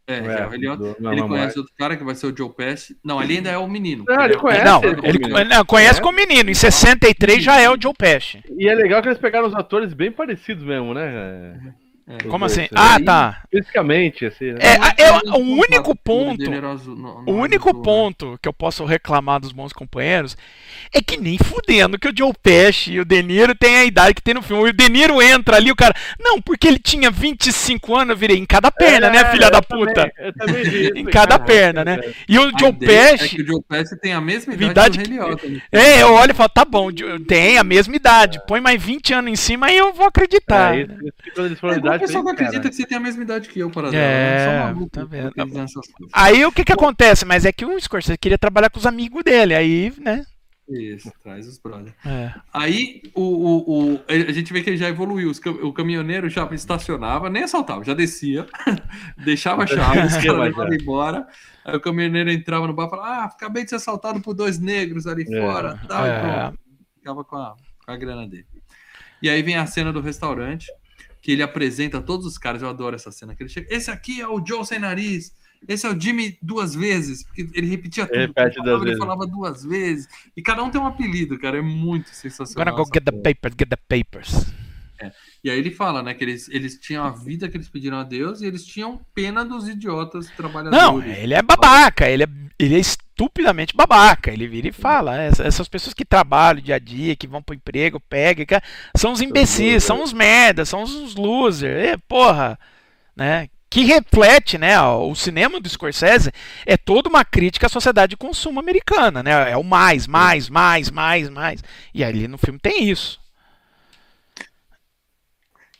É, 0.08 0.14
é, 0.14 0.18
é 0.18 0.48
o 0.48 0.50
Reliota. 0.50 0.96
Ele 1.00 1.22
conhece 1.24 1.60
outro 1.60 1.74
cara 1.78 1.98
que 1.98 2.04
vai 2.04 2.16
ser 2.16 2.28
o 2.28 2.36
Joe 2.36 2.50
Pesci. 2.50 2.98
Não, 3.04 3.20
ali 3.20 3.38
ainda 3.38 3.50
é 3.50 3.58
o 3.58 3.68
menino. 3.68 4.06
Não, 4.08 4.24
ele 4.24 4.38
conhece. 4.38 4.64
Não, 4.64 4.84
ele, 4.84 5.02
ele 5.04 5.44
não, 5.46 5.66
conhece 5.66 6.00
é. 6.00 6.02
com 6.02 6.10
o 6.10 6.16
menino. 6.16 6.50
Em 6.50 6.54
63 6.54 7.44
já 7.44 7.60
é 7.60 7.70
o 7.70 7.80
Joe 7.80 7.94
Pesci. 7.94 8.42
E 8.58 8.68
é 8.68 8.74
legal 8.74 9.02
que 9.02 9.10
eles 9.10 9.20
pegaram 9.20 9.48
os 9.48 9.56
atores 9.56 9.94
bem 9.94 10.12
parecidos 10.12 10.64
mesmo, 10.64 10.94
né? 10.94 11.74
É, 12.08 12.24
Como 12.28 12.46
assim? 12.46 12.68
Ah, 12.72 13.00
tá. 13.04 13.42
Fisicamente, 13.50 14.28
assim. 14.28 14.52
Né? 14.52 14.60
É, 14.62 15.06
é, 15.06 15.12
o 15.12 15.40
único 15.40 15.96
ponto. 15.96 16.44
O 17.26 17.32
único 17.32 17.74
ponto 17.82 18.38
que 18.40 18.48
eu 18.48 18.54
posso 18.54 18.86
reclamar 18.86 19.40
dos 19.40 19.52
bons 19.52 19.74
companheiros 19.74 20.38
é 20.94 21.02
que 21.02 21.18
nem 21.18 21.38
fudendo 21.40 21.98
que 21.98 22.08
o 22.08 22.14
Joe 22.16 22.32
Pesci 22.44 22.94
e 22.94 23.00
o 23.00 23.06
De 23.06 23.24
Niro 23.24 23.56
têm 23.56 23.78
a 23.78 23.86
idade 23.86 24.14
que 24.14 24.22
tem 24.22 24.36
no 24.36 24.44
filme. 24.44 24.70
O 24.70 24.74
De 24.74 24.88
Niro 24.88 25.20
entra 25.20 25.58
ali, 25.58 25.72
o 25.72 25.76
cara. 25.76 25.96
Não, 26.20 26.40
porque 26.40 26.68
ele 26.68 26.78
tinha 26.78 27.10
25 27.10 27.96
anos, 27.96 28.12
eu 28.12 28.18
virei 28.18 28.38
em 28.38 28.46
cada 28.46 28.72
perna, 28.72 29.08
é, 29.08 29.10
né, 29.10 29.32
filha 29.32 29.50
da 29.50 29.62
puta? 29.64 29.94
Também, 29.94 30.12
eu 30.20 30.34
também 30.34 30.64
vi 30.64 30.84
isso, 30.84 30.94
em 30.98 31.06
cada 31.06 31.40
cara, 31.40 31.44
perna, 31.44 31.84
né? 31.84 32.00
E 32.30 32.38
o 32.38 32.52
Joe 32.58 32.72
Pesci. 32.72 33.26
É 33.26 33.30
que 33.30 33.42
o 33.42 33.48
Joe 33.48 33.62
Pesci 33.68 34.00
tem 34.00 34.14
a 34.14 34.22
mesma 34.22 34.54
idade, 34.54 35.00
que 35.00 35.20
o 35.20 35.38
que... 35.38 35.62
É, 35.72 36.04
eu 36.04 36.14
olho 36.14 36.32
e 36.32 36.36
falo, 36.36 36.50
tá 36.50 36.64
bom, 36.64 36.90
tem 37.28 37.58
a 37.58 37.64
mesma 37.64 37.96
idade. 37.96 38.40
Põe 38.48 38.62
mais 38.62 38.82
20 38.82 39.12
anos 39.12 39.32
em 39.32 39.36
cima 39.36 39.72
e 39.72 39.78
eu 39.78 39.92
vou 39.92 40.06
acreditar. 40.06 40.78
É, 40.78 40.82
isso, 40.82 40.94
isso, 41.28 41.68
isso, 41.68 41.95
o 41.96 42.00
pessoal 42.00 42.24
não 42.24 42.32
acredita 42.32 42.70
que 42.70 42.76
você 42.76 42.86
tem 42.86 42.98
a 42.98 43.02
mesma 43.02 43.24
idade 43.24 43.50
que 43.50 43.60
eu, 43.60 43.70
para 43.70 43.96
É, 43.96 44.60
maluco, 44.64 44.90
tá 44.90 45.04
vendo. 45.04 45.34
Aí 46.14 46.46
o 46.46 46.52
que 46.52 46.64
que 46.64 46.74
acontece? 46.74 47.26
Mas 47.26 47.46
é 47.46 47.52
que 47.52 47.66
o 47.66 47.80
Scorsese 47.80 48.18
queria 48.18 48.38
trabalhar 48.38 48.70
com 48.70 48.80
os 48.80 48.86
amigos 48.86 49.24
dele, 49.24 49.54
aí, 49.54 49.94
né? 50.00 50.26
Isso, 50.68 51.12
traz 51.22 51.48
os 51.48 51.60
brother. 51.60 51.94
É. 52.04 52.34
Aí 52.52 53.04
o, 53.14 53.22
o, 53.22 53.94
o, 53.94 54.02
a 54.10 54.32
gente 54.32 54.52
vê 54.52 54.64
que 54.64 54.70
ele 54.72 54.78
já 54.78 54.90
evoluiu. 54.90 55.32
O 55.62 55.72
caminhoneiro 55.72 56.28
já 56.28 56.44
estacionava, 56.54 57.30
nem 57.30 57.44
assaltava, 57.44 57.84
já 57.84 57.94
descia, 57.94 58.48
deixava 59.24 59.64
a 59.64 59.68
chave, 59.68 60.00
os 60.08 60.18
caras 60.18 60.82
embora. 60.82 61.28
Aí 61.64 61.76
o 61.76 61.80
caminhoneiro 61.80 62.32
entrava 62.32 62.66
no 62.66 62.74
bar 62.74 62.88
e 62.88 62.90
falava: 62.90 63.08
Ah, 63.08 63.26
acabei 63.26 63.64
de 63.64 63.70
ser 63.70 63.76
assaltado 63.76 64.20
por 64.22 64.34
dois 64.34 64.58
negros 64.58 65.06
ali 65.06 65.24
é. 65.32 65.40
fora. 65.40 65.80
Tal, 65.88 66.06
é. 66.06 66.54
Ficava 66.96 67.24
com 67.24 67.36
a, 67.36 67.56
com 67.86 67.92
a 67.92 67.98
grana 67.98 68.28
dele. 68.28 68.48
E 69.22 69.30
aí 69.30 69.44
vem 69.44 69.58
a 69.58 69.68
cena 69.68 69.94
do 69.94 70.02
restaurante 70.02 70.66
que 71.26 71.32
ele 71.32 71.42
apresenta 71.42 72.00
todos 72.00 72.24
os 72.28 72.38
caras. 72.38 72.62
Eu 72.62 72.70
adoro 72.70 72.96
essa 72.96 73.12
cena. 73.12 73.34
Que 73.34 73.42
ele 73.42 73.50
chega, 73.50 73.74
esse 73.74 73.90
aqui 73.90 74.22
é 74.22 74.28
o 74.28 74.46
Joe 74.46 74.64
sem 74.64 74.78
nariz. 74.78 75.36
Esse 75.68 75.88
é 75.88 75.90
o 75.90 76.00
Jimmy 76.00 76.38
duas 76.40 76.76
vezes, 76.76 77.24
porque 77.24 77.50
ele 77.56 77.66
repetia 77.66 78.06
tudo. 78.06 78.16
Ele, 78.16 78.28
repete 78.28 78.58
falava, 78.58 78.76
ele 78.76 78.86
vezes. 78.86 79.00
falava 79.00 79.26
duas 79.26 79.64
vezes. 79.64 80.08
E 80.38 80.42
cada 80.44 80.62
um 80.62 80.70
tem 80.70 80.80
um 80.80 80.86
apelido, 80.86 81.40
cara. 81.40 81.58
É 81.58 81.64
muito 81.64 82.10
sensacional. 82.10 82.72
Agora 82.72 82.86
go 82.86 82.92
get 82.94 83.04
the 83.04 83.12
papers, 83.12 83.56
get 83.58 83.68
the 83.68 83.76
papers. 83.90 84.46
É. 85.00 85.12
E 85.44 85.50
aí 85.50 85.58
ele 85.58 85.72
fala, 85.72 86.02
né, 86.02 86.14
que 86.14 86.24
eles, 86.24 86.48
eles 86.50 86.80
tinham 86.80 87.04
a 87.04 87.12
vida 87.12 87.50
que 87.50 87.58
eles 87.58 87.70
pediram 87.70 87.98
a 87.98 88.04
Deus 88.04 88.42
e 88.42 88.46
eles 88.46 88.66
tinham 88.66 89.02
pena 89.14 89.44
dos 89.44 89.68
idiotas 89.68 90.28
trabalhadores. 90.38 90.84
Não, 90.84 91.04
ele 91.04 91.34
é 91.34 91.42
babaca, 91.42 92.10
ele 92.10 92.24
é, 92.24 92.28
ele 92.58 92.76
é 92.76 92.80
estupidamente 92.80 93.76
babaca. 93.76 94.32
Ele 94.32 94.48
vira 94.48 94.70
e 94.70 94.72
fala, 94.72 95.18
né, 95.18 95.32
essas 95.44 95.68
pessoas 95.68 95.94
que 95.94 96.06
trabalham 96.06 96.62
dia 96.62 96.76
a 96.76 96.80
dia, 96.80 97.16
que 97.16 97.28
vão 97.28 97.42
pro 97.42 97.56
emprego, 97.56 98.00
pegam, 98.00 98.46
são 98.96 99.12
os 99.12 99.22
imbecis, 99.22 99.84
são 99.84 100.02
os 100.02 100.14
merdas, 100.14 100.70
são 100.70 100.84
os 100.84 101.16
losers. 101.16 101.76
É, 101.76 101.98
porra, 102.08 102.58
né? 103.16 103.50
Que 103.68 103.84
reflete, 103.84 104.58
né, 104.58 104.80
o 104.80 105.14
cinema 105.16 105.60
do 105.60 105.68
Scorsese 105.68 106.32
é 106.66 106.78
toda 106.78 107.10
uma 107.10 107.26
crítica 107.26 107.66
à 107.66 107.70
sociedade 107.70 108.12
de 108.12 108.18
consumo 108.18 108.58
americana, 108.58 109.22
né? 109.22 109.52
É 109.52 109.58
o 109.58 109.64
mais, 109.64 110.08
mais, 110.08 110.50
mais, 110.50 110.90
mais, 110.90 111.30
mais. 111.30 111.62
E 111.94 112.02
ali 112.02 112.26
no 112.26 112.38
filme 112.38 112.58
tem 112.58 112.90
isso. 112.90 113.20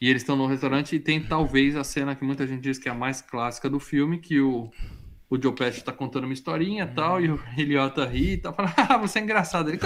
E 0.02 0.10
eles 0.10 0.22
estão 0.22 0.36
no 0.36 0.46
restaurante 0.46 0.96
e 0.96 1.00
tem 1.00 1.22
talvez 1.22 1.76
a 1.76 1.84
cena 1.84 2.16
que 2.16 2.24
muita 2.26 2.46
gente 2.46 2.62
diz 2.62 2.78
que 2.78 2.90
é 2.90 2.92
a 2.92 2.96
mais 2.96 3.22
clássica 3.22 3.70
do 3.70 3.80
filme, 3.80 4.20
que 4.20 4.40
o, 4.40 4.70
o 5.30 5.42
Joe 5.42 5.54
Pesci 5.54 5.80
está 5.80 5.92
contando 5.92 6.26
uma 6.26 6.34
historinha 6.34 6.84
e 6.84 6.96
tal, 6.96 7.22
e 7.22 7.30
o 7.30 7.42
Eliota 7.58 8.06
ri 8.06 8.34
e 8.34 8.38
tá 8.38 8.52
falando, 8.52 8.74
ah, 8.90 8.98
você 8.98 9.20
é 9.20 9.22
engraçado. 9.22 9.70
Ele, 9.70 9.80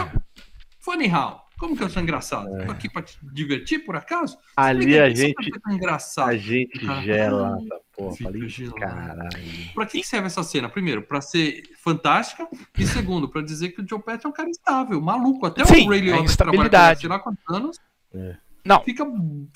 funny 0.79 1.07
how? 1.13 1.41
Como 1.59 1.75
que 1.75 1.83
eu 1.83 1.89
sou 1.89 2.01
engraçado? 2.01 2.47
É. 2.55 2.65
Tô 2.65 2.71
aqui 2.71 2.89
pra 2.89 3.01
te 3.01 3.17
divertir, 3.21 3.79
por 3.79 3.93
acaso? 3.93 4.37
Ali 4.55 4.97
a 4.97 5.09
gente, 5.09 5.51
engraçado. 5.69 6.29
a 6.29 6.37
gente 6.37 6.79
gela, 7.03 7.57
porra, 7.95 8.15
falei, 8.15 8.47
caralho. 8.79 9.29
Pra 9.75 9.85
que 9.85 10.01
serve 10.01 10.27
essa 10.27 10.41
cena? 10.41 10.69
Primeiro, 10.69 11.01
pra 11.01 11.19
ser 11.19 11.63
fantástica, 11.83 12.47
e 12.77 12.87
segundo, 12.87 13.27
pra 13.27 13.41
dizer 13.41 13.69
que 13.69 13.81
o 13.81 13.87
Joe 13.87 14.01
Pesci 14.01 14.25
é 14.25 14.29
um 14.29 14.31
cara 14.31 14.49
instável, 14.49 15.01
maluco. 15.01 15.45
Até 15.45 15.65
Sim, 15.65 15.85
o 15.85 15.89
Ray 15.89 15.99
Liotta, 15.99 16.31
que 16.31 16.37
trabalha 16.37 16.95
sei 16.95 17.09
lá 17.09 17.19
quantos 17.19 17.43
anos, 17.49 17.77
é. 18.13 18.37
Não. 18.65 18.81
Fica, 18.83 19.05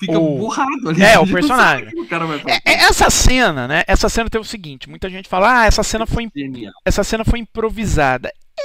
fica 0.00 0.18
o... 0.18 0.38
borrado 0.38 0.88
ali. 0.88 1.02
É, 1.02 1.18
o 1.18 1.26
personagem. 1.30 1.88
O 1.94 2.06
é, 2.48 2.60
é, 2.64 2.72
essa 2.84 3.10
cena, 3.10 3.68
né? 3.68 3.84
Essa 3.86 4.08
cena 4.08 4.30
tem 4.30 4.40
o 4.40 4.44
seguinte: 4.44 4.88
muita 4.88 5.08
gente 5.08 5.28
fala, 5.28 5.60
ah, 5.60 5.66
essa 5.66 5.82
cena 5.82 6.06
foi, 6.06 6.30
essa 6.84 7.04
cena 7.04 7.24
foi 7.24 7.38
improvisada. 7.38 8.32
É, 8.58 8.64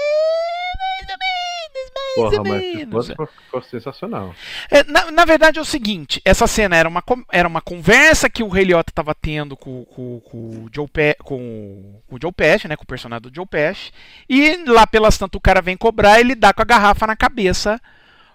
mais. 2.39 2.85
Porra, 2.89 3.15
mas 3.17 3.29
ficou 3.45 3.61
sensacional. 3.61 4.33
É, 4.69 4.83
na, 4.83 5.11
na, 5.11 5.25
verdade 5.25 5.59
é 5.59 5.61
o 5.61 5.65
seguinte: 5.65 6.21
essa 6.25 6.47
cena 6.47 6.75
era 6.75 6.89
uma, 6.89 7.03
era 7.31 7.47
uma 7.47 7.61
conversa 7.61 8.29
que 8.29 8.43
o 8.43 8.53
Liotta 8.53 8.91
estava 8.91 9.13
tendo 9.15 9.55
com, 9.55 9.85
com, 9.85 10.19
com, 10.21 10.37
o 10.37 10.69
Joe 10.73 10.87
Pe 10.87 11.15
com, 11.23 12.01
com 12.07 12.15
o 12.15 12.19
Joe 12.21 12.31
Pesci, 12.31 12.67
né? 12.67 12.75
Com 12.75 12.83
o 12.83 12.87
personagem 12.87 13.21
do 13.21 13.35
Joe 13.35 13.45
Pesci. 13.45 13.91
E 14.27 14.57
lá 14.65 14.85
pelas 14.87 15.17
tanto 15.17 15.37
o 15.37 15.41
cara 15.41 15.61
vem 15.61 15.77
cobrar, 15.77 16.19
ele 16.19 16.35
dá 16.35 16.53
com 16.53 16.61
a 16.61 16.65
garrafa 16.65 17.07
na 17.07 17.15
cabeça 17.15 17.79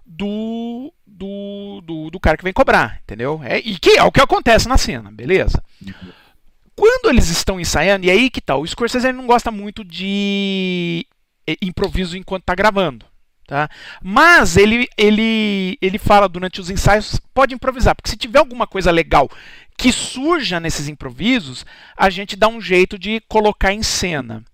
do, 0.06 0.92
do, 1.14 1.80
do, 1.82 2.10
do, 2.10 2.20
cara 2.20 2.36
que 2.36 2.44
vem 2.44 2.52
cobrar, 2.52 3.00
entendeu? 3.02 3.40
É, 3.44 3.58
e 3.58 3.78
que 3.78 3.90
é 3.98 4.02
o 4.02 4.10
que 4.10 4.20
acontece 4.20 4.68
na 4.68 4.76
cena, 4.76 5.10
beleza? 5.10 5.62
Quando 6.76 7.08
eles 7.08 7.28
estão 7.28 7.60
ensaiando, 7.60 8.06
e 8.06 8.10
aí 8.10 8.28
que 8.28 8.40
tal? 8.40 8.58
Tá, 8.58 8.62
o 8.62 8.66
Scorsese 8.66 9.12
não 9.12 9.26
gosta 9.26 9.50
muito 9.50 9.84
de 9.84 11.06
é, 11.46 11.56
improviso 11.62 12.16
enquanto 12.16 12.42
está 12.42 12.54
gravando. 12.54 13.06
Tá? 13.46 13.68
Mas 14.02 14.56
ele, 14.56 14.88
ele, 14.96 15.76
ele 15.80 15.98
fala 15.98 16.28
durante 16.28 16.60
os 16.60 16.70
ensaios, 16.70 17.20
pode 17.34 17.54
improvisar, 17.54 17.94
porque 17.94 18.10
se 18.10 18.16
tiver 18.16 18.38
alguma 18.38 18.66
coisa 18.66 18.90
legal 18.90 19.30
que 19.76 19.92
surja 19.92 20.58
nesses 20.58 20.88
improvisos, 20.88 21.66
a 21.96 22.08
gente 22.08 22.36
dá 22.36 22.48
um 22.48 22.60
jeito 22.60 22.98
de 22.98 23.20
colocar 23.28 23.72
em 23.72 23.82
cena. 23.82 24.44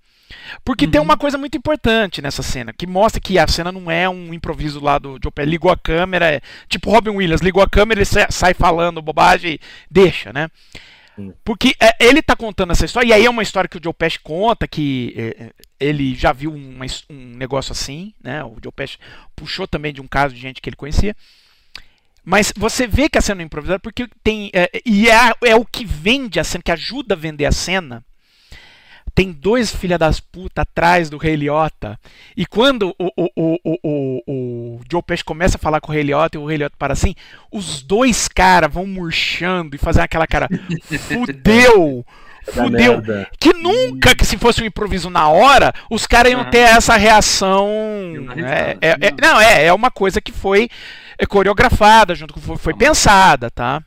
Porque 0.64 0.84
uhum. 0.84 0.90
tem 0.90 1.00
uma 1.00 1.16
coisa 1.16 1.38
muito 1.38 1.56
importante 1.56 2.22
nessa 2.22 2.42
cena, 2.42 2.72
que 2.72 2.86
mostra 2.86 3.20
que 3.20 3.38
a 3.38 3.46
cena 3.46 3.70
não 3.70 3.90
é 3.90 4.08
um 4.08 4.32
improviso 4.34 4.80
lá 4.80 4.98
do 4.98 5.18
Joe 5.22 5.32
Pesci, 5.32 5.50
ligou 5.50 5.70
a 5.70 5.76
câmera, 5.76 6.26
é, 6.30 6.40
tipo 6.68 6.90
Robin 6.90 7.10
Williams, 7.10 7.40
ligou 7.40 7.62
a 7.62 7.68
câmera, 7.68 8.00
ele 8.00 8.30
sai 8.30 8.54
falando 8.54 9.02
bobagem 9.02 9.54
e 9.54 9.60
deixa, 9.90 10.32
né? 10.32 10.48
Porque 11.44 11.74
é, 11.80 11.92
ele 12.00 12.22
tá 12.22 12.34
contando 12.34 12.72
essa 12.72 12.84
história, 12.84 13.08
e 13.08 13.12
aí 13.12 13.26
é 13.26 13.30
uma 13.30 13.42
história 13.42 13.68
que 13.68 13.76
o 13.76 13.80
Joe 13.82 13.92
Pesci 13.92 14.18
conta, 14.20 14.66
que 14.66 15.14
é, 15.16 15.50
ele 15.78 16.14
já 16.14 16.32
viu 16.32 16.52
uma, 16.52 16.86
um 17.10 17.36
negócio 17.36 17.72
assim, 17.72 18.14
né? 18.22 18.42
O 18.44 18.56
Joe 18.62 18.72
Pesci 18.72 18.98
puxou 19.36 19.66
também 19.66 19.92
de 19.92 20.00
um 20.00 20.06
caso 20.06 20.34
de 20.34 20.40
gente 20.40 20.60
que 20.60 20.68
ele 20.68 20.76
conhecia. 20.76 21.14
Mas 22.24 22.52
você 22.56 22.86
vê 22.86 23.08
que 23.08 23.18
a 23.18 23.22
cena 23.22 23.42
é 23.42 23.44
improvisada 23.44 23.78
porque 23.78 24.06
tem. 24.22 24.50
É, 24.52 24.70
e 24.84 25.08
é, 25.08 25.32
é 25.44 25.56
o 25.56 25.64
que 25.64 25.84
vende 25.84 26.38
a 26.38 26.44
cena, 26.44 26.62
que 26.62 26.72
ajuda 26.72 27.14
a 27.14 27.18
vender 27.18 27.46
a 27.46 27.52
cena 27.52 28.04
tem 29.14 29.32
dois 29.32 29.74
filha 29.74 29.98
das 29.98 30.20
putas 30.20 30.62
atrás 30.62 31.10
do 31.10 31.18
Rei 31.18 31.36
Liotta. 31.36 31.98
E 32.36 32.46
quando 32.46 32.94
o, 32.98 33.10
o, 33.16 33.30
o, 33.36 33.78
o, 33.82 34.22
o 34.26 34.80
Joe 34.90 35.02
Pesci 35.02 35.24
começa 35.24 35.56
a 35.56 35.60
falar 35.60 35.80
com 35.80 35.90
o 35.90 35.94
Rei 35.94 36.02
Liotta 36.02 36.36
e 36.36 36.40
o 36.40 36.46
Rei 36.46 36.58
Liotta 36.58 36.76
para 36.78 36.92
assim, 36.92 37.14
os 37.52 37.82
dois 37.82 38.28
caras 38.28 38.72
vão 38.72 38.86
murchando 38.86 39.74
e 39.74 39.78
fazendo 39.78 40.04
aquela 40.04 40.26
cara, 40.26 40.48
fudeu! 41.08 42.04
Fudeu. 42.52 43.02
Que 43.38 43.52
nunca 43.52 44.14
que 44.14 44.24
se 44.24 44.36
fosse 44.38 44.62
um 44.62 44.66
improviso 44.66 45.10
na 45.10 45.28
hora, 45.28 45.72
os 45.90 46.06
caras 46.06 46.32
iam 46.32 46.44
ter 46.50 46.58
essa 46.58 46.96
reação. 46.96 47.68
É, 48.36 48.76
é, 48.80 48.90
é, 48.92 49.14
não, 49.20 49.40
é, 49.40 49.66
é 49.66 49.72
uma 49.72 49.90
coisa 49.90 50.20
que 50.20 50.32
foi 50.32 50.68
coreografada, 51.28 52.14
junto 52.14 52.32
com 52.34 52.40
foi, 52.40 52.56
foi 52.56 52.74
pensada, 52.74 53.50
tá? 53.50 53.82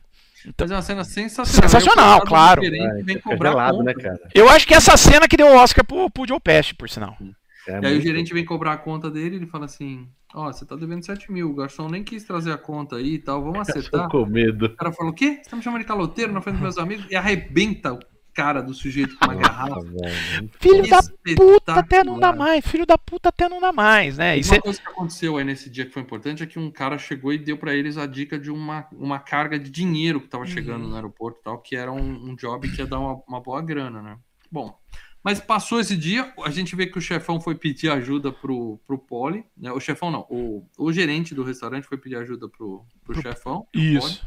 Mas 0.58 0.70
é 0.70 0.74
uma 0.74 0.82
cena 0.82 1.04
sensacional. 1.04 1.68
Sensacional, 1.70 2.20
claro. 2.22 2.62
Ah, 2.64 3.02
Vem 3.02 3.16
fica 3.16 3.30
cobrar 3.30 3.50
gelado, 3.50 3.82
né, 3.82 3.94
cara? 3.94 4.20
Eu 4.34 4.48
acho 4.48 4.66
que 4.66 4.74
essa 4.74 4.96
cena 4.96 5.26
que 5.26 5.36
deu 5.36 5.46
o 5.46 5.56
Oscar 5.56 5.84
pro, 5.84 6.10
pro 6.10 6.26
Joe 6.28 6.40
Pesci, 6.40 6.74
por 6.74 6.88
sinal. 6.88 7.16
É 7.66 7.80
E 7.80 7.86
aí 7.86 7.98
o 7.98 8.00
gerente 8.00 8.34
vem 8.34 8.44
cobrar 8.44 8.72
a 8.72 8.76
conta 8.76 9.10
dele, 9.10 9.36
ele 9.36 9.46
fala 9.46 9.64
assim: 9.64 10.06
Ó, 10.34 10.52
você 10.52 10.66
tá 10.66 10.76
devendo 10.76 11.04
7 11.04 11.32
mil, 11.32 11.50
o 11.50 11.54
garçom 11.54 11.88
nem 11.88 12.04
quis 12.04 12.24
trazer 12.24 12.52
a 12.52 12.58
conta 12.58 12.96
aí 12.96 13.14
e 13.14 13.18
tal, 13.18 13.42
vamos 13.42 13.64
Tô 13.66 13.72
acertar. 13.78 14.08
com 14.10 14.26
medo. 14.26 14.66
O 14.66 14.76
cara 14.76 14.92
falou: 14.92 15.12
O 15.12 15.14
quê? 15.14 15.40
Você 15.42 15.48
tá 15.48 15.56
me 15.56 15.62
chamando 15.62 15.80
de 15.80 15.86
caloteiro 15.86 16.32
na 16.32 16.42
frente 16.42 16.56
dos 16.56 16.62
meus 16.62 16.78
amigos? 16.78 17.06
E 17.10 17.16
arrebenta 17.16 17.94
o 17.94 17.98
cara 18.34 18.60
do 18.62 18.74
sujeito 18.74 19.16
com 19.16 19.26
uma 19.26 19.34
garrafa. 19.36 19.76
Nossa, 19.76 19.88
velho. 19.90 20.50
Filho 20.60 20.88
da 20.90 21.00
puta 21.36 21.72
até 21.74 22.02
não 22.04 22.18
dá 22.18 22.32
mais, 22.32 22.66
filho 22.66 22.84
da 22.84 22.98
puta 22.98 23.28
até 23.28 23.48
não 23.48 23.60
dá 23.60 23.72
mais, 23.72 24.18
né? 24.18 24.36
E 24.36 24.40
Uma 24.40 24.44
cê- 24.54 24.60
coisa 24.60 24.80
que 24.80 24.88
aconteceu 24.88 25.36
aí 25.36 25.44
nesse 25.44 25.70
dia 25.70 25.86
que 25.86 25.92
foi 25.92 26.02
importante 26.02 26.42
é 26.42 26.46
que 26.46 26.58
um 26.58 26.70
cara 26.70 26.98
chegou 26.98 27.32
e 27.32 27.38
deu 27.38 27.56
pra 27.56 27.74
eles 27.74 27.96
a 27.96 28.06
dica 28.06 28.38
de 28.38 28.50
uma, 28.50 28.86
uma 28.92 29.18
carga 29.18 29.58
de 29.58 29.70
dinheiro 29.70 30.20
que 30.20 30.28
tava 30.28 30.44
chegando 30.46 30.86
no 30.88 30.94
aeroporto 30.96 31.38
e 31.40 31.44
tal, 31.44 31.58
que 31.58 31.76
era 31.76 31.92
um, 31.92 32.30
um 32.30 32.34
job 32.34 32.68
que 32.70 32.80
ia 32.80 32.86
dar 32.86 32.98
uma, 32.98 33.22
uma 33.26 33.40
boa 33.40 33.62
grana, 33.62 34.02
né? 34.02 34.18
Bom, 34.50 34.76
mas 35.22 35.40
passou 35.40 35.80
esse 35.80 35.96
dia, 35.96 36.32
a 36.44 36.50
gente 36.50 36.76
vê 36.76 36.86
que 36.86 36.98
o 36.98 37.00
chefão 37.00 37.40
foi 37.40 37.54
pedir 37.54 37.90
ajuda 37.90 38.30
pro, 38.30 38.78
pro 38.86 38.98
Poli, 38.98 39.44
né? 39.56 39.72
O 39.72 39.80
chefão 39.80 40.10
não, 40.10 40.26
o, 40.28 40.66
o 40.76 40.92
gerente 40.92 41.34
do 41.34 41.42
restaurante 41.44 41.86
foi 41.86 41.96
pedir 41.96 42.16
ajuda 42.16 42.48
pro, 42.48 42.84
pro, 43.04 43.14
chefão, 43.22 43.66
pro 43.72 43.80
Poli, 43.80 43.96
Isso. 43.96 44.26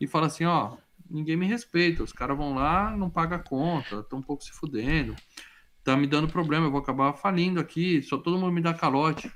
e 0.00 0.06
fala 0.06 0.26
assim, 0.28 0.44
ó, 0.44 0.72
ninguém 1.12 1.36
me 1.36 1.46
respeita, 1.46 2.02
os 2.02 2.12
caras 2.12 2.36
vão 2.36 2.54
lá, 2.54 2.90
não 2.96 3.10
pagam 3.10 3.38
a 3.38 3.42
conta, 3.42 3.96
estão 4.00 4.18
um 4.18 4.22
pouco 4.22 4.42
se 4.42 4.50
fudendo, 4.52 5.14
tá 5.84 5.96
me 5.96 6.06
dando 6.06 6.26
problema, 6.28 6.66
eu 6.66 6.70
vou 6.70 6.80
acabar 6.80 7.12
falindo 7.12 7.60
aqui, 7.60 8.02
só 8.02 8.16
todo 8.16 8.38
mundo 8.38 8.52
me 8.52 8.60
dá 8.60 8.72
calote. 8.72 9.30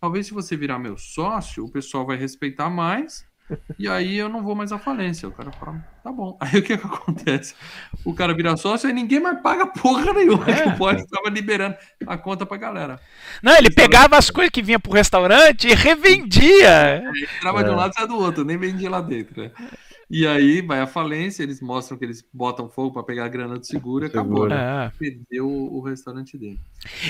Talvez 0.00 0.26
se 0.26 0.34
você 0.34 0.56
virar 0.56 0.78
meu 0.78 0.98
sócio, 0.98 1.64
o 1.64 1.70
pessoal 1.70 2.04
vai 2.04 2.16
respeitar 2.16 2.68
mais, 2.68 3.24
e 3.78 3.86
aí 3.86 4.16
eu 4.16 4.28
não 4.28 4.42
vou 4.42 4.54
mais 4.54 4.72
à 4.72 4.78
falência. 4.78 5.28
O 5.28 5.32
cara 5.32 5.52
fala, 5.52 5.78
tá 6.02 6.10
bom. 6.10 6.38
Aí 6.40 6.58
o 6.58 6.62
que 6.62 6.76
que 6.78 6.86
acontece? 6.86 7.54
O 8.04 8.14
cara 8.14 8.32
vira 8.34 8.56
sócio 8.56 8.88
e 8.88 8.92
ninguém 8.92 9.20
mais 9.20 9.40
paga 9.42 9.66
porra 9.66 10.12
nenhuma, 10.14 10.44
É. 10.50 10.68
o 10.72 10.76
Poli 10.78 11.00
estava 11.00 11.28
liberando 11.28 11.76
a 12.06 12.16
conta 12.16 12.46
pra 12.46 12.56
galera. 12.56 13.00
Não, 13.42 13.54
ele 13.54 13.70
pegava 13.70 14.16
as 14.16 14.30
coisas 14.30 14.50
que 14.50 14.62
vinha 14.62 14.80
pro 14.80 14.92
restaurante 14.92 15.68
e 15.68 15.74
revendia. 15.74 17.02
Entrava 17.36 17.62
de 17.62 17.70
um 17.70 17.74
É. 17.74 17.76
lado 17.76 17.90
e 17.90 17.94
saia 17.94 18.06
do 18.08 18.16
outro, 18.16 18.44
nem 18.44 18.56
vendia 18.56 18.88
lá 18.90 19.00
dentro, 19.00 19.42
né? 19.42 19.50
E 20.14 20.26
aí 20.26 20.60
vai 20.60 20.78
a 20.78 20.86
falência, 20.86 21.42
eles 21.42 21.62
mostram 21.62 21.96
que 21.96 22.04
eles 22.04 22.22
botam 22.34 22.68
fogo 22.68 22.92
pra 22.92 23.02
pegar 23.02 23.24
a 23.24 23.28
grana 23.28 23.58
do 23.58 23.64
seguro 23.66 24.04
e 24.04 24.08
acabou, 24.08 24.46
né? 24.46 24.86
É. 24.86 24.92
Perdeu 24.98 25.48
o 25.48 25.80
restaurante 25.80 26.36
dele. 26.36 26.60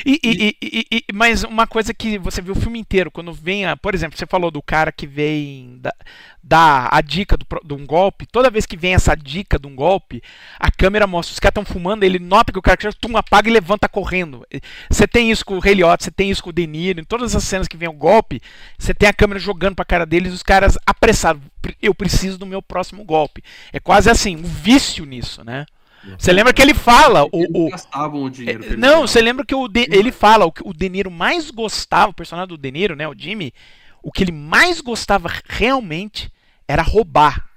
E, 0.07 0.21
e- 0.23 0.49
e- 0.49 0.57
e- 0.63 0.87
e- 0.99 1.05
mas 1.13 1.43
uma 1.43 1.67
coisa 1.67 1.93
que 1.93 2.17
você 2.17 2.41
viu 2.41 2.53
o 2.55 2.61
filme 2.61 2.79
inteiro, 2.79 3.11
quando 3.11 3.33
vem, 3.33 3.67
a, 3.67 3.77
por 3.77 3.93
exemplo, 3.93 4.17
você 4.17 4.25
falou 4.27 4.53
do 4.53 4.63
cara 4.63 4.93
que 4.93 5.07
vem 5.07 5.79
da- 5.81 5.95
dar 6.41 6.89
a 6.93 7.01
dica 7.01 7.37
do, 7.37 7.45
de 7.65 7.75
um 7.75 7.85
golpe, 7.85 8.25
toda 8.27 8.51
vez 8.51 8.67
que 8.67 8.77
vem 8.77 8.95
essa 8.95 9.17
dica 9.17 9.59
de 9.59 9.67
um 9.67 9.75
golpe, 9.75 10.23
a 10.61 10.71
câmera 10.71 11.07
mostra, 11.07 11.33
os 11.33 11.41
caras 11.41 11.53
estão 11.61 11.65
fumando, 11.65 12.05
ele 12.05 12.19
nota 12.21 12.53
que 12.53 12.59
o 12.59 12.63
cara 12.63 12.77
que 12.77 12.89
tum, 13.01 13.17
apaga 13.17 13.49
e 13.49 13.53
levanta 13.53 13.89
correndo. 13.89 14.47
Você 14.91 15.09
tem 15.09 15.31
isso 15.31 15.45
com 15.45 15.57
o 15.57 15.59
Ray 15.59 15.75
Liotta, 15.75 16.05
você 16.05 16.11
tem 16.11 16.31
isso 16.31 16.43
com 16.43 16.51
o 16.51 16.53
De 16.53 16.67
Niro, 16.69 17.01
em 17.01 17.05
todas 17.05 17.35
as 17.35 17.43
cenas 17.43 17.67
que 17.67 17.77
vem 17.77 17.89
o 17.89 17.93
golpe, 17.93 18.41
você 18.79 18.95
tem 18.95 19.09
a 19.09 19.13
câmera 19.13 19.41
jogando 19.41 19.75
pra 19.75 19.85
cara 19.85 20.05
deles, 20.07 20.33
os 20.33 20.43
caras 20.43 20.77
apressados, 20.87 21.43
"Pre- 21.43 21.52
eu 21.81 21.95
preciso 21.95 22.39
do 22.39 22.47
meu 22.47 22.61
próximo 22.63 23.05
golpe. 23.05 23.43
É 23.73 23.79
quase 23.81 24.11
assim, 24.11 24.37
um 24.37 24.43
vício 24.43 25.05
nisso, 25.05 25.45
né? 25.45 25.67
Você 26.19 26.33
lembra 26.33 26.53
que 26.53 26.61
ele 26.61 26.75
fala, 26.75 27.25
o, 27.27 27.67
o- 27.67 27.71
gastavam 27.71 28.25
o 28.25 28.31
dinheiro. 28.31 28.65
eles 28.65 28.77
não, 28.79 29.03
você 29.07 29.21
lembra 29.21 29.47
que 29.47 29.55
o 29.55 29.69
De- 29.69 29.87
ele 29.91 30.11
fala 30.11 30.45
o 30.45 30.51
que 30.51 30.63
o 30.65 30.73
De 30.73 30.89
Niro 30.89 31.11
mais 31.13 31.49
gostava, 31.51 32.11
o 32.11 32.15
personagem 32.15 32.49
do 32.49 32.59
De 32.59 32.73
Niro, 32.73 32.97
né, 32.97 33.07
o 33.07 33.15
Jimmy, 33.17 33.53
o 34.03 34.11
que 34.11 34.25
ele 34.25 34.33
mais 34.33 34.81
gostava 34.81 35.31
realmente 35.49 36.29
era 36.67 36.83
roubar. 36.83 37.49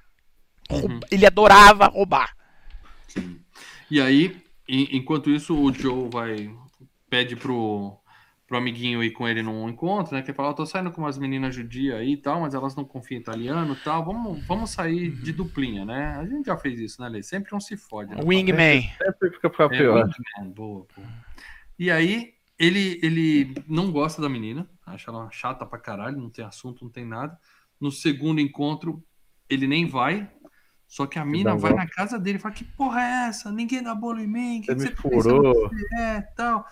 Roub- 0.70 0.92
Uhum. 0.92 1.00
Ele 1.10 1.26
adorava 1.26 1.88
roubar. 1.88 2.36
E 3.90 4.00
aí, 4.02 4.36
en- 4.68 4.98
enquanto 4.98 5.30
isso, 5.30 5.56
o 5.56 5.74
Joe 5.74 6.10
vai 6.12 6.50
pede 7.10 7.36
pro, 7.36 7.98
pro 8.48 8.58
amiguinho 8.58 9.04
ir 9.04 9.12
com 9.12 9.28
ele 9.28 9.42
num 9.42 9.68
encontro, 9.68 10.14
né? 10.16 10.22
Que 10.22 10.30
ele 10.30 10.36
fala, 10.36 10.50
eu 10.50 10.54
tô 10.54 10.66
saindo 10.66 10.92
com 10.92 11.02
umas 11.02 11.18
meninas 11.18 11.56
judias 11.56 11.98
aí 12.00 12.14
e 12.14 12.18
tal, 12.18 12.42
mas 12.42 12.54
elas 12.54 12.76
não 12.76 12.86
confiam 12.86 13.18
em 13.18 13.22
italiano 13.22 13.74
e 13.74 13.84
tal. 13.84 14.06
Vamos, 14.06 14.46
vamos 14.46 14.70
sair 14.70 15.10
de 15.10 15.32
duplinha, 15.34 15.84
né? 15.84 16.16
A 16.18 16.26
gente 16.26 16.46
já 16.46 16.56
fez 16.58 16.80
isso, 16.80 17.02
né, 17.02 17.10
Lê? 17.10 17.24
Sempre 17.24 17.56
um 17.56 17.60
se 17.60 17.76
fode. 17.76 18.14
Né? 18.14 18.22
Wingman. 18.24 18.82
Sempre 18.98 19.32
fica 19.32 19.50
ficar 19.50 19.66
É, 19.66 19.78
pior. 19.78 20.06
Wingman, 20.06 20.54
boa, 20.54 20.86
boa. 20.96 21.08
E 21.78 21.90
aí, 21.90 22.34
ele, 22.58 23.00
ele 23.02 23.56
não 23.68 23.92
gosta 23.92 24.22
da 24.22 24.30
menina, 24.30 24.70
acha 24.86 25.10
ela 25.10 25.30
chata 25.32 25.66
pra 25.66 25.80
caralho, 25.80 26.18
não 26.18 26.30
tem 26.30 26.46
assunto, 26.46 26.86
não 26.86 26.92
tem 26.92 27.06
nada. 27.06 27.38
No 27.82 27.92
segundo 27.92 28.40
encontro, 28.40 29.04
ele 29.50 29.68
nem 29.68 29.88
vai, 29.88 30.30
só 30.88 31.06
que 31.06 31.18
a 31.18 31.26
mina 31.26 31.56
vai 31.56 31.74
na 31.74 31.88
casa 31.88 32.20
dele 32.20 32.38
e 32.38 32.42
fala: 32.42 32.54
Que 32.54 32.64
porra 32.64 33.02
é 33.02 33.28
essa? 33.28 33.52
Ninguém 33.52 33.82
dá 33.82 33.94
bolo 33.94 34.20
em 34.20 34.28
mim, 34.28 34.62
que 34.62 34.68
Você 34.74 34.90
que 34.92 35.08
me 35.08 35.14
você 35.14 35.20
tá 35.20 35.24
furou. 35.24 35.70
é 35.98 36.22
tal. 36.36 36.66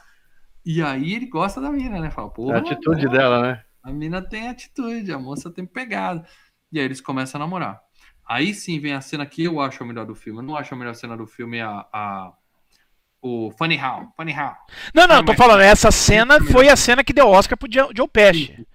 E 0.65 0.81
aí 0.81 1.13
ele 1.13 1.25
gosta 1.27 1.59
da 1.59 1.69
mina, 1.71 1.99
né? 1.99 2.09
Fala, 2.09 2.27
A 2.27 2.31
porra, 2.31 2.57
atitude 2.57 3.09
dela, 3.09 3.41
né? 3.41 3.63
A 3.83 3.91
mina 3.91 4.21
tem 4.21 4.47
atitude, 4.47 5.11
a 5.11 5.19
moça 5.19 5.51
tem 5.51 5.65
pegada. 5.65 6.25
E 6.71 6.79
aí 6.79 6.85
eles 6.85 7.01
começam 7.01 7.39
a 7.39 7.43
namorar. 7.43 7.81
Aí 8.25 8.53
sim 8.53 8.79
vem 8.79 8.93
a 8.93 9.01
cena 9.01 9.25
que 9.25 9.43
eu 9.43 9.59
acho 9.59 9.83
a 9.83 9.85
melhor 9.85 10.05
do 10.05 10.15
filme. 10.15 10.39
Eu 10.39 10.43
não 10.43 10.55
acho 10.55 10.73
a 10.73 10.77
melhor 10.77 10.95
cena 10.95 11.17
do 11.17 11.27
filme 11.27 11.59
a. 11.61 11.85
a 11.91 12.33
o 13.21 13.51
Funny 13.57 13.79
How. 13.79 14.11
Funny 14.17 14.33
How. 14.33 14.53
Não, 14.93 15.07
não, 15.07 15.15
Ah, 15.17 15.23
tô 15.23 15.33
falando, 15.33 15.61
essa 15.61 15.91
cena 15.91 16.41
foi 16.43 16.67
a 16.67 16.75
cena 16.75 17.03
que 17.03 17.13
deu 17.13 17.27
Oscar 17.29 17.57
pro 17.57 17.69
Joe 17.71 18.07
Pesci. 18.11 18.67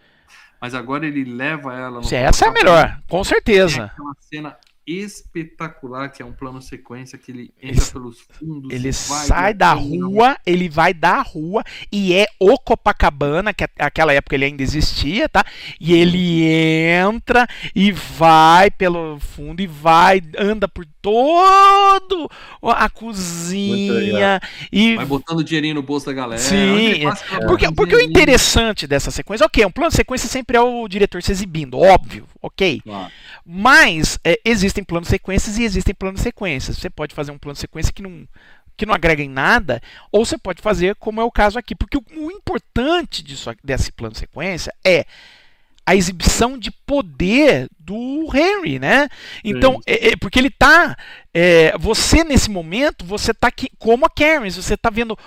Mas 0.61 0.75
agora 0.75 1.07
ele 1.07 1.25
leva 1.25 1.75
ela. 1.75 2.01
no 2.01 2.15
Essa 2.15 2.47
é 2.47 2.49
a 2.49 2.53
melhor, 2.53 3.01
com 3.09 3.23
certeza. 3.23 3.85
aquela 3.85 4.15
cena 4.21 4.57
espetacular 4.89 6.09
que 6.09 6.23
é 6.23 6.25
um 6.25 6.33
plano 6.33 6.63
sequência 6.63 7.19
que 7.19 7.31
ele 7.31 7.53
entra 7.63 7.83
Ele- 7.83 7.93
pelos 7.93 8.21
fundos. 8.21 8.73
Ele 8.73 8.91
vai, 8.91 9.27
sai 9.27 9.55
da 9.55 9.73
rua, 9.75 10.37
ele 10.47 10.69
vai 10.69 10.95
da 10.95 11.21
rua 11.21 11.63
e 11.93 12.15
é 12.15 12.27
o 12.41 12.59
Copacabana, 12.59 13.53
que 13.53 13.65
aquela 13.79 14.13
época 14.13 14.35
ele 14.35 14.47
ainda 14.47 14.63
existia, 14.63 15.29
tá? 15.29 15.45
E 15.79 15.93
ele 15.93 16.45
entra 16.45 17.47
e 17.75 17.93
vai 17.93 18.71
pelo 18.71 19.19
fundo 19.21 19.61
e 19.61 19.67
vai, 19.67 20.23
anda 20.39 20.67
por 20.67 20.87
todo 21.03 22.31
a 22.63 22.89
cozinha 22.89 24.41
e 24.73 24.97
Vai 24.97 25.07
botando 25.07 25.45
dinheirinho 25.45 25.75
no 25.75 25.83
bolso 25.83 26.07
da 26.07 26.13
galera. 26.13 26.41
Sim, 26.41 27.03
passa, 27.03 27.25
ela 27.31 27.47
porque, 27.47 27.71
porque 27.73 27.97
o 27.97 28.01
interessante 28.01 28.87
dessa 28.87 29.11
sequência, 29.11 29.45
ok, 29.45 29.65
um 29.65 29.71
plano 29.71 29.91
de 29.91 29.97
sequência 29.97 30.29
sempre 30.29 30.57
é 30.57 30.61
o 30.61 30.89
diretor 30.89 31.23
se 31.23 31.33
exibindo, 31.33 31.79
óbvio, 31.79 32.27
ok. 32.41 32.81
Claro. 32.83 33.13
Mas 33.45 34.19
é, 34.25 34.39
existem 34.79 34.85
planos 34.85 35.09
sequências 35.09 35.59
e 35.59 35.65
existem 35.65 35.95
planos 35.95 36.21
sequências. 36.21 36.79
Você 36.79 36.89
pode 36.91 37.15
fazer 37.15 37.31
um 37.33 37.39
plano 37.39 37.57
sequência 37.57 37.93
que 37.93 38.03
não, 38.03 38.27
que 38.77 38.87
não 38.87 38.95
agrega 38.95 39.23
em 39.23 39.29
nada, 39.29 39.83
ou 40.13 40.25
você 40.25 40.39
pode 40.39 40.63
fazer 40.63 40.95
como 40.97 41.21
é 41.21 41.25
o 41.25 41.31
caso 41.31 41.59
aqui. 41.59 41.75
Porque 41.75 41.99
o, 41.99 42.05
o 42.17 42.31
importante 42.31 43.23
disso, 43.23 43.51
desse 43.63 43.93
plano 43.93 44.15
sequência 44.15 44.73
é 44.85 45.05
a 45.85 45.97
exibição 45.97 46.59
de 46.59 46.71
poder 46.71 47.69
do 47.79 48.29
Henry, 48.35 48.79
né? 48.79 49.09
Então, 49.43 49.75
Sim. 49.75 49.81
é- 49.87 50.09
é 50.09 50.17
porque 50.17 50.39
ele 50.39 50.51
tá. 50.51 50.97
é, 51.33 51.77
você, 51.79 52.23
nesse 52.25 52.51
momento, 52.51 53.05
você 53.05 53.33
tá 53.33 53.49
aqui, 53.49 53.71
como 53.79 54.05
a 54.05 54.11
Karen, 54.11 54.51
você 54.51 54.77
tá 54.77 54.91
vendo 54.91 55.19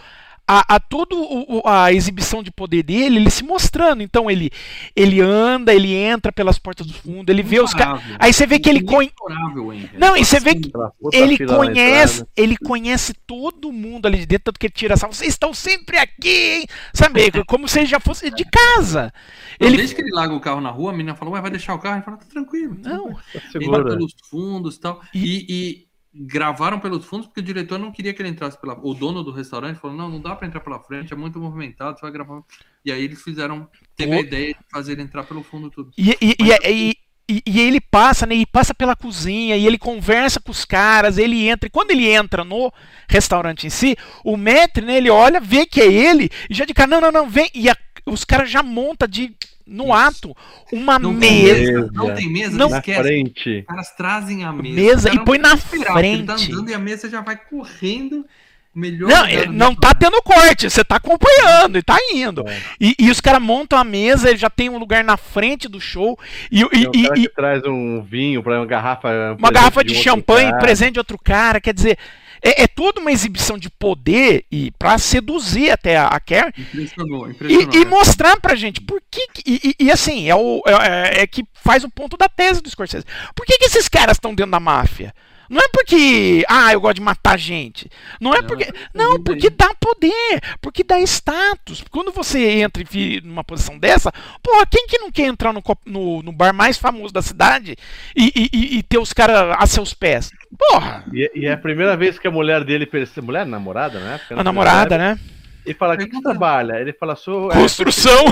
a, 0.53 0.75
a 0.75 0.79
toda 0.81 1.15
a 1.63 1.93
exibição 1.93 2.43
de 2.43 2.51
poder 2.51 2.83
dele, 2.83 3.15
ele 3.15 3.29
se 3.29 3.41
mostrando. 3.41 4.03
Então 4.03 4.29
ele, 4.29 4.51
ele 4.93 5.21
anda, 5.21 5.73
ele 5.73 5.93
entra 5.93 6.29
pelas 6.29 6.59
portas 6.59 6.85
do 6.85 6.93
fundo, 6.93 7.29
ele 7.29 7.41
vê 7.41 7.61
os 7.61 7.73
caras. 7.73 8.01
Aí 8.19 8.33
você 8.33 8.45
vê 8.45 8.59
que 8.59 8.69
ele 8.69 8.83
conhe... 8.83 9.07
Incomparável, 9.07 9.71
Henry. 9.71 9.91
Não, 9.97 10.17
e 10.17 10.25
você 10.25 10.41
vê 10.41 10.55
que 10.55 10.69
ele 11.13 11.45
conhece, 11.45 12.25
ele 12.35 12.57
conhece 12.57 13.13
todo 13.25 13.71
mundo 13.71 14.07
ali 14.07 14.17
de 14.17 14.25
dentro, 14.25 14.45
tanto 14.45 14.59
que 14.59 14.67
ele 14.67 14.73
tira 14.73 14.93
essa, 14.95 15.07
vocês 15.07 15.29
estão 15.29 15.53
sempre 15.53 15.97
aqui, 15.97 16.59
hein? 16.59 16.65
Sabe, 16.93 17.31
como 17.47 17.65
se 17.69 17.79
ele 17.79 17.87
já 17.87 18.01
fosse 18.01 18.29
de 18.29 18.43
casa. 18.43 19.13
Não, 19.57 19.67
Ele 19.67 19.77
Desde 19.77 19.95
que 19.95 20.01
ele 20.01 20.11
larga 20.11 20.33
o 20.33 20.41
carro 20.41 20.59
na 20.59 20.69
rua, 20.69 20.91
a 20.91 20.93
menina 20.93 21.15
fala, 21.15 21.31
ué, 21.31 21.39
vai 21.41 21.51
deixar 21.51 21.75
o 21.75 21.79
carro? 21.79 21.95
Ele 21.95 22.03
fala, 22.03 22.17
tá 22.17 22.25
tranquilo. 22.25 22.75
não, 22.77 23.13
Tá 23.13 23.21
Entra 23.39 23.51
Segura. 23.53 23.83
pelos 23.85 24.13
fundos 24.29 24.77
tal. 24.77 25.01
E, 25.13 25.45
e 25.47 25.90
gravaram 26.13 26.79
pelos 26.79 27.05
fundos 27.05 27.27
porque 27.27 27.39
o 27.39 27.43
diretor 27.43 27.77
não 27.79 27.91
queria 27.91 28.13
que 28.13 28.21
ele 28.21 28.29
entrasse 28.29 28.59
pela. 28.59 28.77
O 28.81 28.93
dono 28.93 29.23
do 29.23 29.31
restaurante 29.31 29.79
falou: 29.79 29.95
não, 29.95 30.09
não 30.09 30.19
dá 30.21 30.35
pra 30.35 30.47
entrar 30.47 30.59
pela 30.61 30.79
frente, 30.79 31.13
é 31.13 31.15
muito 31.15 31.39
movimentado, 31.39 31.97
você 31.97 32.01
vai 32.01 32.11
gravar. 32.11 32.41
E 32.83 32.91
aí 32.91 33.03
eles 33.03 33.21
fizeram. 33.21 33.67
Teve 33.95 34.13
a 34.13 34.19
ideia 34.19 34.53
de 34.53 34.59
fazer 34.71 34.93
ele 34.93 35.03
entrar 35.03 35.23
pelo 35.23 35.43
fundo 35.43 35.69
tudo. 35.69 35.91
E, 35.97 36.11
e, 36.21 36.35
e, 36.39 36.69
e- 36.69 36.95
e- 37.29 37.43
e 37.45 37.61
ele 37.61 37.79
passa, 37.79 38.25
né? 38.25 38.35
Ele 38.35 38.45
passa 38.45 38.73
pela 38.73 38.95
cozinha 38.95 39.55
e 39.55 39.65
ele 39.65 39.77
conversa 39.77 40.39
com 40.41 40.51
os 40.51 40.65
caras, 40.65 41.17
ele 41.17 41.47
entra. 41.47 41.67
E 41.67 41.69
quando 41.69 41.91
ele 41.91 42.05
entra 42.07 42.43
no 42.43 42.71
restaurante 43.07 43.65
em 43.65 43.69
si, 43.69 43.95
o 44.25 44.35
maître, 44.35 44.83
né? 44.83 44.97
Ele 44.97 45.09
olha, 45.09 45.39
vê 45.39 45.65
que 45.65 45.79
é 45.79 45.85
ele 45.91 46.29
e 46.49 46.53
já 46.53 46.65
de 46.65 46.73
cara, 46.73 46.89
não, 46.89 46.99
não, 46.99 47.11
não, 47.11 47.29
vem. 47.29 47.49
E 47.53 47.69
a- 47.69 47.77
os 48.05 48.23
caras 48.23 48.49
já 48.49 48.61
montam 48.63 49.07
de, 49.07 49.33
no 49.65 49.85
Isso. 49.85 49.93
ato 49.93 50.37
uma 50.71 50.97
Não 50.99 51.13
mesa. 51.13 51.59
mesa. 51.59 51.89
Não 51.93 52.13
tem 52.15 52.29
mesa, 52.29 52.51
Não. 52.51 52.57
não 52.65 52.69
Na 52.69 52.77
esquece. 52.79 53.01
frente. 53.01 53.59
Os 53.59 53.65
caras 53.65 53.91
trazem 53.95 54.43
a 54.43 54.51
mesa. 54.51 54.75
Mesa 54.75 55.13
e 55.13 55.19
põe 55.23 55.37
na 55.37 55.53
esperar, 55.53 56.03
ele 56.03 56.23
frente. 56.25 56.25
Tá 56.27 56.33
andando 56.35 56.69
e 56.69 56.73
a 56.73 56.79
mesa 56.79 57.09
já 57.09 57.21
vai 57.21 57.35
correndo 57.35 58.25
melhor. 58.73 59.09
Não, 59.09 59.51
não 59.51 59.75
tá 59.75 59.93
tendo 59.93 60.21
corte, 60.21 60.69
você 60.69 60.81
tá 60.83 60.95
acompanhando 60.95 61.77
e 61.77 61.83
tá 61.83 61.97
indo. 62.13 62.47
É. 62.47 62.57
E, 62.79 62.95
e 62.97 63.11
os 63.11 63.19
caras 63.19 63.41
montam 63.41 63.77
a 63.77 63.83
mesa, 63.83 64.29
ele 64.29 64.37
já 64.37 64.49
tem 64.49 64.69
um 64.69 64.77
lugar 64.77 65.03
na 65.03 65.17
frente 65.17 65.67
do 65.67 65.79
show. 65.81 66.17
E, 66.49 66.61
e- 66.61 66.89
e- 66.93 67.23
e- 67.23 67.29
traz 67.29 67.63
um 67.65 68.01
vinho 68.01 68.41
para 68.41 68.57
uma 68.59 68.65
garrafa. 68.65 69.09
um 69.09 69.35
uma 69.35 69.51
garrafa 69.51 69.83
de 69.83 69.89
outro 69.93 70.03
champanhe, 70.03 70.49
cara. 70.51 70.61
presente 70.61 70.93
de 70.93 70.99
outro 70.99 71.17
cara. 71.21 71.59
Quer 71.59 71.73
dizer, 71.73 71.97
é, 72.41 72.63
é 72.63 72.67
tudo 72.67 72.99
uma 72.99 73.11
exibição 73.11 73.57
de 73.57 73.69
poder 73.69 74.45
e 74.51 74.71
para 74.71 74.97
seduzir 74.97 75.69
até 75.71 75.97
a, 75.97 76.07
a 76.07 76.19
Karen 76.19 76.51
Impressionou, 76.57 77.27
e, 77.27 77.31
impressionou. 77.31 77.73
e 77.75 77.79
né? 77.79 77.85
mostrar 77.85 78.39
pra 78.39 78.55
gente 78.55 78.81
por 78.81 79.01
que. 79.09 79.27
E, 79.45 79.75
e- 79.79 79.85
e 79.85 79.91
assim, 79.91 80.29
é, 80.29 80.35
o, 80.35 80.61
é, 80.65 81.21
é 81.21 81.27
que 81.27 81.43
faz 81.53 81.83
o 81.83 81.89
ponto 81.89 82.17
da 82.17 82.27
tese 82.29 82.61
do 82.61 82.69
Scorsese. 82.69 83.05
Por 83.35 83.45
que, 83.45 83.57
que 83.57 83.65
esses 83.65 83.87
caras 83.87 84.17
estão 84.17 84.33
dentro 84.33 84.51
da 84.51 84.59
máfia? 84.59 85.13
Não 85.49 85.59
é 85.59 85.67
porque, 85.73 86.45
ah, 86.47 86.71
eu 86.71 86.79
gosto 86.79 86.95
de 86.95 87.01
matar 87.01 87.37
gente. 87.37 87.91
Não 88.21 88.33
é 88.33 88.41
porque. 88.41 88.63
é 88.63 88.67
por 88.71 88.79
Não, 88.93 89.21
porque 89.21 89.49
dá 89.49 89.73
poder. 89.77 90.39
Porque 90.61 90.81
dá 90.81 90.97
status. 91.01 91.83
Quando 91.91 92.09
você 92.09 92.61
entra 92.61 92.81
numa 93.21 93.43
posição 93.43 93.77
dessa, 93.77 94.13
porra, 94.41 94.65
quem 94.65 94.87
que 94.87 94.97
não 94.97 95.11
quer 95.11 95.25
entrar 95.27 95.51
no, 95.51 95.61
no, 95.85 96.23
no 96.23 96.31
bar 96.31 96.53
mais 96.53 96.77
famoso 96.77 97.13
da 97.13 97.21
cidade 97.21 97.75
e- 98.15 98.31
e- 98.53 98.77
e 98.77 98.83
ter 98.83 98.97
os 98.97 99.11
caras 99.11 99.53
a 99.59 99.67
seus 99.67 99.93
pés? 99.93 100.31
Porra! 100.57 101.03
E, 101.13 101.31
e 101.33 101.45
é 101.45 101.53
a 101.53 101.57
primeira 101.57 101.95
vez 101.95 102.19
que 102.19 102.27
a 102.27 102.31
mulher 102.31 102.63
dele. 102.63 102.89
Mulher, 103.21 103.45
namorada, 103.45 103.99
né? 103.99 104.19
A 104.31 104.43
namorada, 104.43 104.97
né? 104.97 105.17
E 105.65 105.73
fala: 105.73 105.93
o 105.93 105.97
que, 105.97 106.07
que 106.07 106.15
você 106.15 106.21
trabalha? 106.23 106.79
Ele 106.79 106.91
fala: 106.93 107.15
sou. 107.15 107.51
é, 107.51 107.55
Construção. 107.55 108.25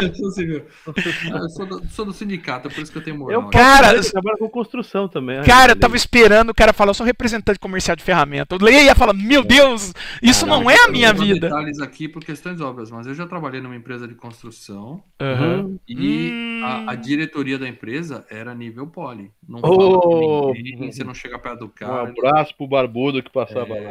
Eu 0.00 0.14
sou 0.14 0.30
civil. 0.30 0.62
Eu 0.86 1.48
sou 1.50 1.66
do, 1.66 1.86
sou 1.88 2.04
do 2.06 2.12
sindicato, 2.12 2.68
é 2.68 2.70
por 2.70 2.80
isso 2.82 2.90
que 2.90 2.98
eu 2.98 3.02
tenho 3.04 3.18
moral. 3.18 3.42
Eu 3.42 3.48
Cara, 3.50 3.88
cara, 3.94 4.02
trabalho 4.10 4.38
com 4.38 4.48
construção 4.48 5.06
também. 5.08 5.38
né? 5.38 5.44
Cara, 5.44 5.72
eu 5.72 5.76
tava 5.78 5.94
esperando 5.96 6.50
o 6.50 6.54
cara 6.54 6.72
falar, 6.72 6.90
eu 6.90 6.94
sou 6.94 7.04
representante 7.04 7.58
comercial 7.58 7.94
de 7.96 8.02
ferramenta. 8.02 8.54
Eu 8.54 8.58
leia 8.64 8.80
e 8.82 8.84
ia 8.86 8.94
falar, 8.94 9.12
meu 9.12 9.44
Deus, 9.44 9.92
isso 10.22 10.46
Caraca, 10.46 10.62
não 10.64 10.70
é 10.70 10.74
a 10.74 10.86
eu 10.86 10.92
minha 10.92 11.12
vida. 11.12 11.48
detalhes 11.48 11.80
aqui 11.80 12.08
por 12.08 12.24
questões 12.24 12.60
óbvias, 12.60 12.90
mas 12.90 13.06
eu 13.06 13.14
já 13.14 13.26
trabalhei 13.26 13.60
numa 13.60 13.76
empresa 13.76 14.08
de 14.08 14.14
construção 14.14 15.02
Aham. 15.20 15.76
e 15.88 16.30
Hum. 16.32 16.62
a, 16.64 16.92
a 16.92 16.94
diretoria 16.94 17.58
da 17.58 17.68
empresa 17.68 18.24
era 18.30 18.54
nível 18.54 18.86
poli. 18.86 19.30
Não 19.48 19.60
Oh! 19.62 20.52
ninguém, 20.54 20.90
você 20.92 21.02
não 21.04 21.14
chega 21.14 21.38
perto 21.38 21.60
do 21.60 21.64
Um 21.66 21.68
cara. 21.68 22.08
abraço 22.08 22.54
pro 22.56 22.66
barbudo 22.66 23.22
que 23.22 23.30
passava 23.30 23.74
lá. 23.74 23.90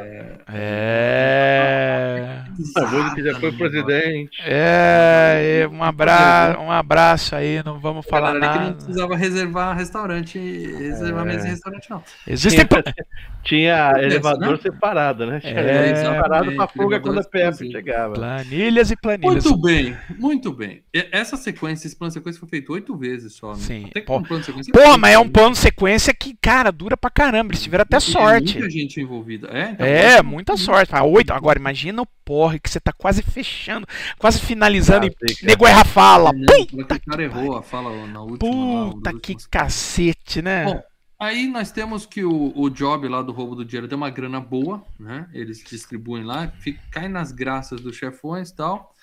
É. 0.52 2.44
Barbudo 2.81 3.15
que 3.15 3.23
já 3.23 3.39
foi 3.39 3.51
presidente. 3.51 4.39
É, 4.45 5.68
um, 5.72 5.84
abra... 5.84 6.57
um 6.60 6.72
abraço 6.72 7.35
aí, 7.35 7.61
não 7.64 7.80
vamos 7.80 8.06
falar 8.06 8.34
Falar 8.34 8.39
que 8.39 8.57
não 8.60 8.64
nada. 8.65 8.76
precisava 8.76 9.15
reservar 9.15 9.77
restaurante, 9.77 10.38
reservar 10.39 11.23
É. 11.23 11.27
mesa 11.27 11.47
em 11.47 11.49
restaurante, 11.51 11.89
não. 11.89 12.03
Existem. 12.27 12.65
Tinha, 12.68 12.84
tinha 13.43 13.93
elevador 14.03 14.51
né? 14.51 14.60
separado, 14.61 15.26
né? 15.26 15.39
Tinha 15.39 15.53
É, 15.53 15.89
elevador 15.89 16.14
separado 16.15 16.56
pra 16.56 16.68
fuga 16.68 16.99
quando 16.99 17.18
a 17.18 17.22
exclusivo. 17.22 17.72
chegava. 17.72 18.14
Planilhas 18.15 18.91
e 18.91 18.95
planilhas. 18.95 19.45
Muito 19.45 19.61
bem, 19.61 19.97
muito 20.18 20.53
bem. 20.53 20.84
Essa 20.93 21.38
sequência, 21.38 21.88
esse 21.88 21.95
plano 21.95 22.10
de 22.10 22.14
sequência 22.15 22.39
foi 22.39 22.49
feito 22.49 22.73
oito 22.73 22.95
vezes 22.97 23.34
só. 23.34 23.49
Né? 23.53 23.60
Sim. 23.60 23.85
Até 23.89 24.01
que 24.01 24.07
Pô- 24.07 24.18
um 24.18 24.23
plano 24.23 24.39
de 24.41 24.45
sequência 24.47 24.72
Porra, 24.73 24.85
feito 24.85 24.99
mas 24.99 25.14
é 25.14 25.18
um 25.18 25.22
oito 25.22 25.31
plano 25.31 25.56
sequência 25.56 26.14
que, 26.14 26.35
cara, 26.41 26.72
dura 26.72 26.97
pra 26.97 27.10
caramba. 27.10 27.51
Eles 27.51 27.61
tiveram 27.64 27.84
até 27.84 27.97
E 27.97 27.99
tem 28.01 28.11
sorte. 28.11 28.53
Muita 28.60 28.69
gente 28.69 29.01
envolvida. 29.01 29.47
É, 29.51 29.69
então, 29.72 29.85
É, 29.88 30.22
muita 30.22 30.57
sorte. 30.57 30.91
Ah, 30.93 31.03
oito. 31.03 31.31
Agora, 31.34 31.57
imagina 31.60 32.01
o 32.01 32.07
porre 32.26 32.60
que 32.60 32.68
você 32.69 32.79
tá 32.79 32.93
quase 32.93 33.21
fechando, 33.21 33.85
quase 34.17 34.39
finalizando 34.39 35.05
e 35.05 35.09
Ah, 35.09 35.13
cara. 35.13 35.33
nego 35.43 35.67
erra 35.67 35.81
a 35.81 35.85
fala. 35.85 36.31
Puta, 36.31 36.65
porque 36.85 37.09
o 37.09 37.11
cara 37.11 37.23
errou 37.23 37.55
a 37.57 37.63
fala 37.63 38.07
na 38.07 38.21
última. 38.21 38.39
puta 38.39 39.11
que 39.11 39.33
últimos. 39.33 39.47
cacete, 39.47 40.41
né? 40.41 40.65
Bom, 40.65 40.83
Aí 41.21 41.47
nós 41.47 41.69
temos 41.69 42.05
que 42.05 42.23
o, 42.23 42.53
o 42.57 42.69
job 42.69 43.05
lá 43.09 43.21
do 43.21 43.33
roubo 43.33 43.53
do 43.53 43.65
dinheiro 43.65 43.89
deu 43.89 43.97
uma 43.97 44.09
grana 44.09 44.39
boa, 44.39 44.85
né? 44.97 45.29
Eles 45.33 45.61
distribuem 45.61 46.23
lá, 46.23 46.47
fica, 46.59 46.79
cai 46.91 47.09
nas 47.09 47.33
graças 47.33 47.81
dos 47.81 47.97
chefões 47.97 48.49
e 48.51 48.55
tal. 48.55 48.95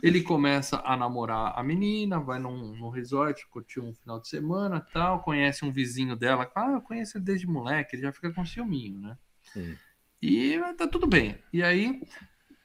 Ele 0.00 0.22
começa 0.22 0.80
a 0.84 0.96
namorar 0.96 1.52
a 1.58 1.64
menina, 1.64 2.20
vai 2.20 2.38
num, 2.38 2.76
num 2.76 2.90
resort, 2.90 3.44
curtir 3.48 3.80
um 3.80 3.92
final 3.92 4.20
de 4.20 4.28
semana 4.28 4.80
tal, 4.92 5.20
conhece 5.22 5.64
um 5.64 5.72
vizinho 5.72 6.14
dela. 6.14 6.48
Ah, 6.54 6.72
eu 6.74 6.80
conheço 6.80 7.18
ele 7.18 7.24
desde 7.24 7.46
moleque, 7.46 7.96
ele 7.96 8.02
já 8.02 8.12
fica 8.12 8.32
com 8.32 8.44
ciúminho, 8.44 9.00
né? 9.00 9.16
Sim. 9.52 9.76
E 10.22 10.60
tá 10.78 10.86
tudo 10.86 11.06
bem. 11.08 11.38
E 11.52 11.60
aí, 11.62 12.00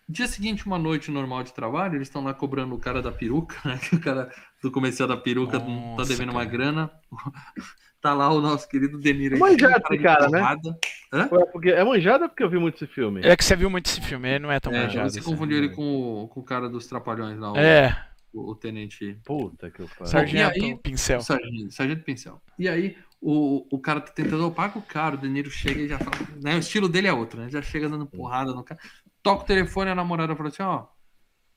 dia 0.10 0.28
seguinte, 0.28 0.66
uma 0.66 0.78
noite 0.80 1.12
normal 1.12 1.44
de 1.44 1.54
trabalho, 1.54 1.96
eles 1.96 2.08
estão 2.08 2.24
lá 2.24 2.34
cobrando 2.34 2.74
o 2.76 2.80
cara 2.80 3.02
da 3.02 3.12
peruca, 3.12 3.56
né? 3.64 3.78
Que 3.78 3.96
o 3.96 4.00
cara 4.02 4.30
do 4.62 4.72
comercial 4.72 5.08
da 5.08 5.16
peruca 5.16 5.60
tá 5.60 5.66
Nossa, 5.66 6.10
devendo 6.10 6.32
uma 6.32 6.40
cara. 6.46 6.52
grana. 6.52 6.92
Tá 8.02 8.14
lá 8.14 8.32
o 8.32 8.40
nosso 8.40 8.66
querido 8.70 8.98
Deniro. 8.98 9.36
aí, 9.36 9.42
Manjado 9.42 9.74
cara 9.74 9.80
de 9.90 9.94
esse 9.96 10.04
cara, 10.04 10.30
né? 10.30 11.28
Foi 11.28 11.46
porque 11.48 11.70
é 11.70 11.84
manjada 11.84 12.30
porque 12.30 12.42
eu 12.42 12.50
vi 12.50 12.58
muito 12.58 12.76
esse 12.82 12.88
filme. 12.88 13.20
É 13.26 13.36
que 13.36 13.44
você 13.44 13.58
viu 13.58 13.70
muito 13.70 13.88
esse 13.88 14.00
filme, 14.00 14.30
ele 14.30 14.40
não 14.40 14.50
é 14.50 14.58
tão 14.58 14.72
É, 14.74 14.84
manjado. 14.86 15.10
você 15.12 15.20
assim. 15.20 15.30
confundiu 15.30 15.58
ele 15.58 15.68
com, 15.76 16.24
o- 16.24 16.28
com 16.30 16.40
o 16.40 16.44
cara 16.44 16.70
dos 16.70 16.88
Trapalhões 16.88 17.38
lá, 17.38 17.52
o, 17.52 17.58
É, 17.58 18.02
o, 18.34 18.52
o 18.52 18.56
tenente. 18.56 19.20
Puta 19.26 19.70
que 19.70 19.82
eu 19.82 19.88
falo. 19.90 20.10
Sargento 20.10 20.64
aí- 20.64 20.78
Pincel. 20.78 21.20
Sargento, 21.20 21.72
sargento 21.74 22.04
Pincel. 22.06 22.42
E 22.58 22.70
aí, 22.70 22.96
o, 23.20 23.68
o 23.70 23.78
cara 23.80 24.00
tá 24.00 24.14
tentando, 24.14 24.44
eu 24.44 24.52
pago 24.52 24.82
caro, 24.82 25.18
o 25.18 25.20
Deniro 25.20 25.52
chega 25.52 25.82
e 25.82 25.88
já 25.90 26.00
fala. 26.00 26.16
Né, 26.42 26.56
o 26.56 26.60
estilo 26.60 26.88
dele 26.88 27.10
é 27.10 27.14
outro, 27.14 27.42
né? 27.42 27.50
Já 27.50 27.62
chega 27.62 27.90
dando 27.90 28.06
porrada 28.06 28.54
no 28.54 28.64
cara. 28.64 28.80
Toca 29.22 29.44
o 29.44 29.48
telefone, 29.48 29.92
a 29.92 29.96
namorada 29.96 30.36
fala 30.36 30.50
assim: 30.50 30.64
ó, 30.64 30.88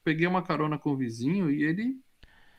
peguei 0.04 0.26
uma 0.26 0.42
carona 0.42 0.78
com 0.78 0.90
o 0.90 0.96
vizinho 0.96 1.50
e 1.50 1.62
ele 1.62 2.00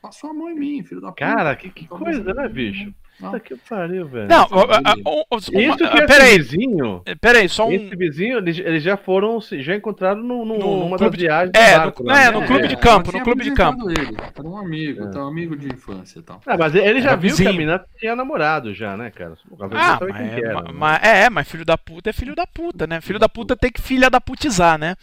passou 0.02 0.30
a 0.30 0.34
mão 0.34 0.50
em 0.50 0.56
mim, 0.56 0.84
filho 0.84 1.02
da 1.02 1.10
puta. 1.10 1.26
Cara, 1.26 1.56
que, 1.56 1.70
que 1.70 1.88
coisa, 1.88 2.34
né, 2.34 2.48
bicho? 2.50 2.94
Puta 3.20 3.40
que 3.40 3.56
pariu, 3.56 4.08
velho. 4.08 4.28
Não, 4.28 4.48
ó, 4.52 4.66
uma- 4.66 5.38
Isso 5.40 5.52
que 5.52 5.84
ah, 5.84 5.94
esse 5.98 6.08
peraí, 6.08 6.38
vizinho, 6.38 7.02
peraí, 7.22 7.48
só 7.48 7.68
um. 7.68 7.72
esse 7.72 7.96
vizinho, 7.96 8.38
eles, 8.40 8.58
eles 8.58 8.84
já 8.84 8.98
foram, 8.98 9.40
já 9.40 9.76
encontraram 9.76 10.22
no, 10.22 10.44
no- 10.44 10.58
No 10.58 10.78
numa 10.80 10.98
clube 10.98 11.12
das 11.12 11.20
de- 11.20 11.26
viagens 11.26 11.52
é, 11.56 11.74
do 11.74 11.80
barco. 11.84 12.04
no- 12.04 12.10
lá, 12.10 12.22
é, 12.22 12.26
né? 12.26 12.32
no 12.32 12.46
clube 12.46 12.68
de 12.68 12.74
ela 12.74 12.82
campo, 12.82 13.10
tinha 13.12 13.20
no 13.20 13.24
clube 13.26 13.44
de 13.44 13.50
apresentado 13.52 13.90
Ele. 13.92 14.18
Era 14.38 14.48
um 14.48 14.58
amigo, 14.58 15.04
É. 15.04 15.12
tá, 15.12 15.20
um 15.24 15.28
amigo 15.28 15.56
de 15.56 15.68
infância 15.68 16.20
e 16.20 16.22
tal. 16.24 16.42
Ah, 16.46 16.58
mas 16.58 16.76
ele 16.76 17.02
já 17.02 17.10
Era 17.12 17.18
viu 17.18 17.30
vizinho. 17.30 17.50
que 17.50 17.56
a 17.56 17.58
mina 17.58 17.86
tinha 18.00 18.16
namorado 18.16 18.74
já, 18.74 18.98
né, 18.98 19.12
cara? 19.12 19.34
Ah, 19.60 19.68
não 19.68 19.70
sabe 20.00 20.12
mas, 20.12 20.18
quem 20.18 20.30
que 20.30 20.46
era, 20.46 20.60
é, 20.60 20.64
né? 20.64 20.70
mas- 20.74 21.04
é, 21.04 21.30
mas 21.30 21.48
filho 21.48 21.66
da 21.66 21.78
puta 21.78 22.10
é 22.10 22.14
filho 22.14 22.36
da 22.36 22.48
puta, 22.48 22.88
né? 22.88 23.00
Filho 23.00 23.20
da 23.20 23.30
puta 23.30 23.56
tem 23.56 23.72
que 23.72 23.82
filha 23.82 24.10
da 24.10 24.20
putizar, 24.20 24.78
né? 24.78 24.96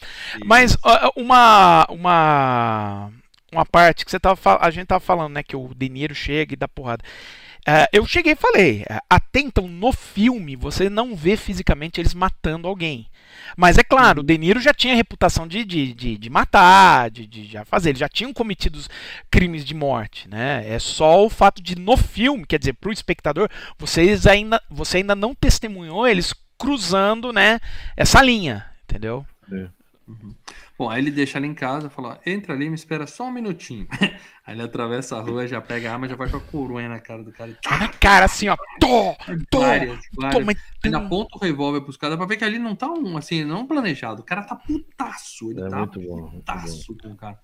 Mas 0.45 0.77
ó, 0.85 1.13
uma 1.17 1.87
uma 1.89 3.11
uma 3.53 3.65
parte 3.67 4.05
que 4.05 4.11
você 4.11 4.19
tava 4.21 4.39
a 4.61 4.71
gente 4.71 4.87
tava 4.87 5.01
falando, 5.01 5.33
né, 5.35 5.43
que 5.43 5.57
o 5.57 5.71
dinheiro 5.77 6.15
chega 6.15 6.55
e 6.55 6.57
dá 6.57 6.69
porrada. 6.69 7.03
É, 7.67 7.89
eu 7.93 8.07
cheguei 8.07 8.33
e 8.33 8.37
falei, 8.37 8.85
é, 8.89 9.01
até 9.09 9.41
então 9.41 9.69
no 9.69 9.93
filme 9.93 10.57
você 10.57 10.89
não 10.89 11.15
vê 11.15 11.37
fisicamente 11.37 12.01
eles 12.01 12.15
matando 12.15 12.67
alguém. 12.67 13.07
Mas 13.57 13.79
é 13.79 13.83
claro, 13.83 14.21
o 14.21 14.25
De 14.25 14.37
Niro 14.39 14.61
já 14.61 14.73
tinha 14.73 14.95
reputação 14.95 15.47
de, 15.47 15.65
de, 15.65 15.93
de, 15.93 16.17
de 16.17 16.31
matar, 16.31 17.11
de, 17.11 17.27
de 17.27 17.65
fazer, 17.65 17.91
eles 17.91 18.01
já 18.01 18.09
tinham 18.09 18.33
cometido 18.33 18.79
crimes 19.31 19.65
de 19.65 19.75
morte, 19.75 20.29
né? 20.29 20.65
É 20.67 20.79
só 20.79 21.25
o 21.25 21.31
fato 21.31 21.63
de 21.63 21.77
no 21.77 21.97
filme, 21.97 22.47
quer 22.47 22.59
dizer, 22.59 22.75
pro 22.75 22.93
espectador, 22.93 23.49
vocês 23.79 24.27
ainda, 24.27 24.63
você 24.71 24.99
ainda 24.99 25.15
não 25.15 25.35
testemunhou 25.35 26.07
eles 26.07 26.35
cruzando, 26.59 27.33
né, 27.33 27.59
essa 27.97 28.21
linha, 28.23 28.67
entendeu? 28.85 29.27
Bom, 30.81 30.89
aí 30.89 31.03
ele 31.03 31.11
deixa 31.11 31.37
ela 31.37 31.47
em 31.47 31.53
casa 31.53 31.91
fala: 31.91 32.19
entra 32.25 32.55
ali, 32.55 32.67
me 32.71 32.75
espera 32.75 33.07
só 33.07 33.25
um 33.25 33.31
minutinho. 33.31 33.87
aí 34.47 34.55
ele 34.55 34.63
atravessa 34.63 35.19
a 35.19 35.21
rua, 35.21 35.47
já 35.47 35.61
pega 35.61 35.91
a 35.91 35.93
arma, 35.93 36.09
já 36.09 36.17
vai 36.17 36.31
com 36.31 36.39
a 36.39 36.41
coroa 36.41 36.89
na 36.89 36.99
cara 36.99 37.23
do 37.23 37.31
cara. 37.31 37.55
Tá 37.63 37.77
na 37.77 37.89
cara 37.89 38.25
assim, 38.25 38.49
ó, 38.49 38.57
tô, 38.81 39.15
tô, 39.51 39.61
Várias, 39.61 40.01
tô, 40.09 40.23
várias. 40.23 40.47
mas 40.47 40.57
Ainda 40.83 40.97
aponta 40.97 41.37
o 41.37 41.39
revólver 41.39 41.83
pros 41.83 41.99
caras 41.99 42.17
pra 42.17 42.25
ver 42.25 42.39
que 42.39 42.45
ali 42.47 42.59
não 42.59 42.75
tá 42.75 42.89
um, 42.89 43.19
assim, 43.19 43.45
não 43.45 43.67
planejado. 43.67 44.23
O 44.23 44.25
cara 44.25 44.43
tá 44.43 44.57
putaço. 44.57 45.51
Ele 45.51 45.61
É 45.61 45.69
tá 45.69 45.77
muito 45.81 46.01
bom, 46.01 46.17
muito 46.17 46.31
bom. 46.31 46.39
putaço 46.39 46.97
com 46.97 47.09
o 47.11 47.15
cara. 47.15 47.39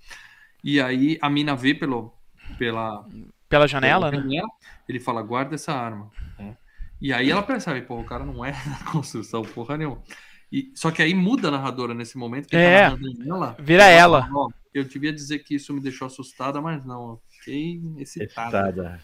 E 0.64 0.80
aí 0.80 1.18
a 1.20 1.28
mina 1.28 1.54
vê 1.54 1.74
pelo, 1.74 2.14
pela, 2.58 3.06
pela 3.50 3.66
janela, 3.66 4.10
pela 4.10 4.22
né? 4.22 4.28
janela, 4.30 4.48
ele 4.88 4.98
fala, 4.98 5.20
guarda 5.20 5.56
essa 5.56 5.74
arma. 5.74 6.10
né? 6.38 6.56
E 7.02 7.12
aí 7.12 7.30
ela 7.30 7.42
percebe, 7.42 7.82
pô, 7.82 8.00
o 8.00 8.04
cara 8.04 8.24
não 8.24 8.42
é 8.42 8.52
da 8.64 8.90
construção, 8.90 9.42
porra 9.42 9.76
nenhuma. 9.76 10.02
E, 10.52 10.70
só 10.74 10.90
que 10.90 11.02
aí 11.02 11.12
muda 11.14 11.48
a 11.48 11.50
narradora 11.50 11.92
nesse 11.94 12.16
momento, 12.16 12.48
que 12.48 12.56
É. 12.56 12.88
tá 12.90 12.96
ela. 13.26 13.56
Vira 13.58 13.84
ela. 13.84 14.28
Ó, 14.32 14.48
eu 14.72 14.84
devia 14.84 15.12
dizer 15.12 15.40
que 15.40 15.54
isso 15.56 15.72
me 15.74 15.80
deixou 15.80 16.06
assustada, 16.06 16.60
mas 16.60 16.84
não, 16.84 17.10
eu 17.10 17.22
fiquei 17.30 17.80
excitada. 17.98 18.72
Né? 18.72 19.00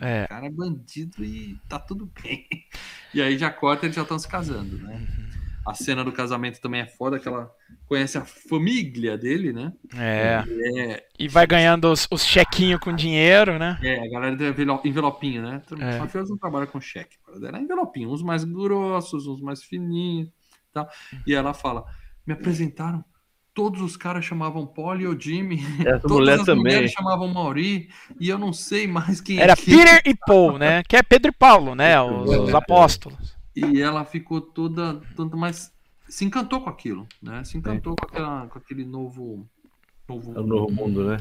É. 0.00 0.24
O 0.24 0.28
cara 0.28 0.46
é 0.46 0.50
bandido 0.50 1.24
e 1.24 1.56
tá 1.68 1.78
tudo 1.78 2.10
bem. 2.22 2.46
E 3.14 3.20
aí 3.20 3.36
já 3.36 3.50
corta, 3.50 3.84
eles 3.84 3.94
já 3.94 4.00
estão 4.02 4.18
se 4.18 4.26
casando, 4.26 4.78
né? 4.78 5.06
A 5.66 5.74
cena 5.74 6.02
do 6.02 6.10
casamento 6.10 6.62
também 6.62 6.80
é 6.80 6.86
foda, 6.86 7.18
que 7.20 7.28
ela 7.28 7.54
conhece 7.86 8.16
a 8.16 8.24
família 8.24 9.18
dele, 9.18 9.52
né? 9.52 9.70
É. 9.94 10.42
É, 10.78 11.06
E 11.18 11.28
vai 11.28 11.46
ganhando 11.46 11.92
os, 11.92 12.08
os 12.10 12.24
chequinhos 12.24 12.80
com 12.80 12.90
dinheiro, 12.96 13.58
né? 13.58 13.78
é 13.82 14.00
a 14.00 14.10
galera 14.10 14.34
envelo- 14.34 14.80
envelopinho, 14.82 15.42
né? 15.42 15.62
É. 15.78 15.90
Os 15.90 15.98
mafiosos 15.98 16.30
não 16.30 16.38
trabalham 16.38 16.66
com 16.68 16.80
cheque. 16.80 17.16
Era 17.46 17.60
envelopinho, 17.60 18.10
uns 18.10 18.22
mais 18.22 18.44
grossos, 18.44 19.26
uns 19.26 19.42
mais 19.42 19.62
fininhos. 19.62 20.30
Tá? 20.72 20.88
E 21.26 21.34
ela 21.34 21.52
fala: 21.54 21.84
me 22.26 22.32
apresentaram. 22.34 23.04
Todos 23.54 23.82
os 23.82 23.98
caras 23.98 24.24
chamavam 24.24 24.66
Polly 24.66 25.06
ou 25.06 25.18
Jimmy. 25.18 25.60
Essa 25.80 26.00
Todas 26.08 26.16
mulher 26.16 26.40
as 26.40 26.46
também. 26.46 26.62
mulheres 26.64 26.90
chamavam 26.92 27.28
Mauri. 27.28 27.90
E 28.18 28.28
eu 28.30 28.38
não 28.38 28.50
sei 28.50 28.86
mais 28.86 29.20
quem 29.20 29.38
Era 29.38 29.52
é. 29.52 29.56
Peter 29.56 30.02
e 30.06 30.14
Paul, 30.16 30.56
né? 30.58 30.82
Que 30.84 30.96
é 30.96 31.02
Pedro 31.02 31.30
e 31.30 31.34
Paulo, 31.34 31.74
né? 31.74 32.00
Os, 32.00 32.30
os 32.30 32.54
apóstolos. 32.54 33.36
E 33.54 33.82
ela 33.82 34.06
ficou 34.06 34.40
toda, 34.40 35.02
toda 35.14 35.36
mais 35.36 35.70
se 36.08 36.24
encantou 36.24 36.62
com 36.62 36.70
aquilo, 36.70 37.06
né? 37.22 37.44
Se 37.44 37.58
encantou 37.58 37.94
com, 37.94 38.06
aquela, 38.06 38.46
com 38.46 38.58
aquele 38.58 38.86
novo, 38.86 39.46
novo, 40.08 40.34
É 40.34 40.40
o 40.40 40.46
novo 40.46 40.72
mundo, 40.72 41.04
né? 41.08 41.18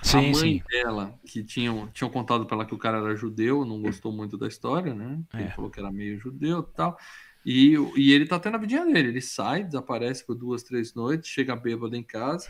a 0.00 0.04
Sim, 0.04 0.32
mãe 0.32 0.34
sim. 0.34 0.62
dela, 0.68 1.14
que 1.24 1.42
tinham, 1.44 1.86
tinham 1.92 2.10
contado 2.10 2.44
pra 2.46 2.56
ela 2.56 2.66
que 2.66 2.74
o 2.74 2.78
cara 2.78 2.98
era 2.98 3.14
judeu, 3.16 3.64
não 3.64 3.80
gostou 3.80 4.10
muito 4.12 4.36
da 4.36 4.48
história, 4.48 4.92
né? 4.92 5.20
Ele 5.32 5.44
É. 5.44 5.50
falou 5.50 5.70
que 5.70 5.78
era 5.78 5.90
meio 5.92 6.18
judeu 6.18 6.66
e 6.68 6.76
tal. 6.76 6.98
E, 7.44 7.74
e 7.96 8.12
ele 8.12 8.26
tá 8.26 8.38
tendo 8.38 8.54
a 8.54 8.60
vidinha 8.60 8.84
dele. 8.86 9.08
Ele 9.08 9.20
sai, 9.20 9.64
desaparece 9.64 10.24
por 10.24 10.34
duas, 10.34 10.62
três 10.62 10.94
noites, 10.94 11.28
chega 11.28 11.54
bêbado 11.54 11.94
em 11.94 12.02
casa. 12.02 12.48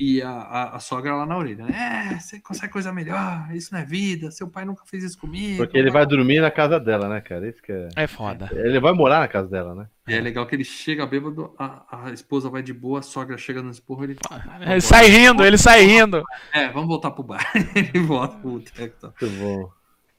E 0.00 0.22
a, 0.22 0.30
a, 0.30 0.76
a 0.76 0.80
sogra 0.80 1.16
lá 1.16 1.26
na 1.26 1.36
orelha, 1.36 1.64
né? 1.64 2.12
É, 2.12 2.20
você 2.20 2.40
consegue 2.40 2.72
coisa 2.72 2.92
melhor, 2.92 3.48
isso 3.52 3.74
não 3.74 3.80
é 3.80 3.84
vida, 3.84 4.30
seu 4.30 4.48
pai 4.48 4.64
nunca 4.64 4.84
fez 4.86 5.02
isso 5.02 5.18
comigo. 5.18 5.56
Porque 5.56 5.76
ele 5.76 5.90
vai 5.90 6.06
dormir 6.06 6.40
na 6.40 6.52
casa 6.52 6.78
dela, 6.78 7.08
né, 7.08 7.20
cara? 7.20 7.48
Isso 7.48 7.60
que 7.60 7.72
é... 7.72 7.88
É 7.96 8.06
foda. 8.06 8.48
Ele 8.52 8.78
vai 8.78 8.92
morar 8.92 9.18
na 9.18 9.26
casa 9.26 9.48
dela, 9.48 9.74
né? 9.74 9.88
E 10.06 10.14
é 10.14 10.20
legal 10.20 10.46
que 10.46 10.54
ele 10.54 10.62
chega 10.62 11.04
bêbado, 11.04 11.52
a, 11.58 12.04
a 12.04 12.12
esposa 12.12 12.48
vai 12.48 12.62
de 12.62 12.72
boa, 12.72 13.00
a 13.00 13.02
sogra 13.02 13.36
chega 13.36 13.60
no 13.60 13.72
esporro, 13.72 14.04
ele. 14.04 14.16
Ele 14.60 14.80
sai 14.80 15.08
rindo, 15.08 15.44
ele 15.44 15.58
sai 15.58 15.82
rindo. 15.82 16.22
É, 16.54 16.68
vamos 16.68 16.88
voltar 16.88 17.10
pro 17.10 17.24
bar. 17.24 17.44
ele 17.74 17.98
volta 17.98 18.36
pro 18.36 18.52
boteco. 18.52 19.12
Muito 19.20 19.36
bom. 19.36 19.77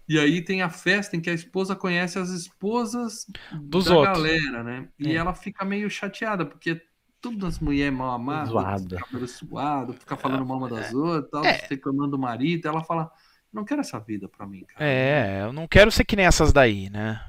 E 0.10 0.18
aí 0.20 0.42
tem 0.42 0.64
a 0.64 0.70
festa 0.70 1.16
em 1.16 1.22
que 1.22 1.30
a 1.30 1.34
esposa 1.34 1.76
conhece 1.76 2.18
as 2.18 2.30
esposas 2.30 3.28
Dos 3.54 3.86
da 3.86 3.96
outros. 3.96 4.18
galera, 4.18 4.64
né? 4.64 4.88
E 4.98 5.12
É. 5.12 5.16
ela 5.16 5.34
fica 5.36 5.64
meio 5.64 5.88
chateada, 5.90 6.46
porque 6.46 6.82
todas 7.22 7.44
as 7.44 7.60
mulheres 7.60 7.94
mal 7.96 8.12
amadas, 8.16 8.50
Zoada. 8.50 8.98
cabelo 8.98 9.28
suado, 9.28 9.94
fica 9.94 10.16
falando 10.18 10.46
mal 10.46 10.58
uma 10.58 10.68
das 10.70 10.92
outras, 10.94 11.30
tal, 11.30 11.46
É. 11.46 11.62
reclamando 11.70 12.12
do 12.12 12.18
marido. 12.20 12.68
Ela 12.68 12.84
fala: 12.84 13.12
Não 13.54 13.64
quero 13.66 13.82
essa 13.82 14.00
vida 14.00 14.28
pra 14.28 14.46
mim, 14.48 14.64
cara. 14.68 14.84
É, 14.86 15.42
eu 15.44 15.54
não 15.54 15.68
quero 15.68 15.92
ser 15.92 16.04
que 16.06 16.16
nem 16.16 16.26
essas 16.26 16.52
daí, 16.54 16.90
né? 16.90 17.20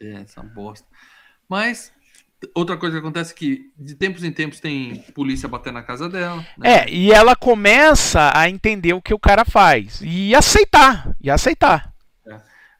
É, 0.00 0.12
essa 0.22 0.42
bosta. 0.42 0.86
Mas 1.48 1.92
outra 2.54 2.76
coisa 2.76 2.94
que 2.96 3.00
acontece 3.00 3.32
é 3.32 3.36
que 3.36 3.72
de 3.76 3.94
tempos 3.96 4.22
em 4.22 4.30
tempos 4.32 4.60
tem 4.60 4.96
polícia 5.14 5.48
batendo 5.48 5.74
na 5.74 5.82
casa 5.82 6.08
dela. 6.08 6.44
né? 6.56 6.82
É, 6.84 6.88
e 6.90 7.10
ela 7.12 7.34
começa 7.34 8.30
a 8.34 8.48
entender 8.48 8.92
o 8.92 9.02
que 9.02 9.12
o 9.14 9.18
cara 9.18 9.44
faz. 9.44 10.00
E 10.04 10.34
aceitar. 10.34 11.16
E 11.20 11.30
aceitar. 11.30 11.92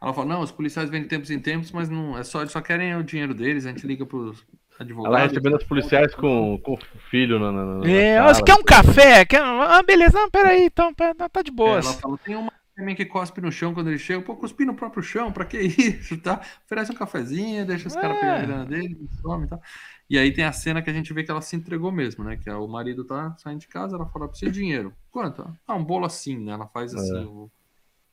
Ela 0.00 0.14
fala, 0.14 0.26
não, 0.28 0.40
os 0.42 0.52
policiais 0.52 0.88
vêm 0.90 1.02
de 1.02 1.08
tempos 1.08 1.30
em 1.30 1.40
tempos, 1.40 1.72
mas 1.72 1.88
não 1.88 2.16
é 2.16 2.22
só, 2.22 2.40
eles 2.40 2.52
só 2.52 2.60
querem 2.60 2.94
o 2.96 3.02
dinheiro 3.02 3.34
deles, 3.34 3.66
a 3.66 3.70
gente 3.70 3.86
liga 3.86 4.06
pros 4.06 4.46
advogados. 4.78 5.18
Ela 5.18 5.26
recebendo 5.26 5.56
os 5.56 5.64
policiais 5.64 6.14
com, 6.14 6.58
com 6.62 6.74
o 6.74 6.78
filho 7.10 7.38
na, 7.40 7.50
na, 7.50 7.64
na 7.78 7.88
É, 7.90 8.16
sala. 8.18 8.34
você 8.34 8.42
quer 8.42 8.54
um 8.54 8.62
café? 8.62 9.24
Quer... 9.24 9.40
Ah, 9.42 9.82
beleza. 9.82 10.16
Não, 10.18 10.30
peraí, 10.30 10.64
então, 10.66 10.94
pera- 10.94 11.14
tá 11.28 11.42
de 11.42 11.50
É, 11.50 11.54
boas. 11.54 11.84
ela 11.86 11.94
fala, 11.94 12.18
tem 12.18 12.36
uma 12.36 12.52
também 12.76 12.94
que 12.94 13.04
cospe 13.04 13.40
no 13.40 13.50
chão 13.50 13.74
quando 13.74 13.88
ele 13.88 13.98
chega, 13.98 14.22
pô, 14.22 14.36
cuspir 14.36 14.64
no 14.64 14.72
próprio 14.72 15.02
chão, 15.02 15.32
pra 15.32 15.44
que 15.44 15.58
isso, 15.60 16.16
tá? 16.20 16.40
Oferece 16.64 16.92
um 16.92 16.94
cafezinho, 16.94 17.66
deixa 17.66 17.88
os 17.88 17.96
caras 17.96 18.16
É. 18.18 18.20
pegar 18.20 18.36
a 18.36 18.40
grana 18.42 18.64
dele, 18.66 18.96
some 19.20 19.46
e 19.46 19.48
tal. 19.48 19.60
E 20.08 20.16
aí 20.16 20.32
tem 20.32 20.44
a 20.44 20.52
cena 20.52 20.80
que 20.80 20.88
a 20.88 20.92
gente 20.92 21.12
vê 21.12 21.24
que 21.24 21.30
ela 21.30 21.42
se 21.42 21.56
entregou 21.56 21.90
mesmo, 21.90 22.22
né? 22.22 22.36
Que 22.36 22.48
é 22.48 22.54
o 22.54 22.68
marido 22.68 23.04
tá 23.04 23.34
saindo 23.38 23.58
de 23.60 23.66
casa, 23.68 23.96
ela 23.96 24.06
fala, 24.06 24.28
precisa 24.28 24.50
de 24.52 24.60
dinheiro. 24.60 24.94
Quanto? 25.10 25.44
Ah, 25.66 25.74
um 25.74 25.84
bolo 25.84 26.06
assim, 26.06 26.38
né? 26.38 26.52
Ela 26.52 26.68
faz 26.68 26.94
assim, 26.94 27.16
É. 27.16 27.26
o- 27.26 27.50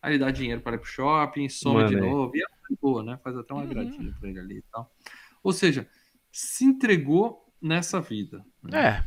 aí 0.05 0.13
ele 0.13 0.19
dá 0.23 0.31
dinheiro 0.31 0.61
para 0.61 0.75
ir 0.75 0.79
pro 0.79 0.87
shopping, 0.87 1.49
some 1.49 1.85
de 1.87 1.95
Mano, 1.95 2.05
é. 2.05 2.09
novo, 2.09 2.31
e 2.35 2.39
ela 2.39 2.49
é 2.71 2.75
boa, 2.81 3.03
né? 3.03 3.19
Faz 3.23 3.35
até 3.37 3.53
uma 3.53 3.63
Uhum. 3.63 3.69
gradinha 3.69 4.13
pra 4.19 4.29
ele 4.29 4.39
ali 4.39 4.57
e 4.59 4.63
tal. 4.71 4.91
Ou 5.43 5.51
seja, 5.51 5.87
se 6.31 6.63
entregou 6.65 7.43
nessa 7.61 7.99
vida. 7.99 8.45
né? 8.63 8.79
É. 9.01 9.03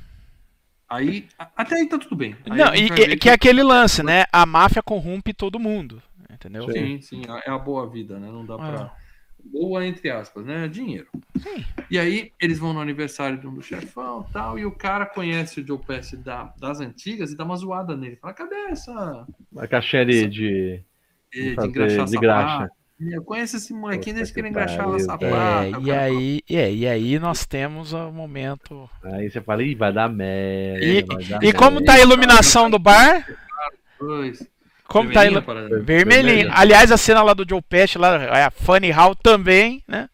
Aí, 0.89 1.29
até 1.57 1.77
aí 1.77 1.87
tá 1.89 1.99
tudo 1.99 2.17
bem. 2.17 2.35
Aí 2.49 2.59
Não, 2.59 2.75
e, 2.75 2.87
e- 2.87 2.89
ver 2.89 3.17
que 3.19 3.29
é 3.29 3.33
aquele 3.35 3.63
lance, 3.63 4.03
né? 4.03 4.25
A 4.33 4.47
máfia 4.47 4.83
corrompe 4.83 5.35
todo 5.35 5.59
mundo. 5.61 6.03
Entendeu? 6.31 6.71
Sim, 6.73 7.01
sim, 7.01 7.23
é 7.45 7.51
a 7.51 7.59
boa 7.59 7.89
vida, 7.91 8.19
né? 8.19 8.29
Não 8.29 8.45
dá 8.47 8.57
pra. 8.57 8.81
Ah. 8.83 8.97
Boa, 9.45 9.85
entre 9.87 10.11
aspas, 10.11 10.45
né? 10.45 10.67
Dinheiro. 10.69 11.07
Sim. 11.39 11.65
E 11.91 11.99
aí, 11.99 12.33
eles 12.41 12.59
vão 12.59 12.73
no 12.73 12.81
aniversário 12.81 13.39
de 13.39 13.47
um 13.47 13.55
do 13.55 13.63
chefão 13.63 14.23
tal, 14.33 14.59
e 14.59 14.65
o 14.67 14.73
cara 14.73 15.07
conhece 15.07 15.61
o 15.61 15.67
Joe 15.67 15.79
Pesci 15.79 16.17
da, 16.17 16.53
das 16.59 16.81
antigas 16.81 17.33
e 17.33 17.37
dá 17.37 17.45
uma 17.45 17.57
zoada 17.57 17.97
nele. 17.97 18.17
Fala, 18.17 18.35
cadê 18.35 18.55
essa. 18.71 19.27
A 19.57 19.67
caixinha 19.69 20.05
de, 20.05 20.83
de, 21.33 21.57
De, 21.57 21.67
engraxar 21.67 22.05
de 22.07 22.17
graxa. 22.19 22.71
Eu 23.01 23.23
conheço 23.23 23.57
esse 23.57 23.73
molequinho 23.73 24.17
desde 24.17 24.35
que 24.35 24.41
ele 24.41 24.49
engraxava 24.49 24.99
sapato. 24.99 25.25
É, 25.25 25.71
e 25.83 25.93
aí, 25.93 26.41
é, 26.51 26.73
e 26.73 26.87
aí 26.87 27.19
nós 27.21 27.47
temos 27.47 27.93
o 27.93 28.11
momento. 28.11 28.91
Aí 29.05 29.31
você 29.31 29.41
fala, 29.41 29.63
ih, 29.63 29.77
vai 29.77 29.93
dar 29.93 30.09
merda. 30.09 30.85
E, 30.85 31.03
vai 31.03 31.25
dar 31.25 31.43
e 31.45 31.53
como 31.53 31.85
tá 31.85 31.93
a 31.95 32.01
iluminação 32.01 32.69
do 32.69 32.79
bar? 32.79 33.25
fala, 33.25 33.71
"Pois, 33.99 34.49
Como 34.89 35.13
tá 35.13 35.21
a 35.21 35.23
vermelhinho, 35.23 35.39
ilu... 35.39 35.47
parada." 35.47 35.81
Vermelhinho. 35.81 36.51
Aliás, 36.53 36.91
a 36.91 36.97
cena 36.97 37.23
lá 37.23 37.35
do 37.35 37.47
Joe 37.49 37.63
Pesci, 37.63 37.99
lá, 37.99 38.17
é 38.37 38.45
a 38.45 38.51
Funny 38.51 38.93
How 38.93 39.15
também, 39.15 39.81
né? 39.87 40.09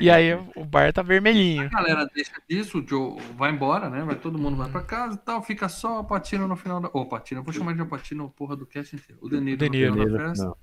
E 0.00 0.10
aí 0.10 0.34
o 0.54 0.64
bar 0.64 0.92
tá 0.92 1.02
vermelhinho. 1.02 1.66
A 1.66 1.68
galera 1.68 2.06
deixa 2.14 2.32
disso, 2.48 2.78
o 2.78 2.86
Joe 2.86 3.20
vai 3.36 3.50
embora, 3.50 3.90
né? 3.90 4.02
Vai, 4.02 4.16
todo 4.16 4.38
mundo 4.38 4.56
vai 4.56 4.70
pra 4.70 4.82
casa 4.82 5.14
e 5.14 5.18
tal, 5.18 5.42
fica 5.42 5.68
só 5.68 6.00
o 6.00 6.04
Patino 6.04 6.48
no 6.48 6.56
final 6.56 6.80
da. 6.80 6.88
Ô, 6.92 7.06
Patino, 7.06 7.40
eu 7.40 7.44
vou 7.44 7.52
chamar 7.52 7.74
de 7.74 7.84
Patino, 7.84 8.30
porra 8.30 8.56
do 8.56 8.66
cast 8.66 8.96
inteiro. 8.96 9.18
O 9.22 9.28
Deniro, 9.28 9.58
De 9.58 9.68
Niro. 9.68 9.94
no 9.94 10.02
final 10.02 10.18
da 10.18 10.28
festa. 10.28 10.44
Não. 10.46 10.56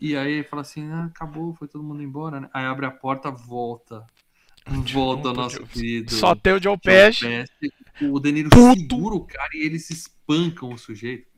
E 0.00 0.16
aí 0.16 0.42
fala 0.44 0.62
assim: 0.62 0.90
ah, 0.90 1.06
acabou, 1.06 1.54
foi 1.54 1.68
todo 1.68 1.82
mundo 1.82 2.02
embora, 2.02 2.40
né? 2.40 2.50
Aí 2.52 2.64
abre 2.64 2.86
a 2.86 2.90
porta, 2.90 3.30
volta. 3.30 4.04
Volta 4.92 5.28
o 5.28 5.32
nosso 5.32 5.64
querido. 5.64 6.12
Só 6.12 6.34
tem 6.34 6.52
o 6.54 6.60
Joe 6.60 6.76
Pesci. 6.76 7.24
Pesci. 7.24 7.72
O 8.10 8.18
Deniro 8.18 8.50
Puto. 8.50 8.80
segura 8.80 9.14
o 9.14 9.24
cara 9.24 9.50
e 9.54 9.64
eles 9.64 9.88
espancam 9.90 10.72
o 10.72 10.76
sujeito. 10.76 11.28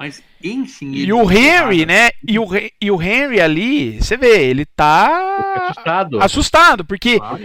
Mas 0.00 0.22
ele. 0.42 1.04
E 1.04 1.12
o 1.12 1.30
Henry, 1.30 1.84
né? 1.84 2.08
E 2.26 2.38
o, 2.38 2.46
e 2.80 2.90
o 2.90 3.02
Henry 3.02 3.38
ali, 3.38 4.00
você 4.00 4.16
vê, 4.16 4.46
ele 4.48 4.64
tá 4.64 5.66
assustado. 5.68 6.22
assustado, 6.22 6.84
porque 6.86 7.18
Claro. 7.18 7.38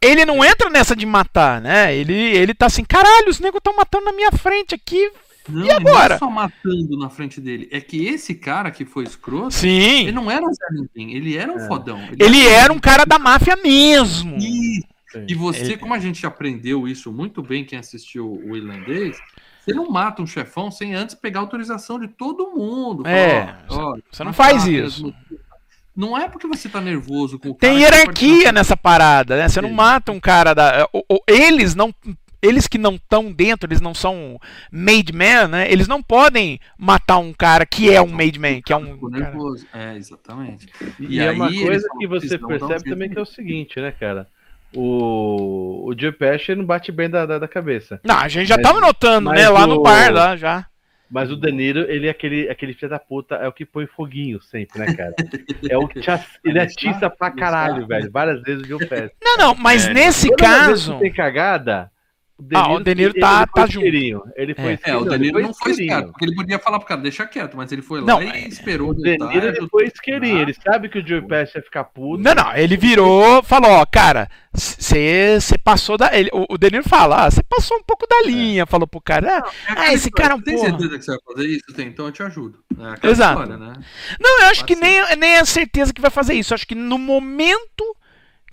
ele 0.00 0.24
não 0.24 0.42
entra 0.42 0.70
nessa 0.70 0.96
de 0.96 1.04
matar, 1.04 1.60
né? 1.60 1.94
Ele, 1.94 2.14
ele 2.14 2.54
tá 2.54 2.64
assim, 2.64 2.84
caralho, 2.86 3.28
os 3.28 3.38
negros 3.38 3.58
estão 3.60 3.76
matando 3.76 4.06
na 4.06 4.12
minha 4.12 4.32
frente 4.32 4.74
aqui. 4.74 5.12
Não, 5.46 5.66
E 5.66 5.70
agora? 5.70 6.08
Não 6.08 6.14
é 6.16 6.18
só 6.18 6.30
matando 6.30 6.96
na 6.98 7.10
frente 7.10 7.38
dele. 7.38 7.68
É 7.70 7.82
que 7.82 8.06
esse 8.06 8.34
cara 8.34 8.70
que 8.70 8.86
foi 8.86 9.04
escroto, 9.04 9.50
Sim. 9.52 10.04
ele 10.04 10.12
não 10.12 10.30
era 10.30 10.42
um 10.42 10.54
Zé 10.54 10.64
Ninguém, 10.72 11.14
ele 11.14 11.36
era 11.36 11.52
um 11.52 11.58
É. 11.58 11.66
fodão. 11.68 12.00
Ele 12.18 12.46
era 12.48 12.72
um 12.72 12.78
cara 12.78 13.04
da 13.04 13.18
máfia 13.18 13.56
mesmo. 13.56 14.38
Isso. 14.38 14.86
Sim. 15.12 15.26
E 15.28 15.34
você, 15.34 15.62
Ele- 15.64 15.76
como 15.76 15.92
a 15.92 15.98
gente 15.98 16.24
aprendeu 16.24 16.88
isso 16.88 17.12
muito 17.12 17.42
bem, 17.42 17.62
quem 17.62 17.78
assistiu 17.78 18.40
o 18.42 18.56
irlandês, 18.56 19.18
você 19.64 19.72
não 19.74 19.90
mata 19.90 20.22
um 20.22 20.26
chefão 20.26 20.70
sem 20.70 20.94
antes 20.94 21.14
pegar 21.14 21.40
autorização 21.40 21.98
de 21.98 22.08
todo 22.08 22.50
mundo. 22.50 23.06
É, 23.06 23.56
ó, 23.68 23.92
ó, 23.92 23.98
você 24.10 24.24
não 24.24 24.32
faz 24.32 24.66
isso. 24.66 25.12
Não 25.96 26.16
é 26.16 26.28
porque 26.28 26.46
você 26.46 26.68
tá 26.68 26.80
nervoso 26.80 27.38
com 27.38 27.50
o 27.50 27.54
Tem 27.54 27.80
cara 27.80 27.96
hierarquia 27.96 28.52
nessa 28.52 28.76
parada, 28.76 29.36
né? 29.36 29.48
Você 29.48 29.60
não 29.60 29.70
mata 29.70 30.12
um 30.12 30.20
cara 30.20 30.54
da. 30.54 30.88
o- 30.92 31.04
o- 31.16 31.20
Eles 31.26 31.74
não. 31.74 31.94
Eles 32.42 32.66
que 32.66 32.78
não 32.78 32.94
estão 32.94 33.30
dentro, 33.30 33.66
eles 33.68 33.82
não 33.82 33.92
são 33.92 34.40
made 34.72 35.12
man, 35.12 35.46
né? 35.48 35.70
Eles 35.70 35.86
não 35.86 36.02
podem 36.02 36.58
matar 36.78 37.18
um 37.18 37.34
cara 37.34 37.66
que 37.66 37.92
é 37.92 38.00
um 38.00 38.08
made 38.08 38.38
man, 38.38 38.62
que 38.62 38.72
é 38.72 38.76
um. 38.76 38.96
Nervoso. 39.10 39.66
É, 39.74 39.94
exatamente. 39.96 40.66
E, 40.98 41.16
E 41.16 41.20
é 41.20 41.32
uma 41.32 41.52
coisa 41.52 41.86
que 41.98 42.06
você 42.06 42.28
"Vocês 42.28 42.40
não 42.40 42.48
dão 42.48 42.56
um 42.56 42.60
percebe 42.68 42.88
também 42.90 43.10
que 43.10 43.18
é 43.18 43.20
o 43.22 43.26
seguinte, 43.26 43.78
né, 43.78 43.92
cara? 43.92 44.26
O, 44.74 45.88
o 45.90 45.94
Joe 45.98 46.12
Pesci 46.12 46.54
não 46.54 46.64
bate 46.64 46.92
bem 46.92 47.08
da, 47.10 47.26
da, 47.26 47.38
da 47.38 47.48
cabeça. 47.48 48.00
Não, 48.04 48.16
a 48.16 48.28
gente 48.28 48.46
já 48.46 48.56
Mas- 48.56 48.66
tava 48.66 48.80
notando, 48.80 49.30
né? 49.30 49.48
Lá 49.48 49.66
no 49.66 49.76
o- 49.76 49.82
bar, 49.82 50.12
lá 50.12 50.36
já. 50.36 50.66
Mas 51.10 51.28
o 51.32 51.36
De 51.36 51.50
Niro, 51.50 51.80
ele 51.90 52.06
é 52.06 52.10
aquele, 52.10 52.48
aquele 52.48 52.72
filho 52.72 52.88
da 52.90 52.98
puta, 53.00 53.34
é 53.34 53.48
o 53.48 53.52
que 53.52 53.66
põe 53.66 53.84
foguinho 53.84 54.40
sempre, 54.40 54.78
né, 54.78 54.94
cara? 54.94 55.12
É 55.68 55.76
o 55.76 55.88
que 55.88 56.08
ati- 56.08 56.38
ele 56.44 56.60
atiça 56.60 57.10
pra 57.10 57.32
caralho, 57.32 57.84
velho. 57.84 58.08
Várias 58.12 58.40
vezes 58.42 58.62
o 58.62 58.68
Joe 58.68 58.86
Pesci. 58.86 59.12
Não, 59.20 59.36
não, 59.36 59.54
mas 59.56 59.88
É, 59.88 59.92
nesse 59.92 60.30
caso. 60.36 60.94
que 60.94 61.00
tem 61.00 61.12
cagada, 61.12 61.90
o 62.40 62.56
Ah, 62.58 62.72
o 62.72 62.80
De 62.80 62.94
Niro 62.94 63.12
ele- 63.12 63.20
tá- 63.20 63.38
ele 63.42 63.46
foi 63.52 63.62
tá 63.62 63.66
junto. 63.66 63.86
Ele 64.36 64.54
foi 64.54 64.72
É. 64.72 64.78
É, 64.90 64.96
o 64.96 65.04
Danilo 65.04 65.40
não 65.40 65.52
foi 65.54 65.70
isqueirinho. 65.72 65.92
esperto, 65.98 66.12
porque 66.12 66.24
ele 66.24 66.34
podia 66.34 66.58
falar 66.58 66.78
pro 66.78 66.88
cara, 66.88 67.00
deixa 67.00 67.26
quieto, 67.26 67.56
mas 67.56 67.70
ele 67.72 67.82
foi 67.82 68.00
lá 68.00 68.06
Não, 68.06 68.22
e 68.22 68.28
é- 68.28 68.48
esperou 68.48 68.90
O 68.90 68.94
De 68.94 69.16
voltar, 69.16 69.34
Niro 69.34 69.46
ele 69.48 69.68
foi 69.68 69.86
isqueirinho. 69.86 70.38
Ele 70.38 70.54
sabe 70.54 70.88
que 70.88 70.98
o 70.98 71.06
Joe 71.06 71.22
Pesci 71.22 71.58
ia 71.58 71.62
ficar 71.62 71.84
puto. 71.84 72.22
Não, 72.22 72.34
não, 72.34 72.54
ele 72.56 72.76
virou, 72.76 73.42
falou, 73.42 73.70
ó, 73.70 73.86
cara, 73.86 74.28
você 74.52 75.38
passou 75.62 75.96
da. 75.96 76.16
Ele, 76.16 76.30
o, 76.32 76.46
o 76.54 76.58
Danilo 76.58 76.82
fala, 76.84 77.26
ah, 77.26 77.30
você 77.30 77.42
passou 77.42 77.76
um 77.78 77.82
pouco 77.82 78.06
da 78.06 78.22
linha, 78.22 78.66
falou 78.66 78.86
pro 78.86 79.00
cara. 79.00 79.42
ah, 79.44 79.50
É 79.68 79.72
aquela 79.72 79.92
esse 79.92 80.10
cara 80.10 80.32
é 80.34 80.36
um 80.36 80.40
Tem 80.40 80.56
porra. 80.56 80.68
certeza 80.70 80.98
que 80.98 81.04
você 81.04 81.10
vai 81.12 81.20
fazer 81.34 81.48
isso? 81.48 81.66
Tem, 81.74 81.86
então 81.88 82.06
eu 82.06 82.12
te 82.12 82.22
ajudo. 82.22 82.58
É 83.02 83.08
Exato. 83.08 83.42
história, 83.42 83.56
né? 83.56 83.72
Não, 84.20 84.40
eu 84.42 84.46
acho 84.48 84.64
que 84.64 84.74
Pode 84.74 84.86
nem, 84.88 85.16
nem 85.16 85.30
é 85.36 85.44
certeza 85.44 85.92
que 85.92 86.00
vai 86.00 86.10
fazer 86.10 86.34
isso. 86.34 86.52
Eu 86.52 86.56
acho 86.56 86.66
que 86.66 86.74
no 86.74 86.98
momento 86.98 87.84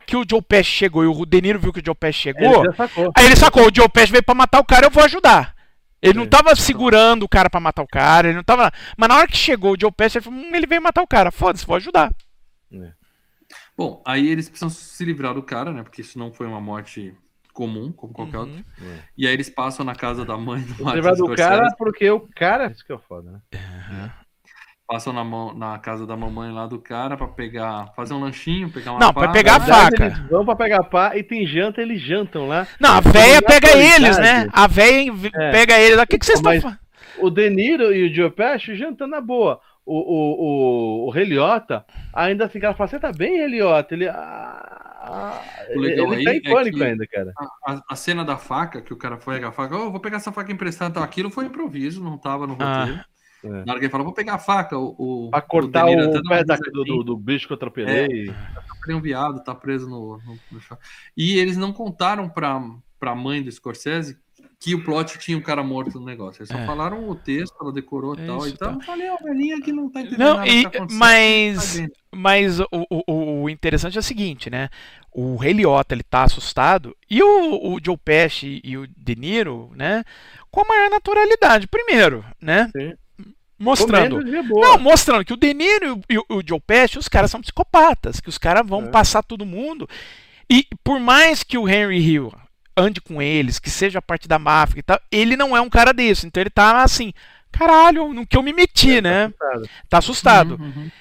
que 0.08 0.16
o 0.18 0.24
Joe 0.28 0.42
Pesci 0.42 0.72
chegou 0.72 1.04
e 1.04 1.08
o 1.08 1.26
De 1.26 1.42
Niro 1.42 1.60
viu 1.60 1.72
que 1.74 1.80
o 1.82 1.86
Joe 1.86 1.94
Pesci 1.94 2.30
Ele 2.30 2.40
chegou, 2.40 2.74
sacou. 2.74 3.12
aí 3.16 3.26
ele 3.26 3.36
sacou, 3.36 3.68
o 3.68 3.72
Joe 3.76 3.90
Pesci 3.90 4.12
veio 4.12 4.24
pra 4.24 4.34
matar 4.34 4.60
o 4.60 4.66
cara, 4.66 4.86
eu 4.88 4.90
vou 4.90 5.04
ajudar. 5.04 5.54
Ele 6.02 6.14
não 6.18 6.24
Sim. 6.24 6.30
tava 6.30 6.56
segurando 6.56 7.24
o 7.24 7.30
cara 7.30 7.50
pra 7.50 7.60
matar 7.60 7.82
o 7.84 7.88
cara, 7.88 8.28
ele 8.28 8.38
não 8.38 8.44
tava. 8.44 8.72
Mas 8.98 9.10
na 9.10 9.18
hora 9.18 9.28
que 9.28 9.36
chegou 9.38 9.74
o 9.74 9.78
Joe 9.80 9.92
Pesci, 9.92 10.18
ele 10.18 10.24
falou, 10.26 10.40
hum, 10.40 10.56
ele 10.56 10.66
veio 10.68 10.82
matar 10.82 11.02
o 11.02 11.08
cara. 11.08 11.32
Foda-se, 11.32 11.66
vou 11.66 11.76
ajudar. 11.76 12.12
Bom, 13.78 14.02
aí 14.06 14.28
eles 14.28 14.50
precisam 14.50 14.70
se 14.70 15.04
livrar 15.06 15.34
do 15.34 15.44
cara, 15.44 15.72
né? 15.72 15.84
Porque 15.84 16.02
isso 16.02 16.18
não 16.18 16.32
foi 16.34 16.48
uma 16.48 16.60
morte 16.62 17.14
comum, 17.54 17.92
como 17.92 18.14
qualquer 18.14 18.38
Uhum. 18.38 18.44
outro. 18.44 18.66
E 19.18 19.28
aí 19.28 19.34
eles 19.34 19.50
passam 19.50 19.84
na 19.86 19.96
casa 19.96 20.24
da 20.26 20.38
mãe 20.38 20.62
do 20.62 20.84
Martin 20.84 20.96
lembrar 20.98 21.12
do 21.14 21.26
Scorsese. 21.26 21.50
cara 21.50 21.76
porque 21.78 22.10
o 22.10 22.20
cara. 22.36 22.72
Isso 22.72 22.86
que 22.86 22.94
é 22.94 22.98
foda, 22.98 23.32
né? 23.32 24.12
Passam 24.88 25.12
na, 25.12 25.24
mão, 25.24 25.54
na 25.54 25.78
casa 25.80 26.08
da 26.08 26.16
mamãe 26.16 26.52
lá 26.52 26.66
do 26.66 26.80
cara 26.80 27.18
pra 27.18 27.28
pegar, 27.28 27.92
fazer 27.96 28.14
um 28.14 28.22
lanchinho, 28.22 28.72
pegar 28.72 28.92
uma 28.94 29.00
Não, 29.00 29.14
pra 29.14 29.28
pá. 29.28 29.34
pegar 29.34 29.56
a 29.56 29.60
Na 29.60 29.66
verdade, 29.66 29.98
faca. 29.98 30.06
Eles 30.06 30.30
vão 30.30 30.46
pra 30.46 30.56
pegar 30.56 30.84
pá 30.86 31.18
e 31.18 31.24
tem 31.24 31.46
janta, 31.46 31.82
eles 31.82 32.02
jantam 32.02 32.48
lá. 32.48 32.66
Não, 32.80 32.92
a 32.94 33.02
véia 33.02 33.42
pega 33.42 33.76
eles, 33.76 34.18
né? 34.18 34.48
A 34.54 34.66
véia 34.66 35.12
É. 35.36 35.52
pega 35.52 35.78
eles. 35.78 36.00
O 36.00 36.08
que, 36.08 36.18
que 36.18 36.26
vocês 36.26 36.40
estão 36.40 36.62
falando? 36.62 36.80
O 37.20 37.30
De 37.30 37.50
Niro 37.50 37.94
e 37.94 38.10
o 38.10 38.14
Joe 38.16 38.30
Pesci 38.30 38.76
jantando 38.76 39.12
na 39.12 39.20
boa. 39.22 39.60
O, 39.86 39.96
o, 39.96 41.06
o, 41.06 41.10
o 41.10 41.14
ainda 42.14 42.46
assim, 42.46 42.60
ela 42.62 42.74
fala, 42.74 42.88
você 42.90 43.00
tá 43.00 43.12
bem, 43.12 43.38
Rei 43.38 43.48
Liotta? 43.48 43.94
Ele, 43.96 44.08
ah, 44.08 45.42
O 45.76 45.80
legal 45.80 46.14
ele 46.14 46.24
tá 46.24 46.30
aí 46.32 46.36
é 46.36 46.40
icônico 46.40 46.78
que- 46.78 46.84
ainda, 46.84 47.08
cara. 47.08 47.32
A, 47.66 47.74
a- 47.74 47.82
a 47.92 47.96
cena 47.96 48.24
da 48.26 48.38
faca, 48.38 48.82
que 48.82 48.94
o 48.94 48.98
cara 48.98 49.18
foi 49.18 49.36
pegar 49.36 49.50
a 49.50 49.52
faca, 49.54 49.76
"Ô, 49.78 49.90
vou 49.92 50.00
pegar 50.00 50.18
essa 50.18 50.32
faca 50.32 50.52
emprestada, 50.52 50.92
então 50.92 51.04
aquilo 51.04 51.30
foi 51.32 51.46
improviso, 51.46 52.04
não 52.04 52.18
tava 52.18 52.46
no 52.46 52.58
Ah. 52.60 53.04
É. 53.44 53.50
Na 53.50 53.72
hora 53.74 53.80
que 53.80 53.86
ele 53.86 53.90
falou, 53.92 54.06
vou 54.06 54.14
pegar 54.14 54.36
a 54.36 54.40
faca, 54.40 54.78
o. 54.78 54.96
o 55.28 55.30
Pra 55.30 55.42
cortar 55.42 55.86
o, 55.86 55.92
até 55.92 56.22
dá 56.22 56.30
pé 56.30 56.44
da- 56.44 56.56
do, 56.56 56.84
do, 56.84 57.04
do 57.04 57.18
bicho 57.18 57.46
que 57.48 57.54
eu 57.54 57.56
atropelei. 57.56 58.34
tem 58.86 58.96
um 58.96 59.02
viado, 59.02 59.44
tá 59.44 59.54
preso 59.54 59.88
no, 59.90 60.18
no, 60.26 60.40
no 60.52 60.60
chão. 60.62 60.78
E 61.16 61.38
eles 61.38 61.58
não 61.58 61.72
contaram 61.74 62.28
pra, 62.30 62.62
pra 63.00 63.14
mãe 63.16 63.42
do 63.44 63.52
Scorsese 63.52 64.18
que 64.60 64.74
o 64.74 64.84
plot 64.84 65.20
tinha 65.20 65.38
um 65.38 65.42
cara 65.42 65.62
morto 65.62 66.00
no 66.00 66.06
negócio. 66.06 66.40
Eles 66.40 66.50
só 66.50 66.58
É. 66.58 66.66
falaram 66.66 67.08
o 67.08 67.14
texto, 67.14 67.54
ela 67.62 67.72
decorou 67.72 68.16
e 68.16 68.26
tal. 68.26 68.38
Isso, 68.40 68.56
Então, 68.56 68.74
tá. 68.74 68.80
eu 68.80 68.86
falei, 68.86 69.10
ó, 69.10 69.18
velhinha 69.24 69.62
que 69.62 69.72
não 69.72 69.88
tá 69.88 70.02
entendendo 70.02 70.20
Não, 70.20 70.38
nada 70.38 70.48
e- 70.50 70.66
que 70.66 70.78
tá 70.80 70.88
mas, 70.94 71.80
tá 71.80 71.88
mas 72.12 72.60
o, 72.60 72.66
o, 73.08 73.44
o 73.44 73.50
interessante 73.52 73.98
é 73.98 74.00
o 74.00 74.04
seguinte, 74.04 74.50
né? 74.50 74.70
O 75.12 75.36
Rei 75.36 75.54
Liotta, 75.54 75.94
ele 75.94 76.02
tá 76.04 76.24
assustado 76.24 76.96
e 77.08 77.22
o, 77.22 77.74
o 77.74 77.80
Joe 77.84 77.98
Pesci 77.98 78.60
e 78.64 78.76
o 78.78 78.88
De 78.88 79.16
Niro, 79.16 79.70
né? 79.76 80.04
Com 80.50 80.62
a 80.62 80.68
maior 80.68 80.90
naturalidade. 80.90 81.68
Primeiro, 81.68 82.26
né? 82.42 82.72
Sim. 82.76 82.94
Mostrando. 83.60 84.20
Boa. 84.44 84.68
Não, 84.68 84.78
mostrando 84.80 85.26
que 85.26 85.34
o 85.34 85.38
De 85.38 85.54
Niro 85.54 86.00
e 86.10 86.18
o, 86.18 86.26
e 86.30 86.34
o 86.36 86.44
Joe 86.48 86.60
Pesci, 86.60 86.98
os 87.00 87.08
caras 87.08 87.32
são 87.32 87.42
psicopatas, 87.42 88.20
que 88.20 88.30
os 88.30 88.38
caras 88.38 88.66
vão 88.68 88.84
É. 88.86 88.88
passar 88.90 89.24
todo 89.24 89.46
mundo. 89.46 89.90
E 90.50 90.68
por 90.84 91.00
mais 91.00 91.44
que 91.44 91.58
o 91.58 91.68
Henry 91.68 91.98
Hill 92.00 92.32
ande 92.76 93.02
com 93.02 93.22
eles, 93.22 93.58
que 93.58 93.70
seja 93.70 94.02
parte 94.02 94.28
da 94.28 94.38
máfia 94.38 94.80
e 94.80 94.84
tal, 94.84 95.00
ele 95.12 95.36
não 95.36 95.58
é 95.58 95.62
um 95.62 95.70
cara 95.70 95.92
desse. 95.92 96.28
Então 96.28 96.40
ele 96.42 96.50
tá 96.52 96.84
assim, 96.84 97.12
caralho, 97.52 98.14
no 98.14 98.26
que 98.26 98.38
eu 98.38 98.44
me 98.44 98.54
meti, 98.54 99.02
né? 99.02 99.26
Assustado. 99.26 99.70
Tá 99.90 99.98
assustado. 99.98 100.52
Uhum, 100.60 100.66
uhum. 100.76 100.92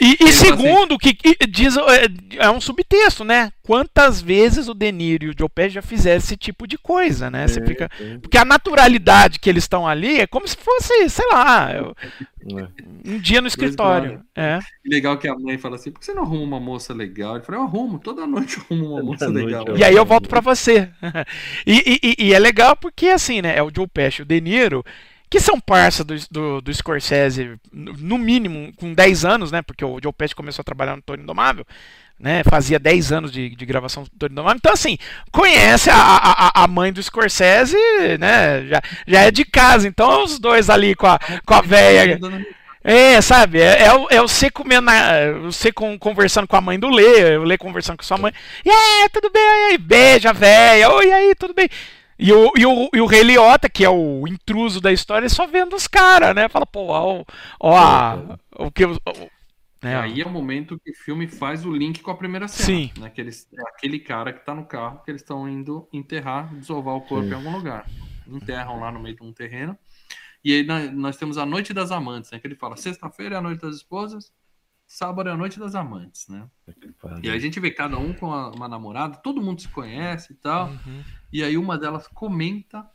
E, 0.00 0.16
e 0.24 0.32
segundo, 0.32 0.98
que, 0.98 1.14
que 1.14 1.36
diz, 1.46 1.76
é, 1.76 2.44
é 2.44 2.50
um 2.50 2.60
subtexto, 2.60 3.22
né? 3.22 3.52
Quantas 3.62 4.20
vezes 4.20 4.66
o 4.68 4.74
De 4.74 4.90
Niro 4.90 5.26
e 5.26 5.28
o 5.30 5.34
Joe 5.38 5.48
Pesci 5.48 5.74
já 5.74 5.82
fizeram 5.82 6.16
esse 6.16 6.36
tipo 6.36 6.66
de 6.66 6.76
coisa, 6.76 7.30
né? 7.30 7.46
Você 7.46 7.60
Sim, 7.60 7.66
fica... 7.66 7.88
sim. 7.96 8.18
Porque 8.18 8.36
a 8.36 8.44
naturalidade 8.44 9.38
que 9.38 9.48
eles 9.48 9.62
estão 9.62 9.86
ali 9.86 10.18
é 10.20 10.26
como 10.26 10.48
se 10.48 10.56
fosse, 10.56 11.08
sei 11.08 11.24
lá, 11.32 11.72
eu- 11.72 11.94
É. 12.58 12.68
um 13.08 13.18
dia 13.20 13.40
no 13.40 13.46
escritório. 13.46 14.20
É. 14.34 14.58
Legal 14.84 15.16
que 15.16 15.28
a 15.28 15.34
mãe 15.38 15.58
fala 15.58 15.76
assim: 15.76 15.92
por 15.92 16.00
que 16.00 16.06
você 16.06 16.12
não 16.12 16.24
arruma 16.24 16.42
uma 16.42 16.60
moça 16.60 16.92
legal? 16.92 17.36
Ele 17.36 17.44
falou: 17.44 17.60
eu 17.60 17.66
arrumo, 17.68 18.00
toda 18.00 18.26
noite 18.26 18.56
eu 18.58 18.64
arrumo 18.68 18.86
uma 18.88 18.96
Toda 18.96 19.04
moça 19.12 19.28
noite 19.30 19.46
legal. 19.46 19.76
E 19.78 19.84
aí 19.84 19.94
eu 19.94 20.04
volto 20.04 20.28
pra 20.28 20.40
você. 20.40 20.90
e, 21.64 22.00
e- 22.02 22.24
e 22.26 22.34
é 22.34 22.38
legal 22.40 22.74
porque, 22.76 23.06
assim, 23.06 23.40
né? 23.40 23.56
É 23.56 23.62
o 23.62 23.70
Joe 23.74 23.86
Pesci 23.86 24.22
e 24.22 24.24
o 24.24 24.26
De 24.26 24.40
Niro, 24.40 24.84
que 25.34 25.40
são 25.40 25.58
parça 25.58 26.04
do, 26.04 26.14
do, 26.30 26.60
do 26.60 26.72
Scorsese, 26.72 27.58
no 27.72 28.16
mínimo, 28.16 28.72
com 28.76 28.94
10 28.94 29.24
anos, 29.24 29.50
né? 29.50 29.62
Porque 29.62 29.84
o 29.84 29.98
Joe 30.00 30.12
Pesci 30.12 30.32
começou 30.32 30.60
a 30.62 30.64
trabalhar 30.64 30.94
no 30.94 31.02
Toro 31.02 31.20
Indomável, 31.20 31.66
né? 32.16 32.44
Fazia 32.48 32.78
10 32.78 33.10
anos 33.10 33.32
de, 33.32 33.50
de 33.50 33.66
gravação 33.66 34.04
do 34.04 34.10
Toro 34.16 34.32
Indomável. 34.32 34.58
Então, 34.58 34.72
assim, 34.72 34.96
conhece 35.32 35.90
a, 35.90 35.96
a, 35.96 36.62
a 36.62 36.68
mãe 36.68 36.92
do 36.92 37.02
Scorsese, 37.02 37.76
né? 38.20 38.64
Já, 38.68 38.80
já 39.08 39.20
é 39.22 39.32
de 39.32 39.44
casa. 39.44 39.88
Então, 39.88 40.22
os 40.22 40.38
dois 40.38 40.70
ali 40.70 40.94
com 40.94 41.08
a, 41.08 41.18
com 41.44 41.54
a 41.54 41.60
véia. 41.62 42.16
É, 42.84 43.20
sabe? 43.20 43.60
É, 43.60 43.86
é, 43.86 43.92
o- 43.92 44.06
é 44.10 44.22
o 44.22 44.28
você 44.28 44.52
comendo, 44.52 44.86
com, 45.74 45.98
conversando 45.98 46.46
com 46.46 46.54
a 46.56 46.60
mãe 46.60 46.78
do 46.78 46.88
Lê, 46.88 47.36
o 47.36 47.42
Lê 47.42 47.58
conversando 47.58 47.96
com 47.96 48.04
sua 48.04 48.18
mãe. 48.18 48.32
E 48.64 48.70
aí, 48.70 49.08
tudo 49.12 49.30
bem? 49.30 49.42
E 49.42 49.64
aí, 49.72 49.78
beija, 49.78 50.32
véia. 50.32 50.90
Oi, 50.92 51.12
aí, 51.12 51.34
tudo 51.34 51.52
bem? 51.54 51.68
E 52.18 52.32
o, 52.32 52.52
e, 52.56 52.64
o, 52.64 52.90
e 52.94 53.00
o 53.00 53.06
Rei 53.06 53.22
Liotta, 53.22 53.68
que 53.68 53.84
é 53.84 53.90
o 53.90 54.26
intruso 54.28 54.80
da 54.80 54.92
história, 54.92 55.28
só 55.28 55.46
vendo 55.46 55.74
os 55.74 55.86
caras, 55.86 56.34
né? 56.34 56.48
Fala, 56.48 56.66
pô, 56.66 56.86
ó, 56.88 57.24
ó, 57.60 57.76
a- 57.76 58.38
o 58.58 58.70
que. 58.70 58.84
E 58.84 59.86
né? 59.86 59.96
aí 59.96 60.20
é 60.20 60.26
o 60.26 60.30
momento 60.30 60.78
que 60.78 60.90
o 60.90 60.94
filme 60.94 61.26
faz 61.28 61.66
o 61.66 61.70
link 61.72 62.00
com 62.00 62.10
a 62.10 62.16
primeira 62.16 62.48
cena. 62.48 62.66
Sim. 62.66 62.90
Né, 62.98 63.10
que 63.10 63.20
eles, 63.20 63.46
é 63.52 63.60
aquele 63.68 63.98
cara 63.98 64.32
que 64.32 64.44
tá 64.44 64.54
no 64.54 64.64
carro, 64.64 65.00
que 65.04 65.10
eles 65.10 65.20
estão 65.20 65.48
indo 65.48 65.86
enterrar, 65.92 66.54
desovar 66.54 66.94
o 66.94 67.02
corpo 67.02 67.24
Sim. 67.26 67.32
em 67.32 67.34
algum 67.34 67.52
lugar. 67.52 67.86
Enterram 68.26 68.80
lá 68.80 68.90
no 68.90 69.00
meio 69.00 69.16
de 69.16 69.22
um 69.22 69.32
terreno. 69.32 69.76
E 70.42 70.52
aí 70.52 70.90
nós 70.92 71.16
temos 71.16 71.36
a 71.36 71.44
Noite 71.44 71.72
das 71.74 71.90
Amantes, 71.90 72.30
né? 72.30 72.38
Que 72.38 72.46
ele 72.46 72.54
fala, 72.54 72.76
sexta-feira 72.76 73.34
é 73.34 73.38
a 73.38 73.42
Noite 73.42 73.60
das 73.60 73.76
Esposas, 73.76 74.32
sábado 74.96 75.28
é 75.28 75.32
a 75.32 75.36
Noite 75.36 75.58
das 75.58 75.74
Amantes, 75.74 76.28
né? 76.28 76.46
E 77.22 77.28
aí 77.28 77.36
a 77.36 77.40
gente 77.40 77.58
vê 77.58 77.70
cada 77.70 77.98
um 77.98 78.12
com 78.12 78.26
uma 78.28 78.68
namorada, 78.68 79.16
todo 79.16 79.42
mundo 79.42 79.60
se 79.60 79.68
conhece 79.68 80.32
e 80.32 80.36
tal. 80.36 80.68
Uhum. 80.68 81.02
E 81.32 81.42
aí 81.42 81.56
uma 81.58 81.76
delas 81.76 82.06
comenta 82.08 82.88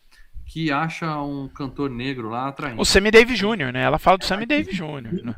que 0.46 0.72
acha 0.72 1.22
um 1.22 1.48
cantor 1.48 1.90
negro 1.90 2.30
lá 2.30 2.48
atraente. 2.48 2.82
O 2.82 2.86
Sammy 2.86 3.12
Davis 3.12 3.38
Jr., 3.38 3.72
né? 3.72 3.84
Ela 3.84 4.00
fala 4.00 4.18
do 4.18 4.26
Sammy 4.26 4.46
Davis 4.46 4.76
Jr. 4.76 5.24
né? 5.24 5.36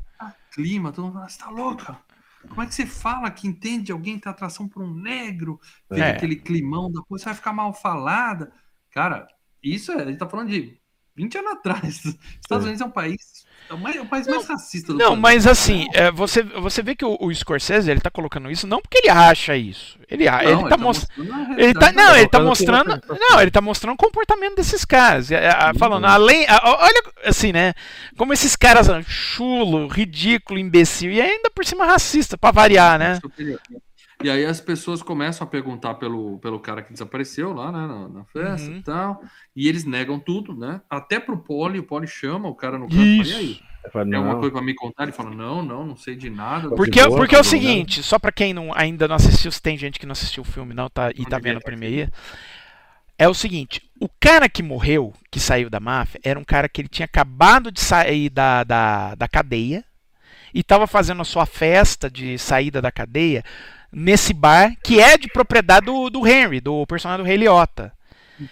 clima, 0.53 0.91
todo 0.91 1.05
mundo 1.05 1.13
fala, 1.13 1.29
você 1.29 1.39
tá 1.39 1.49
louca? 1.49 1.97
Como 2.47 2.61
é 2.61 2.65
que 2.65 2.73
você 2.73 2.85
fala 2.85 3.29
que 3.31 3.47
entende 3.47 3.91
alguém 3.91 4.15
que 4.15 4.21
tem 4.23 4.31
atração 4.31 4.67
por 4.67 4.83
um 4.83 4.93
negro? 4.93 5.59
Vê 5.89 6.01
É. 6.01 6.11
aquele 6.11 6.35
climão 6.35 6.91
da 6.91 7.01
coisa, 7.01 7.23
você 7.23 7.29
vai 7.29 7.35
ficar 7.35 7.53
mal 7.53 7.73
falada. 7.73 8.51
Cara, 8.91 9.27
isso 9.63 9.91
é, 9.91 10.01
a 10.01 10.05
gente 10.05 10.17
tá 10.17 10.27
falando 10.27 10.49
de 10.49 10.77
20 11.15 11.37
anos 11.37 11.51
atrás. 11.53 12.03
Estados 12.41 12.65
É. 12.65 12.69
Unidos 12.69 12.81
é 12.81 12.85
um 12.85 12.91
país, 12.91 13.45
é 13.71 13.73
o, 13.73 13.77
mais- 13.79 13.95
é 13.95 14.01
o 14.01 14.05
país 14.05 14.27
mais 14.27 14.45
racista 14.47 14.87
do 14.93 14.97
Não, 14.99 15.05
planeta. 15.15 15.21
mas 15.21 15.47
assim, 15.47 15.87
é, 15.93 16.11
você, 16.11 16.43
você 16.43 16.81
vê 16.83 16.93
que 16.95 17.05
o, 17.05 17.17
o 17.19 17.33
Scorsese, 17.33 17.89
ele 17.89 17.99
tá 18.01 18.09
colocando 18.11 18.51
isso 18.51 18.67
não 18.67 18.81
porque 18.81 18.99
ele 18.99 19.09
acha 19.09 19.55
isso. 19.55 19.97
Ele, 20.09 20.25
Não, 20.29 20.41
ele 20.41 20.69
tá 20.69 20.77
mostrando. 20.77 21.25
mostrando 21.33 21.53
a 21.53 21.63
Ele 21.63 21.73
tá, 21.73 21.91
não, 21.93 22.15
ele 22.17 22.27
tá 22.27 22.39
mostrando. 22.41 23.01
não 23.07 23.17
Não, 23.17 23.41
ele 23.41 23.49
tá 23.51 23.61
mostrando 23.61 23.93
o 23.93 23.97
comportamento 23.97 24.55
desses 24.57 24.83
caras. 24.83 25.29
Falando, 25.79 26.05
além. 26.05 26.45
a- 26.47 26.57
a- 26.57 26.83
Olha, 26.83 27.01
assim, 27.25 27.53
né? 27.53 27.73
Como 28.17 28.33
esses 28.33 28.55
caras 28.57 28.87
são 28.87 29.01
chulo, 29.03 29.87
ridículo, 29.87 30.59
imbecil. 30.59 31.11
E 31.13 31.21
ainda 31.21 31.49
por 31.55 31.65
cima 31.65 31.85
racista, 31.85 32.37
pra 32.37 32.51
variar, 32.51 32.99
né? 32.99 33.19
superior. 33.21 33.59
E 34.23 34.29
aí 34.29 34.45
as 34.45 34.61
pessoas 34.61 35.01
começam 35.01 35.45
a 35.45 35.49
perguntar 35.49 35.95
pelo, 35.95 36.39
pelo 36.39 36.59
cara 36.59 36.81
que 36.81 36.93
desapareceu 36.93 37.53
lá, 37.53 37.71
né, 37.71 37.87
na, 37.87 38.07
na 38.09 38.25
festa 38.25 38.69
Uhum. 38.69 38.77
e 38.77 38.83
tal. 38.83 39.21
E 39.55 39.67
eles 39.67 39.83
negam 39.85 40.19
tudo, 40.19 40.55
né? 40.55 40.81
Até 40.89 41.19
pro 41.19 41.37
Poli, 41.43 41.79
o 41.79 41.83
Poli 41.83 42.07
chama 42.07 42.47
o 42.47 42.55
cara 42.55 42.77
no 42.77 42.91
canto 42.93 43.01
e 43.01 43.17
fala, 43.17 43.29
e 43.29 43.33
aí? 43.33 43.59
Falo, 43.91 44.09
Tem 44.09 44.17
alguma 44.17 44.35
não, 44.35 44.39
coisa 44.39 44.53
pra 44.53 44.61
me 44.61 44.75
contar? 44.75 45.03
Ele 45.03 45.11
fala, 45.11 45.31
não, 45.31 45.63
não, 45.63 45.85
não 45.85 45.95
sei 45.95 46.15
de 46.15 46.29
nada. 46.29 46.71
Por- 46.75 46.75
Porque, 46.75 47.01
boa, 47.07 47.17
porque 47.17 47.35
é 47.35 47.39
o 47.39 47.43
tá 47.43 47.49
seguinte, 47.49 48.03
só 48.03 48.19
pra 48.19 48.31
quem 48.31 48.53
não, 48.53 48.71
ainda 48.75 49.07
não 49.07 49.15
assistiu, 49.15 49.51
se 49.51 49.61
tem 49.61 49.77
gente 49.77 49.99
que 49.99 50.05
não 50.05 50.13
assistiu 50.13 50.43
o 50.43 50.45
filme 50.45 50.73
não 50.73 50.89
tá, 50.89 51.11
e 51.15 51.23
Não 51.23 51.25
tá 51.25 51.39
vendo 51.39 51.57
a 51.57 51.61
ter 51.61 51.65
primeira. 51.65 52.11
É 53.17 53.27
o 53.27 53.33
seguinte, 53.33 53.81
o 53.99 54.09
cara 54.19 54.49
que 54.49 54.63
morreu, 54.63 55.13
que 55.29 55.39
saiu 55.39 55.69
da 55.69 55.79
máfia, 55.79 56.19
era 56.23 56.39
um 56.39 56.43
cara 56.43 56.67
que 56.67 56.81
ele 56.81 56.87
tinha 56.87 57.05
acabado 57.05 57.71
de 57.71 57.79
sair 57.79 58.29
da, 58.29 58.63
da, 58.63 59.15
da 59.15 59.27
cadeia 59.27 59.83
e 60.53 60.63
tava 60.63 60.87
fazendo 60.87 61.21
a 61.21 61.25
sua 61.25 61.45
festa 61.45 62.09
de 62.09 62.37
saída 62.37 62.81
da 62.81 62.91
cadeia 62.91 63.43
nesse 63.91 64.33
bar 64.33 64.75
que 64.83 64.99
é 64.99 65.17
de 65.17 65.27
propriedade 65.27 65.85
do, 65.85 66.09
do 66.09 66.27
Henry, 66.27 66.59
do 66.61 66.85
personagem 66.87 67.23
do 67.23 67.27
Rei 67.27 67.37
Liotta. 67.37 67.93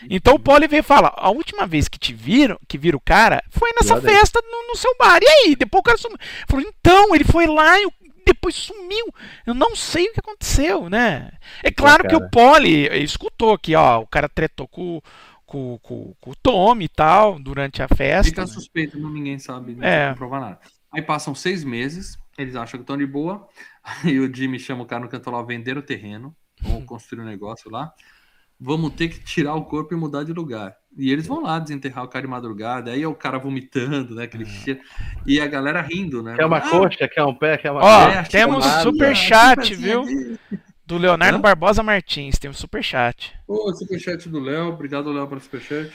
Então 0.09 0.35
o 0.35 0.75
e 0.75 0.83
fala: 0.83 1.13
a 1.15 1.29
última 1.29 1.65
vez 1.65 1.87
que 1.87 1.97
te 1.97 2.13
viram, 2.13 2.59
que 2.67 2.77
viram 2.77 2.97
o 2.97 3.01
cara, 3.01 3.41
foi 3.49 3.71
nessa 3.79 3.95
Olha 3.95 4.01
festa 4.01 4.39
no, 4.43 4.67
no 4.67 4.75
seu 4.75 4.95
bar. 4.97 5.19
E 5.21 5.27
aí? 5.27 5.55
Depois 5.55 5.79
o 5.79 5.83
cara 5.83 5.97
sumiu. 5.97 6.17
Falou, 6.47 6.65
então, 6.67 7.15
ele 7.15 7.23
foi 7.23 7.47
lá 7.47 7.79
e 7.79 7.85
o- 7.85 7.93
depois 8.25 8.53
sumiu. 8.55 9.07
Eu 9.45 9.53
não 9.55 9.75
sei 9.75 10.07
o 10.07 10.13
que 10.13 10.19
aconteceu, 10.19 10.89
né? 10.89 11.31
É 11.63 11.71
claro 11.71 12.07
que 12.07 12.15
o 12.15 12.29
Polly 12.29 12.87
escutou 13.03 13.57
que, 13.57 13.75
ó, 13.75 13.99
o 14.01 14.07
cara 14.07 14.29
tretou 14.29 14.67
com, 14.67 15.01
com, 15.45 15.79
com, 15.81 16.13
com 16.21 16.31
o 16.31 16.35
Tommy 16.35 16.85
e 16.85 16.89
tal, 16.89 17.39
durante 17.39 17.81
a 17.81 17.87
festa. 17.87 18.29
Fica 18.29 18.41
né? 18.41 18.47
suspeito, 18.47 18.99
não, 18.99 19.09
ninguém 19.09 19.39
sabe, 19.39 19.73
não 19.73 19.87
É. 19.87 20.09
comprovar 20.09 20.41
nada. 20.41 20.59
Aí 20.93 21.01
passam 21.01 21.33
seis 21.33 21.63
meses, 21.63 22.17
eles 22.37 22.55
acham 22.55 22.77
que 22.79 22.83
estão 22.83 22.97
de 22.97 23.05
boa. 23.05 23.47
Aí 23.83 24.19
o 24.19 24.33
Jimmy 24.33 24.59
chama 24.59 24.83
o 24.83 24.85
cara 24.85 25.03
no 25.03 25.09
canto 25.09 25.29
lá, 25.31 25.41
vender 25.43 25.77
o 25.77 25.81
terreno, 25.81 26.35
vamos 26.61 26.85
construir 26.85 27.21
um 27.21 27.25
negócio 27.25 27.69
lá. 27.71 27.91
Vamos 28.61 28.91
ter 28.93 29.07
que 29.07 29.23
tirar 29.23 29.55
o 29.55 29.63
corpo 29.63 29.93
e 29.93 29.97
mudar 29.97 30.25
de 30.25 30.33
lugar. 30.33 30.75
E 30.97 31.09
eles 31.13 31.25
vão 31.25 31.41
lá 31.41 31.59
desenterrar 31.59 32.03
o 32.03 32.09
cara 32.09 32.23
de 32.25 32.29
madrugada. 32.29 32.91
Aí 32.91 33.01
é 33.01 33.07
o 33.07 33.15
cara 33.15 33.39
vomitando, 33.39 34.15
né? 34.15 34.23
Aquele 34.25 34.43
cheiro. 34.45 34.81
E 35.25 35.39
a 35.39 35.47
galera 35.47 35.79
rindo, 35.81 36.21
né? 36.21 36.35
Quer 36.35 36.45
uma 36.45 36.57
Ah, 36.57 36.69
coxa, 36.69 37.07
quer 37.07 37.23
um 37.23 37.33
pé, 37.33 37.57
quer 37.57 37.71
uma 37.71 37.81
Ó, 37.81 38.09
é, 38.09 38.17
coxa. 38.17 38.31
temos 38.31 38.65
nada. 38.65 38.81
super 38.83 39.11
ah, 39.11 39.15
chat, 39.15 39.73
viu? 39.75 40.03
Do 40.89 40.97
Leonardo 40.97 41.37
Hã? 41.37 41.41
Barbosa 41.41 41.83
Martins, 41.83 42.39
tem 42.39 42.49
um 42.49 42.53
superchat. 42.53 43.31
Ô, 43.47 43.71
superchat 43.75 44.27
do 44.27 44.39
Léo. 44.39 44.69
Obrigado, 44.69 45.11
Léo, 45.13 45.27
pelo 45.27 45.39
superchat. 45.39 45.91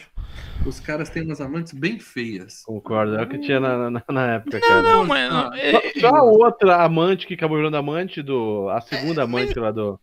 Os 0.65 0.79
caras 0.79 1.11
têm 1.11 1.25
umas 1.25 1.41
amantes 1.41 1.73
bem 1.73 1.99
feias. 1.99 2.63
Concordo, 2.65 3.17
é 3.17 3.23
o 3.25 3.29
que 3.29 3.39
tinha 3.41 3.59
na, 3.59 3.91
na, 3.91 4.03
na 4.09 4.35
época, 4.35 4.61
cara. 4.61 4.83
Não, 4.83 5.05
mas. 5.05 5.33
Ah, 5.33 5.51
é- 5.57 5.73
Só, 5.99 6.09
só 6.11 6.15
a 6.15 6.23
outra 6.23 6.85
amante 6.85 7.27
que 7.27 7.35
acabou 7.35 7.57
virando 7.57 7.77
amante 7.77 8.23
do. 8.23 8.69
A 8.71 8.81
segunda 8.81 9.25
amante 9.25 9.59
lá 9.59 9.73
do. 9.73 9.99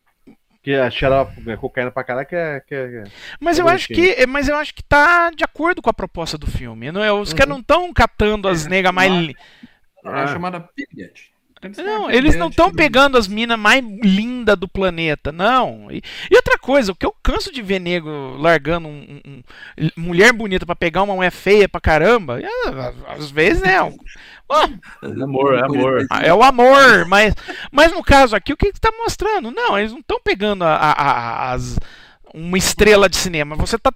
Que 0.62 0.74
a 0.74 0.92
xarope, 0.92 1.40
né, 1.40 1.56
cocaína 1.56 1.90
pra 1.90 2.04
caralho, 2.04 2.28
que 2.28 2.36
é. 2.36 2.60
Que 2.60 2.76
é, 2.76 3.04
Mas 3.40 3.58
eu 3.60 3.70
acho 3.70 3.88
que, 3.88 4.28
mas 4.28 4.50
eu 4.50 4.58
acho 4.58 4.76
que 4.76 4.84
tá 4.84 5.30
de 5.32 5.46
acordo 5.46 5.82
com 5.82 5.90
a 5.90 5.94
proposta 5.94 6.38
do 6.38 6.48
filme. 6.48 6.92
Não 6.92 7.02
é, 7.02 7.14
os 7.14 7.32
caras 7.34 7.50
não 7.50 7.62
estão 7.62 7.94
catando 7.94 8.50
as 8.50 8.66
É, 8.66 8.70
negas 8.70 8.94
mais. 8.94 9.34
É 10.04 10.28
chamada 10.28 10.68
piriguete. 11.62 11.88
Não, 11.88 12.10
eles 12.10 12.36
não 12.36 12.48
estão 12.48 12.72
pegando 12.72 13.18
as 13.18 13.28
minas 13.28 13.58
mais 13.58 13.84
lindas 14.04 14.58
do 14.58 14.68
planeta, 14.68 15.32
não. 15.32 15.88
E, 15.92 16.02
e, 16.30 16.36
outra 16.36 16.58
coisa, 16.58 16.92
o 16.92 16.96
que 16.96 17.06
eu 17.06 17.16
canso 17.24 17.52
de 17.52 17.62
ver 17.62 17.80
nego 17.80 18.10
largando 18.38 18.88
um, 18.88 19.22
um, 19.26 19.44
um 19.78 20.02
mulher 20.02 20.34
bonita 20.34 20.66
para 20.66 20.76
pegar 20.76 21.04
uma 21.04 21.16
mulher 21.16 21.32
feia 21.32 21.70
pra 21.70 21.80
caramba, 21.80 22.42
é, 22.42 22.48
às 23.08 23.30
vezes, 23.32 23.62
né? 23.62 23.78
Oh, 24.50 25.06
é 25.06 25.24
amor, 25.24 25.56
é 25.56 25.64
amor. 25.64 26.08
É 26.24 26.34
o 26.34 26.44
amor, 26.44 27.06
mas, 27.08 27.34
mas 27.72 27.92
no 27.94 28.04
caso 28.04 28.36
aqui, 28.36 28.52
o 28.52 28.58
que 28.58 28.68
está 28.68 28.90
mostrando? 28.98 29.52
Não, 29.52 29.80
eles 29.80 29.92
não 29.92 30.00
estão 30.00 30.20
pegando 30.22 30.64
a, 30.66 30.76
a, 30.76 30.92
a, 30.92 31.52
as, 31.54 31.80
uma 32.34 32.58
estrela 32.58 33.08
de 33.08 33.16
cinema. 33.16 33.56
Você 33.56 33.78
está 33.78 33.94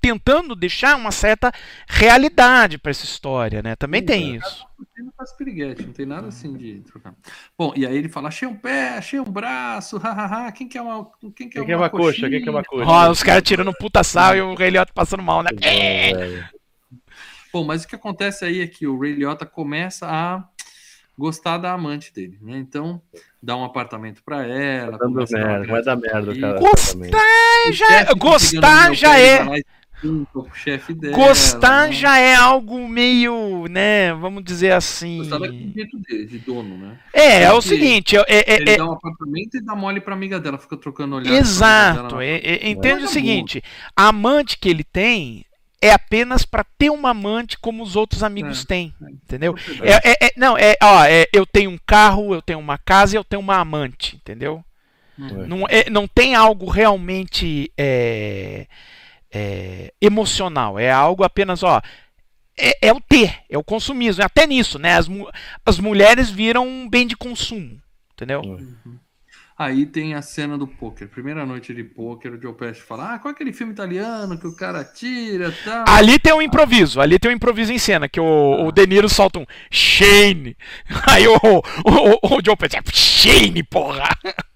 tentando 0.00 0.56
deixar 0.56 0.96
uma 0.96 1.10
certa 1.10 1.52
realidade 1.86 2.78
para 2.78 2.90
essa 2.90 3.04
história, 3.04 3.62
né? 3.62 3.76
Também 3.76 4.00
Sim, 4.00 4.06
tem 4.06 4.36
isso. 4.36 4.66
Não 5.86 5.92
tem 5.92 6.06
nada 6.06 6.28
assim 6.28 6.56
de 6.56 6.80
trocar. 6.80 7.14
Bom, 7.56 7.72
e 7.76 7.86
aí 7.86 7.96
ele 7.96 8.08
fala: 8.08 8.28
achei 8.28 8.48
um 8.48 8.56
pé, 8.56 8.96
achei 8.96 9.20
um 9.20 9.24
braço, 9.24 9.98
hahaha. 9.98 10.50
Quem 10.52 10.68
quer 10.68 10.80
uma, 10.80 11.10
quem 11.36 11.48
quer 11.48 11.64
quem 11.64 11.74
uma, 11.74 11.84
uma 11.84 11.90
coxa? 11.90 12.28
Quem 12.28 12.42
quer 12.42 12.50
uma 12.50 12.64
coxa? 12.64 12.90
Oh, 12.90 13.10
os 13.10 13.22
caras 13.22 13.42
tirando 13.42 13.72
puta 13.74 14.02
sal 14.02 14.36
e 14.36 14.40
o 14.40 14.54
Rei 14.54 14.70
Liotta 14.70 14.92
passando 14.94 15.22
mal, 15.22 15.42
né? 15.42 15.50
É. 15.62 16.48
Bom, 17.52 17.64
mas 17.64 17.84
o 17.84 17.88
que 17.88 17.96
acontece 17.96 18.44
aí 18.44 18.60
é 18.60 18.66
que 18.66 18.86
o 18.86 18.98
Ray 18.98 19.12
Liotta 19.12 19.44
começa 19.44 20.06
a 20.06 20.44
gostar 21.18 21.58
da 21.58 21.72
amante 21.72 22.12
dele, 22.14 22.38
né? 22.40 22.56
Então, 22.58 23.02
dá 23.42 23.56
um 23.56 23.64
apartamento 23.64 24.22
para 24.24 24.46
ela. 24.46 24.92
Tá 24.92 24.98
dando 25.04 25.24
merda, 25.30 25.66
vai 25.66 25.82
dar 25.82 25.96
merda, 25.96 26.40
cara. 26.40 26.58
Gostar 26.58 27.72
já, 27.72 27.92
é, 27.92 28.14
gostar 28.14 28.94
já 28.94 29.18
é. 29.18 29.44
Dela, 30.94 31.14
Gostar 31.14 31.88
né? 31.88 31.92
já 31.92 32.18
é 32.18 32.34
algo 32.34 32.88
meio, 32.88 33.66
né? 33.68 34.14
Vamos 34.14 34.42
dizer 34.42 34.72
assim. 34.72 35.18
Gostar 35.18 35.38
daquele 35.38 35.72
jeito 35.72 35.98
dele, 35.98 36.26
de 36.26 36.38
dono, 36.38 36.76
né? 36.78 36.98
É, 37.12 37.42
é 37.42 37.52
o 37.52 37.60
seguinte. 37.60 38.16
É, 38.16 38.24
é, 38.28 38.56
ele 38.56 38.70
é, 38.70 38.76
dá 38.76 38.86
um 38.86 38.92
apartamento 38.92 39.56
e 39.56 39.60
dá 39.60 39.74
mole 39.76 40.00
pra 40.00 40.14
amiga 40.14 40.40
dela, 40.40 40.58
fica 40.58 40.76
trocando 40.76 41.16
olhar. 41.16 41.32
Exato. 41.32 42.20
É, 42.20 42.36
é, 42.36 42.70
entende 42.70 43.04
o 43.04 43.08
seguinte: 43.08 43.62
a 43.94 44.08
amante 44.08 44.58
que 44.58 44.68
ele 44.68 44.84
tem 44.84 45.44
é 45.82 45.92
apenas 45.92 46.44
para 46.44 46.64
ter 46.64 46.90
uma 46.90 47.10
amante 47.10 47.58
como 47.58 47.82
os 47.82 47.96
outros 47.96 48.22
amigos 48.22 48.62
é, 48.64 48.66
têm, 48.66 48.94
é, 49.02 49.10
entendeu? 49.10 49.54
É, 49.82 50.10
é, 50.10 50.26
é, 50.26 50.32
não, 50.36 50.56
é, 50.56 50.76
ó, 50.82 51.04
é, 51.04 51.26
eu 51.32 51.46
tenho 51.46 51.70
um 51.70 51.78
carro, 51.86 52.34
eu 52.34 52.42
tenho 52.42 52.58
uma 52.58 52.76
casa 52.76 53.14
e 53.14 53.18
eu 53.18 53.24
tenho 53.24 53.40
uma 53.40 53.56
amante, 53.56 54.16
entendeu? 54.16 54.62
Uhum. 55.18 55.46
Não, 55.46 55.66
é, 55.68 55.88
não 55.90 56.06
tem 56.06 56.34
algo 56.34 56.68
realmente 56.68 57.72
é, 59.32 59.92
emocional, 60.00 60.78
é 60.78 60.90
algo 60.90 61.24
apenas, 61.24 61.62
ó, 61.62 61.80
é, 62.56 62.92
o 62.92 63.00
ter, 63.00 63.38
é 63.48 63.56
o 63.56 63.64
consumismo, 63.64 64.22
até 64.22 64.46
nisso, 64.46 64.78
né? 64.78 64.96
As, 64.96 65.08
as 65.64 65.78
mulheres 65.78 66.30
viram 66.30 66.66
um 66.66 66.88
bem 66.88 67.06
de 67.06 67.16
consumo, 67.16 67.80
entendeu? 68.12 68.40
Uhum. 68.42 68.98
Aí 69.56 69.84
tem 69.84 70.14
a 70.14 70.22
cena 70.22 70.56
do 70.56 70.66
poker. 70.66 71.06
Primeira 71.06 71.44
noite 71.44 71.74
de 71.74 71.84
poker, 71.84 72.32
o 72.32 72.40
Joe 72.40 72.54
Pesci 72.54 72.80
fala: 72.80 73.14
Ah, 73.14 73.18
qual 73.18 73.30
é 73.30 73.34
aquele 73.34 73.52
filme 73.52 73.74
italiano 73.74 74.38
que 74.38 74.46
o 74.46 74.56
cara 74.56 74.82
tira 74.82 75.54
tal? 75.62 75.84
Ali 75.86 76.18
tem 76.18 76.32
um 76.32 76.40
improviso, 76.40 76.98
ali 76.98 77.18
tem 77.18 77.30
um 77.30 77.34
improviso 77.34 77.70
em 77.70 77.78
cena, 77.78 78.08
que 78.08 78.18
o, 78.18 78.24
ah. 78.24 78.64
o 78.64 78.72
De 78.72 78.86
Niro 78.86 79.06
solta 79.06 79.38
um 79.38 79.44
Shane. 79.70 80.56
Aí 81.06 81.28
o, 81.28 81.34
o, 81.34 82.36
o 82.36 82.40
Joe 82.42 82.56
Pesci, 82.56 82.78
Shane, 82.90 83.62
porra! 83.62 84.08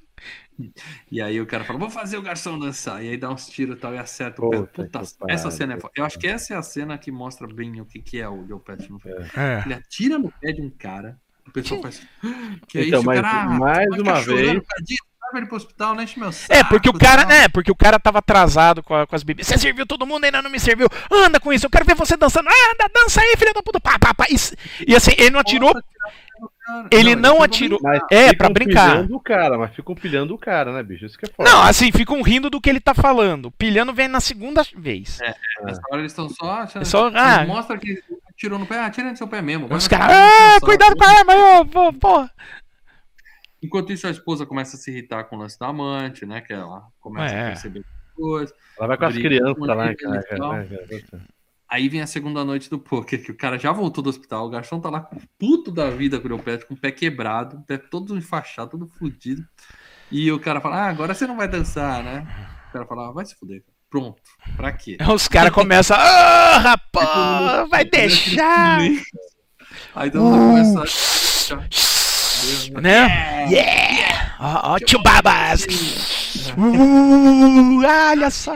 E 1.11 1.21
aí 1.21 1.41
o 1.41 1.47
cara 1.47 1.65
fala, 1.65 1.79
vou 1.79 1.91
fazer 1.91 2.17
o 2.17 2.23
garçom 2.23 2.59
dançar. 2.59 3.05
E 3.05 3.11
aí 3.11 3.17
dá 3.17 3.31
uns 3.31 3.47
tiros 3.47 3.77
e 3.77 3.81
tal 3.81 3.95
e 3.95 3.99
acerta 3.99 4.45
o 4.45 4.51
Puta, 4.51 4.83
pé. 4.83 4.89
Puta, 4.89 5.03
essa 5.29 5.51
cena 5.51 5.75
é 5.75 5.81
foda. 5.81 5.93
Eu 5.97 6.05
acho 6.05 6.19
que 6.19 6.27
essa 6.27 6.55
é 6.55 6.57
a 6.57 6.63
cena 6.63 6.99
que 6.99 7.11
mostra 7.11 7.47
bem 7.47 7.81
o 7.81 7.85
que, 7.85 8.01
que 8.01 8.21
é 8.21 8.29
o 8.29 8.47
Joe 8.47 8.61
Pesci 8.61 8.91
no 8.91 8.99
filme. 8.99 9.25
É. 9.37 9.63
Ele 9.65 9.75
atira 9.75 10.19
no 10.19 10.33
pé 10.41 10.53
de 10.53 10.63
um 10.63 10.71
cara 10.71 11.19
o 11.47 11.53
pessoal 11.53 11.83
faz. 11.83 12.01
Que 12.67 12.79
é 12.79 12.87
então, 12.87 13.01
isso, 13.01 13.07
mas 13.07 13.21
cara, 13.21 13.45
mais 13.51 13.87
uma 13.99 14.21
vez. 14.21 14.63
ele 15.35 15.47
pro 15.47 15.57
hospital, 15.57 15.95
né? 15.95 16.07
Meu 16.17 16.31
saco, 16.31 16.53
é, 16.53 16.63
porque 16.65 16.89
o 16.89 16.93
cara, 16.93 17.25
né? 17.25 17.49
Porque 17.49 17.71
o 17.71 17.75
cara 17.75 17.99
tava 17.99 18.19
atrasado 18.19 18.83
com, 18.83 18.95
a, 18.95 19.07
com 19.07 19.17
as 19.17 19.23
bebidas. 19.23 19.49
Você 19.49 19.59
serviu 19.59 19.85
todo 19.85 20.07
mundo, 20.07 20.25
ainda 20.25 20.41
não 20.41 20.51
me 20.51 20.61
serviu. 20.61 20.89
Anda 21.11 21.41
com 21.41 21.53
isso, 21.53 21.67
eu 21.67 21.71
quero 21.71 21.85
ver 21.85 21.97
você 21.97 22.17
dançando. 22.17 22.49
Anda, 22.49 22.91
dança 22.95 23.21
aí, 23.21 23.35
filha 23.37 23.53
da 23.53 23.63
puta. 23.63 23.81
Pá, 23.81 23.99
pá, 23.99 24.15
pá. 24.15 24.27
E, 24.31 24.37
e 24.91 24.95
assim, 24.95 25.13
ele 25.19 25.31
não 25.31 25.41
atirou. 25.41 25.75
Ele 26.91 27.15
não, 27.15 27.37
não 27.37 27.43
atirou. 27.43 27.79
É, 28.11 28.33
pra 28.35 28.49
brincar. 28.49 29.05
O 29.11 29.21
cara, 29.21 29.59
mas 29.59 29.75
ficam 29.75 29.95
pilhando 29.95 30.35
o 30.35 30.39
cara, 30.39 30.73
né, 30.73 30.83
bicho? 30.83 31.05
Isso 31.05 31.19
que 31.19 31.27
é 31.27 31.29
foda. 31.29 31.51
Não, 31.51 31.63
assim, 31.63 31.93
ficam 31.93 32.23
rindo 32.23 32.49
do 32.49 32.61
que 32.61 32.71
ele 32.71 32.81
tá 32.81 32.95
falando. 32.95 33.51
Pilhando 33.51 33.93
vem 33.93 34.09
na 34.09 34.21
segunda 34.21 34.63
vez. 34.75 35.21
É, 35.21 35.35
nessa 35.63 35.81
hora 35.91 36.01
eles 36.01 36.13
estão 36.13 36.29
só 36.29 36.63
achando. 36.63 36.85
Só, 36.85 37.11
ah, 37.15 37.45
mostra 37.45 37.79
que 37.79 38.03
tirou 38.37 38.59
no 38.59 38.67
pé, 38.67 38.81
ah, 38.81 38.91
tira 38.91 39.11
no 39.11 39.17
seu 39.17 39.29
pé 39.29 39.43
mesmo. 39.43 39.73
Os 39.73 39.87
caras, 39.87 40.17
ah, 40.17 40.59
cuidado 40.61 40.97
com 40.97 41.05
a 41.05 41.09
arma, 41.09 41.67
pô, 41.67 41.93
pô. 41.93 42.29
Enquanto 43.63 43.93
isso, 43.93 44.07
a 44.07 44.11
esposa 44.11 44.47
começa 44.47 44.77
a 44.77 44.79
se 44.79 44.91
irritar 44.91 45.25
com 45.25 45.37
o 45.37 45.39
lance 45.39 45.59
da 45.59 45.69
amante, 45.69 46.27
né? 46.27 46.41
Que 46.41 46.53
ela 46.53 46.83
começa 47.01 47.35
é. 47.35 47.43
a 47.43 47.47
perceber 47.49 47.85
coisas. 48.15 48.55
Ela 48.79 48.89
vai 48.89 48.97
com 48.97 49.05
as 49.05 49.17
crianças 49.17 49.67
lá, 49.67 49.95
cara. 49.95 50.25
Aí 51.75 51.89
vem 51.89 52.01
a 52.01 52.07
segunda 52.07 52.45
noite 52.45 52.71
do 52.71 52.79
poker, 52.79 53.21
que 53.21 53.33
o 53.33 53.37
cara 53.37 53.59
já 53.59 53.73
voltou 53.73 54.01
do 54.01 54.09
hospital, 54.09 54.47
o 54.47 54.49
garçom 54.49 54.79
tá 54.79 54.89
lá 54.89 55.01
com 55.01 55.19
puto 55.37 55.73
da 55.73 55.91
vida 55.91 56.21
com 56.21 56.29
o 56.29 56.39
pé, 56.39 56.57
com 56.59 56.75
o 56.75 56.77
pé 56.77 56.93
quebrado, 56.93 57.57
o 57.57 57.63
pé 57.63 57.77
todo 57.77 58.17
enfaixado, 58.17 58.71
todo 58.71 58.87
fudido. 58.87 59.45
E 60.09 60.31
o 60.31 60.39
cara 60.39 60.61
fala, 60.61 60.77
ah, 60.77 60.89
agora 60.89 61.13
você 61.13 61.27
não 61.27 61.37
vai 61.37 61.49
dançar, 61.49 62.05
né? 62.05 62.25
O 62.69 62.73
cara 62.75 62.87
fala, 62.87 63.09
ah, 63.09 63.13
vai 63.13 63.27
se 63.27 63.35
fuder. 63.35 63.65
Pronto. 63.91 64.23
Pra 64.55 64.71
quê? 64.71 64.99
Os 65.13 65.27
caras 65.27 65.53
começam. 65.53 65.97
Ah, 65.99 66.59
rapaz, 66.59 67.69
vai 67.69 67.85
deixar! 67.85 68.79
Aí 69.97 70.13
todo 70.13 70.23
mundo 70.23 70.63
começa 70.63 71.57
a. 72.77 72.81
Né? 72.81 73.49
Yeah! 73.51 74.37
Ó, 74.39 74.75
oh, 74.75 74.79
tio 74.79 75.03
Babas! 75.03 75.67
Uh, 76.57 77.85
olha 77.85 78.31
só! 78.31 78.55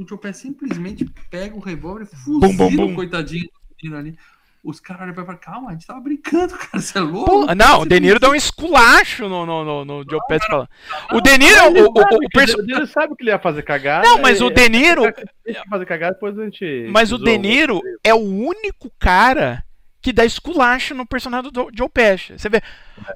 O 0.00 0.04
Tio 0.04 0.18
simplesmente 0.32 1.04
pega 1.28 1.54
o 1.54 1.60
revólver 1.60 2.04
e 2.04 2.06
fuzila 2.06 2.84
o 2.86 2.94
coitadinho 2.94 3.44
do 3.44 3.76
menino 3.82 3.98
ali. 3.98 4.18
Os 4.62 4.78
caras 4.80 5.02
olham 5.02 5.14
pra 5.14 5.24
falar, 5.24 5.38
calma, 5.38 5.70
a 5.70 5.72
gente 5.72 5.86
tava 5.86 6.00
brincando, 6.00 6.54
cara, 6.56 6.80
você 6.80 6.98
é 6.98 7.00
louco? 7.00 7.46
Pô, 7.46 7.54
não, 7.54 7.80
o 7.80 7.86
Deniro 7.86 8.18
dá 8.18 8.30
um 8.30 8.34
esculacho 8.34 9.28
no, 9.28 9.44
no, 9.44 9.64
no, 9.64 9.84
no 9.84 10.04
Joe 10.10 10.20
Pesci 10.26 10.46
falando. 10.46 10.68
O 11.12 11.20
Deniro, 11.20 11.64
o, 11.64 11.84
o, 11.84 12.24
o, 12.24 12.28
perso... 12.30 12.58
o 12.58 12.62
Deniro 12.62 12.86
sabe 12.86 13.14
que 13.14 13.22
ele 13.22 13.30
ia 13.30 13.38
fazer 13.38 13.62
cagada. 13.62 14.06
Não, 14.06 14.18
mas 14.18 14.40
o 14.40 14.50
Deniro... 14.50 15.04
Ele 15.44 15.58
fazer 15.68 15.86
cagada, 15.86 16.14
depois 16.14 16.38
a 16.38 16.44
gente... 16.44 16.88
Mas 16.90 17.12
o 17.12 17.18
Deniro 17.18 17.80
é 18.02 18.14
o 18.14 18.18
único 18.18 18.90
cara 18.98 19.64
que 20.00 20.12
dá 20.12 20.24
esculacho 20.24 20.94
no 20.94 21.06
personagem 21.06 21.50
do 21.50 21.70
Joe 21.74 21.88
Pesci. 21.88 22.38
Você 22.38 22.48
vê, 22.48 22.62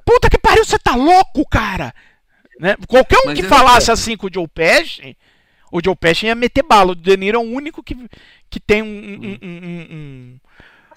puta 0.05 0.29
que 0.29 0.37
pariu, 0.37 0.63
você 0.63 0.77
tá 0.77 0.95
louco, 0.95 1.47
cara! 1.49 1.93
Né? 2.59 2.75
Qualquer 2.87 3.17
um 3.19 3.25
mas 3.25 3.39
que 3.39 3.43
falasse 3.43 3.91
assim 3.91 4.15
com 4.15 4.27
o 4.27 4.33
Joe 4.33 4.47
Pesci, 4.47 5.17
o 5.75 5.81
Joe 5.83 5.95
Pesci 5.95 6.27
ia 6.27 6.35
meter 6.35 6.63
bala. 6.63 6.93
O 6.93 6.95
Deniro 6.95 7.37
é 7.37 7.41
o 7.41 7.43
único 7.43 7.83
que, 7.83 7.97
que 8.49 8.59
tem 8.59 8.81
um, 8.81 8.87
um, 8.87 9.37
um, 9.41 9.87
um 9.91 10.39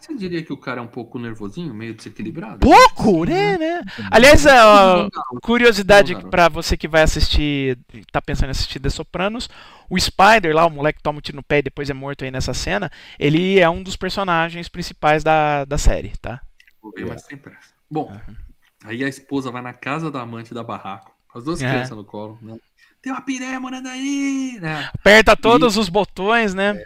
você 0.00 0.14
diria 0.14 0.42
que 0.44 0.52
o 0.52 0.56
cara 0.56 0.80
é 0.80 0.82
um 0.82 0.88
pouco 0.88 1.18
nervosinho, 1.18 1.74
meio 1.74 1.92
desequilibrado? 1.92 2.60
Pouco, 2.60 3.24
né? 3.24 3.58
né? 3.58 3.82
Aliás, 4.10 4.46
a 4.46 5.08
curiosidade 5.42 6.14
para 6.30 6.48
você 6.48 6.76
que 6.76 6.86
vai 6.86 7.02
assistir, 7.02 7.76
tá 8.12 8.22
pensando 8.22 8.48
em 8.48 8.50
assistir 8.52 8.78
The 8.78 8.90
Sopranos, 8.90 9.50
o 9.90 9.98
Spider 9.98 10.54
lá, 10.54 10.64
o 10.64 10.70
moleque 10.70 10.98
que 10.98 11.02
toma 11.02 11.18
um 11.18 11.20
tiro 11.20 11.36
no 11.36 11.42
pé 11.42 11.58
e 11.58 11.62
depois 11.62 11.90
é 11.90 11.94
morto 11.94 12.24
aí 12.24 12.30
nessa 12.30 12.54
cena, 12.54 12.90
ele 13.18 13.58
é 13.58 13.68
um 13.68 13.82
dos 13.82 13.96
personagens 13.96 14.68
principais 14.68 15.24
da, 15.24 15.64
da 15.64 15.76
série, 15.76 16.12
tá? 16.22 16.40
Vou 16.80 16.92
ver 16.92 17.04
mais 17.04 17.22
sempre. 17.22 17.54
Bom, 17.90 18.12
uhum. 18.12 18.36
aí 18.84 19.02
a 19.02 19.08
esposa 19.08 19.50
vai 19.50 19.62
na 19.62 19.72
casa 19.72 20.12
da 20.12 20.22
amante 20.22 20.54
da 20.54 20.62
barraco, 20.62 21.12
com 21.26 21.38
as 21.38 21.44
duas 21.44 21.60
é. 21.60 21.68
crianças 21.68 21.96
no 21.96 22.04
colo, 22.04 22.38
né? 22.40 22.56
Tem 23.00 23.12
uma 23.12 23.22
piranha 23.22 23.60
morando 23.60 23.88
aí, 23.88 24.58
né? 24.60 24.90
Aperta 24.94 25.36
todos 25.36 25.76
e... 25.76 25.78
os 25.78 25.88
botões, 25.88 26.54
né? 26.54 26.76
É, 26.76 26.84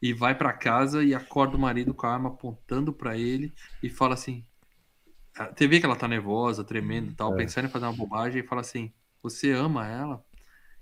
e 0.00 0.12
vai 0.12 0.34
para 0.34 0.52
casa 0.52 1.02
e 1.02 1.14
acorda 1.14 1.56
o 1.56 1.60
marido 1.60 1.92
com 1.92 2.06
a 2.06 2.12
arma 2.12 2.28
apontando 2.28 2.92
para 2.92 3.16
ele 3.16 3.52
e 3.82 3.90
fala 3.90 4.14
assim: 4.14 4.44
ah, 5.36 5.52
Você 5.54 5.66
vê 5.66 5.80
que 5.80 5.86
ela 5.86 5.96
tá 5.96 6.06
nervosa, 6.06 6.64
tremendo 6.64 7.10
e 7.10 7.14
tal, 7.14 7.34
é. 7.34 7.36
pensando 7.36 7.66
em 7.66 7.70
fazer 7.70 7.86
uma 7.86 7.92
bobagem 7.92 8.42
e 8.42 8.46
fala 8.46 8.60
assim: 8.60 8.92
Você 9.22 9.50
ama 9.50 9.86
ela? 9.86 10.24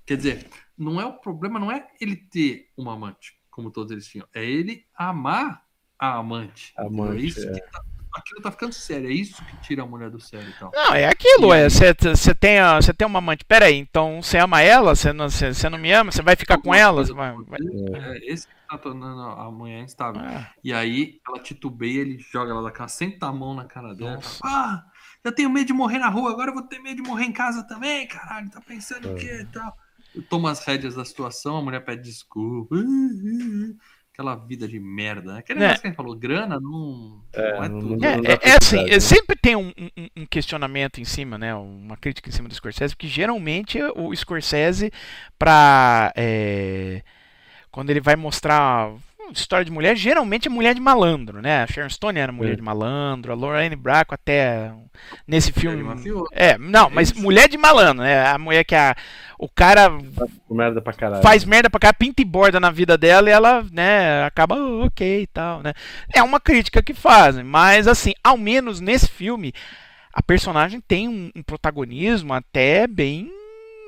Quer 0.04 0.16
dizer, 0.18 0.48
não 0.78 1.00
é 1.00 1.04
o 1.04 1.14
problema, 1.14 1.58
não 1.58 1.72
é 1.72 1.88
ele 2.00 2.14
ter 2.14 2.70
uma 2.76 2.94
amante, 2.94 3.36
como 3.50 3.72
todos 3.72 3.90
eles 3.90 4.06
tinham, 4.06 4.28
é 4.32 4.44
ele 4.44 4.86
amar 4.94 5.66
a 5.98 6.16
amante. 6.18 6.72
amante 6.76 7.24
é 7.24 7.26
isso 7.26 7.48
é. 7.48 7.52
que 7.54 7.60
tá 7.72 7.84
aquilo 8.16 8.40
tá 8.40 8.50
ficando 8.50 8.72
sério. 8.72 9.08
É 9.08 9.12
isso 9.12 9.44
que 9.44 9.56
tira 9.58 9.82
a 9.82 9.86
mulher 9.86 10.10
do 10.10 10.20
sério 10.20 10.48
e 10.48 10.58
tal. 10.58 10.70
Não, 10.74 10.94
é 10.94 11.06
aquilo, 11.06 11.52
é. 11.52 11.68
Você 11.68 11.94
tem, 12.34 12.58
você 12.80 12.92
tem 12.92 13.06
uma 13.06 13.18
amante. 13.18 13.44
Pera 13.44 13.66
aí, 13.66 13.76
então 13.76 14.22
você 14.22 14.38
ama 14.38 14.60
ela? 14.60 14.94
Você 14.94 15.12
não, 15.12 15.28
você, 15.28 15.68
não 15.68 15.78
me 15.78 15.92
ama? 15.92 16.10
Você 16.10 16.22
vai 16.22 16.36
ficar 16.36 16.58
com 16.58 16.74
ela? 16.74 17.04
Vai, 17.04 17.34
vai... 17.46 17.58
É, 17.94 18.32
esse 18.32 18.46
que 18.46 18.54
tá 18.68 18.78
tornando 18.78 19.22
a 19.22 19.50
mulher 19.50 19.82
instável. 19.82 20.22
É. 20.22 20.50
E 20.62 20.72
aí 20.72 21.20
ela 21.26 21.38
titubeia, 21.38 22.00
ele 22.00 22.18
joga 22.18 22.50
ela 22.50 22.62
da 22.62 22.70
cara, 22.70 22.88
senta 22.88 23.26
a 23.26 23.32
mão 23.32 23.54
na 23.54 23.64
cara 23.64 23.94
dela. 23.94 24.20
Fala, 24.20 24.40
ah, 24.44 24.84
eu 25.22 25.32
tenho 25.32 25.50
medo 25.50 25.66
de 25.66 25.72
morrer 25.72 25.98
na 25.98 26.08
rua, 26.08 26.30
agora 26.30 26.50
eu 26.50 26.54
vou 26.54 26.62
ter 26.62 26.78
medo 26.78 27.02
de 27.02 27.08
morrer 27.08 27.24
em 27.24 27.32
casa 27.32 27.62
também, 27.64 28.06
caralho. 28.06 28.50
Tá 28.50 28.60
pensando 28.60 29.08
o 29.08 29.16
é. 29.16 29.20
quê 29.20 29.40
e 29.42 29.46
tal? 29.46 29.76
Eu 30.14 30.22
tomo 30.22 30.48
as 30.48 30.64
rédeas 30.64 30.94
da 30.94 31.04
situação, 31.04 31.56
a 31.56 31.62
mulher 31.62 31.84
pede 31.84 32.02
desculpa. 32.02 32.76
Aquela 34.16 34.34
vida 34.34 34.66
de 34.66 34.80
merda. 34.80 35.34
né? 35.34 35.38
Aquele 35.40 35.62
É. 35.62 35.74
que 35.74 35.86
a 35.86 35.88
gente 35.90 35.96
falou, 35.96 36.16
grana 36.16 36.58
não 36.58 37.20
É, 37.34 37.52
não 37.52 37.64
é 37.64 37.68
não- 37.68 37.78
tudo. 37.80 37.96
não- 37.98 38.08
É, 38.08 38.20
dá 38.22 38.32
é- 38.32 38.38
é 38.50 38.56
assim, 38.56 38.78
é, 38.80 38.90
né? 38.92 39.00
sempre 39.00 39.36
tem 39.36 39.54
um, 39.54 39.68
um- 39.68 40.08
um 40.22 40.26
questionamento 40.26 40.98
em 41.00 41.04
cima, 41.04 41.36
né? 41.36 41.54
Uma 41.54 41.98
crítica 41.98 42.28
em 42.30 42.32
cima 42.32 42.48
do 42.48 42.54
Scorsese, 42.54 42.94
porque 42.96 43.08
geralmente 43.08 43.78
o 43.94 44.14
Scorsese, 44.16 44.90
pra. 45.38 46.12
é, 46.16 47.02
quando 47.70 47.90
ele 47.90 48.00
vai 48.00 48.16
mostrar 48.16 48.90
história 49.32 49.64
de 49.64 49.70
mulher, 49.70 49.96
geralmente 49.96 50.48
é 50.48 50.50
mulher 50.50 50.74
de 50.74 50.80
malandro, 50.80 51.40
né? 51.42 51.62
A 51.62 51.66
Sharon 51.66 51.88
Stone 51.90 52.18
era 52.18 52.32
mulher 52.32 52.52
É. 52.52 52.56
de 52.56 52.62
malandro, 52.62 53.32
a 53.32 53.34
Lorraine 53.34 53.76
Bracco 53.76 54.14
até 54.14 54.72
nesse 55.26 55.52
filme. 55.52 55.84
É, 56.32 56.56
não, 56.58 56.88
mas 56.90 57.10
Isso. 57.10 57.20
mulher 57.20 57.48
de 57.48 57.56
malandro, 57.58 58.02
né? 58.02 58.26
A 58.26 58.38
mulher 58.38 58.64
que 58.64 58.74
a, 58.74 58.94
o 59.38 59.48
cara 59.48 59.90
Merda 60.50 60.80
pra 60.80 60.92
caralho. 60.92 61.22
faz 61.22 61.44
merda 61.44 61.68
pra 61.68 61.80
cá, 61.80 61.92
pinta 61.92 62.22
e 62.22 62.24
borda 62.24 62.58
na 62.60 62.70
vida 62.70 62.96
dela 62.96 63.28
e 63.28 63.32
ela, 63.32 63.64
né, 63.72 64.24
acaba 64.24 64.56
"Oh, 64.56 64.86
ok 64.86 65.22
e 65.22 65.26
tal, 65.26 65.62
né? 65.62 65.72
É 66.14 66.22
uma 66.22 66.40
crítica 66.40 66.82
que 66.82 66.94
fazem, 66.94 67.44
mas 67.44 67.86
assim, 67.86 68.12
ao 68.24 68.36
menos 68.36 68.80
nesse 68.80 69.08
filme, 69.08 69.52
a 70.12 70.22
personagem 70.22 70.80
tem 70.80 71.08
um, 71.08 71.30
um 71.36 71.42
protagonismo 71.42 72.32
até 72.32 72.86
bem 72.86 73.30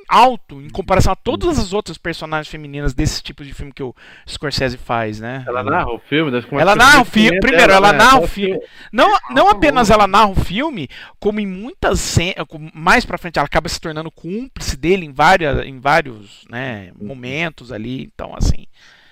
alto 0.09 0.61
em 0.61 0.71
comparação 0.71 1.13
a 1.13 1.17
todas 1.17 1.59
as 1.59 1.73
outras 1.73 1.99
personagens 1.99 2.49
femininas 2.49 2.95
desse 2.95 3.23
tipo 3.23 3.45
de 3.45 3.53
filme 3.53 3.73
que 3.73 3.83
o 3.83 3.95
Scorsese 4.29 4.79
faz, 4.79 5.21
né? 5.21 5.45
Ela 5.47 5.63
narra 5.63 5.93
o 5.93 5.99
filme. 5.99 6.43
Como 6.43 6.61
Ela 6.61 6.75
narra 6.75 7.03
o 7.03 7.05
filme, 7.05 7.39
primeiro, 7.41 7.73
ela 7.73 7.93
né? 7.93 7.99
narra 7.99 8.21
o 8.21 8.27
filme. 8.27 8.59
Não, 8.93 9.17
não 9.31 9.49
apenas 9.49 9.91
ela 9.91 10.07
narra 10.07 10.29
o 10.29 10.35
filme, 10.35 10.89
como 11.21 11.41
em 11.41 11.47
muitas 11.47 12.01
cenas, 12.01 12.47
mais 12.73 13.05
pra 13.05 13.19
frente 13.19 13.39
ela 13.39 13.47
acaba 13.47 13.69
se 13.69 13.81
tornando 13.81 14.11
cúmplice 14.11 14.77
dele 14.77 15.05
em 15.05 15.13
várias, 15.13 15.67
em 15.67 15.79
vários, 15.79 16.45
né, 16.51 16.91
momentos 17.01 17.71
ali, 17.71 18.03
então 18.03 18.35
assim. 18.35 18.67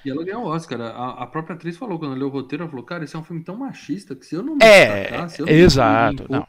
E 0.07 0.11
ela 0.11 0.25
ganhou 0.25 0.45
o 0.45 0.47
Oscar. 0.49 0.81
A, 0.81 1.23
a 1.25 1.27
própria 1.27 1.55
atriz 1.57 1.77
falou, 1.77 1.99
quando 1.99 2.15
leu 2.15 2.29
o 2.29 2.31
roteiro, 2.31 2.63
ela 2.65 2.71
falou, 2.71 2.85
cara, 2.85 3.05
esse 3.05 3.17
é 3.17 3.19
um 3.19 3.25
filme 3.25 3.43
tão 3.45 3.57
machista 3.57 4.15
que 4.15 4.25
se 4.27 4.35
eu 4.37 4.43
não 4.43 4.55
me 4.57 4.65
É, 4.65 4.69
destacar, 4.69 5.29
se 5.31 5.43
eu 5.43 5.47
não 5.47 5.55
me 5.55 5.65
exato, 5.65 6.25
impor, 6.25 6.47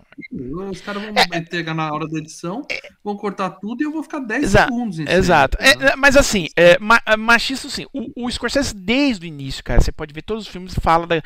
Os 0.72 0.82
caras 0.82 1.04
vão 1.04 1.14
meter 1.28 1.64
na 1.74 1.92
hora 1.94 2.08
da 2.08 2.20
edição, 2.20 2.70
vão 3.04 3.18
cortar 3.18 3.52
tudo 3.52 3.82
e 3.82 3.86
eu 3.86 3.92
vou 3.92 4.04
ficar 4.04 4.20
10 4.20 4.44
Exa- 4.44 4.68
segundos 4.68 5.00
Exato. 5.06 5.58
tá 5.58 5.64
É, 5.66 5.72
é, 5.94 5.96
mas 5.96 6.16
assim, 6.16 6.48
é, 6.56 6.78
ma- 6.80 7.02
é, 7.06 7.16
machista 7.18 7.70
sim. 7.70 7.86
O, 7.94 8.26
o 8.26 8.32
Scorsese, 8.32 8.76
desde 8.76 9.26
o 9.26 9.28
início, 9.28 9.64
cara, 9.64 9.82
você 9.82 9.92
pode 9.92 10.14
ver 10.14 10.22
todos 10.22 10.44
os 10.46 10.50
filmes 10.50 10.76
fala 10.80 11.08
da. 11.08 11.22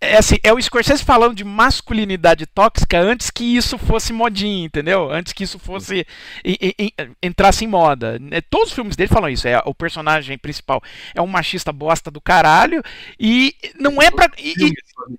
É 0.00 0.16
assim, 0.16 0.36
é 0.42 0.52
o 0.52 0.60
Scorsese 0.60 1.02
falando 1.04 1.34
de 1.34 1.44
masculinidade 1.44 2.46
tóxica 2.46 2.98
antes 3.00 3.30
que 3.30 3.44
isso 3.56 3.76
fosse 3.78 4.12
modinha, 4.12 4.64
entendeu? 4.66 5.10
Antes 5.10 5.32
que 5.32 5.44
isso 5.44 5.58
fosse. 5.58 6.06
e- 6.44 6.74
e- 6.78 6.92
e- 6.98 7.08
entrasse 7.22 7.64
em 7.64 7.68
moda. 7.68 8.18
É, 8.30 8.40
Todos 8.40 8.68
os 8.68 8.74
filmes 8.74 8.96
dele 8.96 9.08
falam 9.08 9.28
isso. 9.28 9.46
É, 9.48 9.60
o 9.66 9.74
personagem 9.74 10.38
principal 10.38 10.82
é 11.14 11.20
um 11.20 11.26
machista 11.26 11.72
bosta 11.74 12.10
do 12.10 12.20
caralho. 12.20 12.82
E 13.20 13.54
não 13.78 14.00
é 14.00 14.10
pra. 14.10 14.30
e- 14.38 14.54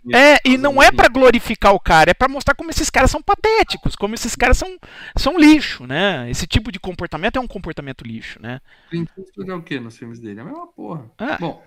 e- 0.10 0.15
é, 0.15 0.40
e 0.45 0.57
não 0.57 0.82
é 0.82 0.91
pra 0.91 1.07
glorificar 1.07 1.73
o 1.73 1.80
cara, 1.80 2.11
é 2.11 2.14
pra 2.14 2.27
mostrar 2.27 2.56
como 2.56 2.69
esses 2.72 2.90
caras 2.90 3.11
são 3.11 3.22
patéticos, 3.22 3.95
como 3.95 4.15
esses 4.15 4.36
caras 4.36 4.57
são, 4.57 4.77
são 5.18 5.38
lixo, 5.38 5.86
né? 5.86 6.30
Esse 6.30 6.48
tipo 6.48 6.72
de 6.72 6.80
comportamento 6.80 7.38
é 7.38 7.40
um 7.40 7.48
comportamento 7.48 8.03
lixo, 8.03 8.41
né? 8.41 8.61
Clint 8.90 9.10
Eastwood 9.18 9.52
é 9.52 9.53
o 9.53 9.61
que 9.61 9.80
nos 9.80 9.98
filmes 9.98 10.19
dele? 10.19 10.40
É 10.40 10.41
a 10.41 10.45
mesma 10.45 10.68
porra. 10.68 11.11
Ah. 11.18 11.38
Bom, 11.40 11.64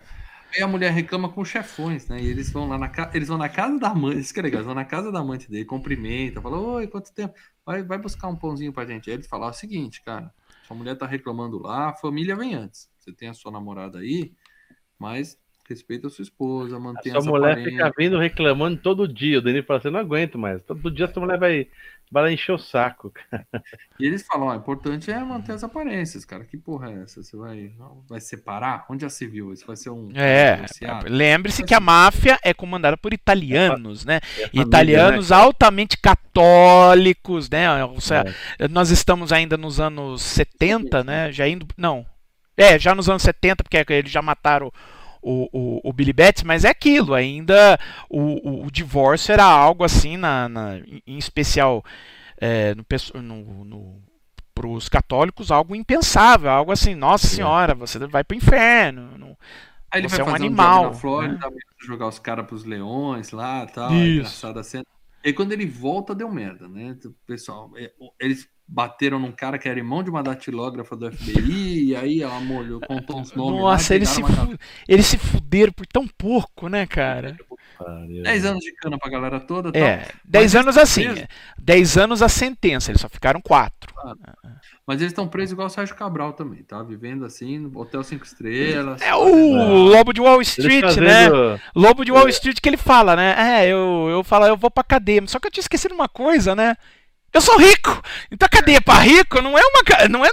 aí 0.55 0.63
a 0.63 0.67
mulher 0.67 0.91
reclama 0.93 1.29
com 1.29 1.45
chefões, 1.45 2.09
né? 2.09 2.21
E 2.21 2.27
eles 2.27 2.51
vão 2.51 2.67
lá 2.69 2.79
na 2.79 2.89
casa. 2.89 3.11
Eles 3.15 3.29
vão 3.29 3.39
na 3.39 3.49
casa 3.49 3.79
da 3.79 3.89
amante. 3.91 4.21
Isso 4.21 4.33
que 4.35 4.41
é 4.41 4.43
legal, 4.43 4.59
eles 4.61 4.67
vão 4.67 4.75
na 4.75 4.85
casa 4.85 5.13
da 5.13 5.21
amante 5.21 5.51
dele, 5.51 5.65
cumprimenta, 5.65 6.41
fala, 6.41 6.59
oi, 6.59 6.87
quanto 6.87 7.13
tempo? 7.13 7.35
Vai, 7.65 7.83
vai 7.83 7.99
buscar 7.99 8.29
um 8.29 8.37
pãozinho 8.37 8.73
pra 8.73 8.87
gente. 8.87 9.11
Aí 9.11 9.17
eles 9.17 9.27
falam 9.27 9.47
"Ó, 9.49 9.51
o 9.51 9.55
seguinte, 9.55 10.03
cara, 10.03 10.33
sua 10.67 10.77
mulher 10.77 10.97
tá 10.97 11.07
reclamando 11.07 11.59
lá, 11.59 11.91
a 11.91 11.95
família 11.95 12.35
vem 12.35 12.55
antes. 12.55 12.89
Você 12.99 13.13
tem 13.13 13.29
a 13.29 13.35
sua 13.35 13.53
namorada 13.53 13.99
aí, 13.99 14.33
mas 14.99 15.39
respeita 15.69 16.07
a 16.07 16.11
sua 16.11 16.23
esposa, 16.23 16.79
mantenha 16.79 17.15
Sua 17.15 17.19
essa 17.19 17.31
mulher 17.31 17.53
aparência. 17.53 17.71
fica 17.73 17.93
vindo 17.97 18.19
reclamando 18.19 18.79
todo 18.81 19.07
dia. 19.07 19.39
O 19.39 19.43
Denis 19.43 19.65
fala 19.67 19.79
assim: 19.79 19.91
não 19.91 20.01
aguento 20.01 20.39
mais. 20.39 20.63
Todo 20.63 20.91
dia 20.91 21.07
sua 21.13 21.21
mulher 21.23 21.39
vai, 21.39 21.69
vai 22.11 22.23
lá 22.23 22.33
encher 22.33 22.53
o 22.53 22.59
saco. 22.59 23.11
cara. 23.11 23.47
E 24.01 24.07
eles 24.07 24.23
falam, 24.27 24.47
ó, 24.49 24.53
o 24.53 24.57
importante 24.57 25.11
é 25.11 25.19
manter 25.23 25.53
as 25.53 25.63
aparências, 25.63 26.25
cara. 26.25 26.45
Que 26.47 26.57
porra 26.57 26.91
é 26.91 27.03
essa? 27.03 27.23
Você 27.23 27.37
vai, 27.37 27.71
vai 28.09 28.19
separar? 28.21 28.87
Onde 28.89 29.03
já 29.03 29.11
se 29.11 29.27
viu? 29.27 29.53
Isso 29.53 29.67
vai 29.67 29.77
ser 29.77 29.91
um 29.91 30.09
É, 30.15 30.55
divorciado? 30.55 31.07
lembre-se 31.11 31.63
que 31.63 31.75
a 31.75 31.81
máfia 31.81 32.39
é 32.43 32.55
comandada 32.55 32.97
por 32.97 33.13
italianos, 33.13 34.07
né? 34.07 34.21
É 34.39 34.45
a 34.45 34.49
família, 34.49 34.63
Italianos 34.63 35.29
né? 35.31 35.37
altamente 35.37 35.99
católicos, 35.99 37.51
né? 37.51 37.67
Seja, 38.01 38.25
É. 38.59 38.69
nós 38.69 38.89
estamos 38.91 39.33
ainda 39.33 39.57
nos 39.59 39.79
anos 39.81 40.23
70, 40.23 41.05
né? 41.05 41.31
Já 41.31 41.47
indo. 41.47 41.67
Não. 41.77 42.07
É, 42.59 42.79
já 42.79 42.95
nos 42.95 43.09
anos 43.09 43.23
70, 43.23 43.65
porque 43.65 43.85
eles 43.93 44.13
já 44.13 44.23
mataram 44.23 44.73
o, 45.23 45.49
o, 45.53 45.91
o 45.91 45.93
Billy 45.95 46.13
Betts, 46.13 46.45
mas 46.45 46.65
é 46.65 46.71
aquilo, 46.71 47.15
ainda 47.15 47.79
o, 48.11 48.21
o, 48.63 48.67
o 48.67 48.71
divórcio 48.73 49.33
era 49.33 49.45
algo 49.45 49.85
assim, 49.85 50.17
na, 50.17 50.49
na- 50.49 50.79
em 51.07 51.19
especial 51.19 51.85
é, 52.41 52.75
no, 52.75 52.85
pesso- 52.85 53.17
no, 53.21 53.65
no, 53.65 54.03
pros 54.55 54.89
católicos, 54.89 55.51
algo 55.51 55.77
impensável, 55.77 56.51
algo 56.51 56.73
assim, 56.73 56.95
nossa 56.95 57.27
Sim. 57.27 57.29
senhora, 57.29 57.75
você 57.75 57.99
vai 58.07 58.25
pro 58.25 58.37
inferno. 58.37 59.19
não- 59.19 59.37
Aí 59.91 60.01
ele 60.01 60.09
Você 60.09 60.09
vai 60.09 60.21
é 60.21 60.25
um 60.25 60.33
fazer 60.33 60.45
um 60.45 60.47
animal, 60.47 60.93
jogo 60.93 61.17
na 61.23 61.39
Flórida, 61.39 61.39
jogar 61.81 62.09
os 62.09 62.19
caras 62.19 62.47
pros 62.47 62.65
leões 62.65 63.31
lá 63.31 63.67
tal. 63.67 63.91
Isso. 63.91 64.05
É 64.05 64.09
engraçada 64.09 64.61
a 64.61 64.65
cena. 64.65 64.85
E 65.25 65.33
quando 65.33 65.53
ele 65.53 65.67
volta, 65.67 66.15
deu 66.15 66.31
merda, 66.31 66.69
né? 66.69 66.97
O 67.05 67.13
Pessoal, 67.27 67.71
é, 67.77 67.93
eles 68.21 68.49
bateram 68.71 69.19
num 69.19 69.33
cara 69.33 69.59
que 69.59 69.67
era 69.69 69.79
irmão 69.79 70.03
de 70.03 70.11
uma 70.11 70.23
datilógrafa 70.23 70.95
do 70.95 71.11
FBI, 71.11 71.85
e 71.91 71.97
aí 71.97 72.21
ela 72.23 72.39
molhou, 72.41 72.81
contou 72.81 73.19
uns 73.19 73.33
nomes. 73.33 73.63
lá, 73.63 73.73
Nossa, 73.73 73.95
eles 73.95 74.11
se, 74.11 74.21
fu- 74.23 74.59
eles 74.87 75.07
se 75.07 75.17
fuderam 75.17 75.73
por 75.73 75.87
tão 75.87 76.07
pouco, 76.07 76.69
né, 76.69 76.87
cara? 76.87 77.35
Pariu. 77.79 78.23
10 78.25 78.45
anos 78.45 78.63
de 78.65 78.73
cana 78.75 78.99
pra 78.99 79.09
galera 79.11 79.41
toda. 79.41 79.73
tal. 79.73 79.81
É, 79.81 80.07
10 80.25 80.53
Mas 80.53 80.55
anos 80.57 80.77
eles 80.77 80.91
assim, 80.91 81.05
tão 81.05 81.13
presos. 81.15 81.29
10 81.59 81.97
anos 81.97 82.23
a 82.23 82.29
sentença, 82.29 82.91
eles 82.91 83.01
só 83.01 83.09
ficaram 83.09 83.41
4. 83.41 83.95
Mas 84.87 85.01
eles 85.01 85.13
estão 85.13 85.29
presos 85.29 85.53
igual 85.53 85.67
o 85.69 85.71
Sérgio 85.71 85.95
Cabral 85.95 86.33
também, 86.33 86.63
tá? 86.63 86.83
Vivendo 86.83 87.25
assim, 87.25 87.59
no 87.59 87.79
Hotel 87.79 88.03
5 88.03 88.25
Estrelas. 88.25 89.01
É 89.01 89.15
o 89.15 89.85
Lobo 89.89 90.13
de 90.13 90.21
Wall 90.21 90.41
Street, 90.43 90.97
né? 90.97 91.29
Lobo 91.75 92.05
de 92.05 92.13
Wall 92.13 92.29
Street 92.29 92.59
que 92.61 92.69
ele 92.69 92.77
fala, 92.77 93.15
né? 93.15 93.35
É, 93.63 93.67
eu, 93.69 94.09
eu 94.11 94.25
falo, 94.25 94.47
eu 94.47 94.57
vou 94.57 94.71
pra 94.71 94.83
cadeia. 94.85 95.23
Só 95.27 95.39
que 95.39 95.47
eu 95.47 95.51
tinha 95.51 95.63
esquecido 95.63 95.95
uma 95.95 96.09
coisa, 96.09 96.55
né? 96.57 96.75
Eu 97.39 97.43
sou 97.43 97.57
rico! 97.57 98.03
Então 98.33 98.47
a 98.47 98.49
cadeia 98.49 98.81
pra 98.81 98.95
rico 98.99 99.41
não 99.41 99.57
é 99.57 99.63
uma. 99.63 100.09
Não 100.11 100.25
é. 100.25 100.29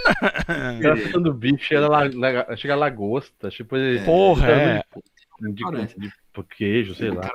Ela 0.83 0.97
ficando 0.97 1.31
bicho, 1.33 1.71
ela 1.71 1.87
la- 1.87 2.09
la- 2.47 2.55
chega 2.57 2.73
a 2.73 2.77
lagosta. 2.77 3.49
Tipo, 3.49 3.77
ele, 3.77 4.03
Porra, 4.03 4.47
é. 4.49 4.83
de, 5.39 5.53
de, 5.53 5.63
Parece. 5.63 5.99
de 5.99 6.11
queijo, 6.57 6.95
sei 6.95 7.11
lá. 7.11 7.29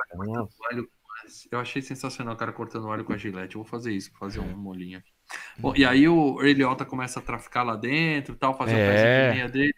Eu 1.51 1.59
achei 1.59 1.81
sensacional 1.81 2.33
o 2.33 2.37
cara 2.37 2.51
cortando 2.51 2.89
alho 2.91 3.05
com 3.05 3.13
a 3.13 3.17
gilete. 3.17 3.55
Eu 3.55 3.61
vou 3.63 3.69
fazer 3.69 3.93
isso, 3.93 4.11
fazer 4.19 4.41
um 4.41 4.57
molinho 4.57 4.99
aqui. 4.99 5.11
Bom, 5.57 5.73
e 5.75 5.85
aí 5.85 6.05
o 6.07 6.35
Ray 6.35 6.53
Liotta 6.53 6.83
começa 6.83 7.19
a 7.19 7.23
traficar 7.23 7.63
lá 7.63 7.77
dentro, 7.77 8.35
tal, 8.35 8.57
fazer 8.57 8.75
É. 8.75 9.29
pezinho 9.29 9.49
dele. 9.51 9.75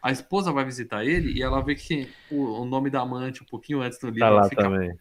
A 0.00 0.12
esposa 0.12 0.52
vai 0.52 0.64
visitar 0.64 1.04
ele 1.04 1.32
e 1.32 1.42
ela 1.42 1.60
vê 1.60 1.74
que 1.74 2.08
o, 2.30 2.60
o 2.60 2.64
nome 2.64 2.88
da 2.90 3.00
amante, 3.00 3.42
um 3.42 3.46
pouquinho 3.46 3.80
antes 3.80 3.98
do 3.98 4.06
livro, 4.06 4.20
Tá 4.20 4.26
ela 4.26 4.42
lá 4.42 4.48
fica. 4.48 4.62
também. 4.62 4.92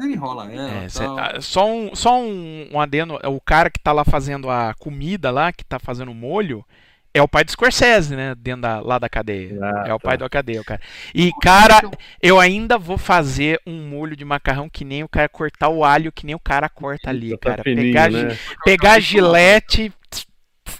Ele 0.00 0.14
enrola 0.14 0.50
ela. 0.52 0.84
É, 0.84 0.88
cê- 0.88 1.04
ah, 1.04 1.40
só 1.40 1.66
um, 1.68 1.94
só 1.94 2.20
um, 2.20 2.68
um 2.72 2.80
adendo: 2.80 3.18
é 3.22 3.28
o 3.28 3.40
cara 3.40 3.70
que 3.70 3.78
tá 3.78 3.92
lá 3.92 4.04
fazendo 4.04 4.48
a 4.50 4.74
comida 4.78 5.30
lá, 5.30 5.52
que 5.52 5.64
tá 5.64 5.78
fazendo 5.78 6.10
o 6.12 6.14
molho, 6.14 6.64
é 7.12 7.20
o 7.20 7.28
pai 7.28 7.44
do 7.44 7.50
Scorsese, 7.50 8.14
né? 8.14 8.34
Dentro 8.36 8.62
da, 8.62 8.80
lá 8.80 8.98
da 8.98 9.08
cadeia. 9.08 9.58
Ah, 9.60 9.84
é 9.88 9.94
o 9.94 9.98
pai 10.00 10.16
tá. 10.16 10.24
da 10.24 10.30
cadeia, 10.30 10.60
o 10.60 10.64
cara. 10.64 10.80
E, 11.14 11.30
cara, 11.42 11.80
eu 12.22 12.38
ainda 12.38 12.78
vou 12.78 12.96
fazer 12.96 13.60
um 13.66 13.88
molho 13.88 14.14
de 14.16 14.24
macarrão 14.24 14.68
que 14.70 14.84
nem 14.84 15.02
o 15.02 15.08
cara 15.08 15.28
cortar 15.28 15.68
o 15.68 15.84
alho, 15.84 16.12
que 16.12 16.24
nem 16.24 16.34
o 16.34 16.40
cara 16.40 16.68
corta 16.68 17.10
ali, 17.10 17.36
Tá 17.38 17.50
cara. 17.50 17.62
fininho, 17.64 17.88
Pegar, 17.92 18.10
né? 18.10 18.38
pegar 18.64 18.92
a 18.92 19.00
gilete. 19.00 19.92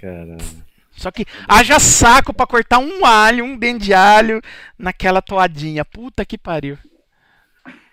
Caramba. 0.01 0.39
Só 0.93 1.11
que 1.11 1.25
haja 1.49 1.79
saco 1.81 2.33
pra 2.33 2.47
cortar 2.47 2.79
um 2.79 3.05
alho, 3.07 3.45
um 3.45 3.57
dente 3.57 3.87
de 3.87 3.95
alho 3.95 4.41
naquela 4.79 5.23
toadinha. 5.23 5.83
Puta 5.85 6.25
que 6.27 6.37
pariu. 6.37 6.77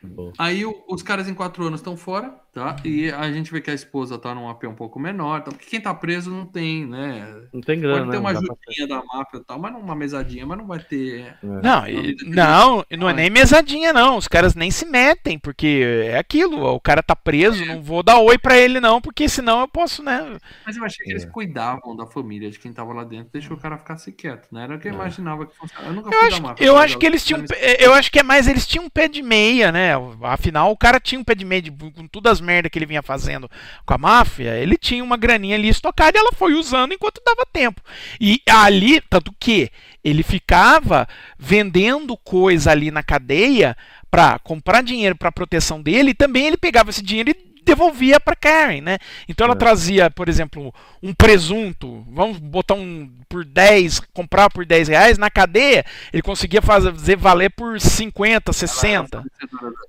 Bom. 0.09 0.31
Aí 0.37 0.65
o- 0.65 0.83
os 0.89 1.01
caras 1.03 1.27
em 1.27 1.33
quatro 1.33 1.65
anos 1.65 1.79
estão 1.79 1.95
fora, 1.97 2.33
tá? 2.53 2.75
E 2.83 3.11
a 3.11 3.31
gente 3.31 3.51
vê 3.51 3.61
que 3.61 3.69
a 3.71 3.73
esposa 3.73 4.17
tá 4.17 4.33
num 4.33 4.49
AP 4.49 4.65
um 4.67 4.73
pouco 4.75 4.99
menor, 4.99 5.41
tá? 5.43 5.51
porque 5.51 5.65
quem 5.69 5.81
tá 5.81 5.93
preso 5.93 6.29
não 6.31 6.45
tem, 6.45 6.85
né? 6.85 7.35
Não 7.53 7.61
tem 7.61 7.79
grana, 7.79 7.99
Pode 7.99 8.11
ter 8.11 8.17
né? 8.17 8.19
uma 8.19 8.29
ajudinha 8.31 8.87
da 8.87 9.03
máfia 9.03 9.37
e 9.37 9.43
tal, 9.43 9.59
mas 9.59 9.71
não 9.73 9.79
uma 9.81 9.95
mesadinha, 9.95 10.45
mas 10.45 10.57
não 10.57 10.67
vai 10.67 10.79
ter. 10.79 11.35
Não, 11.43 11.87
e- 11.87 12.15
não, 12.25 12.83
não 12.97 13.09
é 13.09 13.13
nem 13.13 13.29
mesadinha, 13.29 13.93
não. 13.93 14.17
Os 14.17 14.27
caras 14.27 14.55
nem 14.55 14.71
se 14.71 14.85
metem, 14.85 15.37
porque 15.39 15.83
é 16.05 16.17
aquilo. 16.17 16.63
O 16.65 16.79
cara 16.79 17.01
tá 17.03 17.15
preso, 17.15 17.63
não 17.65 17.81
vou 17.81 18.01
dar 18.03 18.19
oi 18.19 18.37
pra 18.37 18.57
ele, 18.57 18.79
não, 18.79 18.99
porque 19.01 19.27
senão 19.29 19.61
eu 19.61 19.67
posso, 19.67 20.03
né? 20.03 20.37
Mas 20.65 20.77
eu 20.77 20.83
achei 20.83 21.05
que 21.05 21.11
eles 21.11 21.23
É. 21.23 21.27
cuidavam 21.27 21.95
da 21.95 22.05
família, 22.05 22.49
de 22.49 22.59
quem 22.59 22.71
tava 22.73 22.93
lá 22.93 23.03
dentro, 23.03 23.29
deixou 23.31 23.55
o 23.57 23.59
cara 23.59 23.77
ficar 23.77 23.97
se 23.97 24.11
quieto, 24.11 24.47
né? 24.51 24.63
Era 24.63 24.75
o 24.75 24.79
que 24.79 24.87
eu 24.87 24.91
É. 24.91 24.95
imaginava 24.95 25.45
que 25.45 25.55
funcionava. 25.55 25.89
Eu 25.89 25.95
nunca 25.95 26.09
Eu 26.09 26.19
fui 26.19 26.27
acho, 26.27 26.41
da 26.41 26.47
máfia. 26.49 26.65
eu 26.65 26.77
acho 26.77 26.97
que 26.97 27.05
eles 27.05 27.23
tinham. 27.25 27.43
Eu 27.79 27.93
acho 27.93 28.11
que 28.11 28.19
é 28.19 28.23
mais 28.23 28.47
eles 28.47 28.65
tinham 28.67 28.85
um 28.85 28.89
pé 28.89 29.07
de 29.07 29.21
meia, 29.21 29.71
né? 29.71 29.96
Afinal, 30.23 30.71
o 30.71 30.77
cara 30.77 30.99
tinha 30.99 31.19
um 31.19 31.23
pé 31.23 31.35
de 31.35 31.45
meio 31.45 31.71
com 31.93 32.07
todas 32.07 32.33
as 32.33 32.41
merdas 32.41 32.71
que 32.71 32.77
ele 32.77 32.85
vinha 32.85 33.01
fazendo 33.01 33.49
com 33.85 33.93
a 33.93 33.97
máfia, 33.97 34.55
ele 34.55 34.77
tinha 34.77 35.03
uma 35.03 35.17
graninha 35.17 35.55
ali 35.55 35.69
estocada 35.69 36.17
e 36.17 36.19
ela 36.19 36.31
foi 36.33 36.53
usando 36.53 36.93
enquanto 36.93 37.21
dava 37.25 37.45
tempo. 37.51 37.81
E 38.19 38.41
ali, 38.49 39.01
tanto 39.01 39.33
que 39.39 39.71
ele 40.03 40.23
ficava 40.23 41.07
vendendo 41.37 42.15
coisa 42.17 42.71
ali 42.71 42.91
na 42.91 43.03
cadeia 43.03 43.75
para 44.09 44.39
comprar 44.39 44.81
dinheiro 44.81 45.15
para 45.15 45.31
proteção 45.31 45.81
dele 45.81 46.11
e 46.11 46.15
também 46.15 46.47
ele 46.47 46.57
pegava 46.57 46.89
esse 46.89 47.03
dinheiro 47.03 47.31
e 47.31 47.46
devolvia 47.67 48.19
para 48.19 48.35
Karen, 48.35 48.81
né? 48.81 48.97
Então 49.27 49.45
ela 49.45 49.53
é. 49.53 49.57
trazia, 49.57 50.09
por 50.09 50.29
exemplo, 50.29 50.73
um 51.03 51.13
presunto, 51.13 52.05
vamos 52.09 52.37
botar 52.39 52.73
um 52.73 53.11
por 53.29 53.43
10, 53.43 53.99
comprar 54.13 54.49
por 54.49 54.65
10 54.65 54.87
reais, 54.87 55.17
na 55.17 55.29
cadeia 55.29 55.85
ele 56.13 56.21
conseguia 56.21 56.61
fazer 56.61 57.17
valer 57.17 57.51
por 57.51 57.79
50, 57.79 58.53
60. 58.53 59.23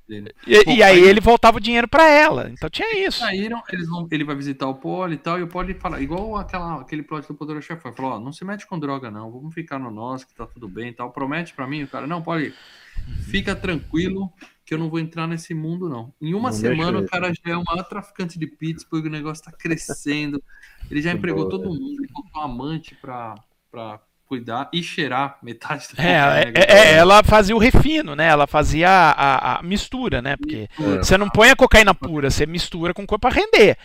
E, 0.08 0.76
e 0.76 0.82
aí 0.82 1.00
ele 1.00 1.20
voltava 1.20 1.58
o 1.58 1.60
dinheiro 1.60 1.86
para 1.86 2.08
ela. 2.08 2.50
Então 2.50 2.68
tinha 2.68 3.06
isso. 3.06 3.20
Saíram, 3.20 3.62
vão, 3.88 4.08
ele 4.10 4.24
vai 4.24 4.34
visitar 4.34 4.66
o 4.66 4.74
Poli 4.74 5.14
e 5.14 5.18
tal, 5.18 5.38
e 5.38 5.42
o 5.42 5.48
Poli 5.48 5.74
fala, 5.74 6.00
igual 6.00 6.36
aquela, 6.36 6.80
aquele 6.80 7.02
plot 7.02 7.26
do 7.28 7.34
Poderoso 7.34 7.66
Chefão, 7.66 7.92
falou, 7.92 8.12
ó, 8.12 8.20
não 8.20 8.32
se 8.32 8.44
mete 8.44 8.66
com 8.66 8.78
droga 8.78 9.10
não, 9.10 9.30
vamos 9.30 9.54
ficar 9.54 9.78
no 9.78 9.90
nosso, 9.90 10.26
que 10.26 10.34
tá 10.34 10.46
tudo 10.46 10.68
bem 10.68 10.88
e 10.88 10.92
tal, 10.92 11.10
promete 11.10 11.54
para 11.54 11.66
mim, 11.66 11.82
o 11.82 11.88
cara, 11.88 12.06
não, 12.06 12.22
Poli, 12.22 12.52
fica 13.30 13.54
tranquilo, 13.54 14.32
que 14.68 14.74
eu 14.74 14.78
não 14.78 14.90
vou 14.90 15.00
entrar 15.00 15.26
nesse 15.26 15.54
mundo, 15.54 15.88
não. 15.88 16.12
Em 16.20 16.34
uma 16.34 16.50
não 16.50 16.56
semana, 16.56 16.98
o 16.98 17.06
cara 17.06 17.32
já 17.32 17.54
é 17.54 17.56
o 17.56 17.64
maior 17.64 17.82
traficante 17.84 18.38
de 18.38 18.46
Pittsburgh, 18.46 19.06
o 19.06 19.10
negócio 19.10 19.42
tá 19.42 19.50
crescendo. 19.50 20.42
Ele 20.90 21.00
já 21.00 21.10
empregou 21.10 21.48
boa, 21.48 21.50
todo 21.50 21.70
mundo, 21.70 22.02
ele 22.02 22.12
botou 22.12 22.42
um 22.42 22.44
amante 22.44 22.94
pra, 22.94 23.34
pra 23.70 23.98
cuidar 24.26 24.68
e 24.70 24.82
cheirar 24.82 25.38
metade 25.42 25.88
do 25.88 25.98
é, 25.98 26.52
é, 26.54 26.72
é, 26.72 26.94
ela 26.96 27.22
fazia 27.24 27.56
o 27.56 27.58
refino, 27.58 28.14
né? 28.14 28.26
Ela 28.28 28.46
fazia 28.46 28.90
a, 28.90 29.12
a, 29.12 29.58
a 29.58 29.62
mistura, 29.62 30.20
né? 30.20 30.36
Porque 30.36 30.68
é. 30.78 30.98
você 30.98 31.16
não 31.16 31.30
põe 31.30 31.48
a 31.48 31.56
cocaína 31.56 31.94
pura, 31.94 32.30
você 32.30 32.44
mistura 32.44 32.92
com 32.92 33.06
coisa 33.06 33.20
para 33.20 33.36
render. 33.36 33.78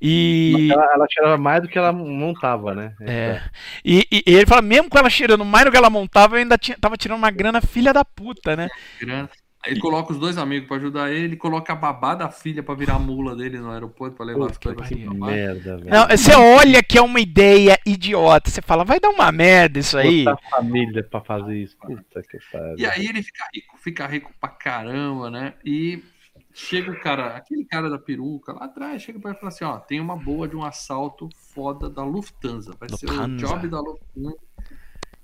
E 0.00 0.68
ela, 0.70 0.88
ela, 0.94 1.06
cheirava 1.10 1.36
mais 1.36 1.62
do 1.62 1.68
que 1.68 1.76
ela 1.76 1.92
montava, 1.92 2.76
né? 2.76 2.94
É. 3.00 3.42
E, 3.84 4.06
e, 4.08 4.22
e, 4.24 4.34
ele 4.36 4.46
fala, 4.46 4.62
mesmo 4.62 4.88
com 4.88 4.96
ela 4.96 5.10
cheirando 5.10 5.44
mais 5.44 5.64
do 5.64 5.72
que 5.72 5.76
ela 5.76 5.90
montava, 5.90 6.36
eu 6.36 6.42
ainda 6.42 6.56
tinha, 6.56 6.78
tava 6.80 6.96
tirando 6.96 7.18
uma 7.18 7.30
grana 7.32 7.60
filha 7.60 7.92
da 7.92 8.04
puta, 8.04 8.54
né? 8.54 8.68
Grana. 9.00 9.28
Ele 9.68 9.80
coloca 9.80 10.12
os 10.12 10.18
dois 10.18 10.38
amigos 10.38 10.66
para 10.66 10.78
ajudar 10.78 11.12
ele, 11.12 11.36
coloca 11.36 11.72
a 11.72 11.76
babá 11.76 12.14
da 12.14 12.30
filha 12.30 12.62
para 12.62 12.74
virar 12.74 12.98
mula 12.98 13.36
dele 13.36 13.58
no 13.58 13.70
aeroporto 13.70 14.16
para 14.16 14.26
levar 14.26 14.50
as 14.50 14.56
coisas 14.56 14.88
pra 14.88 15.14
merda. 15.14 15.78
Não, 15.78 16.08
você 16.08 16.34
olha 16.34 16.82
que 16.82 16.96
é 16.96 17.02
uma 17.02 17.20
ideia 17.20 17.78
idiota, 17.84 18.50
você 18.50 18.62
fala, 18.62 18.84
vai 18.84 18.98
dar 18.98 19.10
uma 19.10 19.30
merda 19.30 19.78
isso 19.78 19.98
aí. 19.98 20.24
Botar 20.24 20.40
família 20.50 21.04
para 21.04 21.20
fazer 21.20 21.56
isso. 21.56 21.76
Puta 21.76 22.22
que 22.22 22.38
pariu. 22.50 22.78
E 22.78 22.86
aí 22.86 23.06
ele 23.06 23.22
fica 23.22 23.44
rico, 23.54 23.76
fica 23.78 24.06
rico 24.06 24.32
pra 24.40 24.48
caramba, 24.48 25.30
né? 25.30 25.54
E 25.64 26.02
chega 26.54 26.90
o 26.90 27.00
cara, 27.00 27.36
aquele 27.36 27.64
cara 27.64 27.90
da 27.90 27.98
peruca 27.98 28.52
lá 28.52 28.64
atrás, 28.64 29.02
chega 29.02 29.20
para 29.20 29.32
ele 29.32 29.38
falar 29.38 29.50
assim, 29.50 29.64
ó, 29.64 29.78
tem 29.78 30.00
uma 30.00 30.16
boa 30.16 30.48
de 30.48 30.56
um 30.56 30.64
assalto 30.64 31.28
foda 31.54 31.90
da 31.90 32.02
Lufthansa, 32.02 32.72
vai 32.80 32.88
Lufthansa. 32.88 33.14
ser 33.14 33.30
o 33.30 33.36
job 33.36 33.68
da 33.68 33.80
Lufthansa 33.80 34.47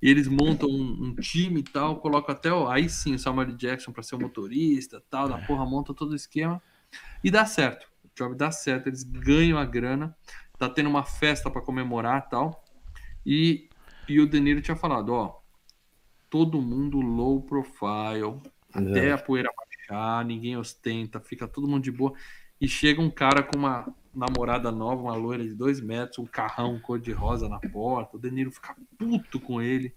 e 0.04 0.10
eles 0.10 0.28
montam 0.28 0.68
um, 0.68 1.06
um 1.06 1.14
time 1.14 1.60
e 1.60 1.62
tal, 1.62 1.96
colocam 1.96 2.34
até 2.34 2.50
aí 2.68 2.90
sim 2.90 3.14
o 3.14 3.18
Samuel 3.18 3.52
Jackson 3.52 3.90
para 3.90 4.02
ser 4.02 4.16
o 4.16 4.20
motorista 4.20 5.02
tal, 5.08 5.30
da 5.30 5.38
porra, 5.38 5.64
monta 5.64 5.94
todo 5.94 6.12
o 6.12 6.14
esquema 6.14 6.62
e 7.24 7.30
dá 7.30 7.46
certo. 7.46 7.90
O 8.04 8.10
job 8.14 8.34
dá 8.34 8.50
certo, 8.50 8.86
eles 8.86 9.02
ganham 9.02 9.56
a 9.56 9.64
grana, 9.64 10.14
tá 10.58 10.68
tendo 10.68 10.90
uma 10.90 11.04
festa 11.04 11.50
para 11.50 11.62
comemorar 11.62 12.28
tal. 12.28 12.62
E, 13.24 13.70
e 14.06 14.20
o 14.20 14.26
Deniro 14.26 14.60
tinha 14.60 14.76
falado, 14.76 15.14
ó, 15.14 15.40
todo 16.28 16.60
mundo 16.60 17.00
low 17.00 17.40
profile, 17.40 18.42
até 18.74 19.10
a 19.10 19.16
poeira 19.16 19.48
baixar, 19.56 20.22
ninguém 20.26 20.54
ostenta, 20.54 21.18
fica 21.18 21.48
todo 21.48 21.66
mundo 21.66 21.82
de 21.82 21.90
boa. 21.90 22.12
E 22.60 22.68
chega 22.68 23.00
um 23.00 23.10
cara 23.10 23.42
com 23.42 23.56
uma 23.58 23.86
namorada 24.14 24.70
nova, 24.70 25.02
uma 25.02 25.16
loira 25.16 25.42
de 25.42 25.54
dois 25.54 25.80
metros, 25.80 26.18
um 26.18 26.26
carrão 26.26 26.78
cor-de-rosa 26.78 27.48
na 27.48 27.58
porta. 27.58 28.16
O 28.16 28.20
Deniro 28.20 28.50
fica 28.50 28.74
puto 28.98 29.40
com 29.40 29.60
ele. 29.60 29.94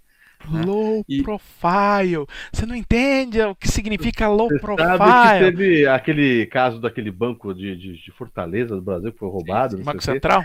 Né? 0.49 0.61
Low 0.65 1.03
e... 1.07 1.21
profile. 1.23 2.25
Você 2.51 2.65
não 2.65 2.75
entende 2.75 3.41
o 3.41 3.55
que 3.55 3.67
significa 3.67 4.27
low 4.27 4.49
Você 4.49 4.59
profile. 4.59 4.97
Sabe 4.97 5.39
que 5.39 5.51
teve 5.51 5.87
aquele 5.87 6.45
caso 6.47 6.79
daquele 6.79 7.11
banco 7.11 7.53
de, 7.53 7.75
de, 7.75 8.03
de 8.03 8.11
Fortaleza 8.11 8.75
do 8.75 8.81
Brasil 8.81 9.11
que 9.11 9.19
foi 9.19 9.29
roubado. 9.29 9.77
Banco 9.83 10.03
Central? 10.03 10.43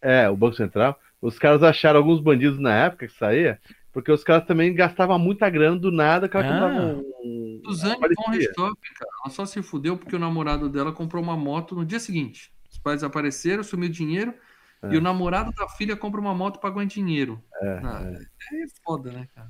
É, 0.00 0.28
o 0.28 0.36
Banco 0.36 0.56
Central. 0.56 0.98
Os 1.20 1.38
caras 1.38 1.62
acharam 1.62 1.98
alguns 1.98 2.20
bandidos 2.20 2.58
na 2.58 2.74
época 2.74 3.06
que 3.06 3.14
saía, 3.14 3.58
porque 3.92 4.12
os 4.12 4.22
caras 4.22 4.46
também 4.46 4.74
gastavam 4.74 5.18
muita 5.18 5.48
grana 5.48 5.76
do 5.76 5.90
nada, 5.90 6.28
que 6.28 6.36
ela 6.36 6.68
ah. 6.68 6.96
um. 7.24 7.62
Suzane 7.64 7.96
von 8.14 8.30
Richthofen, 8.30 8.92
cara, 8.98 9.10
ela 9.24 9.32
só 9.32 9.46
se 9.46 9.62
fudeu 9.62 9.96
porque 9.96 10.14
o 10.14 10.18
namorado 10.18 10.68
dela 10.68 10.92
comprou 10.92 11.22
uma 11.22 11.34
moto 11.34 11.74
no 11.74 11.84
dia 11.84 11.98
seguinte 11.98 12.53
pais 12.84 12.96
desapareceram, 12.98 13.64
sumiu 13.64 13.88
dinheiro, 13.88 14.34
é. 14.82 14.92
e 14.92 14.96
o 14.96 15.00
namorado 15.00 15.50
da 15.52 15.66
filha 15.68 15.96
compra 15.96 16.20
uma 16.20 16.34
moto 16.34 16.60
pagando 16.60 16.86
dinheiro. 16.86 17.42
É, 17.60 17.80
ah, 17.82 18.02
é. 18.04 18.62
é 18.62 18.66
foda, 18.84 19.10
né, 19.10 19.26
cara? 19.34 19.48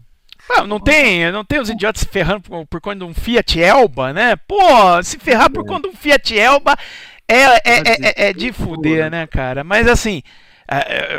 Ah, 0.48 0.66
não 0.66 0.78
tem, 0.78 1.30
não 1.32 1.44
tem 1.44 1.58
os 1.58 1.70
idiotas 1.70 2.02
se 2.02 2.06
ferrando 2.06 2.42
por, 2.42 2.66
por 2.66 2.80
conta 2.80 2.98
de 2.98 3.04
um 3.04 3.14
Fiat 3.14 3.60
Elba, 3.60 4.12
né? 4.12 4.36
Pô, 4.36 5.02
se 5.02 5.18
ferrar 5.18 5.50
por 5.50 5.64
é. 5.64 5.66
conta 5.66 5.88
de 5.88 5.94
um 5.94 5.96
Fiat 5.96 6.38
Elba 6.38 6.76
é, 7.26 7.44
é, 7.44 7.60
é, 7.64 8.28
é, 8.28 8.32
de 8.32 8.52
fuder, 8.52 9.10
né, 9.10 9.26
cara? 9.26 9.64
Mas 9.64 9.88
assim, 9.88 10.22
é, 10.22 10.43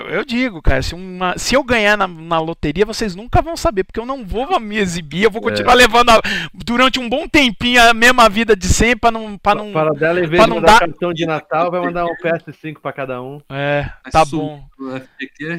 eu 0.10 0.26
digo, 0.26 0.62
cara, 0.62 0.82
se, 0.82 0.96
uma, 0.96 1.38
se 1.38 1.54
eu 1.54 1.64
ganhar 1.64 1.96
na, 1.96 2.08
na, 2.08 2.40
loteria, 2.40 2.86
vocês 2.86 3.16
nunca 3.16 3.42
vão 3.42 3.56
saber, 3.56 3.84
porque 3.84 4.00
eu 4.00 4.06
não 4.06 4.26
vou 4.26 4.60
me 4.60 4.78
exibir, 4.78 5.24
eu 5.24 5.32
vou 5.32 5.42
é. 5.42 5.44
continuar 5.44 5.74
é. 5.74 5.76
levando 5.76 6.10
a, 6.10 6.22
durante 6.54 7.00
um 7.00 7.08
bom 7.08 7.28
tempinho 7.28 7.82
a 7.82 7.94
mesma 7.94 8.28
vida 8.28 8.56
de 8.56 8.68
sempre 8.68 9.02
para 9.02 9.12
não. 9.12 9.38
Pra 9.38 9.56
não 9.56 9.72
para 9.72 9.94
dela, 9.94 10.20
em 10.20 10.28
vez 10.28 10.44
de 10.44 10.50
mandar 10.50 10.68
dar... 10.68 10.80
cartão 10.80 11.14
de 11.14 11.26
Natal, 11.26 11.70
vai 11.70 11.82
mandar 11.82 12.06
um 12.06 12.16
PS5 12.16 12.80
para 12.82 12.94
cada 12.94 13.22
um. 13.22 13.40
É, 13.50 13.90
tá 14.12 14.26
bom. 14.26 14.64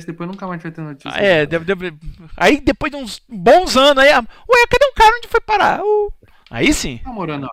depois 0.04 0.28
nunca 0.28 0.46
mais 0.46 0.62
vai 0.62 0.72
ter 0.72 0.80
notícia. 0.80 1.12
Ah, 1.14 1.22
é, 1.22 1.46
deve, 1.46 1.64
deve, 1.64 1.94
aí 2.36 2.60
depois 2.60 2.90
de 2.90 2.98
uns 2.98 3.22
bons 3.28 3.76
anos, 3.76 4.02
aí, 4.02 4.10
ué, 4.10 4.66
cadê 4.68 4.84
o 4.84 4.94
cara 4.94 5.16
onde 5.16 5.28
foi 5.28 5.40
parar? 5.40 5.80
Uh, 5.80 6.12
aí 6.50 6.72
sim. 6.72 7.00
Namorando, 7.04 7.48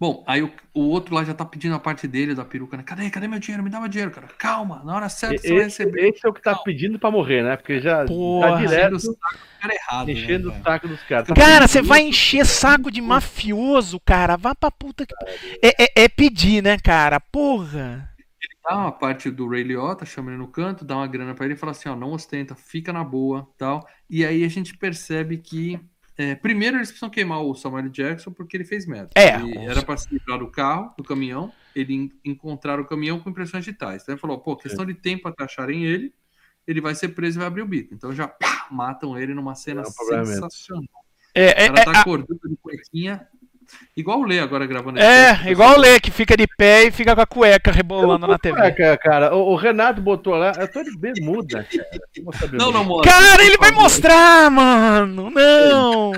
Bom, 0.00 0.22
aí 0.28 0.42
o, 0.42 0.52
o, 0.72 0.82
outro 0.82 1.12
lá 1.12 1.24
já 1.24 1.34
tá 1.34 1.44
pedindo 1.44 1.74
a 1.74 1.78
parte 1.80 2.06
dele 2.06 2.32
da 2.32 2.44
peruca, 2.44 2.76
né? 2.76 2.84
Cadê? 2.84 3.10
Cadê 3.10 3.26
meu 3.26 3.40
dinheiro? 3.40 3.64
Me 3.64 3.70
dá 3.70 3.80
meu 3.80 3.88
dinheiro, 3.88 4.12
cara. 4.12 4.28
Calma, 4.38 4.80
na 4.84 4.94
hora 4.94 5.08
certa 5.08 5.38
você 5.38 5.52
vai 5.52 5.64
receber. 5.64 6.08
Esse 6.08 6.24
é 6.24 6.28
o 6.28 6.32
que 6.32 6.40
tá 6.40 6.52
Calma. 6.52 6.64
pedindo 6.64 7.00
pra 7.00 7.10
morrer, 7.10 7.42
né? 7.42 7.56
Porque 7.56 7.80
já 7.80 8.04
Porra, 8.04 8.50
tá 8.50 8.56
direto 8.58 8.94
enchendo 8.94 8.96
o 8.96 9.00
saco, 9.00 9.38
cara 9.60 9.74
errado, 9.74 10.10
enchendo 10.10 10.50
né, 10.50 10.56
o 10.56 10.62
saco 10.62 10.88
dos 10.88 11.02
caras. 11.02 11.26
Tá 11.26 11.34
cara, 11.34 11.66
você 11.66 11.82
vai 11.82 12.02
encher 12.02 12.46
saco 12.46 12.92
de 12.92 13.00
mafioso, 13.00 13.98
cara. 13.98 14.36
Vá 14.36 14.54
pra 14.54 14.70
puta 14.70 15.04
que. 15.04 15.12
É, 15.60 15.82
é, 15.82 16.04
é 16.04 16.08
pedir, 16.08 16.62
né, 16.62 16.78
cara? 16.78 17.18
Porra. 17.18 18.08
Ele 18.40 18.54
dá 18.62 18.76
uma 18.76 18.92
parte 18.92 19.28
do 19.32 19.48
Ray 19.48 19.64
Liotta, 19.64 20.06
chama 20.06 20.30
ele 20.30 20.38
no 20.38 20.46
canto, 20.46 20.84
dá 20.84 20.94
uma 20.94 21.08
grana 21.08 21.34
para 21.34 21.44
ele 21.44 21.54
e 21.54 21.58
fala 21.58 21.72
assim: 21.72 21.88
ó, 21.88 21.96
não 21.96 22.12
ostenta, 22.12 22.54
fica 22.54 22.92
na 22.92 23.02
boa 23.02 23.48
tal. 23.58 23.84
E 24.08 24.24
aí 24.24 24.44
a 24.44 24.48
gente 24.48 24.78
percebe 24.78 25.38
que 25.38 25.80
é, 26.18 26.34
primeiro, 26.34 26.78
eles 26.78 26.88
precisam 26.88 27.08
queimar 27.08 27.40
o 27.40 27.54
Samuel 27.54 27.88
Jackson 27.88 28.32
porque 28.32 28.56
ele 28.56 28.64
fez 28.64 28.84
merda. 28.86 29.10
É. 29.14 29.36
Ele 29.36 29.58
era 29.58 29.82
para 29.82 29.96
se 29.96 30.12
livrar 30.12 30.40
do 30.40 30.50
carro, 30.50 30.92
do 30.98 31.04
caminhão, 31.04 31.52
ele 31.76 32.12
encontrar 32.24 32.80
o 32.80 32.84
caminhão 32.84 33.20
com 33.20 33.30
impressões 33.30 33.64
digitais. 33.64 34.02
Então 34.02 34.14
ele 34.14 34.20
falou: 34.20 34.36
pô, 34.40 34.56
questão 34.56 34.84
de 34.84 34.94
tempo 34.94 35.28
até 35.28 35.44
acharem 35.44 35.84
ele, 35.84 36.12
ele 36.66 36.80
vai 36.80 36.96
ser 36.96 37.10
preso 37.10 37.38
e 37.38 37.40
vai 37.40 37.46
abrir 37.46 37.62
o 37.62 37.68
bico. 37.68 37.94
Então 37.94 38.12
já 38.12 38.26
pá, 38.26 38.66
matam 38.68 39.16
ele 39.16 39.32
numa 39.32 39.54
cena 39.54 39.82
é 39.82 39.84
sensacional. 39.84 40.88
É, 41.32 41.50
o 41.50 41.54
cara 41.54 41.80
é, 41.80 41.84
tá 41.84 41.92
é, 41.92 41.96
acordando 41.98 42.48
de 42.48 42.56
cuequinha, 42.56 43.28
Igual 43.96 44.20
o 44.20 44.24
Lê 44.24 44.38
agora 44.38 44.66
gravando. 44.66 45.00
É, 45.00 45.50
igual 45.50 45.76
o 45.76 45.80
Lê, 45.80 45.98
que 45.98 46.10
fica 46.10 46.36
de 46.36 46.46
pé 46.46 46.84
e 46.84 46.90
fica 46.90 47.14
com 47.14 47.20
a 47.20 47.26
cueca 47.26 47.72
rebolando 47.72 48.26
na 48.26 48.38
TV. 48.38 48.56
Cueca, 48.56 48.96
cara. 48.96 49.34
O, 49.34 49.52
o, 49.52 49.56
Renato 49.56 50.00
botou 50.00 50.34
lá, 50.34 50.52
eu 50.56 50.70
tô 50.70 50.82
de 50.82 50.96
bermuda, 50.96 51.66
cara. 51.68 52.48
Não, 52.52 52.70
não 52.70 52.84
mostra. 52.84 53.10
Cara, 53.10 53.44
ele 53.44 53.56
vai 53.56 53.72
mostrar, 53.72 54.50
mano. 54.50 55.30
Não. 55.30 56.12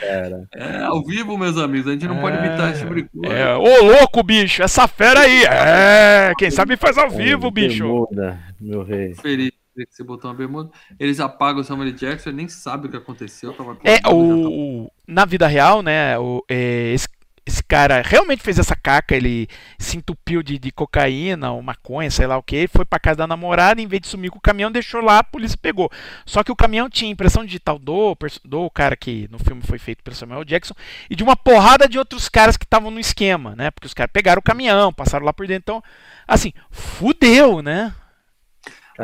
Cara. 0.00 0.48
É, 0.54 0.82
ao 0.82 1.04
vivo, 1.04 1.38
meus 1.38 1.56
amigos. 1.56 1.88
A 1.88 1.92
gente 1.92 2.08
não 2.08 2.18
é, 2.18 2.20
pode 2.20 2.36
evitar 2.38 2.70
esse 2.70 2.80
tipo 2.80 2.94
de 2.94 3.04
coisa. 3.04 3.34
É, 3.34 3.56
ô 3.56 3.84
louco, 3.84 4.22
bicho. 4.22 4.62
Essa 4.62 4.88
fera 4.88 5.20
aí. 5.20 5.44
É, 5.44 6.32
quem 6.36 6.50
sabe 6.50 6.76
faz 6.76 6.98
ao 6.98 7.10
vivo, 7.10 7.50
bicho. 7.50 7.84
Bermuda, 7.84 8.40
meu 8.60 8.82
rei. 8.82 9.14
Feliz 9.14 9.59
que 9.74 9.94
você 9.94 10.04
botou 10.04 10.30
uma 10.30 10.36
bermuda. 10.36 10.70
Eles 10.98 11.20
apagam 11.20 11.60
o 11.60 11.64
Samuel 11.64 11.92
Jackson, 11.92 12.30
ele 12.30 12.36
nem 12.36 12.48
sabe 12.48 12.86
o 12.86 12.90
que 12.90 12.96
aconteceu. 12.96 13.54
é, 13.84 14.00
o... 14.08 14.86
Tá... 14.86 15.12
Na 15.12 15.24
vida 15.24 15.46
real, 15.46 15.82
né, 15.82 16.18
o, 16.18 16.44
é, 16.48 16.92
esse, 16.92 17.08
esse, 17.44 17.62
cara 17.64 18.00
realmente 18.04 18.42
fez 18.42 18.60
essa 18.60 18.76
caca, 18.76 19.16
ele 19.16 19.48
se 19.76 19.96
entupiu 19.96 20.40
de, 20.40 20.56
de 20.56 20.70
cocaína 20.70 21.50
ou 21.50 21.60
maconha, 21.60 22.10
sei 22.10 22.28
lá 22.28 22.36
o 22.36 22.42
que, 22.42 22.68
foi 22.68 22.84
pra 22.84 23.00
casa 23.00 23.18
da 23.18 23.26
namorada, 23.26 23.80
em 23.80 23.88
vez 23.88 24.02
de 24.02 24.08
sumir 24.08 24.30
com 24.30 24.38
o 24.38 24.42
caminhão, 24.42 24.70
deixou 24.70 25.00
lá, 25.00 25.18
a 25.18 25.24
polícia 25.24 25.58
pegou. 25.60 25.90
Só 26.24 26.44
que 26.44 26.52
o 26.52 26.56
caminhão 26.56 26.88
tinha 26.88 27.10
impressão 27.10 27.44
digital 27.44 27.76
do, 27.76 28.16
do 28.44 28.70
cara 28.70 28.96
que 28.96 29.28
no 29.32 29.38
filme 29.38 29.62
foi 29.62 29.78
feito 29.78 30.02
pelo 30.04 30.14
Samuel 30.14 30.44
Jackson 30.44 30.74
e 31.08 31.16
de 31.16 31.24
uma 31.24 31.36
porrada 31.36 31.88
de 31.88 31.98
outros 31.98 32.28
caras 32.28 32.56
que 32.56 32.64
estavam 32.64 32.90
no 32.90 33.00
esquema, 33.00 33.56
né, 33.56 33.70
porque 33.72 33.86
os 33.86 33.94
caras 33.94 34.12
pegaram 34.12 34.38
o 34.38 34.44
caminhão, 34.44 34.92
passaram 34.92 35.26
lá 35.26 35.32
por 35.32 35.46
dentro, 35.46 35.62
então, 35.62 35.82
assim, 36.28 36.52
fudeu, 36.70 37.62
né? 37.62 37.92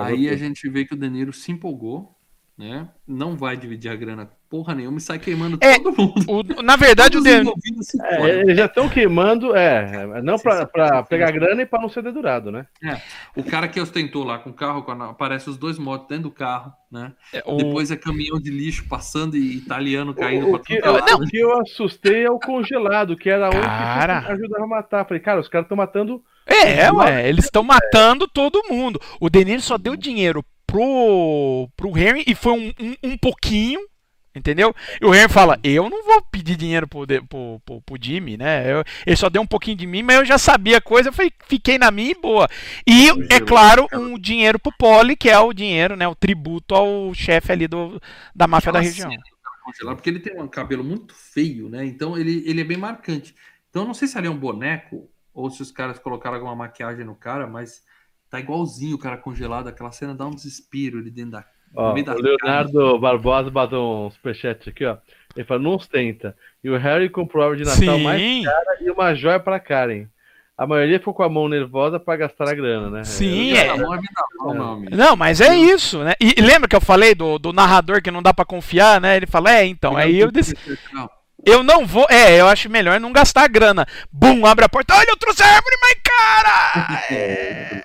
Aí 0.04 0.28
a 0.28 0.36
gente 0.36 0.68
vê 0.68 0.84
que 0.84 0.94
o 0.94 0.96
Danilo 0.96 1.32
se 1.32 1.52
empolgou, 1.52 2.18
né? 2.56 2.92
Não 3.06 3.36
vai 3.36 3.56
dividir 3.56 3.90
a 3.90 3.96
grana 3.96 4.26
porra 4.48 4.74
nenhuma 4.74 4.98
e 4.98 5.00
sai 5.00 5.18
queimando 5.18 5.58
É, 5.60 5.78
todo 5.78 5.96
mundo. 5.96 6.24
O- 6.58 6.62
na 6.62 6.76
verdade, 6.76 7.16
o 7.18 7.22
Todos 7.22 7.38
envolvidos 7.40 7.86
se 7.88 8.02
É, 8.04 8.40
eles 8.40 8.56
já 8.56 8.66
estão 8.66 8.88
queimando, 8.88 9.54
é, 9.56 10.20
não 10.22 10.38
sim, 10.38 10.44
pra 10.44 10.66
sim. 10.66 11.04
pegar 11.08 11.30
grana 11.30 11.62
e 11.62 11.66
pra 11.66 11.80
não 11.80 11.88
ser 11.88 12.02
dedurado, 12.02 12.50
né? 12.52 12.66
O 13.36 13.42
cara 13.44 13.68
que 13.68 13.80
ostentou 13.80 14.24
lá 14.24 14.38
com 14.38 14.50
o 14.50 14.54
carro, 14.54 14.82
quando 14.82 15.04
aparece 15.04 15.50
os 15.50 15.56
dois 15.56 15.78
motos 15.78 16.08
dentro 16.08 16.24
do 16.24 16.30
carro, 16.30 16.72
né? 16.90 17.12
o- 17.44 17.56
Depois 17.56 17.90
é 17.90 17.96
caminhão 17.96 18.40
de 18.40 18.50
lixo 18.50 18.86
passando 18.88 19.36
e 19.36 19.56
italiano 19.56 20.14
caindo 20.14 20.48
O, 20.52 20.58
que, 20.58 20.80
tudo 20.80 21.02
que 21.04 21.10
é 21.10 21.14
o 21.14 21.20
que 21.26 21.36
eu 21.38 21.60
assustei 21.60 22.24
é 22.24 22.30
o 22.30 22.38
congelado, 22.38 23.16
que 23.16 23.28
era 23.28 23.50
Cara. 23.50 24.22
que 24.22 24.32
ajudava 24.32 24.64
a 24.64 24.68
matar. 24.68 25.04
Falei, 25.06 25.20
cara, 25.22 25.40
os 25.40 25.48
caras 25.48 25.64
estão 25.66 25.76
matando. 25.76 26.22
É, 26.46 26.90
ué, 26.92 27.28
eles 27.28 27.46
estão 27.46 27.62
matando 27.64 28.28
todo 28.28 28.62
mundo. 28.70 29.00
O 29.20 29.28
Deniro 29.28 29.60
só 29.60 29.76
deu 29.76 29.96
dinheiro 29.96 30.44
pro, 30.66 31.68
pro 31.76 31.96
Henry 31.98 32.24
e 32.26 32.34
foi 32.34 32.52
um, 32.52 32.72
um, 32.80 33.10
um 33.12 33.18
pouquinho, 33.18 33.80
entendeu? 34.36 34.74
E 35.00 35.04
o 35.06 35.14
Henry 35.14 35.28
fala: 35.28 35.58
Eu 35.64 35.90
não 35.90 36.04
vou 36.04 36.22
pedir 36.22 36.56
dinheiro 36.56 36.86
pro, 36.86 37.06
pro, 37.28 37.60
pro, 37.64 37.80
pro 37.82 37.98
Jimmy, 38.00 38.36
né? 38.36 38.72
Eu- 38.72 38.84
ele 39.06 39.16
só 39.16 39.28
deu 39.28 39.42
um 39.42 39.46
pouquinho 39.46 39.76
de 39.76 39.86
mim, 39.86 40.02
mas 40.02 40.16
eu 40.18 40.24
já 40.24 40.38
sabia 40.38 40.78
a 40.78 40.80
coisa, 40.80 41.10
fiquei 41.48 41.78
na 41.78 41.90
minha 41.90 42.12
e 42.12 42.14
boa. 42.14 42.48
E, 42.86 43.08
é 43.30 43.40
claro, 43.40 43.88
um 43.92 44.18
dinheiro 44.18 44.58
pro 44.58 44.72
Polly, 44.72 45.16
que 45.16 45.30
é 45.30 45.38
o 45.38 45.52
dinheiro, 45.52 45.96
né? 45.96 46.06
O 46.08 46.14
tributo 46.14 46.74
ao 46.74 47.12
chefe 47.14 47.52
ali 47.52 47.66
do, 47.66 48.00
da 48.34 48.46
máfia 48.46 48.72
da 48.72 48.80
Aquela 48.80 48.80
região. 48.80 49.18
congelado, 49.64 49.96
porque 49.96 50.10
ele 50.10 50.20
tem 50.20 50.40
um 50.40 50.48
cabelo 50.48 50.84
muito 50.84 51.14
feio, 51.14 51.68
né? 51.68 51.84
Então 51.86 52.16
ele, 52.16 52.42
ele 52.48 52.60
é 52.60 52.64
bem 52.64 52.76
marcante. 52.76 53.34
Então 53.70 53.82
eu 53.82 53.86
não 53.86 53.94
sei 53.94 54.08
se 54.08 54.16
ali 54.18 54.26
é 54.26 54.30
um 54.30 54.38
boneco 54.38 55.10
ou 55.34 55.50
se 55.50 55.62
os 55.62 55.70
caras 55.70 55.98
colocaram 55.98 56.36
alguma 56.36 56.56
maquiagem 56.56 57.04
no 57.04 57.14
cara, 57.14 57.46
mas 57.46 57.84
tá 58.30 58.40
igualzinho 58.40 58.96
o 58.96 58.98
cara 58.98 59.18
congelado. 59.18 59.68
Aquela 59.68 59.92
cena 59.92 60.14
dá 60.14 60.26
um 60.26 60.34
desespero 60.34 60.98
ali 60.98 61.10
dentro 61.10 61.32
da. 61.32 61.46
Ó, 61.76 61.92
o 61.92 62.22
Leonardo 62.22 62.98
Barbosa 62.98 63.50
bateu 63.50 63.82
um 63.82 64.10
superchat 64.10 64.70
aqui, 64.70 64.84
ó. 64.86 64.96
Ele 65.36 65.44
falou, 65.44 65.62
não 65.62 65.74
ostenta. 65.74 66.34
E 66.64 66.70
o 66.70 66.78
Harry 66.78 67.10
comprou 67.10 67.42
a 67.42 67.46
árvore 67.48 67.64
de 67.64 67.68
Natal 67.68 67.98
mais 67.98 68.20
Sim, 68.20 68.42
cara 68.44 68.78
e 68.80 68.90
uma 68.90 69.14
joia 69.14 69.38
pra 69.38 69.60
Karen. 69.60 70.06
A 70.56 70.66
maioria 70.66 70.98
ficou 70.98 71.12
com 71.12 71.22
a 71.22 71.28
mão 71.28 71.50
nervosa 71.50 72.00
pra 72.00 72.16
gastar 72.16 72.48
a 72.48 72.54
grana, 72.54 72.88
né? 72.88 73.04
Sim, 73.04 73.52
é. 73.52 73.66
é 73.66 73.76
mão, 73.76 73.92
amigo. 73.92 74.96
Não, 74.96 75.14
mas 75.14 75.42
é 75.42 75.54
isso, 75.54 76.02
né? 76.02 76.14
E, 76.18 76.40
lembra 76.40 76.66
que 76.66 76.74
eu 76.74 76.80
falei 76.80 77.14
do, 77.14 77.38
do 77.38 77.52
narrador 77.52 78.00
que 78.00 78.10
não 78.10 78.22
dá 78.22 78.32
pra 78.32 78.46
confiar, 78.46 78.98
né? 78.98 79.18
Ele 79.18 79.26
fala, 79.26 79.52
é, 79.52 79.66
então, 79.66 79.94
aí 79.94 80.18
eu 80.18 80.30
disse, 80.30 80.56
Não, 80.94 81.10
eu 81.44 81.62
não 81.62 81.86
vou, 81.86 82.06
é, 82.08 82.40
eu 82.40 82.48
acho 82.48 82.70
melhor 82.70 82.98
não 82.98 83.12
gastar 83.12 83.44
a 83.44 83.48
grana. 83.48 83.86
Bum, 84.10 84.46
abre 84.46 84.64
a 84.64 84.68
porta, 84.68 84.94
olha, 84.94 85.10
eu 85.10 85.16
trouxe 85.18 85.42
a 85.42 85.46
árvore 85.46 85.76
mais 85.82 85.96
cara! 86.02 87.02
É, 87.12 87.82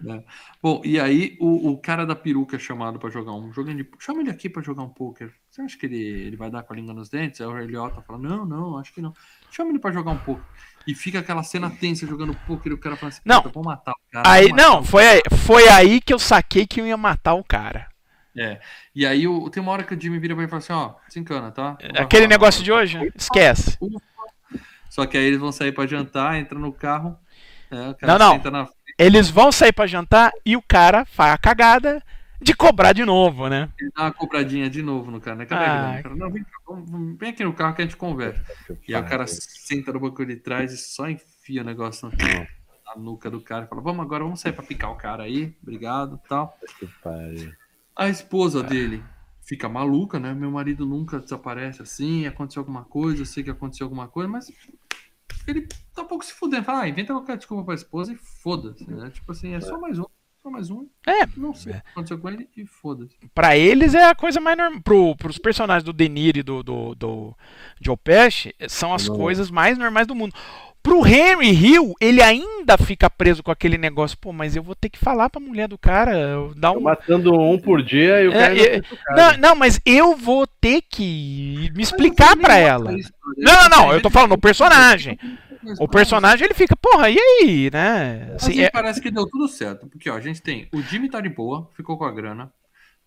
muito 0.00 0.24
bom. 0.62 0.80
E 0.84 0.98
aí 1.00 1.36
o, 1.40 1.70
o 1.72 1.78
cara 1.78 2.06
da 2.06 2.14
peruca 2.14 2.56
é 2.56 2.58
chamado 2.58 2.98
pra 2.98 3.10
jogar 3.10 3.32
um 3.32 3.52
joguinho 3.52 3.78
de. 3.78 3.88
Chama 3.98 4.20
ele 4.20 4.30
aqui 4.30 4.48
pra 4.48 4.62
jogar 4.62 4.82
um 4.82 4.88
poker. 4.88 5.32
Você 5.50 5.62
acha 5.62 5.76
que 5.76 5.86
ele, 5.86 5.96
ele 6.00 6.36
vai 6.36 6.50
dar 6.50 6.62
com 6.62 6.72
a 6.72 6.76
língua 6.76 6.94
nos 6.94 7.08
dentes? 7.08 7.40
Aí 7.40 7.46
o 7.46 7.58
Eliota 7.58 8.00
fala: 8.02 8.18
Não, 8.18 8.46
não, 8.46 8.78
acho 8.78 8.92
que 8.94 9.02
não. 9.02 9.12
Chama 9.50 9.70
ele 9.70 9.78
pra 9.78 9.90
jogar 9.92 10.12
um 10.12 10.18
poker. 10.18 10.44
E 10.86 10.94
fica 10.94 11.18
aquela 11.20 11.42
cena 11.42 11.70
tensa 11.70 12.06
jogando 12.06 12.34
poker 12.46 12.72
e 12.72 12.74
o 12.74 12.78
cara 12.78 12.96
fala 12.96 13.10
assim: 13.10 13.20
Não. 13.24 13.42
"Puta, 13.42 13.54
vou 13.54 13.64
matar 13.64 13.92
o 13.92 14.12
cara. 14.12 14.30
Aí, 14.30 14.52
não, 14.52 14.80
o 14.80 14.84
foi 14.84 15.06
aí, 15.06 15.22
foi 15.46 15.68
aí 15.68 16.00
que 16.00 16.12
eu 16.12 16.18
saquei 16.18 16.66
que 16.66 16.80
eu 16.80 16.86
ia 16.86 16.96
matar 16.96 17.34
o 17.34 17.44
cara. 17.44 17.88
É. 18.36 18.60
E 18.94 19.04
aí 19.04 19.28
o, 19.28 19.50
tem 19.50 19.62
uma 19.62 19.72
hora 19.72 19.84
que 19.84 19.94
o 19.94 20.00
Jimmy 20.00 20.18
vira 20.18 20.34
pra 20.34 20.42
ele 20.44 20.48
e 20.48 20.50
fala 20.50 20.58
assim: 20.60 20.72
Ó, 20.72 20.94
desencana, 21.06 21.50
tá? 21.50 21.76
Não 21.82 21.92
vai 21.92 22.02
Aquele 22.02 22.26
negócio 22.26 22.62
de 22.64 22.72
hoje, 22.72 23.12
esquece. 23.14 23.78
Só 24.88 25.06
que 25.06 25.16
aí 25.16 25.24
eles 25.24 25.38
vão 25.38 25.52
sair 25.52 25.72
pra 25.72 25.86
jantar, 25.86 26.36
entra 26.38 26.58
no 26.58 26.72
carro. 26.72 27.18
é, 27.70 27.88
o 27.90 27.94
cara 27.94 28.18
Não, 28.18 28.38
não. 28.38 28.50
na 28.50 28.68
Eles 28.98 29.28
vão 29.30 29.50
sair 29.52 29.72
pra 29.72 29.86
jantar 29.86 30.32
e 30.44 30.56
o 30.56 30.62
cara 30.62 31.04
faz 31.04 31.34
a 31.34 31.38
cagada 31.38 32.02
de 32.40 32.54
cobrar 32.54 32.92
de 32.92 33.04
novo, 33.04 33.48
né? 33.48 33.68
Ele 33.80 33.90
dá 33.96 34.02
uma 34.04 34.12
cobradinha 34.12 34.68
de 34.68 34.82
novo 34.82 35.10
no 35.10 35.20
cara, 35.20 35.36
né? 35.36 35.46
Cadê 35.46 35.64
Ah. 35.64 35.72
a 35.72 35.74
grana? 35.76 35.98
O 35.98 36.02
cara, 36.02 36.14
não, 36.16 36.30
vem, 36.30 37.16
vem 37.16 37.30
aqui 37.30 37.44
no 37.44 37.52
carro 37.52 37.74
que 37.74 37.82
a 37.82 37.84
gente 37.84 37.96
conversa. 37.96 38.42
E 38.88 38.94
aí 38.94 39.00
o 39.00 39.06
cara 39.06 39.26
senta 39.28 39.92
no 39.92 40.00
banco 40.00 40.24
de 40.26 40.36
trás 40.36 40.72
e 40.72 40.76
só 40.76 41.08
enfia 41.08 41.62
o 41.62 41.64
negócio 41.64 42.08
na, 42.08 42.14
na 42.96 43.00
nuca 43.00 43.30
do 43.30 43.40
cara 43.40 43.64
e 43.64 43.68
fala: 43.68 43.80
Vamos 43.80 44.04
agora, 44.04 44.24
vamos 44.24 44.40
sair 44.40 44.52
pra 44.52 44.64
picar 44.64 44.90
o 44.90 44.96
cara 44.96 45.22
aí, 45.22 45.54
obrigado 45.62 46.20
tal. 46.28 46.56
Que 46.78 46.86
pariu. 47.02 47.52
A 47.94 48.08
esposa 48.08 48.62
dele 48.62 49.02
fica 49.44 49.68
maluca, 49.68 50.18
né? 50.18 50.34
Meu 50.34 50.50
marido 50.50 50.84
nunca 50.84 51.20
desaparece 51.20 51.82
assim, 51.82 52.26
aconteceu 52.26 52.60
alguma 52.60 52.84
coisa, 52.84 53.22
eu 53.22 53.26
sei 53.26 53.44
que 53.44 53.50
aconteceu 53.50 53.84
alguma 53.84 54.08
coisa, 54.08 54.28
mas 54.28 54.50
ele 55.50 55.68
tá 55.94 56.02
um 56.02 56.06
pouco 56.06 56.24
se 56.24 56.32
fudendo. 56.32 56.64
Fala, 56.64 56.82
ah, 56.82 56.88
inventa 56.88 57.12
qualquer 57.12 57.36
desculpa 57.36 57.64
pra 57.64 57.74
esposa 57.74 58.12
e 58.12 58.16
foda-se, 58.16 58.88
né? 58.90 59.10
Tipo 59.10 59.32
assim, 59.32 59.54
é 59.54 59.60
só 59.60 59.78
mais 59.80 59.98
um, 59.98 60.04
só 60.42 60.50
mais 60.50 60.70
um. 60.70 60.88
É, 61.06 61.26
Não 61.36 61.54
sei 61.54 61.72
o 61.72 61.74
que 61.76 61.88
aconteceu 61.90 62.18
com 62.18 62.28
ele 62.28 62.48
e 62.56 62.66
foda-se. 62.66 63.16
Pra 63.34 63.56
eles 63.56 63.94
é 63.94 64.08
a 64.08 64.14
coisa 64.14 64.40
mais 64.40 64.56
normal. 64.56 64.80
Pro, 64.82 65.16
pros 65.16 65.38
personagens 65.38 65.84
do 65.84 65.92
Denir 65.92 66.36
e 66.36 66.42
do, 66.42 66.62
do, 66.62 66.94
do 66.94 67.36
Joe 67.80 67.96
Pesci, 67.96 68.54
são 68.68 68.94
as 68.94 69.08
Não. 69.08 69.16
coisas 69.16 69.50
mais 69.50 69.76
normais 69.78 70.06
do 70.06 70.14
mundo. 70.14 70.34
Pro 70.82 71.06
Henry 71.06 71.50
Hill, 71.50 71.94
ele 72.00 72.20
ainda 72.20 72.76
fica 72.76 73.08
preso 73.08 73.42
com 73.42 73.50
aquele 73.52 73.78
negócio. 73.78 74.18
Pô, 74.18 74.32
mas 74.32 74.56
eu 74.56 74.62
vou 74.62 74.74
ter 74.74 74.88
que 74.88 74.98
falar 74.98 75.30
pra 75.30 75.40
mulher 75.40 75.68
do 75.68 75.78
cara, 75.78 76.12
dar 76.56 76.72
um. 76.72 76.80
matando 76.80 77.32
um 77.38 77.58
por 77.58 77.82
dia 77.82 78.20
e 78.22 78.28
o 78.28 78.32
É, 78.32 78.38
cara 78.38 78.58
é. 78.60 78.80
Não, 79.14 79.38
não, 79.38 79.54
mas 79.54 79.80
eu 79.86 80.16
vou 80.16 80.46
ter 80.46 80.82
que 80.82 81.70
me 81.74 81.82
explicar 81.82 82.36
pra 82.36 82.56
ela. 82.56 82.90
Não, 82.90 82.98
Não, 83.38 83.54
não, 83.54 83.68
não, 83.68 83.92
eu 83.92 84.02
tô 84.02 84.10
falando 84.10 84.32
o 84.32 84.38
personagem. 84.38 85.18
O 85.78 85.86
personagem 85.86 86.44
ele 86.44 86.54
fica, 86.54 86.74
porra, 86.74 87.08
e 87.08 87.16
aí, 87.18 87.70
né? 87.72 88.32
Assim, 88.34 88.50
Assim, 88.50 88.60
é- 88.62 88.70
parece 88.70 89.00
que 89.00 89.10
deu 89.12 89.24
tudo 89.28 89.46
certo. 89.46 89.86
Porque, 89.86 90.10
ó, 90.10 90.16
a 90.16 90.20
gente 90.20 90.42
tem 90.42 90.66
o 90.72 90.82
Jimmy 90.82 91.08
tá 91.08 91.20
de 91.20 91.28
boa, 91.28 91.70
ficou 91.76 91.96
com 91.96 92.04
a 92.04 92.10
grana. 92.10 92.50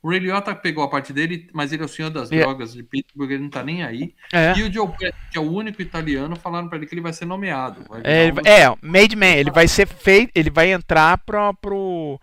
O 0.05 0.09
Ray 0.11 0.19
Liotta 0.19 0.53
pegou 0.53 0.83
a 0.83 0.87
parte 0.87 1.11
dele, 1.11 1.47
mas 1.51 1.71
ele 1.73 1.81
é 1.81 1.85
o 1.85 1.89
senhor 1.89 2.11
das 2.11 2.31
É. 2.31 2.39
drogas 2.41 2.73
de 2.73 2.83
Pittsburgh, 2.83 3.31
ele 3.31 3.41
não 3.41 3.49
tá 3.49 3.63
nem 3.63 3.83
aí. 3.83 4.13
é. 4.31 4.55
E 4.55 4.61
o 4.61 4.71
Joe 4.71 4.87
Pesci, 4.95 5.13
que 5.31 5.37
é 5.37 5.41
o 5.41 5.51
único 5.51 5.81
italiano, 5.81 6.35
falaram 6.35 6.67
pra 6.69 6.77
ele 6.77 6.85
que 6.85 6.93
ele 6.93 7.01
vai 7.01 7.11
ser 7.11 7.25
nomeado. 7.25 7.83
Vai 7.89 8.01
É, 8.03 8.31
um- 8.31 8.37
é, 8.45 8.75
Made 8.83 9.15
Man, 9.15 9.25
ele 9.35 9.49
vai 9.49 9.67
ser 9.67 9.87
feito, 9.87 10.31
ele 10.35 10.51
vai 10.51 10.71
entrar 10.71 11.17
pro, 11.17 11.51
pro. 11.55 12.21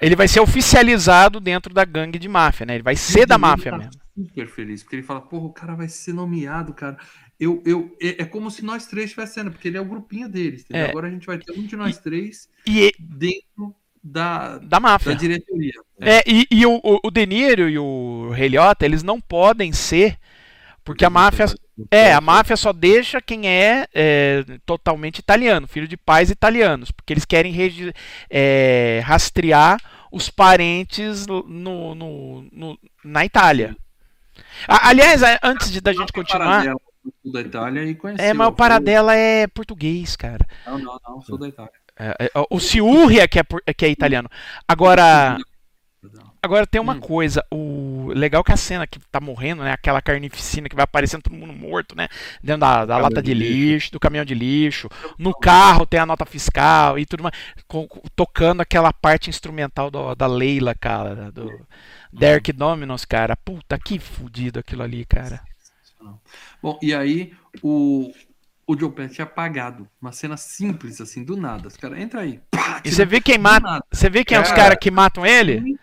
Ele 0.00 0.14
vai 0.14 0.28
ser 0.28 0.38
oficializado 0.38 1.40
dentro 1.40 1.74
da 1.74 1.84
gangue 1.84 2.20
de 2.20 2.28
máfia, 2.28 2.64
né? 2.64 2.74
Ele 2.76 2.84
vai 2.84 2.94
ser 2.94 3.26
da 3.26 3.34
Ele 3.34 3.40
máfia 3.42 3.72
tá 3.72 3.78
mesmo. 3.78 3.92
super 4.14 4.46
feliz, 4.46 4.82
porque 4.84 4.94
ele 4.96 5.02
fala, 5.02 5.20
porra, 5.20 5.46
o 5.46 5.52
cara 5.52 5.74
vai 5.74 5.88
ser 5.88 6.12
nomeado, 6.12 6.72
cara. 6.72 6.96
Eu, 7.40 7.62
eu, 7.66 7.96
é, 8.00 8.22
é 8.22 8.24
como 8.24 8.50
se 8.50 8.64
nós 8.64 8.86
três 8.86 9.06
estivéssemos, 9.06 9.52
porque 9.52 9.66
ele 9.68 9.76
é 9.76 9.80
o 9.80 9.84
grupinho 9.84 10.28
deles. 10.28 10.64
É. 10.70 10.84
Agora 10.86 11.08
a 11.08 11.10
gente 11.10 11.26
vai 11.26 11.38
ter 11.38 11.52
um 11.52 11.62
de 11.66 11.74
nós 11.76 11.98
três 11.98 12.48
E 12.66 12.92
dentro 12.98 13.74
da, 14.02 14.58
da 14.58 14.58
da 14.58 14.80
máfia. 14.80 15.14
diretoria. 15.14 15.72
É, 16.00 16.22
e, 16.26 16.46
e 16.50 16.66
o, 16.66 16.80
o, 16.82 17.10
De 17.10 17.26
Niro 17.26 17.68
e 17.68 17.78
o 17.78 18.30
Ray 18.32 18.48
Liotta, 18.48 18.84
eles 18.84 19.02
não 19.02 19.20
podem 19.20 19.72
ser, 19.72 20.16
porque 20.84 21.04
a 21.04 21.10
máfia. 21.10 21.46
É, 21.92 22.12
a 22.12 22.20
máfia 22.20 22.56
só 22.56 22.72
deixa 22.72 23.20
quem 23.20 23.48
é, 23.48 23.86
é, 23.94 24.44
totalmente 24.66 25.18
italiano, 25.18 25.68
filho 25.68 25.86
de 25.86 25.96
pais 25.96 26.28
italianos, 26.28 26.90
porque 26.90 27.12
eles 27.12 27.24
querem 27.24 27.54
é, 28.28 29.00
rastrear 29.04 29.80
os 30.10 30.28
parentes 30.28 31.26
no, 31.26 31.94
no- 31.94 32.42
no- 32.50 32.78
na 33.04 33.24
Itália. 33.24 33.76
A- 34.66 34.88
aliás, 34.88 35.22
antes 35.42 35.70
de, 35.70 35.80
da 35.80 35.92
gente 35.92 36.12
continuar, 36.12 36.64
Paradela, 36.64 36.80
Sul 37.22 37.32
da 37.32 37.40
Itália 37.40 37.84
e 37.84 37.94
conheceu. 37.94 38.24
é, 38.24 38.34
mas 38.34 38.48
o 38.48 38.52
Paradela 38.52 39.14
é 39.14 39.46
português, 39.46 40.16
cara. 40.16 40.46
Não, 40.66 40.78
não, 40.78 41.00
não, 41.06 41.22
sul 41.22 41.38
da 41.38 41.48
Itália. 41.48 41.72
É, 41.98 42.26
é, 42.26 42.30
o 42.50 42.60
Ciurria 42.60 43.26
que 43.28 43.38
é, 43.40 43.44
que 43.74 43.84
é 43.86 43.88
italiano. 43.90 44.28
Agora, 44.66 45.36
Agora 46.40 46.64
tem 46.66 46.80
uma 46.80 46.94
Hum. 46.94 47.00
coisa, 47.00 47.44
o 47.52 48.12
legal 48.14 48.44
que 48.44 48.52
a 48.52 48.56
cena 48.56 48.86
que 48.86 49.00
tá 49.10 49.20
morrendo, 49.20 49.64
né? 49.64 49.72
Aquela 49.72 50.00
carnificina 50.00 50.68
que 50.68 50.76
vai 50.76 50.84
aparecendo 50.84 51.22
todo 51.22 51.34
mundo 51.34 51.52
morto, 51.52 51.96
né? 51.96 52.08
Dentro 52.42 52.60
da, 52.60 52.86
da 52.86 52.96
lata 52.96 53.20
de 53.20 53.34
de 53.34 53.34
lixo. 53.34 53.74
lixo, 53.74 53.92
do 53.92 53.98
caminhão 53.98 54.24
de 54.24 54.34
lixo. 54.34 54.88
No 55.18 55.34
carro 55.34 55.84
tem 55.84 55.98
a 55.98 56.06
nota 56.06 56.24
fiscal 56.24 56.96
e 56.98 57.04
tudo 57.04 57.24
mais. 57.24 57.34
com- 57.66 57.88
tocando 58.14 58.60
aquela 58.60 58.92
parte 58.92 59.28
instrumental 59.28 59.90
do- 59.90 60.14
da 60.14 60.26
Leila, 60.28 60.74
cara. 60.76 61.32
Do 61.32 61.66
Derek 62.12 62.52
Dominos, 62.52 63.04
cara. 63.04 63.36
Puta, 63.36 63.76
que 63.78 63.98
fudido 63.98 64.60
aquilo 64.60 64.84
ali, 64.84 65.04
cara. 65.04 65.42
Bom, 66.62 66.78
e 66.82 66.94
aí 66.94 67.32
o, 67.62 68.12
o 68.68 68.78
Joe 68.78 68.92
Pesci 68.92 69.20
é 69.20 69.24
apagado. 69.24 69.88
Uma 70.00 70.12
cena 70.12 70.36
simples, 70.36 71.00
assim, 71.00 71.24
do 71.24 71.36
nada. 71.36 71.66
Os 71.68 71.76
caras, 71.76 71.98
entra 71.98 72.20
aí. 72.20 72.38
Pá, 72.50 72.82
E 72.84 72.90
você 72.92 73.04
vê 73.06 73.18
quem 73.20 73.38
mata. 73.38 73.82
Você 73.90 74.10
vê 74.10 74.24
quem 74.24 74.36
é 74.36 74.40
os 74.40 74.48
Cara. 74.48 74.62
caras 74.62 74.78
que 74.78 74.90
matam 74.90 75.24
ele? 75.24 75.76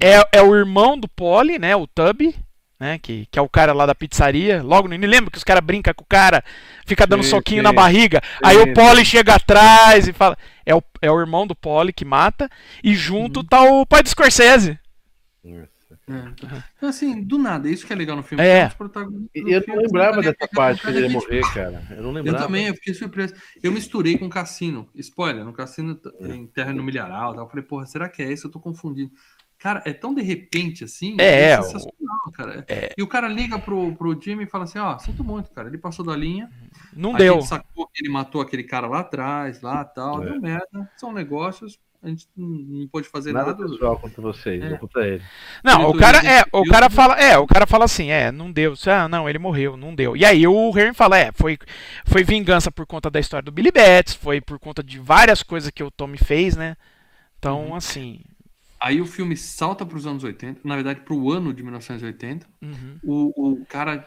É, 0.00 0.38
é 0.38 0.42
o 0.42 0.54
irmão 0.54 0.96
do 0.96 1.08
Polly, 1.08 1.58
né? 1.58 1.74
O 1.74 1.86
Tubby, 1.86 2.34
né? 2.78 2.98
Que, 2.98 3.26
que 3.30 3.38
é 3.38 3.42
o 3.42 3.48
cara 3.48 3.72
lá 3.72 3.84
da 3.84 3.94
pizzaria. 3.94 4.62
Logo 4.62 4.86
no 4.86 4.94
início, 4.94 5.10
lembra 5.10 5.30
que 5.30 5.38
os 5.38 5.44
caras 5.44 5.64
brincam 5.64 5.92
com 5.94 6.04
o 6.04 6.08
cara, 6.08 6.42
fica 6.86 7.04
dando 7.06 7.24
Sim, 7.24 7.30
soquinho 7.30 7.58
sim. 7.60 7.64
na 7.64 7.72
barriga. 7.72 8.20
Aí 8.42 8.56
o 8.58 8.72
Polly 8.72 9.04
chega 9.04 9.34
atrás 9.34 10.06
e 10.06 10.12
fala. 10.12 10.36
É 10.64 10.74
o, 10.74 10.82
é 11.02 11.10
o 11.10 11.18
irmão 11.20 11.46
do 11.46 11.54
Polly 11.54 11.92
que 11.92 12.04
mata. 12.04 12.48
E 12.82 12.94
junto 12.94 13.40
Uhum. 13.40 13.46
tá 13.46 13.62
o 13.62 13.84
pai 13.84 14.02
do 14.04 14.08
Scorsese. 14.08 14.78
Nossa. 15.44 15.73
É. 16.06 16.32
Então, 16.76 16.88
assim, 16.88 17.22
do 17.22 17.38
nada, 17.38 17.68
isso 17.68 17.86
que 17.86 17.92
é 17.92 17.96
legal 17.96 18.16
no 18.16 18.22
filme. 18.22 18.44
É. 18.44 18.66
Os 18.66 18.74
protagonistas 18.74 19.30
E 19.34 19.42
do 19.42 19.48
eu 19.50 19.54
não 19.58 19.62
filme 19.64 19.82
lembrava 19.84 20.14
são 20.14 20.22
dessa 20.22 20.36
caras 20.36 20.54
parte 20.54 20.82
que 20.82 20.88
ele 20.88 21.00
ia 21.06 21.10
morrer, 21.10 21.40
cara. 21.54 21.82
Eu 21.90 21.96
não 22.02 22.10
Eu 22.10 22.12
lembrava. 22.12 22.44
também, 22.44 22.66
eu 22.66 22.74
fiquei 22.74 22.92
surpreso. 22.94 23.34
Eu 23.62 23.72
misturei 23.72 24.18
com 24.18 24.28
Cassino. 24.28 24.88
Spoiler, 24.94 25.44
no 25.44 25.52
Cassino 25.52 25.98
É. 26.20 26.28
em 26.28 26.46
Terra 26.46 26.72
no 26.72 26.82
Milharal. 26.82 27.34
tal. 27.34 27.44
Eu 27.44 27.48
falei, 27.48 27.64
porra, 27.64 27.86
será 27.86 28.08
que 28.08 28.22
é 28.22 28.30
esse? 28.30 28.44
Eu 28.44 28.50
tô 28.50 28.60
confundindo. 28.60 29.10
Cara, 29.58 29.82
é 29.86 29.94
tão 29.94 30.12
de 30.14 30.20
repente 30.20 30.84
assim. 30.84 31.16
É, 31.18 31.56
sensacional, 31.62 32.18
cara. 32.34 32.66
E 32.98 33.02
o 33.02 33.06
cara 33.06 33.26
liga 33.28 33.58
pro, 33.58 33.94
pro 33.94 34.20
Jimmy 34.20 34.44
e 34.44 34.46
fala 34.46 34.64
assim: 34.64 34.78
Ó, 34.78 34.98
sinto 34.98 35.24
muito, 35.24 35.50
cara. 35.52 35.68
Ele 35.68 35.78
passou 35.78 36.04
da 36.04 36.14
linha. 36.14 36.50
Não 36.92 37.14
a 37.14 37.18
deu. 37.18 37.34
gente 37.36 37.46
sacou 37.46 37.86
que 37.86 38.02
ele 38.02 38.12
matou 38.12 38.42
aquele 38.42 38.64
cara 38.64 38.86
lá 38.86 39.00
atrás, 39.00 39.62
lá 39.62 39.82
tal. 39.82 40.22
É. 40.22 40.26
Deu 40.30 40.40
merda. 40.42 40.90
São 40.98 41.12
negócios. 41.14 41.78
A 42.04 42.08
gente 42.08 42.28
não, 42.36 42.86
pode 42.88 43.08
fazer 43.08 43.32
Nada 43.32 43.52
nada. 43.52 43.62
pessoal 43.66 43.98
contra 43.98 44.20
vocês, 44.20 44.62
É. 44.62 44.76
contra 44.76 45.08
ele. 45.08 45.22
Não, 45.64 45.88
o 45.88 45.96
cara 45.96 46.18
é, 46.18 46.44
o 46.52 46.62
cara 46.64 46.90
fala, 46.90 47.14
é, 47.18 47.38
o 47.38 47.46
cara 47.46 47.66
fala 47.66 47.86
assim, 47.86 48.10
é, 48.10 48.30
não 48.30 48.52
deu, 48.52 48.74
ah, 48.86 49.08
não, 49.08 49.26
ele 49.28 49.38
morreu, 49.38 49.76
não 49.76 49.94
deu. 49.94 50.14
E 50.16 50.24
aí 50.24 50.46
o 50.46 50.70
Hearn 50.78 50.92
fala, 50.94 51.18
é, 51.18 51.32
foi, 51.32 51.58
foi 52.04 52.22
vingança 52.22 52.70
por 52.70 52.86
conta 52.86 53.10
da 53.10 53.18
história 53.18 53.42
do 53.44 53.50
Billy 53.50 53.72
Betts, 53.72 54.14
foi 54.14 54.40
por 54.40 54.58
conta 54.58 54.82
de 54.82 54.98
várias 54.98 55.42
coisas 55.42 55.70
que 55.70 55.82
o 55.82 55.90
Tommy 55.90 56.18
fez, 56.18 56.56
né? 56.56 56.76
Então, 57.38 57.68
Uhum. 57.68 57.74
assim, 57.74 58.20
Aí 58.80 59.00
o 59.00 59.06
filme 59.06 59.34
salta 59.34 59.86
para 59.86 59.96
os 59.96 60.06
anos 60.06 60.22
80, 60.24 60.60
na 60.62 60.74
verdade, 60.74 61.00
para 61.00 61.14
o 61.14 61.32
ano 61.32 61.54
de 61.54 61.62
1980. 61.62 62.46
uhum. 62.62 62.98
O, 63.02 63.52
o 63.62 63.66
cara 63.66 64.06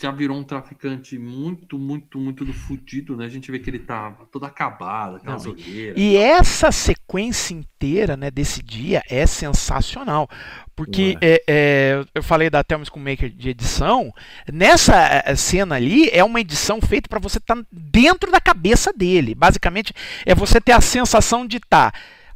já 0.00 0.10
virou 0.10 0.36
um 0.36 0.42
traficante 0.42 1.16
muito, 1.18 1.78
muito, 1.78 2.18
muito 2.18 2.44
do 2.44 2.52
fudido, 2.52 3.16
né? 3.16 3.26
A 3.26 3.28
gente 3.28 3.50
vê 3.50 3.58
que 3.60 3.70
ele 3.70 3.78
tá 3.78 4.10
todo 4.30 4.44
acabado, 4.44 5.16
aquelas 5.16 5.46
olheiras. 5.46 5.96
E 5.96 6.16
essa 6.16 6.72
sequência 6.72 7.54
inteira, 7.54 8.16
né, 8.16 8.30
desse 8.30 8.62
dia 8.62 9.02
é 9.08 9.24
sensacional. 9.26 10.28
Porque 10.74 11.16
é, 11.20 11.42
é, 11.46 12.04
eu 12.12 12.22
falei 12.22 12.50
da 12.50 12.64
Thelma 12.64 12.84
Maker 12.96 13.30
de 13.30 13.50
edição. 13.50 14.12
Nessa 14.52 15.22
é, 15.24 15.36
cena 15.36 15.76
ali 15.76 16.08
é 16.10 16.24
uma 16.24 16.40
edição 16.40 16.80
feita 16.80 17.08
para 17.08 17.20
você 17.20 17.38
estar 17.38 17.56
dentro 17.70 18.32
da 18.32 18.40
cabeça 18.40 18.92
dele. 18.92 19.34
Basicamente, 19.34 19.94
é 20.26 20.34
você 20.34 20.60
ter 20.60 20.72
a 20.72 20.80
sensação 20.80 21.46
de 21.46 21.58
estar 21.58 21.94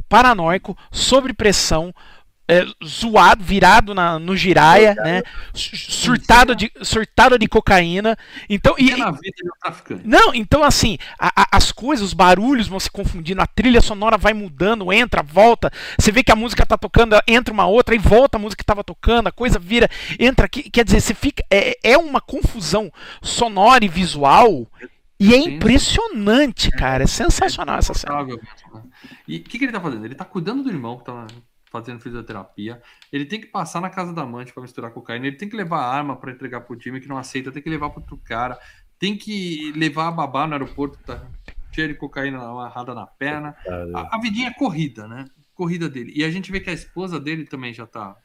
paranoico, 0.09 0.76
sob 0.93 1.32
pressão. 1.32 1.93
É, 2.49 2.65
zoado, 2.85 3.45
virado 3.45 3.95
na- 3.95 4.19
no 4.19 4.35
giraia, 4.35 4.95
né? 4.95 5.23
su- 5.53 5.77
Surtado 5.77 6.57
de, 6.57 6.73
surtado 6.83 7.39
de 7.39 7.47
cocaína. 7.47 8.16
Então, 8.49 8.75
e, 8.79 8.91
E 8.91 8.97
na 8.97 9.11
vida 9.11 9.20
ele 9.39 9.49
é 9.55 9.61
traficante. 9.61 10.03
não, 10.07 10.35
então 10.35 10.65
assim, 10.65 10.97
a- 11.19 11.43
a- 11.43 11.49
as 11.53 11.70
coisas, 11.70 12.07
os 12.07 12.15
barulhos 12.15 12.66
vão 12.66 12.81
se 12.81 12.91
confundindo, 12.91 13.43
a 13.43 13.47
trilha 13.47 13.81
sonora 13.83 14.16
vai 14.16 14.33
mudando, 14.33 14.91
entra, 14.93 15.23
volta. 15.23 15.70
Você 15.99 16.11
vê 16.11 16.23
que 16.25 16.33
a 16.33 16.37
música 16.37 16.65
tá 16.65 16.79
tocando, 16.79 17.15
entra 17.27 17.53
uma 17.53 17.66
outra 17.66 17.95
e 17.95 17.99
volta 17.99 18.39
a 18.39 18.41
música 18.41 18.61
que 18.62 18.66
tava 18.66 18.83
tocando, 18.83 19.27
a 19.29 19.33
coisa 19.33 19.59
vira, 19.59 19.89
entra 20.19 20.47
aqui. 20.47 20.70
Quer 20.70 20.85
dizer, 20.85 21.01
você 21.01 21.12
fica. 21.15 21.45
É, 21.51 21.77
é 21.83 21.99
uma 21.99 22.20
confusão 22.20 22.91
sonora 23.23 23.85
e 23.85 23.89
visual. 23.89 24.66
E 25.20 25.35
é 25.35 25.37
impressionante, 25.37 26.70
cara. 26.70 27.03
É 27.05 27.07
sensacional 27.07 27.79
essa 27.79 27.93
cena. 27.93 28.23
Né? 28.25 28.37
E 29.27 29.39
o 29.39 29.43
que, 29.43 29.59
que 29.59 29.65
ele 29.65 29.73
tá 29.73 29.81
fazendo? 29.81 30.05
Ele 30.05 30.15
tá 30.15 30.25
cuidando 30.25 30.62
do 30.62 30.70
irmão 30.70 30.97
que 30.99 31.05
tá 31.05 31.27
fazendo 31.70 32.01
fisioterapia. 32.01 32.81
Ele 33.12 33.24
tem 33.24 33.40
que 33.40 33.47
passar 33.47 33.81
na 33.81 33.90
casa 33.90 34.12
da 34.12 34.23
amante 34.23 34.53
para 34.53 34.62
misturar 34.62 34.90
cocaína. 34.90 35.27
Ele 35.27 35.36
tem 35.36 35.49
que 35.49 35.57
levar 35.57 35.81
arma 35.81 36.16
para 36.16 36.32
entregar 36.32 36.62
pro 36.62 36.77
time 36.77 37.01
que 37.01 37.09
não 37.09 37.19
aceita. 37.19 37.53
Tem 37.53 37.62
que 37.62 37.70
levar 37.70 37.90
pro 37.90 38.01
outro 38.01 38.16
cara. 38.19 38.59
Tem 38.99 39.16
que 39.16 39.73
levar 39.77 40.09
a 40.09 40.12
babá 40.12 40.47
no 40.47 40.55
aeroporto 40.55 40.99
que 40.99 41.05
tá 41.05 41.23
cheio 41.73 41.89
de 41.89 41.95
cocaína 41.95 42.39
amarrada 42.39 42.95
na 42.95 43.07
perna. 43.07 43.55
A, 43.95 44.16
a 44.16 44.20
vidinha 44.20 44.49
é 44.49 44.55
corrida, 44.55 45.07
né? 45.07 45.27
Corrida 45.55 45.89
dele. 45.89 46.12
E 46.15 46.24
a 46.24 46.31
gente 46.31 46.51
vê 46.51 46.61
que 46.61 46.70
a 46.70 46.73
esposa 46.73 47.20
dele 47.20 47.45
também 47.45 47.73
já 47.73 47.86
tá 47.86 48.16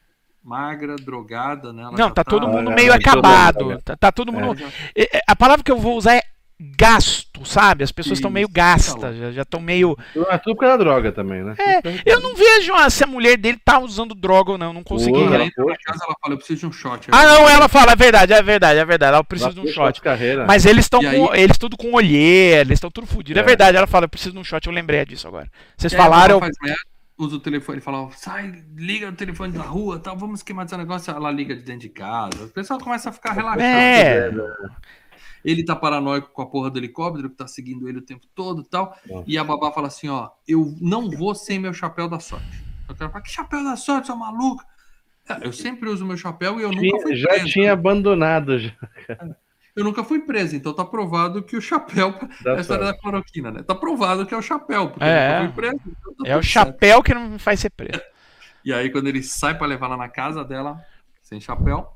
magra, 0.42 0.96
drogada, 0.96 1.72
né? 1.72 1.82
Ela 1.82 1.92
Não, 1.92 2.08
já 2.08 2.10
tá 2.10 2.24
todo 2.24 2.46
mundo 2.46 2.70
é, 2.70 2.74
meio 2.74 2.92
mundo, 2.92 3.00
acabado. 3.00 3.82
Tá, 3.82 3.96
tá 3.96 4.12
todo 4.12 4.32
mundo. 4.32 4.62
É, 4.94 5.22
A 5.26 5.34
palavra 5.34 5.64
que 5.64 5.72
eu 5.72 5.78
vou 5.78 5.96
usar 5.96 6.16
é 6.16 6.22
gasto, 6.76 7.44
sabe? 7.44 7.84
As 7.84 7.92
pessoas 7.92 8.18
estão 8.18 8.30
meio 8.30 8.48
tá 8.48 8.52
gastas, 8.54 9.34
já 9.34 9.42
estão 9.42 9.60
meio. 9.60 9.96
É 10.30 10.38
tudo 10.38 10.54
por 10.56 10.60
causa 10.62 10.78
da 10.78 10.84
droga 10.84 11.12
também, 11.12 11.42
né? 11.42 11.54
É, 11.58 11.80
Eu 12.04 12.20
não 12.20 12.34
vejo 12.34 12.72
ah, 12.74 12.88
se 12.90 13.04
a 13.04 13.06
mulher 13.06 13.36
dele 13.36 13.58
tá 13.64 13.78
usando 13.78 14.14
droga 14.14 14.52
ou 14.52 14.58
não, 14.58 14.72
não 14.72 14.82
consegui. 14.82 15.12
Porra. 15.12 15.34
ela 15.34 15.44
entra 15.44 15.64
na 15.64 15.72
Poxa. 15.72 15.82
casa, 15.84 16.04
ela 16.04 16.14
fala: 16.20 16.34
Eu 16.34 16.38
preciso 16.38 16.60
de 16.60 16.66
um 16.66 16.72
shot. 16.72 17.08
Ah, 17.12 17.24
não, 17.24 17.48
ela 17.48 17.68
fala, 17.68 17.92
é 17.92 17.96
verdade, 17.96 18.32
é 18.32 18.42
verdade, 18.42 18.78
é 18.78 18.84
verdade, 18.84 19.14
ela 19.14 19.24
precisa 19.24 19.52
de 19.52 19.60
um 19.60 19.66
shot. 19.66 20.00
Carreira. 20.00 20.44
Mas 20.46 20.64
eles 20.66 20.84
estão 20.84 21.00
com. 21.00 21.30
aí- 21.30 21.42
Eles 21.42 21.58
tudo 21.58 21.76
com 21.76 21.92
olheira, 21.94 22.60
eles 22.62 22.76
estão 22.78 22.90
tudo 22.90 23.06
fodido. 23.06 23.38
É. 23.38 23.42
É. 23.42 23.44
verdade, 23.44 23.76
ela 23.76 23.86
fala, 23.86 24.04
eu 24.04 24.08
preciso 24.08 24.32
de 24.32 24.38
um 24.38 24.44
shot, 24.44 24.66
eu 24.66 24.72
lembrei 24.72 25.04
disso 25.04 25.28
agora. 25.28 25.48
Vocês 25.76 25.92
aí 25.92 25.98
falaram. 26.00 26.38
ela 26.38 26.48
eu- 26.48 26.74
usa 27.16 27.36
o 27.36 27.40
telefone 27.40 27.78
e 27.78 27.80
fala, 27.80 28.10
sai, 28.10 28.52
liga 28.76 29.08
o 29.08 29.12
telefone 29.12 29.52
da 29.52 29.62
rua, 29.62 30.00
tal, 30.00 30.16
vamos 30.16 30.40
esquematizar 30.40 30.80
o 30.80 30.82
negócio. 30.82 31.12
Ela 31.14 31.30
liga 31.30 31.54
de 31.54 31.62
dentro 31.62 31.82
de 31.82 31.88
casa. 31.90 32.44
O 32.44 32.48
pessoal 32.48 32.80
começa 32.80 33.08
a 33.10 33.12
ficar 33.12 33.32
relaxado. 33.32 33.60
É. 33.62 34.30
Ele 35.44 35.64
tá 35.64 35.76
paranoico 35.76 36.30
com 36.32 36.40
a 36.42 36.46
porra 36.46 36.70
do 36.70 36.78
helicóptero 36.78 37.28
que 37.28 37.36
tá 37.36 37.46
seguindo 37.46 37.88
ele 37.88 37.98
o 37.98 38.02
tempo 38.02 38.26
todo 38.34 38.62
e 38.62 38.64
tal. 38.64 38.96
Nossa. 39.06 39.24
E 39.26 39.36
a 39.36 39.44
babá 39.44 39.70
fala 39.72 39.88
assim, 39.88 40.08
ó, 40.08 40.30
eu 40.48 40.74
não 40.80 41.10
vou 41.10 41.34
sem 41.34 41.58
meu 41.58 41.72
chapéu 41.74 42.08
da 42.08 42.18
sorte. 42.18 42.64
O 42.88 42.94
cara 42.94 43.10
fala, 43.10 43.22
que 43.22 43.30
chapéu 43.30 43.62
da 43.62 43.76
sorte, 43.76 44.06
sua 44.06 44.16
maluca? 44.16 44.64
"Ah, 45.28 45.38
Eu 45.42 45.52
sempre 45.52 45.88
uso 45.88 46.04
meu 46.06 46.16
chapéu 46.16 46.58
e 46.60 46.62
eu 46.62 46.70
nunca 46.72 47.00
fui 47.02 47.14
já 47.16 47.28
preso. 47.28 47.46
tinha 47.46 47.72
abandonado 47.72 48.58
já. 48.58 48.72
Eu 49.76 49.82
nunca 49.82 50.04
fui 50.04 50.20
preso, 50.20 50.54
então 50.54 50.72
tá 50.72 50.84
provado 50.84 51.42
que 51.42 51.56
o 51.56 51.60
chapéu. 51.60 52.12
Da 52.42 52.52
É 52.52 52.56
a 52.58 52.60
história 52.60 52.84
da 52.84 52.96
cloroquina, 52.96 53.50
né? 53.50 53.62
Tá 53.62 53.74
provado 53.74 54.24
que 54.24 54.32
é 54.32 54.36
o 54.36 54.42
chapéu, 54.42 54.90
porque 54.90 55.04
É. 55.04 55.38
eu 55.38 55.42
nunca 55.42 55.52
fui 55.54 55.62
preso. 55.62 55.80
então 55.86 56.14
tá 56.14 56.28
É 56.28 56.36
o 56.36 56.40
tudo 56.40 56.44
certo. 56.44 56.44
chapéu 56.44 57.02
que 57.02 57.12
não 57.14 57.28
me 57.30 57.38
faz 57.38 57.58
ser 57.60 57.70
preso. 57.70 58.00
E 58.64 58.72
aí, 58.72 58.88
quando 58.90 59.08
ele 59.08 59.22
sai 59.22 59.56
pra 59.58 59.66
levar 59.66 59.88
lá 59.88 59.96
na 59.96 60.08
casa 60.08 60.44
dela, 60.44 60.80
sem 61.22 61.40
chapéu, 61.40 61.88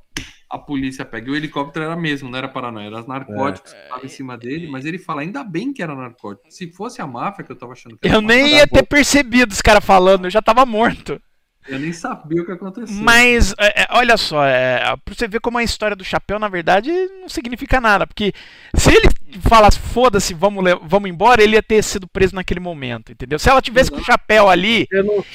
a 0.50 0.58
polícia 0.58 1.04
pega. 1.04 1.28
E 1.28 1.30
o 1.30 1.36
helicóptero 1.36 1.84
era 1.84 1.96
mesmo, 1.96 2.30
não 2.30 2.38
era 2.38 2.48
paranoia, 2.48 2.86
era 2.86 3.00
os 3.00 3.06
narcóticos 3.06 3.72
que 3.72 3.78
estavam 3.80 4.04
em 4.04 4.08
cima 4.08 4.36
dele, 4.38 4.66
mas 4.68 4.84
ele 4.86 4.98
fala, 4.98 5.20
ainda 5.22 5.44
bem 5.44 5.72
que 5.72 5.82
era 5.82 5.94
narcótico. 5.94 6.50
Se 6.50 6.70
fosse 6.72 7.02
a 7.02 7.06
máfia, 7.06 7.44
que 7.44 7.52
eu 7.52 7.56
tava 7.56 7.72
achando 7.72 7.98
que 7.98 8.06
era 8.08 8.16
Eu 8.16 8.20
nem 8.20 8.54
ia 8.56 8.66
ter 8.66 8.82
percebido 8.86 9.52
os 9.52 9.60
caras 9.62 9.84
falando, 9.84 10.24
eu 10.26 10.30
já 10.30 10.40
tava 10.40 10.64
morto. 10.64 11.20
eu 11.68 11.78
nem 11.78 11.92
sabia 11.92 12.40
o 12.40 12.46
que 12.46 12.52
aconteceu. 12.52 12.96
Mas, 13.02 13.52
é, 13.58 13.82
é, 13.82 13.86
olha 13.90 14.16
só, 14.16 14.42
é, 14.46 14.78
pra 15.04 15.14
você 15.14 15.28
ver 15.28 15.38
como 15.38 15.58
a 15.58 15.62
história 15.62 15.94
do 15.94 16.02
chapéu, 16.02 16.38
na 16.38 16.48
verdade, 16.48 16.90
não 17.20 17.28
significa 17.28 17.78
nada. 17.78 18.06
Porque 18.06 18.32
se 18.74 18.88
ele 18.90 19.08
falasse, 19.42 19.78
foda-se, 19.78 20.32
vamos, 20.32 20.64
vamos 20.84 21.10
embora, 21.10 21.42
ele 21.42 21.56
ia 21.56 21.62
ter 21.62 21.82
sido 21.84 22.08
preso 22.08 22.34
naquele 22.34 22.58
momento, 22.60 23.12
entendeu? 23.12 23.38
Se 23.38 23.50
ela 23.50 23.60
tivesse 23.60 23.90
com 23.90 23.98
o 23.98 24.04
chapéu 24.04 24.48
ali, 24.48 24.88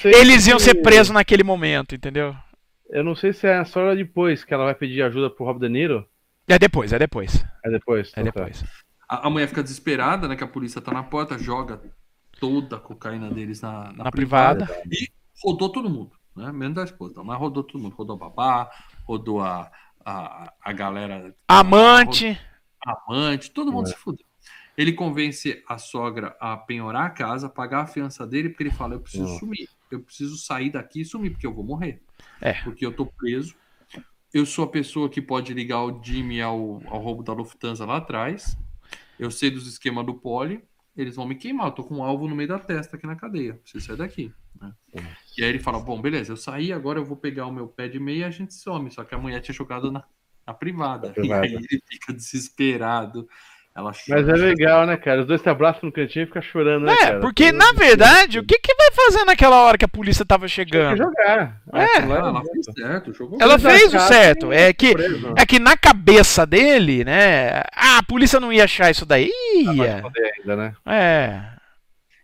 eles 0.04 0.48
iam 0.48 0.58
se- 0.58 0.66
ser 0.66 0.76
presos 0.82 1.14
naquele 1.14 1.44
momento, 1.44 1.94
entendeu? 1.94 2.36
Eu 2.94 3.04
não 3.04 3.16
sei 3.16 3.34
se 3.34 3.48
é 3.48 3.64
só 3.66 3.82
ela 3.82 3.96
depois 3.96 4.44
que 4.46 4.54
ela 4.54 4.66
vai 4.66 4.76
pedir 4.76 5.02
ajuda 5.02 5.28
pro 5.30 5.44
Rob 5.46 5.60
De 5.60 5.68
Niro. 5.68 6.08
É 6.48 6.60
depois, 6.60 6.94
é 6.94 7.00
depois. 7.00 7.44
É 7.66 7.70
depois. 7.72 8.14
É 8.16 8.22
Então 8.22 8.32
tá. 8.32 8.40
depois. 8.42 8.64
A, 9.10 9.28
a 9.28 9.30
mulher 9.32 9.48
fica 9.48 9.64
desesperada, 9.64 10.28
né? 10.28 10.36
Que 10.36 10.44
a 10.44 10.48
polícia 10.48 10.80
tá 10.80 10.92
na 10.92 11.02
porta, 11.02 11.38
joga 11.40 11.82
toda 12.40 12.76
a 12.76 12.80
cocaína 12.80 13.32
deles 13.32 13.62
na, 13.62 13.92
na 13.94 14.04
Na 14.04 14.12
privada. 14.12 14.68
E 14.92 15.10
rodou 15.44 15.72
todo 15.72 15.90
mundo, 15.90 16.12
né? 16.36 16.52
Menos 16.52 16.76
da 16.76 16.84
esposa, 16.84 17.24
mas 17.24 17.38
rodou 17.40 17.64
todo 17.64 17.82
mundo. 17.82 17.96
Rodou 17.96 18.16
a 18.16 18.20
babá, 18.20 18.70
rodou 19.06 19.42
a, 19.42 19.72
a, 20.06 20.54
a 20.62 20.72
galera. 20.72 21.36
Amante. 21.48 22.40
amante, 22.86 23.50
todo 23.50 23.72
mundo 23.72 23.88
É. 23.88 23.92
se 23.92 23.98
fudeu. 23.98 24.26
Ele 24.78 24.94
convence 24.94 25.64
a 25.68 25.78
sogra 25.80 26.36
a 26.40 26.58
penhorar 26.58 27.06
a 27.06 27.10
casa, 27.10 27.48
pagar 27.50 27.82
a 27.82 27.88
fiança 27.88 28.26
dele, 28.28 28.50
porque 28.50 28.64
ele 28.64 28.72
fala: 28.72 28.96
Eu 28.96 29.00
preciso 29.00 29.24
Nossa. 29.24 29.40
sumir, 29.40 29.70
eu 29.90 30.00
preciso 30.02 30.38
sair 30.38 30.72
daqui 30.72 31.02
e 31.02 31.06
sumir, 31.06 31.32
porque 31.32 31.46
eu 31.48 31.54
vou 31.54 31.64
morrer. 31.64 32.02
É. 32.42 32.54
Porque 32.64 32.86
eu 32.86 32.92
tô 32.92 33.06
preso. 33.06 33.56
Eu 34.34 34.46
sou 34.46 34.66
a 34.66 34.68
pessoa 34.68 35.10
que 35.10 35.22
pode 35.22 35.54
ligar 35.54 35.84
o 35.84 36.02
Jimmy 36.04 36.42
ao, 36.42 36.82
ao 36.88 37.00
roubo 37.00 37.24
da 37.24 37.34
Lufthansa 37.34 37.86
lá 37.86 37.98
atrás. 37.98 38.58
Eu 39.20 39.30
sei 39.30 39.52
dos 39.52 39.68
esquemas 39.68 40.06
do 40.06 40.14
Poli. 40.16 40.64
Eles 40.98 41.16
vão 41.16 41.28
me 41.28 41.36
queimar. 41.36 41.68
Eu 41.68 41.72
tô 41.72 41.84
com 41.84 41.96
um 41.98 42.04
alvo 42.04 42.28
no 42.28 42.36
meio 42.36 42.50
da 42.50 42.60
testa 42.60 42.98
aqui 42.98 43.06
na 43.08 43.16
cadeia. 43.16 43.54
Preciso 43.56 43.86
sair 43.86 43.98
daqui. 43.98 44.32
né? 44.60 44.72
E 45.38 45.44
aí 45.44 45.50
ele 45.50 45.60
fala: 45.60 45.80
Bom, 45.80 46.02
beleza, 46.02 46.32
eu 46.32 46.38
saí, 46.38 46.74
agora 46.74 47.00
eu 47.00 47.06
vou 47.06 47.16
pegar 47.18 47.46
o 47.46 47.52
meu 47.52 47.68
pé 47.68 47.88
de 47.88 48.00
meia 48.00 48.20
e 48.20 48.24
a 48.24 48.30
gente 48.32 48.54
some. 48.54 48.90
Só 48.92 49.04
que 49.04 49.14
a 49.14 49.18
mulher 49.18 49.40
tinha 49.40 49.54
jogado 49.56 49.92
na, 49.92 50.04
na 50.46 50.54
privada. 50.54 51.08
Na 51.10 51.14
privada. 51.14 51.46
E 51.48 51.50
aí 51.50 51.56
ele 51.56 51.82
fica 51.88 52.14
desesperado. 52.14 53.28
Ela 53.76 53.90
Mas 53.90 54.06
chora, 54.06 54.22
é 54.22 54.36
legal, 54.36 54.86
né, 54.86 54.96
cara? 54.98 55.22
Os 55.22 55.26
dois 55.28 55.42
se 55.42 55.50
abraçam 55.50 55.82
no 55.84 55.92
cantinho 55.92 56.24
e 56.24 56.26
ficam 56.28 56.42
chorando, 56.44 56.86
né, 56.86 56.94
É, 56.94 56.98
cara? 57.06 57.20
porque 57.20 57.52
na 57.52 57.72
verdade, 57.74 58.38
o 58.38 58.46
que, 58.46 58.60
que 58.60 58.76
vai 58.76 58.83
fazer 59.06 59.26
naquela 59.26 59.62
hora 59.64 59.78
que 59.78 59.86
a 59.86 59.88
polícia 59.88 60.26
tava 60.26 60.48
Tinha 60.48 60.66
que 60.66 60.72
chegando? 60.72 60.98
jogar. 60.98 61.62
É. 61.74 62.00
lá 62.06 62.16
Ah, 62.16 62.28
ela 62.30 62.44
fez 62.44 62.66
certo, 62.76 63.14
jogou 63.14 63.38
Ela 63.42 63.60
fez 63.60 63.94
o 63.94 64.00
certo. 64.00 64.52
É 64.52 64.74
que, 64.74 64.94
Preso. 64.94 65.34
é 65.38 65.46
que 65.46 65.60
na 65.60 65.76
cabeça 65.78 66.46
dele, 66.46 67.04
né? 67.04 67.62
Ah, 67.74 68.00
a 68.00 68.04
polícia 68.04 68.40
não 68.40 68.52
ia 68.54 68.64
achar 68.64 68.92
isso 68.92 69.06
daí. 69.06 69.32
Ia. 69.56 70.04
ainda, 70.40 70.56
né? 70.56 70.74
É. 70.86 71.42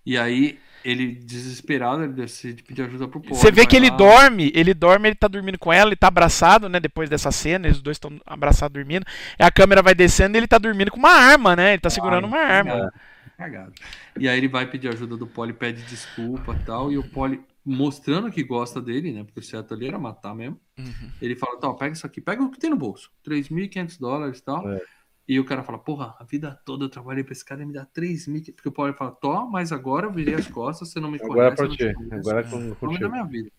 E 0.06 0.18
aí, 0.18 0.58
ele 0.84 1.08
desesperado, 1.14 2.04
ele 2.04 2.14
decide 2.14 2.64
pedir 2.64 2.84
ajuda 2.84 3.08
pro 3.08 3.20
povo. 3.20 3.36
Você 3.36 3.52
vê 3.52 3.66
que 3.66 3.78
vai 3.78 3.86
ele 3.88 3.92
lá. 3.92 3.98
dorme, 3.98 4.52
ele 4.56 4.74
dorme, 4.74 5.10
ele 5.10 5.16
tá 5.16 5.28
dormindo 5.28 5.60
com 5.60 5.72
ela, 5.74 5.90
ele 5.90 5.96
tá 5.96 6.08
abraçado, 6.08 6.70
né? 6.70 6.80
Depois 6.80 7.10
dessa 7.10 7.32
cena, 7.32 7.68
eles 7.68 7.82
dois 7.82 7.96
estão 7.96 8.20
abraçados 8.26 8.74
dormindo. 8.74 9.06
E 9.38 9.44
a 9.44 9.52
câmera 9.52 9.82
vai 9.82 9.94
descendo 9.94 10.36
e 10.36 10.40
ele 10.40 10.48
tá 10.48 10.58
dormindo 10.58 10.90
com 10.92 10.98
uma 10.98 11.12
arma, 11.12 11.56
né? 11.56 11.74
Ele 11.74 11.82
tá 11.82 11.90
segurando 11.90 12.26
uma 12.26 12.40
arma. 12.40 12.92
Cagado. 13.40 13.74
E 14.20 14.28
aí 14.28 14.38
ele 14.38 14.50
vai 14.50 14.70
pedir 14.70 14.90
ajuda 14.90 15.16
do 15.16 15.26
Poli, 15.26 15.54
pede 15.54 15.82
desculpa 15.84 16.54
e 16.54 16.66
tal. 16.66 16.92
E 16.92 16.98
o 16.98 17.10
Poli, 17.10 17.42
mostrando 17.66 18.30
que 18.30 18.44
gosta 18.44 18.82
dele, 18.82 19.14
né? 19.14 19.24
Porque 19.24 19.40
o 19.40 19.44
certo 19.44 19.74
ali 19.74 19.88
era 19.88 19.98
matar 19.98 20.36
mesmo. 20.36 20.60
Uhum. 20.78 21.10
Ele 21.22 21.36
fala: 21.38 21.58
tá, 21.58 21.74
pega 21.74 21.94
isso 21.94 22.06
aqui, 22.06 22.20
pega 22.20 22.44
o 22.44 22.52
que 22.52 22.60
tem 22.60 22.70
no 22.70 22.76
bolso. 22.76 23.10
3.500 23.24 23.98
dólares 23.98 24.40
e 24.40 24.44
tal. 24.44 24.70
É. 24.70 24.82
E 25.26 25.40
o 25.40 25.46
cara 25.46 25.64
fala: 25.64 25.78
porra, 25.80 26.16
a 26.20 26.24
vida 26.26 26.60
toda 26.66 26.84
eu 26.86 26.90
trabalhei 26.90 27.24
pra 27.24 27.32
esse 27.32 27.46
cara 27.46 27.62
e 27.64 27.66
me 27.66 27.72
dá 27.72 27.86
3.000. 27.86 28.52
Porque 28.54 28.68
o 28.68 28.72
Poli 28.74 28.94
fala: 28.94 29.12
tô, 29.12 29.46
mas 29.48 29.72
agora 29.72 30.06
eu 30.08 30.12
virei 30.12 30.36
as 30.36 30.48
costas, 30.48 30.90
você 30.90 31.00
não 31.00 31.10
me 31.10 31.18
Agora 31.24 31.48
é 31.48 31.56
conhece. 31.56 31.56
pra 31.56 31.66
eu 31.66 31.70
não 31.70 31.76
ti. 31.78 31.88
te 31.88 31.94
conheço, 31.94 32.16
Agora 32.30 32.42
é 32.42 32.46
é 32.46 32.50
com- 32.50 32.56
o 32.58 32.60
nome 32.60 32.76
contigo. 32.76 33.00
da 33.04 33.10
minha 33.10 33.24
vida. 33.24 33.52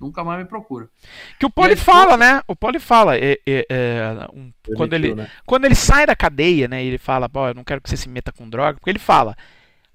Nunca 0.00 0.24
mais 0.24 0.38
me 0.38 0.46
procura. 0.46 0.88
Que 1.38 1.44
o 1.44 1.50
Poli 1.50 1.76
fala, 1.76 2.16
né? 2.16 2.40
O 2.48 2.56
Poli 2.56 2.78
fala. 2.78 3.18
É, 3.18 3.38
é, 3.46 3.66
é, 3.68 4.28
um, 4.32 4.50
quando, 4.74 4.94
ele, 4.94 5.14
né? 5.14 5.30
quando 5.44 5.66
ele 5.66 5.74
sai 5.74 6.06
da 6.06 6.16
cadeia, 6.16 6.66
né? 6.66 6.82
Ele 6.82 6.96
fala, 6.96 7.28
pô, 7.28 7.48
eu 7.48 7.54
não 7.54 7.62
quero 7.62 7.82
que 7.82 7.90
você 7.90 7.98
se 7.98 8.08
meta 8.08 8.32
com 8.32 8.48
droga. 8.48 8.78
Porque 8.78 8.88
ele 8.88 8.98
fala. 8.98 9.36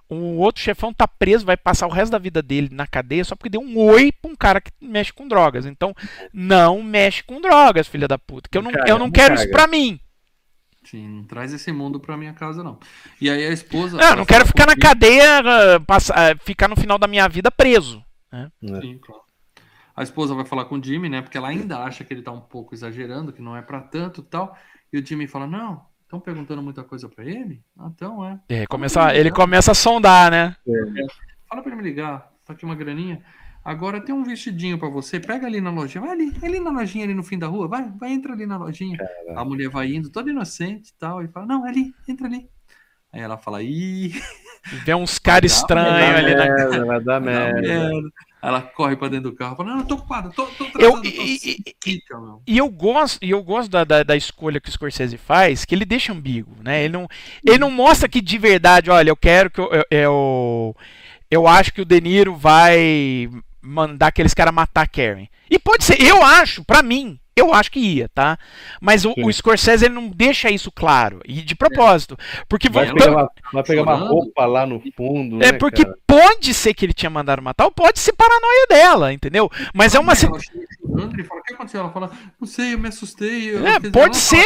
O 0.07 0.38
outro 0.38 0.61
chefão 0.61 0.94
tá 0.94 1.07
preso, 1.07 1.44
vai 1.44 1.57
passar 1.57 1.88
o 1.88 1.91
resto 1.91 2.11
da 2.11 2.19
vida 2.19 2.40
dele 2.40 2.69
na 2.72 2.86
cadeia 2.86 3.23
só 3.23 3.36
porque 3.36 3.49
deu 3.49 3.60
um 3.60 3.76
oi 3.80 4.11
pra 4.11 4.30
um 4.30 4.36
cara 4.36 4.61
que 4.61 4.72
mexe 4.80 5.11
com 5.11 5.27
drogas. 5.27 5.65
Então, 5.65 5.95
não 6.32 6.84
mexe 6.84 7.23
com 7.23 7.41
drogas, 7.41 7.88
filha 7.88 8.07
da 8.07 8.19
puta. 8.19 8.48
Que 8.48 8.56
eu 8.56 8.61
não, 8.61 8.72
cara, 8.72 8.88
eu 8.88 8.99
não 8.99 9.10
quero 9.10 9.34
caga. 9.34 9.41
isso 9.41 9.52
pra 9.52 9.65
mim. 9.65 9.99
Sim, 10.84 11.07
não 11.07 11.23
traz 11.23 11.52
esse 11.52 11.72
mundo 11.72 11.99
pra 11.99 12.15
minha 12.15 12.34
casa, 12.34 12.64
não. 12.64 12.77
E 13.19 13.27
aí 13.27 13.48
a 13.48 13.52
esposa. 13.52 13.98
Não, 13.98 14.18
não 14.18 14.26
quero 14.26 14.45
ficar 14.45 14.68
na 14.68 14.76
cadeia, 14.76 15.40
ah, 15.40 15.80
passar, 15.80 16.14
ah, 16.15 16.38
ficar 16.38 16.68
no 16.68 16.76
final 16.76 16.99
da 16.99 17.07
minha 17.07 17.27
vida 17.27 17.49
preso. 17.49 18.06
Né? 18.32 18.52
Sim, 18.61 18.99
claro. 18.99 19.24
A 19.96 20.04
esposa 20.04 20.36
vai 20.36 20.46
falar 20.46 20.66
com 20.66 20.76
o 20.76 20.84
Jimmy, 20.84 21.08
né? 21.08 21.22
Porque 21.22 21.38
ela 21.38 21.48
ainda 21.48 21.80
acha 21.80 22.04
que 22.04 22.14
ele 22.14 22.22
tá 22.22 22.32
um 22.32 22.42
pouco 22.42 22.76
exagerando, 22.76 23.32
que 23.32 23.42
não 23.42 23.56
é 23.56 23.62
para 23.62 23.80
tanto 23.80 24.22
tal. 24.22 24.58
E 24.92 25.00
o 25.00 25.06
Jimmy 25.06 25.28
fala: 25.28 25.48
Não, 25.48 25.86
estão 26.04 26.20
perguntando 26.20 26.62
muita 26.62 26.84
coisa 26.84 27.08
para 27.08 27.24
ele? 27.24 27.64
Ah, 27.78 27.90
então 27.94 28.26
é. 28.26 28.40
é 28.50 28.66
começa, 28.68 29.16
ele 29.16 29.32
começa 29.32 29.72
a 29.72 29.76
sondar, 29.76 30.32
né? 30.32 30.56
É. 30.68 31.06
Fala 31.48 31.62
para 31.62 31.72
ele 31.72 31.82
me 31.82 31.88
ligar, 31.88 32.32
tá 32.44 32.54
aqui 32.54 32.66
uma 32.66 32.76
graninha. 32.76 33.24
Agora 33.64 34.00
tem 34.00 34.14
um 34.14 34.24
vestidinho 34.24 34.78
para 34.78 34.90
você, 34.90 35.20
pega 35.20 35.48
ali 35.48 35.60
na 35.60 35.72
lojinha, 35.72 36.02
vai 36.04 36.12
ali, 36.12 36.32
ali 36.44 36.60
na 36.60 36.70
lojinha 36.70 37.04
ali 37.04 37.16
no 37.16 37.24
fim 37.24 37.40
da 37.40 37.48
rua, 37.48 37.68
vai, 37.68 37.90
vai, 37.98 38.12
entra 38.12 38.34
ali 38.34 38.46
na 38.46 38.58
lojinha. 38.58 38.96
Caramba. 38.96 39.42
A 39.42 39.44
mulher 39.44 39.70
vai 39.70 39.88
indo, 39.92 40.12
toda 40.12 40.30
inocente 40.30 40.90
e 40.90 40.94
tal, 41.00 41.24
e 41.24 41.28
fala, 41.28 41.48
não, 41.48 41.66
é 41.66 41.70
ali, 41.70 41.92
entra 42.08 42.28
ali. 42.28 42.48
Aí 43.12 43.22
ela 43.22 43.38
fala, 43.38 43.64
ih. 43.64 44.14
Vê 44.84 44.94
uns 44.94 45.18
caras 45.18 45.52
estranhos 45.52 46.18
ali 46.18 46.36
merda, 46.36 46.80
na. 46.80 46.86
Vai 46.86 47.02
dar 47.02 47.20
merda. 47.22 48.00
Ela 48.46 48.62
corre 48.62 48.96
pra 48.96 49.08
dentro 49.08 49.32
do 49.32 49.36
carro, 49.36 49.56
fala, 49.56 49.72
não, 49.72 49.80
eu 49.80 49.86
tô 49.86 49.96
ocupado, 49.96 50.32
tô, 50.32 50.46
tô 50.46 50.68
eu, 50.80 51.04
e, 51.04 51.64
e, 51.88 52.04
e, 52.46 52.58
eu 52.60 52.70
gosto, 52.70 53.18
e 53.20 53.32
eu 53.32 53.42
gosto 53.42 53.72
da, 53.72 53.84
da, 53.84 54.04
da, 54.04 54.16
escolha 54.16 54.62
que 54.62 54.70
o 54.70 54.72
Scorsese 54.72 55.18
faz, 55.18 55.66
que 55.66 55.74
ele 55.74 55.84
deixa 55.84 56.14
ambíguo, 56.14 56.56
né? 56.64 56.84
Ele 56.84 56.94
não, 56.94 57.08
ele 57.44 57.58
não 57.58 57.72
mostra 57.72 58.08
que 58.08 58.22
de 58.22 58.38
verdade, 58.38 58.92
olha, 58.92 59.10
eu 59.10 59.16
quero 59.18 59.50
que 59.50 59.60
eu, 59.60 59.70
eu, 59.72 59.86
eu, 59.90 60.76
eu 61.32 61.48
acho 61.48 61.74
que 61.74 61.82
o 61.82 61.86
De 61.86 62.00
Niro 62.00 62.36
vai 62.36 63.28
mandar 63.64 64.08
aqueles 64.08 64.36
caras 64.36 64.54
matar 64.54 64.84
a 64.84 64.88
Karen. 64.88 65.26
E 65.50 65.58
pode 65.58 65.84
ser, 65.84 66.00
eu 66.00 66.24
acho, 66.24 66.64
para 66.64 66.84
mim, 66.84 67.20
eu 67.36 67.53
acho 67.53 67.70
que 67.70 67.80
ia, 67.80 68.10
tá? 68.10 68.40
Mas 68.80 69.03
o, 69.03 69.14
o, 69.18 69.32
Scorsese 69.32 69.86
ele 69.86 69.94
não 69.94 70.07
deixa 70.07 70.49
isso 70.49 70.72
claro. 70.72 71.20
E 71.26 71.41
de 71.41 71.53
propósito. 71.53 72.18
Porque 72.48 72.70
vai 72.70 72.91
pegar, 72.91 73.12
uma, 73.12 73.32
vai 73.52 73.64
pegar 73.64 73.82
uma 73.84 73.95
roupa 73.95 74.45
lá 74.45 74.66
no 74.66 74.82
fundo. 74.95 75.44
É 75.44 75.52
né, 75.52 75.57
porque 75.57 75.84
cara? 75.84 75.98
pode 76.07 76.53
ser 76.53 76.74
que 76.74 76.86
ele 76.86 76.94
tinha 76.94 77.10
mandado 77.10 77.41
matar, 77.41 77.66
ou 77.66 77.72
pode 77.72 77.99
ser 77.99 78.14
paranoia 78.14 78.68
dela, 78.70 79.12
entendeu? 79.12 79.52
Mas 79.74 79.94
é 79.94 79.99
uma. 79.99 80.14
Ele 80.14 81.24
fala, 81.26 81.41
o 81.41 81.44
que 81.44 81.53
aconteceu? 81.53 81.82
Ela 81.82 81.91
fala, 81.91 82.12
não 82.40 82.48
sei, 82.48 82.74
eu 82.74 82.80
me 82.80 82.88
assustei. 82.88 83.53
Eu 83.53 83.68
é, 83.68 83.80
pode 83.80 84.16
ser. 84.16 84.45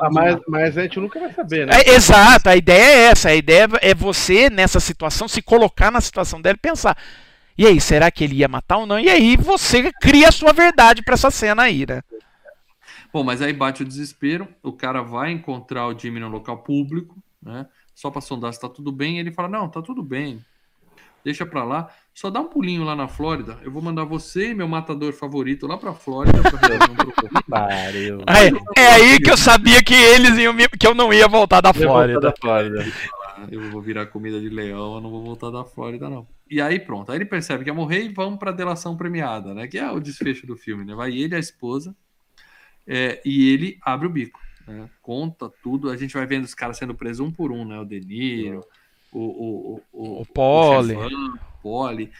Ah, 0.00 0.08
mas, 0.10 0.36
mas 0.48 0.78
a 0.78 0.82
gente 0.82 0.98
nunca 0.98 1.20
vai 1.20 1.32
saber, 1.34 1.66
né? 1.66 1.82
É, 1.82 1.90
exato, 1.90 2.48
a 2.48 2.56
ideia 2.56 2.82
é 2.82 3.10
essa. 3.10 3.28
A 3.28 3.34
ideia 3.34 3.68
é 3.82 3.94
você, 3.94 4.48
nessa 4.48 4.80
situação, 4.80 5.28
se 5.28 5.42
colocar 5.42 5.90
na 5.90 6.00
situação 6.00 6.40
dela 6.40 6.56
e 6.56 6.60
pensar. 6.60 6.96
E 7.56 7.66
aí, 7.66 7.80
será 7.80 8.10
que 8.10 8.24
ele 8.24 8.36
ia 8.36 8.48
matar 8.48 8.78
ou 8.78 8.86
não? 8.86 8.98
E 8.98 9.08
aí 9.08 9.36
você 9.36 9.92
cria 10.00 10.28
a 10.28 10.32
sua 10.32 10.52
verdade 10.52 11.02
para 11.02 11.14
essa 11.14 11.30
cena 11.30 11.64
aí, 11.64 11.86
né? 11.86 12.02
Bom, 13.12 13.22
mas 13.22 13.42
aí 13.42 13.52
bate 13.52 13.82
o 13.82 13.86
desespero, 13.86 14.48
o 14.62 14.72
cara 14.72 15.02
vai 15.02 15.30
encontrar 15.30 15.86
o 15.86 15.98
Jimmy 15.98 16.18
no 16.18 16.28
local 16.28 16.58
público, 16.58 17.22
né? 17.42 17.66
Só 17.94 18.10
para 18.10 18.22
sondar 18.22 18.54
se 18.54 18.60
tá 18.60 18.68
tudo 18.68 18.90
bem, 18.90 19.16
e 19.16 19.20
ele 19.20 19.32
fala: 19.32 19.48
"Não, 19.48 19.68
tá 19.68 19.82
tudo 19.82 20.02
bem. 20.02 20.42
Deixa 21.24 21.46
para 21.46 21.62
lá. 21.62 21.88
Só 22.14 22.30
dá 22.30 22.40
um 22.40 22.48
pulinho 22.48 22.84
lá 22.84 22.96
na 22.96 23.06
Flórida. 23.06 23.58
Eu 23.62 23.70
vou 23.70 23.80
mandar 23.80 24.04
você 24.04 24.50
e 24.50 24.54
meu 24.54 24.66
matador 24.66 25.12
favorito 25.12 25.66
lá 25.66 25.78
para 25.78 25.94
Flórida 25.94 26.40
pra 26.42 26.52
é, 28.76 28.82
é 28.82 28.86
aí 28.88 29.20
que 29.20 29.30
eu 29.30 29.36
sabia 29.36 29.82
que 29.82 29.94
eles 29.94 30.36
iam 30.36 30.52
me... 30.52 30.68
que 30.68 30.86
eu 30.86 30.94
não 30.94 31.12
ia 31.12 31.28
voltar 31.28 31.60
da 31.60 31.72
Flórida. 31.72 32.20
Da 32.20 32.32
Flórida. 32.32 32.84
Eu 33.50 33.70
vou 33.70 33.80
virar 33.80 34.06
comida 34.06 34.40
de 34.40 34.48
leão, 34.48 34.96
eu 34.96 35.00
não 35.00 35.10
vou 35.10 35.22
voltar 35.22 35.50
da 35.50 35.64
Flórida 35.64 36.10
não. 36.10 36.26
E 36.52 36.60
aí 36.60 36.78
pronto, 36.78 37.10
aí 37.10 37.16
ele 37.16 37.24
percebe 37.24 37.64
que 37.64 37.70
ia 37.70 37.74
morrer 37.74 38.02
e 38.02 38.08
vamos 38.10 38.38
para 38.38 38.52
delação 38.52 38.94
premiada, 38.94 39.54
né? 39.54 39.66
Que 39.66 39.78
é 39.78 39.90
o 39.90 39.98
desfecho 39.98 40.46
do 40.46 40.54
filme, 40.54 40.84
né? 40.84 40.94
Vai 40.94 41.16
ele 41.16 41.34
e 41.34 41.36
a 41.36 41.38
esposa 41.38 41.96
é, 42.86 43.22
e 43.24 43.48
ele 43.48 43.78
abre 43.80 44.06
o 44.06 44.10
bico, 44.10 44.38
né? 44.68 44.86
conta 45.00 45.50
tudo. 45.62 45.88
A 45.88 45.96
gente 45.96 46.12
vai 46.12 46.26
vendo 46.26 46.44
os 46.44 46.54
caras 46.54 46.76
sendo 46.76 46.94
presos 46.94 47.26
um 47.26 47.32
por 47.32 47.50
um, 47.50 47.64
né? 47.64 47.80
O 47.80 47.86
Deniro, 47.86 48.60
o, 49.10 49.18
o, 49.18 49.82
o, 49.94 50.20
o 50.20 50.26
Poli. 50.26 50.94
O 50.94 51.38
Poli, 51.62 52.12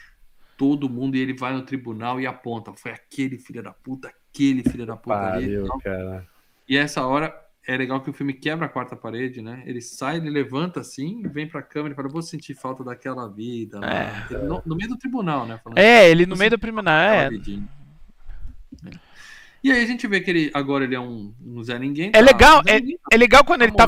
todo 0.56 0.88
mundo, 0.88 1.14
e 1.14 1.20
ele 1.20 1.34
vai 1.34 1.52
no 1.52 1.60
tribunal 1.60 2.18
e 2.18 2.26
aponta: 2.26 2.72
foi 2.72 2.92
aquele 2.92 3.36
filho 3.36 3.62
da 3.62 3.74
puta, 3.74 4.08
aquele 4.08 4.62
filho 4.62 4.86
da 4.86 4.96
puta 4.96 5.14
Pariu, 5.14 5.70
ali. 5.70 5.82
Cara. 5.82 6.26
E 6.66 6.78
essa 6.78 7.06
hora 7.06 7.38
é 7.66 7.76
legal 7.76 8.00
que 8.00 8.10
o 8.10 8.12
filme 8.12 8.32
quebra 8.32 8.66
a 8.66 8.68
quarta 8.68 8.96
parede, 8.96 9.40
né? 9.40 9.62
Ele 9.64 9.80
sai, 9.80 10.16
ele 10.16 10.30
levanta 10.30 10.80
assim, 10.80 11.22
vem 11.28 11.46
pra 11.46 11.62
câmera 11.62 11.92
e 11.92 11.96
fala: 11.96 12.08
Vou 12.08 12.22
sentir 12.22 12.54
falta 12.54 12.82
daquela 12.82 13.28
vida. 13.28 13.80
É. 13.84 14.38
No, 14.38 14.62
no, 14.66 14.74
meio 14.74 14.90
do 14.90 14.96
tribunal, 14.96 15.46
né? 15.46 15.60
Falando, 15.62 15.78
é, 15.78 16.10
ele 16.10 16.26
no 16.26 16.36
meio 16.36 16.50
do 16.50 16.58
tribunal, 16.58 16.94
é. 16.96 17.28
E 19.62 19.70
aí 19.70 19.80
a 19.80 19.86
gente 19.86 20.08
vê 20.08 20.20
que 20.20 20.28
ele 20.28 20.50
agora 20.52 20.82
ele 20.82 20.96
é 20.96 21.00
um, 21.00 21.32
um 21.40 21.62
Zé 21.62 21.78
Ninguém. 21.78 22.08
É 22.08 22.12
tá, 22.12 22.20
legal, 22.20 22.62
é, 22.66 22.80
ninguém 22.80 22.96
tá, 22.96 23.08
é 23.12 23.16
legal 23.16 23.44
quando 23.44 23.60
tá 23.60 23.64
ele 23.66 23.74
tá. 23.76 23.86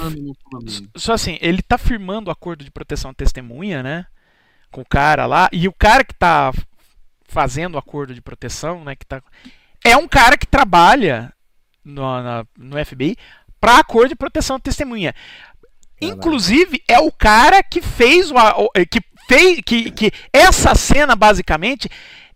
Só 0.95 1.15
assim, 1.15 1.37
ele 1.41 1.61
tá 1.61 1.77
firmando 1.77 2.29
o 2.29 2.33
acordo 2.33 2.65
de 2.65 2.71
proteção 2.71 3.11
à 3.11 3.15
testemunha, 3.15 3.83
né? 3.83 4.07
Com 4.71 4.83
o 4.83 4.87
cara 4.87 5.27
lá. 5.27 5.49
E 5.53 5.67
o 5.67 5.73
cara 5.73 6.05
que 6.05 6.15
tá 6.15 6.53
fazendo 7.25 7.75
o 7.75 7.79
acordo 7.79 8.15
de 8.15 8.23
proteção, 8.23 8.85
né? 8.85 8.95
Que 8.95 9.05
tá, 9.05 9.21
é 9.85 9.97
um 9.97 10.07
cara 10.07 10.39
que 10.39 10.47
trabalha 10.47 11.33
no, 11.85 12.03
na, 12.03 12.47
no 12.57 12.85
FBI 12.85 13.17
para 13.65 13.79
acordo 13.79 14.11
de 14.11 14.15
proteção 14.15 14.57
à 14.57 14.61
testemunha. 14.61 15.15
Inclusive, 15.99 16.83
é 16.87 16.99
o 16.99 17.11
cara 17.11 17.63
que 17.63 17.81
fez 17.81 18.31
o. 18.31 18.35
que 18.91 19.01
fez. 19.27 19.61
Que, 19.65 19.91
que 19.91 20.13
essa 20.31 20.75
cena, 20.75 21.17
basicamente, 21.17 21.89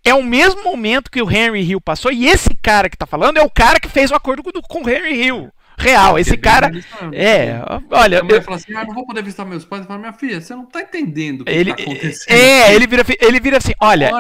é 0.03 0.15
o 0.15 0.23
mesmo 0.23 0.65
momento 0.65 1.11
que 1.11 1.21
o 1.21 1.31
Henry 1.31 1.61
Hill 1.61 1.83
passou, 1.83 2.11
e 2.11 2.27
esse 2.27 2.49
cara 2.63 2.89
que 2.89 2.97
tá 2.97 3.05
falando 3.05 3.37
é 3.37 3.43
o 3.43 3.51
cara 3.51 3.79
que 3.79 3.91
fez 3.91 4.11
o 4.11 4.15
acordo 4.15 4.43
com 4.43 4.83
o 4.83 4.89
Henry 4.89 5.23
Hill. 5.23 5.53
Real, 5.79 6.19
esse 6.19 6.37
cara. 6.37 6.71
É, 7.13 7.61
olha. 7.91 8.23
Eu... 8.29 8.43
fala 8.43 8.57
assim: 8.57 8.75
ah, 8.75 8.85
não 8.85 8.95
vou 8.95 9.07
poder 9.07 9.23
visitar 9.23 9.45
meus 9.45 9.65
pais. 9.65 9.87
Fala, 9.87 9.99
minha 9.99 10.13
filha, 10.13 10.41
você 10.41 10.55
não 10.55 10.67
tá 10.67 10.83
entendendo 10.83 11.43
o 11.43 11.45
que 11.45 11.51
ele, 11.53 11.73
tá 11.73 11.83
acontecendo. 11.83 12.37
É, 12.37 12.75
ele 12.75 12.87
vira, 12.87 13.05
ele 13.21 13.41
vira 13.41 13.59
assim: 13.59 13.73
olha, 13.81 14.11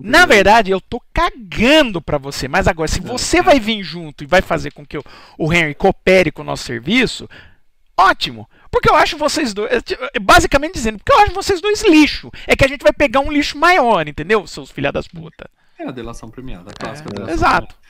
na 0.00 0.24
verdade, 0.26 0.70
eu 0.70 0.80
tô 0.80 1.02
cagando 1.12 2.00
pra 2.00 2.18
você, 2.18 2.46
mas 2.46 2.68
agora, 2.68 2.88
se 2.88 3.00
você 3.00 3.42
vai 3.42 3.58
vir 3.58 3.82
junto 3.82 4.22
e 4.22 4.26
vai 4.26 4.40
fazer 4.40 4.70
com 4.72 4.86
que 4.86 4.96
o, 4.96 5.04
o 5.36 5.52
Henry 5.52 5.74
coopere 5.74 6.30
com 6.30 6.42
o 6.42 6.44
nosso 6.44 6.64
serviço, 6.64 7.28
ótimo. 7.96 8.48
Porque 8.70 8.88
eu 8.88 8.94
acho 8.94 9.18
vocês 9.18 9.52
dois. 9.52 9.70
Basicamente 10.20 10.74
dizendo, 10.74 10.98
porque 10.98 11.12
eu 11.12 11.18
acho 11.18 11.34
vocês 11.34 11.60
dois 11.60 11.82
lixo. 11.82 12.30
É 12.46 12.56
que 12.56 12.64
a 12.64 12.68
gente 12.68 12.82
vai 12.82 12.92
pegar 12.92 13.20
um 13.20 13.30
lixo 13.30 13.58
maior, 13.58 14.08
entendeu? 14.08 14.46
Seus 14.46 14.70
filha 14.70 14.90
das 14.90 15.06
putas. 15.06 15.48
É 15.78 15.88
a 15.88 15.90
delação 15.90 16.30
premiada, 16.30 16.70
a 16.70 16.74
clássica 16.74 17.10
é, 17.10 17.12
delação 17.12 17.34
Exato. 17.34 17.66
Premiada. 17.66 17.81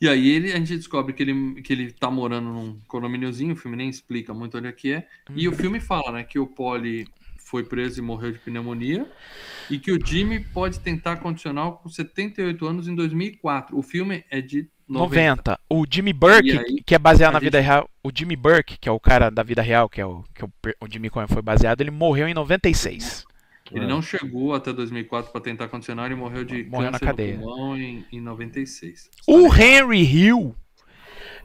E 0.00 0.08
aí 0.08 0.28
ele, 0.28 0.52
a 0.52 0.56
gente 0.56 0.76
descobre 0.76 1.14
que 1.14 1.22
ele, 1.22 1.62
que 1.62 1.72
ele 1.72 1.90
tá 1.90 2.10
morando 2.10 2.50
num 2.50 2.78
condomíniozinho, 2.86 3.54
o 3.54 3.56
filme 3.56 3.76
nem 3.76 3.88
explica 3.88 4.34
muito 4.34 4.58
onde 4.58 4.68
é 4.68 4.72
que 4.72 4.92
é. 4.92 5.06
E 5.34 5.48
o 5.48 5.52
uhum. 5.52 5.56
filme 5.56 5.80
fala, 5.80 6.12
né, 6.12 6.22
que 6.22 6.38
o 6.38 6.46
Polly 6.46 7.06
foi 7.38 7.62
preso 7.64 8.00
e 8.00 8.02
morreu 8.02 8.32
de 8.32 8.38
pneumonia 8.38 9.06
e 9.70 9.78
que 9.78 9.92
o 9.92 10.04
Jimmy 10.04 10.40
pode 10.40 10.80
tentar 10.80 11.16
condicional 11.16 11.78
com 11.78 11.88
78 11.88 12.66
anos 12.66 12.88
em 12.88 12.94
2004. 12.94 13.78
O 13.78 13.82
filme 13.82 14.24
é 14.28 14.40
de 14.40 14.68
90. 14.88 15.52
90. 15.52 15.60
O 15.70 15.84
Jimmy 15.88 16.12
Burke, 16.12 16.58
aí, 16.58 16.82
que 16.84 16.94
é 16.94 16.98
baseado 16.98 17.34
na 17.34 17.38
vida 17.38 17.58
gente... 17.58 17.68
real, 17.68 17.88
o 18.02 18.10
Jimmy 18.14 18.36
Burke, 18.36 18.76
que 18.78 18.88
é 18.88 18.92
o 18.92 19.00
cara 19.00 19.30
da 19.30 19.42
vida 19.42 19.62
real, 19.62 19.88
que 19.88 20.00
é 20.00 20.06
o 20.06 20.24
que 20.34 20.44
o, 20.44 20.50
o 20.80 20.86
Jimmy 20.90 21.08
Cohen 21.08 21.28
foi 21.28 21.42
baseado, 21.42 21.80
ele 21.80 21.90
morreu 21.90 22.28
em 22.28 22.34
96. 22.34 23.24
Ele 23.72 23.86
não 23.86 24.00
chegou 24.00 24.54
até 24.54 24.72
2004 24.72 25.32
para 25.32 25.40
tentar 25.40 25.68
condicionar 25.68 26.10
e 26.10 26.14
morreu 26.14 26.44
de 26.44 26.64
morreu 26.64 26.90
na 26.90 26.98
cadeia. 26.98 27.40
Em, 27.76 28.04
em 28.12 28.20
96. 28.20 29.10
O 29.26 29.52
Henry 29.52 30.02
Hill 30.02 30.54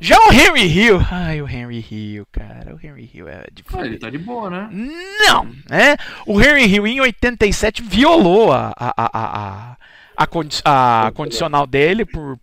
já 0.01 0.17
o 0.17 0.33
Henry 0.33 0.65
Hill. 0.65 0.99
Ai, 1.11 1.43
o 1.43 1.47
Henry 1.47 1.85
Hill, 1.91 2.25
cara. 2.31 2.75
O 2.75 2.79
Henry 2.83 3.07
Hill 3.13 3.27
é 3.27 3.45
de 3.53 3.63
ah, 3.71 3.85
Ele 3.85 3.99
tá 3.99 4.09
de 4.09 4.17
boa, 4.17 4.49
né? 4.49 4.67
Não, 4.71 5.45
né? 5.69 5.95
O 6.25 6.41
Henry 6.41 6.65
Hill 6.65 6.87
em 6.87 6.99
87 7.01 7.83
violou 7.83 8.51
a, 8.51 8.73
a, 8.75 8.93
a, 8.97 9.09
a, 9.13 9.77
a, 10.17 10.27
condi 10.27 10.59
a 10.65 11.11
condicional 11.13 11.67
dele 11.67 12.03
por 12.03 12.39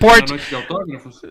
porte. 0.00 0.34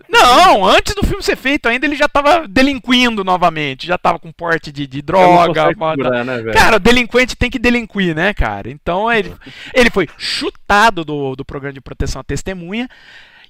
Não, 0.08 0.64
antes 0.66 0.94
do 0.94 1.06
filme 1.06 1.22
ser 1.22 1.36
feito 1.36 1.68
ainda 1.68 1.86
ele 1.86 1.96
já 1.96 2.08
tava 2.08 2.46
delinquindo 2.48 3.24
novamente, 3.24 3.86
já 3.86 3.98
tava 3.98 4.18
com 4.18 4.32
porte 4.32 4.72
de, 4.72 4.86
de 4.86 5.02
droga. 5.02 5.68
Segurar, 5.68 6.24
né, 6.24 6.52
cara, 6.52 6.76
o 6.76 6.80
delinquente 6.80 7.36
tem 7.36 7.50
que 7.50 7.58
delinquir, 7.58 8.14
né, 8.14 8.32
cara? 8.34 8.70
Então 8.70 9.10
ele, 9.10 9.34
ele 9.74 9.90
foi 9.90 10.08
chutado 10.16 11.04
do, 11.04 11.36
do 11.36 11.44
programa 11.44 11.72
de 11.72 11.80
proteção 11.80 12.20
à 12.20 12.24
testemunha. 12.24 12.88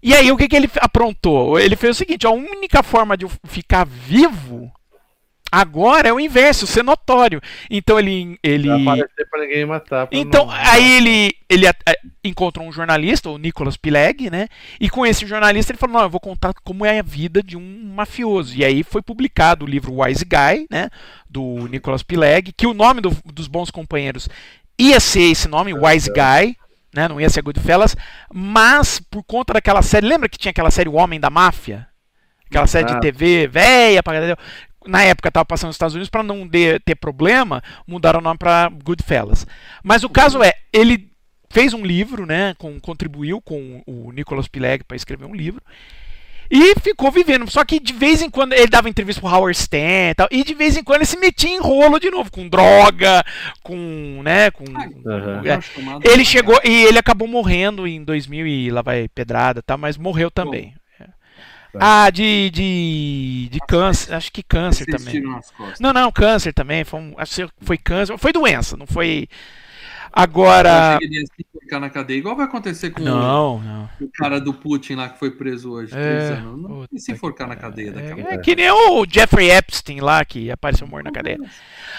E 0.03 0.15
aí 0.15 0.31
o 0.31 0.37
que, 0.37 0.49
que 0.49 0.57
ele 0.57 0.71
aprontou? 0.81 1.59
Ele 1.59 1.77
fez 1.77 1.97
o 1.97 1.99
seguinte: 1.99 2.27
a 2.27 2.31
única 2.31 2.83
forma 2.83 3.17
de 3.17 3.25
eu 3.25 3.31
ficar 3.45 3.85
vivo 3.85 4.73
Agora 5.51 6.09
é 6.09 6.13
o 6.13 6.21
inverso, 6.21 6.67
ser 6.67 6.83
notório. 6.83 7.41
Então 7.71 7.99
ele. 7.99 8.39
ele... 8.43 8.71
Aparecer 8.71 9.27
pra 9.31 9.41
ninguém 9.41 9.65
matar. 9.65 10.07
Então, 10.13 10.47
não- 10.47 10.53
aí 10.53 10.93
ele, 10.99 11.35
ele 11.49 11.67
a- 11.67 11.75
encontrou 12.23 12.67
um 12.67 12.73
jornalista, 12.73 13.31
o 13.31 13.39
Nicholas 13.39 13.77
Pilegg, 13.77 14.29
né? 14.31 14.49
E 14.79 14.91
com 14.91 15.07
esse 15.07 15.27
jornalista 15.27 15.73
ele 15.73 15.79
falou: 15.79 15.97
Não, 15.97 16.03
eu 16.03 16.11
vou 16.11 16.21
contar 16.21 16.53
como 16.63 16.85
é 16.85 16.99
a 16.99 17.03
vida 17.03 17.43
de 17.43 17.57
um 17.57 17.93
mafioso. 17.95 18.55
E 18.57 18.65
aí 18.65 18.83
foi 18.83 19.01
publicado 19.01 19.65
o 19.65 19.69
livro 19.69 20.03
Wise 20.03 20.25
Guy, 20.25 20.67
né? 20.71 20.91
Do 21.29 21.67
Nicholas 21.69 22.03
Pilegg, 22.03 22.53
que 22.53 22.67
o 22.67 22.75
nome 22.75 23.01
do- 23.01 23.17
dos 23.25 23.49
bons 23.49 23.71
companheiros 23.71 24.29
ia 24.79 25.01
ser 25.01 25.31
esse 25.31 25.49
nome, 25.49 25.73
Wise 25.73 26.11
Guy. 26.11 26.57
Né, 26.95 27.07
não 27.07 27.21
ia 27.21 27.29
ser 27.29 27.43
Goodfellas, 27.43 27.95
mas 28.33 28.99
por 28.99 29.23
conta 29.23 29.53
daquela 29.53 29.83
série, 29.83 30.07
lembra 30.07 30.27
que 30.27 30.39
tinha 30.39 30.51
aquela 30.51 30.71
série 30.71 30.89
O 30.89 30.95
Homem 30.95 31.21
da 31.21 31.29
Máfia? 31.29 31.87
Aquela 32.47 32.67
série 32.67 32.87
de 32.87 32.95
Ah. 32.95 32.99
TV 32.99 33.47
velha. 33.47 34.01
Na 34.89 35.03
época 35.03 35.31
tava 35.31 35.45
passando 35.45 35.69
nos 35.69 35.77
Estados 35.77 35.95
Unidos 35.95 36.11
para 36.11 36.23
não 36.23 36.47
de- 36.47 36.79
ter 36.81 36.95
problema, 36.95 37.63
mudaram 37.87 38.21
o 38.21 38.23
nome 38.23 38.39
para 38.39 38.71
Goodfellas. 38.83 39.47
Mas 39.83 40.03
o 40.03 40.09
caso 40.09 40.43
é, 40.43 40.53
ele 40.73 41.11
fez 41.51 41.73
um 41.75 41.85
livro, 41.85 42.27
né, 42.27 42.55
com, 42.59 42.79
contribuiu 42.81 43.41
com 43.41 43.83
o 43.87 44.11
Nicholas 44.13 44.49
Pilegg 44.49 44.85
para 44.85 44.97
escrever 44.97 45.27
um 45.27 45.35
livro. 45.35 45.63
E 46.51 46.75
ficou 46.81 47.11
vivendo. 47.11 47.47
Só 47.51 47.63
que 47.63 47.79
de 47.79 47.93
vez 47.93 48.23
em 48.23 48.31
quando 48.31 48.55
ele 48.55 48.69
dava 48.69 48.89
entrevista 48.89 49.21
pro 49.21 49.29
Howard 49.31 49.55
Stern 49.57 50.11
e 50.13 50.15
tal. 50.15 50.29
E 50.31 50.43
de 50.43 50.55
vez 50.55 50.79
em 50.79 50.83
quando 50.83 50.97
ele 51.01 51.05
se 51.05 51.19
metia 51.19 51.51
em 51.51 51.61
rolo 51.61 51.99
de 51.99 52.11
novo, 52.11 52.31
com 52.31 52.49
droga, 52.49 53.23
com. 53.63 54.23
né? 54.25 54.51
Com. 54.51 54.65
Aham. 55.07 55.43
é. 55.45 56.11
Ele 56.11 56.25
chegou 56.25 56.59
e 56.65 56.85
ele 56.87 56.99
acabou 56.99 57.29
morrendo 57.29 57.87
em 57.87 58.03
2000 58.03 58.47
e 58.47 58.71
lá 58.71 58.81
vai 58.81 59.09
pedrada, 59.09 59.61
tá? 59.63 59.77
Mas 59.77 59.99
morreu 59.99 60.31
também. 60.31 60.73
Ah, 61.75 62.11
de, 62.11 62.51
de, 62.51 63.49
de 63.51 63.59
câncer, 63.67 64.15
acho 64.15 64.33
que 64.33 64.43
câncer 64.43 64.87
também. 64.87 65.23
Não, 65.81 65.93
não, 65.93 66.11
câncer 66.11 66.53
também. 66.53 66.85
Foi, 66.85 67.01
um, 67.01 67.15
acho 67.17 67.49
que 67.49 67.65
foi 67.65 67.79
câncer, 67.79 68.17
foi 68.19 68.33
doença, 68.33 68.77
não 68.77 68.87
foi. 68.87 69.29
Agora. 70.13 70.99
ele 71.01 71.21
ia 71.21 71.27
se 71.27 71.47
enforcar 71.47 71.81
na 71.81 71.91
cadeia, 71.91 72.19
igual 72.19 72.35
vai 72.35 72.47
acontecer 72.47 72.91
com 72.91 73.03
Não, 73.03 73.61
não. 73.61 73.91
o 74.01 74.09
cara 74.09 74.41
do 74.41 74.55
Putin 74.55 74.95
lá 74.95 75.09
que 75.09 75.19
foi 75.19 75.31
preso 75.31 75.71
hoje, 75.71 75.95
É, 75.95 76.31
anos. 76.33 76.63
Não 76.63 76.69
puta 76.81 76.99
se 76.99 77.13
enforcar 77.13 77.47
na 77.47 77.55
cadeia 77.57 77.93
daqui 77.93 78.13
a 78.13 78.15
pouco. 78.15 78.31
É, 78.31 78.35
é 78.35 78.39
que 78.39 78.57
nem 78.57 78.71
o 78.71 79.05
Jeffrey 79.09 79.51
Epstein 79.51 80.01
lá 80.01 80.25
que 80.25 80.51
apareceu 80.51 80.87
morto 80.87 81.05
na 81.05 81.13
cadeia. 81.13 81.39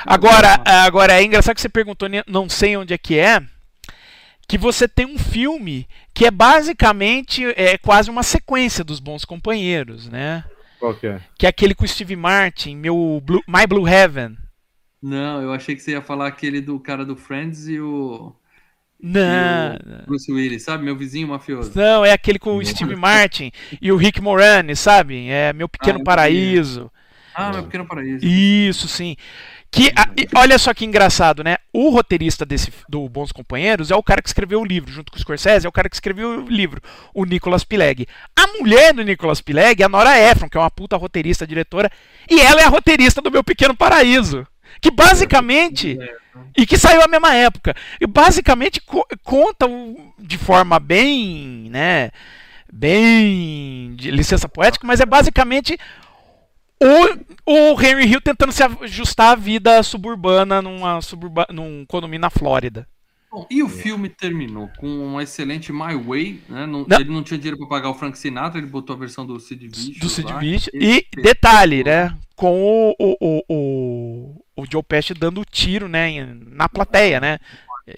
Agora, 0.06 0.60
agora 0.66 1.14
é 1.14 1.24
engraçado 1.24 1.56
que 1.56 1.62
você 1.62 1.70
perguntou, 1.70 2.10
né, 2.10 2.24
não 2.28 2.50
sei 2.50 2.76
onde 2.76 2.94
é 2.94 2.98
que 2.98 3.18
é, 3.18 3.42
que 4.50 4.58
você 4.58 4.90
tem 4.90 5.06
um 5.08 5.18
filme 5.20 5.88
que 6.14 6.26
é 6.26 6.32
basicamente 6.32 7.46
é 7.56 7.78
quase 7.78 8.10
uma 8.10 8.24
sequência 8.24 8.84
dos 8.84 9.00
Bons 9.00 9.24
Companheiros, 9.26 10.10
né? 10.10 10.44
Qual 10.80 10.96
que 10.96 11.08
é? 11.08 11.22
Que 11.38 11.46
é 11.46 11.50
aquele 11.50 11.76
com 11.76 11.86
o 11.86 11.88
Steve 11.88 12.16
Martin, 12.18 12.76
meu 12.76 13.22
Blue- 13.24 13.44
My 13.48 13.68
Blue 13.68 13.88
Heaven. 13.88 14.38
Não, 15.02 15.42
eu 15.42 15.54
achei 15.54 15.76
que 15.76 15.82
você 15.82 15.92
ia 15.92 16.02
falar 16.02 16.28
aquele 16.28 16.62
do 16.62 16.80
cara 16.80 17.06
do 17.06 17.16
Friends 17.16 17.68
e 17.70 17.80
o 17.80 18.36
Não, 19.02 19.78
Bruce 20.06 20.32
Willis, 20.32 20.64
sabe? 20.64 20.84
Meu 20.84 20.98
vizinho 20.98 21.28
mafioso. 21.30 21.72
não, 21.76 22.04
é 22.04 22.12
aquele 22.12 22.40
com 22.40 22.58
o 22.58 22.66
Steve 22.66 22.96
Martin 22.96 23.52
e 23.82 23.92
o 23.92 23.96
Rick 23.98 24.20
Moranis, 24.22 24.80
sabe? 24.80 25.30
É 25.30 25.54
Meu 25.54 25.70
Pequeno 25.70 26.00
Ah, 26.00 26.04
Paraíso. 26.04 26.92
Ah, 27.34 27.54
meu 27.54 27.64
pequeno 27.64 27.86
paraíso. 27.88 28.26
Isso, 28.26 28.88
sim. 28.88 29.16
Que, 29.72 29.92
a- 29.96 30.10
e 30.18 30.28
olha 30.36 30.58
só 30.58 30.74
que 30.74 30.84
engraçado, 30.84 31.44
né? 31.44 31.58
O 31.72 31.90
roteirista 31.92 32.44
desse, 32.46 32.74
do 32.90 33.08
Bons 33.08 33.32
Companheiros 33.32 33.92
é 33.92 33.96
o 33.96 34.02
cara 34.02 34.20
que 34.22 34.28
escreveu 34.28 34.60
o 34.62 34.66
livro, 34.66 34.92
junto 34.92 35.12
com 35.12 35.18
o 35.18 35.22
Scorsese, 35.22 35.66
é 35.68 35.70
o 35.70 35.72
cara 35.72 35.88
que 35.88 35.96
escreveu 35.96 36.44
o 36.44 36.50
livro, 36.50 36.82
o 37.14 37.24
Nicolas 37.24 37.64
Pilegg. 37.64 38.08
A 38.36 38.48
mulher 38.60 38.94
do 38.94 39.04
Nicolas 39.04 39.42
Pilegg 39.42 39.82
é 39.82 39.86
a 39.86 39.90
Nora 39.90 40.18
Ephron, 40.20 40.50
que 40.50 40.58
é 40.58 40.60
uma 40.60 40.72
puta 40.72 40.98
roteirista, 40.98 41.46
diretora, 41.46 41.90
e 42.30 42.40
ela 42.42 42.62
é 42.62 42.64
a 42.64 42.70
roteirista 42.70 43.22
do 43.22 43.30
Meu 43.32 43.44
Pequeno 43.44 43.76
Paraíso. 43.76 44.46
Que 44.82 44.90
basicamente. 44.90 45.98
E 46.58 46.66
que 46.66 46.78
saiu 46.78 47.02
à 47.04 47.08
mesma 47.08 47.36
época. 47.36 47.76
E 48.02 48.08
basicamente 48.08 48.80
co- 48.82 49.06
conta 49.24 49.68
de 50.18 50.38
forma 50.38 50.80
bem. 50.80 51.68
né? 51.70 52.12
Bem. 52.72 53.96
de 53.96 54.10
licença 54.12 54.48
poética, 54.48 54.86
mas 54.88 55.00
é 55.02 55.06
basicamente 55.06 55.78
o, 56.82 57.74
o 57.74 57.82
Henry 57.82 58.06
Hill 58.08 58.22
tentando 58.22 58.52
se 58.52 58.64
ajustar 58.64 59.32
à 59.34 59.36
vida 59.36 59.82
suburbana 59.84 60.62
numa 60.62 61.02
suburba, 61.02 61.46
num 61.52 61.86
condomínio 61.88 62.22
na 62.22 62.30
Flórida. 62.30 62.88
Bom, 63.32 63.46
e 63.50 63.62
o 63.62 63.70
filme 63.70 64.10
terminou 64.10 64.70
com 64.80 64.88
um 64.88 65.22
excelente 65.22 65.72
My 65.72 65.96
Way, 65.96 66.42
né? 66.50 66.66
Não- 66.66 66.84
Não. 66.88 67.00
Ele 67.00 67.12
não 67.12 67.22
tinha 67.22 67.38
dinheiro 67.38 67.60
para 67.60 67.68
pagar 67.68 67.90
o 67.92 67.94
Frank 67.94 68.18
Sinatra, 68.18 68.58
ele 68.58 68.66
botou 68.66 68.96
a 68.96 69.00
versão 69.00 69.24
do 69.24 69.40
Sid 69.40 69.68
Vicious. 69.68 70.00
do 70.00 70.10
Sid. 70.10 70.34
Vicious. 70.40 70.70
E 70.74 71.06
detalhe, 71.22 71.84
né? 71.84 72.16
Com 72.36 72.60
o, 72.60 72.96
o, 72.98 73.18
o, 73.22 73.44
o, 73.48 74.44
o 74.58 74.66
Joe 74.72 74.82
Pesci 74.82 75.14
dando 75.14 75.46
tiro, 75.46 75.88
né? 75.88 76.28
Na 76.48 76.68
plateia, 76.68 77.20
né? 77.20 77.38
É. 77.88 77.94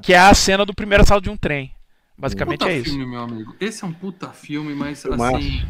Que 0.00 0.12
é 0.14 0.18
a 0.18 0.32
cena 0.32 0.64
do 0.64 0.72
primeiro 0.74 1.02
assalto 1.02 1.24
de 1.24 1.30
um 1.30 1.36
trem. 1.36 1.72
Basicamente 2.16 2.60
puta 2.60 2.70
é 2.70 2.76
isso. 2.78 2.90
filme, 2.90 3.06
meu 3.06 3.20
amigo. 3.20 3.54
Esse 3.60 3.82
é 3.84 3.86
um 3.86 3.92
puta 3.92 4.28
filme, 4.28 4.74
mas 4.74 5.02
Filmaço. 5.02 5.36
assim. 5.36 5.62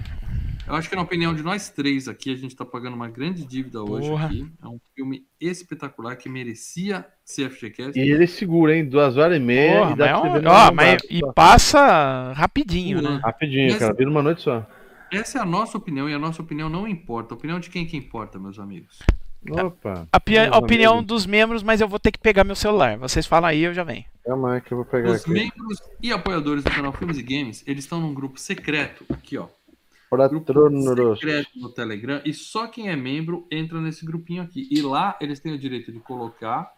Eu 0.69 0.75
acho 0.75 0.89
que 0.91 0.95
na 0.97 1.03
opinião 1.03 1.35
de 1.35 1.43
nós 1.43 1.71
três 1.71 2.09
aqui, 2.09 2.31
a 2.33 2.37
gente 2.37 2.55
tá 2.55 2.65
pagando 2.65 2.95
uma 2.95 3.09
grande 3.09 3.45
dívida 3.45 3.83
hoje 3.83 4.09
Porra. 4.09 4.27
aqui. 4.27 4.47
É 4.63 4.67
um 4.69 4.79
filme 4.95 5.25
espetacular 5.41 6.15
que 6.17 6.29
merecia 6.29 7.07
ser 7.25 7.51
FGCast. 7.51 7.99
E 7.99 8.03
ele 8.11 8.27
segura, 8.27 8.77
hein? 8.77 8.85
Duas 8.87 9.17
horas 9.17 9.37
e 9.39 9.41
meia. 9.41 9.79
Porra, 9.79 9.93
e 9.93 9.97
dá 9.97 10.05
mas 10.07 10.35
é 10.45 10.49
um- 10.49 10.51
ó, 10.53 10.73
mas- 10.73 11.03
e 11.09 11.21
passa 11.35 12.33
rapidinho, 12.35 13.01
né? 13.01 13.21
Rapidinho, 13.25 13.71
Mas- 13.71 13.79
cara. 13.79 13.95
Vira 13.95 14.11
uma 14.11 14.23
noite 14.23 14.43
só. 14.43 14.67
Essa 15.11 15.39
é 15.39 15.41
a 15.41 15.45
nossa 15.47 15.79
opinião 15.79 16.09
e 16.09 16.13
a 16.13 16.19
nossa 16.19 16.43
opinião 16.43 16.69
não 16.69 16.87
importa. 16.87 17.33
A 17.33 17.37
opinião 17.37 17.59
de 17.59 17.71
quem 17.71 17.87
que 17.87 17.97
importa, 17.97 18.39
meus 18.39 18.59
amigos? 18.59 18.99
Opa. 19.51 20.07
A, 20.13 20.17
a 20.17 20.59
opinião 20.59 20.93
amigos. 20.95 21.07
dos 21.07 21.25
membros, 21.25 21.63
mas 21.63 21.81
eu 21.81 21.89
vou 21.89 21.99
ter 21.99 22.11
que 22.13 22.19
pegar 22.19 22.45
meu 22.45 22.57
celular. 22.57 22.99
Vocês 22.99 23.25
falam 23.27 23.49
aí, 23.49 23.63
eu 23.63 23.73
já 23.73 23.85
venho. 23.85 24.05
Calma 24.27 24.55
aí 24.55 24.61
que 24.61 24.73
eu 24.73 24.77
vou 24.77 24.85
pegar 24.85 25.11
Os 25.13 25.23
aqui. 25.23 25.31
membros 25.31 25.79
e 26.03 26.13
apoiadores 26.13 26.63
do 26.63 26.71
canal 26.71 26.93
Filmes 26.93 27.17
e 27.17 27.23
Games, 27.23 27.65
eles 27.67 27.85
estão 27.85 28.01
num 28.01 28.13
grupo 28.13 28.39
secreto, 28.39 29.07
aqui 29.09 29.39
ó. 29.39 29.47
Secreto 31.17 31.59
no 31.59 31.71
Telegram 31.71 32.21
e 32.25 32.33
só 32.33 32.67
quem 32.67 32.89
é 32.89 32.97
membro 32.97 33.47
entra 33.51 33.81
nesse 33.81 34.05
grupinho 34.05 34.43
aqui. 34.43 34.69
E 34.71 34.81
lá 34.81 35.17
eles 35.21 35.41
têm 35.41 35.53
o 35.53 35.59
direito 35.59 35.93
de 35.93 36.01
colocar 36.01 36.73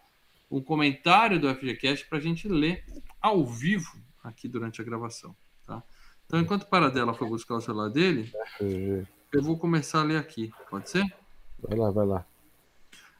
um 0.49 0.61
comentário 0.61 1.39
do 1.39 1.53
FGCast 1.53 2.07
pra 2.07 2.19
gente 2.19 2.47
ler 2.47 2.83
ao 3.21 3.45
vivo 3.45 3.97
aqui 4.23 4.47
durante 4.47 4.81
a 4.81 4.83
gravação, 4.83 5.35
tá? 5.65 5.81
Então, 6.25 6.39
enquanto 6.39 6.63
o 6.63 6.67
Paradela 6.67 7.13
foi 7.13 7.27
buscar 7.27 7.55
o 7.55 7.61
celular 7.61 7.89
dele, 7.89 8.31
eu 9.33 9.41
vou 9.41 9.57
começar 9.57 10.01
a 10.01 10.03
ler 10.03 10.17
aqui, 10.17 10.51
pode 10.69 10.89
ser? 10.89 11.03
Vai 11.59 11.77
lá, 11.77 11.91
vai 11.91 12.05
lá. 12.05 12.25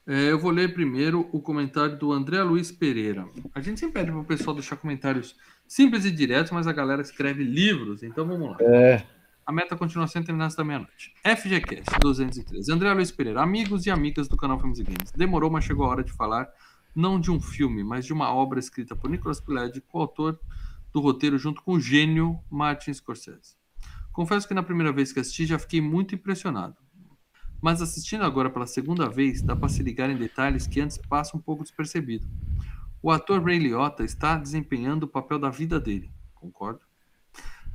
É, 0.07 0.31
eu 0.31 0.39
vou 0.39 0.51
ler 0.51 0.73
primeiro 0.73 1.29
o 1.31 1.39
comentário 1.39 1.97
do 1.97 2.11
André 2.11 2.41
Luiz 2.41 2.71
Pereira. 2.71 3.27
A 3.53 3.61
gente 3.61 3.79
sempre 3.79 4.01
pede 4.01 4.11
para 4.11 4.19
o 4.19 4.25
pessoal 4.25 4.55
deixar 4.55 4.75
comentários 4.75 5.35
simples 5.67 6.05
e 6.05 6.11
diretos, 6.11 6.51
mas 6.51 6.67
a 6.67 6.73
galera 6.73 7.01
escreve 7.01 7.43
livros, 7.43 8.01
então 8.01 8.25
vamos 8.25 8.51
lá. 8.51 8.57
É. 8.61 9.03
A 9.45 9.51
meta 9.51 9.75
continua 9.75 10.07
sendo 10.07 10.25
terminar 10.25 10.49
da 10.49 10.63
meia-noite. 10.63 11.13
FGCast 11.23 11.99
213. 11.99 12.71
André 12.71 12.93
Luiz 12.93 13.11
Pereira, 13.11 13.41
amigos 13.41 13.85
e 13.85 13.91
amigas 13.91 14.27
do 14.27 14.37
canal 14.37 14.59
Filmes 14.59 14.79
e 14.79 14.83
Games. 14.83 15.11
Demorou, 15.11 15.49
mas 15.49 15.63
chegou 15.63 15.85
a 15.85 15.89
hora 15.89 16.03
de 16.03 16.11
falar 16.11 16.47
não 16.95 17.19
de 17.19 17.31
um 17.31 17.39
filme, 17.39 17.83
mas 17.83 18.05
de 18.05 18.13
uma 18.13 18.31
obra 18.33 18.59
escrita 18.59 18.95
por 18.95 19.09
Nicolas 19.09 19.39
Pileggi, 19.39 19.81
coautor 19.81 20.39
do 20.93 20.99
roteiro 20.99 21.37
junto 21.37 21.61
com 21.63 21.73
o 21.73 21.79
gênio 21.79 22.39
Martin 22.49 22.93
Scorsese. 22.93 23.55
Confesso 24.11 24.47
que 24.47 24.53
na 24.53 24.61
primeira 24.61 24.91
vez 24.91 25.11
que 25.11 25.19
assisti 25.19 25.45
já 25.45 25.57
fiquei 25.57 25.81
muito 25.81 26.13
impressionado. 26.13 26.75
Mas 27.61 27.81
assistindo 27.81 28.23
agora 28.23 28.49
pela 28.49 28.67
segunda 28.67 29.09
vez, 29.09 29.41
dá 29.41 29.55
para 29.55 29.69
se 29.69 29.81
ligar 29.81 30.09
em 30.09 30.17
detalhes 30.17 30.67
que 30.67 30.81
antes 30.81 30.97
passam 30.97 31.39
um 31.39 31.43
pouco 31.43 31.63
despercebido. 31.63 32.27
O 33.01 33.09
ator 33.09 33.43
Ray 33.43 33.57
Liotta 33.57 34.03
está 34.03 34.37
desempenhando 34.37 35.03
o 35.03 35.07
papel 35.07 35.39
da 35.39 35.49
vida 35.49 35.79
dele, 35.79 36.11
concordo? 36.35 36.90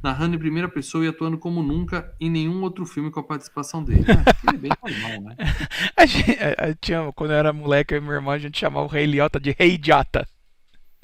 Narrando 0.06 0.36
em 0.36 0.38
primeira 0.38 0.68
pessoa 0.68 1.04
e 1.04 1.08
atuando 1.08 1.36
como 1.36 1.64
nunca 1.64 2.14
em 2.20 2.30
nenhum 2.30 2.62
outro 2.62 2.86
filme 2.86 3.10
com 3.10 3.18
a 3.18 3.24
participação 3.24 3.82
dele. 3.82 4.04
Ah, 4.08 4.36
ele 4.46 4.56
é 4.56 4.60
bem 4.60 4.70
normal, 4.80 5.20
né? 5.22 5.36
A 5.96 6.06
gente, 6.06 6.30
a- 6.38 6.68
a- 6.70 6.74
tinha, 6.74 7.12
quando 7.12 7.32
eu 7.32 7.36
era 7.36 7.52
moleque, 7.52 7.92
eu 7.92 7.98
e 7.98 8.00
meu 8.00 8.12
irmão, 8.12 8.32
a 8.32 8.38
gente 8.38 8.56
chamava 8.56 8.86
o 8.86 8.88
Rei 8.88 9.04
Liotta 9.04 9.40
de 9.40 9.50
Rei 9.58 9.72
Idiota. 9.74 10.24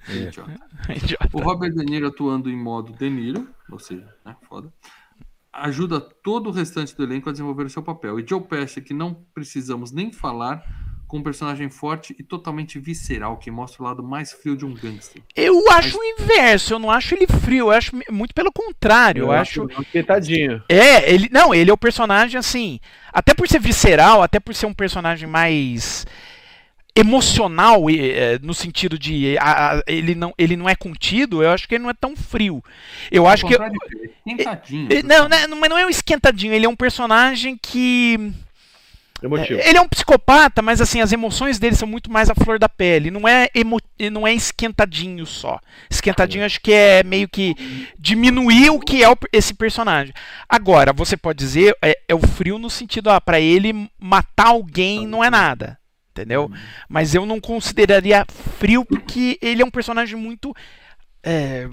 Idiota. 0.09 0.57
Idiota. 0.89 1.29
O 1.33 1.41
Robert 1.41 1.73
De 1.75 1.85
Niro 1.85 2.07
atuando 2.07 2.49
em 2.49 2.57
modo 2.57 2.93
De 2.93 3.11
Niro, 3.11 3.49
ou 3.69 3.79
seja, 3.81 4.07
né, 4.25 4.37
foda, 4.49 4.73
ajuda 5.53 6.01
todo 6.01 6.49
o 6.51 6.53
restante 6.53 6.97
do 6.97 7.03
elenco 7.03 7.29
a 7.29 7.33
desenvolver 7.33 7.65
o 7.67 7.71
seu 7.71 7.83
papel. 7.83 8.21
E 8.21 8.25
Joe 8.27 8.41
Pesci, 8.41 8.81
que 8.81 8.95
não 8.95 9.15
precisamos 9.35 9.91
nem 9.91 10.13
falar, 10.13 10.63
com 11.13 11.19
um 11.19 11.23
personagem 11.23 11.69
forte 11.69 12.17
e 12.19 12.23
totalmente 12.23 12.79
visceral, 12.79 13.37
que 13.37 13.51
mostra 13.51 13.83
o 13.83 13.85
lado 13.87 14.03
mais 14.03 14.33
frio 14.33 14.57
de 14.57 14.65
um 14.65 14.73
gangster. 14.73 15.21
Eu 15.37 15.71
acho 15.71 15.99
o 15.99 16.03
inverso, 16.03 16.73
eu 16.73 16.79
não 16.79 16.91
acho 16.91 17.15
ele 17.15 17.27
frio, 17.27 17.67
eu 17.67 17.71
acho 17.71 17.95
muito 18.11 18.33
pelo 18.33 18.51
contrário, 18.51 19.25
eu 19.25 19.31
acho. 19.31 19.69
Coitadinho. 19.93 20.63
É, 20.71 21.13
ele. 21.13 21.29
Não, 21.31 21.55
ele 21.55 21.71
é 21.71 21.73
o 21.75 21.77
personagem 21.77 22.39
assim. 22.39 22.81
Até 23.13 23.35
por 23.35 23.47
ser 23.47 23.61
visceral, 23.61 24.23
até 24.23 24.41
por 24.41 24.55
ser 24.55 24.65
um 24.65 24.73
personagem 24.73 25.29
mais 25.29 26.07
emocional 26.97 27.91
é, 27.91 28.39
no 28.43 28.55
sentido 28.55 28.99
de 28.99 29.37
a- 29.39 29.75
a- 29.77 29.83
ele, 29.87 30.15
não, 30.15 30.33
ele 30.39 30.57
não 30.57 30.67
é 30.67 30.75
contido, 30.75 31.43
eu 31.43 31.51
acho 31.51 31.69
que 31.69 31.75
ele 31.75 31.83
não 31.85 31.91
é 31.91 31.95
tão 31.95 32.17
frio. 32.17 32.65
Eu 33.11 33.27
acho 33.27 33.45
que. 33.45 33.53
Contrário 33.53 33.79
dele, 33.91 34.13
Tentadinho. 34.25 34.89
Eh, 34.91 35.03
Não, 35.03 35.29
não, 35.49 35.61
mas 35.61 35.69
não 35.69 35.77
é 35.79 35.85
um 35.85 35.91
esquentadinho, 35.91 36.55
ele 36.55 36.65
é 36.65 36.69
um 36.71 36.77
personagem 36.77 37.59
que. 37.61 38.33
Emotivo. 39.23 39.61
É, 39.61 39.69
ele 39.69 39.79
é 39.79 39.81
um 39.81 39.89
psicopata, 39.89 40.61
mas 40.61 40.81
assim, 40.81 41.01
as 41.01 41.13
emoções 41.13 41.59
dele 41.59 41.77
são 41.77 41.87
muito 41.87 42.11
mais 42.11 42.29
à 42.29 42.35
flor 42.35 42.59
da 42.59 42.69
pele. 42.69 43.11
Não 43.11 43.27
é, 43.29 43.49
emo... 43.55 43.79
não 44.11 44.27
é 44.27 44.35
esquentadinho 44.35 45.25
só. 45.25 45.61
Esquentadinho 45.89 46.45
acho 46.45 46.61
que 46.61 46.73
é 46.73 47.03
meio 47.05 47.29
que 47.29 47.55
diminuir 47.99 48.71
o 48.71 48.81
que 48.81 49.03
é 49.03 49.09
o- 49.09 49.17
esse 49.33 49.55
personagem. 49.55 50.13
Agora, 50.49 50.93
você 50.93 51.17
pode 51.17 51.39
dizer, 51.39 51.77
é, 51.81 51.97
é 52.09 52.15
o 52.15 52.21
frio 52.27 52.59
no 52.59 52.69
sentido, 52.69 53.11
ah, 53.11 53.21
pra 53.21 53.39
ele 53.41 53.89
matar 53.99 54.49
alguém 54.49 55.07
não 55.07 55.23
é 55.23 55.31
nada. 55.31 55.79
Entendeu? 56.11 56.51
Mas 56.89 57.15
eu 57.15 57.25
não 57.25 57.41
consideraria 57.41 58.27
frio 58.59 58.85
porque 58.85 59.39
ele 59.41 59.63
é 59.63 59.65
um 59.65 59.71
personagem 59.71 60.17
muito. 60.19 60.53
É, 61.23 61.69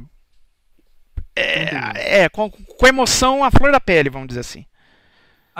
é, 1.36 2.24
é, 2.24 2.30
com, 2.30 2.50
com 2.50 2.88
emoção 2.88 3.44
à 3.44 3.52
flor 3.52 3.72
da 3.72 3.80
pele, 3.80 4.10
vamos 4.10 4.28
dizer 4.30 4.42
assim. 4.42 4.66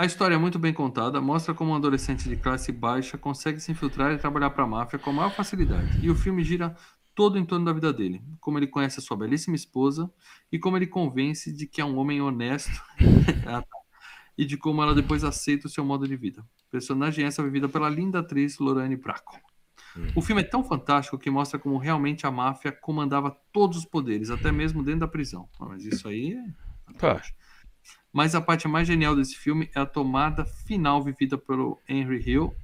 A 0.00 0.06
história 0.06 0.34
é 0.34 0.38
muito 0.38 0.58
bem 0.58 0.72
contada, 0.72 1.20
mostra 1.20 1.52
como 1.52 1.72
um 1.72 1.74
adolescente 1.74 2.26
de 2.26 2.34
classe 2.34 2.72
baixa 2.72 3.18
consegue 3.18 3.60
se 3.60 3.70
infiltrar 3.70 4.14
e 4.14 4.16
trabalhar 4.16 4.48
para 4.48 4.64
a 4.64 4.66
máfia 4.66 4.98
com 4.98 5.10
a 5.10 5.12
maior 5.12 5.30
facilidade. 5.30 6.00
E 6.02 6.08
o 6.08 6.14
filme 6.14 6.42
gira 6.42 6.74
todo 7.14 7.38
em 7.38 7.44
torno 7.44 7.66
da 7.66 7.72
vida 7.74 7.92
dele, 7.92 8.22
como 8.40 8.58
ele 8.58 8.66
conhece 8.66 8.98
a 8.98 9.02
sua 9.02 9.14
belíssima 9.14 9.56
esposa 9.56 10.10
e 10.50 10.58
como 10.58 10.78
ele 10.78 10.86
convence 10.86 11.52
de 11.52 11.66
que 11.66 11.82
é 11.82 11.84
um 11.84 11.98
homem 11.98 12.22
honesto 12.22 12.82
tá. 13.44 13.62
e 14.38 14.46
de 14.46 14.56
como 14.56 14.82
ela 14.82 14.94
depois 14.94 15.22
aceita 15.22 15.66
o 15.66 15.70
seu 15.70 15.84
modo 15.84 16.08
de 16.08 16.16
vida. 16.16 16.42
Personagem 16.70 17.26
essa 17.26 17.42
vivida 17.42 17.68
pela 17.68 17.90
linda 17.90 18.20
atriz 18.20 18.58
Lorraine 18.58 18.96
Bracco. 18.96 19.38
O 20.16 20.22
filme 20.22 20.40
é 20.40 20.46
tão 20.46 20.64
fantástico 20.64 21.18
que 21.18 21.28
mostra 21.28 21.58
como 21.58 21.76
realmente 21.76 22.26
a 22.26 22.30
máfia 22.30 22.72
comandava 22.72 23.36
todos 23.52 23.76
os 23.76 23.84
poderes, 23.84 24.30
até 24.30 24.50
mesmo 24.50 24.82
dentro 24.82 25.00
da 25.00 25.08
prisão. 25.08 25.46
Mas 25.60 25.84
isso 25.84 26.08
aí 26.08 26.32
é 26.32 26.70
Pô. 26.94 27.20
Mas 28.12 28.34
a 28.34 28.40
parte 28.40 28.66
mais 28.66 28.86
genial 28.86 29.14
desse 29.14 29.36
filme 29.36 29.70
é 29.74 29.80
a 29.80 29.86
tomada 29.86 30.44
final 30.44 31.02
vivida 31.02 31.38
pelo 31.38 31.78
Henry 31.88 32.22
Hill 32.26 32.54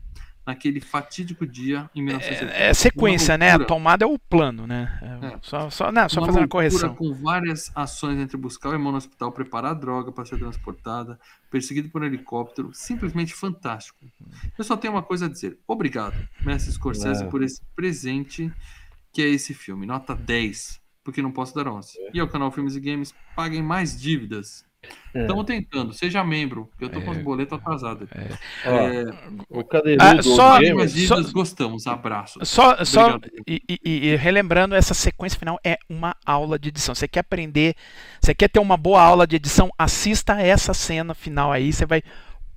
naquele 0.47 0.81
fatídico 0.81 1.45
dia 1.45 1.91
em 1.93 2.03
1970. 2.03 2.53
É, 2.53 2.69
é 2.69 2.75
sequência, 2.75 3.37
né? 3.37 3.51
A 3.51 3.59
tomada 3.65 4.05
é 4.05 4.07
o 4.07 4.17
plano, 4.17 4.65
né? 4.65 4.97
É, 5.03 5.27
É. 5.27 5.39
Só, 5.43 5.69
só, 5.71 5.91
não, 5.91 6.09
só 6.09 6.21
Uma 6.21 6.29
fazendo 6.29 6.45
a 6.45 6.49
correção. 6.49 6.95
Com 6.95 7.13
várias 7.15 7.73
ações 7.75 8.19
entre 8.21 8.37
buscar 8.37 8.69
o 8.69 8.73
irmão 8.73 8.93
no 8.93 8.99
hospital, 8.99 9.33
preparar 9.33 9.73
a 9.73 9.75
droga 9.75 10.13
para 10.13 10.25
ser 10.25 10.39
transportada, 10.39 11.19
perseguido 11.51 11.89
por 11.89 12.03
um 12.03 12.05
helicóptero, 12.07 12.71
simplesmente 12.73 13.35
fantástico. 13.35 13.99
Eu 14.57 14.63
só 14.65 14.77
tenho 14.77 14.95
uma 14.95 15.03
coisa 15.03 15.27
a 15.27 15.29
dizer. 15.29 15.59
Obrigado, 15.67 16.17
Mestre 16.45 16.73
Scorsese, 16.73 17.25
É. 17.25 17.27
por 17.27 17.43
esse 17.43 17.61
presente 17.75 18.53
que 19.13 19.23
é 19.23 19.29
esse 19.29 19.55
filme. 19.55 19.87
Nota 19.87 20.15
10, 20.15 20.81
porque 21.03 21.23
não 21.23 21.33
posso 21.33 21.55
dar 21.55 21.67
11. 21.67 21.99
E 22.13 22.21
ao 22.21 22.29
canal 22.29 22.53
Filmes 22.53 22.77
e 22.77 22.81
Games, 22.81 23.15
paguem 23.35 23.63
mais 23.63 23.99
dívidas. 23.99 24.66
É. 25.15 25.23
Estamos 25.23 25.45
tentando, 25.47 25.93
seja 25.95 26.23
membro, 26.23 26.67
porque 26.67 26.85
eu 26.85 26.89
tô 26.91 27.01
com 27.01 27.11
os 27.11 27.17
boletos 27.19 27.59
atrasados. 27.59 28.07
Ó, 28.67 28.71
É, 28.71 29.05
o 29.49 29.65
cadeirudo 29.65 30.05
Ah, 30.05 30.23
só- 30.23 30.59
só- 31.07 31.33
gostamos, 31.33 31.87
abraços. 31.87 32.47
Só, 32.49 32.85
só 32.85 33.15
Obrigado. 33.15 33.31
e, 33.47 33.63
e- 33.67 33.81
e 34.09 34.17
relembrando, 34.17 34.75
essa 34.75 34.93
sequência 34.93 35.39
final 35.39 35.59
é 35.65 35.79
uma 35.89 36.15
aula 36.27 36.59
de 36.59 36.69
edição. 36.69 36.95
Você 36.95 37.09
quer 37.09 37.21
aprender, 37.21 37.75
você 38.21 38.35
quer 38.35 38.49
ter 38.49 38.61
uma 38.61 38.77
boa 38.77 39.01
aula 39.01 39.27
de 39.27 39.37
edição, 39.37 39.71
assista 39.79 40.39
essa 40.41 40.75
cena 40.75 41.15
final 41.15 41.51
aí, 41.51 41.73
você 41.73 41.87
vai. 41.87 42.03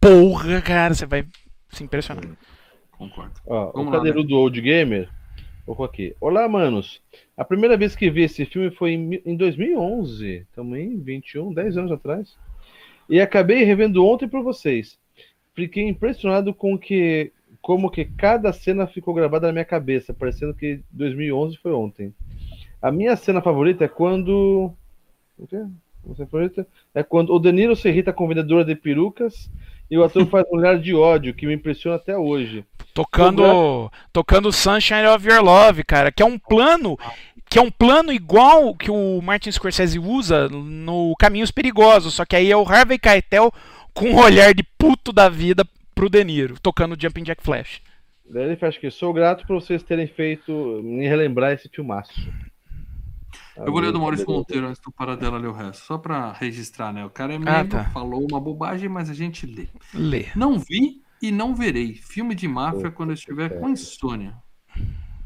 Porra, 0.02 0.62
cara, 0.62 0.94
você 0.94 1.06
vai 1.06 1.26
se 1.70 1.84
impressionar. 1.84 2.26
Concordo. 2.92 3.32
ó, 3.48 3.72
o 3.80 3.84
lá, 3.86 3.92
cadeirudo 3.94 4.36
Old 4.36 4.60
Gamer 4.60 5.08
colocou 5.70 5.86
aqui. 5.86 6.16
Olá, 6.20 6.50
manos. 6.50 7.00
A 7.38 7.46
primeira 7.46 7.78
vez 7.78 7.96
que 7.96 8.10
vi 8.10 8.24
esse 8.24 8.44
filme 8.44 8.72
foi 8.72 8.94
em, 8.94 9.22
em 9.24 9.36
2011. 9.36 10.48
Também 10.56 10.98
21, 10.98 11.54
10 11.54 11.78
anos 11.78 11.91
atrás. 11.91 12.36
E 13.08 13.22
acabei 13.22 13.64
revendo 13.64 14.04
ontem 14.04 14.28
por 14.28 14.41
vocês. 14.41 14.98
Fiquei 15.54 15.88
impressionado 15.88 16.56
com 16.56 16.76
que 16.76 17.32
como 17.62 17.91
que 17.91 18.06
cada 18.06 18.52
cena 18.52 18.88
ficou 18.88 19.14
gravada 19.14 19.48
na 19.48 19.54
minha 19.54 19.66
cabeça, 19.66 20.12
parecendo 20.12 20.56
que 20.56 20.80
2011 20.90 21.58
foi 21.58 21.72
ontem. 21.72 22.16
A 22.82 22.91
minha 22.91 23.16
cena 23.16 23.40
favorita 23.40 23.86
é 23.86 23.88
quando 23.88 24.74
o 25.38 25.46
quê? 25.46 25.64
Cena 26.16 26.28
favorita 26.28 26.68
é 26.96 27.04
quando 27.04 27.32
o 27.32 27.38
Danilo 27.38 27.76
se 27.76 27.88
irrita 27.90 28.12
com 28.12 28.26
a 28.26 28.30
vendedora 28.30 28.66
de 28.66 28.74
perucas 28.74 29.52
e 29.90 29.98
o 29.98 30.03
ator 30.03 30.26
faz 30.28 30.45
um 30.52 30.57
olhar 30.57 30.78
de 30.80 30.94
ódio 30.94 31.34
que 31.34 31.48
me 31.48 31.53
impressiona 31.53 31.98
até 31.98 32.18
hoje. 32.18 32.64
Tocando, 32.94 33.91
tocando 34.11 34.52
Sunshine 34.52 35.07
of 35.07 35.28
Your 35.28 35.44
Love, 35.44 35.84
cara, 35.84 36.11
que 36.11 36.22
é 36.22 36.26
um 36.26 36.38
plano, 36.38 36.98
que 37.49 37.57
é 37.57 37.61
um 37.61 37.72
plano 37.72 38.11
igual 38.11 38.76
que 38.76 38.91
o 38.91 39.22
Martin 39.22 39.52
Scorsese 39.52 39.98
usa 39.98 40.49
no 40.49 41.16
Caminhos 41.18 41.52
Perigosos, 41.52 42.14
só 42.14 42.26
que 42.26 42.36
aí 42.36 42.52
é 42.52 42.57
o 42.57 42.68
Harvey 42.68 42.99
Keitel 42.99 43.53
com 43.94 44.11
um 44.11 44.20
olhar 44.20 44.53
de 44.53 44.64
puto 44.78 45.11
da 45.14 45.30
vida 45.30 45.64
pro 45.95 46.10
De 46.10 46.24
Niro, 46.24 46.60
tocando 46.61 46.99
Jumping 46.99 47.24
Jack 47.24 47.44
Flash. 47.44 47.82
Daí 48.30 48.44
ele 48.44 48.56
fecha 48.56 48.78
aqui. 48.78 48.91
Sou 48.91 49.11
grato 49.11 49.45
por 49.48 49.60
vocês 49.60 49.82
terem 49.82 50.07
feito 50.07 50.52
me 50.84 51.07
relembrar 51.07 51.52
esse 51.52 51.68
filmaço. 51.68 52.14
Eu 53.65 53.72
vou 53.72 53.81
ler 53.81 53.91
do 53.91 53.99
Maurício. 53.99 54.26
Monteiro 54.27 54.68
antes 54.68 54.81
do 54.81 54.91
Paradela 54.91 55.38
ler 55.38 55.48
o 55.48 55.53
resto, 55.53 55.86
só 55.86 55.98
pra 55.98 56.31
registrar, 56.34 56.91
né? 56.94 57.06
O 57.06 57.10
cara 57.10 57.34
é 57.34 57.36
Ah, 57.36 57.40
membro, 57.40 57.77
tá. 57.77 57.86
falou 57.86 58.26
uma 58.30 58.40
bobagem, 58.40 58.88
mas 58.90 59.10
a 59.10 59.14
gente 59.14 59.45
lê. 59.45 59.68
Lê. 59.94 60.26
Não 60.36 60.57
vi 60.60 61.02
e 61.22 61.31
não 61.31 61.53
verei 61.56 61.94
filme 61.95 62.34
de 62.36 62.48
máfia 62.48 62.90
quando 62.91 63.10
eu 63.10 63.14
estiver 63.15 63.60
com 63.60 63.69
insônia. 63.69 64.34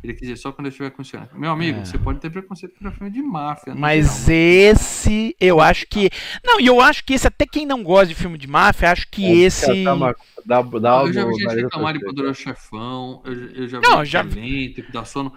Ele 0.03 0.11
quis 0.13 0.23
dizer 0.27 0.35
só 0.35 0.51
quando 0.51 0.65
eu 0.65 0.69
estiver 0.69 0.89
com 0.91 1.01
insônia. 1.01 1.29
Meu 1.33 1.49
amigo, 1.51 1.79
É. 1.79 1.85
você 1.85 1.97
pode 1.97 2.19
ter 2.19 2.29
preconceito 2.29 2.73
por 2.77 2.91
filme 2.91 3.09
de 3.09 3.21
máfia. 3.21 3.73
Mas 3.73 4.25
geral, 4.25 4.73
esse, 4.73 5.33
eu 5.39 5.61
acho 5.61 5.85
que. 5.87 6.09
Não, 6.43 6.59
e 6.59 6.65
eu 6.65 6.81
acho 6.81 7.05
que 7.05 7.13
esse, 7.13 7.25
até 7.25 7.45
quem 7.45 7.65
não 7.65 7.81
gosta 7.81 8.07
de 8.07 8.15
filme 8.15 8.37
de 8.37 8.45
máfia, 8.45 8.91
acho 8.91 9.07
que 9.09 9.23
esse. 9.41 9.83
Dá 9.85 9.93
uma- 9.93 10.13
dá- 10.45 10.61
dá 10.61 11.01
Eu 11.03 11.13
já 11.13 11.25
vi 11.25 11.33
gente 11.35 11.55
reclamar 11.55 11.93
de 11.93 11.99
Poderoso 12.03 12.33
Chefão, 12.37 13.21
eu, 13.23 13.33
eu 13.51 13.67
já 13.69 13.79
vi 13.79 13.87
Não, 13.87 14.03
já 14.03 14.19
é 14.19 14.23
vi. 14.23 14.39
lento, 14.67 14.83
que 14.83 14.91
dá 14.91 15.05
sono. 15.05 15.31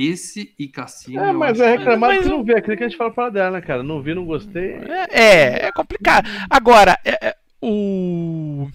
Esse 0.00 0.54
e 0.58 0.68
Cassino. 0.68 1.20
É, 1.20 1.30
eu 1.30 1.34
mas 1.34 1.58
é 1.58 1.72
que- 1.72 1.78
reclamado 1.78 2.14
Mas 2.14 2.24
que 2.24 2.30
não 2.30 2.44
vê 2.44 2.56
aquilo 2.56 2.76
que 2.76 2.84
a 2.84 2.88
gente 2.88 2.96
fala 2.98 3.10
para 3.10 3.30
dela, 3.30 3.50
né, 3.52 3.60
cara? 3.60 3.82
Não 3.82 4.00
vi, 4.00 4.14
não 4.14 4.24
gostei. 4.24 4.76
É, 5.10 5.66
é 5.66 5.72
complicado. 5.72 6.28
Agora, 6.48 6.96
é- 7.04 7.28
é, 7.28 7.36
o. 7.60 8.68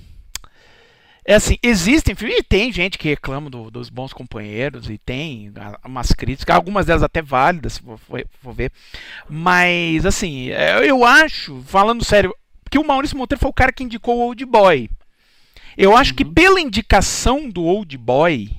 É 1.26 1.36
assim, 1.36 1.58
existem 1.64 2.14
filmes, 2.16 2.38
e 2.40 2.44
tem 2.44 2.70
gente 2.74 2.98
que 2.98 3.08
reclama 3.08 3.50
do- 3.50 3.72
dos 3.72 3.90
bons 3.90 4.12
companheiros, 4.12 4.90
e 4.90 4.98
tem 4.98 5.54
umas 5.86 6.12
críticas, 6.12 6.54
algumas 6.54 6.86
delas 6.88 7.02
até 7.04 7.22
válidas, 7.22 7.74
se 7.74 7.82
for, 7.82 7.98
for- 7.98 8.26
for 8.42 8.54
ver. 8.54 8.70
Mas, 9.30 10.06
assim, 10.06 10.50
é, 10.50 10.90
eu 10.90 11.06
acho, 11.06 11.64
falando 11.66 12.04
sério, 12.04 12.36
que 12.70 12.78
o 12.78 12.86
Maurício 12.86 13.18
Monteiro 13.18 13.40
foi 13.40 13.50
o 13.50 13.54
cara 13.54 13.72
que 13.72 13.86
indicou 13.86 14.18
o 14.18 14.22
Old 14.28 14.46
Boy. 14.46 14.90
Eu 15.78 15.96
acho 15.96 16.14
que 16.14 16.26
pela 16.26 16.60
indicação 16.60 17.50
do 17.50 17.64
Old 17.64 17.98
Boy, 17.98 18.50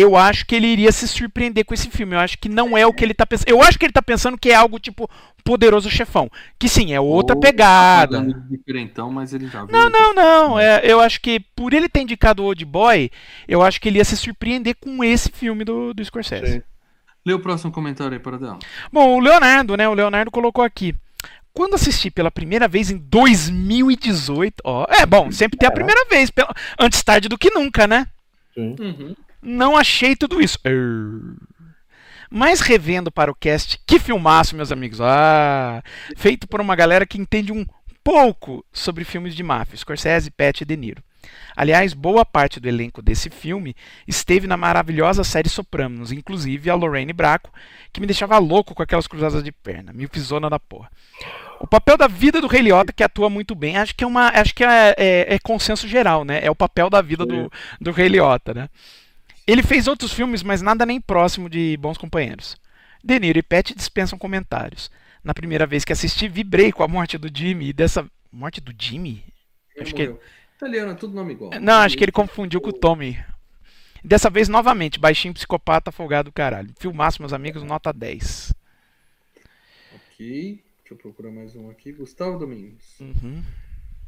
eu 0.00 0.16
acho 0.16 0.46
que 0.46 0.54
ele 0.54 0.66
iria 0.68 0.92
se 0.92 1.06
surpreender 1.08 1.64
com 1.64 1.74
esse 1.74 1.90
filme. 1.90 2.14
Eu 2.14 2.20
acho 2.20 2.38
que 2.38 2.48
não 2.48 2.76
é 2.78 2.86
o 2.86 2.92
que 2.92 3.04
ele 3.04 3.12
tá 3.12 3.26
pensando. 3.26 3.48
Eu 3.48 3.60
acho 3.62 3.78
que 3.78 3.84
ele 3.84 3.92
tá 3.92 4.00
pensando 4.02 4.38
que 4.38 4.50
é 4.50 4.54
algo 4.54 4.78
tipo 4.78 5.10
Poderoso 5.44 5.90
Chefão. 5.90 6.30
Que 6.58 6.68
sim, 6.68 6.92
é 6.92 7.00
outra 7.00 7.34
Ou 7.34 7.40
pegada. 7.40 8.20
de 8.22 8.56
diferentão, 8.56 9.10
mas 9.10 9.32
ele 9.34 9.48
já 9.48 9.64
viu. 9.64 9.72
Não, 9.72 9.90
não, 9.90 10.14
não. 10.14 10.58
É, 10.58 10.80
eu 10.84 11.00
acho 11.00 11.20
que 11.20 11.40
por 11.56 11.72
ele 11.74 11.88
ter 11.88 12.00
indicado 12.02 12.42
o 12.42 12.46
Old 12.46 12.64
Boy, 12.64 13.10
eu 13.48 13.60
acho 13.62 13.80
que 13.80 13.88
ele 13.88 13.98
ia 13.98 14.04
se 14.04 14.16
surpreender 14.16 14.76
com 14.80 15.02
esse 15.02 15.30
filme 15.30 15.64
do, 15.64 15.92
do 15.92 16.04
Scorsese. 16.04 16.52
Sim. 16.52 16.62
Lê 17.26 17.34
o 17.34 17.40
próximo 17.40 17.72
comentário 17.72 18.12
aí, 18.14 18.18
Paradela. 18.20 18.58
Bom, 18.92 19.16
o 19.16 19.20
Leonardo, 19.20 19.76
né? 19.76 19.88
O 19.88 19.94
Leonardo 19.94 20.30
colocou 20.30 20.64
aqui. 20.64 20.94
Quando 21.52 21.74
assisti 21.74 22.08
pela 22.10 22.30
primeira 22.30 22.68
vez 22.68 22.88
em 22.90 22.96
2018, 22.96 24.54
ó, 24.64 24.86
é 24.88 25.04
bom, 25.04 25.30
sempre 25.32 25.58
tem 25.58 25.68
a 25.68 25.72
primeira 25.72 26.04
vez, 26.08 26.30
pela- 26.30 26.54
antes 26.78 27.02
tarde 27.02 27.28
do 27.28 27.36
que 27.36 27.50
nunca, 27.50 27.86
né? 27.86 28.06
Sim. 28.54 28.76
Uhum. 28.78 29.14
Não 29.42 29.76
achei 29.76 30.16
tudo 30.16 30.40
isso. 30.40 30.58
Mas 32.30 32.60
revendo 32.60 33.10
para 33.10 33.30
o 33.30 33.34
cast, 33.34 33.80
que 33.86 33.98
filmaço, 33.98 34.54
meus 34.56 34.70
amigos. 34.70 35.00
Ah, 35.00 35.82
feito 36.16 36.46
por 36.46 36.60
uma 36.60 36.76
galera 36.76 37.06
que 37.06 37.18
entende 37.18 37.52
um 37.52 37.64
pouco 38.04 38.64
sobre 38.72 39.04
filmes 39.04 39.34
de 39.34 39.42
máfia, 39.42 39.76
Scorsese, 39.78 40.30
Pat 40.30 40.60
e 40.60 40.64
De 40.64 40.76
Niro. 40.76 41.02
Aliás, 41.56 41.92
boa 41.94 42.24
parte 42.24 42.60
do 42.60 42.68
elenco 42.68 43.02
desse 43.02 43.28
filme 43.28 43.74
esteve 44.06 44.46
na 44.46 44.56
maravilhosa 44.56 45.24
série 45.24 45.48
Sopranos, 45.48 46.12
inclusive 46.12 46.70
a 46.70 46.74
Lorraine 46.74 47.12
Bracco, 47.12 47.50
que 47.92 48.00
me 48.00 48.06
deixava 48.06 48.38
louco 48.38 48.74
com 48.74 48.82
aquelas 48.82 49.06
cruzadas 49.06 49.42
de 49.42 49.50
perna, 49.50 49.92
mil 49.92 50.08
pisona 50.08 50.48
da 50.48 50.58
porra. 50.60 50.88
O 51.60 51.66
papel 51.66 51.96
da 51.96 52.06
vida 52.06 52.40
do 52.40 52.46
Rei 52.46 52.62
Liotta, 52.62 52.92
que 52.92 53.02
atua 53.02 53.28
muito 53.28 53.54
bem, 53.54 53.76
acho 53.76 53.94
que 53.94 54.04
é 54.04 54.06
uma, 54.06 54.28
acho 54.28 54.54
que 54.54 54.62
é, 54.64 54.94
é- 54.96 55.34
é 55.34 55.38
consenso 55.40 55.88
geral, 55.88 56.24
né? 56.24 56.38
É 56.42 56.50
o 56.50 56.54
papel 56.54 56.88
da 56.88 57.02
vida 57.02 57.26
do, 57.26 57.52
do 57.80 57.90
Rei 57.90 58.08
Liotta, 58.08 58.54
né? 58.54 58.68
Ele 59.48 59.62
fez 59.62 59.88
outros 59.88 60.12
filmes, 60.12 60.42
mas 60.42 60.60
nada 60.60 60.84
nem 60.84 61.00
próximo 61.00 61.48
de 61.48 61.74
Bons 61.78 61.96
Companheiros. 61.96 62.54
De 63.02 63.18
Niro 63.18 63.38
e 63.38 63.42
Pat 63.42 63.72
dispensam 63.74 64.18
comentários. 64.18 64.90
Na 65.24 65.32
primeira 65.32 65.66
vez 65.66 65.86
que 65.86 65.92
assisti, 65.92 66.28
vibrei 66.28 66.70
com 66.70 66.82
a 66.82 66.88
morte 66.88 67.16
do 67.16 67.34
Jimmy 67.34 67.70
e 67.70 67.72
dessa 67.72 68.06
morte 68.30 68.60
do 68.60 68.74
Jimmy? 68.78 69.24
Acho 69.80 69.94
que 69.94 70.06
morreu. 70.06 70.20
Italiano, 70.54 70.94
tudo 70.96 71.14
nome 71.14 71.32
igual. 71.32 71.50
não, 71.62 71.80
acho 71.80 71.96
que 71.96 72.04
ele 72.04 72.12
confundiu 72.12 72.60
com 72.60 72.68
o 72.68 72.72
Tommy. 72.74 73.18
Dessa 74.04 74.28
vez, 74.28 74.48
novamente, 74.48 74.98
baixinho 74.98 75.32
psicopata 75.32 75.90
folgado 75.90 76.28
do 76.28 76.32
caralho. 76.32 76.68
Filmaço, 76.78 77.22
meus 77.22 77.32
amigos, 77.32 77.62
nota 77.62 77.90
10. 77.90 78.52
Ok. 79.94 80.62
Deixa 80.80 80.94
eu 80.94 80.96
procurar 80.96 81.30
mais 81.30 81.56
um 81.56 81.70
aqui. 81.70 81.92
Gustavo 81.92 82.38
Domingos. 82.38 83.00
Uhum. 83.00 83.42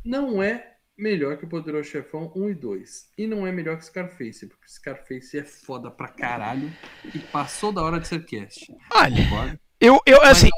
Não 0.05 0.43
é 0.43 0.75
melhor 1.01 1.37
que 1.37 1.45
o 1.45 1.49
Poderoso 1.49 1.89
Chefão 1.89 2.33
1 2.35 2.51
e 2.51 2.55
2. 2.55 3.13
E 3.19 3.27
não 3.27 3.47
é 3.47 3.53
melhor 3.53 3.77
que 3.79 3.85
Scarface, 3.85 4.47
porque 4.47 4.69
Scarface 4.69 5.39
é 5.39 5.45
foda 5.45 5.91
pra 5.91 6.09
caralho 6.09 6.73
e 7.15 7.19
passou 7.19 7.73
da 7.73 7.83
hora 7.83 7.99
de 7.99 8.07
ser 8.07 8.25
cast. 8.25 8.73
Olha, 8.93 9.59
eu, 9.81 10.01
eu 10.05 10.23
assim, 10.23 10.51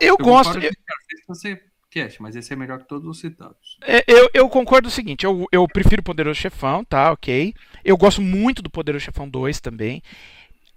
eu, 0.00 0.08
eu 0.08 0.16
gosto... 0.18 0.58
Eu... 0.58 0.70
Scarface 0.72 1.74
cast, 1.94 2.20
mas 2.20 2.34
esse 2.34 2.52
é 2.52 2.56
melhor 2.56 2.80
que 2.80 2.88
todos 2.88 3.06
os 3.06 3.20
citados. 3.20 3.78
É, 3.82 4.04
eu, 4.08 4.28
eu 4.34 4.48
concordo 4.48 4.88
o 4.88 4.90
seguinte, 4.90 5.24
eu, 5.24 5.46
eu 5.52 5.66
prefiro 5.68 6.02
Poderoso 6.02 6.40
Chefão, 6.40 6.84
tá, 6.84 7.12
ok. 7.12 7.54
Eu 7.84 7.96
gosto 7.96 8.20
muito 8.20 8.60
do 8.60 8.68
Poderoso 8.68 9.04
Chefão 9.04 9.28
2 9.28 9.60
também. 9.60 10.02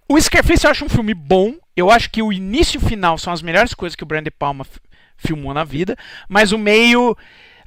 O 0.08 0.18
Scarface 0.20 0.64
eu 0.64 0.70
acho 0.70 0.84
um 0.84 0.88
filme 0.88 1.12
bom. 1.12 1.56
Eu 1.76 1.90
acho 1.90 2.10
que 2.10 2.22
o 2.22 2.32
início 2.32 2.78
e 2.78 2.82
o 2.82 2.86
final 2.86 3.18
são 3.18 3.32
as 3.32 3.42
melhores 3.42 3.74
coisas 3.74 3.96
que 3.96 4.04
o 4.04 4.06
Brand 4.06 4.26
Palma 4.38 4.64
filmou 5.16 5.52
na 5.52 5.64
vida, 5.64 5.96
mas 6.28 6.52
o 6.52 6.58
meio 6.58 7.16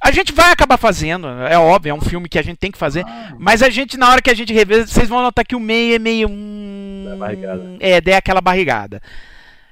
a 0.02 0.10
gente 0.10 0.32
vai 0.32 0.50
acabar 0.50 0.76
fazendo, 0.76 1.28
é 1.28 1.56
óbvio, 1.56 1.90
é 1.90 1.94
um 1.94 2.00
filme 2.00 2.28
que 2.28 2.38
a 2.38 2.42
gente 2.42 2.58
tem 2.58 2.72
que 2.72 2.78
fazer, 2.78 3.04
ah. 3.06 3.34
mas 3.38 3.62
a 3.62 3.70
gente, 3.70 3.96
na 3.96 4.10
hora 4.10 4.20
que 4.20 4.30
a 4.30 4.34
gente 4.34 4.52
rever, 4.52 4.86
vocês 4.86 5.08
vão 5.08 5.22
notar 5.22 5.46
que 5.46 5.54
o 5.54 5.60
meio 5.60 5.94
é 5.94 5.98
meio. 5.98 6.28
Hum, 6.28 7.06
é, 7.78 8.02
é 8.10 8.16
aquela 8.16 8.40
barrigada. 8.40 9.00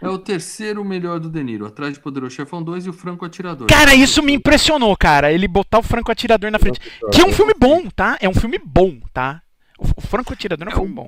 É 0.01 0.09
o 0.09 0.17
terceiro 0.17 0.83
melhor 0.85 1.19
do 1.19 1.29
De 1.29 1.43
Niro, 1.43 1.67
atrás 1.67 1.93
de 1.93 2.01
Poderoso 2.01 2.35
Chefão 2.35 2.63
2 2.63 2.87
e 2.87 2.91
o 2.91 2.93
Franco 2.93 3.25
Atirador. 3.25 3.67
Cara, 3.67 3.95
isso 3.95 4.23
me 4.23 4.33
impressionou, 4.33 4.97
cara. 4.97 5.31
Ele 5.31 5.47
botar 5.47 5.81
o 5.81 5.83
Franco 5.83 6.11
Atirador 6.11 6.51
na 6.51 6.59
frente. 6.59 6.81
Que 7.13 7.21
é 7.21 7.25
um 7.27 7.33
filme 7.33 7.53
bom, 7.59 7.91
tá? 7.91 8.17
É 8.21 8.29
um 8.29 8.35
filme 8.35 8.59
bom, 8.65 8.99
tá? 9.13 9.43
O 9.79 10.01
Franco 10.01 10.33
Atirador 10.33 10.69
é 10.69 10.71
um 10.71 10.73
é 10.73 10.77
filme 10.77 10.95
bom. 10.95 11.07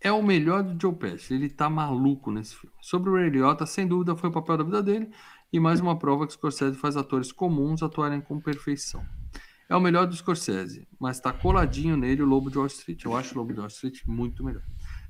É 0.00 0.12
o 0.12 0.22
melhor 0.22 0.62
do 0.62 0.80
Joe 0.80 0.94
Pesci. 0.94 1.34
Ele 1.34 1.50
tá 1.50 1.68
maluco 1.68 2.30
nesse 2.30 2.54
filme. 2.54 2.74
Sobre 2.80 3.10
o 3.10 3.14
Ray 3.14 3.30
Liotta, 3.30 3.66
sem 3.66 3.86
dúvida, 3.86 4.16
foi 4.16 4.30
o 4.30 4.32
papel 4.32 4.58
da 4.58 4.64
vida 4.64 4.82
dele. 4.82 5.10
E 5.50 5.58
mais 5.58 5.80
uma 5.80 5.98
prova 5.98 6.26
que 6.26 6.34
Scorsese 6.34 6.76
faz 6.76 6.96
atores 6.96 7.32
comuns 7.32 7.82
atuarem 7.82 8.20
com 8.20 8.38
perfeição. 8.38 9.02
É 9.66 9.74
o 9.74 9.80
melhor 9.80 10.06
do 10.06 10.14
Scorsese, 10.14 10.86
mas 11.00 11.16
está 11.16 11.32
coladinho 11.32 11.96
nele 11.96 12.22
o 12.22 12.26
Lobo 12.26 12.50
de 12.50 12.58
Wall 12.58 12.66
Street. 12.66 13.04
Eu 13.04 13.16
acho 13.16 13.34
o 13.34 13.38
Lobo 13.38 13.54
de 13.54 13.60
Wall 13.60 13.68
Street 13.68 14.00
muito 14.06 14.44
melhor. 14.44 14.62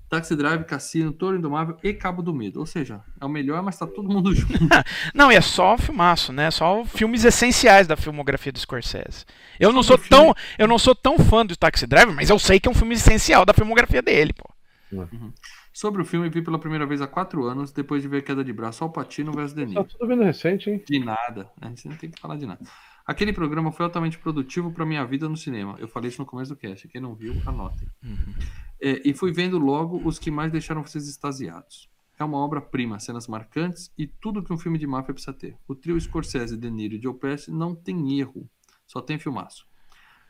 Taxi 0.09 0.35
Drive, 0.35 0.65
Cassino, 0.65 1.13
Toro 1.13 1.37
Indomável 1.37 1.77
e 1.83 1.93
Cabo 1.93 2.23
do 2.23 2.33
Medo. 2.33 2.61
Ou 2.61 2.67
seja, 2.67 3.03
é 3.21 3.25
o 3.25 3.29
melhor, 3.29 3.63
mas 3.63 3.77
tá 3.77 3.87
todo 3.87 4.09
mundo 4.09 4.35
junto. 4.35 4.55
não, 5.13 5.31
e 5.31 5.35
é 5.35 5.41
só 5.41 5.77
filmaço, 5.77 6.33
né? 6.33 6.51
Só 6.51 6.85
filmes 6.85 7.25
essenciais 7.25 7.87
da 7.87 7.97
filmografia 7.97 8.53
do 8.53 8.59
Scorsese. 8.59 9.27
Eu 9.61 9.73
não 9.73 9.83
sou 9.83 9.99
tão, 9.99 10.35
eu 10.57 10.67
não 10.67 10.79
sou 10.79 10.95
tão 10.95 11.19
fã 11.19 11.45
do 11.45 11.57
Taxi 11.57 11.87
Drive, 11.87 12.13
mas 12.15 12.31
eu 12.31 12.39
sei 12.39 12.59
que 12.59 12.69
é 12.69 12.71
um 12.71 12.75
filme 12.75 12.95
essencial 12.95 13.45
da 13.45 13.53
filmografia 13.53 14.01
dele, 14.01 14.33
pô. 14.33 14.49
Uhum. 14.91 15.33
Sobre 15.79 16.03
o 16.03 16.05
filme, 16.05 16.29
vi 16.29 16.43
pela 16.43 16.59
primeira 16.59 16.85
vez 16.85 17.01
há 17.01 17.07
quatro 17.07 17.45
anos, 17.45 17.71
depois 17.71 18.03
de 18.03 18.09
ver 18.09 18.23
Queda 18.23 18.43
de 18.43 18.53
Braço 18.53 18.83
ao 18.83 18.91
Patino 18.91 19.31
versus 19.31 19.53
Denis. 19.53 19.77
Tá 19.77 19.85
tudo 19.85 20.09
vendo 20.09 20.25
recente, 20.25 20.69
hein? 20.69 20.83
De 20.85 20.99
nada. 20.99 21.49
A 21.61 21.69
gente 21.69 21.87
não 21.87 21.97
tem 21.97 22.11
que 22.11 22.21
falar 22.21 22.37
de 22.37 22.47
nada. 22.47 22.59
Aquele 23.07 23.33
programa 23.33 23.71
foi 23.71 23.85
altamente 23.85 24.19
produtivo 24.19 24.73
para 24.73 24.85
minha 24.85 25.05
vida 25.05 25.29
no 25.29 25.37
cinema. 25.37 25.77
Eu 25.79 25.87
falei 25.87 26.09
isso 26.09 26.21
no 26.21 26.27
começo 26.27 26.53
do 26.53 26.57
cast. 26.59 26.89
Quem 26.89 27.01
não 27.01 27.15
viu, 27.15 27.33
anotem. 27.47 27.87
Uhum. 28.03 28.35
É, 28.81 29.09
e 29.09 29.15
fui 29.15 29.31
vendo 29.31 29.57
logo 29.57 30.03
os 30.05 30.19
que 30.19 30.33
mais 30.33 30.51
deixaram 30.51 30.83
vocês 30.83 31.09
extasiados. 31.09 31.89
É 32.19 32.25
uma 32.25 32.39
obra-prima, 32.39 32.99
cenas 32.99 33.29
marcantes 33.29 33.93
e 33.97 34.05
tudo 34.05 34.43
que 34.43 34.53
um 34.53 34.59
filme 34.59 34.81
de 34.81 34.87
máfia 34.89 35.15
precisa 35.15 35.33
ter. 35.33 35.57
O 35.69 35.77
trio 35.77 36.01
Scorsese, 36.01 36.57
De 36.57 36.69
Niro 36.69 36.97
e 36.97 37.01
Joe 37.01 37.15
Pesci 37.15 37.53
não 37.53 37.73
tem 37.73 38.19
erro, 38.19 38.51
só 38.85 39.01
tem 39.01 39.17
filmaço. 39.17 39.65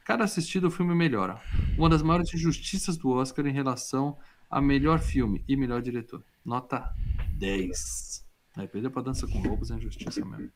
Cada 0.04 0.24
assistido 0.24 0.68
o 0.68 0.70
filme 0.70 0.94
melhora. 0.94 1.40
Uma 1.78 1.88
das 1.88 2.02
maiores 2.02 2.34
injustiças 2.34 2.98
do 2.98 3.08
Oscar 3.08 3.46
em 3.46 3.52
relação 3.52 4.14
a 4.50 4.60
melhor 4.60 4.98
filme 4.98 5.44
e 5.48 5.56
melhor 5.56 5.82
diretor. 5.82 6.22
Nota 6.44 6.92
10. 7.32 8.24
Aí 8.56 8.66
perdeu 8.66 8.90
pra 8.90 9.02
Dança 9.02 9.26
com 9.26 9.40
Lobos 9.40 9.70
é 9.70 9.74
injustiça 9.74 10.24
mesmo. 10.24 10.50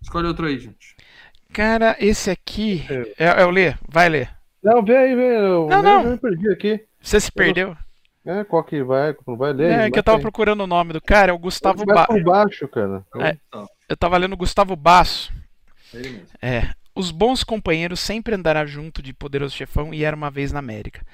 Escolhe 0.00 0.26
outro 0.26 0.46
aí, 0.46 0.58
gente. 0.58 0.96
Cara, 1.52 1.96
esse 1.98 2.30
aqui. 2.30 2.84
É, 3.18 3.42
é 3.42 3.44
o 3.44 3.50
Lê? 3.50 3.74
Vai 3.88 4.08
ler. 4.08 4.34
Não, 4.62 4.84
vem 4.84 4.96
aí, 4.96 5.14
vem. 5.14 5.26
Eu, 5.26 5.68
não, 5.68 5.82
não. 5.82 6.02
Eu 6.02 6.10
me 6.12 6.18
perdi 6.18 6.50
aqui. 6.50 6.84
Você 7.00 7.20
se 7.20 7.30
perdeu? 7.30 7.76
É, 8.24 8.44
qual 8.44 8.62
que 8.64 8.82
vai? 8.82 9.16
Não 9.26 9.36
vai 9.36 9.52
ler? 9.52 9.72
É, 9.72 9.90
que 9.90 9.98
eu 9.98 10.02
tava 10.02 10.20
procurando 10.20 10.62
o 10.62 10.66
nome 10.66 10.92
do 10.92 11.00
cara, 11.00 11.30
é 11.30 11.34
o 11.34 11.38
Gustavo 11.38 11.84
Basso. 11.86 12.22
baixo, 12.22 12.68
cara. 12.68 13.04
É, 13.16 13.36
eu 13.88 13.96
tava 13.96 14.18
lendo 14.18 14.36
Gustavo 14.36 14.76
Basso. 14.76 15.32
É. 16.42 16.68
Os 16.94 17.10
bons 17.10 17.44
companheiros 17.44 18.00
sempre 18.00 18.34
andarão 18.34 18.66
junto 18.66 19.00
de 19.00 19.14
Poderoso 19.14 19.54
Chefão 19.54 19.94
e 19.94 20.04
Era 20.04 20.16
uma 20.16 20.30
Vez 20.30 20.52
na 20.52 20.58
América. 20.58 21.06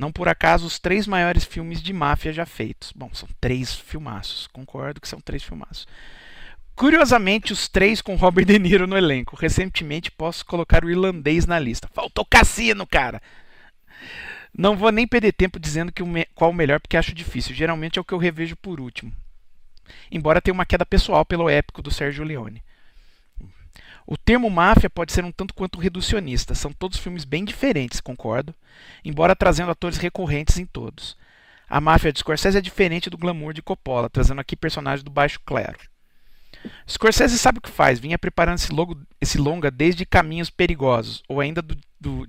Não 0.00 0.10
por 0.10 0.28
acaso 0.28 0.66
os 0.66 0.78
três 0.78 1.06
maiores 1.06 1.44
filmes 1.44 1.82
de 1.82 1.92
máfia 1.92 2.32
já 2.32 2.46
feitos. 2.46 2.90
Bom, 2.90 3.10
são 3.12 3.28
três 3.38 3.74
filmaços. 3.74 4.46
Concordo 4.46 4.98
que 4.98 5.06
são 5.06 5.20
três 5.20 5.42
filmaços. 5.42 5.86
Curiosamente, 6.74 7.52
os 7.52 7.68
três 7.68 8.00
com 8.00 8.14
Robert 8.14 8.46
De 8.46 8.58
Niro 8.58 8.86
no 8.86 8.96
elenco. 8.96 9.36
Recentemente 9.36 10.10
posso 10.10 10.46
colocar 10.46 10.86
o 10.86 10.90
irlandês 10.90 11.44
na 11.44 11.58
lista. 11.58 11.86
Faltou 11.92 12.24
cassino, 12.24 12.86
cara! 12.86 13.20
Não 14.56 14.74
vou 14.74 14.90
nem 14.90 15.06
perder 15.06 15.32
tempo 15.32 15.60
dizendo 15.60 15.92
que 15.92 16.02
o 16.02 16.08
qual 16.34 16.48
o 16.48 16.54
melhor, 16.54 16.80
porque 16.80 16.96
acho 16.96 17.14
difícil. 17.14 17.54
Geralmente 17.54 17.98
é 17.98 18.00
o 18.00 18.04
que 18.04 18.14
eu 18.14 18.18
revejo 18.18 18.56
por 18.56 18.80
último. 18.80 19.12
Embora 20.10 20.40
tenha 20.40 20.54
uma 20.54 20.64
queda 20.64 20.86
pessoal 20.86 21.26
pelo 21.26 21.50
épico 21.50 21.82
do 21.82 21.90
Sérgio 21.90 22.24
Leone. 22.24 22.62
O 24.10 24.18
termo 24.18 24.50
máfia 24.50 24.90
pode 24.90 25.12
ser 25.12 25.24
um 25.24 25.30
tanto 25.30 25.54
quanto 25.54 25.78
reducionista. 25.78 26.52
São 26.52 26.72
todos 26.72 26.98
filmes 26.98 27.24
bem 27.24 27.44
diferentes, 27.44 28.00
concordo, 28.00 28.52
embora 29.04 29.36
trazendo 29.36 29.70
atores 29.70 29.98
recorrentes 29.98 30.58
em 30.58 30.66
todos. 30.66 31.16
A 31.68 31.80
máfia 31.80 32.12
de 32.12 32.18
Scorsese 32.18 32.58
é 32.58 32.60
diferente 32.60 33.08
do 33.08 33.16
glamour 33.16 33.52
de 33.52 33.62
Coppola, 33.62 34.10
trazendo 34.10 34.40
aqui 34.40 34.56
personagens 34.56 35.04
do 35.04 35.12
baixo 35.12 35.38
clero. 35.46 35.78
Scorsese 36.88 37.38
sabe 37.38 37.60
o 37.60 37.62
que 37.62 37.70
faz, 37.70 38.00
vinha 38.00 38.18
preparando 38.18 38.58
esse, 38.58 38.72
logo, 38.72 39.00
esse 39.20 39.38
longa 39.38 39.70
desde 39.70 40.04
Caminhos 40.04 40.50
Perigosos, 40.50 41.22
ou 41.28 41.40
ainda 41.40 41.62
do, 41.62 41.76
do 42.00 42.26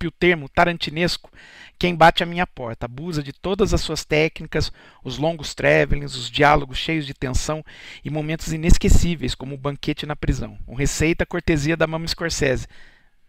desculpe 0.00 0.06
o 0.06 0.10
termo 0.10 0.48
tarantinesco, 0.48 1.30
quem 1.78 1.94
bate 1.94 2.22
a 2.22 2.26
minha 2.26 2.46
porta, 2.46 2.86
abusa 2.86 3.22
de 3.22 3.32
todas 3.32 3.74
as 3.74 3.80
suas 3.82 4.04
técnicas, 4.04 4.72
os 5.04 5.18
longos 5.18 5.54
travelings, 5.54 6.14
os 6.14 6.30
diálogos 6.30 6.78
cheios 6.78 7.06
de 7.06 7.12
tensão 7.12 7.64
e 8.04 8.10
momentos 8.10 8.52
inesquecíveis, 8.52 9.34
como 9.34 9.54
o 9.54 9.58
banquete 9.58 10.06
na 10.06 10.16
prisão. 10.16 10.58
Um 10.66 10.74
receita 10.74 11.26
cortesia 11.26 11.76
da 11.76 11.86
Mama 11.86 12.06
Scorsese, 12.06 12.66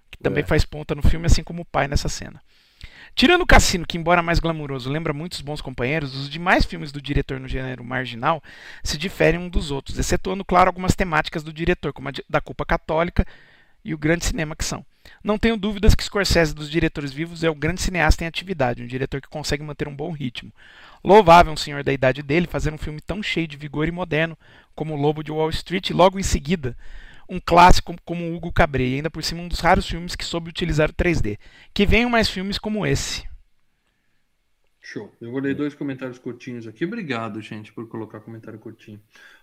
que 0.09 0.17
também 0.17 0.43
é. 0.43 0.47
faz 0.47 0.63
ponta 0.63 0.95
no 0.95 1.01
filme, 1.01 1.25
assim 1.25 1.43
como 1.43 1.63
o 1.63 1.65
pai 1.65 1.87
nessa 1.87 2.07
cena. 2.07 2.41
Tirando 3.13 3.41
o 3.41 3.45
Cassino, 3.45 3.85
que 3.85 3.97
embora 3.97 4.23
mais 4.23 4.39
glamuroso 4.39 4.89
lembra 4.89 5.11
muitos 5.11 5.41
bons 5.41 5.59
companheiros, 5.59 6.15
os 6.15 6.29
demais 6.29 6.63
filmes 6.63 6.93
do 6.93 7.01
diretor 7.01 7.41
no 7.41 7.47
gênero 7.47 7.83
marginal 7.83 8.41
se 8.81 8.97
diferem 8.97 9.39
um 9.39 9.49
dos 9.49 9.69
outros, 9.69 9.99
excetuando, 9.99 10.45
claro, 10.45 10.69
algumas 10.69 10.95
temáticas 10.95 11.43
do 11.43 11.51
diretor, 11.51 11.91
como 11.91 12.07
a 12.07 12.13
da 12.29 12.39
culpa 12.39 12.65
católica 12.65 13.27
e 13.83 13.93
o 13.93 13.97
grande 13.97 14.25
cinema 14.25 14.55
que 14.55 14.63
são. 14.63 14.85
Não 15.23 15.37
tenho 15.37 15.57
dúvidas 15.57 15.93
que 15.93 16.03
Scorsese 16.03 16.53
dos 16.53 16.69
diretores 16.69 17.11
vivos 17.11 17.43
é 17.43 17.49
o 17.49 17.55
grande 17.55 17.81
cineasta 17.81 18.23
em 18.23 18.27
atividade, 18.27 18.83
um 18.83 18.87
diretor 18.87 19.21
que 19.21 19.27
consegue 19.27 19.63
manter 19.63 19.87
um 19.87 19.95
bom 19.95 20.11
ritmo. 20.11 20.51
Louvável 21.03 21.51
um 21.53 21.57
senhor 21.57 21.83
da 21.83 21.93
idade 21.93 22.21
dele 22.21 22.47
fazer 22.47 22.73
um 22.73 22.77
filme 22.77 23.01
tão 23.01 23.21
cheio 23.21 23.47
de 23.47 23.57
vigor 23.57 23.87
e 23.87 23.91
moderno 23.91 24.37
como 24.75 24.93
O 24.93 24.97
Lobo 24.97 25.23
de 25.23 25.31
Wall 25.31 25.49
Street 25.49 25.89
e 25.89 25.93
logo 25.93 26.19
em 26.19 26.23
seguida 26.23 26.75
um 27.31 27.39
clássico 27.39 27.95
como 28.03 28.35
Hugo 28.35 28.51
Cabret, 28.51 28.89
e 28.89 28.95
ainda 28.95 29.09
por 29.09 29.23
cima 29.23 29.41
um 29.41 29.47
dos 29.47 29.61
raros 29.61 29.87
filmes 29.87 30.17
que 30.17 30.25
soube 30.25 30.49
utilizar 30.49 30.89
o 30.89 30.93
3D. 30.93 31.39
Que 31.73 31.85
venham 31.85 32.09
mais 32.09 32.29
filmes 32.29 32.57
como 32.57 32.85
esse. 32.85 33.23
Show. 34.81 35.15
Eu 35.21 35.31
vou 35.31 35.39
ler 35.39 35.55
dois 35.55 35.73
comentários 35.73 36.19
curtinhos 36.19 36.67
aqui. 36.67 36.83
Obrigado, 36.83 37.39
gente, 37.39 37.71
por 37.71 37.87
colocar 37.87 38.19
comentário 38.19 38.59
curtinho. 38.59 38.99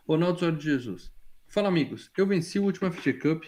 Ronaldo 0.06 0.40
Zoro 0.40 0.56
de 0.56 0.64
Jesus. 0.64 1.10
Fala, 1.46 1.68
amigos. 1.68 2.10
Eu 2.14 2.26
venci 2.26 2.58
o 2.58 2.64
último 2.64 2.92
FG 2.92 3.14
Cup 3.14 3.44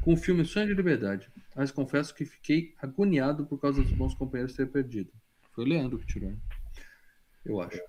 com 0.00 0.14
o 0.14 0.16
filme 0.16 0.44
Sonho 0.44 0.68
de 0.68 0.74
Liberdade, 0.74 1.30
mas 1.54 1.70
confesso 1.70 2.14
que 2.14 2.24
fiquei 2.24 2.74
agoniado 2.80 3.46
por 3.46 3.60
causa 3.60 3.82
dos 3.82 3.92
bons 3.92 4.14
companheiros 4.14 4.56
ter 4.56 4.66
perdido. 4.66 5.12
Foi 5.52 5.64
o 5.64 5.68
Leandro 5.68 5.98
que 5.98 6.06
tirou, 6.06 6.30
hein? 6.30 6.40
eu 7.44 7.60
acho. 7.60 7.80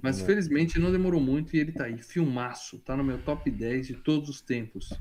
Mas 0.00 0.20
felizmente 0.20 0.80
não 0.80 0.90
demorou 0.90 1.20
muito 1.20 1.54
e 1.54 1.60
ele 1.60 1.72
tá 1.72 1.84
aí, 1.84 1.96
filmaço, 1.98 2.80
tá 2.80 2.96
no 2.96 3.04
meu 3.04 3.22
top 3.22 3.48
10 3.50 3.86
de 3.86 3.94
todos 3.94 4.28
os 4.28 4.40
tempos. 4.40 4.92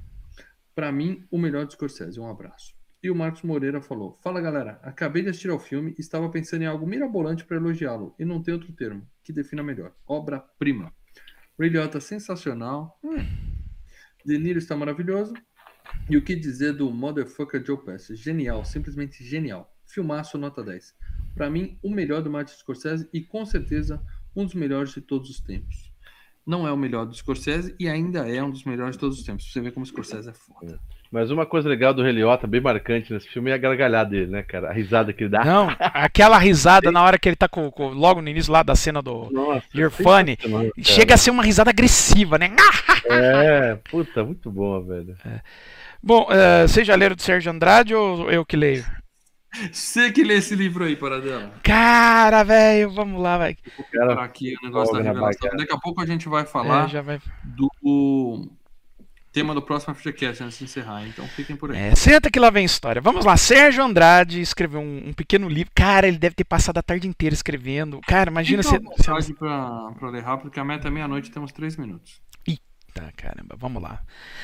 Para 0.76 0.92
mim, 0.92 1.26
o 1.32 1.40
melhor 1.40 1.66
de 1.66 1.74
Scorsese. 1.74 2.20
Um 2.20 2.30
abraço. 2.30 2.76
E 3.04 3.10
o 3.10 3.16
Marcos 3.16 3.42
Moreira 3.42 3.82
falou: 3.82 4.20
Fala 4.22 4.40
galera, 4.40 4.80
acabei 4.84 5.24
de 5.24 5.30
assistir 5.30 5.50
ao 5.50 5.60
filme 5.60 5.96
e 5.98 6.02
estava 6.02 6.30
pensando 6.30 6.62
em 6.62 6.68
algo 6.68 6.86
mirabolante 6.86 7.44
para 7.44 7.58
elogiá-lo, 7.58 8.14
e 8.20 8.24
não 8.24 8.44
tem 8.44 8.54
outro 8.54 8.72
termo 8.74 9.08
que 9.24 9.34
defina 9.34 9.64
melhor. 9.64 9.92
Obra-prima. 10.06 10.94
Ray 11.60 11.70
Liotta 11.70 12.00
sensacional. 12.00 13.00
Hum. 13.04 13.26
De 14.24 14.38
Niro 14.38 14.60
está 14.60 14.78
maravilhoso. 14.78 15.34
E 16.10 16.18
o 16.18 16.22
que 16.22 16.36
dizer 16.36 16.74
do 16.74 16.92
Motherfucker 16.92 17.66
Joe 17.66 17.78
Pesci? 17.78 18.16
Genial, 18.16 18.66
simplesmente 18.66 19.24
genial. 19.24 19.74
Filmaço 19.86 20.38
nota 20.38 20.64
10. 20.64 20.94
Para 21.36 21.50
mim, 21.50 21.78
o 21.82 21.90
melhor 21.90 22.22
do 22.22 22.30
Martin 22.30 22.54
Scorsese 22.54 23.10
e 23.14 23.22
com 23.22 23.46
certeza 23.46 24.02
um 24.36 24.46
dos 24.46 24.54
melhores 24.54 24.92
de 24.92 25.02
todos 25.02 25.30
os 25.30 25.40
tempos. 25.40 25.92
Não 26.46 26.68
é 26.68 26.72
o 26.72 26.78
melhor 26.78 27.06
do 27.06 27.14
Scorsese 27.14 27.76
e 27.80 27.88
ainda 27.88 28.28
é 28.28 28.42
um 28.44 28.50
dos 28.50 28.64
melhores 28.64 28.96
de 28.96 29.00
todos 29.00 29.20
os 29.20 29.26
tempos. 29.26 29.52
Você 29.52 29.62
vê 29.62 29.72
como 29.72 29.84
o 29.84 29.88
Scorsese 29.88 30.30
é 30.30 30.34
foda. 30.34 30.80
Mas 31.12 31.30
uma 31.30 31.46
coisa 31.46 31.68
legal 31.68 31.94
do 31.94 32.08
Heliota, 32.08 32.48
bem 32.48 32.62
marcante 32.62 33.12
nesse 33.12 33.28
filme, 33.28 33.52
é 33.52 33.54
a 33.54 33.58
gargalhada 33.58 34.12
dele, 34.12 34.32
né, 34.32 34.44
cara? 34.44 34.70
A 34.70 34.74
risada 34.74 35.12
que 35.12 35.24
ele 35.24 35.30
dá. 35.30 35.44
Não, 35.44 35.68
aquela 35.78 36.38
risada 36.38 36.90
na 36.90 37.04
hora 37.04 37.20
que 37.20 37.28
ele 37.28 37.36
tá 37.36 37.50
com, 37.50 37.70
com 37.70 37.90
logo 37.90 38.22
no 38.22 38.30
início 38.30 38.54
lá 38.54 38.64
da 38.64 38.76
cena 38.76 39.02
do 39.02 39.30
Nossa, 39.30 39.66
You're 39.76 39.94
Funny, 39.94 40.38
chega 40.82 41.16
a 41.16 41.18
ser 41.18 41.32
uma 41.32 41.44
risada 41.44 41.70
agressiva, 41.70 42.38
né? 42.38 42.56
É, 43.04 43.78
puta, 43.90 44.24
muito 44.24 44.50
boa, 44.50 44.82
velho. 44.82 45.18
É. 45.26 45.42
Bom, 46.02 46.28
uh, 46.30 46.68
você 46.68 46.86
já 46.86 46.96
leram 46.96 47.16
do 47.16 47.22
Sérgio 47.22 47.52
Andrade 47.52 47.94
ou 47.94 48.32
eu 48.32 48.46
que 48.46 48.56
leio? 48.56 48.86
Você 49.72 50.12
que 50.12 50.24
lê 50.24 50.36
esse 50.36 50.56
livro 50.56 50.86
aí, 50.86 50.96
Paradela. 50.96 51.52
Cara, 51.62 52.44
velho, 52.44 52.92
vamos 52.92 53.22
lá, 53.22 53.38
vai. 53.38 53.58
Aqui 54.20 54.56
o 54.62 54.66
negócio 54.66 54.94
da 54.94 55.02
revelação. 55.02 55.50
Daqui 55.58 55.74
a 55.74 55.78
pouco 55.78 56.00
a 56.00 56.06
gente 56.06 56.30
vai 56.30 56.46
falar 56.46 56.94
é, 56.96 57.02
vai... 57.02 57.20
do 57.44 57.70
tema 59.32 59.54
do 59.54 59.62
próximo 59.62 59.96
FGCast 59.96 60.44
antes 60.44 60.58
de 60.58 60.66
encerrar, 60.66 61.08
então 61.08 61.26
fiquem 61.28 61.56
por 61.56 61.72
aí. 61.72 61.78
É, 61.78 61.96
senta 61.96 62.30
que 62.30 62.40
lá 62.40 62.50
vem 62.50 62.66
história. 62.66 63.02
Vamos 63.02 63.26
lá, 63.26 63.38
Sérgio 63.38 63.84
Andrade 63.84 64.42
escreveu 64.42 64.82
um, 64.82 65.10
um, 65.10 65.14
pequeno 65.14 65.48
livro. 65.48 65.72
Cara, 65.74 66.08
ele 66.08 66.18
deve 66.18 66.36
ter 66.36 66.44
passado 66.44 66.78
a 66.78 66.84
tarde 66.84 67.08
inteira 67.08 67.34
escrevendo. 67.34 68.02
Cara, 68.08 68.30
imagina 68.30 68.62
então, 68.62 68.80
você. 68.98 69.12
Você... 69.12 69.34
Pra, 69.34 69.92
pra 69.98 70.10
ler 70.10 70.24
rápido, 70.24 70.44
porque 70.44 70.60
a 70.60 70.66
meta 70.66 70.88
é 70.88 70.92
meia-noite 70.92 71.32
temos 71.32 71.52
três 71.52 71.78
minutos. 71.78 72.22
Eita, 72.94 73.12
caramba, 73.16 73.56
vamos 73.58 73.82
lá. 73.82 74.02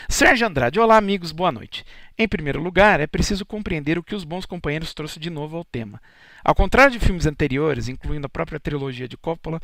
Sérgio 0.07 0.47
Andrade, 0.47 0.79
olá 0.79 0.95
amigos, 0.95 1.33
boa 1.33 1.51
noite. 1.51 1.85
Em 2.17 2.27
primeiro 2.27 2.61
lugar, 2.61 3.01
é 3.01 3.05
preciso 3.05 3.45
compreender 3.45 3.97
o 3.97 4.03
que 4.03 4.15
os 4.15 4.23
bons 4.23 4.45
companheiros 4.45 4.93
trouxe 4.93 5.19
de 5.19 5.29
novo 5.29 5.57
ao 5.57 5.65
tema. 5.65 6.01
Ao 6.45 6.55
contrário 6.55 6.93
de 6.93 6.99
filmes 6.99 7.25
anteriores, 7.25 7.89
incluindo 7.89 8.25
a 8.25 8.29
própria 8.29 8.59
trilogia 8.59 9.05
de 9.05 9.17
Coppola, 9.17 9.59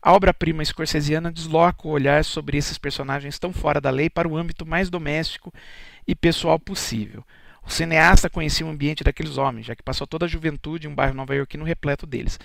a 0.00 0.12
obra-prima 0.12 0.64
scorsesiana 0.64 1.32
desloca 1.32 1.88
o 1.88 1.90
olhar 1.90 2.24
sobre 2.24 2.56
esses 2.56 2.78
personagens 2.78 3.40
tão 3.40 3.52
fora 3.52 3.80
da 3.80 3.90
lei 3.90 4.08
para 4.08 4.28
o 4.28 4.36
âmbito 4.36 4.64
mais 4.64 4.88
doméstico 4.88 5.52
e 6.06 6.14
pessoal 6.14 6.60
possível. 6.60 7.24
O 7.66 7.70
cineasta 7.70 8.30
conhecia 8.30 8.64
o 8.64 8.70
ambiente 8.70 9.02
daqueles 9.02 9.36
homens, 9.36 9.66
já 9.66 9.74
que 9.74 9.82
passou 9.82 10.06
toda 10.06 10.26
a 10.26 10.28
juventude 10.28 10.86
em 10.86 10.90
um 10.90 10.94
bairro 10.94 11.14
nova-iorquino 11.14 11.64
repleto 11.64 12.06
deles. 12.06 12.38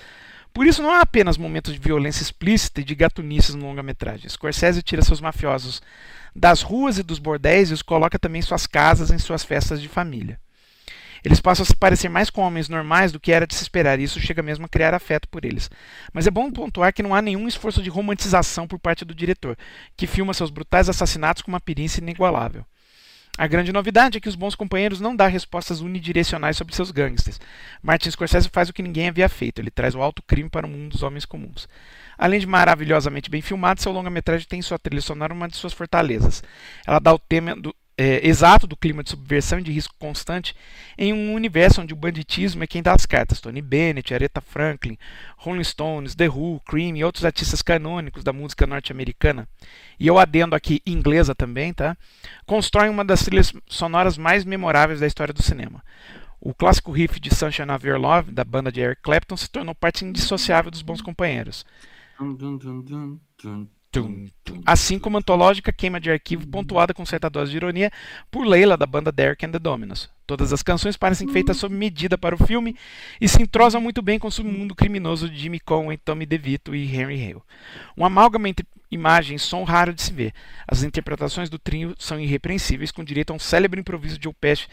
Por 0.53 0.67
isso, 0.67 0.83
não 0.83 0.91
há 0.91 1.01
apenas 1.01 1.37
momentos 1.37 1.73
de 1.73 1.79
violência 1.79 2.21
explícita 2.21 2.81
e 2.81 2.83
de 2.83 2.93
gatunices 2.93 3.55
no 3.55 3.65
longa-metragem. 3.65 4.29
Scorsese 4.29 4.83
tira 4.83 5.01
seus 5.01 5.19
mafiosos 5.19 5.81
das 6.35 6.61
ruas 6.61 6.99
e 6.99 7.03
dos 7.03 7.19
bordéis 7.19 7.71
e 7.71 7.73
os 7.73 7.81
coloca 7.81 8.19
também 8.19 8.39
em 8.39 8.43
suas 8.43 8.67
casas, 8.67 9.09
em 9.09 9.17
suas 9.17 9.43
festas 9.43 9.81
de 9.81 9.87
família. 9.87 10.39
Eles 11.23 11.39
passam 11.39 11.63
a 11.63 11.65
se 11.65 11.75
parecer 11.75 12.09
mais 12.09 12.29
com 12.29 12.41
homens 12.41 12.67
normais 12.67 13.11
do 13.11 13.19
que 13.19 13.31
era 13.31 13.47
de 13.47 13.55
se 13.55 13.63
esperar, 13.63 13.97
e 13.97 14.03
isso 14.03 14.19
chega 14.19 14.43
mesmo 14.43 14.65
a 14.65 14.69
criar 14.69 14.93
afeto 14.93 15.27
por 15.29 15.45
eles. 15.45 15.71
Mas 16.11 16.27
é 16.27 16.31
bom 16.31 16.51
pontuar 16.51 16.93
que 16.93 17.01
não 17.01 17.15
há 17.15 17.21
nenhum 17.21 17.47
esforço 17.47 17.81
de 17.81 17.89
romantização 17.89 18.67
por 18.67 18.77
parte 18.77 19.05
do 19.05 19.15
diretor, 19.15 19.57
que 19.95 20.05
filma 20.05 20.33
seus 20.33 20.49
brutais 20.49 20.89
assassinatos 20.89 21.41
com 21.41 21.49
uma 21.49 21.61
perícia 21.61 22.01
inigualável. 22.01 22.65
A 23.35 23.47
grande 23.47 23.73
novidade 23.73 24.17
é 24.17 24.21
que 24.21 24.29
os 24.29 24.35
bons 24.35 24.53
companheiros 24.53 25.01
não 25.01 25.15
dá 25.15 25.25
respostas 25.25 25.81
unidirecionais 25.81 26.55
sobre 26.55 26.75
seus 26.75 26.91
gangsters. 26.91 27.41
Martin 27.81 28.11
Scorsese 28.11 28.47
faz 28.47 28.69
o 28.69 28.73
que 28.73 28.83
ninguém 28.83 29.09
havia 29.09 29.27
feito, 29.27 29.59
ele 29.59 29.71
traz 29.71 29.95
o 29.95 30.01
alto 30.03 30.21
crime 30.21 30.49
para 30.49 30.67
o 30.67 30.69
mundo 30.69 30.91
dos 30.91 31.01
homens 31.01 31.25
comuns. 31.25 31.67
Além 32.15 32.39
de 32.39 32.45
maravilhosamente 32.45 33.31
bem 33.31 33.41
filmado, 33.41 33.81
seu 33.81 33.91
longa-metragem 33.91 34.47
tem 34.47 34.59
em 34.59 34.61
sua 34.61 34.77
trilha 34.77 35.01
sonora 35.01 35.33
uma 35.33 35.47
de 35.47 35.57
suas 35.57 35.73
fortalezas. 35.73 36.43
Ela 36.85 36.99
dá 36.99 37.11
o 37.11 37.17
tema 37.17 37.55
do, 37.55 37.75
é, 37.97 38.27
exato 38.27 38.65
do 38.65 38.75
clima 38.75 39.03
de 39.03 39.11
subversão 39.11 39.59
e 39.59 39.63
de 39.63 39.71
risco 39.71 39.93
constante 39.99 40.55
em 40.97 41.13
um 41.13 41.33
universo 41.33 41.81
onde 41.81 41.93
o 41.93 41.97
banditismo 41.97 42.63
é 42.63 42.67
quem 42.67 42.81
dá 42.81 42.93
as 42.93 43.05
cartas. 43.05 43.39
Tony 43.39 43.61
Bennett, 43.61 44.13
Aretha 44.13 44.41
Franklin, 44.41 44.97
Rolling 45.37 45.63
Stones, 45.63 46.15
The 46.15 46.27
Who, 46.27 46.61
Cream 46.67 46.95
e 46.97 47.03
outros 47.03 47.25
artistas 47.25 47.61
canônicos 47.61 48.23
da 48.23 48.33
música 48.33 48.65
norte-americana 48.65 49.47
e 49.99 50.07
eu 50.07 50.17
adendo 50.17 50.55
aqui 50.55 50.81
inglesa 50.85 51.33
também, 51.33 51.73
tá? 51.73 51.95
Constroem 52.45 52.89
uma 52.89 53.05
das 53.05 53.23
trilhas 53.23 53.53
sonoras 53.67 54.17
mais 54.17 54.43
memoráveis 54.43 54.99
da 54.99 55.07
história 55.07 55.33
do 55.33 55.41
cinema. 55.41 55.83
O 56.39 56.53
clássico 56.53 56.91
riff 56.91 57.19
de 57.19 57.33
Sunshine 57.33 57.71
of 57.71 57.87
Your 57.87 57.97
Love, 57.97 58.31
da 58.31 58.43
banda 58.43 58.71
de 58.71 58.81
Eric 58.81 59.01
Clapton, 59.01 59.37
se 59.37 59.49
tornou 59.49 59.73
parte 59.73 60.03
indissociável 60.03 60.69
dos 60.69 60.81
Bons 60.81 61.01
Companheiros. 61.01 61.65
Assim 64.65 64.97
como 64.97 65.17
antológica 65.17 65.71
queima 65.71 65.99
de 65.99 66.09
arquivo 66.09 66.47
pontuada 66.47 66.93
com 66.93 67.05
certa 67.05 67.29
dose 67.29 67.51
de 67.51 67.57
ironia 67.57 67.91
por 68.31 68.45
Leila, 68.45 68.77
da 68.77 68.85
banda 68.85 69.11
Derek 69.11 69.45
and 69.45 69.51
the 69.51 69.59
Dominos. 69.59 70.09
Todas 70.25 70.53
as 70.53 70.63
canções 70.63 70.95
parecem 70.95 71.27
feitas 71.27 71.57
sob 71.57 71.75
medida 71.75 72.17
para 72.17 72.35
o 72.35 72.45
filme 72.45 72.75
e 73.19 73.27
se 73.27 73.41
entrosam 73.41 73.81
muito 73.81 74.01
bem 74.01 74.17
com 74.17 74.27
o 74.27 74.31
submundo 74.31 74.73
criminoso 74.73 75.29
de 75.29 75.37
Jimmy 75.37 75.59
Conway, 75.59 75.97
Tommy 75.97 76.25
DeVito 76.25 76.73
e 76.73 76.85
Henry 76.85 77.21
Hale. 77.21 77.41
Um 77.97 78.05
amálgama 78.05 78.47
entre 78.47 78.65
imagem 78.89 79.35
e 79.35 79.39
som 79.39 79.63
raro 79.63 79.93
de 79.93 80.01
se 80.01 80.13
ver. 80.13 80.33
As 80.67 80.83
interpretações 80.83 81.49
do 81.49 81.59
trio 81.59 81.93
são 81.99 82.19
irrepreensíveis, 82.19 82.91
com 82.91 83.03
direito 83.03 83.31
a 83.31 83.35
um 83.35 83.39
célebre 83.39 83.79
improviso 83.79 84.17
de 84.17 84.31
Pesci 84.33 84.67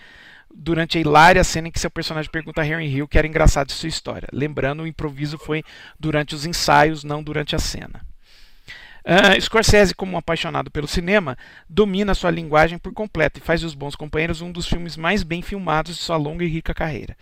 durante 0.53 0.99
a 0.99 1.01
hilária 1.01 1.45
cena 1.45 1.69
em 1.69 1.71
que 1.71 1.79
seu 1.79 1.91
personagem 1.91 2.31
pergunta 2.31 2.61
a 2.61 2.67
Henry 2.67 2.87
Hill 2.87 3.09
que 3.09 3.19
era 3.19 3.27
engraçado 3.27 3.69
de 3.69 3.73
sua 3.73 3.89
história. 3.89 4.29
Lembrando, 4.33 4.83
o 4.83 4.87
improviso 4.87 5.39
foi 5.39 5.63
durante 5.99 6.35
os 6.35 6.45
ensaios, 6.45 7.05
não 7.05 7.23
durante 7.23 7.55
a 7.55 7.59
cena. 7.59 8.10
Uh, 9.05 9.41
Scorsese, 9.41 9.95
como 9.95 10.13
um 10.13 10.19
apaixonado 10.19 10.71
pelo 10.71 10.87
cinema, 10.87 11.37
domina 11.69 12.15
sua 12.15 12.31
linguagem 12.31 12.79
por 12.79 12.93
completo 12.93 13.39
e 13.39 13.43
faz 13.43 13.65
Os 13.65 13.75
Bons 13.75 13.97
Companheiros 13.97 14.41
um 14.41 14.53
dos 14.53 14.67
filmes 14.67 14.97
mais 14.97 15.23
bem 15.23 15.43
filmados 15.43 15.97
de 15.97 16.03
sua 16.03 16.17
longa 16.17 16.45
e 16.45 16.49
rica 16.49 16.75
carreira. 16.75 17.17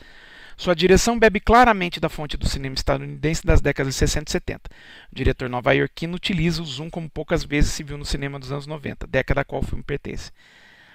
Sua 0.56 0.74
direção 0.74 1.16
bebe 1.16 1.38
claramente 1.38 2.00
da 2.00 2.08
fonte 2.08 2.36
do 2.36 2.48
cinema 2.48 2.74
estadunidense 2.74 3.46
das 3.46 3.60
décadas 3.60 3.94
de 3.94 3.98
60 4.00 4.28
e 4.28 4.32
70. 4.32 4.70
O 5.12 5.14
diretor 5.14 5.48
nova-iorquino 5.48 6.16
utiliza 6.16 6.60
o 6.60 6.66
zoom 6.66 6.90
como 6.90 7.08
poucas 7.08 7.44
vezes 7.44 7.70
se 7.70 7.84
viu 7.84 7.96
no 7.96 8.04
cinema 8.04 8.40
dos 8.40 8.50
anos 8.50 8.66
90, 8.66 9.06
década 9.06 9.42
a 9.42 9.44
qual 9.44 9.62
o 9.62 9.64
filme 9.64 9.84
pertence. 9.84 10.32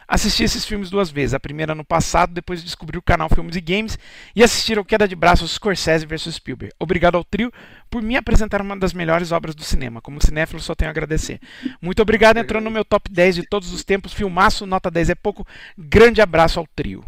Assisti 0.07 0.43
esses 0.43 0.65
filmes 0.65 0.89
duas 0.89 1.09
vezes, 1.09 1.33
a 1.33 1.39
primeira 1.39 1.73
no 1.73 1.83
passado, 1.83 2.33
depois 2.33 2.59
de 2.59 2.65
descobrir 2.65 2.97
o 2.97 3.01
canal 3.01 3.29
Filmes 3.29 3.55
e 3.55 3.61
Games 3.61 3.97
e 4.35 4.43
assistir 4.43 4.77
ao 4.77 4.85
Queda 4.85 5.07
de 5.07 5.15
Braços 5.15 5.51
Scorsese 5.51 6.05
vs 6.05 6.35
Spielberg. 6.35 6.73
Obrigado 6.79 7.15
ao 7.15 7.23
trio 7.23 7.51
por 7.89 8.01
me 8.01 8.15
apresentar 8.17 8.61
uma 8.61 8.75
das 8.75 8.93
melhores 8.93 9.31
obras 9.31 9.55
do 9.55 9.63
cinema. 9.63 10.01
Como 10.01 10.23
cinéfilo, 10.23 10.59
só 10.59 10.75
tenho 10.75 10.89
a 10.89 10.91
agradecer. 10.91 11.39
Muito 11.81 12.01
obrigado, 12.01 12.37
entrou 12.37 12.61
no 12.61 12.71
meu 12.71 12.83
top 12.83 13.11
10 13.11 13.35
de 13.35 13.47
todos 13.47 13.71
os 13.71 13.83
tempos. 13.83 14.13
Filmaço, 14.13 14.65
nota 14.65 14.91
10 14.91 15.11
é 15.11 15.15
pouco. 15.15 15.45
Grande 15.77 16.21
abraço 16.21 16.59
ao 16.59 16.67
trio. 16.75 17.03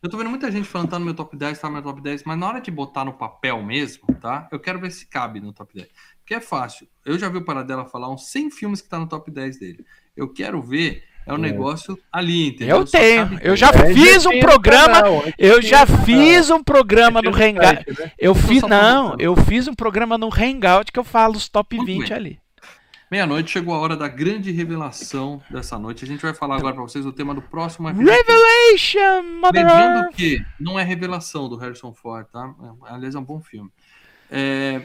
Eu 0.00 0.08
tô 0.08 0.16
vendo 0.16 0.30
muita 0.30 0.50
gente 0.50 0.68
falando 0.68 0.90
tá 0.90 0.98
no 0.98 1.04
meu 1.04 1.14
top 1.14 1.36
10, 1.36 1.58
tá 1.58 1.66
no 1.66 1.74
meu 1.74 1.82
top 1.82 2.00
10, 2.00 2.22
mas 2.22 2.38
na 2.38 2.46
hora 2.46 2.60
de 2.60 2.70
botar 2.70 3.04
no 3.04 3.14
papel 3.14 3.60
mesmo, 3.64 4.06
tá? 4.20 4.48
Eu 4.52 4.60
quero 4.60 4.78
ver 4.78 4.92
se 4.92 5.06
cabe 5.06 5.40
no 5.40 5.52
top 5.52 5.74
10. 5.74 5.88
Porque 6.20 6.34
é 6.34 6.40
fácil. 6.40 6.86
Eu 7.04 7.18
já 7.18 7.28
vi 7.28 7.38
o 7.38 7.44
Paradela 7.44 7.84
falar 7.84 8.08
uns 8.08 8.28
100 8.28 8.50
filmes 8.52 8.80
que 8.80 8.88
tá 8.88 8.96
no 8.96 9.08
top 9.08 9.28
10 9.28 9.58
dele. 9.58 9.84
Eu 10.16 10.32
quero 10.32 10.62
ver 10.62 11.02
é 11.28 11.32
um 11.32 11.36
é. 11.36 11.38
negócio 11.38 11.98
ali, 12.10 12.48
entendeu? 12.48 12.78
Eu 12.78 12.84
tenho. 12.84 13.38
Eu 13.42 13.54
já 13.54 13.68
é, 13.68 13.92
fiz 13.92 14.24
um 14.24 14.40
programa. 14.40 15.02
eu 15.36 15.60
já 15.60 15.86
fiz 15.86 16.48
um 16.48 16.64
programa 16.64 17.20
no 17.20 17.30
Hangout. 17.30 17.84
Né? 17.98 18.12
Eu 18.18 18.34
fiz 18.34 18.62
não, 18.62 19.14
eu 19.18 19.36
fiz 19.36 19.68
um 19.68 19.74
programa 19.74 20.16
no 20.16 20.28
Hangout 20.28 20.90
que 20.90 20.98
eu 20.98 21.04
falo 21.04 21.36
os 21.36 21.48
top 21.48 21.76
Muito 21.76 21.86
20 21.86 22.08
bem. 22.08 22.16
ali. 22.16 22.40
Meia-noite 23.10 23.50
chegou 23.50 23.74
a 23.74 23.78
hora 23.78 23.96
da 23.96 24.06
grande 24.06 24.50
revelação 24.50 25.40
dessa 25.50 25.78
noite. 25.78 26.04
A 26.04 26.06
gente 26.06 26.20
vai 26.20 26.34
falar 26.34 26.56
agora 26.56 26.74
para 26.74 26.82
vocês 26.82 27.06
o 27.06 27.12
tema 27.12 27.34
do 27.34 27.40
próximo 27.40 27.88
Revelation, 27.88 29.22
Mother 29.40 29.66
Lembrando 29.66 30.10
que 30.10 30.44
não 30.60 30.78
é 30.78 30.82
revelação 30.82 31.48
do 31.48 31.56
Harrison 31.56 31.92
Ford, 31.94 32.26
tá? 32.30 32.54
Aliás, 32.84 33.14
é 33.14 33.18
um 33.18 33.24
bom 33.24 33.40
filme. 33.40 33.70
É, 34.30 34.82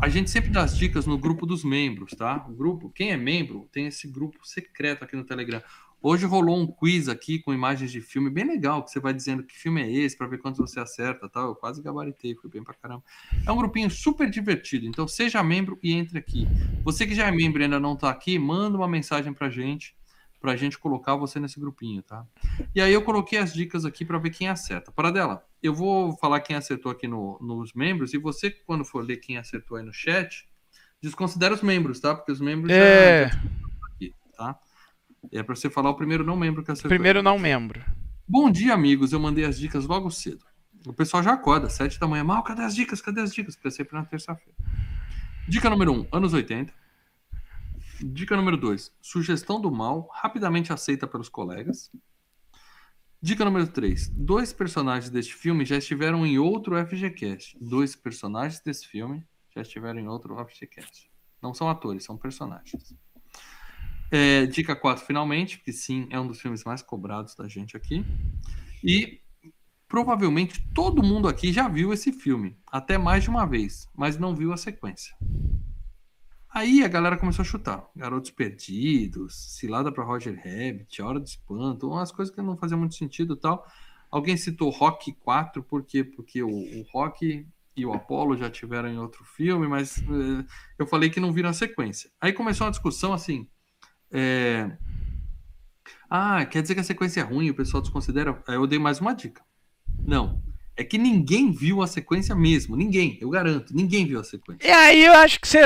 a 0.00 0.08
gente 0.08 0.30
sempre 0.30 0.50
dá 0.50 0.62
as 0.62 0.76
dicas 0.76 1.06
no 1.06 1.18
grupo 1.18 1.44
dos 1.44 1.64
membros, 1.64 2.12
tá? 2.12 2.46
O 2.48 2.52
grupo, 2.52 2.90
quem 2.90 3.10
é 3.10 3.16
membro, 3.16 3.68
tem 3.72 3.86
esse 3.86 4.06
grupo 4.06 4.38
secreto 4.46 5.04
aqui 5.04 5.16
no 5.16 5.24
Telegram. 5.24 5.62
Hoje 6.00 6.24
rolou 6.24 6.56
um 6.56 6.66
quiz 6.66 7.08
aqui 7.08 7.40
com 7.40 7.52
imagens 7.52 7.90
de 7.90 8.00
filme 8.00 8.30
bem 8.30 8.44
legal, 8.44 8.84
que 8.84 8.90
você 8.92 9.00
vai 9.00 9.12
dizendo 9.12 9.42
que 9.42 9.58
filme 9.58 9.82
é 9.82 9.90
esse, 9.90 10.16
para 10.16 10.28
ver 10.28 10.38
quantos 10.38 10.60
você 10.60 10.78
acerta, 10.78 11.28
tá? 11.28 11.40
Eu 11.40 11.56
quase 11.56 11.82
gabaritei, 11.82 12.36
foi 12.36 12.48
bem 12.48 12.62
pra 12.62 12.74
caramba. 12.74 13.02
É 13.44 13.50
um 13.50 13.56
grupinho 13.56 13.90
super 13.90 14.30
divertido, 14.30 14.86
então 14.86 15.08
seja 15.08 15.42
membro 15.42 15.76
e 15.82 15.92
entre 15.92 16.16
aqui. 16.16 16.46
Você 16.84 17.04
que 17.04 17.16
já 17.16 17.26
é 17.26 17.32
membro 17.32 17.60
e 17.60 17.64
ainda 17.64 17.80
não 17.80 17.96
tá 17.96 18.10
aqui, 18.10 18.38
manda 18.38 18.76
uma 18.78 18.86
mensagem 18.86 19.32
pra 19.32 19.50
gente 19.50 19.96
para 20.40 20.52
a 20.52 20.56
gente 20.56 20.78
colocar 20.78 21.16
você 21.16 21.40
nesse 21.40 21.58
grupinho, 21.58 22.02
tá? 22.02 22.24
E 22.74 22.80
aí 22.80 22.92
eu 22.92 23.02
coloquei 23.02 23.38
as 23.38 23.52
dicas 23.52 23.84
aqui 23.84 24.04
para 24.04 24.18
ver 24.18 24.30
quem 24.30 24.48
acerta. 24.48 24.92
Para 24.92 25.10
dela, 25.10 25.44
eu 25.62 25.74
vou 25.74 26.16
falar 26.18 26.40
quem 26.40 26.56
acertou 26.56 26.92
aqui 26.92 27.06
no, 27.06 27.38
nos 27.40 27.72
membros 27.72 28.14
e 28.14 28.18
você 28.18 28.50
quando 28.50 28.84
for 28.84 29.04
ler 29.04 29.16
quem 29.18 29.36
acertou 29.36 29.76
aí 29.76 29.84
no 29.84 29.92
chat, 29.92 30.48
desconsidera 31.00 31.54
os 31.54 31.62
membros, 31.62 32.00
tá? 32.00 32.14
Porque 32.14 32.32
os 32.32 32.40
membros 32.40 32.70
é 32.72 33.28
já, 33.28 33.40
aqui, 33.92 34.14
tá? 34.36 34.58
É 35.32 35.42
para 35.42 35.54
você 35.54 35.68
falar 35.68 35.90
o 35.90 35.96
primeiro 35.96 36.24
não 36.24 36.36
membro 36.36 36.64
que 36.64 36.70
acertou. 36.70 36.88
Primeiro 36.88 37.22
não 37.22 37.38
membro. 37.38 37.84
Bom 38.26 38.50
dia, 38.50 38.74
amigos. 38.74 39.12
Eu 39.12 39.20
mandei 39.20 39.44
as 39.44 39.58
dicas 39.58 39.86
logo 39.86 40.10
cedo. 40.10 40.44
O 40.86 40.92
pessoal 40.92 41.22
já 41.22 41.32
acorda, 41.32 41.68
sete 41.68 41.98
da 41.98 42.06
manhã. 42.06 42.22
Mal, 42.22 42.42
cadê 42.42 42.62
as 42.62 42.74
dicas? 42.74 43.00
Cadê 43.00 43.20
as 43.20 43.34
dicas? 43.34 43.56
Pensei 43.56 43.84
para 43.84 43.98
na 44.00 44.06
terça-feira. 44.06 44.56
Dica 45.48 45.68
número 45.68 45.92
um, 45.92 46.06
anos 46.12 46.34
80. 46.34 46.72
Dica 48.00 48.36
número 48.36 48.56
2. 48.56 48.92
Sugestão 49.00 49.60
do 49.60 49.72
mal, 49.72 50.08
rapidamente 50.12 50.72
aceita 50.72 51.06
pelos 51.06 51.28
colegas. 51.28 51.90
Dica 53.20 53.44
número 53.44 53.66
3. 53.66 54.10
Dois 54.10 54.52
personagens 54.52 55.10
deste 55.10 55.34
filme 55.34 55.64
já 55.64 55.76
estiveram 55.76 56.24
em 56.24 56.38
outro 56.38 56.76
FGCast. 56.86 57.58
Dois 57.60 57.96
personagens 57.96 58.60
desse 58.60 58.86
filme 58.86 59.26
já 59.52 59.60
estiveram 59.60 59.98
em 59.98 60.06
outro 60.06 60.36
FGCast. 60.46 61.10
Não 61.42 61.52
são 61.52 61.68
atores, 61.68 62.04
são 62.04 62.16
personagens. 62.16 62.94
É, 64.08 64.46
dica 64.46 64.76
4, 64.76 65.04
finalmente, 65.04 65.58
que 65.58 65.72
sim, 65.72 66.06
é 66.10 66.20
um 66.20 66.28
dos 66.28 66.40
filmes 66.40 66.62
mais 66.62 66.80
cobrados 66.80 67.34
da 67.34 67.48
gente 67.48 67.76
aqui. 67.76 68.04
E 68.84 69.20
provavelmente 69.88 70.64
todo 70.72 71.02
mundo 71.02 71.26
aqui 71.26 71.52
já 71.52 71.68
viu 71.68 71.92
esse 71.92 72.12
filme, 72.12 72.56
até 72.68 72.96
mais 72.96 73.24
de 73.24 73.30
uma 73.30 73.44
vez, 73.44 73.88
mas 73.96 74.16
não 74.16 74.32
viu 74.32 74.52
a 74.52 74.56
sequência. 74.56 75.12
Aí 76.50 76.82
a 76.82 76.88
galera 76.88 77.16
começou 77.16 77.42
a 77.42 77.46
chutar. 77.46 77.84
Garotos 77.94 78.30
Perdidos, 78.30 79.34
Cilada 79.56 79.92
para 79.92 80.04
Roger 80.04 80.34
Rabbit, 80.36 81.02
Hora 81.02 81.20
do 81.20 81.26
Espanto, 81.26 81.88
umas 81.88 82.10
coisas 82.10 82.34
que 82.34 82.40
não 82.42 82.56
faziam 82.56 82.78
muito 82.78 82.94
sentido 82.94 83.36
tal. 83.36 83.66
Alguém 84.10 84.36
citou 84.36 84.70
Rock 84.70 85.12
4, 85.12 85.62
por 85.62 85.84
quê? 85.84 86.02
Porque 86.02 86.42
o, 86.42 86.48
o 86.48 86.82
Rock 86.92 87.46
e 87.76 87.86
o 87.86 87.92
Apollo 87.92 88.36
já 88.36 88.50
tiveram 88.50 88.88
em 88.88 88.98
outro 88.98 89.24
filme, 89.24 89.68
mas 89.68 89.98
eh, 89.98 90.44
eu 90.78 90.86
falei 90.86 91.10
que 91.10 91.20
não 91.20 91.32
viram 91.32 91.50
a 91.50 91.52
sequência. 91.52 92.10
Aí 92.20 92.32
começou 92.32 92.66
uma 92.66 92.70
discussão 92.70 93.12
assim. 93.12 93.46
é, 94.10 94.76
Ah, 96.10 96.44
quer 96.46 96.62
dizer 96.62 96.74
que 96.74 96.80
a 96.80 96.84
sequência 96.84 97.20
é 97.20 97.24
ruim, 97.24 97.50
o 97.50 97.54
pessoal 97.54 97.82
desconsidera. 97.82 98.42
Aí 98.46 98.54
eu 98.56 98.66
dei 98.66 98.78
mais 98.78 99.00
uma 99.00 99.14
dica. 99.14 99.42
Não. 99.98 100.42
É 100.80 100.84
que 100.84 100.96
ninguém 100.96 101.50
viu 101.50 101.82
a 101.82 101.88
sequência 101.88 102.36
mesmo. 102.36 102.76
Ninguém, 102.76 103.18
eu 103.20 103.28
garanto. 103.28 103.74
Ninguém 103.74 104.06
viu 104.06 104.20
a 104.20 104.22
sequência. 104.24 104.64
E 104.64 104.70
aí 104.70 105.04
eu 105.04 105.12
acho 105.14 105.40
que 105.40 105.48
você 105.48 105.58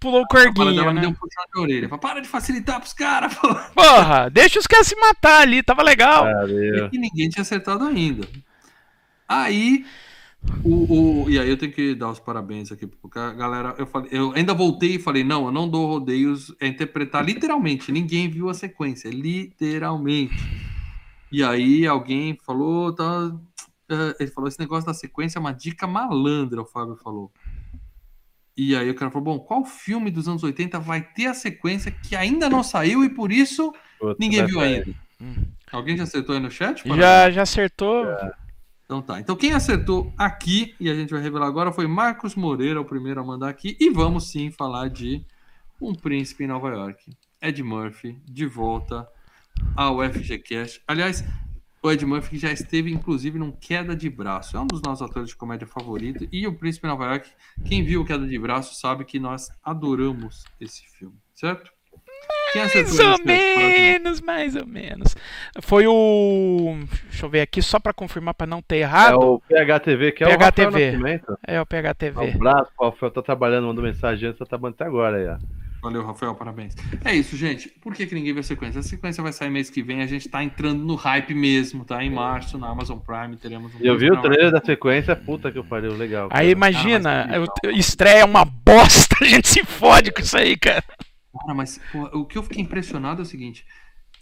pulou 0.00 0.22
o 0.22 0.26
corguinho, 0.26 0.74
dela 0.74 0.92
me 0.92 1.00
deu 1.00 1.10
né? 1.10 1.16
um 1.16 1.18
puxão 1.20 1.44
de 1.54 1.60
orelha. 1.60 1.88
Fala, 1.88 2.00
Para 2.00 2.20
de 2.20 2.26
facilitar 2.26 2.80
pros 2.80 2.92
caras, 2.92 3.32
pô. 3.34 3.46
Porra, 3.74 4.28
deixa 4.28 4.58
os 4.58 4.66
caras 4.66 4.88
se 4.88 4.96
matar 4.96 5.42
ali, 5.42 5.62
tava 5.62 5.84
legal. 5.84 6.26
É 6.26 6.34
Valeu. 6.34 6.90
que 6.90 6.98
ninguém 6.98 7.28
tinha 7.28 7.42
acertado 7.42 7.84
ainda. 7.84 8.26
Aí, 9.28 9.84
o, 10.64 11.22
o- 11.24 11.30
e 11.30 11.38
aí 11.38 11.48
eu 11.48 11.56
tenho 11.56 11.72
que 11.72 11.94
dar 11.94 12.10
os 12.10 12.18
parabéns 12.18 12.72
aqui, 12.72 12.88
porque 12.88 13.18
a 13.20 13.32
galera, 13.32 13.74
eu 13.78 13.86
falei, 13.86 14.08
eu 14.12 14.32
ainda 14.34 14.52
voltei 14.52 14.96
e 14.96 14.98
falei, 14.98 15.22
não, 15.22 15.46
eu 15.46 15.52
não 15.52 15.68
dou 15.68 15.86
rodeios, 15.86 16.52
é 16.60 16.66
interpretar 16.66 17.24
literalmente, 17.24 17.92
ninguém 17.92 18.28
viu 18.28 18.48
a 18.48 18.54
sequência, 18.54 19.08
literalmente. 19.08 20.34
E 21.30 21.42
aí 21.42 21.86
alguém 21.86 22.36
falou, 22.44 22.92
tá, 22.92 23.32
eh, 23.88 24.16
ele 24.20 24.30
falou, 24.30 24.48
esse 24.48 24.58
negócio 24.58 24.86
da 24.86 24.94
sequência 24.94 25.38
é 25.38 25.40
uma 25.40 25.52
dica 25.52 25.86
malandra, 25.86 26.62
o 26.62 26.66
Fábio 26.66 26.96
falou. 26.96 27.32
E 28.56 28.74
aí 28.74 28.88
o 28.88 28.94
cara 28.94 29.10
falou, 29.10 29.24
bom, 29.24 29.38
qual 29.38 29.64
filme 29.64 30.10
dos 30.10 30.28
anos 30.28 30.42
80 30.42 30.78
vai 30.80 31.02
ter 31.02 31.26
a 31.26 31.34
sequência 31.34 31.90
que 31.90 32.16
ainda 32.16 32.48
não 32.48 32.62
saiu 32.62 33.04
e 33.04 33.08
por 33.08 33.30
isso 33.30 33.72
Puta, 33.98 34.16
ninguém 34.18 34.40
vai 34.40 34.48
viu 34.48 34.60
ainda? 34.60 34.94
Hum. 35.20 35.44
Alguém 35.70 35.96
já 35.96 36.04
acertou 36.04 36.34
aí 36.34 36.40
no 36.40 36.50
chat? 36.50 36.82
Já, 36.96 37.30
já 37.30 37.42
acertou. 37.42 38.06
Então 38.84 39.02
tá. 39.02 39.20
Então 39.20 39.36
quem 39.36 39.52
acertou 39.52 40.12
aqui, 40.16 40.74
e 40.80 40.88
a 40.88 40.94
gente 40.94 41.12
vai 41.12 41.20
revelar 41.20 41.46
agora, 41.46 41.72
foi 41.72 41.86
Marcos 41.86 42.34
Moreira, 42.34 42.80
o 42.80 42.84
primeiro 42.84 43.20
a 43.20 43.24
mandar 43.24 43.48
aqui. 43.48 43.76
E 43.78 43.90
vamos 43.90 44.30
sim 44.30 44.50
falar 44.50 44.88
de 44.88 45.24
Um 45.80 45.94
Príncipe 45.94 46.44
em 46.44 46.46
Nova 46.46 46.68
York. 46.70 47.12
Ed 47.42 47.62
Murphy, 47.62 48.18
de 48.24 48.46
volta 48.46 49.06
ao 49.74 50.02
FGCast. 50.02 50.82
Aliás, 50.86 51.24
o 51.86 51.92
Ed 51.92 52.04
Murphy 52.04 52.30
que 52.30 52.38
já 52.38 52.52
esteve, 52.52 52.90
inclusive, 52.92 53.38
num 53.38 53.52
Queda 53.52 53.94
de 53.96 54.08
Braço. 54.10 54.56
É 54.56 54.60
um 54.60 54.66
dos 54.66 54.82
nossos 54.82 55.08
atores 55.08 55.28
de 55.28 55.36
comédia 55.36 55.66
favorito. 55.66 56.26
E 56.32 56.46
O 56.46 56.54
Príncipe 56.54 56.86
Nova 56.86 57.04
York, 57.06 57.28
quem 57.64 57.82
viu 57.84 58.02
o 58.02 58.04
Queda 58.04 58.26
de 58.26 58.38
Braço 58.38 58.74
sabe 58.74 59.04
que 59.04 59.18
nós 59.18 59.48
adoramos 59.62 60.44
esse 60.60 60.82
filme, 60.98 61.16
certo? 61.34 61.70
Acertou 62.56 62.96
Mais 62.96 63.18
ou 63.18 63.24
menos, 63.26 64.20
mais 64.22 64.56
ou 64.56 64.66
menos. 64.66 65.14
Foi 65.62 65.86
o. 65.86 66.74
Deixa 67.10 67.26
eu 67.26 67.30
ver 67.30 67.42
aqui, 67.42 67.60
só 67.60 67.78
pra 67.78 67.92
confirmar 67.92 68.32
pra 68.34 68.46
não 68.46 68.62
ter 68.62 68.76
É 68.76 68.80
errado. 68.80 69.18
o 69.20 69.40
PHTV, 69.40 70.12
que 70.12 70.24
é 70.24 70.28
o 70.28 70.30
PHTV. 70.38 70.64
Rafael 70.64 70.70
Nascimento. 70.92 71.38
É 71.46 71.58
o 71.58 71.62
Um 71.62 71.66
PHTV. 71.66 72.30
abraço, 72.34 72.70
o 72.78 72.84
Rafael 72.86 73.12
tá 73.12 73.22
trabalhando, 73.22 73.66
mandou 73.66 73.84
mensagem 73.84 74.28
antes, 74.28 74.38
tá 74.38 74.46
trabalhando 74.46 74.74
até 74.74 74.84
agora 74.86 75.16
aí, 75.18 75.26
ó. 75.28 75.36
Valeu, 75.82 76.04
Rafael, 76.04 76.34
parabéns. 76.34 76.74
É 77.04 77.14
isso, 77.14 77.36
gente. 77.36 77.68
Por 77.68 77.94
que, 77.94 78.06
que 78.06 78.14
ninguém 78.14 78.32
viu 78.32 78.40
a 78.40 78.42
sequência? 78.42 78.80
A 78.80 78.82
sequência 78.82 79.22
vai 79.22 79.32
sair 79.32 79.50
mês 79.50 79.70
que 79.70 79.82
vem, 79.82 80.02
a 80.02 80.06
gente 80.06 80.28
tá 80.28 80.42
entrando 80.42 80.82
no 80.82 80.94
hype 80.96 81.32
mesmo, 81.34 81.84
tá? 81.84 82.02
Em 82.02 82.10
março, 82.10 82.58
na 82.58 82.68
Amazon 82.68 82.98
Prime, 82.98 83.36
teremos 83.36 83.74
um. 83.74 83.78
Eu 83.80 83.96
vi 83.96 84.10
o 84.10 84.20
trailer 84.20 84.50
da 84.50 84.60
sequência, 84.60 85.14
puta 85.14 85.52
que 85.52 85.62
pariu, 85.62 85.94
legal. 85.96 86.28
Aí 86.32 86.38
cara. 86.38 86.50
imagina, 86.50 87.26
Ah, 87.30 87.36
eu- 87.62 87.70
estreia 87.70 88.24
uma 88.24 88.44
bosta, 88.44 89.16
a 89.22 89.24
gente 89.26 89.48
se 89.48 89.64
fode 89.64 90.10
com 90.12 90.20
isso 90.20 90.36
aí, 90.36 90.56
cara. 90.56 90.82
Cara, 91.40 91.54
mas 91.54 91.78
porra, 91.92 92.16
o 92.16 92.24
que 92.24 92.36
eu 92.38 92.42
fiquei 92.42 92.62
impressionado 92.62 93.20
é 93.20 93.22
o 93.22 93.26
seguinte: 93.26 93.64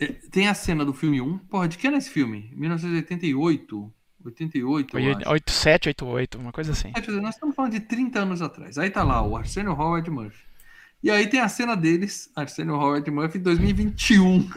é, 0.00 0.06
tem 0.30 0.48
a 0.48 0.54
cena 0.54 0.84
do 0.84 0.92
filme 0.92 1.20
1. 1.20 1.38
Porra, 1.38 1.68
de 1.68 1.78
que 1.78 1.86
ano 1.86 1.96
é 1.96 1.98
esse 1.98 2.10
filme? 2.10 2.50
1988? 2.56 3.92
88, 4.26 4.96
eu 4.98 5.10
acho. 5.16 5.28
8788, 5.30 6.38
uma 6.38 6.50
coisa 6.52 6.72
assim. 6.72 6.90
É, 6.96 7.10
nós 7.20 7.34
estamos 7.34 7.54
falando 7.54 7.72
de 7.72 7.80
30 7.80 8.20
anos 8.20 8.40
atrás. 8.40 8.78
Aí 8.78 8.88
tá 8.90 9.02
lá 9.02 9.22
o 9.22 9.36
Arsenio 9.36 9.74
Hall 9.74 9.96
e 9.96 10.00
Ed 10.00 10.10
Murphy. 10.10 10.42
E 11.04 11.10
aí 11.10 11.26
tem 11.26 11.38
a 11.38 11.50
cena 11.50 11.76
deles, 11.76 12.30
e 12.34 12.96
Ed 12.96 13.10
Murphy, 13.10 13.36
em 13.36 13.42
2021. 13.42 14.48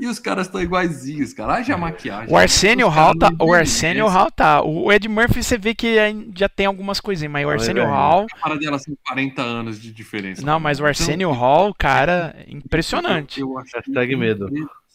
E 0.00 0.08
os 0.08 0.18
caras 0.18 0.48
estão 0.48 0.60
iguaizinhos, 0.60 1.32
cara. 1.32 1.54
Haja 1.54 1.76
maquiagem. 1.76 2.26
O 2.28 2.36
caras 2.36 2.88
Hall 2.88 3.16
tá. 3.16 3.30
O 3.40 3.54
Arsenio 3.54 4.06
envelhecem. 4.06 4.18
Hall 4.18 4.30
tá. 4.32 4.62
O 4.62 4.90
Ed 4.90 5.08
Murphy 5.08 5.44
você 5.44 5.56
vê 5.56 5.76
que 5.76 6.00
aí 6.00 6.28
já 6.34 6.48
tem 6.48 6.66
algumas 6.66 6.98
coisinhas, 6.98 7.32
mas 7.32 7.46
o 7.46 7.50
Arsenio 7.50 7.84
velho. 7.84 7.94
Hall. 7.94 8.26
A 8.32 8.42
cara 8.42 8.58
dela 8.58 8.80
são 8.80 8.96
40 9.06 9.42
anos 9.42 9.80
de 9.80 9.92
diferença. 9.92 10.44
Não, 10.44 10.58
mas 10.58 10.80
o 10.80 10.82
Então, 10.82 10.88
Arsenio 10.88 11.30
Hall, 11.30 11.72
cara, 11.72 12.34
impressionante. 12.48 13.40
Eu, 13.40 13.50
eu 13.50 13.58
acho 13.58 13.76
Hashtag 13.76 14.16
medo. 14.16 14.50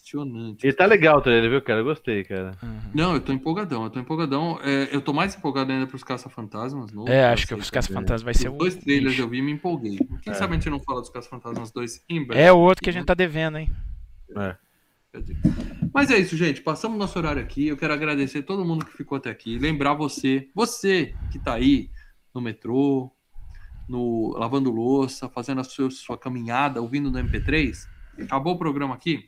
Impressionante. 0.07 0.65
E 0.67 0.73
tá 0.73 0.85
legal 0.85 1.17
o 1.17 1.21
trailer, 1.21 1.49
viu, 1.49 1.61
cara? 1.61 1.81
Eu 1.81 1.83
gostei, 1.85 2.23
cara. 2.23 2.51
Uhum. 2.63 2.79
Não, 2.93 3.13
eu 3.15 3.21
tô 3.21 3.33
empolgadão, 3.33 3.83
eu 3.83 3.89
tô 3.89 3.99
empolgadão. 3.99 4.59
É, 4.63 4.89
eu 4.95 5.01
tô 5.01 5.13
mais 5.13 5.35
empolgado 5.35 5.71
ainda 5.71 5.85
pros 5.87 6.03
Caça-Fantasmas. 6.03 6.91
novo, 6.91 7.09
É, 7.09 7.23
eu 7.29 7.33
acho 7.33 7.43
que 7.43 7.53
sei 7.53 7.57
os. 7.57 7.69
Caça-Fantasmas 7.69 8.21
vai 8.23 8.33
ser 8.33 8.49
o. 8.49 8.53
dois 8.53 8.75
trailers 8.75 9.11
bicho. 9.11 9.21
eu 9.23 9.29
vi 9.29 9.37
e 9.39 9.41
me 9.41 9.51
empolguei. 9.51 9.97
Quem 10.21 10.31
É. 10.31 10.35
sabe 10.35 10.53
a 10.53 10.55
gente 10.55 10.69
não 10.69 10.79
fala 10.79 11.01
dos 11.01 11.09
Caça-Fantasmas 11.09 11.71
2 11.71 12.05
em 12.09 12.25
breve. 12.25 12.41
É 12.41 12.51
o 12.51 12.57
outro 12.57 12.83
que 12.83 12.89
a 12.89 12.93
gente 12.93 13.05
tá 13.05 13.13
devendo, 13.13 13.57
hein? 13.57 13.69
É. 14.35 14.55
Mas 15.93 16.11
é 16.11 16.17
isso, 16.17 16.37
gente. 16.37 16.61
Passamos 16.61 16.97
nosso 16.97 17.17
horário 17.17 17.41
aqui. 17.41 17.67
Eu 17.67 17.77
quero 17.77 17.93
agradecer 17.93 18.43
todo 18.43 18.63
mundo 18.65 18.85
que 18.85 18.95
ficou 18.95 19.17
até 19.17 19.29
aqui. 19.29 19.57
Lembrar 19.57 19.93
você, 19.93 20.47
você 20.53 21.15
que 21.31 21.39
tá 21.39 21.53
aí 21.55 21.89
no 22.35 22.41
metrô, 22.41 23.11
no 23.89 24.35
lavando 24.37 24.69
louça, 24.69 25.27
fazendo 25.29 25.61
a 25.61 25.63
sua, 25.63 25.89
sua 25.89 26.17
caminhada, 26.17 26.81
ouvindo 26.81 27.09
no 27.09 27.17
MP3. 27.17 27.87
Acabou 28.21 28.53
o 28.53 28.57
programa 28.59 28.93
aqui? 28.93 29.27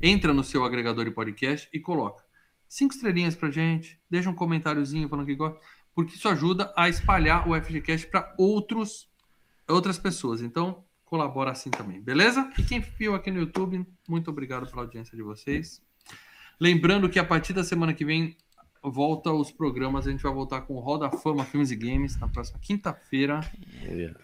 Entra 0.00 0.32
no 0.32 0.44
seu 0.44 0.64
agregador 0.64 1.04
de 1.04 1.10
podcast 1.10 1.68
e 1.72 1.80
coloca 1.80 2.24
cinco 2.68 2.94
estrelinhas 2.94 3.36
pra 3.36 3.50
gente, 3.50 4.00
deixa 4.10 4.28
um 4.28 4.34
comentáriozinho 4.34 5.08
falando 5.08 5.26
que 5.26 5.34
gosta, 5.34 5.60
porque 5.94 6.14
isso 6.16 6.28
ajuda 6.28 6.72
a 6.76 6.88
espalhar 6.88 7.48
o 7.48 7.54
FGCast 7.54 8.08
para 8.08 8.34
outros 8.36 9.08
outras 9.68 9.98
pessoas. 9.98 10.42
Então, 10.42 10.84
colabora 11.04 11.52
assim 11.52 11.70
também, 11.70 12.00
beleza? 12.00 12.50
E 12.58 12.62
quem 12.62 12.80
viu 12.80 13.14
aqui 13.14 13.30
no 13.30 13.38
YouTube, 13.38 13.86
muito 14.08 14.30
obrigado 14.30 14.68
pela 14.68 14.82
audiência 14.82 15.16
de 15.16 15.22
vocês. 15.22 15.80
Lembrando 16.60 17.08
que 17.08 17.18
a 17.18 17.24
partir 17.24 17.52
da 17.52 17.64
semana 17.64 17.94
que 17.94 18.04
vem 18.04 18.36
volta 18.84 19.32
os 19.32 19.50
programas, 19.50 20.06
a 20.06 20.10
gente 20.10 20.22
vai 20.22 20.32
voltar 20.32 20.60
com 20.62 20.74
o 20.74 20.80
Hall 20.80 20.98
da 20.98 21.10
Fama 21.10 21.44
Filmes 21.44 21.70
e 21.70 21.76
Games 21.76 22.18
na 22.20 22.28
próxima 22.28 22.58
quinta-feira. 22.60 23.40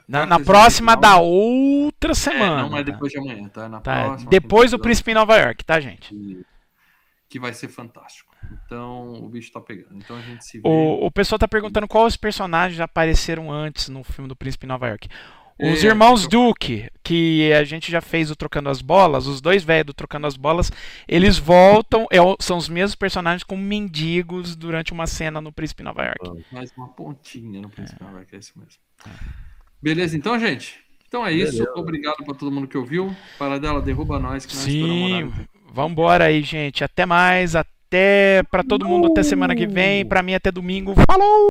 Na, 0.06 0.26
na 0.26 0.38
próxima 0.38 0.94
da 0.96 1.16
outra 1.18 2.12
É, 2.12 2.14
semana. 2.14 2.68
não 2.68 2.76
é 2.76 2.84
depois 2.84 3.10
de 3.12 3.18
amanhã, 3.18 3.48
tá? 3.48 3.68
Na 3.68 3.80
Tá, 3.80 4.04
próxima. 4.04 4.30
Depois 4.30 4.70
do. 4.70 4.78
Príncipe 4.78 5.10
em 5.10 5.14
Nova 5.14 5.36
York, 5.36 5.64
tá, 5.64 5.80
gente? 5.80 6.08
que, 6.08 6.44
que 7.28 7.38
vai 7.40 7.52
ser 7.54 7.68
fantástico. 7.68 8.30
Então, 8.66 9.12
o 9.14 9.28
bicho 9.28 9.52
tá 9.52 9.60
pegando. 9.60 9.94
Então 9.96 10.16
a 10.16 10.20
gente 10.20 10.44
se 10.44 10.58
vê. 10.60 10.68
O, 10.68 11.06
o 11.06 11.10
pessoal 11.10 11.38
tá 11.38 11.46
perguntando 11.46 11.86
quais 11.86 12.16
personagens 12.16 12.80
apareceram 12.80 13.52
antes 13.52 13.88
no 13.88 14.02
filme 14.02 14.28
do 14.28 14.34
Príncipe 14.36 14.66
em 14.66 14.68
Nova 14.68 14.88
York. 14.88 15.08
Os 15.62 15.84
É, 15.84 15.88
irmãos 15.88 16.26
Duke, 16.26 16.88
que 17.04 17.52
a 17.52 17.64
gente 17.64 17.90
já 17.90 18.00
fez 18.00 18.30
o 18.30 18.36
Trocando 18.36 18.68
as 18.68 18.80
Bolas, 18.80 19.26
os 19.26 19.40
dois 19.40 19.62
velhos 19.62 19.86
do 19.86 19.94
Trocando 19.94 20.26
as 20.26 20.36
Bolas, 20.36 20.72
eles 21.06 21.38
voltam, 21.38 22.06
é 22.10 22.18
são 22.40 22.56
os 22.56 22.68
mesmos 22.68 22.94
personagens 22.94 23.42
como 23.42 23.62
mendigos 23.62 24.56
durante 24.56 24.92
uma 24.92 25.06
cena 25.06 25.40
no 25.40 25.52
Príncipe 25.52 25.82
Nova 25.82 26.04
York. 26.04 26.44
Mais 26.50 26.72
uma 26.76 26.88
pontinha 26.88 27.60
no 27.60 27.68
principal, 27.68 28.10
vai 28.12 28.24
que 28.24 28.36
é 28.36 28.38
isso 28.38 28.52
mesmo. 28.56 28.80
Beleza, 29.82 30.16
então, 30.16 30.38
gente. 30.38 30.78
Então 31.08 31.26
é 31.26 31.32
isso. 31.32 31.52
Beleza. 31.52 31.72
Obrigado 31.74 32.24
pra 32.24 32.34
todo 32.34 32.52
mundo 32.52 32.68
que 32.68 32.78
ouviu. 32.78 33.14
Para 33.38 33.58
dela, 33.58 33.82
derruba 33.82 34.18
nós 34.18 34.46
que 34.46 34.54
nós 34.54 34.64
Sim, 34.64 35.32
vambora 35.72 36.26
aí, 36.26 36.42
gente. 36.42 36.84
Até 36.84 37.04
mais, 37.04 37.56
até 37.56 38.42
pra 38.50 38.62
todo 38.62 38.86
mundo 38.86 39.08
até 39.08 39.22
semana 39.22 39.56
que 39.56 39.66
vem, 39.66 40.06
pra 40.06 40.22
mim 40.22 40.34
até 40.34 40.52
domingo. 40.52 40.94
Falou! 41.06 41.48